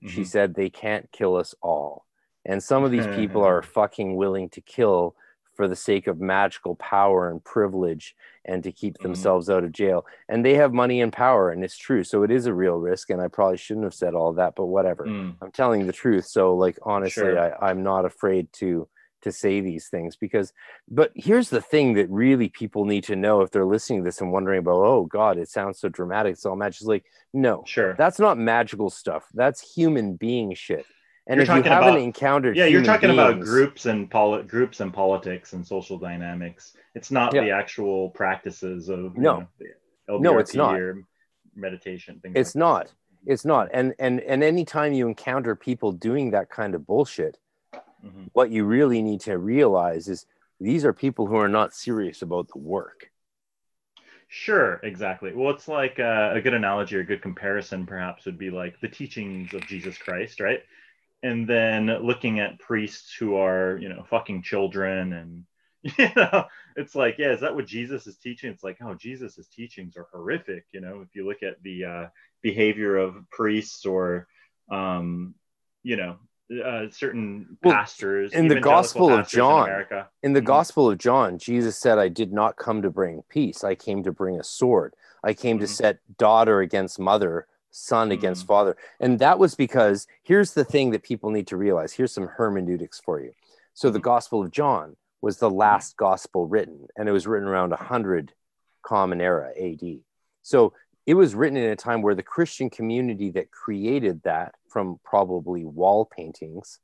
mm-hmm. 0.04 0.14
she 0.14 0.26
said, 0.26 0.54
they 0.54 0.70
can't 0.70 1.12
kill 1.12 1.36
us 1.36 1.56
all. 1.62 2.06
And 2.46 2.62
some 2.62 2.84
of 2.84 2.92
these 2.92 3.08
people 3.08 3.44
are 3.44 3.62
fucking 3.78 4.16
willing 4.16 4.50
to 4.50 4.62
kill 4.62 5.16
for 5.60 5.68
the 5.68 5.76
sake 5.76 6.08
of 6.08 6.22
magical 6.22 6.74
power 6.76 7.30
and 7.30 7.44
privilege 7.44 8.16
and 8.46 8.64
to 8.64 8.72
keep 8.72 8.94
mm-hmm. 8.94 9.10
themselves 9.10 9.50
out 9.50 9.66
of 9.66 9.74
jail. 9.74 10.06
And 10.30 10.46
they 10.46 10.54
have 10.54 10.72
money 10.72 11.02
and 11.02 11.12
power, 11.12 11.52
and 11.52 11.66
it's 11.66 11.76
true. 11.76 12.06
So 12.06 12.24
it 12.24 12.32
is 12.32 12.46
a 12.46 12.54
real 12.54 12.76
risk. 12.76 13.10
And 13.10 13.20
I 13.20 13.28
probably 13.28 13.58
shouldn't 13.58 13.84
have 13.84 13.94
said 13.94 14.14
all 14.14 14.32
that, 14.32 14.54
but 14.56 14.68
whatever. 14.68 15.06
Mm. 15.06 15.36
I'm 15.42 15.52
telling 15.52 15.86
the 15.86 15.92
truth. 15.92 16.28
So, 16.28 16.56
like, 16.56 16.80
honestly, 16.84 17.24
sure. 17.24 17.62
I, 17.62 17.72
I'm 17.72 17.84
not 17.84 18.06
afraid 18.06 18.54
to 18.54 18.88
to 19.24 19.34
say 19.34 19.60
these 19.60 19.90
things 19.90 20.16
because 20.16 20.54
but 20.88 21.12
here's 21.14 21.50
the 21.50 21.60
thing 21.60 21.96
that 21.96 22.10
really 22.10 22.48
people 22.48 22.86
need 22.86 23.04
to 23.04 23.18
know 23.18 23.42
if 23.42 23.52
they're 23.52 23.66
listening 23.66 24.00
to 24.00 24.06
this 24.06 24.22
and 24.22 24.32
wondering 24.32 24.60
about 24.60 24.82
oh 24.82 25.04
god 25.08 25.38
it 25.38 25.50
sounds 25.50 25.78
so 25.78 25.90
dramatic 25.90 26.32
it's 26.32 26.46
all 26.46 26.56
magic 26.56 26.88
like 26.88 27.04
no 27.34 27.62
sure 27.68 27.96
that's 27.96 28.18
not 28.18 28.38
magical 28.38 28.90
stuff 28.90 29.26
that's 29.34 29.74
human 29.74 30.16
being 30.16 30.54
shit 30.54 30.86
and 31.30 31.38
you're 31.38 31.44
if 31.44 31.64
you 31.64 31.72
haven't 31.72 31.90
about, 31.90 32.00
encountered, 32.00 32.58
yeah, 32.58 32.66
you're 32.66 32.84
talking 32.84 33.10
beings, 33.10 33.20
about 33.20 33.40
groups 33.40 33.86
and 33.86 34.10
poli- 34.10 34.44
groups 34.44 34.80
and 34.80 34.92
politics 34.92 35.54
and 35.54 35.66
social 35.66 35.98
dynamics. 35.98 36.74
It's 36.96 37.12
not 37.12 37.36
yeah. 37.36 37.42
the 37.42 37.52
actual 37.52 38.10
practices 38.10 38.90
of 38.90 39.16
no, 39.16 39.48
know, 40.08 40.18
no, 40.18 40.38
it's 40.40 40.56
not 40.56 40.80
meditation. 41.56 42.20
it's 42.36 42.56
like 42.56 42.60
not. 42.60 42.94
It's 43.28 43.46
not. 43.46 43.70
And 43.72 43.94
and 44.00 44.22
and 44.22 44.44
anytime 44.44 44.92
you 44.92 45.08
encounter 45.08 45.56
people 45.56 45.92
doing 45.92 46.32
that 46.32 46.50
kind 46.50 46.74
of 46.74 46.88
bullshit, 46.88 47.38
mm-hmm. 47.74 48.24
what 48.34 48.50
you 48.50 48.66
really 48.66 49.04
need 49.04 49.22
to 49.22 49.38
realize 49.38 50.08
is 50.08 50.26
these 50.60 50.84
are 50.84 50.94
people 50.94 51.28
who 51.28 51.36
are 51.36 51.48
not 51.48 51.76
serious 51.76 52.24
about 52.24 52.48
the 52.52 52.58
work. 52.58 53.12
Sure, 54.30 54.80
exactly. 54.84 55.34
Well, 55.34 55.52
it's 55.52 55.68
like 55.68 56.00
uh, 56.00 56.32
a 56.34 56.42
good 56.42 56.54
analogy 56.54 56.96
or 56.98 57.00
a 57.02 57.06
good 57.06 57.22
comparison, 57.22 57.86
perhaps, 57.86 58.26
would 58.26 58.38
be 58.38 58.50
like 58.50 58.80
the 58.80 58.88
teachings 58.88 59.54
of 59.54 59.66
Jesus 59.68 59.98
Christ, 59.98 60.40
right? 60.40 60.62
And 61.24 61.48
then 61.48 61.88
looking 62.04 62.40
at 62.40 62.60
priests 62.60 63.14
who 63.14 63.36
are 63.36 63.78
you 63.82 63.90
know 63.90 64.04
fucking 64.10 64.42
children 64.42 65.14
and 65.14 65.44
you 65.98 66.10
know 66.16 66.46
it's 66.76 66.96
like 66.96 67.16
yeah 67.18 67.32
is 67.32 67.42
that 67.42 67.56
what 67.56 67.66
jesus 67.66 68.08
is 68.08 68.18
teaching 68.18 68.52
it's 68.52 68.64
like 68.64 68.78
oh 68.84 68.96
jesus's 68.96 69.48
teachings 69.48 69.96
are 69.96 70.08
horrific 70.12 70.66
you 70.72 70.82
know 70.82 71.02
if 71.02 71.16
you 71.16 71.26
look 71.26 71.44
at 71.44 71.62
the 71.64 71.86
uh, 71.86 72.06
behavior 72.42 72.98
of 72.98 73.16
priests 73.30 73.86
or 73.86 74.28
um 74.72 75.34
you 75.84 75.96
know 75.96 76.18
uh, 76.66 76.90
certain 76.90 77.58
well, 77.64 77.76
pastors 77.76 78.34
in 78.34 78.48
the 78.48 78.60
gospel 78.60 79.14
of 79.14 79.28
john 79.28 79.70
in, 79.70 80.06
in 80.24 80.34
the 80.34 80.40
mm-hmm. 80.40 80.48
gospel 80.48 80.90
of 80.90 80.98
john 80.98 81.38
jesus 81.38 81.78
said 81.78 82.00
i 82.00 82.08
did 82.08 82.34
not 82.34 82.58
come 82.58 82.82
to 82.82 82.90
bring 82.90 83.22
peace 83.30 83.64
i 83.64 83.76
came 83.76 84.04
to 84.04 84.12
bring 84.12 84.40
a 84.40 84.44
sword 84.44 84.96
i 85.24 85.32
came 85.32 85.58
mm-hmm. 85.58 85.66
to 85.66 85.68
set 85.68 86.00
daughter 86.18 86.60
against 86.60 87.00
mother 87.00 87.46
son 87.72 88.08
mm-hmm. 88.08 88.14
against 88.14 88.48
father 88.48 88.76
and 89.00 89.20
that 89.20 89.40
was 89.40 89.56
because 89.56 90.08
here's 90.24 90.54
the 90.54 90.66
thing 90.66 90.92
that 90.92 91.04
people 91.04 91.30
need 91.30 91.48
to 91.48 91.58
realize 91.58 91.94
here's 91.94 92.12
some 92.12 92.28
hermeneutics 92.28 93.00
for 93.00 93.20
you 93.20 93.32
so 93.74 93.90
the 93.90 94.00
mm-hmm. 94.00 94.06
gospel 94.06 94.42
of 94.42 94.52
john 94.52 94.96
was 95.22 95.38
the 95.38 95.50
last 95.50 95.98
gospel 95.98 96.48
written 96.48 96.88
and 96.96 97.08
it 97.08 97.12
was 97.12 97.28
written 97.28 97.48
around 97.48 97.70
100 97.70 98.34
common 98.84 99.22
era 99.22 99.52
ad 99.60 100.00
so 100.42 100.74
it 101.10 101.16
was 101.16 101.34
written 101.34 101.58
in 101.58 101.72
a 101.72 101.76
time 101.76 102.04
where 102.04 102.14
the 102.14 102.22
Christian 102.22 102.70
community 102.70 103.32
that 103.32 103.50
created 103.50 104.22
that 104.26 104.54
from 104.68 105.00
probably 105.04 105.66
wall 105.66 106.06
paintings 106.06 106.78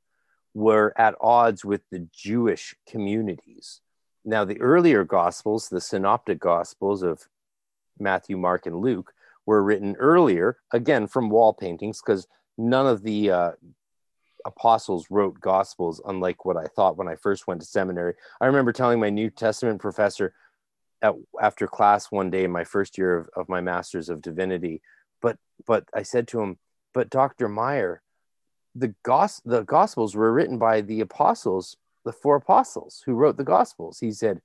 were 0.56 0.94
at 0.98 1.14
odds 1.22 1.64
with 1.64 1.82
the 1.92 2.08
Jewish 2.12 2.76
communities. 2.90 3.82
Now, 4.24 4.44
the 4.44 4.60
earlier 4.60 5.04
Gospels, 5.04 5.70
the 5.70 5.80
synoptic 5.80 6.40
Gospels 6.40 7.04
of 7.04 7.22
Matthew, 8.00 8.36
Mark, 8.36 8.66
and 8.66 8.78
Luke, 8.78 9.14
were 9.46 9.64
written 9.64 9.96
earlier, 9.98 10.58
again 10.72 11.08
from 11.08 11.30
wall 11.30 11.54
paintings, 11.54 12.02
because 12.02 12.28
none 12.58 12.88
of 12.88 13.04
the 13.04 13.32
uh, 13.32 13.52
apostles 14.46 15.08
wrote 15.10 15.40
Gospels, 15.40 16.02
unlike 16.06 16.46
what 16.46 16.58
I 16.58 16.66
thought 16.66 16.98
when 16.98 17.08
I 17.08 17.16
first 17.16 17.48
went 17.48 17.62
to 17.62 17.68
seminary. 17.68 18.14
I 18.42 18.46
remember 18.46 18.72
telling 18.72 19.00
my 19.00 19.10
New 19.10 19.30
Testament 19.30 19.82
professor, 19.82 20.34
at, 21.02 21.14
after 21.42 21.68
class 21.68 22.12
one 22.12 22.30
day 22.30 22.44
in 22.44 22.52
my 22.52 22.64
first 22.64 22.98
year 22.98 23.18
of, 23.18 23.30
of 23.36 23.50
my 23.50 23.62
master's 23.62 24.10
of 24.10 24.22
divinity 24.22 24.82
but 25.22 25.38
but 25.66 25.86
i 25.94 26.02
said 26.02 26.28
to 26.28 26.42
him 26.42 26.58
but 26.94 27.10
dr 27.10 27.48
meyer 27.48 28.02
the 28.76 28.94
gos- 29.04 29.42
the 29.46 29.62
gospels 29.64 30.16
were 30.16 30.34
written 30.34 30.58
by 30.58 30.82
the 30.82 31.02
apostles 31.02 31.78
the 32.06 32.12
four 32.12 32.38
apostles 32.38 33.04
who 33.06 33.14
wrote 33.14 33.38
the 33.38 33.44
gospels 33.44 34.00
he 34.00 34.12
said 34.12 34.42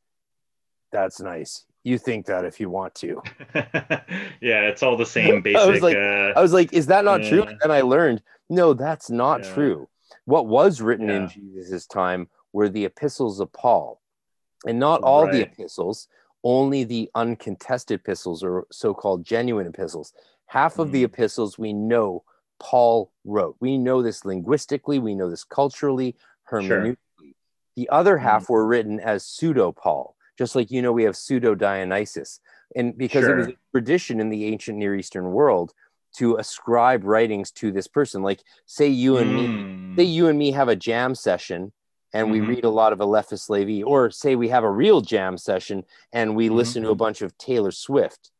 that's 0.93 1.21
nice 1.21 1.65
you 1.85 1.99
think 1.99 2.27
that 2.27 2.45
if 2.45 2.61
you 2.61 2.69
want 2.69 2.95
to 2.95 3.23
yeah 3.55 4.63
it's 4.69 4.83
all 4.83 4.97
the 4.97 5.07
same 5.19 5.43
basic 5.43 5.61
I, 5.61 5.67
was 5.67 5.83
like, 5.83 5.97
uh, 5.97 6.33
I 6.37 6.41
was 6.41 6.53
like 6.53 6.73
is 6.73 6.87
that 6.87 7.05
not 7.05 7.23
yeah. 7.23 7.29
true 7.29 7.47
and 7.63 7.73
i 7.73 7.81
learned 7.81 8.23
no 8.49 8.75
that's 8.75 9.11
not 9.11 9.45
yeah. 9.45 9.55
true 9.55 9.89
what 10.25 10.47
was 10.47 10.81
written 10.81 11.09
yeah. 11.09 11.17
in 11.17 11.29
jesus' 11.29 11.87
time 11.87 12.29
were 12.53 12.69
the 12.69 12.85
epistles 12.85 13.41
of 13.41 13.53
paul 13.53 14.01
and 14.67 14.79
not 14.79 15.03
all 15.03 15.25
right. 15.25 15.33
the 15.33 15.43
epistles 15.43 16.09
only 16.43 16.85
the 16.85 17.11
uncontested 17.15 18.01
epistles 18.01 18.43
or 18.43 18.67
so-called 18.71 19.25
genuine 19.25 19.67
epistles 19.67 20.13
half 20.47 20.79
of 20.79 20.89
mm. 20.89 20.93
the 20.93 21.05
epistles 21.05 21.59
we 21.59 21.73
know 21.73 22.23
paul 22.59 23.11
wrote 23.25 23.57
we 23.61 23.79
know 23.79 24.03
this 24.03 24.25
linguistically 24.25 24.99
we 24.99 25.15
know 25.15 25.31
this 25.31 25.45
culturally 25.45 26.15
hermeneutically 26.51 26.97
sure. 27.19 27.31
the 27.77 27.89
other 27.89 28.17
mm. 28.17 28.23
half 28.23 28.47
mm. 28.47 28.51
were 28.51 28.67
written 28.67 29.01
as 29.01 29.25
pseudo 29.25 29.73
paul 29.73 30.15
just 30.41 30.57
like 30.57 30.71
you 30.71 30.81
know 30.81 30.91
we 30.91 31.05
have 31.05 31.15
pseudo 31.15 31.55
dionysius 31.55 32.41
and 32.75 32.97
because 32.97 33.25
sure. 33.25 33.35
it 33.35 33.37
was 33.37 33.49
a 33.49 33.57
tradition 33.73 34.21
in 34.21 34.31
the 34.31 34.47
ancient 34.47 34.79
near 34.79 34.97
eastern 34.97 35.33
world 35.33 35.75
to 36.17 36.37
ascribe 36.37 37.05
writings 37.05 37.51
to 37.51 37.71
this 37.71 37.87
person 37.87 38.23
like 38.23 38.41
say 38.65 38.89
you 38.89 39.19
and 39.19 39.31
mm. 39.31 39.91
me 39.91 39.97
say 39.97 40.03
you 40.03 40.29
and 40.29 40.39
me 40.39 40.51
have 40.51 40.69
a 40.69 40.75
jam 40.75 41.15
session 41.15 41.73
and 42.13 42.29
mm-hmm. 42.29 42.33
we 42.33 42.55
read 42.55 42.65
a 42.65 42.71
lot 42.71 42.93
of 42.93 43.01
Eliphas 43.01 43.49
Levi, 43.49 43.85
or 43.85 44.11
say 44.11 44.35
we 44.35 44.49
have 44.49 44.65
a 44.65 44.71
real 44.71 45.01
jam 45.01 45.39
session 45.39 45.85
and 46.13 46.35
we 46.35 46.47
mm-hmm. 46.47 46.57
listen 46.57 46.83
to 46.83 46.91
a 46.91 46.95
bunch 46.95 47.23
of 47.23 47.37
Taylor 47.39 47.71
Swift. 47.71 48.31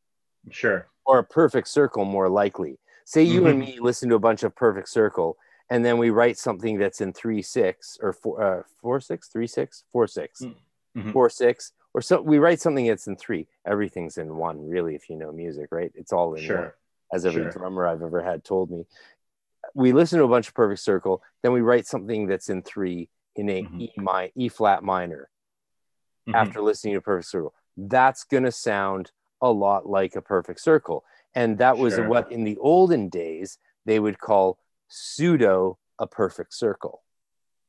Sure. 0.51 0.89
Or 1.07 1.19
a 1.19 1.25
perfect 1.25 1.69
circle, 1.69 2.05
more 2.05 2.29
likely. 2.29 2.79
Say 3.05 3.23
you 3.23 3.43
mm-hmm. 3.43 3.51
and 3.51 3.59
me 3.61 3.79
listen 3.81 4.09
to 4.09 4.15
a 4.15 4.21
bunch 4.21 4.43
of 4.43 4.55
perfect 4.55 4.89
circle, 4.89 5.37
and 5.69 5.85
then 5.85 5.99
we 5.99 6.11
write 6.11 6.39
something 6.39 6.79
that's 6.79 7.01
in 7.01 7.13
three 7.13 7.43
six 7.43 7.99
or 8.01 8.13
four 8.13 8.43
uh, 8.43 8.63
four 8.81 9.01
six 9.01 9.29
three 9.29 9.47
six 9.47 9.85
four 9.93 10.07
six 10.07 10.43
mm-hmm. 10.43 11.11
four 11.11 11.29
six 11.29 11.73
or 11.95 12.01
so 12.03 12.21
we 12.21 12.39
write 12.39 12.61
something 12.61 12.87
that's 12.87 13.07
in 13.07 13.17
three. 13.17 13.47
Everything's 13.67 14.19
in 14.19 14.37
one, 14.37 14.69
really, 14.69 14.95
if 14.95 15.09
you 15.11 15.17
know 15.17 15.33
music, 15.33 15.69
right? 15.71 15.91
It's 15.95 16.13
all 16.13 16.35
in 16.35 16.43
sure. 16.45 16.57
one, 16.57 16.71
as 17.13 17.27
every 17.27 17.43
sure. 17.43 17.51
drummer 17.51 17.87
I've 17.87 18.03
ever 18.03 18.23
had 18.23 18.45
told 18.45 18.71
me. 18.71 18.85
We 19.75 19.93
listen 19.93 20.19
to 20.19 20.25
a 20.25 20.29
bunch 20.29 20.49
of 20.49 20.55
perfect 20.55 20.81
circle, 20.81 21.23
then 21.43 21.53
we 21.53 21.61
write 21.61 21.87
something 21.87 22.27
that's 22.27 22.49
in 22.49 22.63
three 22.63 23.09
in 23.37 23.49
a 23.49 23.63
mm-hmm. 23.63 23.81
E, 23.81 23.93
mi- 23.99 24.33
e 24.35 24.49
flat 24.49 24.83
minor 24.83 25.29
mm-hmm. 26.29 26.35
after 26.35 26.61
listening 26.61 26.95
to 26.95 27.01
Perfect 27.01 27.29
Circle. 27.29 27.55
That's 27.77 28.25
going 28.25 28.45
to 28.45 28.53
sound 28.53 29.13
a 29.41 29.51
lot 29.51 29.89
like 29.89 30.17
a 30.17 30.23
perfect 30.23 30.61
circle. 30.61 31.05
And 31.35 31.59
that 31.59 31.79
was 31.79 31.95
sure. 31.95 32.09
what 32.09 32.31
in 32.33 32.45
the 32.45 32.59
olden 32.59 33.09
days 33.09 33.59
they 33.87 33.99
would 33.99 34.19
call 34.19 34.59
pseudo 34.89 35.79
a 35.99 36.07
perfect 36.07 36.55
circle. 36.55 37.03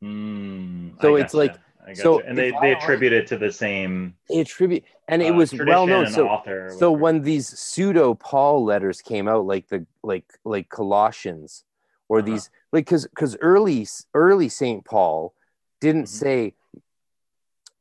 Mm, 0.04 1.00
so 1.02 1.16
it's 1.16 1.34
like 1.34 1.56
so 1.94 2.20
and 2.22 2.38
they, 2.38 2.52
they 2.62 2.74
attribute 2.74 3.14
it 3.14 3.28
to 3.28 3.38
the 3.38 3.52
same 3.52 4.14
they 4.30 4.40
attribute 4.40 4.84
and 5.08 5.22
it 5.22 5.32
uh, 5.32 5.36
was 5.36 5.54
well 5.54 5.88
known 5.88 6.08
so, 6.08 6.42
so 6.78 6.92
when 6.92 7.22
these 7.22 7.48
pseudo 7.48 8.14
paul 8.14 8.64
letters 8.64 9.02
came 9.02 9.28
out 9.28 9.46
like 9.46 9.68
the 9.68 9.86
like 10.04 10.26
like 10.46 10.70
colossians 10.70 11.64
or 12.08 12.20
uh-huh. 12.20 12.26
these 12.26 12.50
like 12.72 12.86
because 12.86 13.08
because 13.08 13.36
early 13.42 13.88
early 14.14 14.50
saint 14.50 14.86
paul 14.86 15.34
didn't 15.80 16.04
mm-hmm. 16.04 16.26
say 16.26 16.54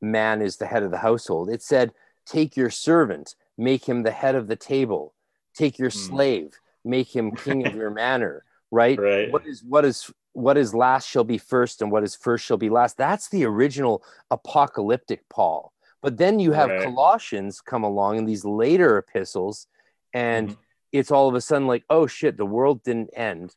man 0.01 0.41
is 0.41 0.57
the 0.57 0.65
head 0.65 0.83
of 0.83 0.91
the 0.91 0.97
household. 0.97 1.49
It 1.49 1.61
said, 1.61 1.93
take 2.25 2.57
your 2.57 2.69
servant, 2.69 3.35
make 3.57 3.87
him 3.87 4.03
the 4.03 4.11
head 4.11 4.35
of 4.35 4.47
the 4.47 4.55
table. 4.55 5.13
Take 5.53 5.77
your 5.77 5.91
mm. 5.91 6.07
slave, 6.07 6.59
make 6.83 7.15
him 7.15 7.31
king 7.35 7.67
of 7.67 7.75
your 7.81 7.91
manor. 7.91 8.43
Right? 8.71 8.99
right? 8.99 9.31
What 9.31 9.45
is 9.45 9.63
what 9.63 9.85
is 9.85 10.11
what 10.33 10.57
is 10.57 10.73
last 10.73 11.07
shall 11.07 11.23
be 11.23 11.37
first, 11.37 11.81
and 11.81 11.91
what 11.91 12.03
is 12.03 12.15
first 12.15 12.45
shall 12.45 12.57
be 12.57 12.69
last. 12.69 12.97
That's 12.97 13.29
the 13.29 13.45
original 13.45 14.03
apocalyptic 14.29 15.27
Paul. 15.29 15.73
But 16.01 16.17
then 16.17 16.39
you 16.39 16.51
have 16.53 16.69
right. 16.69 16.83
Colossians 16.83 17.61
come 17.61 17.83
along 17.83 18.17
in 18.17 18.25
these 18.25 18.45
later 18.45 18.97
epistles, 18.97 19.67
and 20.13 20.49
mm-hmm. 20.49 20.59
it's 20.91 21.11
all 21.11 21.29
of 21.29 21.35
a 21.35 21.41
sudden 21.41 21.67
like, 21.67 21.83
oh 21.89 22.07
shit, 22.07 22.37
the 22.37 22.45
world 22.45 22.83
didn't 22.83 23.11
end 23.15 23.55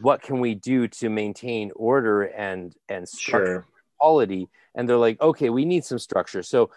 what 0.00 0.22
can 0.22 0.40
we 0.40 0.54
do 0.54 0.88
to 0.88 1.08
maintain 1.08 1.70
order 1.76 2.22
and 2.22 2.74
and 2.88 3.08
structure 3.08 3.46
sure. 3.46 3.66
quality 3.98 4.48
and 4.74 4.88
they're 4.88 4.96
like 4.96 5.20
okay 5.20 5.50
we 5.50 5.64
need 5.64 5.84
some 5.84 5.98
structure 5.98 6.42
so 6.42 6.70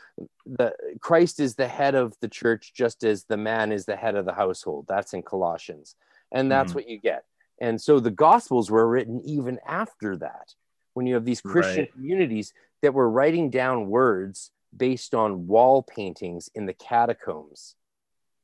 the 0.46 0.74
christ 1.00 1.40
is 1.40 1.56
the 1.56 1.68
head 1.68 1.96
of 1.96 2.14
the 2.22 2.28
church 2.28 2.74
just 2.74 3.04
as 3.04 3.24
the 3.26 3.38
man 3.38 3.72
is 3.72 3.86
the 3.86 3.96
head 3.96 4.16
of 4.16 4.26
the 4.26 4.34
household 4.34 4.86
that's 4.88 5.14
in 5.14 5.24
colossians 5.24 5.96
and 6.32 6.52
that's 6.52 6.70
mm-hmm. 6.70 6.80
what 6.80 6.90
you 6.90 7.00
get 7.00 7.24
and 7.60 7.82
so 7.82 8.00
the 8.00 8.12
gospels 8.12 8.70
were 8.70 8.88
written 8.88 9.22
even 9.22 9.60
after 9.66 10.18
that 10.18 10.54
when 10.94 11.06
you 11.06 11.14
have 11.14 11.26
these 11.26 11.42
christian 11.42 11.84
right. 11.84 11.94
communities 11.94 12.54
that 12.82 12.94
were 12.94 13.10
writing 13.10 13.50
down 13.50 13.88
words 13.88 14.52
based 14.76 15.16
on 15.16 15.48
wall 15.48 15.82
paintings 15.82 16.50
in 16.56 16.66
the 16.66 16.74
catacombs 16.74 17.76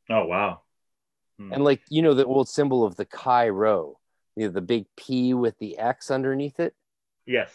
oh 0.10 0.26
wow 0.26 0.62
hmm. 1.40 1.52
and 1.52 1.64
like 1.64 1.82
you 1.90 2.02
know 2.02 2.14
the 2.14 2.26
old 2.26 2.48
symbol 2.48 2.84
of 2.84 2.96
the 2.96 3.06
chi 3.06 3.50
rho 3.50 3.98
you 4.36 4.48
know, 4.48 4.52
the 4.52 4.62
big 4.62 4.86
P 4.96 5.34
with 5.34 5.58
the 5.60 5.78
X 5.78 6.12
underneath 6.12 6.60
it. 6.60 6.74
Yes. 7.26 7.52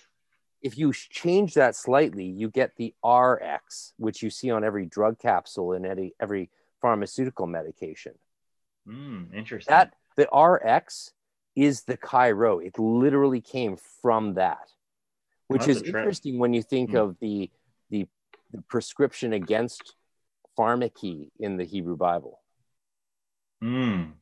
If 0.62 0.76
you 0.76 0.92
change 0.92 1.54
that 1.54 1.76
slightly, 1.76 2.24
you 2.24 2.50
get 2.50 2.76
the 2.76 2.94
RX, 3.06 3.94
which 3.96 4.22
you 4.22 4.30
see 4.30 4.50
on 4.50 4.64
every 4.64 4.86
drug 4.86 5.18
capsule 5.18 5.72
and 5.72 5.86
every, 5.86 6.14
every 6.20 6.50
pharmaceutical 6.80 7.46
medication. 7.46 8.14
Mm, 8.88 9.34
interesting. 9.34 9.70
That 9.70 9.94
the 10.16 10.28
RX 10.36 11.12
is 11.58 11.82
the 11.82 11.96
Chi 11.96 12.30
Rho. 12.30 12.60
It 12.60 12.78
literally 12.78 13.40
came 13.40 13.76
from 14.00 14.34
that, 14.34 14.70
which 15.48 15.66
is 15.66 15.82
interesting 15.82 16.38
when 16.38 16.54
you 16.54 16.62
think 16.62 16.90
mm. 16.90 17.02
of 17.02 17.16
the, 17.20 17.50
the 17.90 18.06
the 18.52 18.62
prescription 18.62 19.32
against 19.32 19.94
pharmacy 20.56 21.30
in 21.38 21.56
the 21.56 21.64
Hebrew 21.64 21.96
Bible. 21.96 22.40
Mm. 23.62 24.12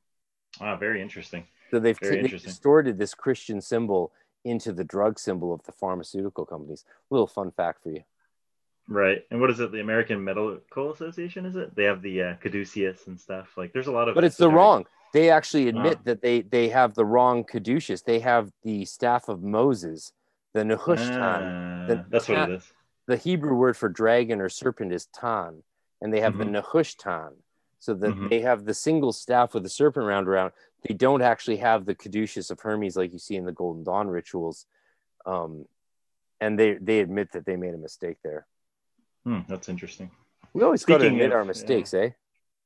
Wow, 0.61 0.77
very 0.77 1.03
interesting. 1.03 1.45
So 1.71 1.79
they've, 1.79 1.99
t- 1.99 2.23
they've 2.23 2.43
distorted 2.43 2.99
this 2.99 3.15
Christian 3.15 3.61
symbol 3.61 4.13
into 4.45 4.73
the 4.73 4.85
drug 4.85 5.19
symbol 5.19 5.53
of 5.53 5.63
the 5.65 5.73
pharmaceutical 5.73 6.47
companies. 6.47 6.85
Little 7.11 7.27
fun 7.27 7.51
fact 7.51 7.83
for 7.83 7.91
you. 7.91 8.03
Right. 8.89 9.25
And 9.31 9.41
what 9.41 9.51
is 9.51 9.61
it? 9.61 9.73
The 9.73 9.81
American 9.81 10.23
Medical 10.23 10.93
Association, 10.93 11.45
is 11.45 11.57
it? 11.57 11.75
They 11.75 11.85
have 11.85 12.03
the 12.03 12.23
uh, 12.23 12.35
caduceus 12.37 13.07
and 13.09 13.21
stuff. 13.21 13.49
Like 13.57 13.73
there's 13.73 13.89
a 13.89 13.93
lot 13.93 14.09
of. 14.09 14.15
But 14.15 14.25
it's 14.25 14.37
the 14.37 14.51
wrong. 14.51 14.87
They 15.17 15.31
actually 15.31 15.69
admit 15.69 16.05
that 16.05 16.21
they 16.21 16.43
they 16.43 16.69
have 16.69 16.93
the 16.93 17.07
wrong 17.07 17.43
caduceus. 17.43 18.03
They 18.03 18.21
have 18.21 18.53
the 18.63 18.85
staff 18.85 19.31
of 19.31 19.43
Moses, 19.43 20.13
the 20.53 20.61
Nehushtan. 20.61 21.91
Uh, 21.91 22.05
that's 22.11 22.29
what 22.29 22.51
it 22.51 22.57
is. 22.57 22.71
The 23.07 23.17
Hebrew 23.17 23.55
word 23.55 23.79
for 23.79 23.89
dragon 23.89 24.43
or 24.43 24.51
serpent 24.51 24.93
is 24.93 25.07
tan, 25.07 25.63
and 26.03 26.13
they 26.13 26.21
have 26.21 26.35
mm-hmm. 26.35 26.53
the 26.53 26.61
Nehushtan. 26.61 27.33
so 27.79 27.95
that 27.95 28.15
Mhm. 28.15 28.29
they 28.31 28.41
have 28.41 28.65
the 28.65 28.75
single 28.75 29.13
staff 29.13 29.55
with 29.55 29.63
the 29.63 29.69
serpent 29.69 30.05
round 30.07 30.27
around. 30.29 30.53
They 30.87 30.95
don't 30.95 31.23
actually 31.23 31.59
have 31.59 31.85
the 31.87 31.95
caduceus 31.95 32.51
of 32.51 32.59
Hermes 32.61 32.97
like 32.97 33.13
you 33.13 33.19
see 33.19 33.37
in 33.37 33.45
the 33.45 33.53
Golden 33.53 33.85
Dawn 33.85 34.09
rituals, 34.09 34.67
um, 35.25 35.67
and 36.41 36.59
they 36.59 36.75
they 36.75 37.01
admit 37.01 37.33
that 37.33 37.47
they 37.47 37.57
made 37.57 37.75
a 37.75 37.79
mistake 37.79 38.19
there. 38.23 38.47
Hmm, 39.25 39.41
that's 39.49 39.69
interesting. 39.71 40.11
We 40.53 40.63
always 40.63 40.85
got 40.85 40.99
to 40.99 41.07
admit 41.07 41.33
of- 41.33 41.39
our 41.39 41.45
mistakes, 41.45 41.95
eh? 41.95 42.11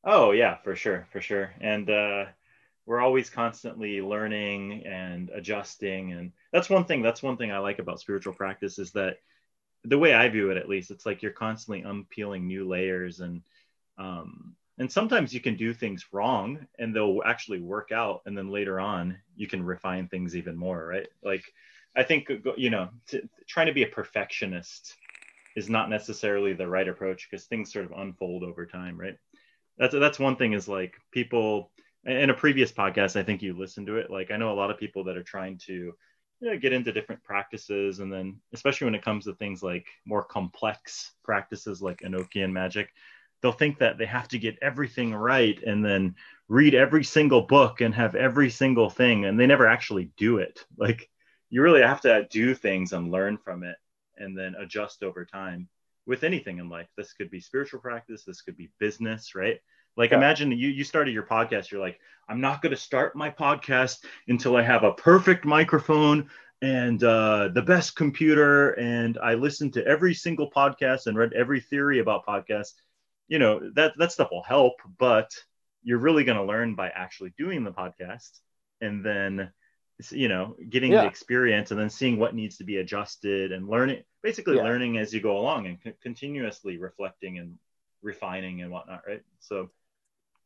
Oh 0.03 0.31
yeah, 0.33 0.57
for 0.65 0.75
sure, 0.75 1.07
for 1.13 1.21
sure. 1.21 1.53
And 1.61 1.91
uh, 1.91 2.25
we're 2.91 3.01
always 3.01 3.31
constantly 3.31 4.01
learning 4.01 4.83
and 4.85 5.31
adjusting, 5.31 6.11
and 6.11 6.33
that's 6.53 6.69
one 6.69 6.85
thing. 6.85 7.03
That's 7.03 7.23
one 7.23 7.37
thing 7.37 7.53
I 7.53 7.59
like 7.59 7.79
about 7.79 8.01
spiritual 8.01 8.33
practice 8.33 8.81
is 8.81 8.91
that 8.93 9.19
the 9.85 9.97
way 9.97 10.13
I 10.13 10.29
view 10.29 10.51
it, 10.51 10.57
at 10.57 10.69
least, 10.69 10.91
it's 10.91 11.07
like 11.07 11.23
you're 11.23 11.31
constantly 11.31 11.83
unpeeling 11.83 12.49
new 12.49 12.67
layers, 12.67 13.21
and 13.21 13.43
um, 13.97 14.57
and 14.77 14.91
sometimes 14.91 15.33
you 15.33 15.39
can 15.39 15.55
do 15.55 15.73
things 15.73 16.05
wrong, 16.11 16.67
and 16.81 16.93
they'll 16.93 17.21
actually 17.25 17.61
work 17.61 17.93
out, 17.93 18.23
and 18.27 18.37
then 18.37 18.51
later 18.51 18.81
on 18.81 19.19
you 19.37 19.47
can 19.47 19.63
refine 19.63 20.09
things 20.09 20.35
even 20.35 20.57
more, 20.57 20.85
right? 20.85 21.07
Like 21.23 21.45
I 21.95 22.03
think 22.03 22.29
you 22.57 22.71
know, 22.71 22.89
trying 23.47 23.69
to 23.69 23.73
be 23.73 23.85
a 23.85 23.87
perfectionist 23.87 24.97
is 25.55 25.71
not 25.71 25.91
necessarily 25.91 26.55
the 26.55 26.67
right 26.67 26.89
approach 26.89 27.29
because 27.31 27.47
things 27.47 27.73
sort 27.73 27.85
of 27.85 27.93
unfold 27.93 28.43
over 28.43 28.67
time, 28.67 28.99
right? 28.99 29.15
that's 29.81 29.95
that's 29.95 30.19
one 30.19 30.37
thing 30.37 30.53
is 30.53 30.69
like 30.69 30.95
people 31.11 31.71
in 32.07 32.31
a 32.31 32.35
previous 32.35 32.73
podcast 32.73 33.17
i 33.17 33.23
think 33.23 33.43
you 33.43 33.57
listened 33.57 33.87
to 33.87 33.97
it 33.97 34.11
like 34.11 34.31
i 34.31 34.37
know 34.37 34.53
a 34.53 34.55
lot 34.55 34.71
of 34.71 34.79
people 34.79 35.05
that 35.05 35.17
are 35.17 35.23
trying 35.23 35.59
to 35.59 35.93
you 36.43 36.51
know, 36.51 36.59
get 36.59 36.73
into 36.73 36.93
different 36.93 37.23
practices 37.23 38.01
and 38.01 38.13
then 38.13 38.41
especially 38.53 38.87
when 38.87 38.95
it 38.95 39.05
comes 39.05 39.25
to 39.25 39.35
things 39.35 39.63
like 39.63 39.87
more 40.07 40.25
complex 40.25 41.13
practices 41.23 41.83
like 41.83 42.01
enochian 42.01 42.51
magic 42.51 42.91
they'll 43.43 43.53
think 43.53 43.79
that 43.79 43.99
they 43.99 44.07
have 44.07 44.29
to 44.29 44.39
get 44.39 44.59
everything 44.63 45.15
right 45.15 45.63
and 45.63 45.85
then 45.85 46.15
read 46.49 46.75
every 46.75 47.05
single 47.05 47.43
book 47.43 47.81
and 47.81 47.95
have 47.95 48.15
every 48.15 48.51
single 48.51 48.89
thing 48.89 49.25
and 49.27 49.39
they 49.39 49.47
never 49.47 49.67
actually 49.67 50.11
do 50.17 50.39
it 50.39 50.65
like 50.79 51.11
you 51.51 51.63
really 51.63 51.83
have 51.83 52.01
to 52.01 52.27
do 52.31 52.55
things 52.55 52.93
and 52.93 53.11
learn 53.11 53.37
from 53.37 53.65
it 53.65 53.77
and 54.17 54.39
then 54.39 54.55
adjust 54.55 55.03
over 55.03 55.25
time 55.25 55.69
with 56.07 56.25
anything 56.25 56.59
in 56.59 56.69
life. 56.69 56.89
This 56.97 57.13
could 57.13 57.31
be 57.31 57.41
spiritual 57.41 57.81
practice, 57.81 58.25
this 58.25 58.41
could 58.41 58.57
be 58.57 58.71
business, 58.79 59.35
right? 59.35 59.61
Like 59.97 60.13
Yeah. 60.13 60.19
imagine 60.19 60.51
you 60.53 60.69
you 60.69 60.85
started 60.85 61.13
your 61.15 61.25
podcast, 61.25 61.71
you're 61.71 61.81
like, 61.81 61.99
I'm 62.29 62.41
not 62.41 62.63
going 62.63 62.71
to 62.71 62.81
start 62.81 63.17
my 63.17 63.31
podcast 63.31 64.05
until 64.29 64.57
I 64.57 64.63
have 64.63 64.85
a 64.85 64.93
perfect 64.93 65.45
microphone 65.45 66.31
and 66.63 67.03
uh, 67.03 67.49
the 67.55 67.63
best 67.63 67.97
computer 67.97 68.71
and 68.73 69.19
I 69.23 69.35
listened 69.35 69.75
to 69.75 69.87
every 69.87 70.15
single 70.15 70.51
podcast 70.51 71.07
and 71.07 71.17
read 71.17 71.33
every 71.33 71.61
theory 71.61 71.99
about 72.01 72.27
podcasts. 72.27 72.75
You 73.29 73.39
know, 73.39 73.71
that 73.75 73.93
that 73.99 74.13
stuff 74.13 74.31
will 74.31 74.43
help, 74.43 74.75
but 74.99 75.31
you're 75.83 75.99
really 75.99 76.25
going 76.25 76.37
to 76.39 76.45
learn 76.45 76.75
by 76.75 76.89
actually 76.91 77.33
doing 77.39 77.65
the 77.65 77.73
podcast 77.73 78.41
and 78.81 79.05
then 79.05 79.51
you 80.11 80.29
know 80.29 80.57
getting 80.71 80.93
Yeah. 80.93 81.03
the 81.03 81.07
experience 81.07 81.71
and 81.71 81.79
then 81.81 81.91
seeing 81.91 82.19
what 82.19 82.35
needs 82.35 82.57
to 82.59 82.65
be 82.65 82.77
adjusted 82.79 83.53
and 83.53 83.69
learning 83.69 84.03
basically 84.23 84.57
Yeah. 84.57 84.63
learning 84.63 84.97
as 84.99 85.13
you 85.13 85.21
go 85.21 85.39
along 85.39 85.67
and 85.67 85.83
co- 85.83 85.93
continuously 86.03 86.79
reflecting 86.79 87.39
and 87.39 87.59
refining 88.03 88.63
and 88.63 88.71
whatnot 88.71 89.03
right 89.07 89.23
so 89.41 89.71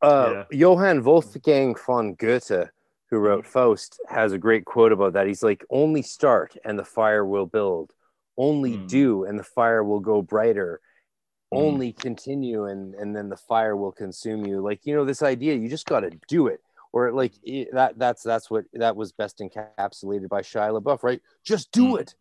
Uh, 0.03 0.45
Johann 0.51 1.03
Wolfgang 1.03 1.75
von 1.75 2.15
Goethe, 2.15 2.69
who 3.11 3.19
wrote 3.19 3.47
Faust, 3.47 3.99
has 4.09 4.33
a 4.33 4.39
great 4.39 4.65
quote 4.65 4.93
about 4.93 5.15
that. 5.15 5.27
He's 5.27 5.43
like, 5.43 5.65
"Only 5.71 6.03
start, 6.03 6.57
and 6.65 6.79
the 6.79 6.85
fire 6.85 7.25
will 7.25 7.47
build. 7.47 7.93
Only 8.37 8.77
Hmm. 8.77 8.87
do, 8.87 9.25
and 9.25 9.39
the 9.39 9.45
fire 9.45 9.83
will 9.85 10.01
go 10.01 10.21
brighter. 10.23 10.81
Hmm. 11.53 11.59
Only 11.59 11.93
continue, 11.93 12.65
and 12.65 12.95
and 12.95 13.15
then 13.17 13.29
the 13.29 13.37
fire 13.37 13.77
will 13.77 13.93
consume 13.93 14.45
you." 14.47 14.61
Like 14.61 14.85
you 14.85 14.95
know, 14.95 15.05
this 15.05 15.23
idea, 15.23 15.55
you 15.55 15.69
just 15.69 15.87
got 15.87 16.01
to 16.01 16.11
do 16.29 16.49
it. 16.49 16.61
Or 16.93 17.11
like 17.13 17.33
it- 17.43 17.73
that. 17.73 17.99
That's 17.99 18.23
that's 18.23 18.51
what 18.51 18.65
that 18.75 18.97
was 18.97 19.13
best 19.13 19.39
encapsulated 19.39 20.29
by 20.29 20.43
Shia 20.43 20.81
LaBeouf, 20.81 21.03
right? 21.03 21.21
Just 21.45 21.73
do 21.73 21.93
Hmm. 21.95 22.01
it. 22.01 22.15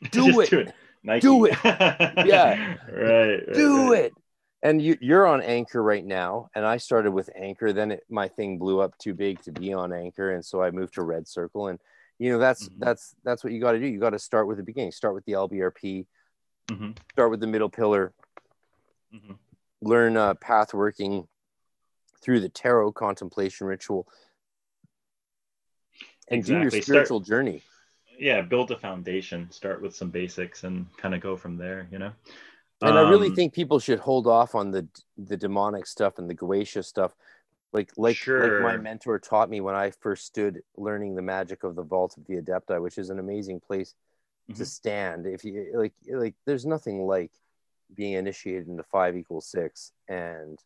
Do 0.12 0.40
it. 0.40 0.50
do 0.50 0.58
it 0.60 0.72
Nike. 1.02 1.20
Do 1.22 1.44
it. 1.46 1.56
yeah 1.64 2.76
right, 2.88 3.42
right 3.48 3.52
do 3.54 3.92
right. 3.92 4.04
it 4.04 4.12
and 4.62 4.82
you, 4.82 4.96
you're 5.00 5.26
on 5.26 5.40
anchor 5.42 5.82
right 5.82 6.04
now 6.04 6.48
and 6.54 6.64
i 6.66 6.76
started 6.76 7.12
with 7.12 7.30
anchor 7.36 7.72
then 7.72 7.92
it, 7.92 8.02
my 8.10 8.26
thing 8.28 8.58
blew 8.58 8.80
up 8.80 8.96
too 8.98 9.14
big 9.14 9.40
to 9.42 9.52
be 9.52 9.72
on 9.72 9.92
anchor 9.92 10.32
and 10.34 10.44
so 10.44 10.60
i 10.62 10.70
moved 10.70 10.94
to 10.94 11.02
red 11.02 11.26
circle 11.28 11.68
and 11.68 11.78
you 12.18 12.30
know 12.32 12.38
that's 12.38 12.68
Mhm. 12.68 12.78
that's 12.78 13.14
that's 13.22 13.44
what 13.44 13.52
you 13.52 13.60
got 13.60 13.72
to 13.72 13.78
do. 13.78 13.86
You 13.86 14.00
got 14.00 14.10
to 14.10 14.18
start 14.18 14.48
with 14.48 14.56
the 14.56 14.64
beginning. 14.64 14.90
Start 14.90 15.14
with 15.14 15.24
the 15.24 15.32
lbrp 15.34 16.06
Mhm, 16.66 16.98
start 17.12 17.30
with 17.30 17.38
the 17.40 17.46
middle 17.46 17.68
pillar. 17.70 18.12
Mhm. 19.14 19.38
learn 19.80 20.16
uh, 20.16 20.34
path 20.34 20.74
working 20.74 21.28
through 22.20 22.40
the 22.40 22.48
tarot 22.48 22.90
contemplation 22.92 23.66
ritual. 23.68 24.08
And 26.26 26.44
do 26.44 26.52
Exactly. 26.56 26.62
your 26.62 26.70
Start- 26.70 26.84
spiritual 26.84 27.20
journey. 27.20 27.62
Yeah 28.18 28.42
build 28.42 28.72
a 28.72 28.76
foundation. 28.78 29.48
Start 29.52 29.80
with 29.80 29.94
some 29.94 30.10
basics 30.10 30.64
and 30.64 30.86
kind 30.96 31.14
of 31.14 31.20
go 31.20 31.36
from 31.36 31.56
there 31.56 31.86
you 31.92 31.98
know 32.00 32.12
and 32.82 32.96
I 32.96 33.10
really 33.10 33.28
Um, 33.28 33.34
think 33.34 33.52
people 33.54 33.78
should 33.78 33.98
hold 34.00 34.26
off 34.26 34.54
on 34.54 34.70
the 34.70 34.88
the 35.16 35.36
demonic 35.36 35.86
stuff 35.86 36.18
and 36.18 36.28
the 36.28 36.34
Goetia 36.34 36.84
stuff. 36.84 37.14
Like 37.72 37.92
like 37.96 38.16
like 38.26 38.58
my 38.60 38.76
mentor 38.76 39.18
taught 39.18 39.50
me 39.50 39.60
when 39.60 39.74
I 39.74 39.90
first 39.90 40.26
stood 40.26 40.62
learning 40.76 41.14
the 41.14 41.22
magic 41.22 41.64
of 41.64 41.74
the 41.74 41.82
vault 41.82 42.16
of 42.16 42.26
the 42.26 42.40
Adepti, 42.40 42.80
which 42.80 42.98
is 42.98 43.10
an 43.10 43.18
amazing 43.18 43.60
place 43.60 43.94
to 44.54 44.62
Mhm. 44.62 44.66
stand. 44.66 45.26
If 45.26 45.44
you 45.44 45.70
like 45.74 45.94
like 46.10 46.34
there's 46.46 46.64
nothing 46.66 47.06
like 47.06 47.32
being 47.94 48.14
initiated 48.14 48.68
into 48.68 48.82
five 48.84 49.16
equals 49.16 49.46
six 49.46 49.92
and 50.08 50.58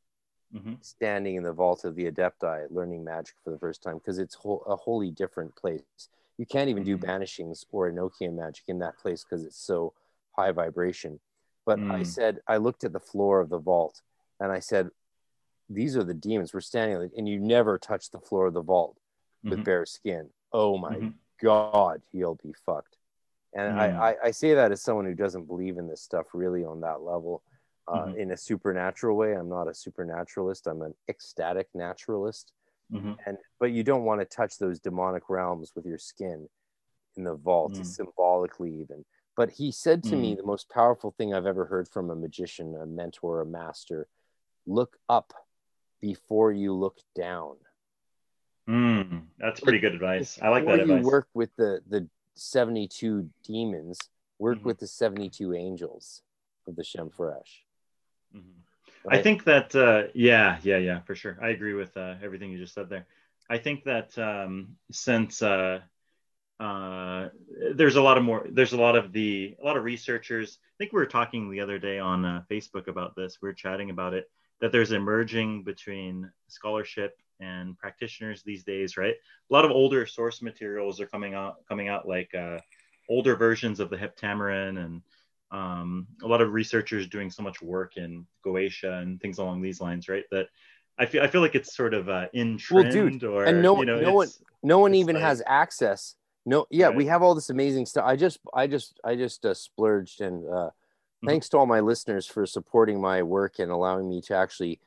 Mhm. 0.55 0.85
standing 0.85 1.37
in 1.37 1.45
the 1.45 1.53
vault 1.53 1.85
of 1.85 1.95
the 1.95 2.11
Adepti, 2.11 2.67
learning 2.71 3.05
magic 3.05 3.37
for 3.43 3.51
the 3.51 3.59
first 3.59 3.83
time 3.83 3.99
because 3.99 4.19
it's 4.19 4.35
whole, 4.35 4.63
a 4.67 4.77
wholly 4.77 5.11
different 5.11 5.55
place. 5.57 5.83
You 6.37 6.47
can't 6.47 6.69
even 6.69 6.85
do 6.85 6.97
Mhm. 6.99 7.05
banishings 7.05 7.65
or 7.71 7.91
Enochian 7.91 8.35
magic 8.35 8.65
in 8.69 8.79
that 8.81 8.99
place 8.99 9.25
because 9.25 9.45
it's 9.45 9.57
so 9.57 9.95
high 10.37 10.51
vibration. 10.53 11.21
But 11.65 11.79
I 11.79 12.01
Mm. 12.01 12.07
said, 12.07 12.41
I 12.47 12.57
looked 12.57 12.85
at 12.85 12.93
the 12.93 13.01
floor 13.01 13.41
of 13.41 13.49
the 13.49 13.59
vault 13.59 14.03
and 14.41 14.51
I 14.51 14.59
said, 14.61 14.91
These 15.69 15.97
are 15.97 16.05
the 16.05 16.13
demons. 16.15 16.53
We're 16.53 16.61
standing 16.61 16.97
on 16.99 17.11
and 17.17 17.29
you 17.29 17.39
never 17.39 17.79
touch 17.79 18.11
the 18.11 18.19
floor 18.21 18.47
of 18.47 18.55
the 18.55 18.63
vault 18.63 18.99
with 19.43 19.61
Mhm. 19.61 19.65
bare 19.65 19.87
skin. 19.87 20.31
Oh 20.53 20.77
my 20.77 20.97
Mhm. 20.97 21.15
God, 21.41 22.03
you'll 22.13 22.35
be 22.35 22.53
fucked. 22.53 22.99
And 23.55 23.73
Mm. 23.73 23.79
I, 23.79 24.11
I, 24.13 24.17
I 24.25 24.31
say 24.33 24.55
that 24.55 24.73
as 24.73 24.83
someone 24.83 25.07
who 25.07 25.15
doesn't 25.15 25.47
believe 25.47 25.79
in 25.79 25.87
this 25.87 26.03
stuff 26.03 26.27
really 26.35 26.65
on 26.65 26.81
that 26.81 27.01
level. 27.03 27.43
Uh, 27.89 28.07
Mhm. 28.07 28.17
In 28.17 28.31
a 28.33 28.37
supernatural 28.37 29.17
way, 29.17 29.33
I'm 29.35 29.49
not 29.49 29.67
a 29.69 29.75
supernaturalist. 29.75 30.67
I'm 30.67 30.83
an 30.83 30.95
ecstatic 31.09 31.69
naturalist. 31.75 32.53
Mhm. 32.91 33.17
And 33.27 33.39
but 33.59 33.73
you 33.73 33.83
don't 33.83 34.05
want 34.05 34.21
to 34.21 34.25
touch 34.27 34.59
those 34.59 34.79
demonic 34.81 35.29
realms 35.31 35.75
with 35.75 35.87
your 35.87 35.99
skin 35.99 36.49
in 37.17 37.25
the 37.25 37.35
vault, 37.35 37.73
Mm. 37.75 37.85
symbolically 37.87 38.73
even. 38.81 39.05
But 39.37 39.51
he 39.51 39.73
said 39.73 40.03
to 40.05 40.17
me 40.17 40.35
Mm. 40.35 40.37
the 40.37 40.43
most 40.43 40.69
powerful 40.69 41.13
thing 41.13 41.33
I've 41.33 41.47
ever 41.47 41.65
heard 41.65 41.89
from 41.89 42.11
a 42.11 42.15
magician, 42.15 42.77
a 42.77 42.87
mentor, 42.87 43.41
a 43.41 43.47
master: 43.47 44.09
look 44.67 44.99
up 45.09 45.33
before 46.01 46.53
you 46.53 46.75
look 46.75 46.99
down. 47.15 47.57
Mm, 48.69 49.27
that's 49.39 49.61
pretty 49.61 49.79
good 49.79 49.95
advice. 49.95 50.39
I 50.41 50.49
like 50.49 50.65
Before 50.65 50.77
that 50.77 50.87
you 50.87 50.93
advice. 50.95 51.05
work 51.05 51.29
with 51.35 51.55
the 51.57 51.83
the 51.89 52.09
72 52.35 53.31
demons, 53.43 53.99
work 54.39 54.59
Mhm. 54.59 54.65
with 54.65 54.79
the 54.79 54.87
72 54.87 55.55
angels 55.55 56.23
of 56.67 56.77
the 56.77 56.83
Shemfresh. 56.83 57.65
Mhm. 58.35 58.63
I 59.09 59.21
think 59.23 59.45
that 59.45 59.75
uh, 59.75 60.09
yeah, 60.15 60.59
yeah, 60.63 60.79
yeah, 60.79 61.01
for 61.01 61.15
sure. 61.15 61.39
I 61.43 61.51
agree 61.51 61.75
with 61.75 61.97
uh, 61.97 62.17
everything 62.23 62.51
you 62.51 62.59
just 62.59 62.75
said 62.75 62.89
there. 62.89 63.07
I 63.51 63.59
think 63.59 63.85
that 63.85 64.17
um, 64.19 64.77
since 64.93 65.43
uh, 65.43 65.81
uh, 66.61 67.29
there's 67.75 67.97
a 67.97 68.03
lot 68.03 68.17
of 68.19 68.25
more, 68.25 68.47
there's 68.51 68.73
a 68.73 68.77
lot 68.81 68.97
of 68.97 69.13
the 69.13 69.57
a 69.61 69.65
lot 69.65 69.77
of 69.77 69.85
researchers. 69.85 70.59
I 70.63 70.75
think 70.79 70.93
we 70.93 70.99
were 71.01 71.07
talking 71.07 71.51
the 71.51 71.61
other 71.61 71.79
day 71.79 71.99
on 71.99 72.25
uh, 72.25 72.43
Facebook 72.51 72.89
about 72.89 73.17
this. 73.17 73.39
We 73.43 73.49
were 73.49 73.55
chatting 73.55 73.91
about 73.91 74.15
it 74.15 74.31
that 74.61 74.71
there's 74.71 74.93
emerging 74.93 75.65
between 75.65 76.31
scholarship 76.47 77.17
and 77.41 77.77
practitioners 77.79 78.43
these 78.45 78.63
days, 78.63 78.97
right? 78.97 79.15
A 79.15 79.53
lot 79.53 79.65
of 79.65 79.73
older 79.73 80.07
source 80.07 80.41
materials 80.41 81.01
are 81.01 81.07
coming 81.07 81.35
out, 81.35 81.57
coming 81.69 81.89
out 81.89 82.07
like 82.07 82.33
uh, 82.35 82.59
older 83.09 83.35
versions 83.35 83.81
of 83.81 83.91
the 83.91 83.97
Heptameron 83.97 84.79
and 84.85 85.03
um, 85.51 86.07
a 86.23 86.27
lot 86.29 86.41
of 86.41 86.53
researchers 86.53 87.09
doing 87.09 87.29
so 87.29 87.43
much 87.43 87.61
work 87.61 87.97
in 87.97 88.25
Goetia 88.47 89.03
and 89.03 89.21
things 89.21 89.39
along 89.39 89.63
these 89.63 89.81
lines, 89.81 90.09
right? 90.09 90.25
That 90.31 90.47
I 90.97 91.07
feel 91.07 91.23
I 91.25 91.27
feel 91.27 91.41
like 91.41 91.57
it's 91.57 91.75
sort 91.75 91.93
of 91.95 92.09
uh, 92.09 92.27
in 92.33 92.59
Well, 92.71 92.85
trend 92.85 93.21
dude, 93.21 93.25
or 93.25 93.45
and 93.47 93.61
no- 93.63 93.81
you 93.81 93.87
know, 93.87 94.01
no 94.01 94.13
one- 94.13 94.29
no 94.63 94.79
one 94.79 94.95
even 94.95 95.17
like- 95.17 95.25
has 95.25 95.43
access 95.47 96.15
no 96.45 96.67
yeah 96.71 96.87
Right. 96.87 96.97
we 96.97 97.07
have 97.07 97.23
all 97.23 97.35
this 97.35 97.51
amazing 97.51 97.87
stuff 97.87 98.05
i 98.07 98.17
just 98.17 98.41
i 98.55 98.67
just 98.67 98.99
i 99.05 99.15
just 99.15 99.45
uh, 99.47 99.55
splurged 99.55 100.21
and 100.21 100.47
uh 100.49 100.71
Mhm. 101.23 101.29
thanks 101.29 101.49
to 101.51 101.59
all 101.59 101.67
my 101.67 101.79
listeners 101.81 102.27
for 102.27 102.45
supporting 102.47 103.01
my 103.01 103.23
work 103.23 103.61
and 103.61 103.71
allowing 103.71 104.09
me 104.09 104.21
to 104.23 104.35
actually 104.35 104.81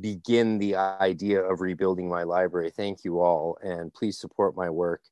begin 0.00 0.58
the 0.58 0.76
idea 0.76 1.42
of 1.42 1.60
rebuilding 1.60 2.08
my 2.08 2.22
library 2.22 2.70
thank 2.70 3.04
you 3.04 3.20
all 3.20 3.58
and 3.62 3.92
please 3.92 4.16
support 4.18 4.56
my 4.56 4.70
work 4.70 5.02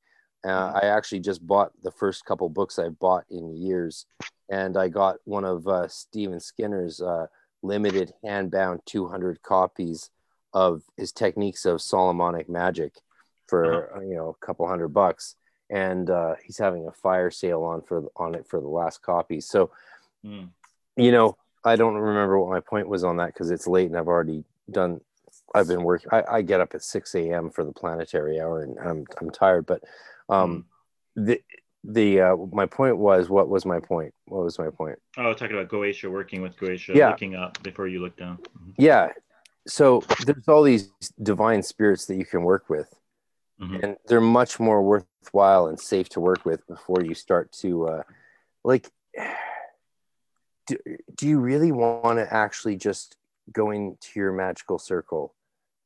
uh, 0.45 0.49
Mhm. 0.73 0.85
i 0.85 0.87
actually 0.87 1.21
just 1.21 1.45
bought 1.47 1.73
the 1.83 1.91
first 1.91 2.25
couple 2.25 2.49
books 2.49 2.79
i've 2.79 2.99
bought 2.99 3.25
in 3.31 3.57
years 3.57 4.07
and 4.49 4.77
i 4.77 4.89
got 4.89 5.17
one 5.25 5.45
of 5.45 5.67
uh, 5.67 5.89
stephen 5.89 6.41
skinner's 6.41 7.01
uh, 7.03 7.27
limited 7.62 8.15
hand-bound 8.25 8.81
200 8.87 9.43
copies 9.43 10.11
of 10.55 10.83
his 10.97 11.12
techniques 11.12 11.65
of 11.67 11.81
Solomonic 11.83 12.49
magic 12.49 12.95
for 13.47 13.95
uh, 13.97 14.01
you 14.01 14.15
know 14.17 14.29
a 14.31 14.47
couple 14.47 14.67
hundred 14.67 14.89
bucks, 14.89 15.37
and 15.70 16.10
uh, 16.10 16.34
he's 16.44 16.59
having 16.59 16.86
a 16.86 16.92
fire 16.92 17.30
sale 17.30 17.62
on 17.62 17.80
for 17.82 18.05
on 18.16 18.34
it 18.34 18.47
for 18.47 18.60
the 18.60 18.68
last 18.68 19.02
copy. 19.02 19.40
So, 19.40 19.70
Mm. 20.24 20.51
you 20.97 21.12
know, 21.12 21.38
I 21.64 21.76
don't 21.76 21.94
remember 21.94 22.38
what 22.38 22.51
my 22.51 22.60
point 22.60 22.88
was 22.88 23.05
on 23.05 23.16
that 23.16 23.28
because 23.32 23.51
it's 23.51 23.66
late 23.66 23.86
and 23.88 23.97
I've 23.97 24.09
already 24.09 24.44
done. 24.70 25.01
I've 25.55 25.68
been 25.68 25.82
working. 25.82 26.09
I, 26.12 26.22
I 26.30 26.42
get 26.42 26.60
up 26.60 26.74
at 26.74 26.82
six 26.82 27.14
a.m. 27.14 27.51
for 27.51 27.64
the 27.64 27.72
planetary 27.72 28.38
hour, 28.40 28.62
and 28.62 28.78
I'm 28.78 29.06
I'm 29.20 29.30
tired. 29.30 29.64
But 29.66 29.82
um, 30.28 30.64
the 31.16 31.40
the 31.84 32.20
uh, 32.20 32.36
my 32.52 32.66
point 32.66 32.98
was 32.98 33.30
what 33.30 33.48
was 33.48 33.64
my 33.64 33.80
point? 33.80 34.12
What 34.26 34.44
was 34.44 34.59
my 34.59 34.68
point? 34.70 34.98
Oh, 35.16 35.32
talking 35.32 35.56
about 35.56 35.68
Goetia, 35.68 36.10
working 36.10 36.42
with 36.42 36.56
Goetia, 36.59 36.94
Yeah. 36.94 37.10
looking 37.10 37.34
up 37.34 37.62
before 37.62 37.88
you 37.88 38.01
look 38.02 38.16
down. 38.16 38.36
Mhm. 38.38 38.74
Yeah. 38.76 39.12
So 39.66 40.02
there's 40.26 40.48
all 40.48 40.62
these 40.62 40.90
divine 41.22 41.62
spirits 41.62 42.06
that 42.06 42.16
you 42.16 42.24
can 42.26 42.42
work 42.42 42.68
with, 42.68 42.92
Mhm. 43.60 43.82
and 43.82 43.97
they're 44.06 44.20
much 44.20 44.60
more 44.60 44.82
worthwhile 45.22 45.66
and 45.66 45.78
safe 45.78 46.09
to 46.10 46.20
work 46.20 46.44
with 46.44 46.66
before 46.66 47.02
you 47.02 47.14
start 47.14 47.52
to 47.52 47.88
uh, 47.88 48.02
like. 48.64 48.90
Do, 50.66 50.76
do 51.16 51.26
you 51.26 51.40
really 51.40 51.72
want 51.72 52.18
to 52.18 52.32
actually 52.32 52.76
just 52.76 53.16
go 53.51 53.72
into 53.72 54.10
your 54.14 54.30
magical 54.30 54.78
circle 54.78 55.34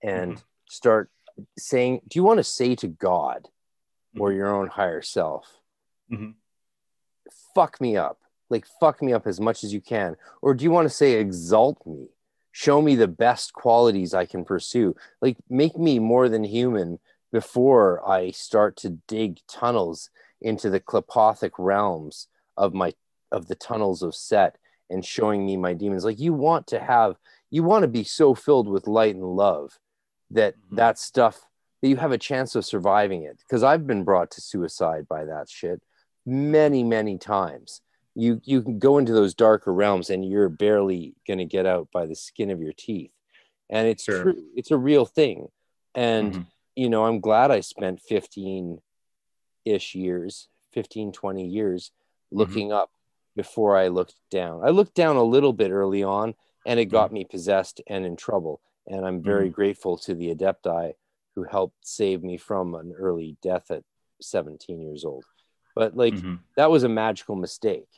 and 0.02 0.42
start 0.68 1.10
saying? 1.56 2.02
Do 2.06 2.18
you 2.18 2.22
want 2.22 2.36
to 2.38 2.44
say 2.44 2.74
to 2.74 2.88
God 2.88 3.48
or 4.18 4.30
your 4.32 4.54
own 4.54 4.66
higher 4.66 5.00
self, 5.00 5.62
Mhm. 6.12 6.34
"Fuck 7.54 7.80
me 7.80 7.96
up"? 7.96 8.20
Like 8.50 8.66
fuck 8.78 9.00
me 9.00 9.14
up 9.14 9.26
as 9.26 9.40
much 9.40 9.64
as 9.64 9.72
you 9.72 9.80
can, 9.80 10.16
or 10.42 10.52
do 10.52 10.64
you 10.64 10.70
want 10.70 10.84
to 10.86 10.94
say 10.94 11.12
exalt 11.14 11.86
me? 11.86 12.08
show 12.56 12.80
me 12.80 12.94
the 12.94 13.08
best 13.08 13.52
qualities 13.52 14.14
I 14.14 14.26
can 14.26 14.44
pursue. 14.44 14.94
Like 15.20 15.36
make 15.48 15.76
me 15.76 15.98
more 15.98 16.28
than 16.28 16.44
human 16.44 17.00
before 17.38 18.00
I 18.08 18.30
start 18.30 18.76
to 18.76 18.90
dig 19.08 19.40
tunnels 19.48 20.08
into 20.40 20.70
the 20.70 20.78
Qliphothic 20.78 21.50
realms 21.58 22.28
of 22.56 22.72
my 22.72 22.94
of 23.32 23.48
the 23.48 23.56
tunnels 23.56 24.04
of 24.04 24.14
Set 24.14 24.56
and 24.88 25.04
showing 25.04 25.44
me 25.44 25.56
my 25.56 25.74
demons. 25.74 26.04
Like 26.04 26.20
you 26.20 26.32
want 26.32 26.68
to 26.68 26.78
have 26.78 27.16
you 27.50 27.64
want 27.64 27.82
to 27.82 27.88
be 27.88 28.04
so 28.04 28.36
filled 28.36 28.68
with 28.68 28.86
light 28.86 29.16
and 29.16 29.24
love 29.24 29.80
that 30.30 30.54
Mhm. 30.54 30.76
that 30.76 30.96
stuff 30.96 31.44
that 31.82 31.88
you 31.88 31.96
have 31.96 32.12
a 32.12 32.18
chance 32.18 32.54
of 32.54 32.64
surviving 32.64 33.24
it. 33.24 33.38
Because 33.38 33.64
I've 33.64 33.84
been 33.84 34.04
brought 34.04 34.30
to 34.32 34.40
suicide 34.40 35.08
by 35.08 35.24
that 35.24 35.50
shit 35.50 35.82
many, 36.24 36.84
many 36.84 37.18
times 37.18 37.80
you 38.14 38.40
you 38.44 38.62
can 38.62 38.78
go 38.78 38.96
into 38.98 39.12
those 39.12 39.34
darker 39.34 39.72
realms 39.72 40.08
and 40.08 40.24
you're 40.24 40.48
barely 40.48 41.16
going 41.26 41.38
to 41.38 41.44
get 41.56 41.66
out 41.66 41.88
by 41.92 42.06
the 42.06 42.14
skin 42.14 42.52
of 42.52 42.62
your 42.62 42.72
teeth 42.74 43.10
and 43.68 43.88
it's 43.88 44.04
Sure. 44.04 44.22
true 44.22 44.44
it's 44.54 44.70
a 44.70 44.78
real 44.78 45.04
thing 45.04 45.48
and 45.96 46.32
Mhm. 46.32 46.46
You 46.76 46.88
know 46.88 47.04
i'm 47.04 47.20
glad 47.20 47.50
i 47.50 47.60
spent 47.60 48.00
15 48.00 48.80
ish 49.64 49.94
years 49.94 50.48
15 50.72 51.12
20 51.12 51.46
years 51.46 51.92
looking 52.30 52.72
up 52.72 52.90
before 53.36 53.76
i 53.76 53.88
looked 53.88 54.16
down 54.30 54.60
i 54.64 54.70
looked 54.70 54.94
down 54.94 55.16
a 55.16 55.22
little 55.22 55.52
bit 55.52 55.70
early 55.70 56.02
on 56.02 56.34
and 56.66 56.80
it 56.80 56.86
got 56.86 57.12
me 57.12 57.24
possessed 57.24 57.80
and 57.86 58.04
in 58.04 58.16
trouble 58.16 58.60
and 58.86 59.06
i'm 59.06 59.22
very 59.22 59.48
grateful 59.50 59.96
to 59.96 60.14
the 60.14 60.34
adepti 60.34 60.92
who 61.34 61.44
helped 61.44 61.76
save 61.82 62.22
me 62.22 62.36
from 62.36 62.74
an 62.74 62.92
early 62.96 63.36
death 63.42 63.70
at 63.70 63.82
17 64.20 64.80
years 64.80 65.04
old 65.04 65.24
but 65.74 65.96
like 65.96 66.14
Mhm. 66.14 66.38
that 66.56 66.70
was 66.70 66.84
a 66.84 66.88
magical 66.88 67.34
mistake. 67.34 67.88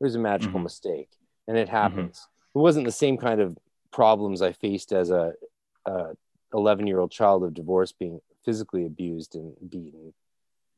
It 0.00 0.04
was 0.04 0.16
a 0.16 0.18
magical 0.18 0.58
Mhm. 0.58 0.64
mistake, 0.64 1.08
and 1.46 1.56
it 1.56 1.68
happens. 1.68 2.26
It 2.52 2.58
wasn't 2.58 2.84
the 2.86 2.90
same 2.90 3.16
kind 3.16 3.40
of 3.40 3.56
problems 3.92 4.42
I 4.42 4.50
faced 4.50 4.90
as 4.92 5.10
a, 5.10 5.34
a 5.86 6.16
11 6.52 6.86
year 6.86 7.00
old 7.00 7.10
child 7.12 7.44
of 7.44 7.54
divorce 7.54 7.92
being 7.92 8.20
physically 8.44 8.84
abused 8.86 9.34
and 9.36 9.54
beaten, 9.70 10.14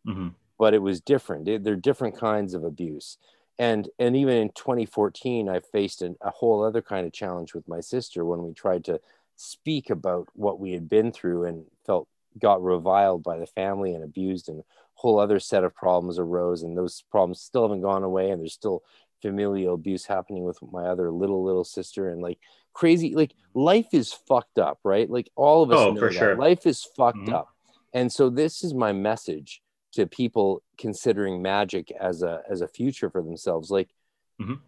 Mhm. 0.06 0.34
but 0.58 0.74
it 0.74 0.78
was 0.82 1.00
different. 1.00 1.44
They- 1.44 1.58
They're 1.58 1.76
different 1.76 2.16
kinds 2.16 2.54
of 2.54 2.64
abuse. 2.64 3.18
And, 3.58 3.88
and 3.98 4.16
even 4.16 4.36
in 4.36 4.50
2014, 4.50 5.48
I 5.48 5.60
faced 5.60 6.02
an, 6.02 6.16
a 6.20 6.30
whole 6.30 6.62
other 6.64 6.82
kind 6.82 7.06
of 7.06 7.12
challenge 7.12 7.54
with 7.54 7.68
my 7.68 7.80
sister 7.80 8.24
when 8.24 8.42
we 8.44 8.52
tried 8.52 8.84
to 8.86 9.00
speak 9.36 9.90
about 9.90 10.28
what 10.34 10.58
we 10.60 10.72
had 10.72 10.88
been 10.88 11.12
through 11.12 11.44
and 11.44 11.66
felt 11.86 12.08
got 12.38 12.62
reviled 12.62 13.22
by 13.22 13.38
the 13.38 13.46
family 13.46 13.94
and 13.94 14.02
abused 14.02 14.48
and 14.48 14.64
whole 14.94 15.18
other 15.20 15.38
set 15.40 15.64
of 15.64 15.74
problems 15.74 16.18
arose 16.18 16.62
and 16.62 16.76
those 16.76 17.02
problems 17.10 17.40
still 17.40 17.62
haven't 17.62 17.80
gone 17.82 18.02
away 18.04 18.30
and 18.30 18.40
there's 18.40 18.52
still 18.54 18.82
familial 19.22 19.74
abuse 19.74 20.04
happening 20.06 20.44
with 20.44 20.60
my 20.62 20.84
other 20.86 21.10
little 21.10 21.42
little 21.44 21.64
sister 21.64 22.08
and 22.10 22.20
like 22.20 22.38
crazy 22.74 23.14
like 23.14 23.34
life 23.54 23.88
is 23.92 24.12
fucked 24.12 24.58
up 24.58 24.78
right 24.84 25.08
like 25.08 25.30
all 25.36 25.62
of 25.62 25.70
us 25.70 25.78
Oh, 25.78 25.92
know 25.92 26.00
for 26.00 26.08
that. 26.08 26.14
sure. 26.14 26.36
life 26.36 26.66
is 26.66 26.84
fucked 26.84 27.16
Mhm. 27.28 27.32
up 27.32 27.48
and 27.92 28.12
so 28.12 28.28
this 28.28 28.62
is 28.64 28.74
my 28.74 28.92
message 28.92 29.62
to 29.92 30.06
people 30.06 30.60
considering 30.76 31.40
magic 31.40 31.90
as 31.92 32.22
a 32.22 32.42
as 32.50 32.60
a 32.60 32.68
future 32.68 33.08
for 33.08 33.22
themselves 33.22 33.70
like 33.70 33.94
Mhm. 34.40 34.60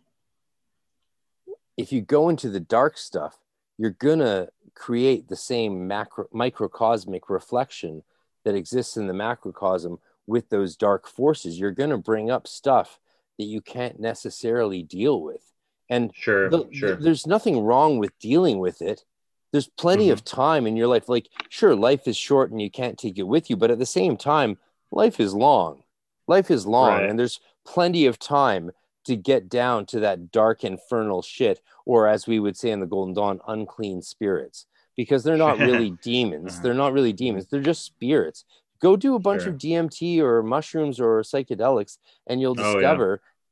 if 1.77 1.93
you 1.93 2.01
go 2.01 2.29
into 2.29 2.49
the 2.49 2.61
dark 2.61 2.97
stuff 2.97 3.39
you're 3.79 3.91
gonna 3.91 4.49
create 4.75 5.29
the 5.29 5.37
same 5.37 5.87
macro 5.87 6.27
microcosmic 6.33 7.29
reflection 7.29 8.03
that 8.45 8.55
exists 8.55 8.97
in 8.97 9.07
the 9.07 9.13
macrocosm 9.15 9.99
with 10.27 10.49
those 10.49 10.77
dark 10.77 11.07
forces 11.09 11.59
you're 11.59 11.71
gonna 11.73 11.99
bring 11.99 12.31
up 12.31 12.47
stuff 12.47 13.01
that 13.39 13.45
you 13.45 13.61
can't 13.61 13.99
necessarily 13.99 14.83
deal 14.83 15.21
with 15.21 15.53
and 15.89 16.11
Sure. 16.15 16.49
the- 16.51 16.67
sure. 16.73 16.97
there's 16.97 17.27
nothing 17.27 17.61
wrong 17.61 17.99
with 17.99 18.19
dealing 18.19 18.59
with 18.59 18.83
it 18.83 19.05
there's 19.53 19.69
plenty 19.69 20.11
of 20.11 20.25
time 20.25 20.67
in 20.67 20.77
your 20.77 20.89
life 20.89 21.09
like 21.09 21.29
sure 21.49 21.75
life 21.75 22.07
is 22.09 22.17
short 22.17 22.51
and 22.51 22.61
you 22.61 22.71
can't 22.71 22.99
take 22.99 23.17
it 23.19 23.23
with 23.23 23.49
you 23.49 23.57
but 23.57 23.71
at 23.71 23.79
the 23.79 23.87
same 23.87 24.17
time 24.17 24.59
life 24.91 25.21
is 25.21 25.35
long 25.35 25.83
life 26.27 26.51
is 26.51 26.67
long 26.67 26.91
Right. 26.91 27.09
and 27.09 27.19
there's 27.19 27.41
plenty 27.65 28.07
of 28.07 28.19
time 28.19 28.71
to 29.05 29.15
get 29.17 29.49
down 29.49 29.87
to 29.87 30.01
that 30.01 30.33
dark 30.33 30.65
infernal 30.65 31.23
shit 31.23 31.61
or 31.85 32.09
as 32.09 32.27
we 32.27 32.41
would 32.41 32.57
say 32.57 32.71
in 32.71 32.81
the 32.81 32.87
golden 32.87 33.15
dawn 33.15 33.41
unclean 33.47 34.03
spirits 34.03 34.67
because 34.97 35.23
they're 35.23 35.37
not 35.37 35.59
really 35.71 35.91
demons 36.03 36.55
Uh-huh. 36.55 36.63
they're 36.63 36.75
not 36.75 36.93
really 36.93 37.13
demons 37.13 37.47
they're 37.47 37.61
just 37.61 37.85
spirits 37.85 38.45
go 38.83 38.97
do 38.97 39.15
a 39.15 39.19
bunch 39.21 39.43
Sure. 39.43 39.53
of 39.53 39.59
dmt 39.59 40.19
or 40.21 40.43
mushrooms 40.43 40.99
or 41.01 41.23
psychedelics 41.23 41.99
and 42.27 42.41
you'll 42.41 42.61
Oh, 42.61 42.75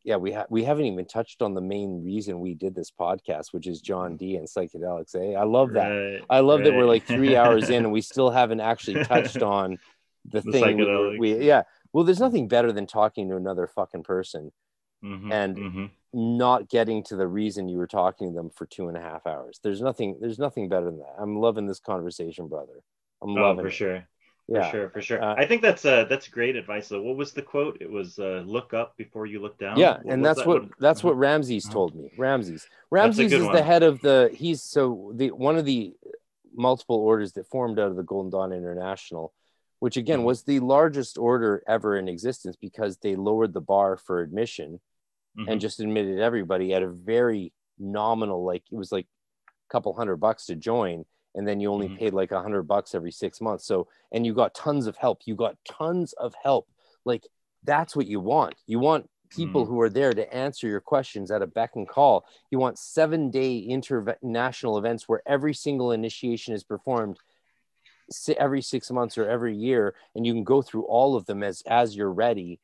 yeah. 0.04 0.16
we 0.16 0.32
ha- 0.32 0.46
we 0.50 0.62
haven't 0.64 0.84
even 0.86 1.04
touched 1.06 1.42
on 1.42 1.54
the 1.54 1.60
main 1.60 2.04
reason 2.04 2.38
we 2.40 2.54
did 2.54 2.74
this 2.74 2.90
podcast, 2.90 3.52
which 3.52 3.66
is 3.66 3.80
John 3.80 4.16
Dee 4.16 4.36
and 4.36 4.46
psychedelics. 4.46 5.14
Eh? 5.16 5.34
I 5.36 5.44
love 5.44 5.72
that. 5.72 5.88
Right, 5.88 6.22
I 6.30 6.40
love 6.40 6.62
that 6.64 6.72
we're 6.74 6.84
like 6.86 7.04
three 7.06 7.36
hours 7.36 7.70
in 7.70 7.84
and 7.84 7.92
we 7.92 8.00
still 8.00 8.30
haven't 8.30 8.60
actually 8.60 9.02
touched 9.04 9.42
on 9.58 9.78
the, 10.30 10.40
The 10.42 10.52
thing. 10.52 10.76
We, 10.78 11.18
we 11.18 11.44
yeah. 11.46 11.62
Well, 11.92 12.04
there's 12.04 12.20
nothing 12.20 12.48
better 12.48 12.72
than 12.72 12.86
talking 12.86 13.28
to 13.30 13.36
another 13.36 13.66
fucking 13.66 14.02
person, 14.04 14.52
Mhm, 15.04 15.32
and- 15.32 15.56
mhm. 15.56 15.90
not 16.12 16.68
getting 16.68 17.02
to 17.04 17.16
the 17.16 17.26
reason 17.26 17.68
you 17.68 17.78
were 17.78 17.86
talking 17.86 18.28
to 18.30 18.34
them 18.34 18.50
for 18.50 18.66
two 18.66 18.88
and 18.88 18.96
a 18.96 19.00
half 19.00 19.26
hours. 19.26 19.58
There's 19.62 19.80
nothing. 19.80 20.16
There's 20.20 20.38
nothing 20.38 20.68
better 20.68 20.86
than 20.86 20.98
that. 20.98 21.14
I'm 21.18 21.36
loving 21.36 21.66
this 21.66 21.80
conversation, 21.80 22.48
brother. 22.48 22.82
I'm 23.22 23.30
oh, 23.30 23.42
loving 23.42 23.64
for 23.64 23.68
it. 23.68 23.72
sure. 23.72 24.08
Yeah. 24.46 24.70
For 24.70 24.76
sure, 24.76 24.90
for 24.90 25.00
sure. 25.00 25.22
Uh, 25.22 25.34
I 25.36 25.46
think 25.46 25.62
that's 25.62 25.84
uh 25.86 26.04
that's 26.04 26.28
great 26.28 26.54
advice 26.54 26.88
though. 26.88 27.00
What 27.00 27.16
was 27.16 27.32
the 27.32 27.40
quote? 27.42 27.78
It 27.80 27.90
was 27.90 28.18
uh 28.18 28.42
look 28.44 28.74
up 28.74 28.94
before 28.96 29.24
you 29.24 29.40
look 29.40 29.58
down. 29.58 29.78
Yeah, 29.78 29.98
What 30.02 30.12
and 30.12 30.24
that's 30.24 30.40
that? 30.40 30.46
what 30.46 30.62
that's 30.78 31.02
what 31.02 31.16
Ramses 31.16 31.64
Uh-huh. 31.64 31.72
told 31.72 31.94
me. 31.94 32.12
Ramses. 32.18 32.66
Ramses 32.90 33.32
is 33.32 33.46
the 33.48 33.62
head 33.62 33.82
of 33.82 34.00
the. 34.02 34.30
He's 34.34 34.62
so 34.62 35.12
the 35.14 35.30
one 35.30 35.56
of 35.56 35.64
the 35.64 35.94
multiple 36.54 36.96
orders 36.96 37.32
that 37.32 37.46
formed 37.48 37.78
out 37.78 37.88
of 37.90 37.96
the 37.96 38.02
Golden 38.02 38.30
Dawn 38.30 38.52
International, 38.52 39.32
which 39.80 39.96
again 39.96 40.20
Mhm. 40.20 40.24
was 40.24 40.42
the 40.42 40.60
largest 40.60 41.16
order 41.16 41.62
ever 41.66 41.96
in 41.96 42.06
existence 42.06 42.54
because 42.56 42.98
they 42.98 43.16
lowered 43.16 43.54
the 43.54 43.60
bar 43.62 43.96
for 43.96 44.20
admission 44.20 44.78
Mhm. 45.38 45.48
and 45.52 45.60
just 45.60 45.80
admitted 45.80 46.20
everybody 46.20 46.74
at 46.74 46.82
a 46.82 46.88
very 46.88 47.52
nominal, 47.78 48.44
like 48.44 48.62
it 48.70 48.76
was 48.76 48.92
like 48.92 49.06
a 49.46 49.72
couple 49.72 49.94
hundred 49.94 50.18
bucks 50.18 50.46
to 50.46 50.54
join, 50.54 51.06
and 51.34 51.46
then 51.46 51.60
you 51.60 51.70
only 51.70 51.88
Mhm. 51.88 51.98
paid 51.98 52.14
like 52.14 52.32
a 52.32 52.40
hundred 52.42 52.62
bucks 52.64 52.94
every 52.94 53.10
six 53.12 53.40
months. 53.40 53.64
So 53.66 53.88
and 54.12 54.24
you 54.24 54.34
got 54.34 54.54
tons 54.54 54.86
of 54.86 54.96
help. 54.96 55.26
You 55.26 55.34
got 55.34 55.56
tons 55.64 56.12
of 56.14 56.34
help. 56.42 56.68
Like 57.04 57.26
that's 57.62 57.96
what 57.96 58.06
you 58.06 58.20
want. 58.20 58.54
You 58.66 58.78
want 58.78 59.10
people 59.30 59.64
Mm. 59.64 59.68
who 59.68 59.80
are 59.80 59.88
there 59.90 60.12
to 60.12 60.32
answer 60.32 60.68
your 60.68 60.80
questions 60.80 61.30
at 61.30 61.42
a 61.42 61.46
beck 61.46 61.74
and 61.74 61.88
call. 61.88 62.24
You 62.50 62.58
want 62.58 62.78
seven 62.78 63.30
day 63.30 63.58
international 63.58 64.78
events 64.78 65.08
where 65.08 65.22
every 65.26 65.54
single 65.54 65.90
initiation 65.92 66.54
is 66.54 66.62
performed 66.62 67.18
every 68.36 68.60
six 68.62 68.90
months 68.90 69.16
or 69.18 69.28
every 69.28 69.56
year, 69.56 69.94
and 70.14 70.26
you 70.26 70.34
can 70.34 70.44
go 70.44 70.60
through 70.62 70.84
all 70.84 71.16
of 71.16 71.26
them 71.26 71.42
as 71.42 71.62
as 71.62 71.96
you're 71.96 72.12
ready 72.12 72.60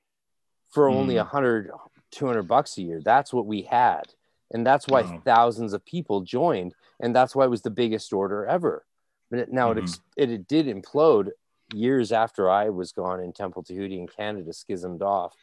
for 0.68 0.88
only 0.88 1.14
Mm. 1.14 1.22
a 1.22 1.24
hundred, 1.24 1.70
two 2.10 2.26
hundred 2.26 2.44
bucks 2.44 2.76
a 2.78 2.82
year. 2.82 3.00
That's 3.02 3.32
what 3.32 3.46
we 3.46 3.62
had, 3.62 4.14
and 4.50 4.66
that's 4.66 4.88
why 4.88 5.02
Wow. 5.02 5.22
thousands 5.24 5.72
of 5.72 5.84
people 5.84 6.22
joined, 6.22 6.74
and 7.00 7.14
that's 7.14 7.34
why 7.34 7.44
it 7.44 7.50
was 7.50 7.62
the 7.62 7.70
biggest 7.70 8.12
order 8.12 8.46
ever. 8.46 8.84
But 9.30 9.40
it, 9.40 9.52
now 9.52 9.70
it, 9.70 9.76
mm-hmm. 9.76 9.84
ex- 9.84 10.00
it 10.16 10.30
it 10.30 10.48
did 10.48 10.66
implode 10.66 11.30
years 11.72 12.12
after 12.12 12.50
I 12.50 12.70
was 12.70 12.92
gone 12.92 13.20
and 13.20 13.34
Temple 13.34 13.62
Tahuti 13.62 13.98
in 13.98 14.08
Canada 14.08 14.52
schismed 14.52 15.02
off, 15.02 15.34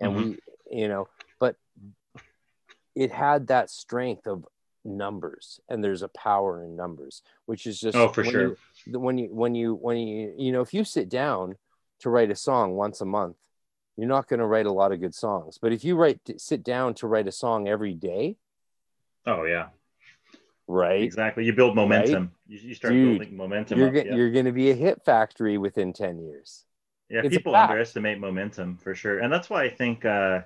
and 0.00 0.12
mm-hmm. 0.12 0.30
we, 0.30 0.38
you 0.70 0.88
know, 0.88 1.08
but 1.38 1.56
it 2.94 3.10
had 3.10 3.48
that 3.48 3.70
strength 3.70 4.26
of 4.26 4.46
numbers 4.84 5.60
and 5.68 5.82
there's 5.82 6.02
a 6.02 6.08
power 6.08 6.64
in 6.64 6.74
numbers 6.74 7.22
which 7.46 7.68
is 7.68 7.78
just 7.78 7.96
oh 7.96 8.08
for 8.08 8.24
when 8.24 8.32
sure. 8.32 8.56
you, 8.84 8.98
when 8.98 9.16
you 9.16 9.28
when 9.30 9.54
you 9.54 9.74
when 9.74 9.96
you 9.96 10.34
you 10.36 10.50
know 10.50 10.60
if 10.60 10.74
you 10.74 10.82
sit 10.82 11.08
down 11.08 11.54
to 12.00 12.10
write 12.10 12.32
a 12.32 12.34
song 12.34 12.72
once 12.72 13.00
a 13.00 13.04
month 13.04 13.36
you're 13.96 14.08
not 14.08 14.28
going 14.28 14.40
to 14.40 14.46
write 14.46 14.66
a 14.66 14.72
lot 14.72 14.92
of 14.92 15.00
good 15.00 15.14
songs. 15.14 15.58
But 15.60 15.72
if 15.72 15.84
you 15.84 15.96
write 15.96 16.20
sit 16.38 16.62
down 16.62 16.94
to 16.94 17.06
write 17.06 17.28
a 17.28 17.32
song 17.32 17.68
every 17.68 17.94
day 17.94 18.36
oh 19.26 19.44
yeah 19.44 19.68
right 20.68 21.02
exactly 21.02 21.44
you 21.44 21.52
build 21.52 21.74
momentum 21.74 22.22
right? 22.22 22.30
you, 22.46 22.68
you, 22.68 22.74
start 22.74 22.92
Dude, 22.92 23.18
building 23.18 23.36
momentum 23.36 23.78
you're, 23.78 23.94
yeah. 23.94 24.14
you're 24.14 24.30
going 24.30 24.44
to 24.44 24.52
be 24.52 24.70
a 24.70 24.74
hit 24.74 25.04
factory 25.04 25.58
within 25.58 25.92
10 25.92 26.18
years 26.18 26.64
yeah 27.10 27.20
it's 27.24 27.36
people 27.36 27.54
underestimate 27.54 28.18
momentum 28.18 28.78
for 28.78 28.94
sure 28.94 29.18
and 29.18 29.32
that's 29.32 29.50
why 29.50 29.64
i 29.64 29.68
think 29.68 30.04
uh 30.04 30.40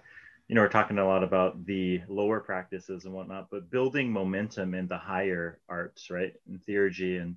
you 0.48 0.54
know, 0.54 0.60
we're 0.60 0.68
talking 0.68 0.98
a 0.98 1.06
lot 1.06 1.24
about 1.24 1.64
the 1.66 2.02
lower 2.08 2.40
practices 2.40 3.04
and 3.04 3.12
whatnot, 3.12 3.48
but 3.50 3.70
building 3.70 4.12
momentum 4.12 4.74
in 4.74 4.86
the 4.86 4.96
higher 4.96 5.58
arts, 5.68 6.08
right? 6.08 6.34
In 6.48 6.60
theurgy 6.60 7.20
and, 7.20 7.36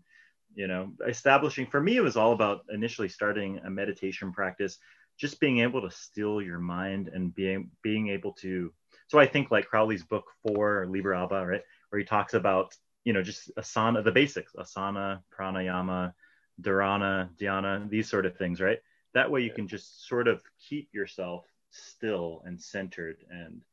you 0.54 0.68
know, 0.68 0.92
establishing 1.08 1.66
for 1.66 1.82
me, 1.82 1.98
it 1.98 2.04
was 2.04 2.18
all 2.18 2.34
about 2.34 2.66
initially 2.72 3.10
starting 3.10 3.60
a 3.64 3.70
meditation 3.70 4.32
practice, 4.32 4.78
just 5.18 5.40
being 5.40 5.60
able 5.60 5.82
to 5.82 5.92
still 5.92 6.42
your 6.42 6.60
mind 6.60 7.08
and 7.08 7.34
being 7.34 7.72
being 7.82 8.10
able 8.10 8.34
to. 8.34 8.72
So 9.10 9.18
I 9.18 9.26
think 9.26 9.50
like 9.50 9.66
Crowley's 9.66 10.04
book 10.04 10.26
four, 10.44 10.88
Liber 10.88 11.16
ABA, 11.16 11.46
right, 11.46 11.64
where 11.90 12.00
he 12.00 12.06
talks 12.06 12.36
about, 12.36 12.76
you 13.04 13.12
know, 13.12 13.24
just 13.24 13.54
asana, 13.56 14.04
the 14.04 14.12
basics, 14.12 14.54
asana, 14.54 15.22
pranayama, 15.36 16.14
dharana, 16.62 17.30
dhyana, 17.36 17.90
these 17.90 18.08
sort 18.08 18.28
of 18.28 18.38
things, 18.38 18.62
right? 18.62 18.78
That 19.16 19.32
way 19.32 19.42
you 19.42 19.52
can 19.52 19.68
just 19.68 20.08
sort 20.08 20.28
of 20.28 20.44
keep 20.60 20.94
yourself 20.94 21.46
still 21.72 22.44
and 22.46 22.62
centered 22.62 23.18
and 23.32 23.64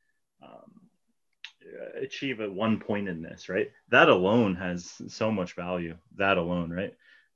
um, 0.42 0.80
achieve 2.00 2.40
a 2.40 2.50
one 2.50 2.80
pointedness, 2.80 3.50
right? 3.50 3.70
That 3.90 4.08
alone 4.08 4.54
has 4.54 4.90
so 5.08 5.30
much 5.30 5.54
value. 5.54 5.98
That 6.16 6.38
alone, 6.38 6.70
right? 6.70 6.94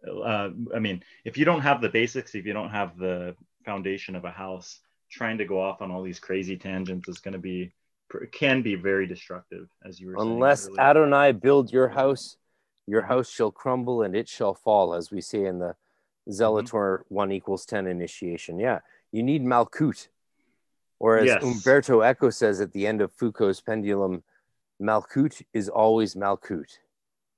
Uh, 0.09 0.49
I 0.75 0.79
mean, 0.79 1.03
if 1.27 1.37
you 1.37 1.45
don't 1.45 1.61
have 1.61 1.83
the 1.83 1.91
basics, 1.91 2.35
if 2.35 2.47
you 2.47 2.55
don't 2.55 2.71
have 2.71 2.97
the 2.97 3.37
foundation 3.67 4.17
of 4.17 4.25
a 4.25 4.31
house, 4.31 4.81
trying 5.11 5.37
to 5.37 5.45
go 5.45 5.61
off 5.61 5.83
on 5.83 5.91
all 5.91 6.03
these 6.03 6.21
crazy 6.21 6.57
tangents 6.57 7.07
is 7.07 7.19
going 7.19 7.33
to 7.33 7.39
be 7.39 7.73
can 8.33 8.63
be 8.63 8.75
very 8.75 9.07
destructive, 9.07 9.69
as 9.85 10.01
you 10.01 10.09
were. 10.09 10.17
Saying 10.17 10.33
unless 10.33 10.69
Adonai 10.79 11.33
build 11.33 11.73
your 11.73 11.89
house, 11.89 12.37
your 12.87 13.03
house 13.03 13.31
shall 13.31 13.51
crumble 13.51 14.03
and 14.03 14.15
it 14.15 14.29
shall 14.29 14.55
fall, 14.55 14.95
as 14.95 15.11
we 15.11 15.21
say 15.21 15.45
in 15.45 15.59
the 15.59 15.77
Zelator 16.29 16.99
mm-hmm. 17.01 17.15
one 17.15 17.33
equals 17.33 17.65
ten 17.65 17.87
initiation. 17.87 18.59
Yeah, 18.59 18.81
you 19.13 19.23
need 19.23 19.45
Malkut. 19.45 20.09
Or 20.99 21.19
as 21.19 21.27
yes. 21.27 21.43
Umberto 21.43 22.03
Eco 22.03 22.29
says 22.29 22.61
at 22.61 22.73
the 22.73 22.87
end 22.87 23.01
of 23.01 23.11
Foucault's 23.13 23.63
pendulum, 23.63 24.23
Malkut 24.81 25.43
is 25.55 25.71
always 25.71 26.15
Malkut. 26.15 26.79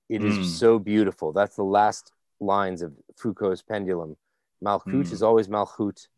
It 0.08 0.20
mm. 0.20 0.40
is 0.40 0.58
so 0.58 0.80
beautiful. 0.80 1.32
That's 1.32 1.54
the 1.54 1.62
last 1.62 2.12
lines 2.40 2.82
of 2.82 2.92
Foucault's 3.16 3.62
pendulum. 3.62 4.16
Malkut 4.64 5.06
mm. 5.06 5.12
is 5.12 5.22
always 5.22 5.46
Malkut, 5.46 6.08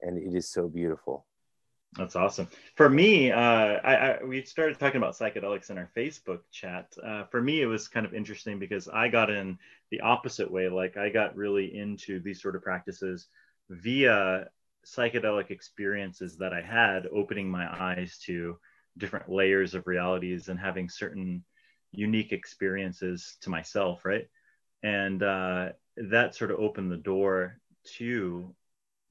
and 0.00 0.16
it 0.16 0.34
is 0.34 0.48
so 0.48 0.66
beautiful. 0.66 1.26
That's 1.96 2.16
awesome. 2.16 2.48
For 2.74 2.88
me, 2.88 3.30
uh, 3.30 3.38
I, 3.38 3.94
I, 3.94 4.24
we 4.24 4.42
started 4.42 4.78
talking 4.80 4.96
about 4.96 5.14
psychedelics 5.14 5.70
in 5.70 5.78
our 5.78 5.90
Facebook 5.96 6.40
chat. 6.50 6.92
Uh, 7.00 7.24
for 7.24 7.40
me, 7.40 7.62
it 7.62 7.66
was 7.66 7.86
kind 7.86 8.04
of 8.04 8.14
interesting 8.14 8.58
because 8.58 8.88
I 8.88 9.06
got 9.08 9.30
in 9.30 9.58
the 9.90 10.00
opposite 10.00 10.50
way. 10.50 10.68
Like 10.68 10.96
I 10.96 11.08
got 11.08 11.36
really 11.36 11.76
into 11.76 12.18
these 12.20 12.42
sort 12.42 12.56
of 12.56 12.62
practices 12.62 13.28
via 13.70 14.48
psychedelic 14.84 15.50
experiences 15.50 16.36
that 16.38 16.52
I 16.52 16.62
had, 16.62 17.06
opening 17.12 17.48
my 17.48 17.66
eyes 17.66 18.18
to 18.26 18.58
different 18.98 19.28
layers 19.28 19.74
of 19.74 19.86
realities 19.86 20.48
and 20.48 20.58
having 20.58 20.88
certain 20.88 21.44
unique 21.92 22.32
experiences 22.32 23.36
to 23.42 23.50
myself, 23.50 24.04
right? 24.04 24.28
And 24.82 25.22
uh, 25.22 25.70
that 25.96 26.34
sort 26.34 26.50
of 26.50 26.58
opened 26.58 26.90
the 26.90 26.96
door 26.96 27.60
to 27.98 28.52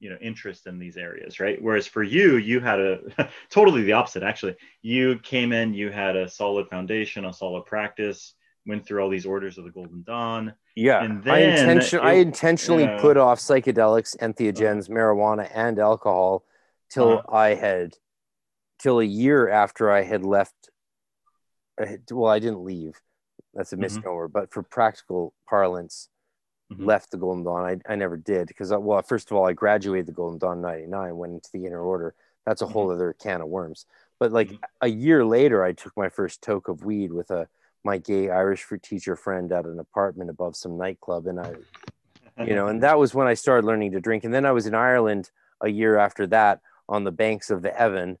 you 0.04 0.10
know 0.10 0.18
interest 0.20 0.66
in 0.66 0.78
these 0.78 0.98
areas 0.98 1.40
right 1.40 1.60
whereas 1.62 1.86
for 1.86 2.02
you 2.02 2.36
you 2.36 2.60
had 2.60 2.78
a 2.78 2.98
totally 3.50 3.82
the 3.82 3.92
opposite 3.92 4.22
actually 4.22 4.54
you 4.82 5.18
came 5.20 5.50
in 5.52 5.72
you 5.72 5.90
had 5.90 6.14
a 6.14 6.28
solid 6.28 6.68
foundation 6.68 7.24
a 7.24 7.32
solid 7.32 7.64
practice 7.64 8.34
went 8.66 8.86
through 8.86 9.02
all 9.02 9.08
these 9.08 9.24
orders 9.24 9.56
of 9.56 9.64
the 9.64 9.70
golden 9.70 10.02
dawn 10.02 10.52
yeah, 10.76 11.04
and 11.04 11.28
I, 11.30 11.38
intention- 11.38 12.00
it, 12.00 12.04
I 12.04 12.12
intentionally 12.14 12.84
uh, 12.84 13.00
put 13.00 13.16
off 13.16 13.38
psychedelics, 13.38 14.16
entheogens, 14.16 14.90
uh, 14.90 14.92
marijuana, 14.92 15.48
and 15.54 15.78
alcohol 15.78 16.44
till 16.90 17.18
uh, 17.18 17.22
I 17.32 17.54
had 17.54 17.94
till 18.80 18.98
a 18.98 19.04
year 19.04 19.48
after 19.48 19.90
I 19.90 20.02
had 20.02 20.24
left. 20.24 20.70
Well, 22.10 22.30
I 22.30 22.40
didn't 22.40 22.64
leave. 22.64 23.00
That's 23.54 23.72
a 23.72 23.76
mm-hmm. 23.76 23.82
misnomer, 23.82 24.26
mm-hmm. 24.26 24.32
but 24.32 24.52
for 24.52 24.64
practical 24.64 25.32
parlance, 25.48 26.08
mm-hmm. 26.74 26.84
left 26.84 27.10
the 27.10 27.16
Golden 27.16 27.44
Dawn. 27.44 27.64
I, 27.64 27.92
I 27.92 27.96
never 27.96 28.16
did 28.16 28.48
because, 28.48 28.72
uh, 28.72 28.80
well, 28.80 29.00
first 29.02 29.30
of 29.30 29.36
all, 29.36 29.46
I 29.46 29.52
graduated 29.52 30.06
the 30.06 30.12
Golden 30.12 30.38
Dawn 30.38 30.60
'99, 30.60 31.16
went 31.16 31.32
into 31.34 31.50
the 31.52 31.66
inner 31.66 31.80
order. 31.80 32.14
That's 32.46 32.62
a 32.62 32.64
mm-hmm. 32.64 32.72
whole 32.72 32.90
other 32.90 33.14
can 33.18 33.40
of 33.40 33.48
worms. 33.48 33.86
But 34.18 34.32
like 34.32 34.48
mm-hmm. 34.48 34.64
a 34.80 34.88
year 34.88 35.24
later, 35.24 35.64
I 35.64 35.72
took 35.72 35.96
my 35.96 36.08
first 36.08 36.42
toke 36.42 36.68
of 36.68 36.84
weed 36.84 37.12
with 37.12 37.30
a 37.30 37.48
my 37.84 37.98
gay 37.98 38.30
Irish 38.30 38.66
teacher 38.82 39.14
friend 39.16 39.52
at 39.52 39.66
an 39.66 39.78
apartment 39.78 40.30
above 40.30 40.56
some 40.56 40.78
nightclub, 40.78 41.26
and 41.26 41.40
I, 41.40 41.54
you 42.38 42.54
know, 42.54 42.68
and 42.68 42.82
that 42.84 42.98
was 42.98 43.14
when 43.14 43.26
I 43.26 43.34
started 43.34 43.66
learning 43.66 43.92
to 43.92 44.00
drink. 44.00 44.24
And 44.24 44.32
then 44.32 44.46
I 44.46 44.52
was 44.52 44.66
in 44.66 44.74
Ireland 44.74 45.30
a 45.60 45.68
year 45.68 45.98
after 45.98 46.26
that 46.28 46.60
on 46.88 47.04
the 47.04 47.12
banks 47.12 47.50
of 47.50 47.62
the 47.62 47.78
Evan 47.78 48.18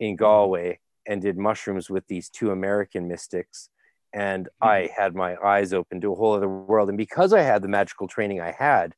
in 0.00 0.16
Galway 0.16 0.78
and 1.06 1.20
did 1.20 1.36
mushrooms 1.36 1.90
with 1.90 2.06
these 2.06 2.28
two 2.28 2.50
American 2.50 3.08
mystics. 3.08 3.68
And 4.12 4.46
mm-hmm. 4.46 4.68
I 4.68 4.90
had 4.96 5.14
my 5.14 5.36
eyes 5.36 5.72
open 5.72 6.00
to 6.00 6.12
a 6.12 6.14
whole 6.14 6.34
other 6.34 6.48
world. 6.48 6.88
And 6.88 6.98
because 6.98 7.32
I 7.32 7.40
had 7.40 7.62
the 7.62 7.68
magical 7.68 8.08
training 8.08 8.40
I 8.40 8.52
had, 8.52 8.94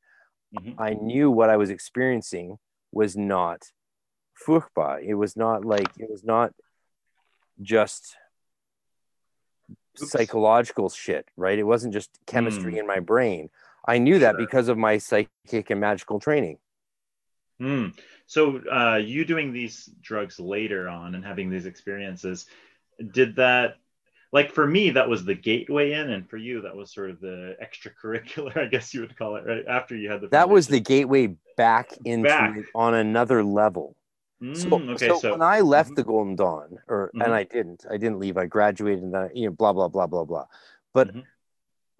mm-hmm. 0.56 0.80
I 0.80 0.94
knew 0.94 1.30
what 1.30 1.50
I 1.50 1.56
was 1.56 1.70
experiencing 1.70 2.58
was 2.92 3.16
not 3.16 3.62
furchtbar. 4.46 5.02
It 5.02 5.14
was 5.14 5.36
not 5.36 5.64
like, 5.64 5.88
it 5.98 6.10
was 6.10 6.24
not 6.24 6.52
just 7.60 8.16
Oops. 10.00 10.10
psychological 10.10 10.88
shit, 10.88 11.28
right? 11.36 11.58
It 11.58 11.64
wasn't 11.64 11.92
just 11.92 12.10
chemistry 12.26 12.74
mm. 12.74 12.80
in 12.80 12.86
my 12.86 13.00
brain. 13.00 13.50
I 13.86 13.98
knew 13.98 14.18
that 14.20 14.36
because 14.36 14.68
of 14.68 14.78
my 14.78 14.98
psychic 14.98 15.70
and 15.70 15.80
magical 15.80 16.18
training. 16.18 16.58
Mm. 17.60 17.94
So, 18.26 18.60
uh, 18.70 18.96
you 18.96 19.24
doing 19.24 19.52
these 19.52 19.88
drugs 20.00 20.40
later 20.40 20.88
on 20.88 21.14
and 21.14 21.24
having 21.24 21.50
these 21.50 21.66
experiences, 21.66 22.46
did 23.12 23.36
that, 23.36 23.76
like 24.34 24.50
for 24.50 24.66
me, 24.66 24.90
that 24.90 25.08
was 25.08 25.24
the 25.24 25.34
gateway 25.34 25.92
in, 25.92 26.10
and 26.10 26.28
for 26.28 26.36
you, 26.36 26.60
that 26.62 26.74
was 26.74 26.92
sort 26.92 27.08
of 27.08 27.20
the 27.20 27.56
extracurricular, 27.62 28.56
I 28.66 28.66
guess 28.66 28.92
you 28.92 29.00
would 29.00 29.16
call 29.16 29.36
it, 29.36 29.46
right? 29.46 29.64
After 29.66 29.96
you 29.96 30.10
had 30.10 30.20
the. 30.20 30.28
That 30.28 30.50
was 30.50 30.66
the 30.66 30.80
gateway 30.80 31.36
back 31.56 31.92
into 32.04 32.28
back. 32.28 32.56
on 32.74 32.94
another 32.94 33.44
level. 33.44 33.96
Mm, 34.42 34.56
so, 34.56 34.92
okay, 34.92 35.08
so, 35.08 35.18
so, 35.20 35.30
when 35.30 35.42
I 35.42 35.60
left 35.60 35.90
mm-hmm. 35.90 35.94
the 35.94 36.02
Golden 36.02 36.34
Dawn, 36.34 36.78
or 36.88 37.12
mm-hmm. 37.14 37.22
and 37.22 37.32
I 37.32 37.44
didn't, 37.44 37.86
I 37.88 37.96
didn't 37.96 38.18
leave. 38.18 38.36
I 38.36 38.46
graduated, 38.46 39.04
and 39.04 39.14
then 39.14 39.30
you 39.34 39.46
know, 39.46 39.52
blah 39.52 39.72
blah 39.72 39.86
blah 39.86 40.08
blah 40.08 40.24
blah. 40.24 40.46
But 40.92 41.08
mm-hmm. 41.08 41.20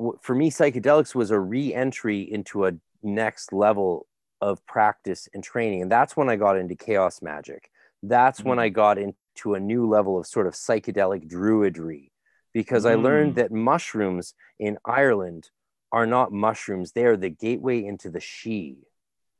w- 0.01 0.19
for 0.21 0.35
me, 0.35 0.51
psychedelics 0.51 1.15
was 1.15 1.31
a 1.31 1.39
re-entry 1.39 2.23
into 2.23 2.67
a 2.67 2.73
next 3.05 3.53
level 3.53 4.09
of 4.41 4.67
practice 4.67 5.29
and 5.33 5.45
training, 5.45 5.83
and 5.83 5.93
that's 5.93 6.17
when 6.17 6.29
I 6.29 6.35
got 6.35 6.59
into 6.59 6.75
chaos 6.75 7.23
magic. 7.23 7.71
That's 8.03 8.43
when 8.43 8.59
I 8.59 8.71
mm-hmm. 8.71 8.75
got 8.75 8.99
into 8.99 9.55
a 9.55 9.61
new 9.61 9.89
level 9.89 10.19
of 10.19 10.27
sort 10.27 10.49
of 10.49 10.55
psychedelic 10.55 11.31
druidry, 11.31 12.11
because 12.55 12.87
I 12.87 12.95
learned 12.95 13.33
mm. 13.33 13.37
that 13.37 13.53
mushrooms 13.53 14.33
in 14.59 14.79
Ireland 14.87 15.51
are 15.93 16.07
not 16.07 16.33
mushrooms; 16.33 16.93
they 16.93 17.05
are 17.05 17.19
the 17.19 17.29
gateway 17.29 17.85
into 17.85 18.09
the 18.09 18.21
Sidhe. 18.21 18.87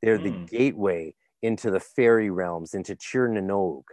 They're 0.03 0.19
the 0.19 0.31
mm. 0.31 0.47
gateway 0.47 1.15
into 1.41 1.71
the 1.71 1.79
fairy 1.79 2.29
realms, 2.29 2.75
into 2.75 2.95
Tir 2.95 3.27
na 3.29 3.39
nÓg, 3.39 3.83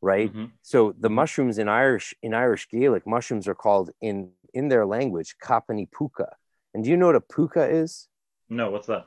right? 0.00 0.30
Mm-hmm. 0.30 0.46
So 0.62 0.94
the 0.98 1.10
mushrooms 1.10 1.58
in 1.58 1.68
Irish 1.68 2.14
in 2.22 2.32
Irish 2.32 2.68
Gaelic, 2.70 3.06
mushrooms 3.06 3.46
are 3.48 3.54
called 3.54 3.90
in 4.00 4.30
in 4.54 4.68
their 4.68 4.86
language 4.86 5.36
Capani 5.42 5.88
puka. 5.90 6.36
And 6.72 6.84
do 6.84 6.90
you 6.90 6.96
know 6.96 7.06
what 7.06 7.16
a 7.16 7.20
puka 7.20 7.68
is? 7.68 8.08
No, 8.48 8.70
what's 8.70 8.86
that? 8.86 9.06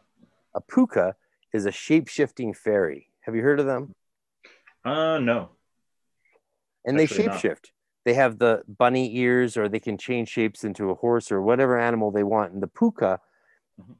A 0.53 0.61
puka 0.61 1.16
is 1.53 1.66
a 1.66 1.72
shape-shifting 1.72 2.53
fairy. 2.53 3.09
Have 3.22 3.35
you 3.35 3.42
heard 3.42 3.59
of 3.59 3.66
them? 3.66 3.95
Uh 4.83 5.19
no. 5.19 5.50
And 6.85 7.00
Actually 7.00 7.27
they 7.27 7.32
shapeshift. 7.32 7.45
Not. 7.48 7.72
They 8.06 8.14
have 8.15 8.38
the 8.38 8.64
bunny 8.67 9.15
ears, 9.17 9.56
or 9.56 9.69
they 9.69 9.80
can 9.80 9.98
change 9.98 10.30
shapes 10.30 10.64
into 10.64 10.90
a 10.90 10.95
horse 10.95 11.32
or 11.32 11.41
whatever 11.41 11.80
animal 11.80 12.11
they 12.11 12.23
want. 12.23 12.53
And 12.53 12.61
the 12.61 12.67
puka 12.67 13.19
mm-hmm 13.80 13.93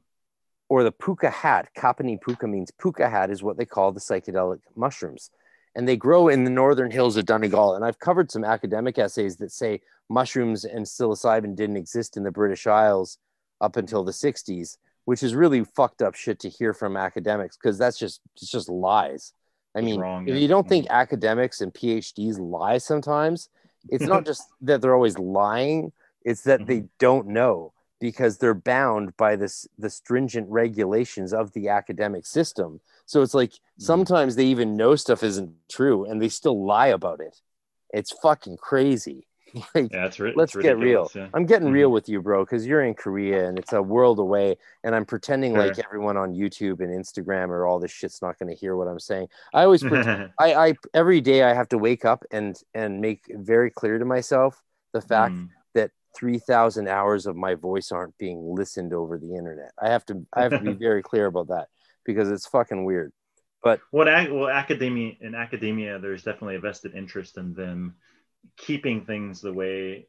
or 0.68 0.82
the 0.82 0.92
puka 0.92 1.30
hat. 1.30 1.68
Kapani 1.76 2.20
puka 2.20 2.46
means 2.46 2.70
puka 2.70 3.08
hat 3.08 3.30
is 3.30 3.42
what 3.42 3.56
they 3.56 3.64
call 3.64 3.92
the 3.92 4.00
psychedelic 4.00 4.60
mushrooms. 4.76 5.30
And 5.76 5.88
they 5.88 5.96
grow 5.96 6.28
in 6.28 6.44
the 6.44 6.50
northern 6.50 6.90
hills 6.90 7.16
of 7.16 7.26
Donegal. 7.26 7.74
And 7.74 7.84
I've 7.84 7.98
covered 7.98 8.30
some 8.30 8.44
academic 8.44 8.98
essays 8.98 9.36
that 9.36 9.50
say 9.50 9.80
mushrooms 10.08 10.64
and 10.64 10.86
psilocybin 10.86 11.56
didn't 11.56 11.76
exist 11.76 12.16
in 12.16 12.22
the 12.22 12.30
British 12.30 12.66
Isles 12.66 13.18
up 13.60 13.76
until 13.76 14.04
the 14.04 14.12
60s, 14.12 14.76
which 15.04 15.22
is 15.22 15.34
really 15.34 15.64
fucked 15.64 16.02
up 16.02 16.14
shit 16.14 16.38
to 16.40 16.48
hear 16.48 16.72
from 16.72 16.96
academics 16.96 17.56
because 17.56 17.78
that's 17.78 17.98
just 17.98 18.20
it's 18.36 18.50
just 18.50 18.68
lies. 18.68 19.32
I 19.76 19.80
mean, 19.80 20.00
wrong, 20.00 20.28
if 20.28 20.36
you 20.36 20.46
don't 20.46 20.68
think 20.68 20.86
academics 20.90 21.60
and 21.60 21.74
PhDs 21.74 22.38
lie 22.38 22.78
sometimes, 22.78 23.48
it's 23.88 24.04
not 24.14 24.26
just 24.26 24.42
that 24.62 24.80
they're 24.80 24.94
always 24.94 25.18
lying, 25.18 25.92
It's 26.24 26.42
that 26.42 26.60
mm-hmm. 26.60 26.68
they 26.68 26.84
don't 26.98 27.28
know 27.28 27.72
because 28.00 28.38
they're 28.38 28.54
bound 28.54 29.16
by 29.16 29.36
this 29.36 29.66
the 29.78 29.90
stringent 29.90 30.48
regulations 30.50 31.32
of 31.32 31.52
the 31.52 31.68
academic 31.68 32.26
system. 32.26 32.80
So 33.06 33.22
it's 33.22 33.34
like 33.34 33.50
mm-hmm. 33.50 33.82
sometimes 33.82 34.36
they 34.36 34.46
even 34.46 34.76
know 34.76 34.96
stuff 34.96 35.22
isn't 35.22 35.52
true 35.70 36.04
and 36.04 36.20
they 36.20 36.28
still 36.28 36.64
lie 36.64 36.88
about 36.88 37.20
it. 37.20 37.40
It's 37.92 38.12
fucking 38.22 38.56
crazy. 38.56 39.26
like, 39.74 39.92
yeah, 39.92 40.06
it's, 40.06 40.18
let's 40.18 40.56
get 40.56 40.78
real. 40.78 41.10
Yeah. 41.14 41.28
I'm 41.32 41.46
getting 41.46 41.68
mm-hmm. 41.68 41.74
real 41.74 41.90
with 41.90 42.08
you, 42.08 42.20
bro, 42.20 42.44
because 42.44 42.66
you're 42.66 42.82
in 42.82 42.94
Korea 42.94 43.48
and 43.48 43.58
it's 43.58 43.72
a 43.72 43.80
world 43.82 44.18
away, 44.18 44.56
and 44.82 44.94
I'm 44.94 45.04
pretending 45.04 45.54
sure. 45.54 45.66
like 45.66 45.78
everyone 45.78 46.16
on 46.16 46.34
YouTube 46.34 46.80
and 46.80 46.90
Instagram 46.90 47.48
or 47.48 47.66
all 47.66 47.78
this 47.78 47.92
shit's 47.92 48.20
not 48.20 48.38
going 48.38 48.48
to 48.48 48.58
hear 48.58 48.76
what 48.76 48.88
I'm 48.88 48.98
saying. 48.98 49.28
I 49.52 49.62
always, 49.62 49.82
pretend, 49.82 50.30
I, 50.40 50.54
I 50.54 50.74
every 50.92 51.20
day 51.20 51.44
I 51.44 51.54
have 51.54 51.68
to 51.68 51.78
wake 51.78 52.04
up 52.04 52.24
and 52.30 52.56
and 52.74 53.00
make 53.00 53.24
very 53.30 53.70
clear 53.70 53.98
to 53.98 54.04
myself 54.04 54.60
the 54.92 55.00
fact 55.00 55.34
mm. 55.34 55.48
that 55.74 55.90
3,000 56.16 56.88
hours 56.88 57.26
of 57.26 57.36
my 57.36 57.54
voice 57.54 57.92
aren't 57.92 58.16
being 58.18 58.54
listened 58.54 58.92
over 58.92 59.18
the 59.18 59.36
internet. 59.36 59.72
I 59.80 59.88
have 59.90 60.04
to, 60.06 60.24
I 60.32 60.42
have 60.42 60.52
to 60.52 60.60
be 60.60 60.72
very 60.72 61.02
clear 61.02 61.26
about 61.26 61.48
that 61.48 61.68
because 62.04 62.30
it's 62.30 62.46
fucking 62.46 62.84
weird. 62.84 63.12
But 63.62 63.80
what, 63.90 64.06
well, 64.06 64.48
academia 64.48 65.14
in 65.20 65.34
academia, 65.34 65.98
there's 65.98 66.22
definitely 66.22 66.56
a 66.56 66.60
vested 66.60 66.94
interest 66.94 67.38
in 67.38 67.54
them 67.54 67.94
keeping 68.56 69.04
things 69.04 69.40
the 69.40 69.52
way 69.52 70.06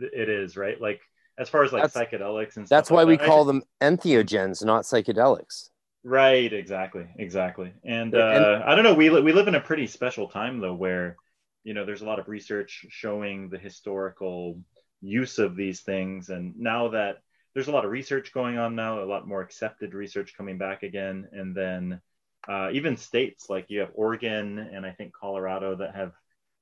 it 0.00 0.28
is, 0.28 0.56
right? 0.56 0.80
Like 0.80 1.00
as 1.38 1.48
far 1.48 1.64
as 1.64 1.72
like 1.72 1.82
that's, 1.82 1.94
psychedelics 1.94 2.56
and 2.56 2.66
that's 2.66 2.90
why 2.90 3.02
like 3.02 3.08
we 3.08 3.16
that, 3.16 3.26
call 3.26 3.44
them 3.44 3.62
entheogens, 3.80 4.64
not 4.64 4.84
psychedelics. 4.84 5.70
Right, 6.04 6.52
exactly, 6.52 7.06
exactly. 7.18 7.72
And, 7.84 8.14
uh, 8.14 8.18
and 8.18 8.44
I 8.64 8.74
don't 8.74 8.84
know, 8.84 8.94
we 8.94 9.10
we 9.10 9.32
live 9.32 9.48
in 9.48 9.56
a 9.56 9.60
pretty 9.60 9.86
special 9.86 10.28
time 10.28 10.60
though, 10.60 10.74
where 10.74 11.16
you 11.64 11.74
know 11.74 11.84
there's 11.84 12.02
a 12.02 12.06
lot 12.06 12.18
of 12.18 12.28
research 12.28 12.86
showing 12.90 13.48
the 13.48 13.58
historical 13.58 14.60
use 15.00 15.38
of 15.38 15.56
these 15.56 15.80
things, 15.80 16.28
and 16.28 16.54
now 16.56 16.88
that 16.88 17.18
there's 17.54 17.68
a 17.68 17.72
lot 17.72 17.84
of 17.84 17.90
research 17.90 18.32
going 18.32 18.58
on 18.58 18.76
now, 18.76 19.02
a 19.02 19.04
lot 19.04 19.26
more 19.26 19.40
accepted 19.40 19.94
research 19.94 20.34
coming 20.36 20.58
back 20.58 20.82
again, 20.82 21.26
and 21.32 21.54
then 21.54 22.00
uh, 22.48 22.70
even 22.72 22.96
states 22.96 23.50
like 23.50 23.66
you 23.68 23.80
have 23.80 23.90
Oregon 23.94 24.58
and 24.58 24.86
I 24.86 24.92
think 24.92 25.12
Colorado 25.12 25.74
that 25.76 25.94
have 25.94 26.12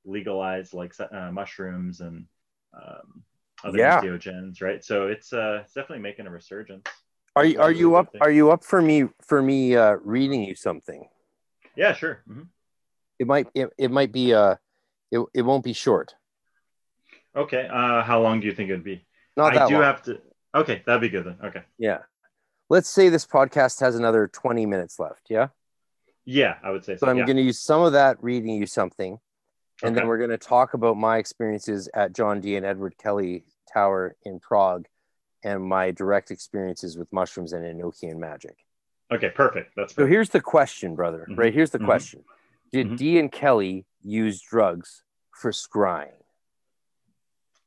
legalize 0.05 0.75
like 0.75 0.95
uh, 0.99 1.31
mushrooms 1.33 2.01
and 2.01 2.27
um, 2.75 3.23
other 3.63 3.79
yeah. 3.79 4.01
entheogens, 4.01 4.61
right? 4.63 4.85
So 4.85 5.09
it's 5.09 5.33
uh, 5.33 5.61
it's 5.63 5.73
definitely 5.73 6.03
making 6.03 6.27
a 6.27 6.31
resurgence. 6.31 6.87
Are 7.37 7.45
you 7.45 7.61
are 7.61 7.73
you 7.73 7.97
up? 7.97 8.15
Are 8.21 8.31
you 8.31 8.51
up 8.51 8.65
for 8.65 8.81
me 8.81 9.05
for 9.23 9.43
me 9.43 9.77
uh, 9.77 9.97
reading 10.05 10.45
you 10.45 10.55
something? 10.55 11.09
Yeah, 11.77 11.93
sure. 11.93 12.23
Mm-hmm. 12.29 12.43
It 13.19 13.27
might 13.27 13.49
it, 13.55 13.71
it 13.79 13.91
might 13.91 14.13
be 14.13 14.35
uh 14.35 14.57
it, 15.11 15.25
it 15.35 15.43
won't 15.43 15.65
be 15.65 15.73
short. 15.73 16.15
Okay. 17.37 17.69
Uh, 17.71 18.03
how 18.03 18.21
long 18.21 18.41
do 18.41 18.47
you 18.47 18.55
think 18.55 18.71
it'd 18.71 18.85
be? 18.85 19.07
Not 19.37 19.57
I 19.57 19.69
do 19.69 19.75
long. 19.75 19.83
have 19.83 20.03
to. 20.03 20.21
Okay, 20.55 20.83
that'd 20.87 21.01
be 21.01 21.09
good 21.09 21.25
then. 21.25 21.37
Okay. 21.43 21.63
Yeah. 21.79 21.99
Let's 22.71 22.89
say 22.89 23.09
this 23.09 23.27
podcast 23.27 23.81
has 23.81 23.97
another 23.97 24.29
20 24.29 24.67
minutes 24.67 24.99
left. 24.99 25.27
Yeah. 25.29 25.49
Yeah, 26.25 26.55
I 26.63 26.71
would 26.71 26.85
say 26.85 26.95
so. 26.95 27.07
so 27.07 27.11
I'm 27.11 27.19
yeah. 27.19 27.27
going 27.27 27.37
to 27.37 27.43
use 27.43 27.61
some 27.61 27.83
of 27.83 27.93
that 27.93 28.23
reading 28.23 28.51
you 28.51 28.67
something 28.67 29.19
and 29.83 29.91
okay. 29.91 30.01
then 30.01 30.09
we're 30.09 30.19
going 30.19 30.31
to 30.31 30.39
talk 30.39 30.75
about 30.75 30.97
my 30.97 31.19
experiences 31.19 31.89
at 31.95 32.15
John 32.15 32.41
Dee 32.41 32.57
and 32.57 32.65
Edward 32.65 32.97
Kelly 32.99 33.45
Tower 33.73 34.17
in 34.25 34.39
Prague 34.41 34.87
and 35.43 35.63
my 35.63 35.91
direct 35.91 36.31
experiences 36.31 36.97
with 36.97 37.13
mushrooms 37.13 37.53
and 37.53 37.65
Enochian 37.65 38.17
magic. 38.17 38.57
Okay, 39.13 39.31
perfect. 39.31 39.73
That's 39.77 39.93
perfect. 39.93 40.07
so. 40.07 40.07
Here's 40.07 40.31
the 40.31 40.41
question, 40.41 40.95
brother. 40.95 41.27
Mm-hmm. 41.29 41.41
Right 41.41 41.55
here's 41.55 41.71
the 41.71 41.79
mm-hmm. 41.79 41.87
question: 41.87 42.25
Did 42.73 42.87
mm-hmm. 42.87 42.97
Dee 42.97 43.19
and 43.19 43.31
Kelly 43.31 43.85
use 44.03 44.41
drugs 44.41 45.03
for 45.33 45.51
scrying? 45.51 46.13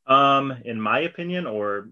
Um, 0.07 0.53
in 0.63 0.81
my 0.81 0.99
opinion, 1.01 1.45
or 1.45 1.89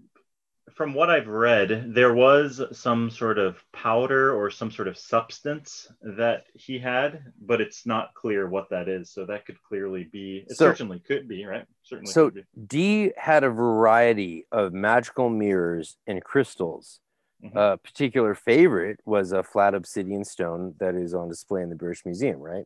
from 0.75 0.93
what 0.93 1.09
I've 1.09 1.27
read, 1.27 1.93
there 1.93 2.13
was 2.13 2.61
some 2.73 3.09
sort 3.09 3.39
of 3.39 3.63
powder 3.71 4.35
or 4.35 4.51
some 4.51 4.69
sort 4.69 4.89
of 4.89 4.97
substance 4.97 5.87
that 6.01 6.47
he 6.53 6.77
had, 6.77 7.31
but 7.41 7.61
it's 7.61 7.85
not 7.85 8.13
clear 8.13 8.47
what 8.47 8.69
that 8.71 8.89
is. 8.89 9.09
So 9.09 9.25
that 9.25 9.45
could 9.45 9.61
clearly 9.63 10.03
be, 10.03 10.45
it 10.49 10.57
so, 10.57 10.65
certainly 10.65 10.99
could 10.99 11.29
be, 11.29 11.45
right? 11.45 11.65
Certainly. 11.83 12.11
So 12.11 12.29
Dee 12.67 13.13
had 13.15 13.45
a 13.45 13.49
variety 13.49 14.47
of 14.51 14.73
magical 14.73 15.29
mirrors 15.29 15.95
and 16.07 16.21
crystals. 16.21 16.99
Mm-hmm. 17.41 17.57
A 17.57 17.77
particular 17.77 18.35
favorite 18.35 18.99
was 19.05 19.31
a 19.31 19.43
flat 19.43 19.75
obsidian 19.75 20.25
stone 20.25 20.75
that 20.79 20.93
is 20.93 21.13
on 21.13 21.29
display 21.29 21.61
in 21.61 21.69
the 21.69 21.75
British 21.75 22.03
Museum, 22.03 22.39
right? 22.39 22.65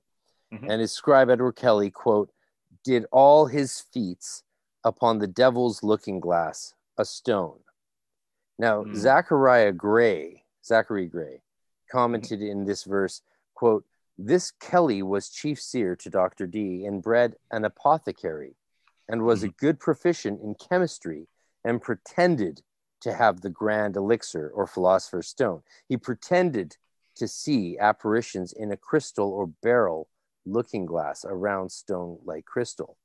Mm-hmm. 0.52 0.68
And 0.68 0.82
his 0.82 0.92
scribe 0.92 1.30
Edward 1.30 1.56
Kelly, 1.56 1.92
quote, 1.92 2.32
did 2.84 3.06
all 3.12 3.46
his 3.46 3.84
feats 3.94 4.44
upon 4.84 5.20
the 5.20 5.28
devil's 5.28 5.84
looking 5.84 6.20
glass, 6.20 6.74
a 6.98 7.06
stone 7.06 7.60
now, 8.60 8.84
mm. 8.84 8.94
Zachariah 8.96 9.72
Grey, 9.72 10.44
Zachary 10.64 11.08
Grey, 11.08 11.42
commented 11.90 12.42
mm. 12.42 12.52
in 12.52 12.66
this 12.66 12.84
verse, 12.84 13.22
quote, 13.56 13.86
this 14.18 14.52
Kelly 14.52 15.02
was 15.02 15.30
chief 15.30 15.62
seer 15.62 15.96
to 15.96 16.10
Dr. 16.10 16.46
Dee 16.46 16.86
and 16.86 17.02
bred 17.02 17.36
an 17.52 17.64
apothecary 17.64 18.56
and 19.08 19.24
was 19.24 19.42
mm. 19.42 19.46
a 19.46 19.48
hmm. 19.48 19.56
good 19.58 19.80
proficient 19.80 20.42
in 20.42 20.56
chemistry 20.56 21.28
and 21.64 21.82
pretended 21.82 22.62
to 23.00 23.14
have 23.14 23.40
the 23.40 23.50
grand 23.50 23.96
elixir 23.96 24.52
or 24.54 24.68
philosopher's 24.68 25.30
stone. 25.30 25.64
He 25.88 25.96
pretended 25.96 26.76
to 27.16 27.30
see 27.30 27.78
apparitions 27.80 28.52
in 28.52 28.74
a 28.74 28.78
crystal 28.78 29.30
or 29.30 29.48
beryl 29.48 30.10
looking 30.46 30.86
glass, 30.86 31.24
a 31.24 31.34
round 31.34 31.72
stone 31.72 32.20
like 32.26 32.46
crystal. 32.46 32.98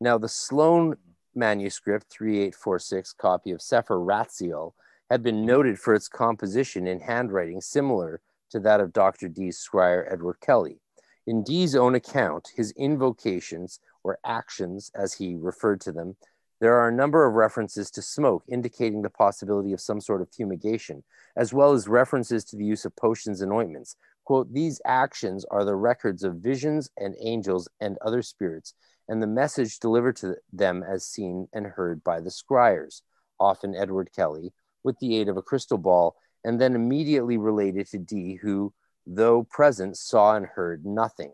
Now, 0.00 0.16
the 0.16 0.28
Sloane 0.28 0.96
manuscript 1.34 2.06
3846 2.10 3.12
copy 3.12 3.50
of 3.50 3.60
Sefer 3.60 3.96
Ratziel 3.96 4.72
had 5.10 5.22
been 5.22 5.46
noted 5.46 5.78
for 5.78 5.94
its 5.94 6.08
composition 6.08 6.86
in 6.86 7.00
handwriting 7.00 7.60
similar 7.60 8.20
to 8.50 8.60
that 8.60 8.80
of 8.80 8.92
Dr. 8.92 9.28
Dee's 9.28 9.58
squire 9.58 10.06
Edward 10.10 10.40
Kelly. 10.40 10.80
In 11.26 11.42
Dee's 11.42 11.74
own 11.74 11.94
account, 11.94 12.50
his 12.54 12.72
invocations, 12.72 13.80
or 14.04 14.18
actions 14.24 14.90
as 14.94 15.14
he 15.14 15.36
referred 15.36 15.80
to 15.82 15.92
them, 15.92 16.16
there 16.60 16.76
are 16.76 16.88
a 16.88 16.94
number 16.94 17.26
of 17.26 17.34
references 17.34 17.90
to 17.90 18.02
smoke, 18.02 18.44
indicating 18.48 19.02
the 19.02 19.10
possibility 19.10 19.72
of 19.72 19.80
some 19.80 20.00
sort 20.00 20.22
of 20.22 20.30
fumigation, 20.30 21.02
as 21.36 21.52
well 21.52 21.72
as 21.72 21.88
references 21.88 22.44
to 22.44 22.56
the 22.56 22.64
use 22.64 22.84
of 22.84 22.96
potions 22.96 23.42
and 23.42 23.52
ointments. 23.52 23.96
Quote, 24.24 24.52
these 24.52 24.80
actions 24.84 25.44
are 25.50 25.64
the 25.64 25.76
records 25.76 26.24
of 26.24 26.36
visions 26.36 26.88
and 26.96 27.14
angels 27.20 27.68
and 27.80 27.98
other 27.98 28.22
spirits, 28.22 28.74
and 29.08 29.22
the 29.22 29.26
message 29.26 29.78
delivered 29.78 30.16
to 30.16 30.36
them 30.52 30.82
as 30.82 31.04
seen 31.04 31.46
and 31.52 31.66
heard 31.66 32.02
by 32.02 32.20
the 32.20 32.30
scryers, 32.30 33.02
often 33.38 33.74
Edward 33.74 34.10
Kelly, 34.14 34.52
with 34.86 34.98
the 35.00 35.18
aid 35.18 35.28
of 35.28 35.36
a 35.36 35.42
crystal 35.42 35.76
ball, 35.76 36.16
and 36.44 36.58
then 36.58 36.74
immediately 36.74 37.36
related 37.36 37.86
to 37.88 37.98
Dee, 37.98 38.36
who, 38.40 38.72
though 39.06 39.42
present, 39.42 39.98
saw 39.98 40.36
and 40.36 40.46
heard 40.46 40.86
nothing. 40.86 41.32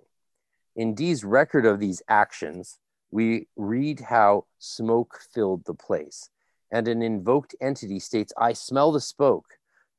In 0.75 0.95
Dee's 0.95 1.23
record 1.23 1.67
of 1.67 1.79
these 1.79 2.03
actions, 2.09 2.79
we 3.11 3.47
read 3.57 4.01
how 4.01 4.47
smoke 4.59 5.21
filled 5.33 5.67
the 5.67 5.75
place, 5.75 6.31
and 6.73 6.89
an 6.89 7.03
invoked 7.03 7.55
entity 7.61 8.01
states, 8.01 8.33
I 8.39 8.55
smell 8.55 8.91
the 8.91 9.01
smoke. 9.01 9.47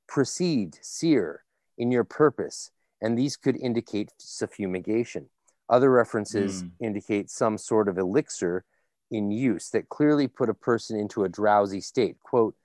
Proceed, 0.07 0.79
seer, 0.81 1.43
in 1.77 1.91
your 1.91 2.03
purpose, 2.03 2.71
and 3.01 3.17
these 3.17 3.37
could 3.37 3.55
indicate 3.55 4.11
suffumigation. 4.19 5.27
Other 5.69 5.91
references 5.91 6.63
mm. 6.63 6.71
indicate 6.79 7.29
some 7.29 7.57
sort 7.57 7.87
of 7.87 7.97
elixir 7.97 8.65
in 9.11 9.31
use 9.31 9.69
that 9.69 9.89
clearly 9.89 10.27
put 10.27 10.49
a 10.49 10.53
person 10.53 10.97
into 10.97 11.23
a 11.23 11.29
drowsy 11.29 11.81
state. 11.81 12.17
Quote, 12.23 12.55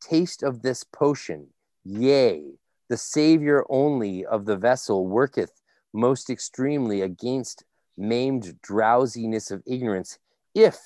taste 0.00 0.42
of 0.42 0.62
this 0.62 0.84
potion, 0.84 1.48
yea, 1.84 2.42
the 2.88 2.96
Savior 2.96 3.64
only 3.68 4.24
of 4.26 4.44
the 4.46 4.56
vessel 4.56 5.06
worketh 5.06 5.62
most 5.92 6.30
extremely 6.30 7.02
against 7.02 7.64
maimed 7.96 8.60
drowsiness 8.62 9.50
of 9.50 9.62
ignorance. 9.66 10.18
If 10.54 10.78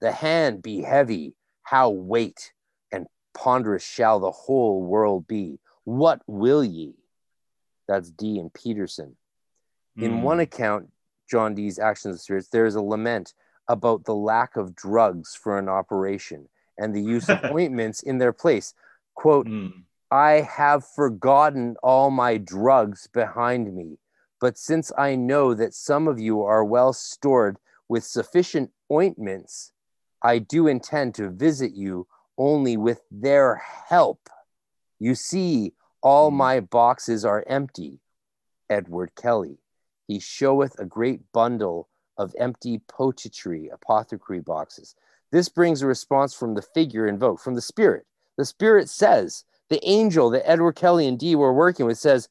the 0.00 0.12
hand 0.12 0.62
be 0.62 0.82
heavy, 0.82 1.34
how 1.62 1.90
weight 1.90 2.52
and 2.90 3.06
ponderous 3.34 3.82
shall 3.82 4.20
the 4.20 4.30
whole 4.30 4.82
world 4.82 5.26
be? 5.26 5.58
What 5.84 6.22
will 6.26 6.64
ye? 6.64 6.94
That's 7.88 8.10
Dee 8.10 8.38
and 8.38 8.52
Peterson. 8.52 9.16
In 9.96 10.12
mm. 10.12 10.22
one 10.22 10.40
account, 10.40 10.88
John 11.30 11.54
Dee's 11.54 11.78
Actions 11.78 12.14
of 12.14 12.20
Spirits, 12.20 12.48
there 12.48 12.66
is 12.66 12.74
a 12.74 12.82
lament 12.82 13.34
about 13.68 14.04
the 14.04 14.14
lack 14.14 14.56
of 14.56 14.74
drugs 14.74 15.34
for 15.34 15.58
an 15.58 15.68
operation 15.68 16.48
and 16.82 16.94
the 16.94 17.02
use 17.02 17.28
of 17.28 17.44
ointments 17.52 18.02
in 18.02 18.18
their 18.18 18.32
place. 18.32 18.74
Quote, 19.14 19.46
mm. 19.46 19.72
I 20.10 20.42
have 20.42 20.84
forgotten 20.86 21.76
all 21.82 22.10
my 22.10 22.36
drugs 22.36 23.06
behind 23.06 23.74
me, 23.74 23.98
but 24.40 24.58
since 24.58 24.92
I 24.98 25.14
know 25.14 25.54
that 25.54 25.74
some 25.74 26.08
of 26.08 26.18
you 26.20 26.42
are 26.42 26.64
well 26.64 26.92
stored 26.92 27.56
with 27.88 28.04
sufficient 28.04 28.70
ointments, 28.90 29.72
I 30.22 30.38
do 30.38 30.66
intend 30.66 31.14
to 31.14 31.30
visit 31.30 31.72
you 31.72 32.06
only 32.36 32.76
with 32.76 33.02
their 33.10 33.62
help. 33.88 34.28
You 34.98 35.14
see, 35.14 35.74
all 36.02 36.30
mm. 36.30 36.34
my 36.34 36.60
boxes 36.60 37.24
are 37.24 37.44
empty. 37.46 38.00
Edward 38.68 39.12
Kelly. 39.14 39.58
He 40.08 40.18
showeth 40.18 40.78
a 40.78 40.86
great 40.86 41.20
bundle 41.32 41.88
of 42.16 42.34
empty 42.38 42.80
poetry, 42.88 43.68
apothecary 43.72 44.40
boxes. 44.40 44.94
This 45.32 45.48
brings 45.48 45.82
a 45.82 45.86
response 45.86 46.34
from 46.34 46.54
the 46.54 46.62
figure 46.62 47.06
invoked, 47.06 47.42
from 47.42 47.54
the 47.54 47.60
spirit. 47.60 48.06
The 48.36 48.44
spirit 48.44 48.88
says, 48.88 49.44
the 49.70 49.80
angel 49.88 50.28
that 50.30 50.48
Edward 50.48 50.76
Kelly 50.76 51.08
and 51.08 51.18
Dee 51.18 51.34
were 51.34 51.54
working 51.54 51.86
with 51.86 51.98
says, 51.98 52.28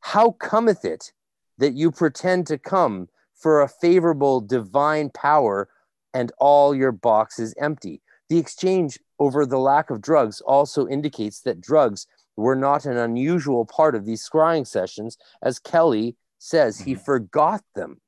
How 0.00 0.30
cometh 0.30 0.84
it 0.84 1.12
that 1.58 1.74
you 1.74 1.90
pretend 1.90 2.46
to 2.46 2.58
come 2.58 3.08
for 3.34 3.60
a 3.60 3.68
favorable 3.68 4.40
divine 4.40 5.10
power 5.10 5.68
and 6.12 6.30
all 6.38 6.74
your 6.74 6.92
box 6.92 7.40
is 7.40 7.54
empty? 7.58 8.00
The 8.28 8.38
exchange 8.38 9.00
over 9.18 9.44
the 9.44 9.58
lack 9.58 9.90
of 9.90 10.00
drugs 10.00 10.40
also 10.40 10.86
indicates 10.86 11.40
that 11.40 11.60
drugs 11.60 12.06
were 12.36 12.56
not 12.56 12.84
an 12.84 12.96
unusual 12.96 13.64
part 13.64 13.94
of 13.96 14.04
these 14.04 14.28
scrying 14.28 14.66
sessions, 14.66 15.18
as 15.42 15.58
Kelly 15.58 16.16
says 16.38 16.78
he 16.78 16.92
mm-hmm. 16.92 17.02
forgot 17.02 17.62
them, 17.74 18.00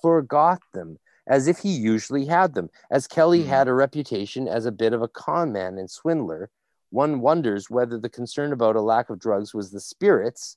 forgot 0.00 0.60
them, 0.72 0.98
as 1.28 1.46
if 1.46 1.58
he 1.58 1.70
usually 1.70 2.24
had 2.24 2.54
them. 2.54 2.70
As 2.90 3.06
Kelly 3.06 3.40
mm-hmm. 3.40 3.50
had 3.50 3.68
a 3.68 3.74
reputation 3.74 4.48
as 4.48 4.66
a 4.66 4.72
bit 4.72 4.92
of 4.92 5.02
a 5.02 5.08
con 5.08 5.52
man 5.52 5.78
and 5.78 5.88
swindler, 5.88 6.50
one 6.90 7.20
wonders 7.20 7.68
whether 7.68 7.98
the 7.98 8.08
concern 8.08 8.52
about 8.52 8.74
a 8.74 8.80
lack 8.80 9.10
of 9.10 9.20
drugs 9.20 9.54
was 9.54 9.70
the 9.70 9.80
spirits 9.80 10.56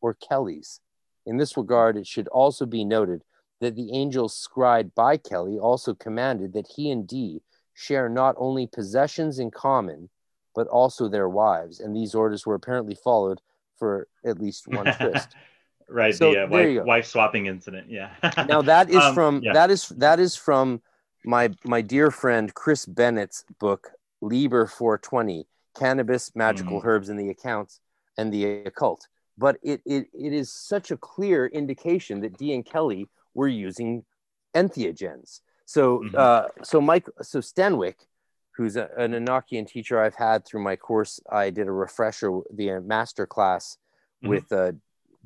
or 0.00 0.14
Kelly's. 0.14 0.80
In 1.24 1.36
this 1.36 1.56
regard, 1.56 1.96
it 1.96 2.06
should 2.06 2.28
also 2.28 2.66
be 2.66 2.84
noted 2.84 3.22
that 3.60 3.76
the 3.76 3.92
angels 3.92 4.36
scribed 4.36 4.94
by 4.94 5.16
Kelly 5.16 5.58
also 5.58 5.94
commanded 5.94 6.52
that 6.52 6.72
he 6.76 6.90
and 6.90 7.06
Dee 7.06 7.42
share 7.74 8.08
not 8.08 8.34
only 8.38 8.66
possessions 8.66 9.38
in 9.38 9.50
common, 9.50 10.10
but 10.54 10.66
also 10.66 11.08
their 11.08 11.28
wives. 11.28 11.78
And 11.78 11.94
these 11.94 12.14
orders 12.14 12.44
were 12.44 12.54
apparently 12.54 12.96
followed 12.96 13.40
for 13.78 14.08
at 14.24 14.40
least 14.40 14.66
one 14.66 14.86
tryst. 14.98 15.28
Right. 15.88 16.14
So, 16.14 16.32
the 16.32 16.44
uh, 16.44 16.46
wife, 16.48 16.84
wife, 16.84 17.06
swapping 17.06 17.46
incident. 17.46 17.90
Yeah. 17.90 18.10
now 18.48 18.62
that 18.62 18.90
is 18.90 18.96
um, 19.02 19.14
from, 19.14 19.42
yeah. 19.42 19.52
that 19.52 19.70
is, 19.70 19.88
that 19.90 20.20
is 20.20 20.36
from 20.36 20.82
my, 21.24 21.50
my 21.64 21.80
dear 21.80 22.10
friend, 22.10 22.52
Chris 22.54 22.86
Bennett's 22.86 23.44
book, 23.58 23.90
Liber 24.20 24.66
420, 24.66 25.46
Cannabis, 25.76 26.34
Magical 26.34 26.78
mm-hmm. 26.78 26.88
Herbs 26.88 27.08
and 27.08 27.18
the 27.18 27.30
Accounts 27.30 27.80
and 28.16 28.32
the 28.32 28.44
Occult. 28.64 29.06
But 29.36 29.58
it, 29.62 29.80
it, 29.86 30.08
it 30.12 30.32
is 30.32 30.52
such 30.52 30.90
a 30.90 30.96
clear 30.96 31.46
indication 31.46 32.20
that 32.20 32.36
Dee 32.36 32.54
and 32.54 32.64
Kelly 32.64 33.08
were 33.34 33.48
using 33.48 34.04
entheogens. 34.54 35.40
So, 35.64 35.98
mm-hmm. 35.98 36.16
uh, 36.16 36.44
so 36.62 36.80
Mike, 36.80 37.06
so 37.22 37.40
Stenwick, 37.40 38.06
who's 38.56 38.76
a, 38.76 38.88
an 38.96 39.12
Enochian 39.12 39.68
teacher 39.68 40.02
I've 40.02 40.16
had 40.16 40.44
through 40.44 40.62
my 40.62 40.74
course, 40.74 41.20
I 41.30 41.50
did 41.50 41.68
a 41.68 41.72
refresher, 41.72 42.40
the 42.52 42.72
uh, 42.72 42.80
master 42.80 43.26
class 43.26 43.76
mm-hmm. 44.22 44.30
with 44.30 44.52
uh, 44.52 44.72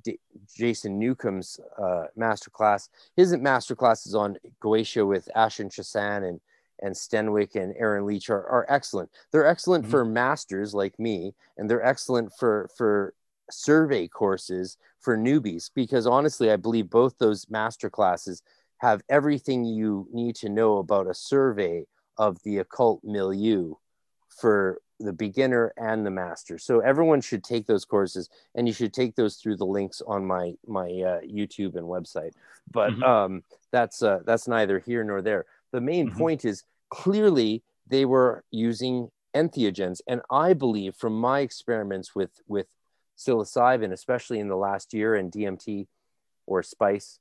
D- 0.02 0.18
Jason 0.54 0.98
Newcomb's 0.98 1.60
uh, 1.78 2.04
master 2.16 2.50
class. 2.50 2.88
His 3.16 3.36
master 3.36 3.74
class 3.74 4.06
is 4.06 4.14
on 4.14 4.38
Goetia 4.60 5.06
with 5.06 5.28
Ashen 5.34 5.68
Chassan 5.68 6.28
and 6.28 6.40
and 6.82 6.94
Stenwick 6.96 7.54
and 7.54 7.74
Aaron 7.78 8.04
Leitch 8.04 8.28
are, 8.28 8.44
are 8.48 8.66
excellent. 8.68 9.08
They're 9.30 9.46
excellent 9.46 9.84
mm-hmm. 9.84 9.90
for 9.92 10.04
masters 10.04 10.74
like 10.74 10.98
me, 10.98 11.34
and 11.56 11.70
they're 11.70 11.84
excellent 11.84 12.32
for 12.38 12.68
for 12.76 13.14
survey 13.50 14.08
courses 14.08 14.76
for 15.00 15.16
newbies 15.16 15.70
because 15.74 16.06
honestly, 16.06 16.50
I 16.50 16.56
believe 16.56 16.90
both 16.90 17.18
those 17.18 17.48
master 17.48 17.88
classes 17.90 18.42
have 18.78 19.02
everything 19.08 19.64
you 19.64 20.08
need 20.12 20.34
to 20.36 20.48
know 20.48 20.78
about 20.78 21.06
a 21.06 21.14
survey 21.14 21.86
of 22.18 22.42
the 22.42 22.58
occult 22.58 23.00
milieu 23.04 23.74
for 24.28 24.80
the 25.02 25.12
beginner 25.12 25.72
and 25.76 26.04
the 26.04 26.10
master. 26.10 26.58
So 26.58 26.80
everyone 26.80 27.20
should 27.20 27.44
take 27.44 27.66
those 27.66 27.84
courses, 27.84 28.30
and 28.54 28.66
you 28.66 28.74
should 28.74 28.92
take 28.92 29.14
those 29.14 29.36
through 29.36 29.56
the 29.56 29.66
links 29.66 30.02
on 30.06 30.24
my 30.24 30.54
my 30.66 30.86
uh, 30.86 31.20
YouTube 31.20 31.76
and 31.76 31.86
website. 31.86 32.32
But 32.70 32.92
mm-hmm. 32.92 33.02
um, 33.02 33.42
that's 33.70 34.02
uh, 34.02 34.20
that's 34.24 34.48
neither 34.48 34.78
here 34.78 35.04
nor 35.04 35.22
there. 35.22 35.46
The 35.72 35.80
main 35.80 36.08
mm-hmm. 36.08 36.18
point 36.18 36.44
is 36.44 36.64
clearly 36.90 37.62
they 37.86 38.04
were 38.04 38.44
using 38.50 39.10
entheogens, 39.34 40.00
and 40.06 40.20
I 40.30 40.52
believe 40.52 40.94
from 40.94 41.18
my 41.18 41.40
experiments 41.40 42.14
with 42.14 42.40
with 42.46 42.66
psilocybin, 43.18 43.92
especially 43.92 44.40
in 44.40 44.48
the 44.48 44.56
last 44.56 44.94
year, 44.94 45.14
and 45.14 45.30
DMT 45.30 45.86
or 46.46 46.62
spice, 46.62 47.18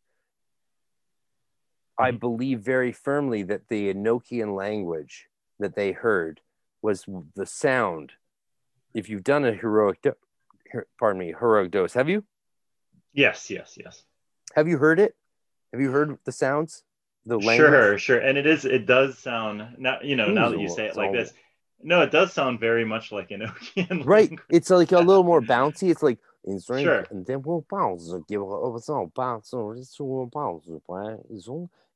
I 1.97 2.09
mm-hmm. 2.09 2.17
believe 2.17 2.59
very 2.61 2.91
firmly 2.91 3.43
that 3.43 3.67
the 3.67 3.93
Enochian 3.93 4.55
language 4.55 5.27
that 5.59 5.75
they 5.75 5.91
heard 5.91 6.41
was 6.81 7.05
the 7.35 7.45
sound. 7.45 8.13
If 8.93 9.09
you've 9.09 9.23
done 9.23 9.45
a 9.45 9.53
heroic, 9.53 10.01
do- 10.01 10.15
pardon 10.99 11.19
me, 11.19 11.33
heroic 11.37 11.71
dose, 11.71 11.93
have 11.93 12.09
you? 12.09 12.23
Yes, 13.13 13.49
yes, 13.49 13.77
yes. 13.77 14.03
Have 14.55 14.67
you 14.67 14.77
heard 14.77 14.99
it? 14.99 15.15
Have 15.71 15.81
you 15.81 15.91
heard 15.91 16.17
the 16.25 16.31
sounds? 16.31 16.83
The 17.25 17.37
language? 17.37 17.57
Sure, 17.57 17.97
sure. 17.97 18.19
And 18.19 18.37
it 18.37 18.45
is, 18.45 18.65
it 18.65 18.85
does 18.85 19.17
sound 19.17 19.75
now. 19.77 19.99
You 20.01 20.15
know, 20.15 20.29
now 20.29 20.49
that 20.49 20.59
you 20.59 20.69
say 20.69 20.87
it 20.87 20.95
like 20.95 21.11
this, 21.11 21.31
no, 21.81 22.01
it 22.01 22.11
does 22.11 22.33
sound 22.33 22.59
very 22.59 22.83
much 22.83 23.11
like 23.11 23.31
an 23.31 23.41
Enochian. 23.77 24.05
Right. 24.05 24.29
Language. 24.29 24.39
It's 24.49 24.69
like 24.69 24.91
a 24.91 24.99
little 24.99 25.23
more 25.23 25.41
bouncy. 25.41 25.91
It's 25.91 26.03
like 26.03 26.19
sure. 26.67 27.05
and 27.11 27.25
then 27.25 27.41
we'll 27.43 27.65
bounce, 27.69 28.11
give 28.27 28.41
a 28.41 28.45
bounce, 28.45 28.89
bounce, 29.15 29.53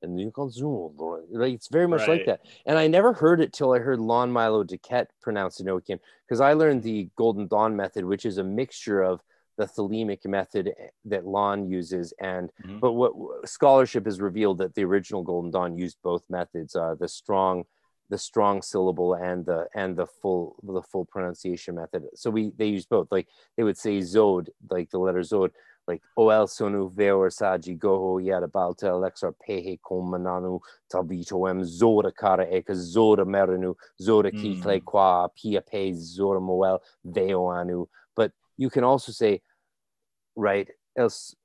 and 0.05 0.19
you 0.19 0.31
can 0.31 0.49
zoom, 0.49 0.95
like 1.31 1.53
it's 1.53 1.67
very 1.67 1.87
much 1.87 2.01
right. 2.01 2.09
like 2.09 2.25
that. 2.25 2.41
And 2.65 2.77
I 2.77 2.87
never 2.87 3.13
heard 3.13 3.41
it 3.41 3.53
till 3.53 3.73
I 3.73 3.79
heard 3.79 3.99
Lon 3.99 4.31
Milo 4.31 4.63
DuQuette 4.63 5.07
pronounce 5.21 5.59
Enochian 5.59 5.99
because 6.27 6.41
I 6.41 6.53
learned 6.53 6.83
the 6.83 7.09
Golden 7.15 7.47
Dawn 7.47 7.75
method, 7.75 8.05
which 8.05 8.25
is 8.25 8.37
a 8.37 8.43
mixture 8.43 9.01
of 9.01 9.21
the 9.57 9.65
thelemic 9.65 10.25
method 10.25 10.67
eh, 10.67 10.87
that 11.05 11.25
Lon 11.25 11.69
uses, 11.69 12.13
and 12.19 12.49
mm-hmm. 12.63 12.79
but 12.79 12.93
what 12.93 13.13
scholarship 13.47 14.05
has 14.05 14.19
revealed 14.19 14.57
that 14.59 14.75
the 14.75 14.83
original 14.83 15.23
Golden 15.23 15.51
Dawn 15.51 15.77
used 15.77 15.97
both 16.03 16.23
methods, 16.29 16.75
uh, 16.75 16.95
the 16.99 17.07
strong 17.07 17.65
the 18.09 18.17
strong 18.17 18.61
syllable 18.61 19.15
and 19.15 19.45
the 19.45 19.67
and 19.73 19.95
the 19.95 20.05
full 20.05 20.55
the 20.63 20.81
full 20.81 21.05
pronunciation 21.05 21.75
method. 21.75 22.03
So 22.15 22.29
we 22.29 22.51
they 22.57 22.67
use 22.67 22.85
both. 22.85 23.07
Like 23.11 23.27
they 23.57 23.63
would 23.63 23.77
say 23.77 23.99
zod, 23.99 24.49
like 24.69 24.89
the 24.91 24.99
letter 24.99 25.21
zod, 25.21 25.51
like 25.87 26.01
oel 26.17 26.47
sonu 26.47 26.89
veor 26.89 27.29
saji 27.29 27.77
goho 27.77 28.19
yada 28.19 28.47
balta 28.47 28.91
alexar 28.91 29.33
pehe 29.47 29.77
kom 29.81 30.11
mananu 30.11 30.59
tabito 30.91 31.49
em 31.49 31.63
zoda 31.63 32.11
kara 32.11 32.45
eka 32.45 32.73
zoda 32.73 33.25
meranu 33.25 33.75
zoda 34.01 34.31
ki 34.31 34.61
tle 34.61 34.77
hmm. 34.79 34.85
qua 34.85 35.27
pia 35.35 35.61
pe 35.61 35.91
zoda 35.93 36.39
moel 36.39 36.79
veo 37.03 37.47
anu. 37.51 37.87
But 38.15 38.31
you 38.57 38.69
can 38.69 38.83
also 38.83 39.11
say, 39.11 39.41
right, 40.35 40.69
els 40.97 41.35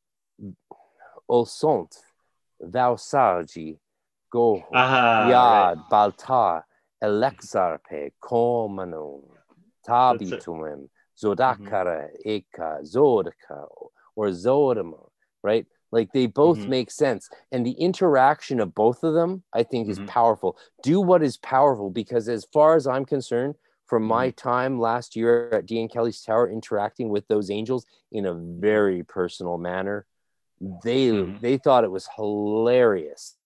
ol 1.29 1.47
sont 1.47 1.97
thou 2.61 2.95
saji 2.95 3.79
go 4.31 4.63
yad 4.73 5.77
right. 5.77 5.91
balta 5.91 6.65
elexarpe 7.03 8.13
komanum 8.23 9.23
tabitumem 9.87 10.89
zodakara 11.17 12.09
mm-hmm. 12.09 12.31
eka 12.31 12.83
zodaka 12.83 13.67
or 14.17 14.29
zodama 14.29 15.09
right 15.43 15.67
like 15.93 16.13
they 16.13 16.27
both 16.27 16.59
mm-hmm. 16.59 16.71
make 16.71 16.91
sense 16.91 17.29
and 17.51 17.67
the 17.67 17.73
interaction 17.73 18.61
of 18.61 18.75
both 18.75 19.03
of 19.03 19.15
them 19.15 19.43
i 19.55 19.63
think 19.63 19.89
mm-hmm. 19.89 20.03
is 20.03 20.11
powerful 20.11 20.57
do 20.83 21.01
what 21.01 21.23
is 21.23 21.37
powerful 21.39 21.91
because 21.91 22.29
as 22.29 22.47
far 22.53 22.77
as 22.77 22.87
i'm 22.87 23.05
concerned 23.05 23.55
from 23.87 24.05
my 24.05 24.29
mm-hmm. 24.29 24.49
time 24.49 24.79
last 24.79 25.17
year 25.17 25.51
at 25.51 25.67
Dee 25.67 25.81
and 25.81 25.91
Kelly's 25.91 26.23
Tower 26.23 26.49
interacting 26.49 27.09
with 27.09 27.27
those 27.27 27.51
angels 27.51 27.87
in 28.13 28.25
a 28.25 28.35
very 28.35 29.03
personal 29.03 29.59
manner 29.59 30.07
they 30.85 31.09
mm-hmm. 31.09 31.39
they 31.41 31.57
thought 31.57 31.85
it 31.85 31.91
was 31.91 32.09
hilarious 32.15 33.37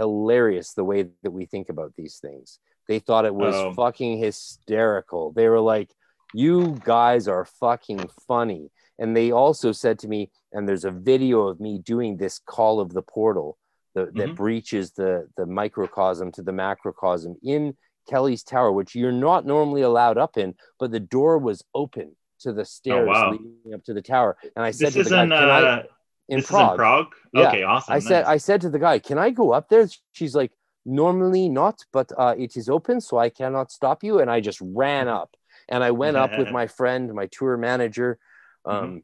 hilarious 0.00 0.72
the 0.72 0.84
way 0.84 1.06
that 1.22 1.30
we 1.30 1.44
think 1.44 1.68
about 1.68 1.92
these 1.96 2.18
things. 2.18 2.58
They 2.88 2.98
thought 2.98 3.26
it 3.26 3.34
was 3.34 3.54
um, 3.54 3.74
fucking 3.74 4.18
hysterical. 4.18 5.32
They 5.32 5.48
were 5.48 5.60
like, 5.60 5.90
you 6.32 6.78
guys 6.84 7.28
are 7.28 7.44
fucking 7.44 8.08
funny. 8.26 8.70
And 9.00 9.16
they 9.16 9.32
also 9.32 9.72
said 9.72 9.98
to 10.00 10.08
me, 10.08 10.30
and 10.52 10.68
there's 10.68 10.84
a 10.84 10.92
video 10.92 11.48
of 11.48 11.58
me 11.58 11.78
doing 11.78 12.16
this 12.16 12.38
call 12.38 12.78
of 12.78 12.92
the 12.92 13.02
portal 13.02 13.58
the, 13.94 14.02
mm-hmm. 14.02 14.18
that 14.18 14.34
breaches 14.36 14.92
the, 14.92 15.28
the 15.36 15.46
microcosm 15.46 16.30
to 16.32 16.42
the 16.42 16.52
macrocosm 16.52 17.34
in 17.42 17.76
Kelly's 18.08 18.44
Tower, 18.44 18.70
which 18.70 18.94
you're 18.94 19.10
not 19.10 19.46
normally 19.46 19.82
allowed 19.82 20.18
up 20.18 20.36
in, 20.36 20.54
but 20.78 20.92
the 20.92 21.00
door 21.00 21.38
was 21.38 21.64
open 21.74 22.14
to 22.40 22.52
the 22.52 22.60
oh, 22.60 22.64
stairs 22.64 23.08
oh, 23.08 23.10
wow. 23.10 23.30
leading 23.32 23.74
up 23.74 23.84
to 23.84 23.94
the 23.94 24.02
tower. 24.02 24.36
And 24.54 24.64
I 24.64 24.70
said 24.70 24.92
this 24.92 25.08
to 25.08 25.10
the 25.10 25.10
guy, 25.10 25.22
Can 25.24 25.32
uh, 25.32 25.36
I 25.36 25.84
in 26.30 26.42
Prague. 26.42 26.72
in 26.72 26.76
Prague. 26.76 27.14
Yeah. 27.32 27.48
Okay, 27.48 27.62
awesome. 27.62 27.92
I 27.92 27.96
nice. 27.96 28.06
said 28.06 28.24
I 28.24 28.36
said 28.36 28.60
to 28.62 28.70
the 28.70 28.78
guy, 28.78 28.98
"Can 28.98 29.18
I 29.18 29.30
go 29.30 29.52
up 29.52 29.68
there?" 29.68 29.86
She's 30.12 30.34
like, 30.34 30.52
"Normally 30.86 31.48
not, 31.48 31.84
but 31.92 32.12
uh, 32.16 32.34
it 32.38 32.56
is 32.56 32.68
open, 32.68 33.00
so 33.00 33.18
I 33.18 33.28
cannot 33.28 33.72
stop 33.72 34.02
you." 34.02 34.20
And 34.20 34.30
I 34.30 34.40
just 34.40 34.60
ran 34.62 35.08
up, 35.08 35.34
and 35.68 35.82
I 35.82 35.90
went 35.90 36.16
up 36.16 36.38
with 36.38 36.50
my 36.52 36.66
friend, 36.68 37.12
my 37.12 37.26
tour 37.26 37.56
manager, 37.56 38.18
um, 38.64 38.84
mm-hmm. 38.84 38.98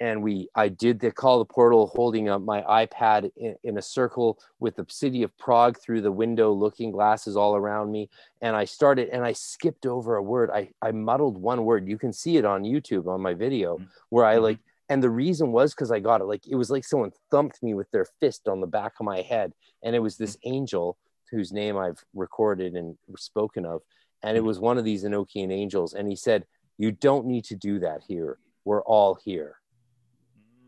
and 0.00 0.22
we 0.22 0.48
I 0.54 0.68
did 0.68 1.00
the 1.00 1.10
call 1.10 1.38
the 1.38 1.44
portal, 1.44 1.88
holding 1.88 2.28
up 2.28 2.42
my 2.42 2.62
iPad 2.62 3.30
in, 3.36 3.56
in 3.64 3.78
a 3.78 3.82
circle 3.82 4.38
with 4.58 4.76
the 4.76 4.86
city 4.88 5.22
of 5.22 5.36
Prague 5.38 5.78
through 5.80 6.02
the 6.02 6.12
window, 6.12 6.52
looking 6.52 6.90
glasses 6.90 7.36
all 7.36 7.56
around 7.56 7.90
me, 7.90 8.08
and 8.40 8.56
I 8.56 8.64
started 8.64 9.08
and 9.10 9.24
I 9.24 9.32
skipped 9.32 9.86
over 9.86 10.16
a 10.16 10.22
word. 10.22 10.50
I 10.50 10.70
I 10.82 10.92
muddled 10.92 11.36
one 11.36 11.64
word. 11.64 11.88
You 11.88 11.98
can 11.98 12.12
see 12.12 12.36
it 12.36 12.44
on 12.44 12.62
YouTube 12.62 13.06
on 13.06 13.20
my 13.20 13.34
video 13.34 13.76
mm-hmm. 13.76 13.84
where 14.10 14.24
I 14.24 14.34
mm-hmm. 14.34 14.44
like 14.44 14.58
and 14.90 15.00
the 15.00 15.08
reason 15.08 15.52
was 15.52 15.72
because 15.72 15.92
I 15.92 16.00
got 16.00 16.20
it. 16.20 16.24
Like 16.24 16.46
it 16.48 16.56
was 16.56 16.68
like 16.68 16.84
someone 16.84 17.12
thumped 17.30 17.62
me 17.62 17.74
with 17.74 17.90
their 17.92 18.06
fist 18.18 18.48
on 18.48 18.60
the 18.60 18.66
back 18.66 18.94
of 18.98 19.06
my 19.06 19.22
head, 19.22 19.52
and 19.82 19.94
it 19.94 20.00
was 20.00 20.16
this 20.16 20.36
angel 20.44 20.98
whose 21.30 21.52
name 21.52 21.78
I've 21.78 22.04
recorded 22.12 22.74
and 22.74 22.98
spoken 23.16 23.64
of, 23.64 23.82
and 24.22 24.36
it 24.36 24.42
was 24.42 24.58
one 24.58 24.78
of 24.78 24.84
these 24.84 25.04
Enochian 25.04 25.52
angels, 25.52 25.94
and 25.94 26.08
he 26.08 26.16
said, 26.16 26.44
"You 26.76 26.90
don't 26.90 27.26
need 27.26 27.44
to 27.44 27.54
do 27.54 27.78
that 27.78 28.02
here. 28.06 28.38
We're 28.64 28.82
all 28.82 29.14
here." 29.14 29.56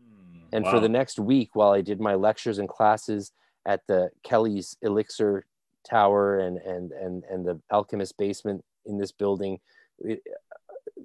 Mm, 0.09 0.41
and 0.51 0.65
wow. 0.65 0.71
for 0.71 0.79
the 0.79 0.89
next 0.89 1.19
week, 1.19 1.51
while 1.53 1.71
I 1.71 1.81
did 1.81 1.99
my 1.99 2.15
lectures 2.15 2.59
and 2.59 2.69
classes 2.69 3.31
at 3.65 3.85
the 3.87 4.09
Kelly's 4.23 4.77
Elixir 4.81 5.45
Tower 5.89 6.39
and 6.39 6.57
and 6.57 6.91
and 6.91 7.23
and 7.29 7.45
the 7.45 7.59
Alchemist 7.71 8.17
basement 8.17 8.63
in 8.85 8.97
this 8.97 9.11
building, 9.11 9.59
it, 9.99 10.21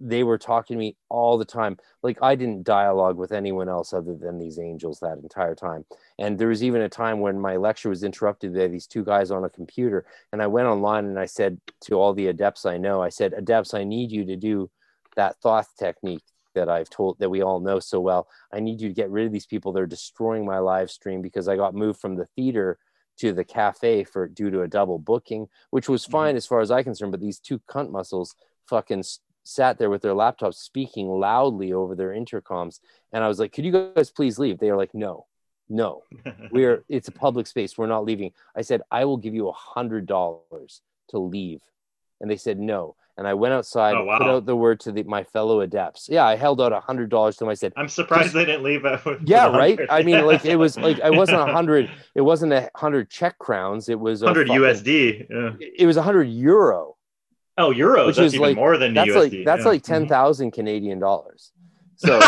they 0.00 0.22
were 0.22 0.38
talking 0.38 0.76
to 0.76 0.78
me 0.78 0.96
all 1.08 1.38
the 1.38 1.44
time. 1.44 1.76
Like 2.02 2.18
I 2.22 2.34
didn't 2.34 2.64
dialogue 2.64 3.16
with 3.16 3.32
anyone 3.32 3.68
else 3.68 3.92
other 3.92 4.14
than 4.14 4.38
these 4.38 4.58
angels 4.58 5.00
that 5.00 5.18
entire 5.18 5.54
time. 5.54 5.84
And 6.18 6.38
there 6.38 6.48
was 6.48 6.62
even 6.62 6.82
a 6.82 6.88
time 6.88 7.20
when 7.20 7.40
my 7.40 7.56
lecture 7.56 7.88
was 7.88 8.04
interrupted 8.04 8.54
by 8.54 8.68
these 8.68 8.86
two 8.86 9.04
guys 9.04 9.30
on 9.30 9.44
a 9.44 9.50
computer. 9.50 10.06
And 10.32 10.42
I 10.42 10.46
went 10.46 10.68
online 10.68 11.06
and 11.06 11.18
I 11.18 11.26
said 11.26 11.60
to 11.82 11.94
all 11.96 12.14
the 12.14 12.28
adepts 12.28 12.66
I 12.66 12.78
know, 12.78 13.02
I 13.02 13.08
said, 13.08 13.32
Adepts, 13.32 13.74
I 13.74 13.84
need 13.84 14.12
you 14.12 14.24
to 14.26 14.36
do 14.36 14.70
that 15.16 15.36
Thoth 15.42 15.76
technique 15.76 16.24
that 16.54 16.68
I've 16.68 16.90
told 16.90 17.18
that 17.18 17.30
we 17.30 17.42
all 17.42 17.60
know 17.60 17.78
so 17.78 18.00
well. 18.00 18.28
I 18.52 18.60
need 18.60 18.80
you 18.80 18.88
to 18.88 18.94
get 18.94 19.10
rid 19.10 19.26
of 19.26 19.32
these 19.32 19.46
people. 19.46 19.72
They're 19.72 19.86
destroying 19.86 20.44
my 20.44 20.58
live 20.58 20.90
stream 20.90 21.22
because 21.22 21.48
I 21.48 21.56
got 21.56 21.74
moved 21.74 22.00
from 22.00 22.16
the 22.16 22.26
theater 22.36 22.78
to 23.18 23.32
the 23.32 23.44
cafe 23.44 24.04
for 24.04 24.28
due 24.28 24.50
to 24.50 24.62
a 24.62 24.68
double 24.68 24.98
booking, 24.98 25.48
which 25.70 25.88
was 25.88 26.02
mm-hmm. 26.02 26.12
fine 26.12 26.30
mm-hmm. 26.30 26.36
as 26.38 26.46
far 26.46 26.60
as 26.60 26.70
I 26.70 26.82
concerned. 26.82 27.12
But 27.12 27.20
these 27.20 27.38
two 27.38 27.60
cunt 27.68 27.90
muscles 27.90 28.34
fucking 28.68 29.02
sat 29.48 29.78
there 29.78 29.88
with 29.88 30.02
their 30.02 30.12
laptops 30.12 30.56
speaking 30.56 31.08
loudly 31.08 31.72
over 31.72 31.94
their 31.94 32.10
intercoms 32.10 32.80
and 33.14 33.24
i 33.24 33.28
was 33.28 33.38
like 33.38 33.50
could 33.50 33.64
you 33.64 33.72
guys 33.96 34.10
please 34.10 34.38
leave 34.38 34.58
they 34.58 34.70
were 34.70 34.76
like 34.76 34.92
no 34.92 35.24
no 35.70 36.02
we're 36.50 36.84
it's 36.90 37.08
a 37.08 37.12
public 37.12 37.46
space 37.46 37.78
we're 37.78 37.86
not 37.86 38.04
leaving 38.04 38.30
i 38.54 38.60
said 38.60 38.82
i 38.90 39.06
will 39.06 39.16
give 39.16 39.34
you 39.34 39.48
a 39.48 39.52
hundred 39.52 40.04
dollars 40.04 40.82
to 41.08 41.18
leave 41.18 41.62
and 42.20 42.30
they 42.30 42.36
said 42.36 42.58
no 42.58 42.94
and 43.18 43.28
i 43.28 43.34
went 43.34 43.52
outside 43.52 43.94
oh, 43.94 44.04
wow. 44.04 44.18
put 44.18 44.26
out 44.26 44.46
the 44.46 44.56
word 44.56 44.80
to 44.80 44.90
the, 44.90 45.02
my 45.02 45.22
fellow 45.22 45.60
adepts 45.60 46.08
yeah 46.08 46.24
i 46.24 46.34
held 46.34 46.60
out 46.60 46.72
a 46.72 46.80
hundred 46.80 47.10
dollars 47.10 47.36
to 47.36 47.40
them 47.40 47.50
i 47.50 47.54
said 47.54 47.72
i'm 47.76 47.88
surprised 47.88 48.32
they 48.32 48.46
didn't 48.46 48.62
leave 48.62 48.82
yeah 49.24 49.48
right 49.48 49.78
i 49.90 50.02
mean 50.02 50.24
like 50.24 50.44
it 50.46 50.56
was 50.56 50.78
like 50.86 51.00
i 51.00 51.10
wasn't 51.10 51.38
a 51.38 51.52
hundred 51.52 51.90
it 52.14 52.22
wasn't 52.22 52.52
a 52.52 52.70
hundred 52.74 53.10
czech 53.10 53.38
crowns 53.38 53.88
it 53.90 54.00
was 54.00 54.22
100 54.22 54.48
usd 54.48 55.26
yeah. 55.28 55.52
it 55.76 55.84
was 55.84 55.98
a 55.98 56.02
hundred 56.02 56.24
euro 56.24 56.94
Oh, 57.58 57.72
euros. 57.72 58.06
Which 58.06 58.16
that's 58.16 58.26
is 58.26 58.34
even 58.36 58.46
like, 58.46 58.56
more 58.56 58.78
than 58.78 58.94
that's 58.94 59.10
USD. 59.10 59.16
like 59.16 59.44
that's 59.44 59.64
yeah. 59.64 59.68
like 59.68 59.82
ten 59.82 60.02
mm-hmm. 60.02 60.08
thousand 60.08 60.52
Canadian 60.52 60.98
dollars. 60.98 61.52
So, 62.00 62.20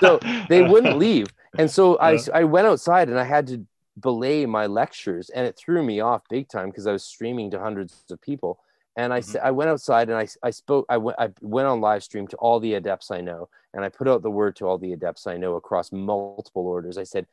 so 0.00 0.20
they 0.48 0.62
wouldn't 0.62 0.96
leave, 0.96 1.26
and 1.58 1.70
so 1.70 1.98
yeah. 2.00 2.18
I 2.34 2.40
I 2.40 2.44
went 2.44 2.66
outside 2.66 3.10
and 3.10 3.20
I 3.20 3.24
had 3.24 3.46
to 3.48 3.66
belay 4.00 4.46
my 4.46 4.64
lectures, 4.64 5.28
and 5.28 5.46
it 5.46 5.54
threw 5.54 5.82
me 5.82 6.00
off 6.00 6.22
big 6.30 6.48
time 6.48 6.70
because 6.70 6.86
I 6.86 6.92
was 6.92 7.04
streaming 7.04 7.50
to 7.50 7.60
hundreds 7.60 8.04
of 8.10 8.22
people. 8.22 8.58
And 8.96 9.12
I 9.12 9.20
mm-hmm. 9.20 9.30
said 9.30 9.40
I 9.42 9.50
went 9.50 9.70
outside 9.70 10.08
and 10.08 10.18
I 10.18 10.26
I 10.42 10.50
spoke 10.50 10.86
I 10.88 10.98
went 10.98 11.18
I 11.18 11.30
went 11.40 11.68
on 11.68 11.80
live 11.80 12.02
stream 12.02 12.26
to 12.28 12.36
all 12.36 12.60
the 12.60 12.74
adepts 12.74 13.10
I 13.10 13.20
know, 13.20 13.48
and 13.72 13.84
I 13.84 13.88
put 13.88 14.08
out 14.08 14.22
the 14.22 14.30
word 14.30 14.56
to 14.56 14.66
all 14.66 14.78
the 14.78 14.92
adepts 14.92 15.26
I 15.26 15.36
know 15.36 15.54
across 15.54 15.92
multiple 15.92 16.66
orders. 16.66 16.98
I 16.98 17.04
said, 17.04 17.26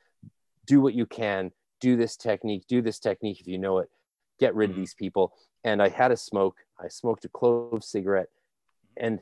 do 0.66 0.80
what 0.82 0.94
you 0.94 1.06
can, 1.06 1.52
do 1.82 1.98
this 1.98 2.16
technique, 2.16 2.66
do 2.68 2.82
this 2.82 3.00
technique 3.00 3.42
if 3.42 3.48
you 3.48 3.58
know 3.58 3.80
it, 3.80 3.90
get 4.40 4.56
rid 4.56 4.70
of 4.70 4.76
mm-hmm. 4.76 4.82
these 4.82 4.94
people 4.94 5.34
and 5.64 5.82
I 5.82 5.90
had 5.90 6.12
a 6.12 6.18
smoke. 6.18 6.58
I 6.80 6.88
smoked 6.88 7.26
a 7.26 7.30
clove 7.30 7.84
cigarette 7.84 8.30
and 8.98 9.20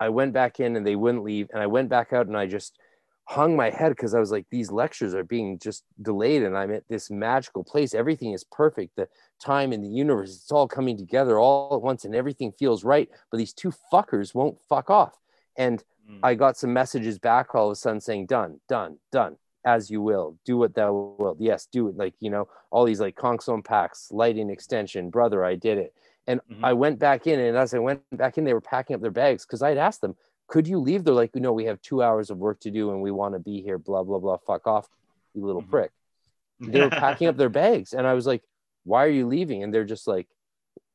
I 0.00 0.08
went 0.08 0.32
back 0.32 0.60
in 0.60 0.76
and 0.76 0.86
they 0.86 0.96
wouldn't 0.96 1.24
leave. 1.24 1.48
And 1.52 1.62
I 1.62 1.66
went 1.66 1.88
back 1.88 2.12
out 2.12 2.26
and 2.26 2.36
I 2.36 2.46
just 2.46 2.78
hung 3.28 3.54
my 3.54 3.68
head 3.68 3.90
because 3.90 4.14
I 4.14 4.20
was 4.20 4.30
like, 4.30 4.46
these 4.50 4.72
lectures 4.72 5.14
are 5.14 5.22
being 5.22 5.58
just 5.58 5.84
delayed 6.00 6.42
and 6.42 6.56
I'm 6.56 6.72
at 6.72 6.88
this 6.88 7.10
magical 7.10 7.62
place. 7.62 7.92
Everything 7.92 8.32
is 8.32 8.42
perfect. 8.42 8.96
The 8.96 9.06
time 9.38 9.74
in 9.74 9.82
the 9.82 9.88
universe, 9.88 10.34
it's 10.34 10.50
all 10.50 10.66
coming 10.66 10.96
together 10.96 11.38
all 11.38 11.76
at 11.76 11.82
once 11.82 12.06
and 12.06 12.14
everything 12.14 12.52
feels 12.52 12.84
right. 12.84 13.06
But 13.30 13.36
these 13.36 13.52
two 13.52 13.70
fuckers 13.92 14.34
won't 14.34 14.56
fuck 14.66 14.88
off. 14.88 15.12
And 15.58 15.84
mm. 16.10 16.20
I 16.22 16.36
got 16.36 16.56
some 16.56 16.72
messages 16.72 17.18
back 17.18 17.54
all 17.54 17.66
of 17.66 17.72
a 17.72 17.76
sudden 17.76 18.00
saying, 18.00 18.26
done, 18.26 18.60
done, 18.66 18.96
done 19.12 19.36
as 19.66 19.90
you 19.90 20.00
will 20.00 20.38
do 20.46 20.56
what 20.56 20.74
thou 20.74 21.14
wilt 21.18 21.36
yes 21.40 21.66
do 21.70 21.88
it 21.88 21.96
like 21.96 22.14
you 22.20 22.30
know 22.30 22.48
all 22.70 22.84
these 22.84 23.00
like 23.00 23.16
Konx 23.16 23.48
Om 23.48 23.60
Pax 23.60 24.08
lighting 24.12 24.50
extension 24.50 25.10
brother 25.10 25.44
i 25.44 25.56
did 25.56 25.78
it 25.78 25.92
and 26.28 26.40
mm-hmm. 26.48 26.64
i 26.64 26.72
went 26.72 27.00
back 27.00 27.26
in 27.26 27.40
and 27.40 27.56
as 27.56 27.74
i 27.74 27.78
went 27.78 28.00
back 28.12 28.38
in 28.38 28.44
they 28.44 28.54
were 28.54 28.60
packing 28.60 28.94
up 28.94 29.02
their 29.02 29.10
bags 29.10 29.44
because 29.44 29.60
i'd 29.60 29.76
asked 29.76 30.00
them 30.00 30.14
could 30.48 30.66
you 30.66 30.78
leave 30.78 31.04
they're 31.04 31.14
like 31.14 31.34
no 31.36 31.52
we 31.52 31.64
have 31.64 31.80
two 31.80 32.02
hours 32.02 32.30
of 32.30 32.38
work 32.38 32.58
to 32.60 32.70
do 32.70 32.90
and 32.90 33.00
we 33.00 33.10
want 33.10 33.34
to 33.34 33.38
be 33.38 33.62
here 33.62 33.78
blah 33.78 34.02
blah 34.02 34.18
blah 34.18 34.36
fuck 34.36 34.66
off 34.66 34.88
you 35.34 35.44
little 35.44 35.62
mm-hmm. 35.62 35.70
prick 35.70 35.92
they 36.60 36.80
were 36.80 36.90
packing 36.90 37.28
up 37.28 37.36
their 37.36 37.48
bags 37.48 37.92
and 37.92 38.06
i 38.06 38.14
was 38.14 38.26
like 38.26 38.42
why 38.84 39.04
are 39.04 39.10
you 39.10 39.26
leaving 39.26 39.62
and 39.62 39.72
they're 39.72 39.84
just 39.84 40.08
like 40.08 40.26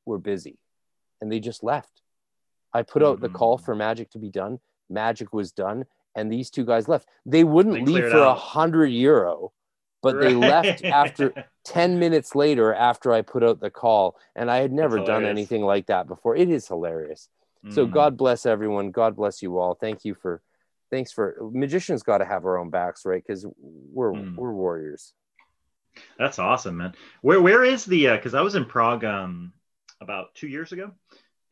we're 0.06 0.18
busy 0.18 0.58
and 1.22 1.32
they 1.32 1.40
just 1.40 1.64
left 1.64 2.02
i 2.74 2.82
put 2.82 3.02
out 3.02 3.16
mm-hmm. 3.16 3.24
the 3.24 3.30
call 3.30 3.58
for 3.58 3.74
magic 3.74 4.10
to 4.10 4.20
be 4.20 4.30
done 4.30 4.60
magic 4.90 5.34
was 5.34 5.52
done 5.54 5.86
and 6.16 6.32
these 6.32 6.50
two 6.50 6.66
guys 6.66 6.88
left. 6.88 7.08
They 7.26 7.44
wouldn't 7.44 7.86
they 7.86 7.92
leave 7.92 8.12
for 8.12 8.20
a 8.20 8.36
hundred 8.36 8.88
euro, 8.88 9.52
but 10.02 10.16
right. 10.16 10.30
they 10.30 10.36
left 10.36 10.84
after 10.84 11.34
10 11.66 12.00
minutes 12.00 12.36
later 12.36 12.74
after 12.74 13.12
I 13.12 13.22
put 13.22 13.44
out 13.44 13.60
the 13.60 13.70
call. 13.70 14.18
And 14.36 14.52
I 14.52 14.58
had 14.58 14.72
never 14.72 15.00
done 15.00 15.26
anything 15.26 15.64
like 15.64 15.88
that 15.88 16.08
before. 16.08 16.36
It 16.36 16.50
is 16.50 16.68
hilarious. 16.68 17.30
Mm. 17.66 17.74
So 17.74 17.86
God 17.86 18.18
bless 18.18 18.46
everyone. 18.46 18.92
God 18.92 19.16
bless 19.16 19.42
you 19.42 19.58
all. 19.58 19.76
Thank 19.76 20.06
you 20.06 20.16
for 20.16 20.42
thanks 20.92 21.12
for 21.12 21.36
magicians 21.52 22.04
got 22.04 22.20
to 22.20 22.26
have 22.26 22.46
our 22.46 22.58
own 22.58 22.70
backs, 22.70 23.06
right? 23.06 23.24
Because 23.26 23.46
we're 23.58 24.14
mm. 24.14 24.36
we're 24.36 24.54
warriors. 24.54 25.14
That's 26.18 26.40
awesome, 26.40 26.78
man. 26.78 26.94
Where 27.22 27.42
where 27.42 27.64
is 27.64 27.86
the 27.86 28.10
uh 28.10 28.16
because 28.16 28.34
I 28.34 28.42
was 28.42 28.56
in 28.56 28.66
Prague 28.66 29.04
um 29.04 29.54
about 30.02 30.36
two 30.36 30.48
years 30.48 30.72
ago 30.72 30.92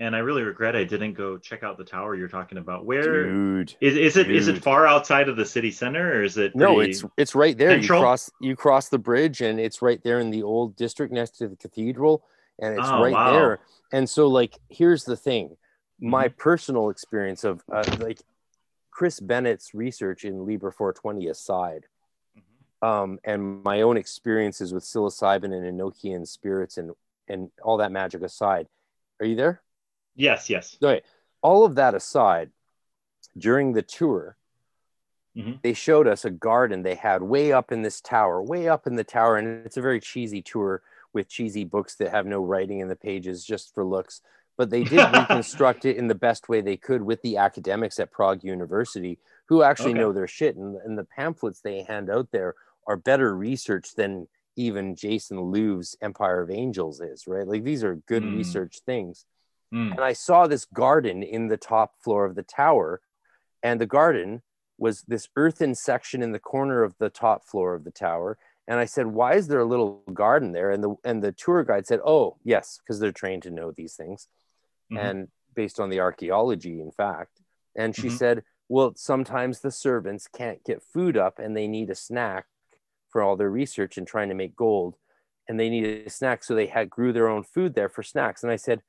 and 0.01 0.15
I 0.15 0.19
really 0.19 0.41
regret 0.41 0.75
I 0.75 0.83
didn't 0.83 1.13
go 1.13 1.37
check 1.37 1.61
out 1.61 1.77
the 1.77 1.83
tower 1.83 2.15
you're 2.15 2.27
talking 2.27 2.57
about. 2.57 2.85
Where 2.85 3.25
dude, 3.25 3.75
is, 3.79 3.95
is 3.95 4.17
it? 4.17 4.23
Dude. 4.23 4.35
Is 4.35 4.47
it 4.47 4.63
far 4.63 4.87
outside 4.87 5.29
of 5.29 5.37
the 5.37 5.45
city 5.45 5.69
center, 5.69 6.13
or 6.13 6.23
is 6.23 6.37
it? 6.37 6.55
No, 6.55 6.79
it's 6.79 7.03
it's 7.17 7.35
right 7.35 7.55
there. 7.55 7.69
Central? 7.69 7.99
You 7.99 8.03
cross 8.03 8.31
you 8.41 8.55
cross 8.55 8.89
the 8.89 8.97
bridge, 8.97 9.41
and 9.41 9.59
it's 9.59 9.83
right 9.83 10.01
there 10.03 10.19
in 10.19 10.31
the 10.31 10.41
old 10.41 10.75
district 10.75 11.13
next 11.13 11.37
to 11.37 11.47
the 11.47 11.55
cathedral, 11.55 12.25
and 12.59 12.79
it's 12.79 12.87
oh, 12.87 12.99
right 12.99 13.13
wow. 13.13 13.31
there. 13.31 13.59
And 13.93 14.09
so, 14.09 14.27
like, 14.27 14.57
here's 14.69 15.03
the 15.03 15.15
thing: 15.15 15.55
my 16.01 16.27
mm-hmm. 16.27 16.37
personal 16.37 16.89
experience 16.89 17.43
of 17.43 17.63
uh, 17.71 17.83
like 17.99 18.19
Chris 18.89 19.19
Bennett's 19.19 19.73
research 19.73 20.25
in 20.25 20.45
Liber 20.45 20.71
420 20.71 21.27
aside, 21.27 21.85
mm-hmm. 22.37 22.87
um, 22.87 23.19
and 23.23 23.63
my 23.63 23.81
own 23.81 23.97
experiences 23.97 24.73
with 24.73 24.83
psilocybin 24.83 25.53
and 25.53 25.79
Enochian 25.79 26.27
spirits 26.27 26.77
and 26.77 26.91
and 27.27 27.49
all 27.61 27.77
that 27.77 27.91
magic 27.91 28.21
aside. 28.23 28.67
Are 29.19 29.25
you 29.25 29.35
there? 29.35 29.61
Yes, 30.15 30.49
yes. 30.49 30.77
All 31.41 31.65
of 31.65 31.75
that 31.75 31.95
aside, 31.95 32.49
during 33.37 33.73
the 33.73 33.81
tour, 33.81 34.35
mm-hmm. 35.35 35.53
they 35.63 35.73
showed 35.73 36.07
us 36.07 36.25
a 36.25 36.29
garden 36.29 36.83
they 36.83 36.95
had 36.95 37.21
way 37.21 37.51
up 37.51 37.71
in 37.71 37.81
this 37.81 38.01
tower, 38.01 38.41
way 38.41 38.67
up 38.67 38.87
in 38.87 38.95
the 38.95 39.03
tower. 39.03 39.37
And 39.37 39.65
it's 39.65 39.77
a 39.77 39.81
very 39.81 39.99
cheesy 39.99 40.41
tour 40.41 40.81
with 41.13 41.29
cheesy 41.29 41.63
books 41.63 41.95
that 41.95 42.11
have 42.11 42.25
no 42.25 42.43
writing 42.43 42.79
in 42.79 42.87
the 42.87 42.95
pages 42.95 43.45
just 43.45 43.73
for 43.73 43.83
looks. 43.83 44.21
But 44.57 44.69
they 44.69 44.83
did 44.83 45.11
reconstruct 45.13 45.85
it 45.85 45.97
in 45.97 46.07
the 46.07 46.15
best 46.15 46.49
way 46.49 46.61
they 46.61 46.77
could 46.77 47.01
with 47.01 47.21
the 47.21 47.37
academics 47.37 47.99
at 47.99 48.11
Prague 48.11 48.43
University 48.43 49.17
who 49.47 49.63
actually 49.63 49.91
okay. 49.91 49.99
know 49.99 50.13
their 50.13 50.27
shit. 50.27 50.55
And, 50.55 50.77
and 50.77 50.97
the 50.97 51.03
pamphlets 51.03 51.61
they 51.61 51.83
hand 51.83 52.09
out 52.09 52.29
there 52.31 52.55
are 52.87 52.97
better 52.97 53.35
research 53.35 53.95
than 53.95 54.27
even 54.55 54.95
Jason 54.95 55.39
Louv's 55.39 55.97
Empire 56.01 56.41
of 56.41 56.51
Angels 56.51 57.01
is, 57.01 57.27
right? 57.27 57.47
Like 57.47 57.63
these 57.63 57.83
are 57.83 57.95
good 57.95 58.23
mm. 58.23 58.37
research 58.37 58.79
things. 58.85 59.25
Mm. 59.73 59.91
And 59.91 60.01
I 60.01 60.13
saw 60.13 60.47
this 60.47 60.65
garden 60.65 61.23
in 61.23 61.47
the 61.47 61.57
top 61.57 61.95
floor 62.03 62.25
of 62.25 62.35
the 62.35 62.43
tower. 62.43 63.01
And 63.63 63.79
the 63.79 63.85
garden 63.85 64.41
was 64.77 65.03
this 65.03 65.29
earthen 65.35 65.75
section 65.75 66.23
in 66.23 66.31
the 66.31 66.39
corner 66.39 66.83
of 66.83 66.97
the 66.97 67.09
top 67.09 67.45
floor 67.45 67.75
of 67.75 67.83
the 67.83 67.91
tower. 67.91 68.37
And 68.67 68.79
I 68.79 68.85
said, 68.85 69.07
"Why 69.07 69.33
is 69.33 69.47
there 69.47 69.59
a 69.59 69.65
little 69.65 70.01
garden 70.13 70.51
there?" 70.51 70.71
And 70.71 70.83
the 70.83 70.95
and 71.03 71.21
the 71.21 71.31
tour 71.31 71.63
guide 71.63 71.87
said, 71.87 71.99
"Oh, 72.05 72.37
yes, 72.43 72.79
because 72.79 72.99
they're 72.99 73.11
trained 73.11 73.43
to 73.43 73.49
know 73.49 73.71
these 73.71 73.95
things, 73.95 74.27
mm-hmm. 74.91 75.05
and 75.05 75.27
based 75.55 75.79
on 75.79 75.89
the 75.89 75.99
archaeology, 75.99 76.81
in 76.81 76.91
fact." 76.91 77.41
And 77.75 77.95
she 77.95 78.07
mm-hmm. 78.07 78.17
said, 78.17 78.43
"Well, 78.69 78.93
sometimes 78.95 79.59
the 79.59 79.71
servants 79.71 80.27
can't 80.27 80.63
get 80.63 80.83
food 80.83 81.17
up, 81.17 81.39
and 81.39 81.55
they 81.55 81.67
need 81.67 81.89
a 81.89 81.95
snack 81.95 82.45
for 83.09 83.21
all 83.21 83.35
their 83.35 83.49
research 83.49 83.97
and 83.97 84.07
trying 84.07 84.29
to 84.29 84.35
make 84.35 84.55
gold, 84.55 84.95
and 85.47 85.59
they 85.59 85.69
needed 85.69 86.07
a 86.07 86.09
snack, 86.09 86.43
so 86.43 86.55
they 86.55 86.67
had 86.67 86.89
grew 86.89 87.11
their 87.13 87.27
own 87.27 87.43
food 87.43 87.75
there 87.75 87.89
for 87.89 88.03
snacks." 88.03 88.43
And 88.43 88.51
I 88.51 88.57
said, 88.57 88.81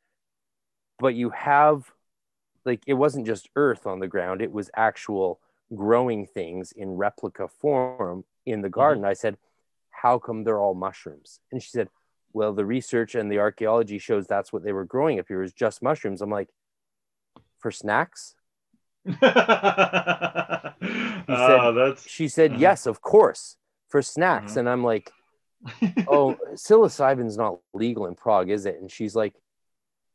but 1.03 1.15
you 1.17 1.31
have 1.31 1.91
like 2.65 2.83
it 2.87 2.95
wasn't 2.95 3.27
just 3.27 3.51
earth 3.57 3.87
on 3.87 3.99
the 3.99 4.07
ground 4.07 4.41
it 4.41 4.53
was 4.53 4.71
actual 4.77 5.41
growing 5.75 6.27
things 6.27 6.73
in 6.73 6.91
replica 6.91 7.49
form 7.49 8.25
in 8.47 8.63
the 8.63 8.69
mm-hmm. 8.69 8.75
garden 8.75 9.03
mm-hmm. 9.03 9.11
i 9.11 9.15
said 9.15 9.37
how 9.91 10.19
come 10.19 10.45
they're 10.45 10.61
all 10.61 10.75
mushrooms 10.75 11.41
and 11.51 11.63
she 11.63 11.71
said 11.71 11.89
well 12.33 12.53
the 12.53 12.65
research 12.65 13.15
and 13.15 13.31
the 13.31 13.39
archaeology 13.39 13.99
shows 13.99 14.27
that's 14.27 14.53
what 14.53 14.63
they 14.63 14.73
were 14.73 14.85
growing 14.85 15.19
up 15.19 15.27
here 15.29 15.41
was 15.41 15.53
just 15.53 15.83
mushrooms 15.83 16.23
i'm 16.23 16.31
like 16.31 16.49
for 17.59 17.71
snacks 17.71 18.35
she 19.07 19.15
said, 19.21 19.31
oh, 21.29 21.95
she 22.07 22.29
said 22.29 22.51
uh-huh. 22.53 22.61
yes 22.61 22.87
of 22.87 23.01
course 23.01 23.57
for 23.89 24.03
snacks 24.03 24.53
mm-hmm. 24.53 24.61
and 24.61 24.69
i'm 24.69 24.85
like 24.85 25.11
oh, 26.09 26.37
psilocybin's 26.55 27.37
not 27.37 27.59
legal 27.73 28.07
in 28.07 28.15
Prague, 28.15 28.51
is 28.51 28.67
it? 28.67 28.81
And 28.81 28.91
she's 28.91 29.15
like, 29.15 29.35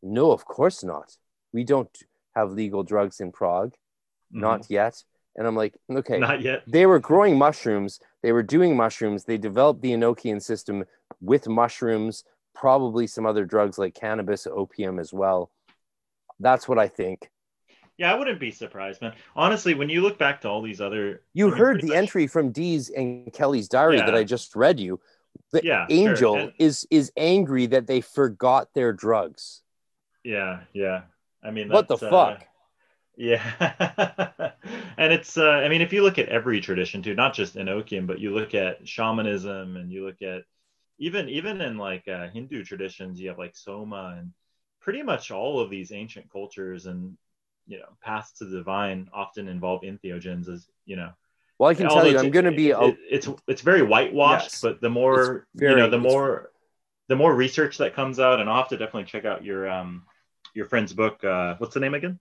no, 0.04 0.32
of 0.32 0.46
course 0.46 0.84
not. 0.84 1.16
We 1.54 1.64
don't 1.64 1.96
have 2.36 2.52
legal 2.52 2.84
drugs 2.84 3.20
in 3.20 3.32
Prague, 3.32 3.72
mm-hmm. 3.72 4.42
not 4.42 4.70
yet. 4.70 5.04
And 5.38 5.46
I'm 5.46 5.56
like, 5.56 5.76
okay, 5.90 6.18
not 6.18 6.42
yet. 6.42 6.64
They 6.68 6.86
were 6.86 7.00
growing 7.00 7.38
mushrooms. 7.38 8.00
They 8.24 8.32
were 8.32 8.44
doing 8.44 8.76
mushrooms. 8.76 9.24
They 9.24 9.38
developed 9.38 9.82
the 9.82 9.92
Enochian 9.92 10.42
system 10.42 10.84
with 11.22 11.48
mushrooms, 11.48 12.24
probably 12.56 13.06
some 13.06 13.26
other 13.26 13.46
drugs 13.46 13.78
like 13.78 13.94
cannabis, 13.94 14.48
opium 14.48 14.98
as 14.98 15.14
well. 15.14 15.52
That's 16.40 16.68
what 16.68 16.80
I 16.80 16.88
think. 16.88 17.30
Yeah, 17.98 18.14
I 18.14 18.18
wouldn't 18.18 18.40
be 18.40 18.52
surprised, 18.52 19.02
man. 19.02 19.14
Honestly, 19.36 19.74
when 19.74 19.90
you 19.90 20.02
look 20.02 20.20
back 20.20 20.42
to 20.42 20.50
all 20.50 20.62
these 20.62 20.82
other, 20.82 21.22
you 21.34 21.48
I 21.48 21.50
mean, 21.50 21.58
heard 21.58 21.82
the 21.82 21.88
much... 21.88 21.98
entry 21.98 22.28
from 22.28 22.52
Dee's 22.52 22.90
and 22.90 23.32
Kelly's 23.34 23.68
diary 23.68 23.98
yeah. 23.98 24.06
that 24.06 24.16
I 24.16 24.24
just 24.24 24.56
read 24.56 24.80
you. 24.80 25.00
The 25.52 25.62
yeah, 25.64 25.88
angel 25.90 26.36
sure. 26.36 26.40
and... 26.40 26.54
is 26.60 26.88
is 26.92 27.12
angry 27.18 27.66
that 27.68 27.88
they 27.88 28.02
forgot 28.02 28.70
their 28.76 28.94
drugs. 28.94 29.62
Yeah, 30.24 30.62
yeah. 30.74 31.04
I 31.44 31.52
mean, 31.52 31.70
what 31.70 31.88
the 31.88 31.96
uh, 31.96 32.10
fuck? 32.10 32.44
Yeah, 33.18 33.42
and 34.98 35.12
it's 35.12 35.38
uh, 35.38 35.50
I 35.50 35.70
mean, 35.70 35.82
if 35.82 35.92
you 35.92 36.04
look 36.04 36.20
at 36.20 36.30
every 36.30 36.62
tradition 36.62 37.02
too, 37.02 37.16
not 37.16 37.34
just 37.34 37.56
Enochian, 37.56 38.06
but 38.06 38.20
you 38.20 38.34
look 38.34 38.54
at 38.54 38.88
shamanism 38.88 39.76
and 39.76 39.92
you 39.92 40.06
look 40.06 40.22
at 40.22 40.44
even 41.00 41.28
even 41.28 41.60
in 41.60 41.78
like 41.78 42.08
uh, 42.08 42.30
Hindu 42.30 42.64
traditions, 42.64 43.20
you 43.20 43.30
have 43.30 43.40
like 43.40 43.56
Soma 43.56 44.16
and 44.20 44.32
pretty 44.80 45.02
much 45.02 45.32
all 45.32 45.60
of 45.60 45.72
these 45.72 45.92
ancient 45.92 46.32
cultures 46.32 46.86
and 46.86 47.18
you 47.66 47.80
know 47.80 47.88
paths 48.02 48.34
to 48.34 48.46
the 48.46 48.58
divine 48.58 49.10
often 49.12 49.48
involve 49.48 49.82
entheogens 49.82 50.48
as 50.48 50.68
you 50.86 50.96
know. 50.96 51.10
Well 51.58 51.72
i 51.72 51.74
can 51.74 51.90
tell 51.90 52.08
you 52.08 52.20
i'm 52.20 52.30
going 52.30 52.46
to 52.46 52.52
be 52.52 52.70
it, 52.70 52.78
it, 52.80 52.98
it's 53.10 53.30
it's 53.48 53.62
very 53.62 53.82
whitewashed 53.82 54.46
yes. 54.46 54.62
but 54.62 54.80
the 54.80 54.92
more 54.92 55.48
very, 55.56 55.72
you 55.72 55.78
know 55.78 55.90
the 55.90 55.98
more 55.98 56.52
the 57.08 57.16
more 57.16 57.34
research 57.34 57.80
that 57.80 57.96
comes 57.96 58.20
out 58.20 58.40
and 58.40 58.48
i'll 58.48 58.58
have 58.58 58.70
to 58.70 58.78
definitely 58.78 59.06
check 59.06 59.26
out 59.26 59.44
your 59.44 59.68
um 59.68 60.06
your 60.54 60.68
friend's 60.68 60.94
book 60.94 61.24
uh 61.24 61.56
what's 61.58 61.74
the 61.74 61.80
name 61.80 61.96
again 61.96 62.20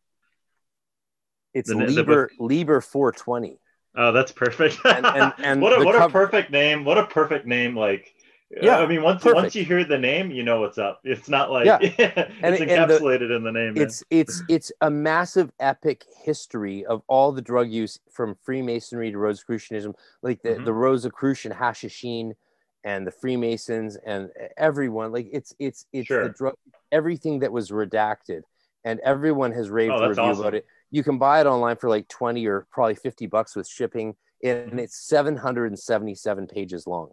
it's 1.54 1.68
the, 1.68 1.76
Liber, 1.76 2.30
the 2.38 2.44
Liber 2.44 2.80
420 2.80 3.58
oh 3.96 4.12
that's 4.12 4.32
perfect 4.32 4.78
and, 4.84 5.06
and, 5.06 5.32
and 5.38 5.60
what 5.60 5.80
a 5.80 5.84
what 5.84 5.94
a 5.94 6.08
perfect 6.08 6.50
name 6.50 6.84
what 6.84 6.98
a 6.98 7.06
perfect 7.06 7.46
name 7.46 7.76
like 7.76 8.14
yeah 8.62 8.78
i 8.78 8.86
mean 8.86 9.02
once 9.02 9.22
perfect. 9.22 9.42
once 9.42 9.54
you 9.54 9.64
hear 9.64 9.84
the 9.84 9.98
name 9.98 10.30
you 10.30 10.44
know 10.44 10.60
what's 10.60 10.78
up 10.78 11.00
it's 11.02 11.28
not 11.28 11.50
like 11.50 11.66
yeah. 11.66 11.78
it's 11.80 12.32
and, 12.42 12.56
encapsulated 12.56 13.28
the, 13.28 13.34
in 13.34 13.42
the 13.42 13.50
name 13.50 13.76
it's 13.76 14.04
man. 14.10 14.20
it's 14.20 14.42
it's 14.48 14.72
a 14.82 14.90
massive 14.90 15.50
epic 15.58 16.04
history 16.24 16.84
of 16.86 17.02
all 17.08 17.32
the 17.32 17.42
drug 17.42 17.68
use 17.68 17.98
from 18.12 18.36
freemasonry 18.44 19.10
to 19.10 19.18
rosicrucianism 19.18 19.94
like 20.22 20.40
the, 20.42 20.50
mm-hmm. 20.50 20.64
the 20.64 20.72
rosicrucian 20.72 21.52
hashishene 21.52 22.34
and 22.84 23.04
the 23.04 23.10
freemasons 23.10 23.96
and 24.06 24.30
everyone 24.56 25.10
like 25.10 25.28
it's 25.32 25.52
it's 25.58 25.86
it's 25.92 26.06
sure. 26.06 26.28
the 26.28 26.30
drug 26.30 26.54
everything 26.92 27.40
that 27.40 27.50
was 27.50 27.70
redacted 27.70 28.42
and 28.84 29.00
everyone 29.00 29.50
has 29.50 29.68
raved 29.68 29.92
oh, 29.92 30.08
review 30.08 30.22
awesome. 30.22 30.40
about 30.40 30.54
it 30.54 30.64
you 30.90 31.02
can 31.02 31.18
buy 31.18 31.40
it 31.40 31.46
online 31.46 31.76
for 31.76 31.88
like 31.88 32.08
20 32.08 32.46
or 32.46 32.66
probably 32.70 32.94
50 32.94 33.26
bucks 33.26 33.56
with 33.56 33.68
shipping 33.68 34.14
and 34.42 34.78
it's 34.78 34.96
777 35.08 36.46
pages 36.46 36.86
long 36.86 37.10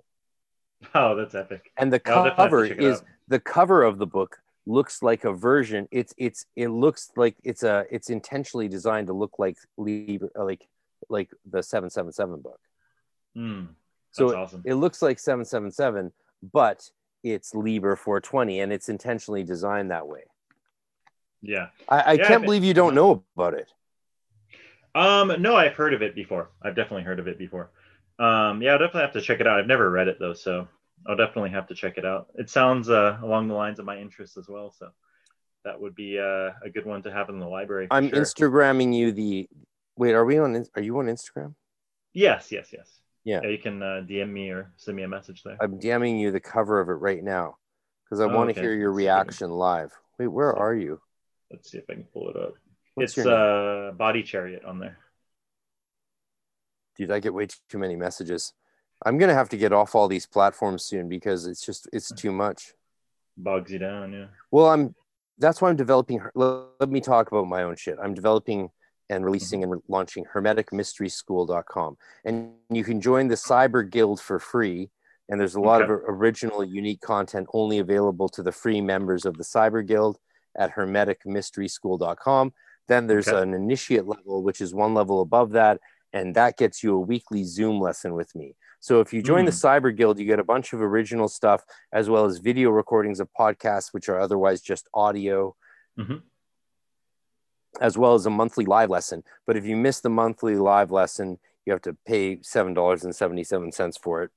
Oh, 0.94 1.16
that's 1.16 1.36
epic. 1.36 1.72
And 1.78 1.92
the 1.92 2.00
cover 2.00 2.66
is 2.66 3.04
the 3.28 3.40
cover 3.40 3.84
of 3.84 3.98
the 3.98 4.08
book 4.08 4.38
looks 4.66 5.02
like 5.02 5.24
a 5.24 5.34
version. 5.34 5.88
It's 5.92 6.14
it's 6.18 6.46
it 6.56 6.70
looks 6.70 7.12
like 7.16 7.36
it's 7.44 7.64
a 7.64 7.86
it's 7.92 8.10
intentionally 8.10 8.68
designed 8.68 9.08
to 9.08 9.14
look 9.14 9.40
like 9.40 9.58
like 9.78 10.68
like 11.10 11.30
the 11.50 11.64
777 11.64 12.42
book. 12.42 12.60
Mm, 13.36 13.70
so 14.12 14.36
awesome. 14.36 14.62
it, 14.66 14.72
it 14.72 14.76
looks 14.76 15.02
like 15.02 15.20
777, 15.20 16.12
but 16.52 16.90
it's 17.24 17.54
Liber 17.56 17.96
420 17.96 18.62
and 18.62 18.72
it's 18.72 18.90
intentionally 18.90 19.44
designed 19.44 19.92
that 19.92 20.08
way. 20.08 20.22
Yeah. 21.44 21.68
I, 21.90 22.00
I 22.00 22.14
yeah, 22.14 22.28
can't 22.28 22.44
believe 22.44 22.64
you 22.64 22.74
don't 22.74 22.96
know 22.96 23.24
about 23.36 23.54
it. 23.54 23.70
Um, 24.96 25.42
no, 25.42 25.56
I've 25.56 25.74
heard 25.74 25.94
of 25.94 26.02
it 26.02 26.16
before. 26.16 26.50
I've 26.62 26.76
definitely 26.76 27.04
heard 27.04 27.20
of 27.20 27.28
it 27.28 27.38
before. 27.38 27.70
Um, 28.18 28.62
yeah, 28.62 28.72
I'll 28.72 28.80
definitely 28.80 29.02
have 29.02 29.14
to 29.14 29.22
check 29.22 29.40
it 29.40 29.48
out. 29.48 29.60
I've 29.60 29.68
never 29.68 29.92
read 29.92 30.08
it 30.08 30.18
though, 30.20 30.34
so 30.34 30.68
I'll 31.08 31.18
definitely 31.18 31.50
have 31.50 31.68
to 31.68 31.76
check 31.76 31.98
it 31.98 32.06
out. 32.06 32.28
It 32.36 32.50
sounds 32.50 32.90
uh, 32.90 33.18
along 33.22 33.50
the 33.50 33.56
lines 33.56 33.80
of 33.80 33.86
my 33.86 33.98
interests 33.98 34.38
as 34.38 34.48
well, 34.48 34.72
so 34.72 34.90
that 35.66 35.80
would 35.80 35.96
be 35.96 36.20
uh, 36.20 36.52
a 36.64 36.70
good 36.74 36.86
one 36.86 37.02
to 37.04 37.12
have 37.12 37.30
in 37.30 37.40
the 37.40 37.48
library. 37.48 37.88
I'm 37.92 38.10
sure. 38.10 38.22
Instagramming 38.22 38.96
you 38.96 39.12
the. 39.12 39.50
Wait, 39.98 40.14
are 40.14 40.26
we 40.26 40.38
on? 40.38 40.64
Are 40.76 40.82
you 40.82 40.98
on 41.00 41.06
Instagram? 41.06 41.56
Yes, 42.14 42.52
yes, 42.52 42.70
yes. 42.72 42.88
Yeah, 43.24 43.40
yeah 43.44 43.50
you 43.50 43.58
can 43.58 43.82
uh, 43.82 44.04
DM 44.08 44.30
me 44.30 44.50
or 44.52 44.72
send 44.78 44.96
me 44.96 45.04
a 45.04 45.08
message 45.08 45.44
there. 45.44 45.58
I'm 45.60 45.80
DMing 45.80 46.20
you 46.20 46.32
the 46.32 46.40
cover 46.40 46.80
of 46.80 46.90
it 46.90 46.94
right 46.94 47.24
now 47.24 47.58
because 48.06 48.20
I 48.20 48.26
oh, 48.26 48.36
want 48.36 48.50
to 48.50 48.52
okay. 48.52 48.62
hear 48.62 48.74
your 48.74 48.92
reaction 48.92 49.50
live. 49.50 49.92
Wait, 50.20 50.28
where 50.28 50.54
are 50.54 50.76
you? 50.76 51.02
Let's 51.54 51.72
see 51.72 51.78
if 51.78 51.86
I 51.90 51.94
can 51.94 52.04
pull 52.04 52.30
it 52.30 52.36
up. 52.36 52.56
What's 52.96 53.18
it's 53.18 53.26
uh, 53.26 53.92
Body 53.96 54.24
Chariot 54.24 54.66
on 54.66 54.80
there 54.80 54.98
dude, 56.96 57.12
I 57.12 57.20
get 57.20 57.34
way 57.34 57.48
too 57.70 57.78
many 57.78 57.96
messages. 57.96 58.54
I'm 59.06 59.18
gonna 59.18 59.34
have 59.34 59.50
to 59.50 59.58
get 59.58 59.74
off 59.74 59.96
all 59.96 60.08
these 60.08 60.26
platforms 60.26 60.84
soon 60.84 61.10
because 61.10 61.46
it's 61.46 61.66
just 61.66 61.90
it's 61.92 62.12
too 62.14 62.32
much. 62.32 62.74
Bogs 63.36 63.72
you 63.72 63.80
down, 63.80 64.14
yeah. 64.14 64.28
Well, 64.52 64.70
I'm. 64.70 64.96
That's 65.40 65.62
why 65.62 65.70
I'm 65.70 65.76
developing. 65.76 66.22
Let, 66.36 66.66
let 66.80 66.90
me 66.90 67.02
talk 67.02 67.32
about 67.32 67.48
my 67.48 67.64
own 67.64 67.76
shit. 67.76 67.98
I'm 68.02 68.14
developing 68.14 68.70
and 69.10 69.26
releasing 69.26 69.62
mm-hmm. 69.62 69.74
and 69.74 69.82
launching 69.90 70.26
hermeticmysteryschool.com, 70.34 71.98
and 72.24 72.54
you 72.70 72.84
can 72.84 73.02
join 73.02 73.28
the 73.28 73.36
Cyber 73.36 73.90
Guild 73.90 74.22
for 74.22 74.40
free. 74.40 74.90
And 75.30 75.40
there's 75.40 75.56
a 75.56 75.62
lot 75.62 75.82
okay. 75.82 75.94
of 75.94 76.02
original, 76.06 76.66
unique 76.66 77.00
content 77.00 77.48
only 77.54 77.80
available 77.80 78.28
to 78.30 78.44
the 78.44 78.52
free 78.52 78.82
members 78.82 79.26
of 79.26 79.38
the 79.38 79.44
Cyber 79.44 79.86
Guild 79.86 80.20
at 80.58 80.76
hermeticmysteryschool.com. 80.76 82.54
Then 82.88 83.08
there's 83.08 83.28
okay. 83.28 83.42
an 83.42 83.54
initiate 83.54 84.06
level, 84.06 84.44
which 84.44 84.62
is 84.62 84.74
one 84.74 84.94
level 84.94 85.22
above 85.22 85.52
that, 85.52 85.80
and 86.12 86.36
that 86.36 86.58
gets 86.58 86.84
you 86.84 86.96
a 86.96 87.00
weekly 87.00 87.44
Zoom 87.44 87.80
lesson 87.80 88.14
with 88.14 88.34
me. 88.36 88.56
So 88.80 89.00
if 89.00 89.14
you 89.14 89.22
join 89.22 89.44
mm. 89.44 89.46
the 89.46 89.52
Cyber 89.52 89.96
Guild, 89.96 90.20
you 90.20 90.26
get 90.26 90.40
a 90.40 90.44
bunch 90.44 90.74
of 90.74 90.82
original 90.82 91.30
stuff 91.30 91.64
as 91.94 92.10
well 92.10 92.26
as 92.26 92.40
video 92.40 92.70
recordings 92.70 93.22
of 93.22 93.30
podcasts, 93.40 93.94
which 93.94 94.10
are 94.10 94.20
otherwise 94.20 94.60
just 94.60 94.90
audio, 94.94 95.56
mm-hmm. 95.98 96.18
as 97.80 97.98
well 97.98 98.14
as 98.14 98.26
a 98.26 98.30
monthly 98.30 98.66
live 98.66 98.90
lesson. 98.90 99.24
But 99.48 99.56
if 99.56 99.66
you 99.66 99.78
miss 99.78 100.02
the 100.02 100.10
monthly 100.10 100.58
live 100.58 100.92
lesson, 100.92 101.40
you 101.66 101.72
have 101.72 101.82
to 101.84 101.96
pay 102.06 102.40
seven 102.42 102.74
dollars 102.74 103.06
and 103.06 103.16
seventy 103.16 103.46
seven 103.46 103.72
cents 103.72 103.98
for 103.98 104.24
it. 104.24 104.32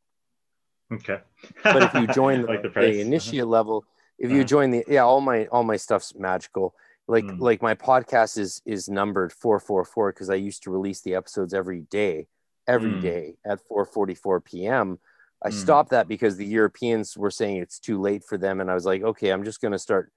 Okay. 0.92 1.18
but 1.64 1.82
if 1.82 1.94
you 1.94 2.06
join 2.06 2.42
like 2.46 2.62
the, 2.62 2.68
the, 2.68 2.80
the 2.80 3.00
initiate 3.00 3.42
uh-huh. 3.42 3.50
level, 3.50 3.84
if 4.18 4.30
you 4.30 4.38
uh-huh. 4.38 4.44
join 4.44 4.70
the 4.70 4.84
yeah, 4.88 5.04
all 5.04 5.20
my 5.20 5.46
all 5.46 5.64
my 5.64 5.76
stuff's 5.76 6.14
magical 6.14 6.74
like 7.08 7.24
mm. 7.24 7.38
like 7.38 7.62
my 7.62 7.74
podcast 7.74 8.38
is 8.38 8.62
is 8.64 8.88
numbered 8.88 9.32
444 9.32 10.12
because 10.12 10.28
i 10.28 10.34
used 10.34 10.64
to 10.64 10.70
release 10.70 11.02
the 11.02 11.14
episodes 11.14 11.54
every 11.54 11.82
day 11.82 12.26
every 12.66 12.92
mm. 12.92 13.02
day 13.02 13.34
at 13.44 13.60
4:44 13.70 14.44
p.m. 14.44 14.98
I 15.44 15.50
mm. 15.50 15.52
stopped 15.52 15.90
that 15.90 16.08
because 16.08 16.36
the 16.36 16.46
Europeans 16.46 17.16
were 17.16 17.30
saying 17.30 17.58
it's 17.58 17.78
too 17.78 18.00
late 18.00 18.24
for 18.24 18.38
them 18.38 18.60
and 18.60 18.70
I 18.70 18.74
was 18.74 18.86
like 18.86 19.02
okay 19.02 19.30
I'm 19.30 19.44
just 19.44 19.60
going 19.60 19.72
to 19.72 19.78
start 19.78 20.12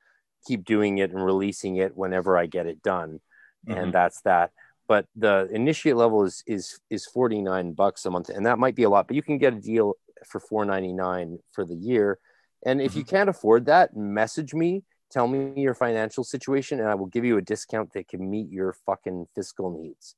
keep 0.47 0.65
doing 0.65 0.97
it 0.99 1.11
and 1.11 1.23
releasing 1.23 1.77
it 1.77 1.95
whenever 1.95 2.37
I 2.37 2.45
get 2.45 2.65
it 2.65 2.81
done 2.81 3.19
mm-hmm. 3.67 3.77
and 3.77 3.93
that's 3.93 4.21
that 4.21 4.51
but 4.87 5.05
the 5.15 5.47
initiate 5.51 5.97
level 5.97 6.23
is 6.23 6.43
is 6.47 6.79
is 6.89 7.05
49 7.05 7.73
bucks 7.73 8.05
a 8.05 8.11
month 8.11 8.29
and 8.29 8.45
that 8.45 8.59
might 8.59 8.75
be 8.75 8.83
a 8.83 8.89
lot 8.89 9.07
but 9.07 9.15
you 9.15 9.21
can 9.21 9.37
get 9.37 9.53
a 9.53 9.59
deal 9.59 9.95
for 10.25 10.39
4.99 10.39 11.39
for 11.51 11.65
the 11.65 11.75
year 11.75 12.19
and 12.65 12.81
if 12.81 12.91
mm-hmm. 12.91 12.99
you 12.99 13.05
can't 13.05 13.29
afford 13.29 13.65
that 13.65 13.95
message 13.95 14.53
me 14.53 14.83
tell 15.09 15.27
me 15.27 15.53
your 15.55 15.73
financial 15.73 16.23
situation 16.23 16.79
and 16.79 16.89
I 16.89 16.95
will 16.95 17.07
give 17.07 17.25
you 17.25 17.37
a 17.37 17.41
discount 17.41 17.93
that 17.93 18.07
can 18.07 18.29
meet 18.29 18.49
your 18.51 18.73
fucking 18.85 19.27
fiscal 19.35 19.71
needs. 19.71 20.15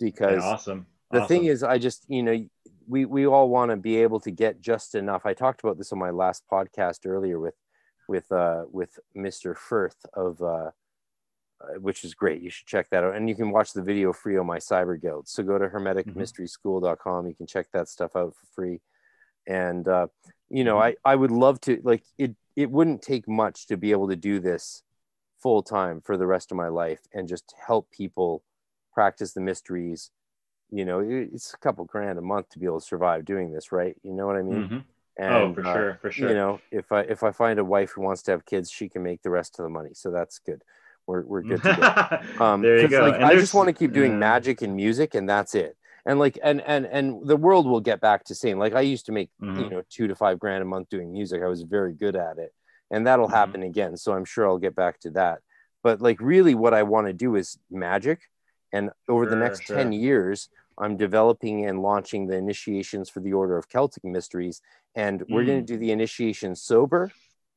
Because 0.00 0.42
yeah, 0.42 0.50
awesome. 0.50 0.86
The 1.10 1.18
awesome. 1.18 1.28
thing 1.28 1.44
is, 1.44 1.62
I 1.62 1.78
just, 1.78 2.04
you 2.08 2.22
know, 2.22 2.44
we, 2.88 3.04
we 3.04 3.26
all 3.26 3.48
want 3.48 3.70
to 3.70 3.76
be 3.76 3.96
able 3.96 4.20
to 4.20 4.30
get 4.30 4.60
just 4.60 4.94
enough. 4.94 5.26
I 5.26 5.34
talked 5.34 5.62
about 5.62 5.78
this 5.78 5.92
on 5.92 5.98
my 5.98 6.10
last 6.10 6.44
podcast 6.50 7.00
earlier 7.06 7.38
with, 7.38 7.54
with, 8.08 8.30
uh, 8.32 8.64
with 8.70 8.98
Mr. 9.16 9.56
Firth 9.56 10.04
of, 10.14 10.40
uh, 10.42 10.44
uh, 10.44 11.78
which 11.78 12.02
is 12.02 12.14
great. 12.14 12.42
You 12.42 12.50
should 12.50 12.66
check 12.66 12.90
that 12.90 13.04
out. 13.04 13.14
And 13.14 13.28
you 13.28 13.36
can 13.36 13.50
watch 13.50 13.72
the 13.72 13.82
video 13.82 14.12
free 14.12 14.36
on 14.36 14.46
my 14.46 14.58
cyber 14.58 15.00
guild. 15.00 15.28
So 15.28 15.42
go 15.44 15.58
to 15.58 15.68
hermeticmysteryschool.com. 15.68 17.26
You 17.28 17.34
can 17.34 17.46
check 17.46 17.66
that 17.72 17.88
stuff 17.88 18.16
out 18.16 18.34
for 18.34 18.46
free. 18.54 18.80
And, 19.46 19.86
uh, 19.86 20.08
you 20.52 20.64
know, 20.64 20.76
mm-hmm. 20.76 20.94
I, 21.04 21.12
I 21.12 21.16
would 21.16 21.30
love 21.30 21.60
to 21.62 21.80
like 21.82 22.04
it, 22.18 22.36
it 22.54 22.70
wouldn't 22.70 23.00
take 23.00 23.26
much 23.26 23.66
to 23.68 23.76
be 23.78 23.90
able 23.90 24.08
to 24.08 24.16
do 24.16 24.38
this 24.38 24.82
full 25.42 25.62
time 25.62 26.02
for 26.02 26.16
the 26.16 26.26
rest 26.26 26.52
of 26.52 26.58
my 26.58 26.68
life 26.68 27.00
and 27.12 27.26
just 27.26 27.54
help 27.66 27.90
people 27.90 28.44
practice 28.92 29.32
the 29.32 29.40
mysteries. 29.40 30.10
You 30.70 30.84
know 30.84 31.00
it's 31.00 31.54
a 31.54 31.58
couple 31.58 31.84
grand 31.86 32.18
a 32.18 32.22
month 32.22 32.50
to 32.50 32.58
be 32.58 32.66
able 32.66 32.80
to 32.80 32.86
survive 32.86 33.24
doing 33.24 33.52
this 33.52 33.72
right? 33.72 33.96
You 34.02 34.12
know 34.12 34.26
what 34.26 34.36
i 34.36 34.42
mean? 34.42 34.64
Mm-hmm. 34.64 34.78
and, 35.18 35.34
oh 35.34 35.54
for 35.54 35.66
uh, 35.66 35.72
sure 35.74 35.98
for 36.00 36.10
sure. 36.10 36.28
you 36.30 36.34
know 36.34 36.60
if 36.70 36.90
i 36.90 37.00
if 37.00 37.22
i 37.22 37.30
find 37.30 37.58
a 37.58 37.64
wife 37.64 37.90
who 37.90 38.00
wants 38.00 38.22
to 38.22 38.30
have 38.30 38.46
kids 38.46 38.70
she 38.70 38.88
can 38.88 39.02
make 39.02 39.20
the 39.22 39.28
rest 39.28 39.58
of 39.58 39.64
the 39.64 39.68
money. 39.68 39.90
So 39.92 40.10
that's 40.10 40.38
good. 40.38 40.62
We're, 41.06 41.22
we're 41.22 41.42
good 41.42 41.62
to 41.62 42.22
go. 42.38 42.44
Um 42.44 42.62
there 42.62 42.80
you 42.80 42.88
go. 42.88 43.06
like, 43.06 43.20
i 43.20 43.34
just 43.34 43.54
want 43.54 43.68
to 43.68 43.74
keep 43.74 43.92
doing 43.92 44.18
magic 44.18 44.62
and 44.62 44.74
music 44.74 45.14
and 45.14 45.28
that's 45.28 45.54
it 45.54 45.76
and 46.06 46.18
like 46.18 46.38
and 46.42 46.60
and 46.62 46.86
and 46.86 47.26
the 47.26 47.36
world 47.36 47.66
will 47.66 47.80
get 47.80 48.00
back 48.00 48.24
to 48.24 48.34
saying 48.34 48.58
like 48.58 48.74
i 48.74 48.80
used 48.80 49.06
to 49.06 49.12
make 49.12 49.30
Mhm. 49.40 49.64
you 49.64 49.70
know 49.70 49.82
two 49.88 50.06
to 50.08 50.14
five 50.14 50.38
grand 50.38 50.62
a 50.62 50.66
month 50.66 50.88
doing 50.88 51.12
music 51.12 51.42
i 51.42 51.46
was 51.46 51.62
very 51.62 51.92
good 51.92 52.16
at 52.16 52.38
it 52.38 52.52
and 52.90 53.06
that'll 53.06 53.28
Mhm. 53.28 53.32
happen 53.32 53.62
again 53.62 53.96
so 53.96 54.12
i'm 54.12 54.24
sure 54.24 54.46
i'll 54.46 54.58
get 54.58 54.74
back 54.74 54.98
to 55.00 55.10
that 55.10 55.38
but 55.82 56.00
like 56.00 56.20
really 56.20 56.54
what 56.54 56.74
i 56.74 56.82
want 56.82 57.06
to 57.06 57.12
do 57.12 57.36
is 57.36 57.58
magic 57.70 58.20
and 58.72 58.90
over 59.08 59.26
the 59.26 59.36
next 59.36 59.66
sure. 59.66 59.76
10 59.76 59.92
years 59.92 60.48
i'm 60.78 60.96
developing 60.96 61.66
and 61.66 61.82
launching 61.82 62.26
the 62.26 62.36
initiations 62.36 63.08
for 63.08 63.20
the 63.20 63.32
order 63.32 63.56
of 63.56 63.68
celtic 63.68 64.04
mysteries 64.04 64.60
and 64.94 65.22
we're 65.28 65.44
going 65.44 65.62
Mm. 65.62 65.66
to 65.66 65.72
do 65.74 65.78
the 65.78 65.92
initiation 65.92 66.56
sober 66.56 67.12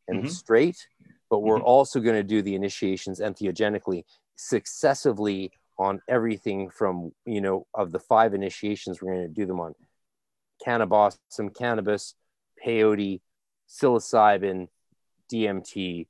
and 0.08 0.24
Mhm. 0.24 0.30
straight 0.30 0.88
but 1.30 1.40
we're 1.40 1.60
Mhm. 1.60 1.66
also 1.66 2.00
going 2.00 2.16
to 2.16 2.24
do 2.24 2.42
the 2.44 2.54
initiations 2.56 3.20
entheogenically 3.20 4.04
successively 4.36 5.52
on 5.78 6.02
everything 6.08 6.70
from 6.70 7.12
you 7.26 7.42
know 7.42 7.68
of 7.74 7.92
the 7.92 8.00
five 8.00 8.34
initiations 8.34 9.02
we're 9.02 9.14
going 9.14 9.28
to 9.28 9.34
do 9.34 9.46
them 9.46 9.60
on. 9.60 9.74
Cannabis 10.64 11.18
some 11.30 11.50
cannabis 11.50 12.16
peyote 12.64 13.22
psilocybin 13.70 14.68
dmt 15.32 16.08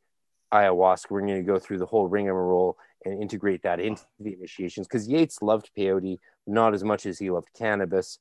ayahuasca. 0.53 1.10
We're 1.10 1.22
going 1.22 1.35
to 1.35 1.42
go 1.42 1.60
through 1.60 1.80
the 1.80 1.85
whole 1.85 2.08
ring 2.08 2.30
of 2.30 2.35
a 2.35 2.40
roll 2.40 2.77
and 3.03 3.22
integrate 3.22 3.64
that 3.64 3.80
into 3.80 4.03
the 4.19 4.34
initiations. 4.34 4.88
Because 4.88 5.08
Yeats 5.08 5.42
loved 5.42 5.69
peyote 5.77 6.19
not 6.48 6.74
as 6.74 6.84
much 6.84 7.06
as 7.06 7.18
he 7.18 7.30
loved 7.30 7.50
cannabis 7.58 8.19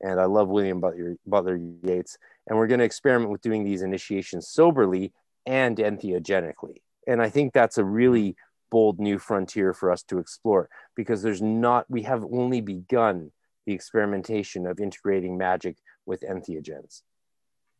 and 0.00 0.20
i 0.20 0.24
love 0.24 0.48
william 0.48 0.80
butler, 0.80 1.16
butler 1.26 1.56
Yeats. 1.56 2.18
And 2.46 2.58
we're 2.58 2.66
going 2.66 2.78
to 2.78 2.84
experiment 2.84 3.30
with 3.30 3.40
doing 3.40 3.64
these 3.64 3.82
initiations 3.82 4.48
soberly 4.48 5.12
and 5.46 5.76
entheogenically. 5.76 6.82
And 7.06 7.20
i 7.22 7.28
think 7.28 7.52
that's 7.52 7.78
a 7.78 7.84
really 7.84 8.36
bold 8.70 8.98
new 8.98 9.18
frontier 9.18 9.72
for 9.72 9.90
us 9.90 10.02
to 10.02 10.18
explore 10.18 10.68
because 10.94 11.22
there's 11.22 11.42
not 11.42 11.84
we 11.88 12.02
have 12.02 12.24
only 12.24 12.60
begun 12.60 13.30
the 13.66 13.72
experimentation 13.72 14.66
of 14.66 14.80
integrating 14.80 15.36
magic 15.36 15.76
with 16.04 16.22
entheogens 16.22 17.02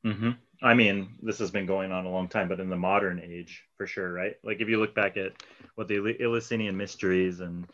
hmm 0.04 0.30
I 0.62 0.72
mean, 0.72 1.16
this 1.22 1.38
has 1.40 1.50
been 1.50 1.66
going 1.66 1.92
on 1.92 2.06
a 2.06 2.10
long 2.10 2.28
time, 2.28 2.48
but 2.48 2.60
in 2.60 2.70
the 2.70 2.76
modern 2.76 3.20
age, 3.20 3.62
for 3.76 3.86
sure, 3.86 4.10
right? 4.10 4.36
Like 4.42 4.62
if 4.62 4.68
you 4.70 4.78
look 4.80 4.94
back 4.94 5.18
at 5.18 5.32
what 5.74 5.86
the 5.86 6.16
Eleusinian 6.18 6.74
mysteries 6.76 7.40
and, 7.40 7.66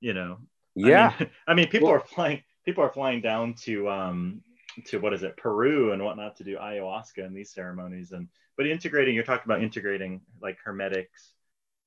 you 0.00 0.14
know, 0.14 0.38
yeah 0.74 1.12
I 1.16 1.20
mean, 1.20 1.30
I 1.46 1.54
mean 1.54 1.68
people 1.68 1.88
Well- 1.88 1.98
are 1.98 2.04
flying, 2.04 2.42
people 2.64 2.82
are 2.82 2.92
flying 2.92 3.20
down 3.20 3.54
to, 3.62 3.88
um, 3.88 4.42
to 4.86 4.98
what 4.98 5.12
is 5.14 5.22
it, 5.22 5.36
Peru 5.36 5.92
and 5.92 6.02
whatnot 6.02 6.36
to 6.38 6.44
do 6.44 6.56
ayahuasca 6.56 7.24
and 7.24 7.36
these 7.36 7.52
ceremonies. 7.52 8.10
And, 8.10 8.26
but 8.56 8.66
integrating, 8.66 9.14
you're 9.14 9.22
talking 9.22 9.44
about 9.44 9.62
integrating 9.62 10.20
like 10.42 10.58
hermetics 10.64 11.33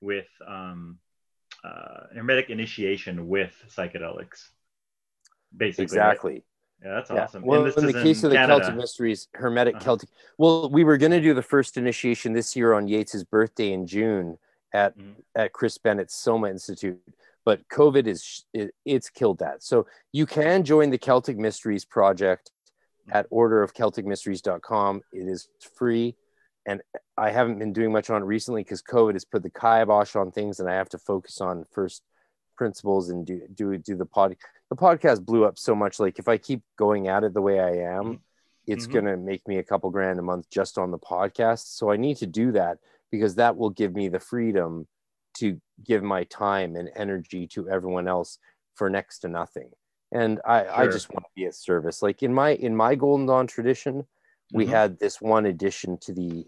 with, 0.00 0.28
um, 0.46 0.98
uh, 1.64 2.06
hermetic 2.14 2.50
initiation 2.50 3.28
with 3.28 3.52
psychedelics. 3.68 4.50
Basically, 5.56 5.84
exactly 5.84 6.44
Yeah, 6.80 6.92
that's 6.94 7.10
Yeah. 7.10 7.24
awesome. 7.24 7.42
Well, 7.42 7.58
and 7.64 7.66
this 7.66 7.76
in 7.76 7.86
the 7.86 7.92
case 7.92 8.22
in 8.22 8.26
of 8.26 8.30
the 8.30 8.36
Canada. 8.36 8.60
Celtic 8.60 8.76
Mysteries, 8.76 9.26
Hermetic 9.34 9.74
Uh-huh. 9.74 9.84
Celtic. 9.84 10.10
Well, 10.36 10.70
we 10.70 10.84
were 10.84 10.96
going 10.96 11.10
to 11.10 11.20
do 11.20 11.34
the 11.34 11.42
first 11.42 11.76
initiation 11.76 12.32
this 12.34 12.54
year 12.54 12.72
on 12.72 12.86
Yeats's 12.86 13.24
birthday 13.24 13.72
in 13.72 13.84
June 13.84 14.38
at 14.72 14.96
Mhm. 14.96 15.16
at 15.34 15.52
Chris 15.52 15.76
Bennett's 15.76 16.14
Soma 16.14 16.48
Institute, 16.50 17.02
but 17.44 17.66
COVID 17.68 18.06
is 18.06 18.46
it, 18.52 18.76
it's 18.84 19.10
killed 19.10 19.38
that. 19.40 19.64
So 19.64 19.88
you 20.12 20.24
can 20.24 20.62
join 20.62 20.90
the 20.90 20.98
Celtic 20.98 21.36
Mysteries 21.36 21.84
project 21.84 22.52
at 23.10 23.28
orderofcelticmysteries.com. 23.30 25.02
It 25.12 25.26
is 25.26 25.48
free, 25.74 26.14
and 26.68 26.82
I 27.16 27.30
haven't 27.30 27.58
been 27.58 27.72
doing 27.72 27.90
much 27.92 28.10
on 28.10 28.22
it 28.22 28.26
recently 28.26 28.62
because 28.62 28.82
COVID 28.82 29.14
has 29.14 29.24
put 29.24 29.42
the 29.42 29.50
kibosh 29.50 30.14
on 30.16 30.30
things, 30.30 30.60
and 30.60 30.68
I 30.68 30.74
have 30.74 30.90
to 30.90 30.98
focus 30.98 31.40
on 31.40 31.64
first 31.72 32.02
principles 32.56 33.08
and 33.10 33.26
do 33.26 33.40
do 33.54 33.76
do 33.78 33.96
the 33.96 34.06
pod. 34.06 34.36
The 34.70 34.76
podcast 34.76 35.24
blew 35.24 35.44
up 35.44 35.58
so 35.58 35.74
much. 35.74 35.98
Like 35.98 36.18
if 36.18 36.28
I 36.28 36.36
keep 36.36 36.62
going 36.76 37.08
at 37.08 37.24
it 37.24 37.32
the 37.34 37.40
way 37.42 37.58
I 37.60 37.72
am, 37.98 38.04
Mhm. 38.04 38.20
it's 38.66 38.86
Mhm. 38.86 38.92
gonna 38.92 39.16
make 39.16 39.46
me 39.48 39.58
a 39.58 39.62
couple 39.70 39.88
grand 39.90 40.18
a 40.18 40.22
month 40.22 40.50
just 40.50 40.76
on 40.76 40.90
the 40.90 40.98
podcast. 40.98 41.66
So 41.78 41.90
I 41.90 41.96
need 41.96 42.16
to 42.18 42.26
do 42.26 42.52
that 42.52 42.78
because 43.10 43.36
that 43.36 43.56
will 43.56 43.70
give 43.70 43.94
me 43.94 44.08
the 44.08 44.20
freedom 44.20 44.86
to 45.38 45.60
give 45.84 46.02
my 46.02 46.24
time 46.24 46.76
and 46.76 46.90
energy 46.94 47.46
to 47.54 47.68
everyone 47.70 48.08
else 48.08 48.38
for 48.74 48.90
next 48.90 49.20
to 49.20 49.28
nothing. 49.28 49.70
And 50.10 50.40
I, 50.44 50.66
I 50.82 50.86
just 50.88 51.08
want 51.12 51.24
to 51.26 51.30
be 51.34 51.44
of 51.46 51.54
service. 51.54 52.02
Like 52.02 52.22
in 52.22 52.34
my 52.34 52.50
in 52.50 52.74
my 52.76 52.94
Golden 52.94 53.26
Dawn 53.26 53.46
tradition, 53.46 54.06
we 54.52 54.64
Mhm. 54.66 54.68
had 54.70 54.98
this 54.98 55.20
one 55.20 55.46
addition 55.46 55.96
to 55.98 56.12
the 56.12 56.46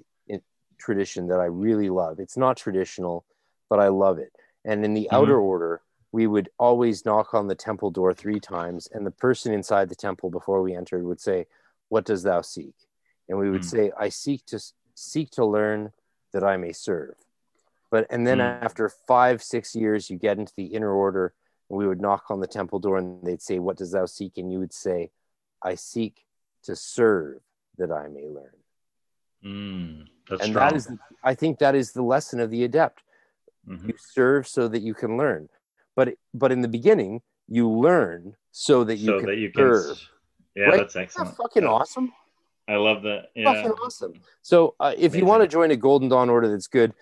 tradition 0.80 1.28
that 1.28 1.40
I 1.40 1.44
really 1.44 1.90
love. 1.90 2.18
It's 2.18 2.36
not 2.36 2.56
traditional, 2.56 3.24
but 3.68 3.78
I 3.78 3.88
love 3.88 4.18
it. 4.18 4.32
And 4.64 4.84
in 4.84 4.94
the 4.94 5.08
Mhm. 5.10 5.16
outer 5.16 5.38
order, 5.38 5.82
we 6.12 6.26
would 6.26 6.50
always 6.58 7.04
knock 7.04 7.34
on 7.34 7.46
the 7.46 7.54
temple 7.54 7.90
door 7.90 8.12
three 8.12 8.40
times, 8.40 8.88
and 8.88 9.06
the 9.06 9.12
person 9.12 9.52
inside 9.52 9.88
the 9.88 9.94
temple 9.94 10.30
before 10.30 10.60
we 10.60 10.74
entered 10.74 11.04
would 11.04 11.20
say, 11.20 11.46
"What 11.88 12.04
does 12.04 12.24
thou 12.24 12.40
seek?" 12.40 12.74
And 13.28 13.38
we 13.38 13.50
would 13.50 13.62
Mm. 13.62 13.70
say, 13.70 13.92
"I 13.96 14.08
seek 14.08 14.44
to 14.46 14.58
seek 14.94 15.30
to 15.30 15.44
learn 15.44 15.92
that 16.32 16.42
I 16.42 16.56
may 16.56 16.72
serve." 16.72 17.14
But 17.90 18.06
and 18.10 18.26
then 18.26 18.38
Mm. 18.38 18.62
after 18.62 18.88
five 18.88 19.42
six 19.42 19.74
years, 19.74 20.10
you 20.10 20.18
get 20.18 20.38
into 20.38 20.54
the 20.56 20.74
inner 20.74 20.92
order, 20.92 21.32
and 21.68 21.78
we 21.78 21.86
would 21.86 22.00
knock 22.00 22.30
on 22.30 22.40
the 22.40 22.46
temple 22.46 22.80
door, 22.80 22.96
and 22.98 23.22
they'd 23.22 23.42
say, 23.42 23.58
"What 23.58 23.76
does 23.76 23.92
thou 23.92 24.06
seek?" 24.06 24.36
And 24.36 24.50
you 24.52 24.58
would 24.58 24.72
say, 24.72 25.12
"I 25.62 25.76
seek 25.76 26.26
to 26.62 26.74
serve 26.74 27.42
that 27.78 27.92
I 27.92 28.08
may 28.08 28.28
learn." 28.28 28.59
Mm, 29.44 30.06
that's 30.28 30.42
and 30.42 30.50
strong. 30.52 30.68
that 30.70 30.76
is, 30.76 30.90
I 31.24 31.34
think, 31.34 31.58
that 31.58 31.74
is 31.74 31.92
the 31.92 32.02
lesson 32.02 32.40
of 32.40 32.50
the 32.50 32.64
adept. 32.64 33.02
Mhm. 33.68 33.88
You 33.88 33.94
serve 33.98 34.46
so 34.48 34.68
that 34.68 34.80
you 34.82 34.94
can 34.94 35.16
learn, 35.16 35.48
but 35.96 36.14
but 36.34 36.50
in 36.52 36.60
the 36.62 36.68
beginning, 36.68 37.22
you 37.48 37.68
learn 37.68 38.36
so 38.52 38.84
that 38.84 38.96
you 38.96 39.06
so 39.06 39.18
can 39.18 39.26
that 39.28 39.36
you 39.36 39.50
can. 39.52 39.62
serve. 39.62 40.08
Yeah, 40.54 40.64
Right? 40.64 40.76
that's 40.78 40.92
Isn't 40.92 41.02
excellent. 41.02 41.30
that 41.30 41.36
fucking 41.36 41.64
awesome? 41.64 42.12
I 42.68 42.76
love 42.76 43.02
that. 43.02 43.30
Yeah. 43.34 43.52
Fucking 43.52 43.72
awesome. 43.82 44.14
So 44.42 44.74
uh, 44.80 44.94
if 44.96 45.14
you 45.14 45.24
want 45.24 45.42
to 45.42 45.48
join 45.48 45.70
a 45.70 45.76
Golden 45.76 46.08
Dawn 46.08 46.28
order 46.30 46.48
that's 46.48 46.66
good, 46.68 46.92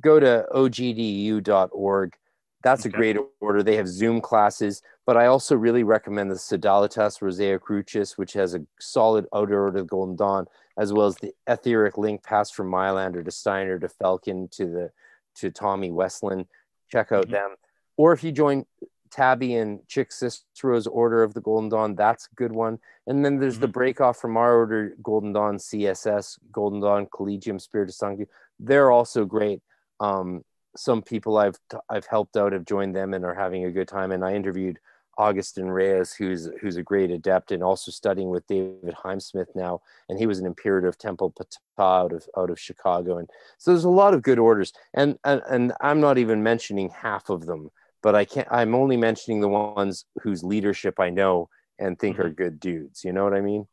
go 0.00 0.18
to 0.20 0.46
ogdu.org. 0.54 2.14
That's 2.62 2.84
a 2.84 2.88
great 2.88 3.16
order. 3.40 3.62
They 3.62 3.76
have 3.76 3.86
Zoom 3.88 4.20
classes, 4.20 4.82
but 5.04 5.16
I 5.16 5.26
also 5.26 5.54
really 5.56 5.84
recommend 5.84 6.30
the 6.30 6.34
Sodalitas 6.34 7.20
Rosae 7.22 7.58
Crucis, 7.60 8.18
which 8.18 8.32
has 8.32 8.54
a 8.54 8.66
solid 8.80 9.26
outer 9.34 9.62
order 9.62 9.78
of 9.78 9.86
Golden 9.86 10.16
Dawn, 10.16 10.46
as 10.78 10.92
well 10.92 11.06
as 11.06 11.16
the 11.16 11.32
etheric 11.46 11.96
link 11.96 12.22
passed 12.22 12.54
from 12.54 12.70
Mailänder 12.70 13.24
to 13.24 13.30
Steiner 13.30 13.78
to 13.78 13.88
Felkin 13.88 14.50
to 14.52 14.66
the 14.66 14.92
to 15.36 15.50
Tommy 15.50 15.90
Westlund. 15.90 16.46
Check 16.88 17.12
out 17.12 17.26
Mhm. 17.26 17.32
them. 17.32 17.56
Or 17.96 18.12
if 18.12 18.24
you 18.24 18.32
join 18.32 18.66
Tabby 19.10 19.54
and 19.54 19.80
Chic 19.86 20.10
Cicero's 20.10 20.86
Order 20.86 21.22
of 21.22 21.34
the 21.34 21.40
Golden 21.40 21.68
Dawn, 21.68 21.94
that's 21.94 22.26
a 22.26 22.34
good 22.34 22.52
one. 22.52 22.78
And 23.06 23.24
then 23.24 23.38
there's 23.38 23.58
the 23.58 23.68
Mhm. 23.68 23.72
break 23.72 24.00
off 24.00 24.18
from 24.18 24.36
our 24.36 24.54
order, 24.56 24.96
Golden 25.02 25.32
Dawn 25.32 25.58
CSS, 25.58 26.38
Golden 26.52 26.80
Dawn 26.80 27.06
Collegium 27.06 27.58
Spiritus 27.58 27.98
Sancti. 27.98 28.26
They're 28.58 28.90
also 28.90 29.24
great. 29.24 29.62
Um, 30.00 30.44
some 30.76 31.02
people 31.02 31.38
I've 31.38 31.58
I've 31.88 32.06
helped 32.06 32.36
out 32.36 32.52
have 32.52 32.64
joined 32.64 32.94
them 32.94 33.14
and 33.14 33.24
are 33.24 33.34
having 33.34 33.64
a 33.64 33.72
good 33.72 33.88
time. 33.88 34.12
And 34.12 34.24
I 34.24 34.34
interviewed 34.34 34.78
Augustin 35.18 35.70
Reyes, 35.70 36.12
who's 36.14 36.48
who's 36.60 36.76
a 36.76 36.82
great 36.82 37.10
adept 37.10 37.52
and 37.52 37.62
also 37.62 37.90
studying 37.90 38.30
with 38.30 38.46
David 38.46 38.94
Heimsmith 38.94 39.54
now. 39.54 39.80
And 40.08 40.18
he 40.18 40.26
was 40.26 40.38
an 40.38 40.46
imperator 40.46 40.92
Temple 40.92 41.32
Ptah 41.32 42.04
out 42.04 42.12
of 42.12 42.28
out 42.36 42.50
of 42.50 42.60
Chicago. 42.60 43.18
And 43.18 43.28
so 43.58 43.70
there's 43.70 43.84
a 43.84 43.88
lot 43.88 44.14
of 44.14 44.22
good 44.22 44.38
orders. 44.38 44.72
And 44.94 45.18
and, 45.24 45.42
and 45.48 45.72
I'm 45.80 46.00
not 46.00 46.18
even 46.18 46.42
mentioning 46.42 46.90
half 46.90 47.30
of 47.30 47.46
them, 47.46 47.70
but 48.02 48.14
I 48.14 48.24
can't. 48.24 48.48
I'm 48.50 48.74
only 48.74 48.96
mentioning 48.96 49.40
the 49.40 49.48
ones 49.48 50.04
whose 50.22 50.44
leadership 50.44 51.00
I 51.00 51.10
know 51.10 51.48
and 51.78 51.98
think 51.98 52.18
are 52.18 52.30
good 52.30 52.58
dudes. 52.60 53.04
You 53.04 53.12
know 53.12 53.24
what 53.24 53.34
I 53.34 53.40
mean? 53.40 53.66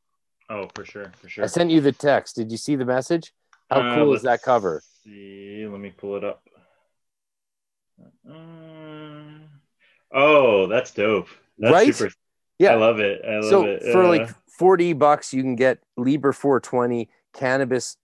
Oh, 0.49 0.67
for 0.75 0.85
sure, 0.85 1.11
for 1.19 1.29
sure. 1.29 1.43
I 1.43 1.47
sent 1.47 1.71
you 1.71 1.81
the 1.81 1.91
text. 1.93 2.35
Did 2.35 2.51
you 2.51 2.57
see 2.57 2.75
the 2.75 2.85
message? 2.85 3.33
How 3.69 3.79
Uh, 3.79 3.95
cool 3.95 4.13
is 4.13 4.23
that 4.23 4.41
cover? 4.41 4.83
See, 5.03 5.65
let 5.65 5.79
me 5.79 5.89
pull 5.89 6.17
it 6.17 6.23
up. 6.23 6.41
Uh, 8.29 8.82
oh, 10.13 10.67
that's 10.67 10.91
dope. 10.91 11.27
That's 11.57 11.73
Right? 11.73 11.95
super. 11.95 12.13
Yeah. 12.59 12.73
I 12.73 12.75
love 12.75 12.99
it. 12.99 13.21
I 13.27 13.35
love 13.35 13.49
so 13.49 13.65
it. 13.65 13.83
for 13.91 14.03
Uh, 14.03 14.07
like 14.09 14.29
40 14.47 14.93
bucks, 14.93 15.33
you 15.33 15.41
can 15.41 15.55
get 15.55 15.79
Liber 15.97 16.31
420, 16.31 17.09
cannabis, 17.33 17.97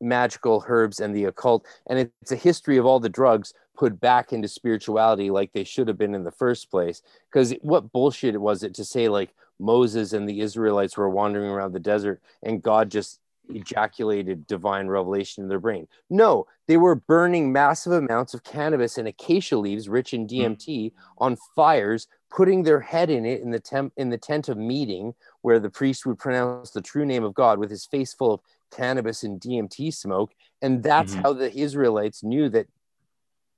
magical 0.00 0.64
herbs, 0.66 1.00
and 1.00 1.14
the 1.14 1.24
occult. 1.24 1.66
And 1.86 2.10
it's 2.22 2.32
a 2.32 2.36
history 2.36 2.76
of 2.78 2.86
all 2.86 3.00
the 3.00 3.08
drugs 3.08 3.52
put 3.76 4.00
back 4.00 4.32
into 4.32 4.48
spirituality 4.48 5.30
like 5.30 5.52
they 5.52 5.64
should 5.64 5.88
have 5.88 5.98
been 5.98 6.14
in 6.14 6.24
the 6.24 6.30
first 6.30 6.70
place. 6.70 7.02
Because 7.30 7.54
what 7.62 7.92
bullshit 7.92 8.40
was 8.40 8.62
it 8.62 8.74
to 8.74 8.84
say 8.84 9.08
like 9.08 9.34
Moses 9.58 10.12
and 10.12 10.28
the 10.28 10.40
Israelites 10.40 10.96
were 10.96 11.10
wandering 11.10 11.50
around 11.50 11.72
the 11.72 11.80
desert 11.80 12.20
and 12.42 12.62
God 12.62 12.90
just 12.90 13.20
ejaculated 13.54 14.46
divine 14.46 14.86
revelation 14.88 15.42
in 15.42 15.48
their 15.48 15.58
brain? 15.60 15.88
No, 16.08 16.46
they 16.66 16.76
were 16.76 16.94
burning 16.94 17.52
massive 17.52 17.92
amounts 17.92 18.34
of 18.34 18.44
cannabis 18.44 18.98
and 18.98 19.08
acacia 19.08 19.56
leaves 19.56 19.88
rich 19.88 20.14
in 20.14 20.26
DMT 20.26 20.92
on 21.18 21.36
fires 21.56 22.06
putting 22.30 22.62
their 22.62 22.80
head 22.80 23.10
in 23.10 23.24
it 23.26 23.40
in 23.40 23.50
the 23.50 23.58
temp 23.58 23.92
in 23.96 24.10
the 24.10 24.18
tent 24.18 24.48
of 24.48 24.56
meeting 24.56 25.14
where 25.42 25.58
the 25.58 25.70
priest 25.70 26.06
would 26.06 26.18
pronounce 26.18 26.70
the 26.70 26.80
true 26.80 27.04
name 27.04 27.24
of 27.24 27.34
God 27.34 27.58
with 27.58 27.70
his 27.70 27.86
face 27.86 28.14
full 28.14 28.34
of 28.34 28.40
cannabis 28.70 29.24
and 29.24 29.40
DMT 29.40 29.92
smoke 29.92 30.32
and 30.62 30.82
that's 30.82 31.16
Mhm. 31.16 31.22
how 31.22 31.32
the 31.32 31.52
Israelites 31.52 32.22
knew 32.22 32.48
that 32.50 32.68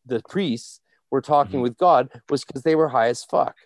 the 0.06 0.22
priests 0.28 0.80
were 1.10 1.20
talking 1.20 1.60
Mhm. 1.60 1.64
with 1.64 1.76
God 1.76 2.08
was 2.30 2.44
because 2.44 2.62
they 2.62 2.74
were 2.74 2.88
high 2.88 3.08
as 3.08 3.24
fuck 3.24 3.56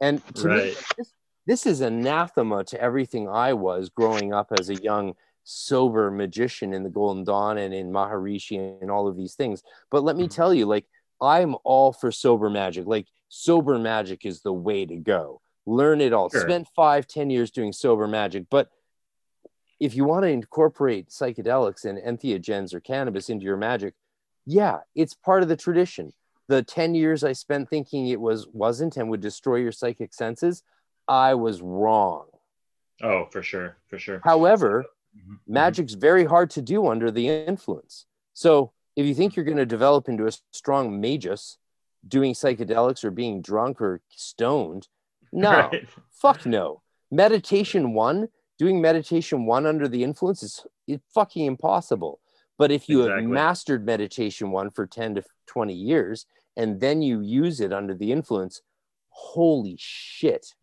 And 0.00 0.22
to 0.36 0.48
me, 0.48 0.74
this, 0.96 1.12
this 1.46 1.66
is 1.66 1.80
anathema 1.80 2.64
to 2.64 2.80
everything 2.80 3.28
I 3.28 3.52
was 3.52 3.88
growing 3.90 4.32
up 4.32 4.52
as 4.52 4.68
a 4.70 4.74
young, 4.74 5.14
sober 5.44 6.10
magician 6.10 6.72
in 6.72 6.82
the 6.82 6.90
Golden 6.90 7.24
Dawn 7.24 7.58
and 7.58 7.74
in 7.74 7.90
Maharishi 7.90 8.80
and 8.80 8.90
all 8.90 9.08
of 9.08 9.16
these 9.16 9.34
things. 9.34 9.62
But 9.90 10.04
let 10.04 10.16
me 10.16 10.24
Mhm. 10.24 10.34
tell 10.34 10.54
you, 10.54 10.66
like, 10.66 10.86
I'm 11.20 11.56
all 11.64 11.92
for 11.92 12.10
sober 12.10 12.50
magic. 12.50 12.86
Like, 12.86 13.06
sober 13.28 13.78
magic 13.78 14.24
is 14.26 14.42
the 14.42 14.52
way 14.52 14.84
to 14.86 14.96
go. 14.96 15.40
Learn 15.66 16.00
it 16.00 16.12
all. 16.12 16.28
Sure. 16.28 16.40
Spent 16.40 16.68
five, 16.74 17.06
ten 17.06 17.30
years 17.30 17.50
doing 17.50 17.72
sober 17.72 18.06
magic. 18.08 18.46
But 18.50 18.70
if 19.80 19.94
you 19.94 20.04
want 20.04 20.22
to 20.24 20.28
incorporate 20.28 21.08
psychedelics 21.08 21.84
and 21.84 21.98
entheogens 21.98 22.72
or 22.74 22.80
cannabis 22.80 23.28
into 23.28 23.44
your 23.44 23.56
magic, 23.56 23.94
yeah, 24.46 24.80
it's 24.94 25.14
part 25.14 25.42
of 25.42 25.48
the 25.48 25.56
tradition. 25.56 26.12
The 26.48 26.62
10 26.62 26.94
years 26.94 27.24
I 27.24 27.32
spent 27.32 27.68
thinking 27.70 28.08
it 28.08 28.20
was 28.20 28.46
wasn't 28.48 28.96
and 28.96 29.08
would 29.10 29.20
destroy 29.20 29.56
your 29.56 29.72
psychic 29.72 30.12
senses, 30.14 30.62
I 31.08 31.34
was 31.34 31.62
wrong. 31.62 32.26
Oh, 33.02 33.26
for 33.26 33.42
sure, 33.42 33.76
for 33.86 33.98
sure. 33.98 34.20
However, 34.24 34.84
Mhm. 35.16 35.38
magic's 35.46 35.94
very 35.94 36.24
hard 36.24 36.50
to 36.50 36.62
do 36.62 36.86
under 36.88 37.10
the 37.10 37.28
influence. 37.28 38.06
So 38.32 38.72
if 38.96 39.06
you 39.06 39.14
think 39.14 39.36
you're 39.36 39.44
going 39.44 39.56
to 39.58 39.66
develop 39.66 40.08
into 40.08 40.26
a 40.26 40.32
strong 40.52 41.00
magus 41.00 41.58
doing 42.06 42.34
psychedelics 42.34 43.04
or 43.04 43.10
being 43.10 43.42
drunk 43.42 43.80
or 43.80 44.00
stoned, 44.08 44.88
no, 45.32 45.50
Right. 45.72 45.88
fuck 46.10 46.46
no. 46.46 46.82
Meditation 47.10 47.94
one, 47.94 48.28
doing 48.58 48.80
meditation 48.80 49.46
one 49.46 49.66
under 49.66 49.88
the 49.88 50.02
influence 50.02 50.42
is 50.42 50.66
it's 50.86 51.04
fucking 51.12 51.44
impossible. 51.46 52.20
But 52.58 52.70
if 52.70 52.88
you 52.88 53.00
have 53.00 53.24
mastered 53.24 53.84
meditation 53.84 54.50
one 54.50 54.70
for 54.70 54.86
10 54.86 55.14
to 55.16 55.22
20 55.46 55.74
years 55.74 56.26
and 56.56 56.80
then 56.80 57.02
you 57.02 57.20
use 57.20 57.60
it 57.60 57.72
under 57.72 57.94
the 57.94 58.12
influence, 58.12 58.62
holy 59.08 59.76
shit. 59.78 60.54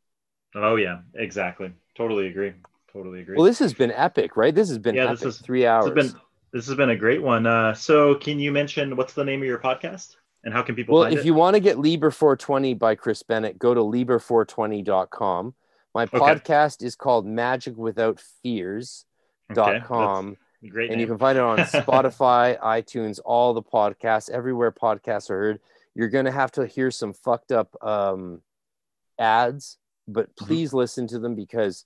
Oh 0.56 0.76
yeah, 0.76 1.02
exactly. 1.14 1.72
Totally 1.96 2.28
agree. 2.28 2.54
Totally 2.92 3.22
agree. 3.22 3.36
Well, 3.36 3.46
this 3.46 3.60
has 3.60 3.74
been 3.74 3.92
epic, 3.92 4.36
right? 4.36 4.54
This 4.54 4.70
has 4.70 4.78
been 4.80 4.96
Yeah, 4.96 5.06
epic. 5.06 5.20
this 5.20 5.36
is- 5.36 5.42
three 5.42 5.66
hours. 5.66 5.86
This 5.94 6.04
has 6.06 6.14
been 6.14 6.22
this 6.52 6.66
has 6.66 6.76
been 6.76 6.90
a 6.90 6.96
great 6.96 7.22
one. 7.22 7.46
Uh, 7.46 7.76
so, 7.76 8.16
can 8.16 8.40
you 8.40 8.52
mention 8.52 8.96
what's 8.96 9.14
the 9.14 9.24
name 9.24 9.42
of 9.42 9.46
your 9.48 9.60
podcast 9.60 10.16
and 10.44 10.52
how 10.52 10.64
can 10.64 10.74
people 10.74 10.96
well, 10.96 11.04
find 11.04 11.14
if 11.14 11.20
it? 11.20 11.26
you 11.28 11.36
want 11.36 11.54
to 11.54 11.60
get 11.60 11.78
Liber 11.78 12.10
420 12.10 12.74
by 12.74 12.96
Chris 12.96 13.22
Bennett, 13.22 13.60
go 13.60 13.76
to 13.76 13.82
Liber420.com. 13.82 15.54
My 15.94 16.04
Okay. 16.04 16.18
podcast 16.18 16.82
is 16.84 16.96
called 16.96 17.26
Magic 17.28 17.76
Without 17.78 18.20
Fears. 18.42 19.06
Okay, 19.52 19.56
dot 19.56 19.74
that's 19.74 19.88
com 19.88 20.38
a 20.64 20.68
Great. 20.68 20.92
and 20.92 21.00
you 21.02 21.06
can 21.08 21.18
find 21.18 21.38
it 21.38 21.44
on 21.44 21.58
Spotify, 21.60 22.60
iTunes, 22.60 23.20
all 23.26 23.54
the 23.54 23.64
podcasts, 23.64 24.30
everywhere 24.30 24.72
podcasts 24.72 25.30
are 25.30 25.38
heard. 25.38 25.60
You're 25.96 26.10
gonna 26.10 26.32
have 26.32 26.52
to 26.54 26.66
hear 26.68 26.90
some 26.92 27.14
fucked 27.14 27.52
up 27.52 27.76
um, 27.84 28.42
ads, 29.20 29.78
but 30.08 30.36
Mm-hmm. 30.36 30.46
please 30.46 30.74
listen 30.74 31.08
to 31.08 31.20
them 31.20 31.36
because 31.36 31.86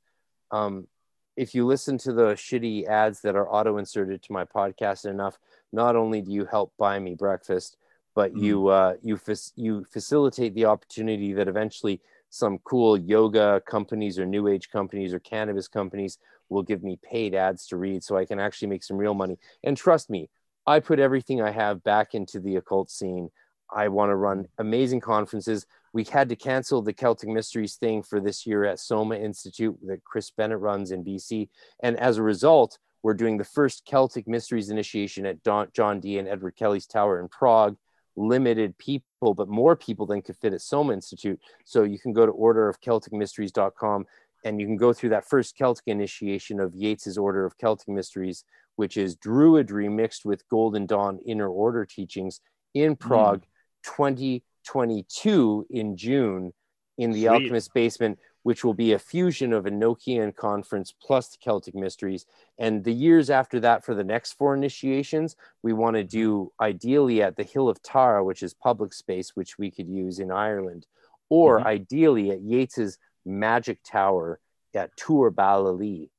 um, 0.52 0.88
if 1.36 1.56
you 1.56 1.66
listen 1.66 1.98
to 2.00 2.14
the 2.14 2.34
shitty 2.34 2.88
ads 2.88 3.22
that 3.22 3.36
are 3.36 3.50
auto 3.50 3.78
inserted 3.78 4.22
to 4.24 4.34
my 4.34 4.46
podcast 4.46 5.06
enough, 5.06 5.38
not 5.72 5.96
only 5.96 6.22
do 6.22 6.32
you 6.32 6.46
help 6.46 6.74
buy 6.78 7.00
me 7.00 7.16
breakfast, 7.16 7.78
but 8.16 8.36
Mm-hmm. 8.36 8.44
you 8.46 8.68
uh, 8.68 8.94
you 9.02 9.18
fac- 9.18 9.54
you 9.56 9.86
facilitate 9.92 10.54
the 10.54 10.66
opportunity 10.66 11.34
that 11.34 11.48
eventually 11.48 12.02
some 12.30 12.60
cool 12.64 12.98
yoga 12.98 13.62
companies 13.68 14.18
or 14.20 14.26
new 14.26 14.48
age 14.48 14.70
companies 14.70 15.14
or 15.14 15.20
cannabis 15.20 15.68
companies 15.68 16.18
will 16.50 16.64
give 16.64 16.84
me 16.84 17.00
paid 17.04 17.34
ads 17.36 17.68
to 17.68 17.78
read 17.78 18.04
so 18.04 18.18
I 18.18 18.26
can 18.26 18.40
actually 18.40 18.68
make 18.68 18.84
some 18.84 18.98
real 18.98 19.14
money. 19.14 19.38
And 19.64 19.76
trust 19.78 20.10
me, 20.10 20.30
I 20.66 20.80
put 20.80 21.00
everything 21.00 21.42
I 21.42 21.52
have 21.52 21.84
back 21.84 22.14
into 22.14 22.40
the 22.40 22.56
occult 22.56 22.90
scene. 22.90 23.30
I 23.74 23.88
want 23.88 24.10
to 24.10 24.16
run 24.16 24.48
amazing 24.58 25.02
conferences. 25.02 25.66
We 25.94 26.04
had 26.04 26.30
to 26.30 26.36
cancel 26.36 26.82
the 26.82 26.94
Celtic 26.94 27.30
Mysteries 27.30 27.76
thing 27.76 28.04
for 28.04 28.20
this 28.20 28.46
year 28.46 28.64
at 28.66 28.80
Soma 28.80 29.16
Institute 29.16 29.78
that 29.86 30.04
Chris 30.04 30.32
Bennett 30.32 30.60
runs 30.60 30.92
in 30.92 31.04
BC. 31.04 31.50
And 31.82 32.00
as 32.00 32.18
a 32.18 32.24
result, 32.24 32.78
we're 33.04 33.14
doing 33.14 33.38
the 33.38 33.44
first 33.44 33.86
Celtic 33.86 34.28
Mysteries 34.28 34.70
initiation 34.70 35.26
at 35.26 35.44
Don, 35.44 35.68
John 35.74 36.00
Dee 36.00 36.18
and 36.18 36.28
Edward 36.28 36.56
Kelly's 36.56 36.88
Tower 36.88 37.20
in 37.20 37.28
Prague. 37.28 37.76
Limited 38.16 38.78
people, 38.78 39.34
but 39.34 39.48
more 39.48 39.76
people 39.76 40.06
than 40.06 40.22
could 40.22 40.38
fit 40.38 40.54
at 40.54 40.62
Soma 40.62 40.94
Institute. 40.94 41.40
So 41.66 41.82
you 41.82 41.98
can 41.98 42.14
go 42.14 42.28
to 42.28 42.32
orderofcelticmysteries.com 42.32 44.06
and 44.46 44.60
you 44.60 44.68
can 44.68 44.78
go 44.78 44.94
through 44.94 45.10
that 45.10 45.28
first 45.28 45.58
Celtic 45.58 45.88
initiation 45.88 46.60
of 46.60 46.76
Yeats's 46.76 47.18
Order 47.18 47.46
of 47.46 47.58
Celtic 47.58 47.88
Mysteries, 47.88 48.44
which 48.76 48.98
is 48.98 49.16
Druidry 49.18 49.92
mixed 49.92 50.26
with 50.26 50.48
Golden 50.50 50.86
Dawn 50.86 51.20
Inner 51.26 51.48
Order 51.48 51.86
teachings 51.86 52.40
in 52.74 52.92
hmm. 52.92 53.08
Prague, 53.08 53.44
2022 53.84 55.68
in 55.70 55.96
June 55.98 56.54
in 56.98 57.12
the 57.12 57.22
Sweet. 57.22 57.28
Alchemist 57.30 57.74
Basement, 57.74 58.20
which 58.44 58.64
will 58.64 58.74
be 58.74 58.94
a 58.94 59.00
fusion 59.00 59.54
of 59.54 59.66
a 59.66 59.72
Enochian 59.72 60.36
Conference 60.36 60.94
plus 61.02 61.30
the 61.30 61.38
Celtic 61.40 61.74
Mysteries. 61.74 62.26
And 62.60 62.84
the 62.84 62.94
years 62.94 63.30
after 63.30 63.60
that, 63.62 63.84
for 63.84 63.96
the 63.96 64.04
next 64.04 64.34
four 64.34 64.54
initiations, 64.54 65.36
we 65.64 65.74
want 65.74 65.96
to 65.96 66.04
do 66.04 66.52
ideally 66.60 67.22
at 67.24 67.36
the 67.36 67.44
Hill 67.44 67.68
of 67.70 67.82
Tara, 67.82 68.24
which 68.24 68.44
is 68.44 68.54
public 68.54 68.94
space, 68.94 69.36
which 69.36 69.58
we 69.58 69.72
could 69.72 69.88
use 69.88 70.20
in 70.20 70.32
Ireland, 70.32 70.86
or 71.30 71.60
Mhm. 71.60 71.66
ideally 71.66 72.32
at 72.32 72.42
Yeats's 72.42 72.98
Magic 73.26 73.80
Tower 73.84 74.40
at 74.76 74.92
Thoor 74.98 75.32
Ballylee 75.32 76.10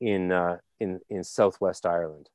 in 0.00 0.30
uh, 0.32 0.58
in 0.78 1.00
in 1.08 1.24
Southwest 1.24 1.84
Ireland. 1.84 2.30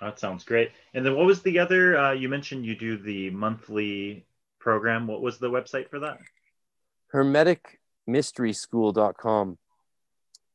That 0.00 0.18
sounds 0.18 0.44
great. 0.44 0.70
And 0.94 1.04
then 1.04 1.16
what 1.16 1.26
was 1.26 1.42
the 1.42 1.58
other? 1.58 1.98
Uh, 1.98 2.12
you 2.12 2.28
mentioned 2.28 2.64
you 2.64 2.76
do 2.76 2.96
the 2.96 3.30
monthly 3.30 4.24
program. 4.58 5.06
What 5.06 5.22
was 5.22 5.38
the 5.38 5.50
website 5.50 5.88
for 5.88 5.98
that? 6.00 6.18
hermeticmysteryschool.com. 7.14 9.58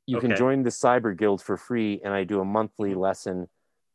You 0.06 0.20
can 0.20 0.36
join 0.36 0.64
the 0.64 0.70
Cyber 0.70 1.18
Guild 1.18 1.42
for 1.42 1.56
free, 1.58 2.00
and 2.04 2.14
I 2.14 2.26
do 2.26 2.42
a 2.42 2.46
monthly 2.46 2.94
lesson 2.94 3.48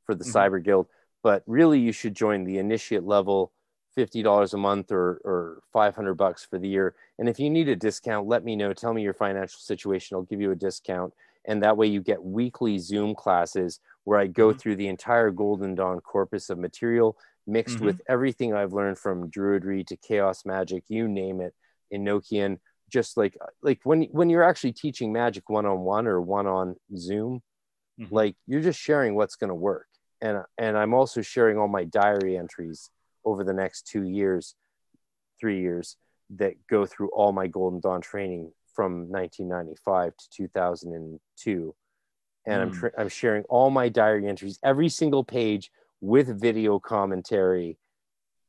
for 0.05 0.15
the 0.15 0.25
Mhm. 0.25 0.33
Cyber 0.33 0.63
Guild. 0.63 0.89
But 1.23 1.43
really, 1.47 1.79
you 1.79 1.93
should 1.93 2.15
join 2.15 2.45
the 2.45 2.59
initiate 2.59 3.05
level, 3.05 3.53
fifty 3.95 4.23
dollars 4.23 4.55
a 4.55 4.57
month 4.57 4.91
or 4.91 5.21
or 5.25 5.63
five 5.73 5.95
hundred 5.95 6.15
bucks 6.15 6.45
for 6.45 6.59
the 6.59 6.69
year. 6.69 6.95
And 7.19 7.29
if 7.29 7.39
you 7.39 7.51
need 7.51 7.69
a 7.69 7.77
discount, 7.77 8.27
let 8.27 8.43
me 8.45 8.57
know. 8.57 8.73
Tell 8.73 8.95
me 8.95 9.03
your 9.03 9.13
financial 9.13 9.61
situation. 9.61 10.15
I'll 10.17 10.23
give 10.23 10.41
you 10.41 10.51
a 10.51 10.57
discount, 10.57 11.13
and 11.49 11.63
that 11.63 11.77
way 11.77 11.87
you 11.89 12.01
get 12.01 12.23
weekly 12.23 12.79
Zoom 12.79 13.15
classes 13.17 13.81
where 14.05 14.19
I 14.21 14.27
go 14.29 14.53
Mhm. 14.53 14.59
through 14.61 14.77
the 14.77 14.87
entire 14.89 15.31
Golden 15.31 15.75
Dawn 15.75 16.01
corpus 16.01 16.51
of 16.51 16.59
material 16.59 17.19
mixed 17.47 17.79
Mhm. 17.79 17.87
with 17.87 18.01
everything 18.07 18.53
I've 18.55 18.75
learned 18.75 18.99
from 18.99 19.31
Druidry 19.31 19.85
to 19.87 19.97
Chaos 19.97 20.45
Magic, 20.45 20.85
you 20.89 21.09
name 21.09 21.41
it, 21.41 21.55
Enochian 21.93 22.61
just 22.91 23.17
like 23.19 23.37
like 23.63 23.81
when 23.85 24.05
when 24.13 24.31
you're 24.31 24.43
actually 24.43 24.73
teaching 24.73 25.13
magic 25.13 25.51
one 25.51 25.67
on 25.67 25.81
one 25.81 26.07
or 26.07 26.21
one 26.23 26.47
on 26.47 26.77
Zoom, 26.97 27.43
Mhm. 27.99 28.11
like 28.13 28.37
you're 28.47 28.63
just 28.63 28.79
sharing 28.81 29.15
what's 29.15 29.37
going 29.37 29.49
to 29.49 29.55
work. 29.55 29.89
And 30.21 30.45
and 30.59 30.77
I'm 30.77 30.95
also 30.95 31.21
sharing 31.23 31.59
all 31.59 31.69
my 31.69 31.85
diary 31.85 32.37
entries 32.37 32.91
over 33.25 33.45
the 33.45 33.53
next 33.53 33.87
2 33.87 34.05
years, 34.05 34.55
3 35.41 35.61
years 35.61 35.97
that 36.31 36.67
go 36.67 36.85
through 36.87 37.09
all 37.11 37.33
my 37.33 37.47
Golden 37.47 37.81
Dawn 37.81 38.01
training 38.01 38.53
from 38.79 39.11
1995 39.11 40.17
to 40.17 40.31
2002. 40.31 41.75
And 42.47 42.63
I'm 42.63 42.71
Mm. 42.71 42.75
tra- 42.79 42.93
I'm 42.97 43.09
sharing 43.09 43.43
all 43.49 43.71
my 43.71 43.89
diary 43.89 44.29
entries, 44.29 44.61
every 44.63 44.89
single 44.89 45.25
page 45.25 45.73
with 46.01 46.41
video 46.41 46.79
commentary 46.79 47.77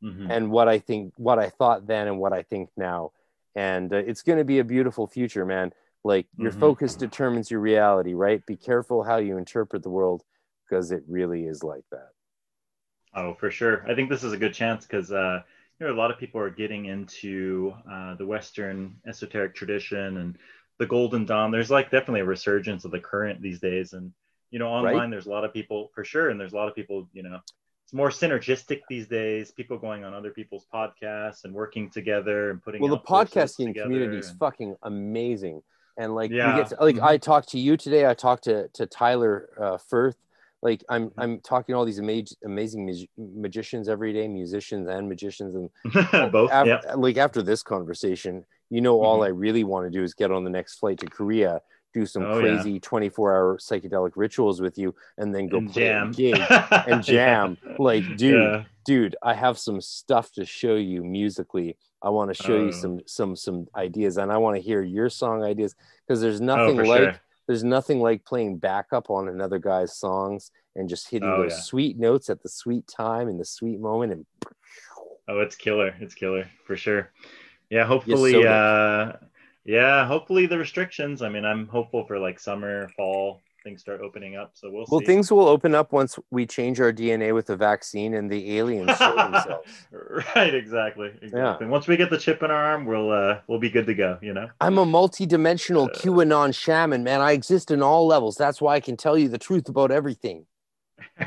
Mhm. 0.03 0.29
and 0.29 0.51
what 0.51 0.67
I 0.67 0.77
think, 0.77 1.15
what 1.17 1.39
I 1.39 1.49
thought 1.49 1.87
then, 1.87 2.07
and 2.07 2.19
what 2.19 2.31
I 2.31 2.43
think 2.43 2.69
now. 2.77 3.11
And 3.55 3.91
uh, 3.91 3.97
it's 3.97 4.21
going 4.21 4.37
to 4.37 4.45
be 4.45 4.59
a 4.59 4.63
beautiful 4.63 5.07
future, 5.07 5.45
man. 5.47 5.73
Like 6.03 6.27
your 6.37 6.51
Mhm. 6.51 6.59
focus 6.59 6.95
determines 6.95 7.49
your 7.49 7.59
reality, 7.61 8.13
right? 8.13 8.45
Be 8.45 8.55
careful 8.55 9.01
how 9.01 9.17
you 9.17 9.35
interpret 9.37 9.81
the 9.81 9.89
world 9.89 10.23
because 10.63 10.91
it 10.91 11.03
really 11.07 11.45
is 11.47 11.63
like 11.63 11.85
that. 11.89 12.11
Oh, 13.15 13.33
for 13.33 13.49
sure. 13.49 13.83
I 13.89 13.95
think 13.95 14.11
this 14.11 14.23
is 14.23 14.31
a 14.33 14.37
good 14.37 14.53
chance 14.53 14.85
because 14.85 15.11
uh, 15.11 15.41
you 15.79 15.87
know 15.87 15.93
a 15.93 15.95
lot 15.95 16.11
of 16.11 16.17
people 16.17 16.41
are 16.41 16.49
getting 16.49 16.85
into 16.85 17.73
uh, 17.89 18.15
the 18.15 18.25
Western 18.25 18.95
esoteric 19.07 19.55
tradition 19.55 20.17
and 20.17 20.37
the 20.77 20.85
Golden 20.85 21.25
Dawn. 21.25 21.51
There's 21.51 21.71
like 21.71 21.91
definitely 21.91 22.21
a 22.21 22.25
resurgence 22.25 22.85
of 22.85 22.91
the 22.91 22.99
current 22.99 23.41
these 23.41 23.59
days, 23.59 23.93
and 23.93 24.11
you 24.51 24.59
know 24.59 24.67
online 24.67 24.95
Right. 24.95 25.09
there's 25.11 25.25
a 25.27 25.29
lot 25.29 25.45
of 25.45 25.53
people 25.53 25.89
for 25.93 26.03
sure, 26.03 26.29
and 26.29 26.39
there's 26.39 26.53
a 26.53 26.55
lot 26.55 26.67
of 26.67 26.75
people 26.75 27.07
you 27.13 27.23
know 27.23 27.39
it's 27.85 27.93
more 27.93 28.09
synergistic 28.09 28.81
these 28.89 29.07
days. 29.07 29.51
People 29.51 29.77
going 29.77 30.03
on 30.03 30.13
other 30.13 30.31
people's 30.31 30.65
podcasts 30.73 31.43
and 31.45 31.53
working 31.53 31.89
together 31.89 32.51
and 32.51 32.61
putting 32.63 32.81
Well, 32.81 32.91
the 32.91 32.99
podcasting 32.99 33.73
community 33.75 34.17
is 34.17 34.29
and- 34.29 34.39
fucking 34.39 34.75
amazing. 34.83 35.63
And 35.97 36.13
like 36.15 36.29
Yeah. 36.31 36.55
we 36.55 36.61
get 36.61 36.69
to, 36.69 36.77
like 36.79 36.95
Mhm. 36.97 37.03
I 37.03 37.17
talked 37.17 37.49
to 37.49 37.59
you 37.59 37.75
today. 37.77 38.05
I 38.05 38.13
talked 38.13 38.43
to 38.45 38.67
to 38.69 38.85
Tyler 38.85 39.49
uh, 39.59 39.77
Firth. 39.77 40.17
Like 40.61 40.83
I'm. 40.89 41.11
I'm 41.17 41.39
talking 41.39 41.73
to 41.73 41.77
all 41.77 41.85
these 41.85 41.99
amazing 41.99 42.37
amazing 42.45 42.85
mag- 42.85 43.09
magicians 43.17 43.87
every 43.87 44.11
day, 44.13 44.27
musicians 44.27 44.87
and 44.89 45.07
magicians, 45.07 45.55
and 45.55 46.31
both. 46.31 46.49
af- 46.51 46.67
yeah. 46.67 46.81
like 46.95 47.17
after 47.17 47.41
this 47.41 47.63
conversation, 47.63 48.43
you 48.69 48.81
know, 48.81 49.01
all 49.01 49.19
Mhm. 49.19 49.25
I 49.25 49.29
really 49.29 49.63
want 49.63 49.85
to 49.85 49.89
do 49.97 50.03
is 50.03 50.13
get 50.13 50.31
on 50.31 50.43
the 50.43 50.49
next 50.49 50.79
flight 50.79 50.99
to 50.99 51.05
Korea, 51.07 51.61
do 51.93 52.05
some 52.05 52.23
Oh, 52.23 52.39
yeah. 52.39 52.55
crazy 52.55 52.79
24 52.79 53.33
hour 53.35 53.57
psychedelic 53.57 54.11
rituals 54.15 54.59
with 54.61 54.77
you, 54.77 54.93
and 55.17 55.33
then 55.33 55.47
go 55.47 55.57
And 55.59 55.71
play 55.71 55.83
jam 55.85 56.09
a 56.09 56.13
gig 56.13 56.35
and 56.87 57.03
jam. 57.03 57.57
Yeah. 57.65 57.75
Like, 57.79 58.03
dude, 58.17 58.33
Yeah. 58.33 58.63
dude, 58.85 59.15
I 59.23 59.33
have 59.35 59.57
some 59.57 59.79
stuff 59.81 60.31
to 60.33 60.45
show 60.45 60.75
you 60.75 61.03
musically 61.03 61.77
I 62.01 62.09
want 62.09 62.33
to 62.33 62.43
show 62.43 62.55
you 62.55 62.67
Oh. 62.69 62.71
some 62.71 62.99
some 63.07 63.35
some 63.35 63.67
ideas, 63.75 64.17
and 64.17 64.31
I 64.31 64.37
want 64.37 64.55
to 64.55 64.61
hear 64.61 64.81
your 64.81 65.09
song 65.09 65.43
ideas 65.43 65.75
because 66.05 66.21
there's 66.21 66.39
nothing 66.41 66.79
oh, 66.79 66.83
like 66.83 67.01
sure. 67.01 67.15
There's 67.49 67.63
nothing 67.63 67.99
like 67.99 68.23
playing 68.25 68.59
backup 68.59 69.09
on 69.09 69.27
another 69.27 69.57
guy's 69.57 69.97
songs 69.97 70.51
and 70.75 70.87
just 70.87 71.09
hitting 71.09 71.29
Oh, 71.29 71.41
those 71.41 71.55
yeah. 71.55 71.61
sweet 71.63 71.97
notes 71.97 72.29
at 72.29 72.43
the 72.43 72.47
sweet 72.47 72.85
time 72.87 73.27
in 73.27 73.39
the 73.39 73.43
sweet 73.45 73.79
moment 73.79 74.13
and 74.13 74.25
Oh, 75.27 75.39
it's 75.39 75.55
killer. 75.55 75.95
It's 75.99 76.13
killer 76.13 76.47
for 76.67 76.77
sure. 76.77 77.11
Yeah, 77.71 77.85
hopefully 77.85 78.33
so 78.33 78.43
uh 78.45 79.13
yeah, 79.65 80.05
hopefully 80.05 80.45
the 80.45 80.59
restrictions. 80.59 81.23
I 81.23 81.29
mean, 81.29 81.43
I'm 81.43 81.67
hopeful 81.67 82.05
for 82.05 82.19
like 82.19 82.39
summer, 82.39 82.89
fall, 82.95 83.41
things 83.63 83.81
start 83.81 84.01
opening 84.01 84.35
up. 84.35 84.51
So 84.53 84.69
we'll, 84.71 84.85
well 84.89 84.99
see. 84.99 85.05
things 85.05 85.31
will 85.31 85.47
open 85.47 85.75
up 85.75 85.91
once 85.91 86.17
we 86.31 86.45
change 86.45 86.79
our 86.79 86.91
dna 86.91 87.33
with 87.33 87.47
the 87.47 87.55
vaccine 87.57 88.13
and 88.13 88.29
the 88.29 88.57
aliens 88.57 88.97
show 88.97 89.15
themselves 89.15 89.69
right, 90.35 90.53
exactly. 90.53 91.11
Exactly. 91.21 91.67
Once 91.67 91.87
we 91.87 91.97
get 91.97 92.09
the 92.09 92.17
chip 92.17 92.43
in 92.43 92.51
our 92.51 92.63
arm, 92.63 92.85
we'll 92.85 93.11
uh 93.11 93.39
we'll 93.47 93.59
be 93.59 93.69
good 93.69 93.85
to 93.85 93.93
go, 93.93 94.17
you 94.21 94.33
know? 94.33 94.49
i'm 94.61 94.77
a 94.77 94.85
multi-dimensional 94.85 95.85
Uh, 95.85 95.89
qanon 95.89 96.53
shaman 96.53 97.03
man 97.03 97.21
i 97.21 97.31
exist 97.31 97.71
in 97.71 97.81
all 97.81 98.07
levels 98.07 98.35
that's 98.35 98.61
why 98.61 98.75
i 98.75 98.79
can 98.79 98.95
tell 98.97 99.17
you 99.17 99.27
the 99.29 99.37
truth 99.37 99.69
about 99.69 99.91
everything 99.91 100.45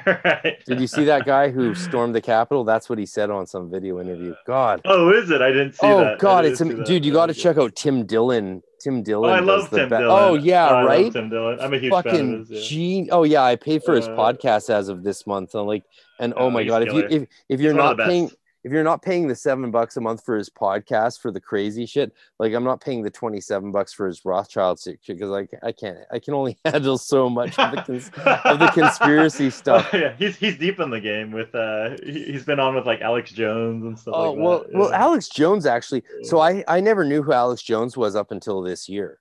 right. 0.06 0.62
did 0.66 0.80
you 0.80 0.86
see 0.86 1.04
that 1.04 1.24
guy 1.26 1.48
who 1.50 1.74
stormed 1.86 2.14
the 2.14 2.20
capitol 2.20 2.64
that's 2.64 2.88
what 2.88 2.98
he 2.98 3.06
said 3.06 3.30
on 3.30 3.46
some 3.46 3.70
video 3.70 4.00
interview 4.00 4.34
god 4.46 4.80
Oh, 4.84 5.10
is 5.10 5.30
it? 5.30 5.40
I 5.42 5.48
didn't 5.50 5.74
see 5.74 5.86
oh 5.86 6.00
that. 6.00 6.18
God 6.18 6.44
it's 6.44 6.60
am- 6.60 6.76
that. 6.78 6.86
dude 6.86 7.04
you 7.04 7.12
got 7.12 7.26
to 7.26 7.34
check 7.34 7.56
out 7.58 7.74
tim 7.76 8.06
dillon 8.06 8.62
tim 8.80 9.02
dillon 9.02 9.30
Oh, 9.30 9.34
I 9.34 9.40
love 9.40 9.70
Tim 9.70 9.88
Dillon. 9.88 10.06
oh 10.10 10.34
yeah 10.34 10.66
I 10.66 10.72
love 10.80 10.86
right 10.86 11.12
Tim 11.12 11.28
Dillon. 11.28 11.60
I'm 11.60 11.72
a 11.74 11.78
huge 11.78 11.92
fan 11.92 12.02
fucking 12.02 12.34
of 12.42 12.48
his. 12.48 12.50
Yeah. 12.50 12.68
gene 12.68 13.08
oh 13.12 13.22
yeah 13.24 13.42
i 13.42 13.56
paid 13.56 13.82
for 13.84 13.94
his 13.94 14.08
Uh, 14.08 14.16
podcast 14.16 14.70
as 14.70 14.88
of 14.88 15.02
this 15.02 15.26
month 15.26 15.54
and 15.54 15.66
like 15.66 15.84
and 16.18 16.32
oh 16.36 16.46
Oh, 16.46 16.50
my 16.50 16.64
god 16.64 16.82
if 16.86 16.92
you 16.92 17.06
if, 17.08 17.28
if 17.48 17.60
you're 17.60 17.72
He's 17.72 17.76
not 17.78 17.96
paying. 17.98 18.30
If 18.64 18.70
you're 18.70 18.84
not 18.84 19.02
paying 19.02 19.26
the 19.26 19.34
seven 19.34 19.70
bucks 19.72 19.96
a 19.96 20.00
month 20.00 20.24
for 20.24 20.36
his 20.36 20.48
podcast 20.48 21.20
for 21.20 21.32
the 21.32 21.40
crazy 21.40 21.84
shit, 21.84 22.12
like 22.38 22.52
I'm 22.54 22.62
not 22.62 22.80
paying 22.80 23.02
the 23.02 23.10
27 23.10 23.72
bucks 23.72 23.92
for 23.92 24.06
his 24.06 24.24
Rothschild 24.24 24.78
shit 24.80 25.00
because 25.06 25.30
like 25.30 25.50
I 25.62 25.72
can't, 25.72 25.98
I 26.12 26.20
can 26.20 26.34
only 26.34 26.58
handle 26.64 26.96
so 26.96 27.28
much 27.28 27.58
of 27.58 27.72
the, 27.72 27.82
cons- 27.82 28.10
of 28.44 28.58
the 28.60 28.70
conspiracy 28.72 29.50
stuff. 29.50 29.88
Oh, 29.92 29.96
yeah, 29.96 30.14
he's 30.16 30.36
he's 30.36 30.56
deep 30.56 30.78
in 30.78 30.90
the 30.90 31.00
game 31.00 31.32
with 31.32 31.54
uh 31.54 31.96
he, 32.04 32.24
he's 32.24 32.44
been 32.44 32.60
on 32.60 32.74
with 32.76 32.86
like 32.86 33.00
Alex 33.00 33.32
Jones 33.32 33.84
and 33.84 33.98
stuff 33.98 34.14
Oh 34.16 34.32
like 34.32 34.42
well, 34.42 34.58
that. 34.60 34.72
well. 34.74 34.92
Alex 34.92 35.28
Jones 35.28 35.66
actually. 35.66 36.04
So 36.22 36.38
I 36.38 36.62
I 36.68 36.80
never 36.80 37.04
knew 37.04 37.22
who 37.22 37.32
Alex 37.32 37.62
Jones 37.62 37.96
was 37.96 38.14
up 38.14 38.30
until 38.30 38.62
this 38.62 38.88
year 38.88 39.18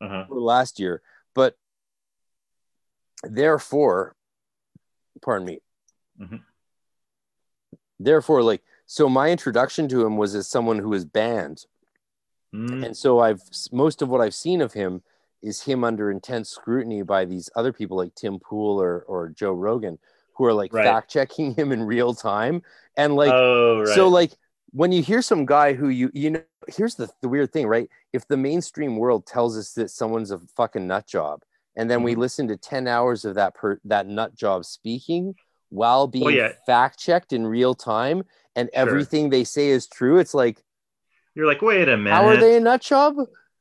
uh-huh. 0.00 0.26
or 0.30 0.40
last 0.40 0.78
year, 0.78 1.02
but 1.34 1.56
therefore, 3.24 4.14
pardon 5.22 5.46
me. 5.46 5.58
Mhm. 6.20 6.42
Therefore, 7.98 8.42
like 8.42 8.62
so, 8.86 9.08
my 9.08 9.30
introduction 9.30 9.88
to 9.88 10.04
him 10.06 10.16
was 10.16 10.34
as 10.34 10.48
someone 10.48 10.78
who 10.78 10.88
was 10.88 11.04
banned. 11.04 11.66
Mm, 12.54 12.84
and 12.86 12.96
so 12.96 13.18
i've 13.18 13.42
most 13.72 14.00
of 14.00 14.08
what 14.08 14.20
i've 14.22 14.34
seen 14.34 14.62
of 14.62 14.72
him 14.72 15.02
is 15.42 15.62
him 15.62 15.84
under 15.84 16.10
intense 16.10 16.48
scrutiny 16.48 17.02
by 17.02 17.24
these 17.24 17.50
other 17.54 17.72
people 17.72 17.96
like 17.96 18.14
tim 18.14 18.38
pool 18.38 18.80
or, 18.80 19.02
or 19.02 19.28
joe 19.28 19.52
rogan 19.52 19.98
who 20.34 20.44
are 20.46 20.54
like 20.54 20.72
Right. 20.72 20.84
fact 20.84 21.10
checking 21.10 21.54
him 21.58 21.72
in 21.72 21.82
real 21.82 22.14
time 22.14 22.62
and 22.96 23.16
like 23.16 23.34
oh 23.34 23.80
right. 23.80 23.94
so 23.94 24.08
like 24.08 24.32
when 24.70 24.92
you 24.92 25.02
hear 25.02 25.20
some 25.22 25.44
guy 25.46 25.74
who 25.74 25.88
you 25.88 26.10
you 26.14 26.30
know 26.30 26.42
here's 26.68 26.94
the, 26.94 27.08
the 27.20 27.28
weird 27.28 27.52
thing 27.52 27.66
right 27.66 27.88
if 28.12 28.26
the 28.28 28.36
mainstream 28.36 28.96
world 28.96 29.26
tells 29.26 29.56
us 29.58 29.72
that 29.74 29.90
someone's 29.90 30.30
a 30.30 30.38
fucking 30.56 30.86
nut 30.86 31.06
job 31.06 31.42
and 31.76 31.90
then 31.90 32.02
we 32.02 32.14
Mhm. 32.14 32.18
listen 32.18 32.48
to 32.48 32.56
10 32.56 32.88
hours 32.88 33.24
of 33.26 33.34
that 33.34 33.54
per 33.54 33.78
that 33.84 34.06
nut 34.06 34.34
job 34.34 34.64
speaking 34.64 35.34
while 35.70 36.06
being 36.06 36.30
yeah. 36.30 36.52
fact 36.66 36.98
checked 36.98 37.32
in 37.32 37.46
real 37.46 37.74
time 37.74 38.22
and 38.56 38.68
Sure. 38.72 38.80
everything 38.82 39.30
they 39.30 39.44
say 39.44 39.68
is 39.68 39.86
true 39.86 40.18
it's 40.18 40.34
like 40.34 40.62
you're 41.34 41.46
like, 41.46 41.62
wait 41.62 41.88
a 41.88 41.96
minute. 41.96 42.10
how 42.16 42.26
are 42.26 42.36
they 42.36 42.56
a 42.56 42.60
nut 42.60 42.80
job 42.82 43.14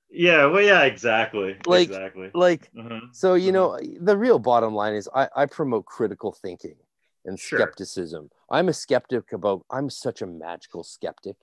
Yeah, 0.10 0.46
well, 0.46 0.62
yeah, 0.64 0.84
exactly. 0.84 1.58
Like- 1.66 1.90
exactly. 1.90 2.32
like 2.34 2.72
Mhm. 2.74 3.14
So 3.14 3.34
you 3.36 3.52
Mhm. 3.52 3.54
know, 3.54 3.80
the 4.00 4.18
real 4.18 4.40
bottom 4.40 4.74
line 4.74 4.96
is 4.96 5.10
I, 5.14 5.28
I 5.36 5.46
promote 5.48 5.86
critical 5.86 6.32
thinking 6.32 6.76
and 7.26 7.38
Sure. 7.38 7.60
skepticism. 7.60 8.32
I'm 8.50 8.70
a 8.70 8.74
skeptic 8.74 9.34
about. 9.34 9.66
I'm 9.70 9.90
such 9.90 10.22
a 10.22 10.26
magical 10.26 10.84
skeptic. 10.86 11.36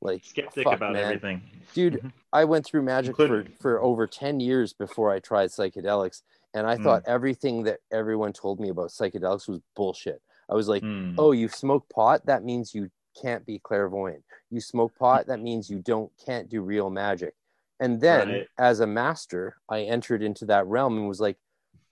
Like 0.00 0.24
Skeptic 0.24 0.64
fuck, 0.64 0.74
about 0.76 0.92
man. 0.94 1.04
everything. 1.04 1.42
dude. 1.74 1.94
Mhm. 2.02 2.12
I 2.32 2.44
went 2.44 2.64
through 2.66 2.82
magic 2.82 3.14
for 3.16 3.44
for 3.60 3.80
over 3.80 4.06
ten 4.08 4.40
years 4.40 4.72
before 4.72 5.10
I 5.12 5.20
tried 5.20 5.50
psychedelics, 5.50 6.22
and 6.54 6.66
I 6.66 6.76
Mm. 6.76 6.82
thought 6.82 7.02
everything 7.06 7.62
that 7.64 7.80
everyone 7.90 8.32
told 8.32 8.60
me 8.60 8.68
about 8.70 8.90
psychedelics 8.90 9.48
was 9.48 9.60
bullshit. 9.74 10.22
I 10.48 10.54
was 10.54 10.68
like, 10.68 10.82
Mm. 10.82 11.14
oh, 11.18 11.32
you 11.32 11.48
smoke 11.48 11.88
pot, 11.88 12.24
that 12.26 12.42
means 12.42 12.74
you 12.74 12.90
can't 13.20 13.44
be 13.44 13.58
clairvoyant. 13.58 14.24
You 14.50 14.60
smoke 14.60 14.94
pot, 14.96 15.26
that 15.26 15.40
means 15.40 15.68
you 15.68 15.80
don't 15.80 16.10
can't 16.18 16.48
do 16.48 16.62
real 16.62 16.88
magic. 16.90 17.34
And 17.80 18.00
then 18.00 18.28
Right. 18.30 18.48
as 18.58 18.80
a 18.80 18.86
master, 18.86 19.56
I 19.68 19.82
entered 19.82 20.22
into 20.22 20.46
that 20.46 20.66
realm 20.66 20.96
and 20.96 21.08
was 21.08 21.20
like, 21.20 21.38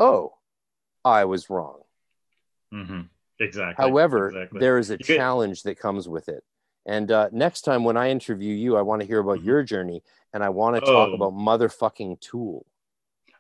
oh, 0.01 0.37
I 1.05 1.25
was 1.25 1.51
wrong. 1.51 1.83
Mm-hmm. 2.73 3.03
Exactly. 3.39 3.83
However, 3.83 4.29
exactly. 4.29 4.61
there 4.61 4.79
is 4.79 4.91
a 4.91 4.95
You 4.99 5.05
challenge 5.05 5.63
that 5.65 5.79
comes 5.79 6.09
with 6.09 6.29
it. 6.29 6.43
And 6.87 7.11
uh, 7.11 7.29
next 7.33 7.63
time 7.63 7.85
when 7.85 7.97
I 7.97 8.11
interview 8.11 8.55
you, 8.55 8.77
I 8.77 8.83
want 8.83 9.01
to 9.03 9.07
hear 9.07 9.19
about 9.19 9.41
Mhm. 9.41 9.45
your 9.45 9.63
journey 9.63 10.03
and 10.33 10.43
I 10.43 10.49
want 10.49 10.77
to 10.77 10.81
talk 10.81 11.11
Oh. 11.11 11.15
about 11.15 11.33
motherfucking 11.35 12.21
Tool. 12.21 12.65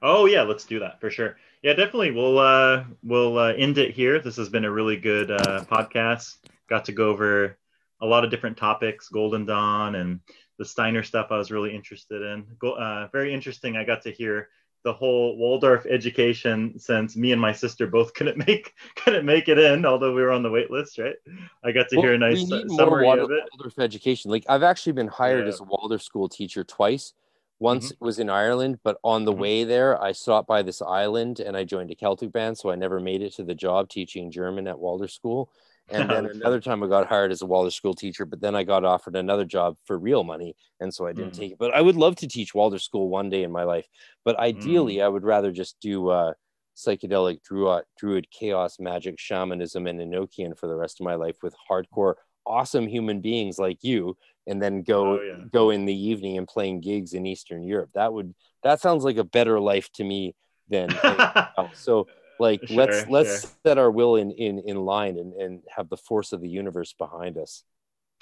Oh 0.03 0.27
yeah, 0.27 0.43
let's 0.43 0.65
do 0.65 0.79
that 0.81 1.01
for 1.01 1.11
sure. 1.11 1.37
Yeah, 1.63 1.73
definitely. 1.73 2.11
We'll 2.13 2.39
uh 2.39 2.85
we'll 3.03 3.39
uh, 3.39 3.53
end 3.55 3.79
it 3.79 3.93
here. 3.95 4.21
This 4.21 4.37
has 4.37 4.49
been 4.49 4.65
a 4.65 4.71
really 4.71 4.97
good 4.97 5.31
uh, 5.31 5.65
podcast. 5.71 6.37
Got 6.69 6.85
to 6.87 6.93
go 6.93 7.09
over 7.09 7.57
a 8.01 8.07
lot 8.07 8.25
of 8.25 8.31
different 8.31 8.57
topics, 8.57 9.09
Golden 9.09 9.47
Dawn 9.47 9.95
and 9.95 10.21
the 10.59 10.65
Steiner 10.65 11.03
stuff. 11.03 11.29
I 11.31 11.39
was 11.39 11.51
really 11.51 11.75
interested 11.75 12.23
in. 12.23 12.47
Go, 12.59 12.73
uh, 12.73 13.09
very 13.13 13.33
interesting. 13.33 13.77
I 13.77 13.85
got 13.85 14.03
to 14.03 14.11
hear 14.11 14.49
the 14.85 14.93
whole 14.93 15.37
Waldorf 15.37 15.85
education 15.87 16.79
since 16.79 17.17
me 17.17 17.33
and 17.33 17.41
my 17.41 17.53
sister 17.53 17.87
both 17.89 18.15
couldn't 18.15 18.47
make 18.47 18.73
couldn't 18.97 19.27
make 19.27 19.49
it 19.49 19.59
in, 19.59 19.85
although 19.85 20.15
we 20.15 20.23
were 20.23 20.31
on 20.31 20.43
the 20.43 20.51
wait 20.51 20.71
list, 20.71 20.99
right? 20.99 21.17
I 21.65 21.73
got 21.73 21.89
to 21.89 22.01
hear 22.01 22.13
a 22.15 22.19
nice 22.19 22.37
we 22.37 22.47
su- 22.47 22.57
need 22.59 22.69
more 22.69 22.79
summary 22.79 23.07
Wal- 23.07 23.25
of 23.25 23.31
it. 23.31 23.43
Waldorf 23.53 23.79
education. 23.79 24.31
Like 24.31 24.45
I've 24.49 24.63
actually 24.63 24.93
been 24.93 25.09
hired 25.09 25.45
Yeah. 25.45 25.49
as 25.49 25.61
a 25.61 25.65
Waldorf 25.65 26.03
school 26.03 26.29
teacher 26.29 26.63
twice. 26.63 27.15
Once 27.59 27.91
Mhm. 27.91 27.91
it 27.91 27.97
was 28.01 28.19
in 28.19 28.29
Ireland, 28.29 28.79
but 28.85 28.99
on 29.03 29.25
the 29.25 29.33
Mhm. 29.33 29.39
way 29.41 29.65
there, 29.65 30.01
I 30.03 30.13
stopped 30.13 30.47
by 30.49 30.63
this 30.63 30.83
island 30.83 31.41
and 31.41 31.57
I 31.57 31.65
joined 31.65 31.91
a 31.91 31.95
Celtic 31.95 32.31
band, 32.33 32.59
so 32.59 32.71
I 32.71 32.77
never 32.77 33.01
made 33.01 33.23
it 33.23 33.33
to 33.35 33.45
the 33.45 33.55
job 33.55 33.89
teaching 33.89 34.31
German 34.31 34.67
at 34.69 34.79
Waldorf 34.79 35.11
school. 35.11 35.51
And 35.89 36.11
then 36.11 36.27
another 36.27 36.61
time 36.61 36.83
I 36.83 36.89
got 36.89 37.07
hired 37.07 37.33
as 37.33 37.43
a 37.43 37.47
Waldorf 37.47 37.73
school 37.75 37.95
teacher, 37.95 38.27
but 38.27 38.41
then 38.41 38.55
I 38.57 38.65
got 38.65 38.85
offered 38.85 39.17
another 39.17 39.45
job 39.45 39.77
for 39.85 39.99
real 39.99 40.25
money, 40.25 40.55
and 40.81 40.93
so 40.93 41.07
I 41.07 41.13
didn't 41.13 41.35
Mhm. 41.35 41.35
take 41.35 41.53
it. 41.53 41.59
But 41.59 41.73
I 41.75 41.81
would 41.81 41.97
love 41.97 42.17
to 42.17 42.29
teach 42.29 42.55
Waldorf 42.55 42.83
school 42.83 43.09
one 43.09 43.31
day 43.31 43.43
in 43.43 43.53
my 43.53 43.63
life. 43.65 43.87
But 44.25 44.39
ideally, 44.39 45.01
I 45.01 45.09
would 45.09 45.25
rather 45.25 45.53
just 45.53 45.79
do 45.81 46.09
uh, 46.09 46.35
psychedelic 46.77 47.43
druid, 47.43 47.85
druid 47.99 48.31
chaos 48.31 48.79
magic 48.79 49.19
shamanism 49.19 49.87
and 49.87 50.01
Enochian 50.01 50.59
for 50.59 50.67
the 50.67 50.77
rest 50.77 51.01
of 51.01 51.05
my 51.05 51.15
life 51.15 51.37
with 51.43 51.55
hardcore 51.71 52.15
awesome 52.47 52.87
human 52.87 53.21
beings 53.21 53.59
like 53.59 53.83
you 53.83 54.17
and 54.47 54.63
then 54.63 54.83
go 54.83 55.19
Oh, 55.19 55.23
yeah. 55.23 55.45
go 55.53 55.71
in 55.71 55.85
the 55.85 55.95
evening 55.95 56.39
and 56.39 56.47
playing 56.49 56.81
gigs 56.81 57.13
in 57.15 57.27
eastern 57.27 57.63
europe 57.63 57.91
that 57.95 58.13
would 58.13 58.35
that 58.63 58.81
sounds 58.81 59.05
like 59.05 59.17
a 59.17 59.25
better 59.25 59.61
life 59.61 59.91
to 59.93 60.05
me 60.05 60.35
than 60.69 60.89
so 61.75 62.09
like 62.39 62.61
Sure, 62.67 62.77
let's 62.77 63.07
let's 63.09 63.41
sure. 63.41 63.51
set 63.67 63.79
our 63.79 63.91
will 63.91 64.17
in 64.17 64.31
in 64.31 64.59
in 64.61 64.77
line 64.77 65.19
and 65.19 65.33
and 65.35 65.63
have 65.75 65.89
the 65.89 65.97
force 65.97 66.33
of 66.33 66.41
the 66.41 66.49
universe 66.49 66.93
behind 66.93 67.37
us 67.39 67.65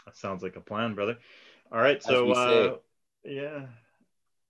That 0.06 0.16
sounds 0.16 0.42
like 0.42 0.56
a 0.56 0.60
plan, 0.60 0.94
brother. 0.94 1.18
All 1.72 1.80
right, 1.80 2.02
so 2.02 2.30
uh, 2.32 2.76
yeah, 3.24 3.66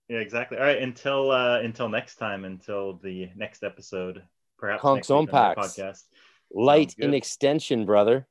yeah, 0.09 0.19
exactly. 0.19 0.59
All 0.59 0.65
right, 0.65 0.83
until 0.83 1.31
uh, 1.31 1.61
until 1.61 1.89
next 1.89 2.17
time, 2.17 2.45
until 2.45 2.95
the 3.03 3.31
next 3.37 3.63
episode, 3.63 4.23
perhaps 4.59 4.83
Conks 4.83 4.97
next 4.97 5.11
on 5.11 5.27
podcast. 5.27 6.03
light 6.53 6.95
in 6.99 7.15
extension 7.15 7.87
brother 7.87 8.27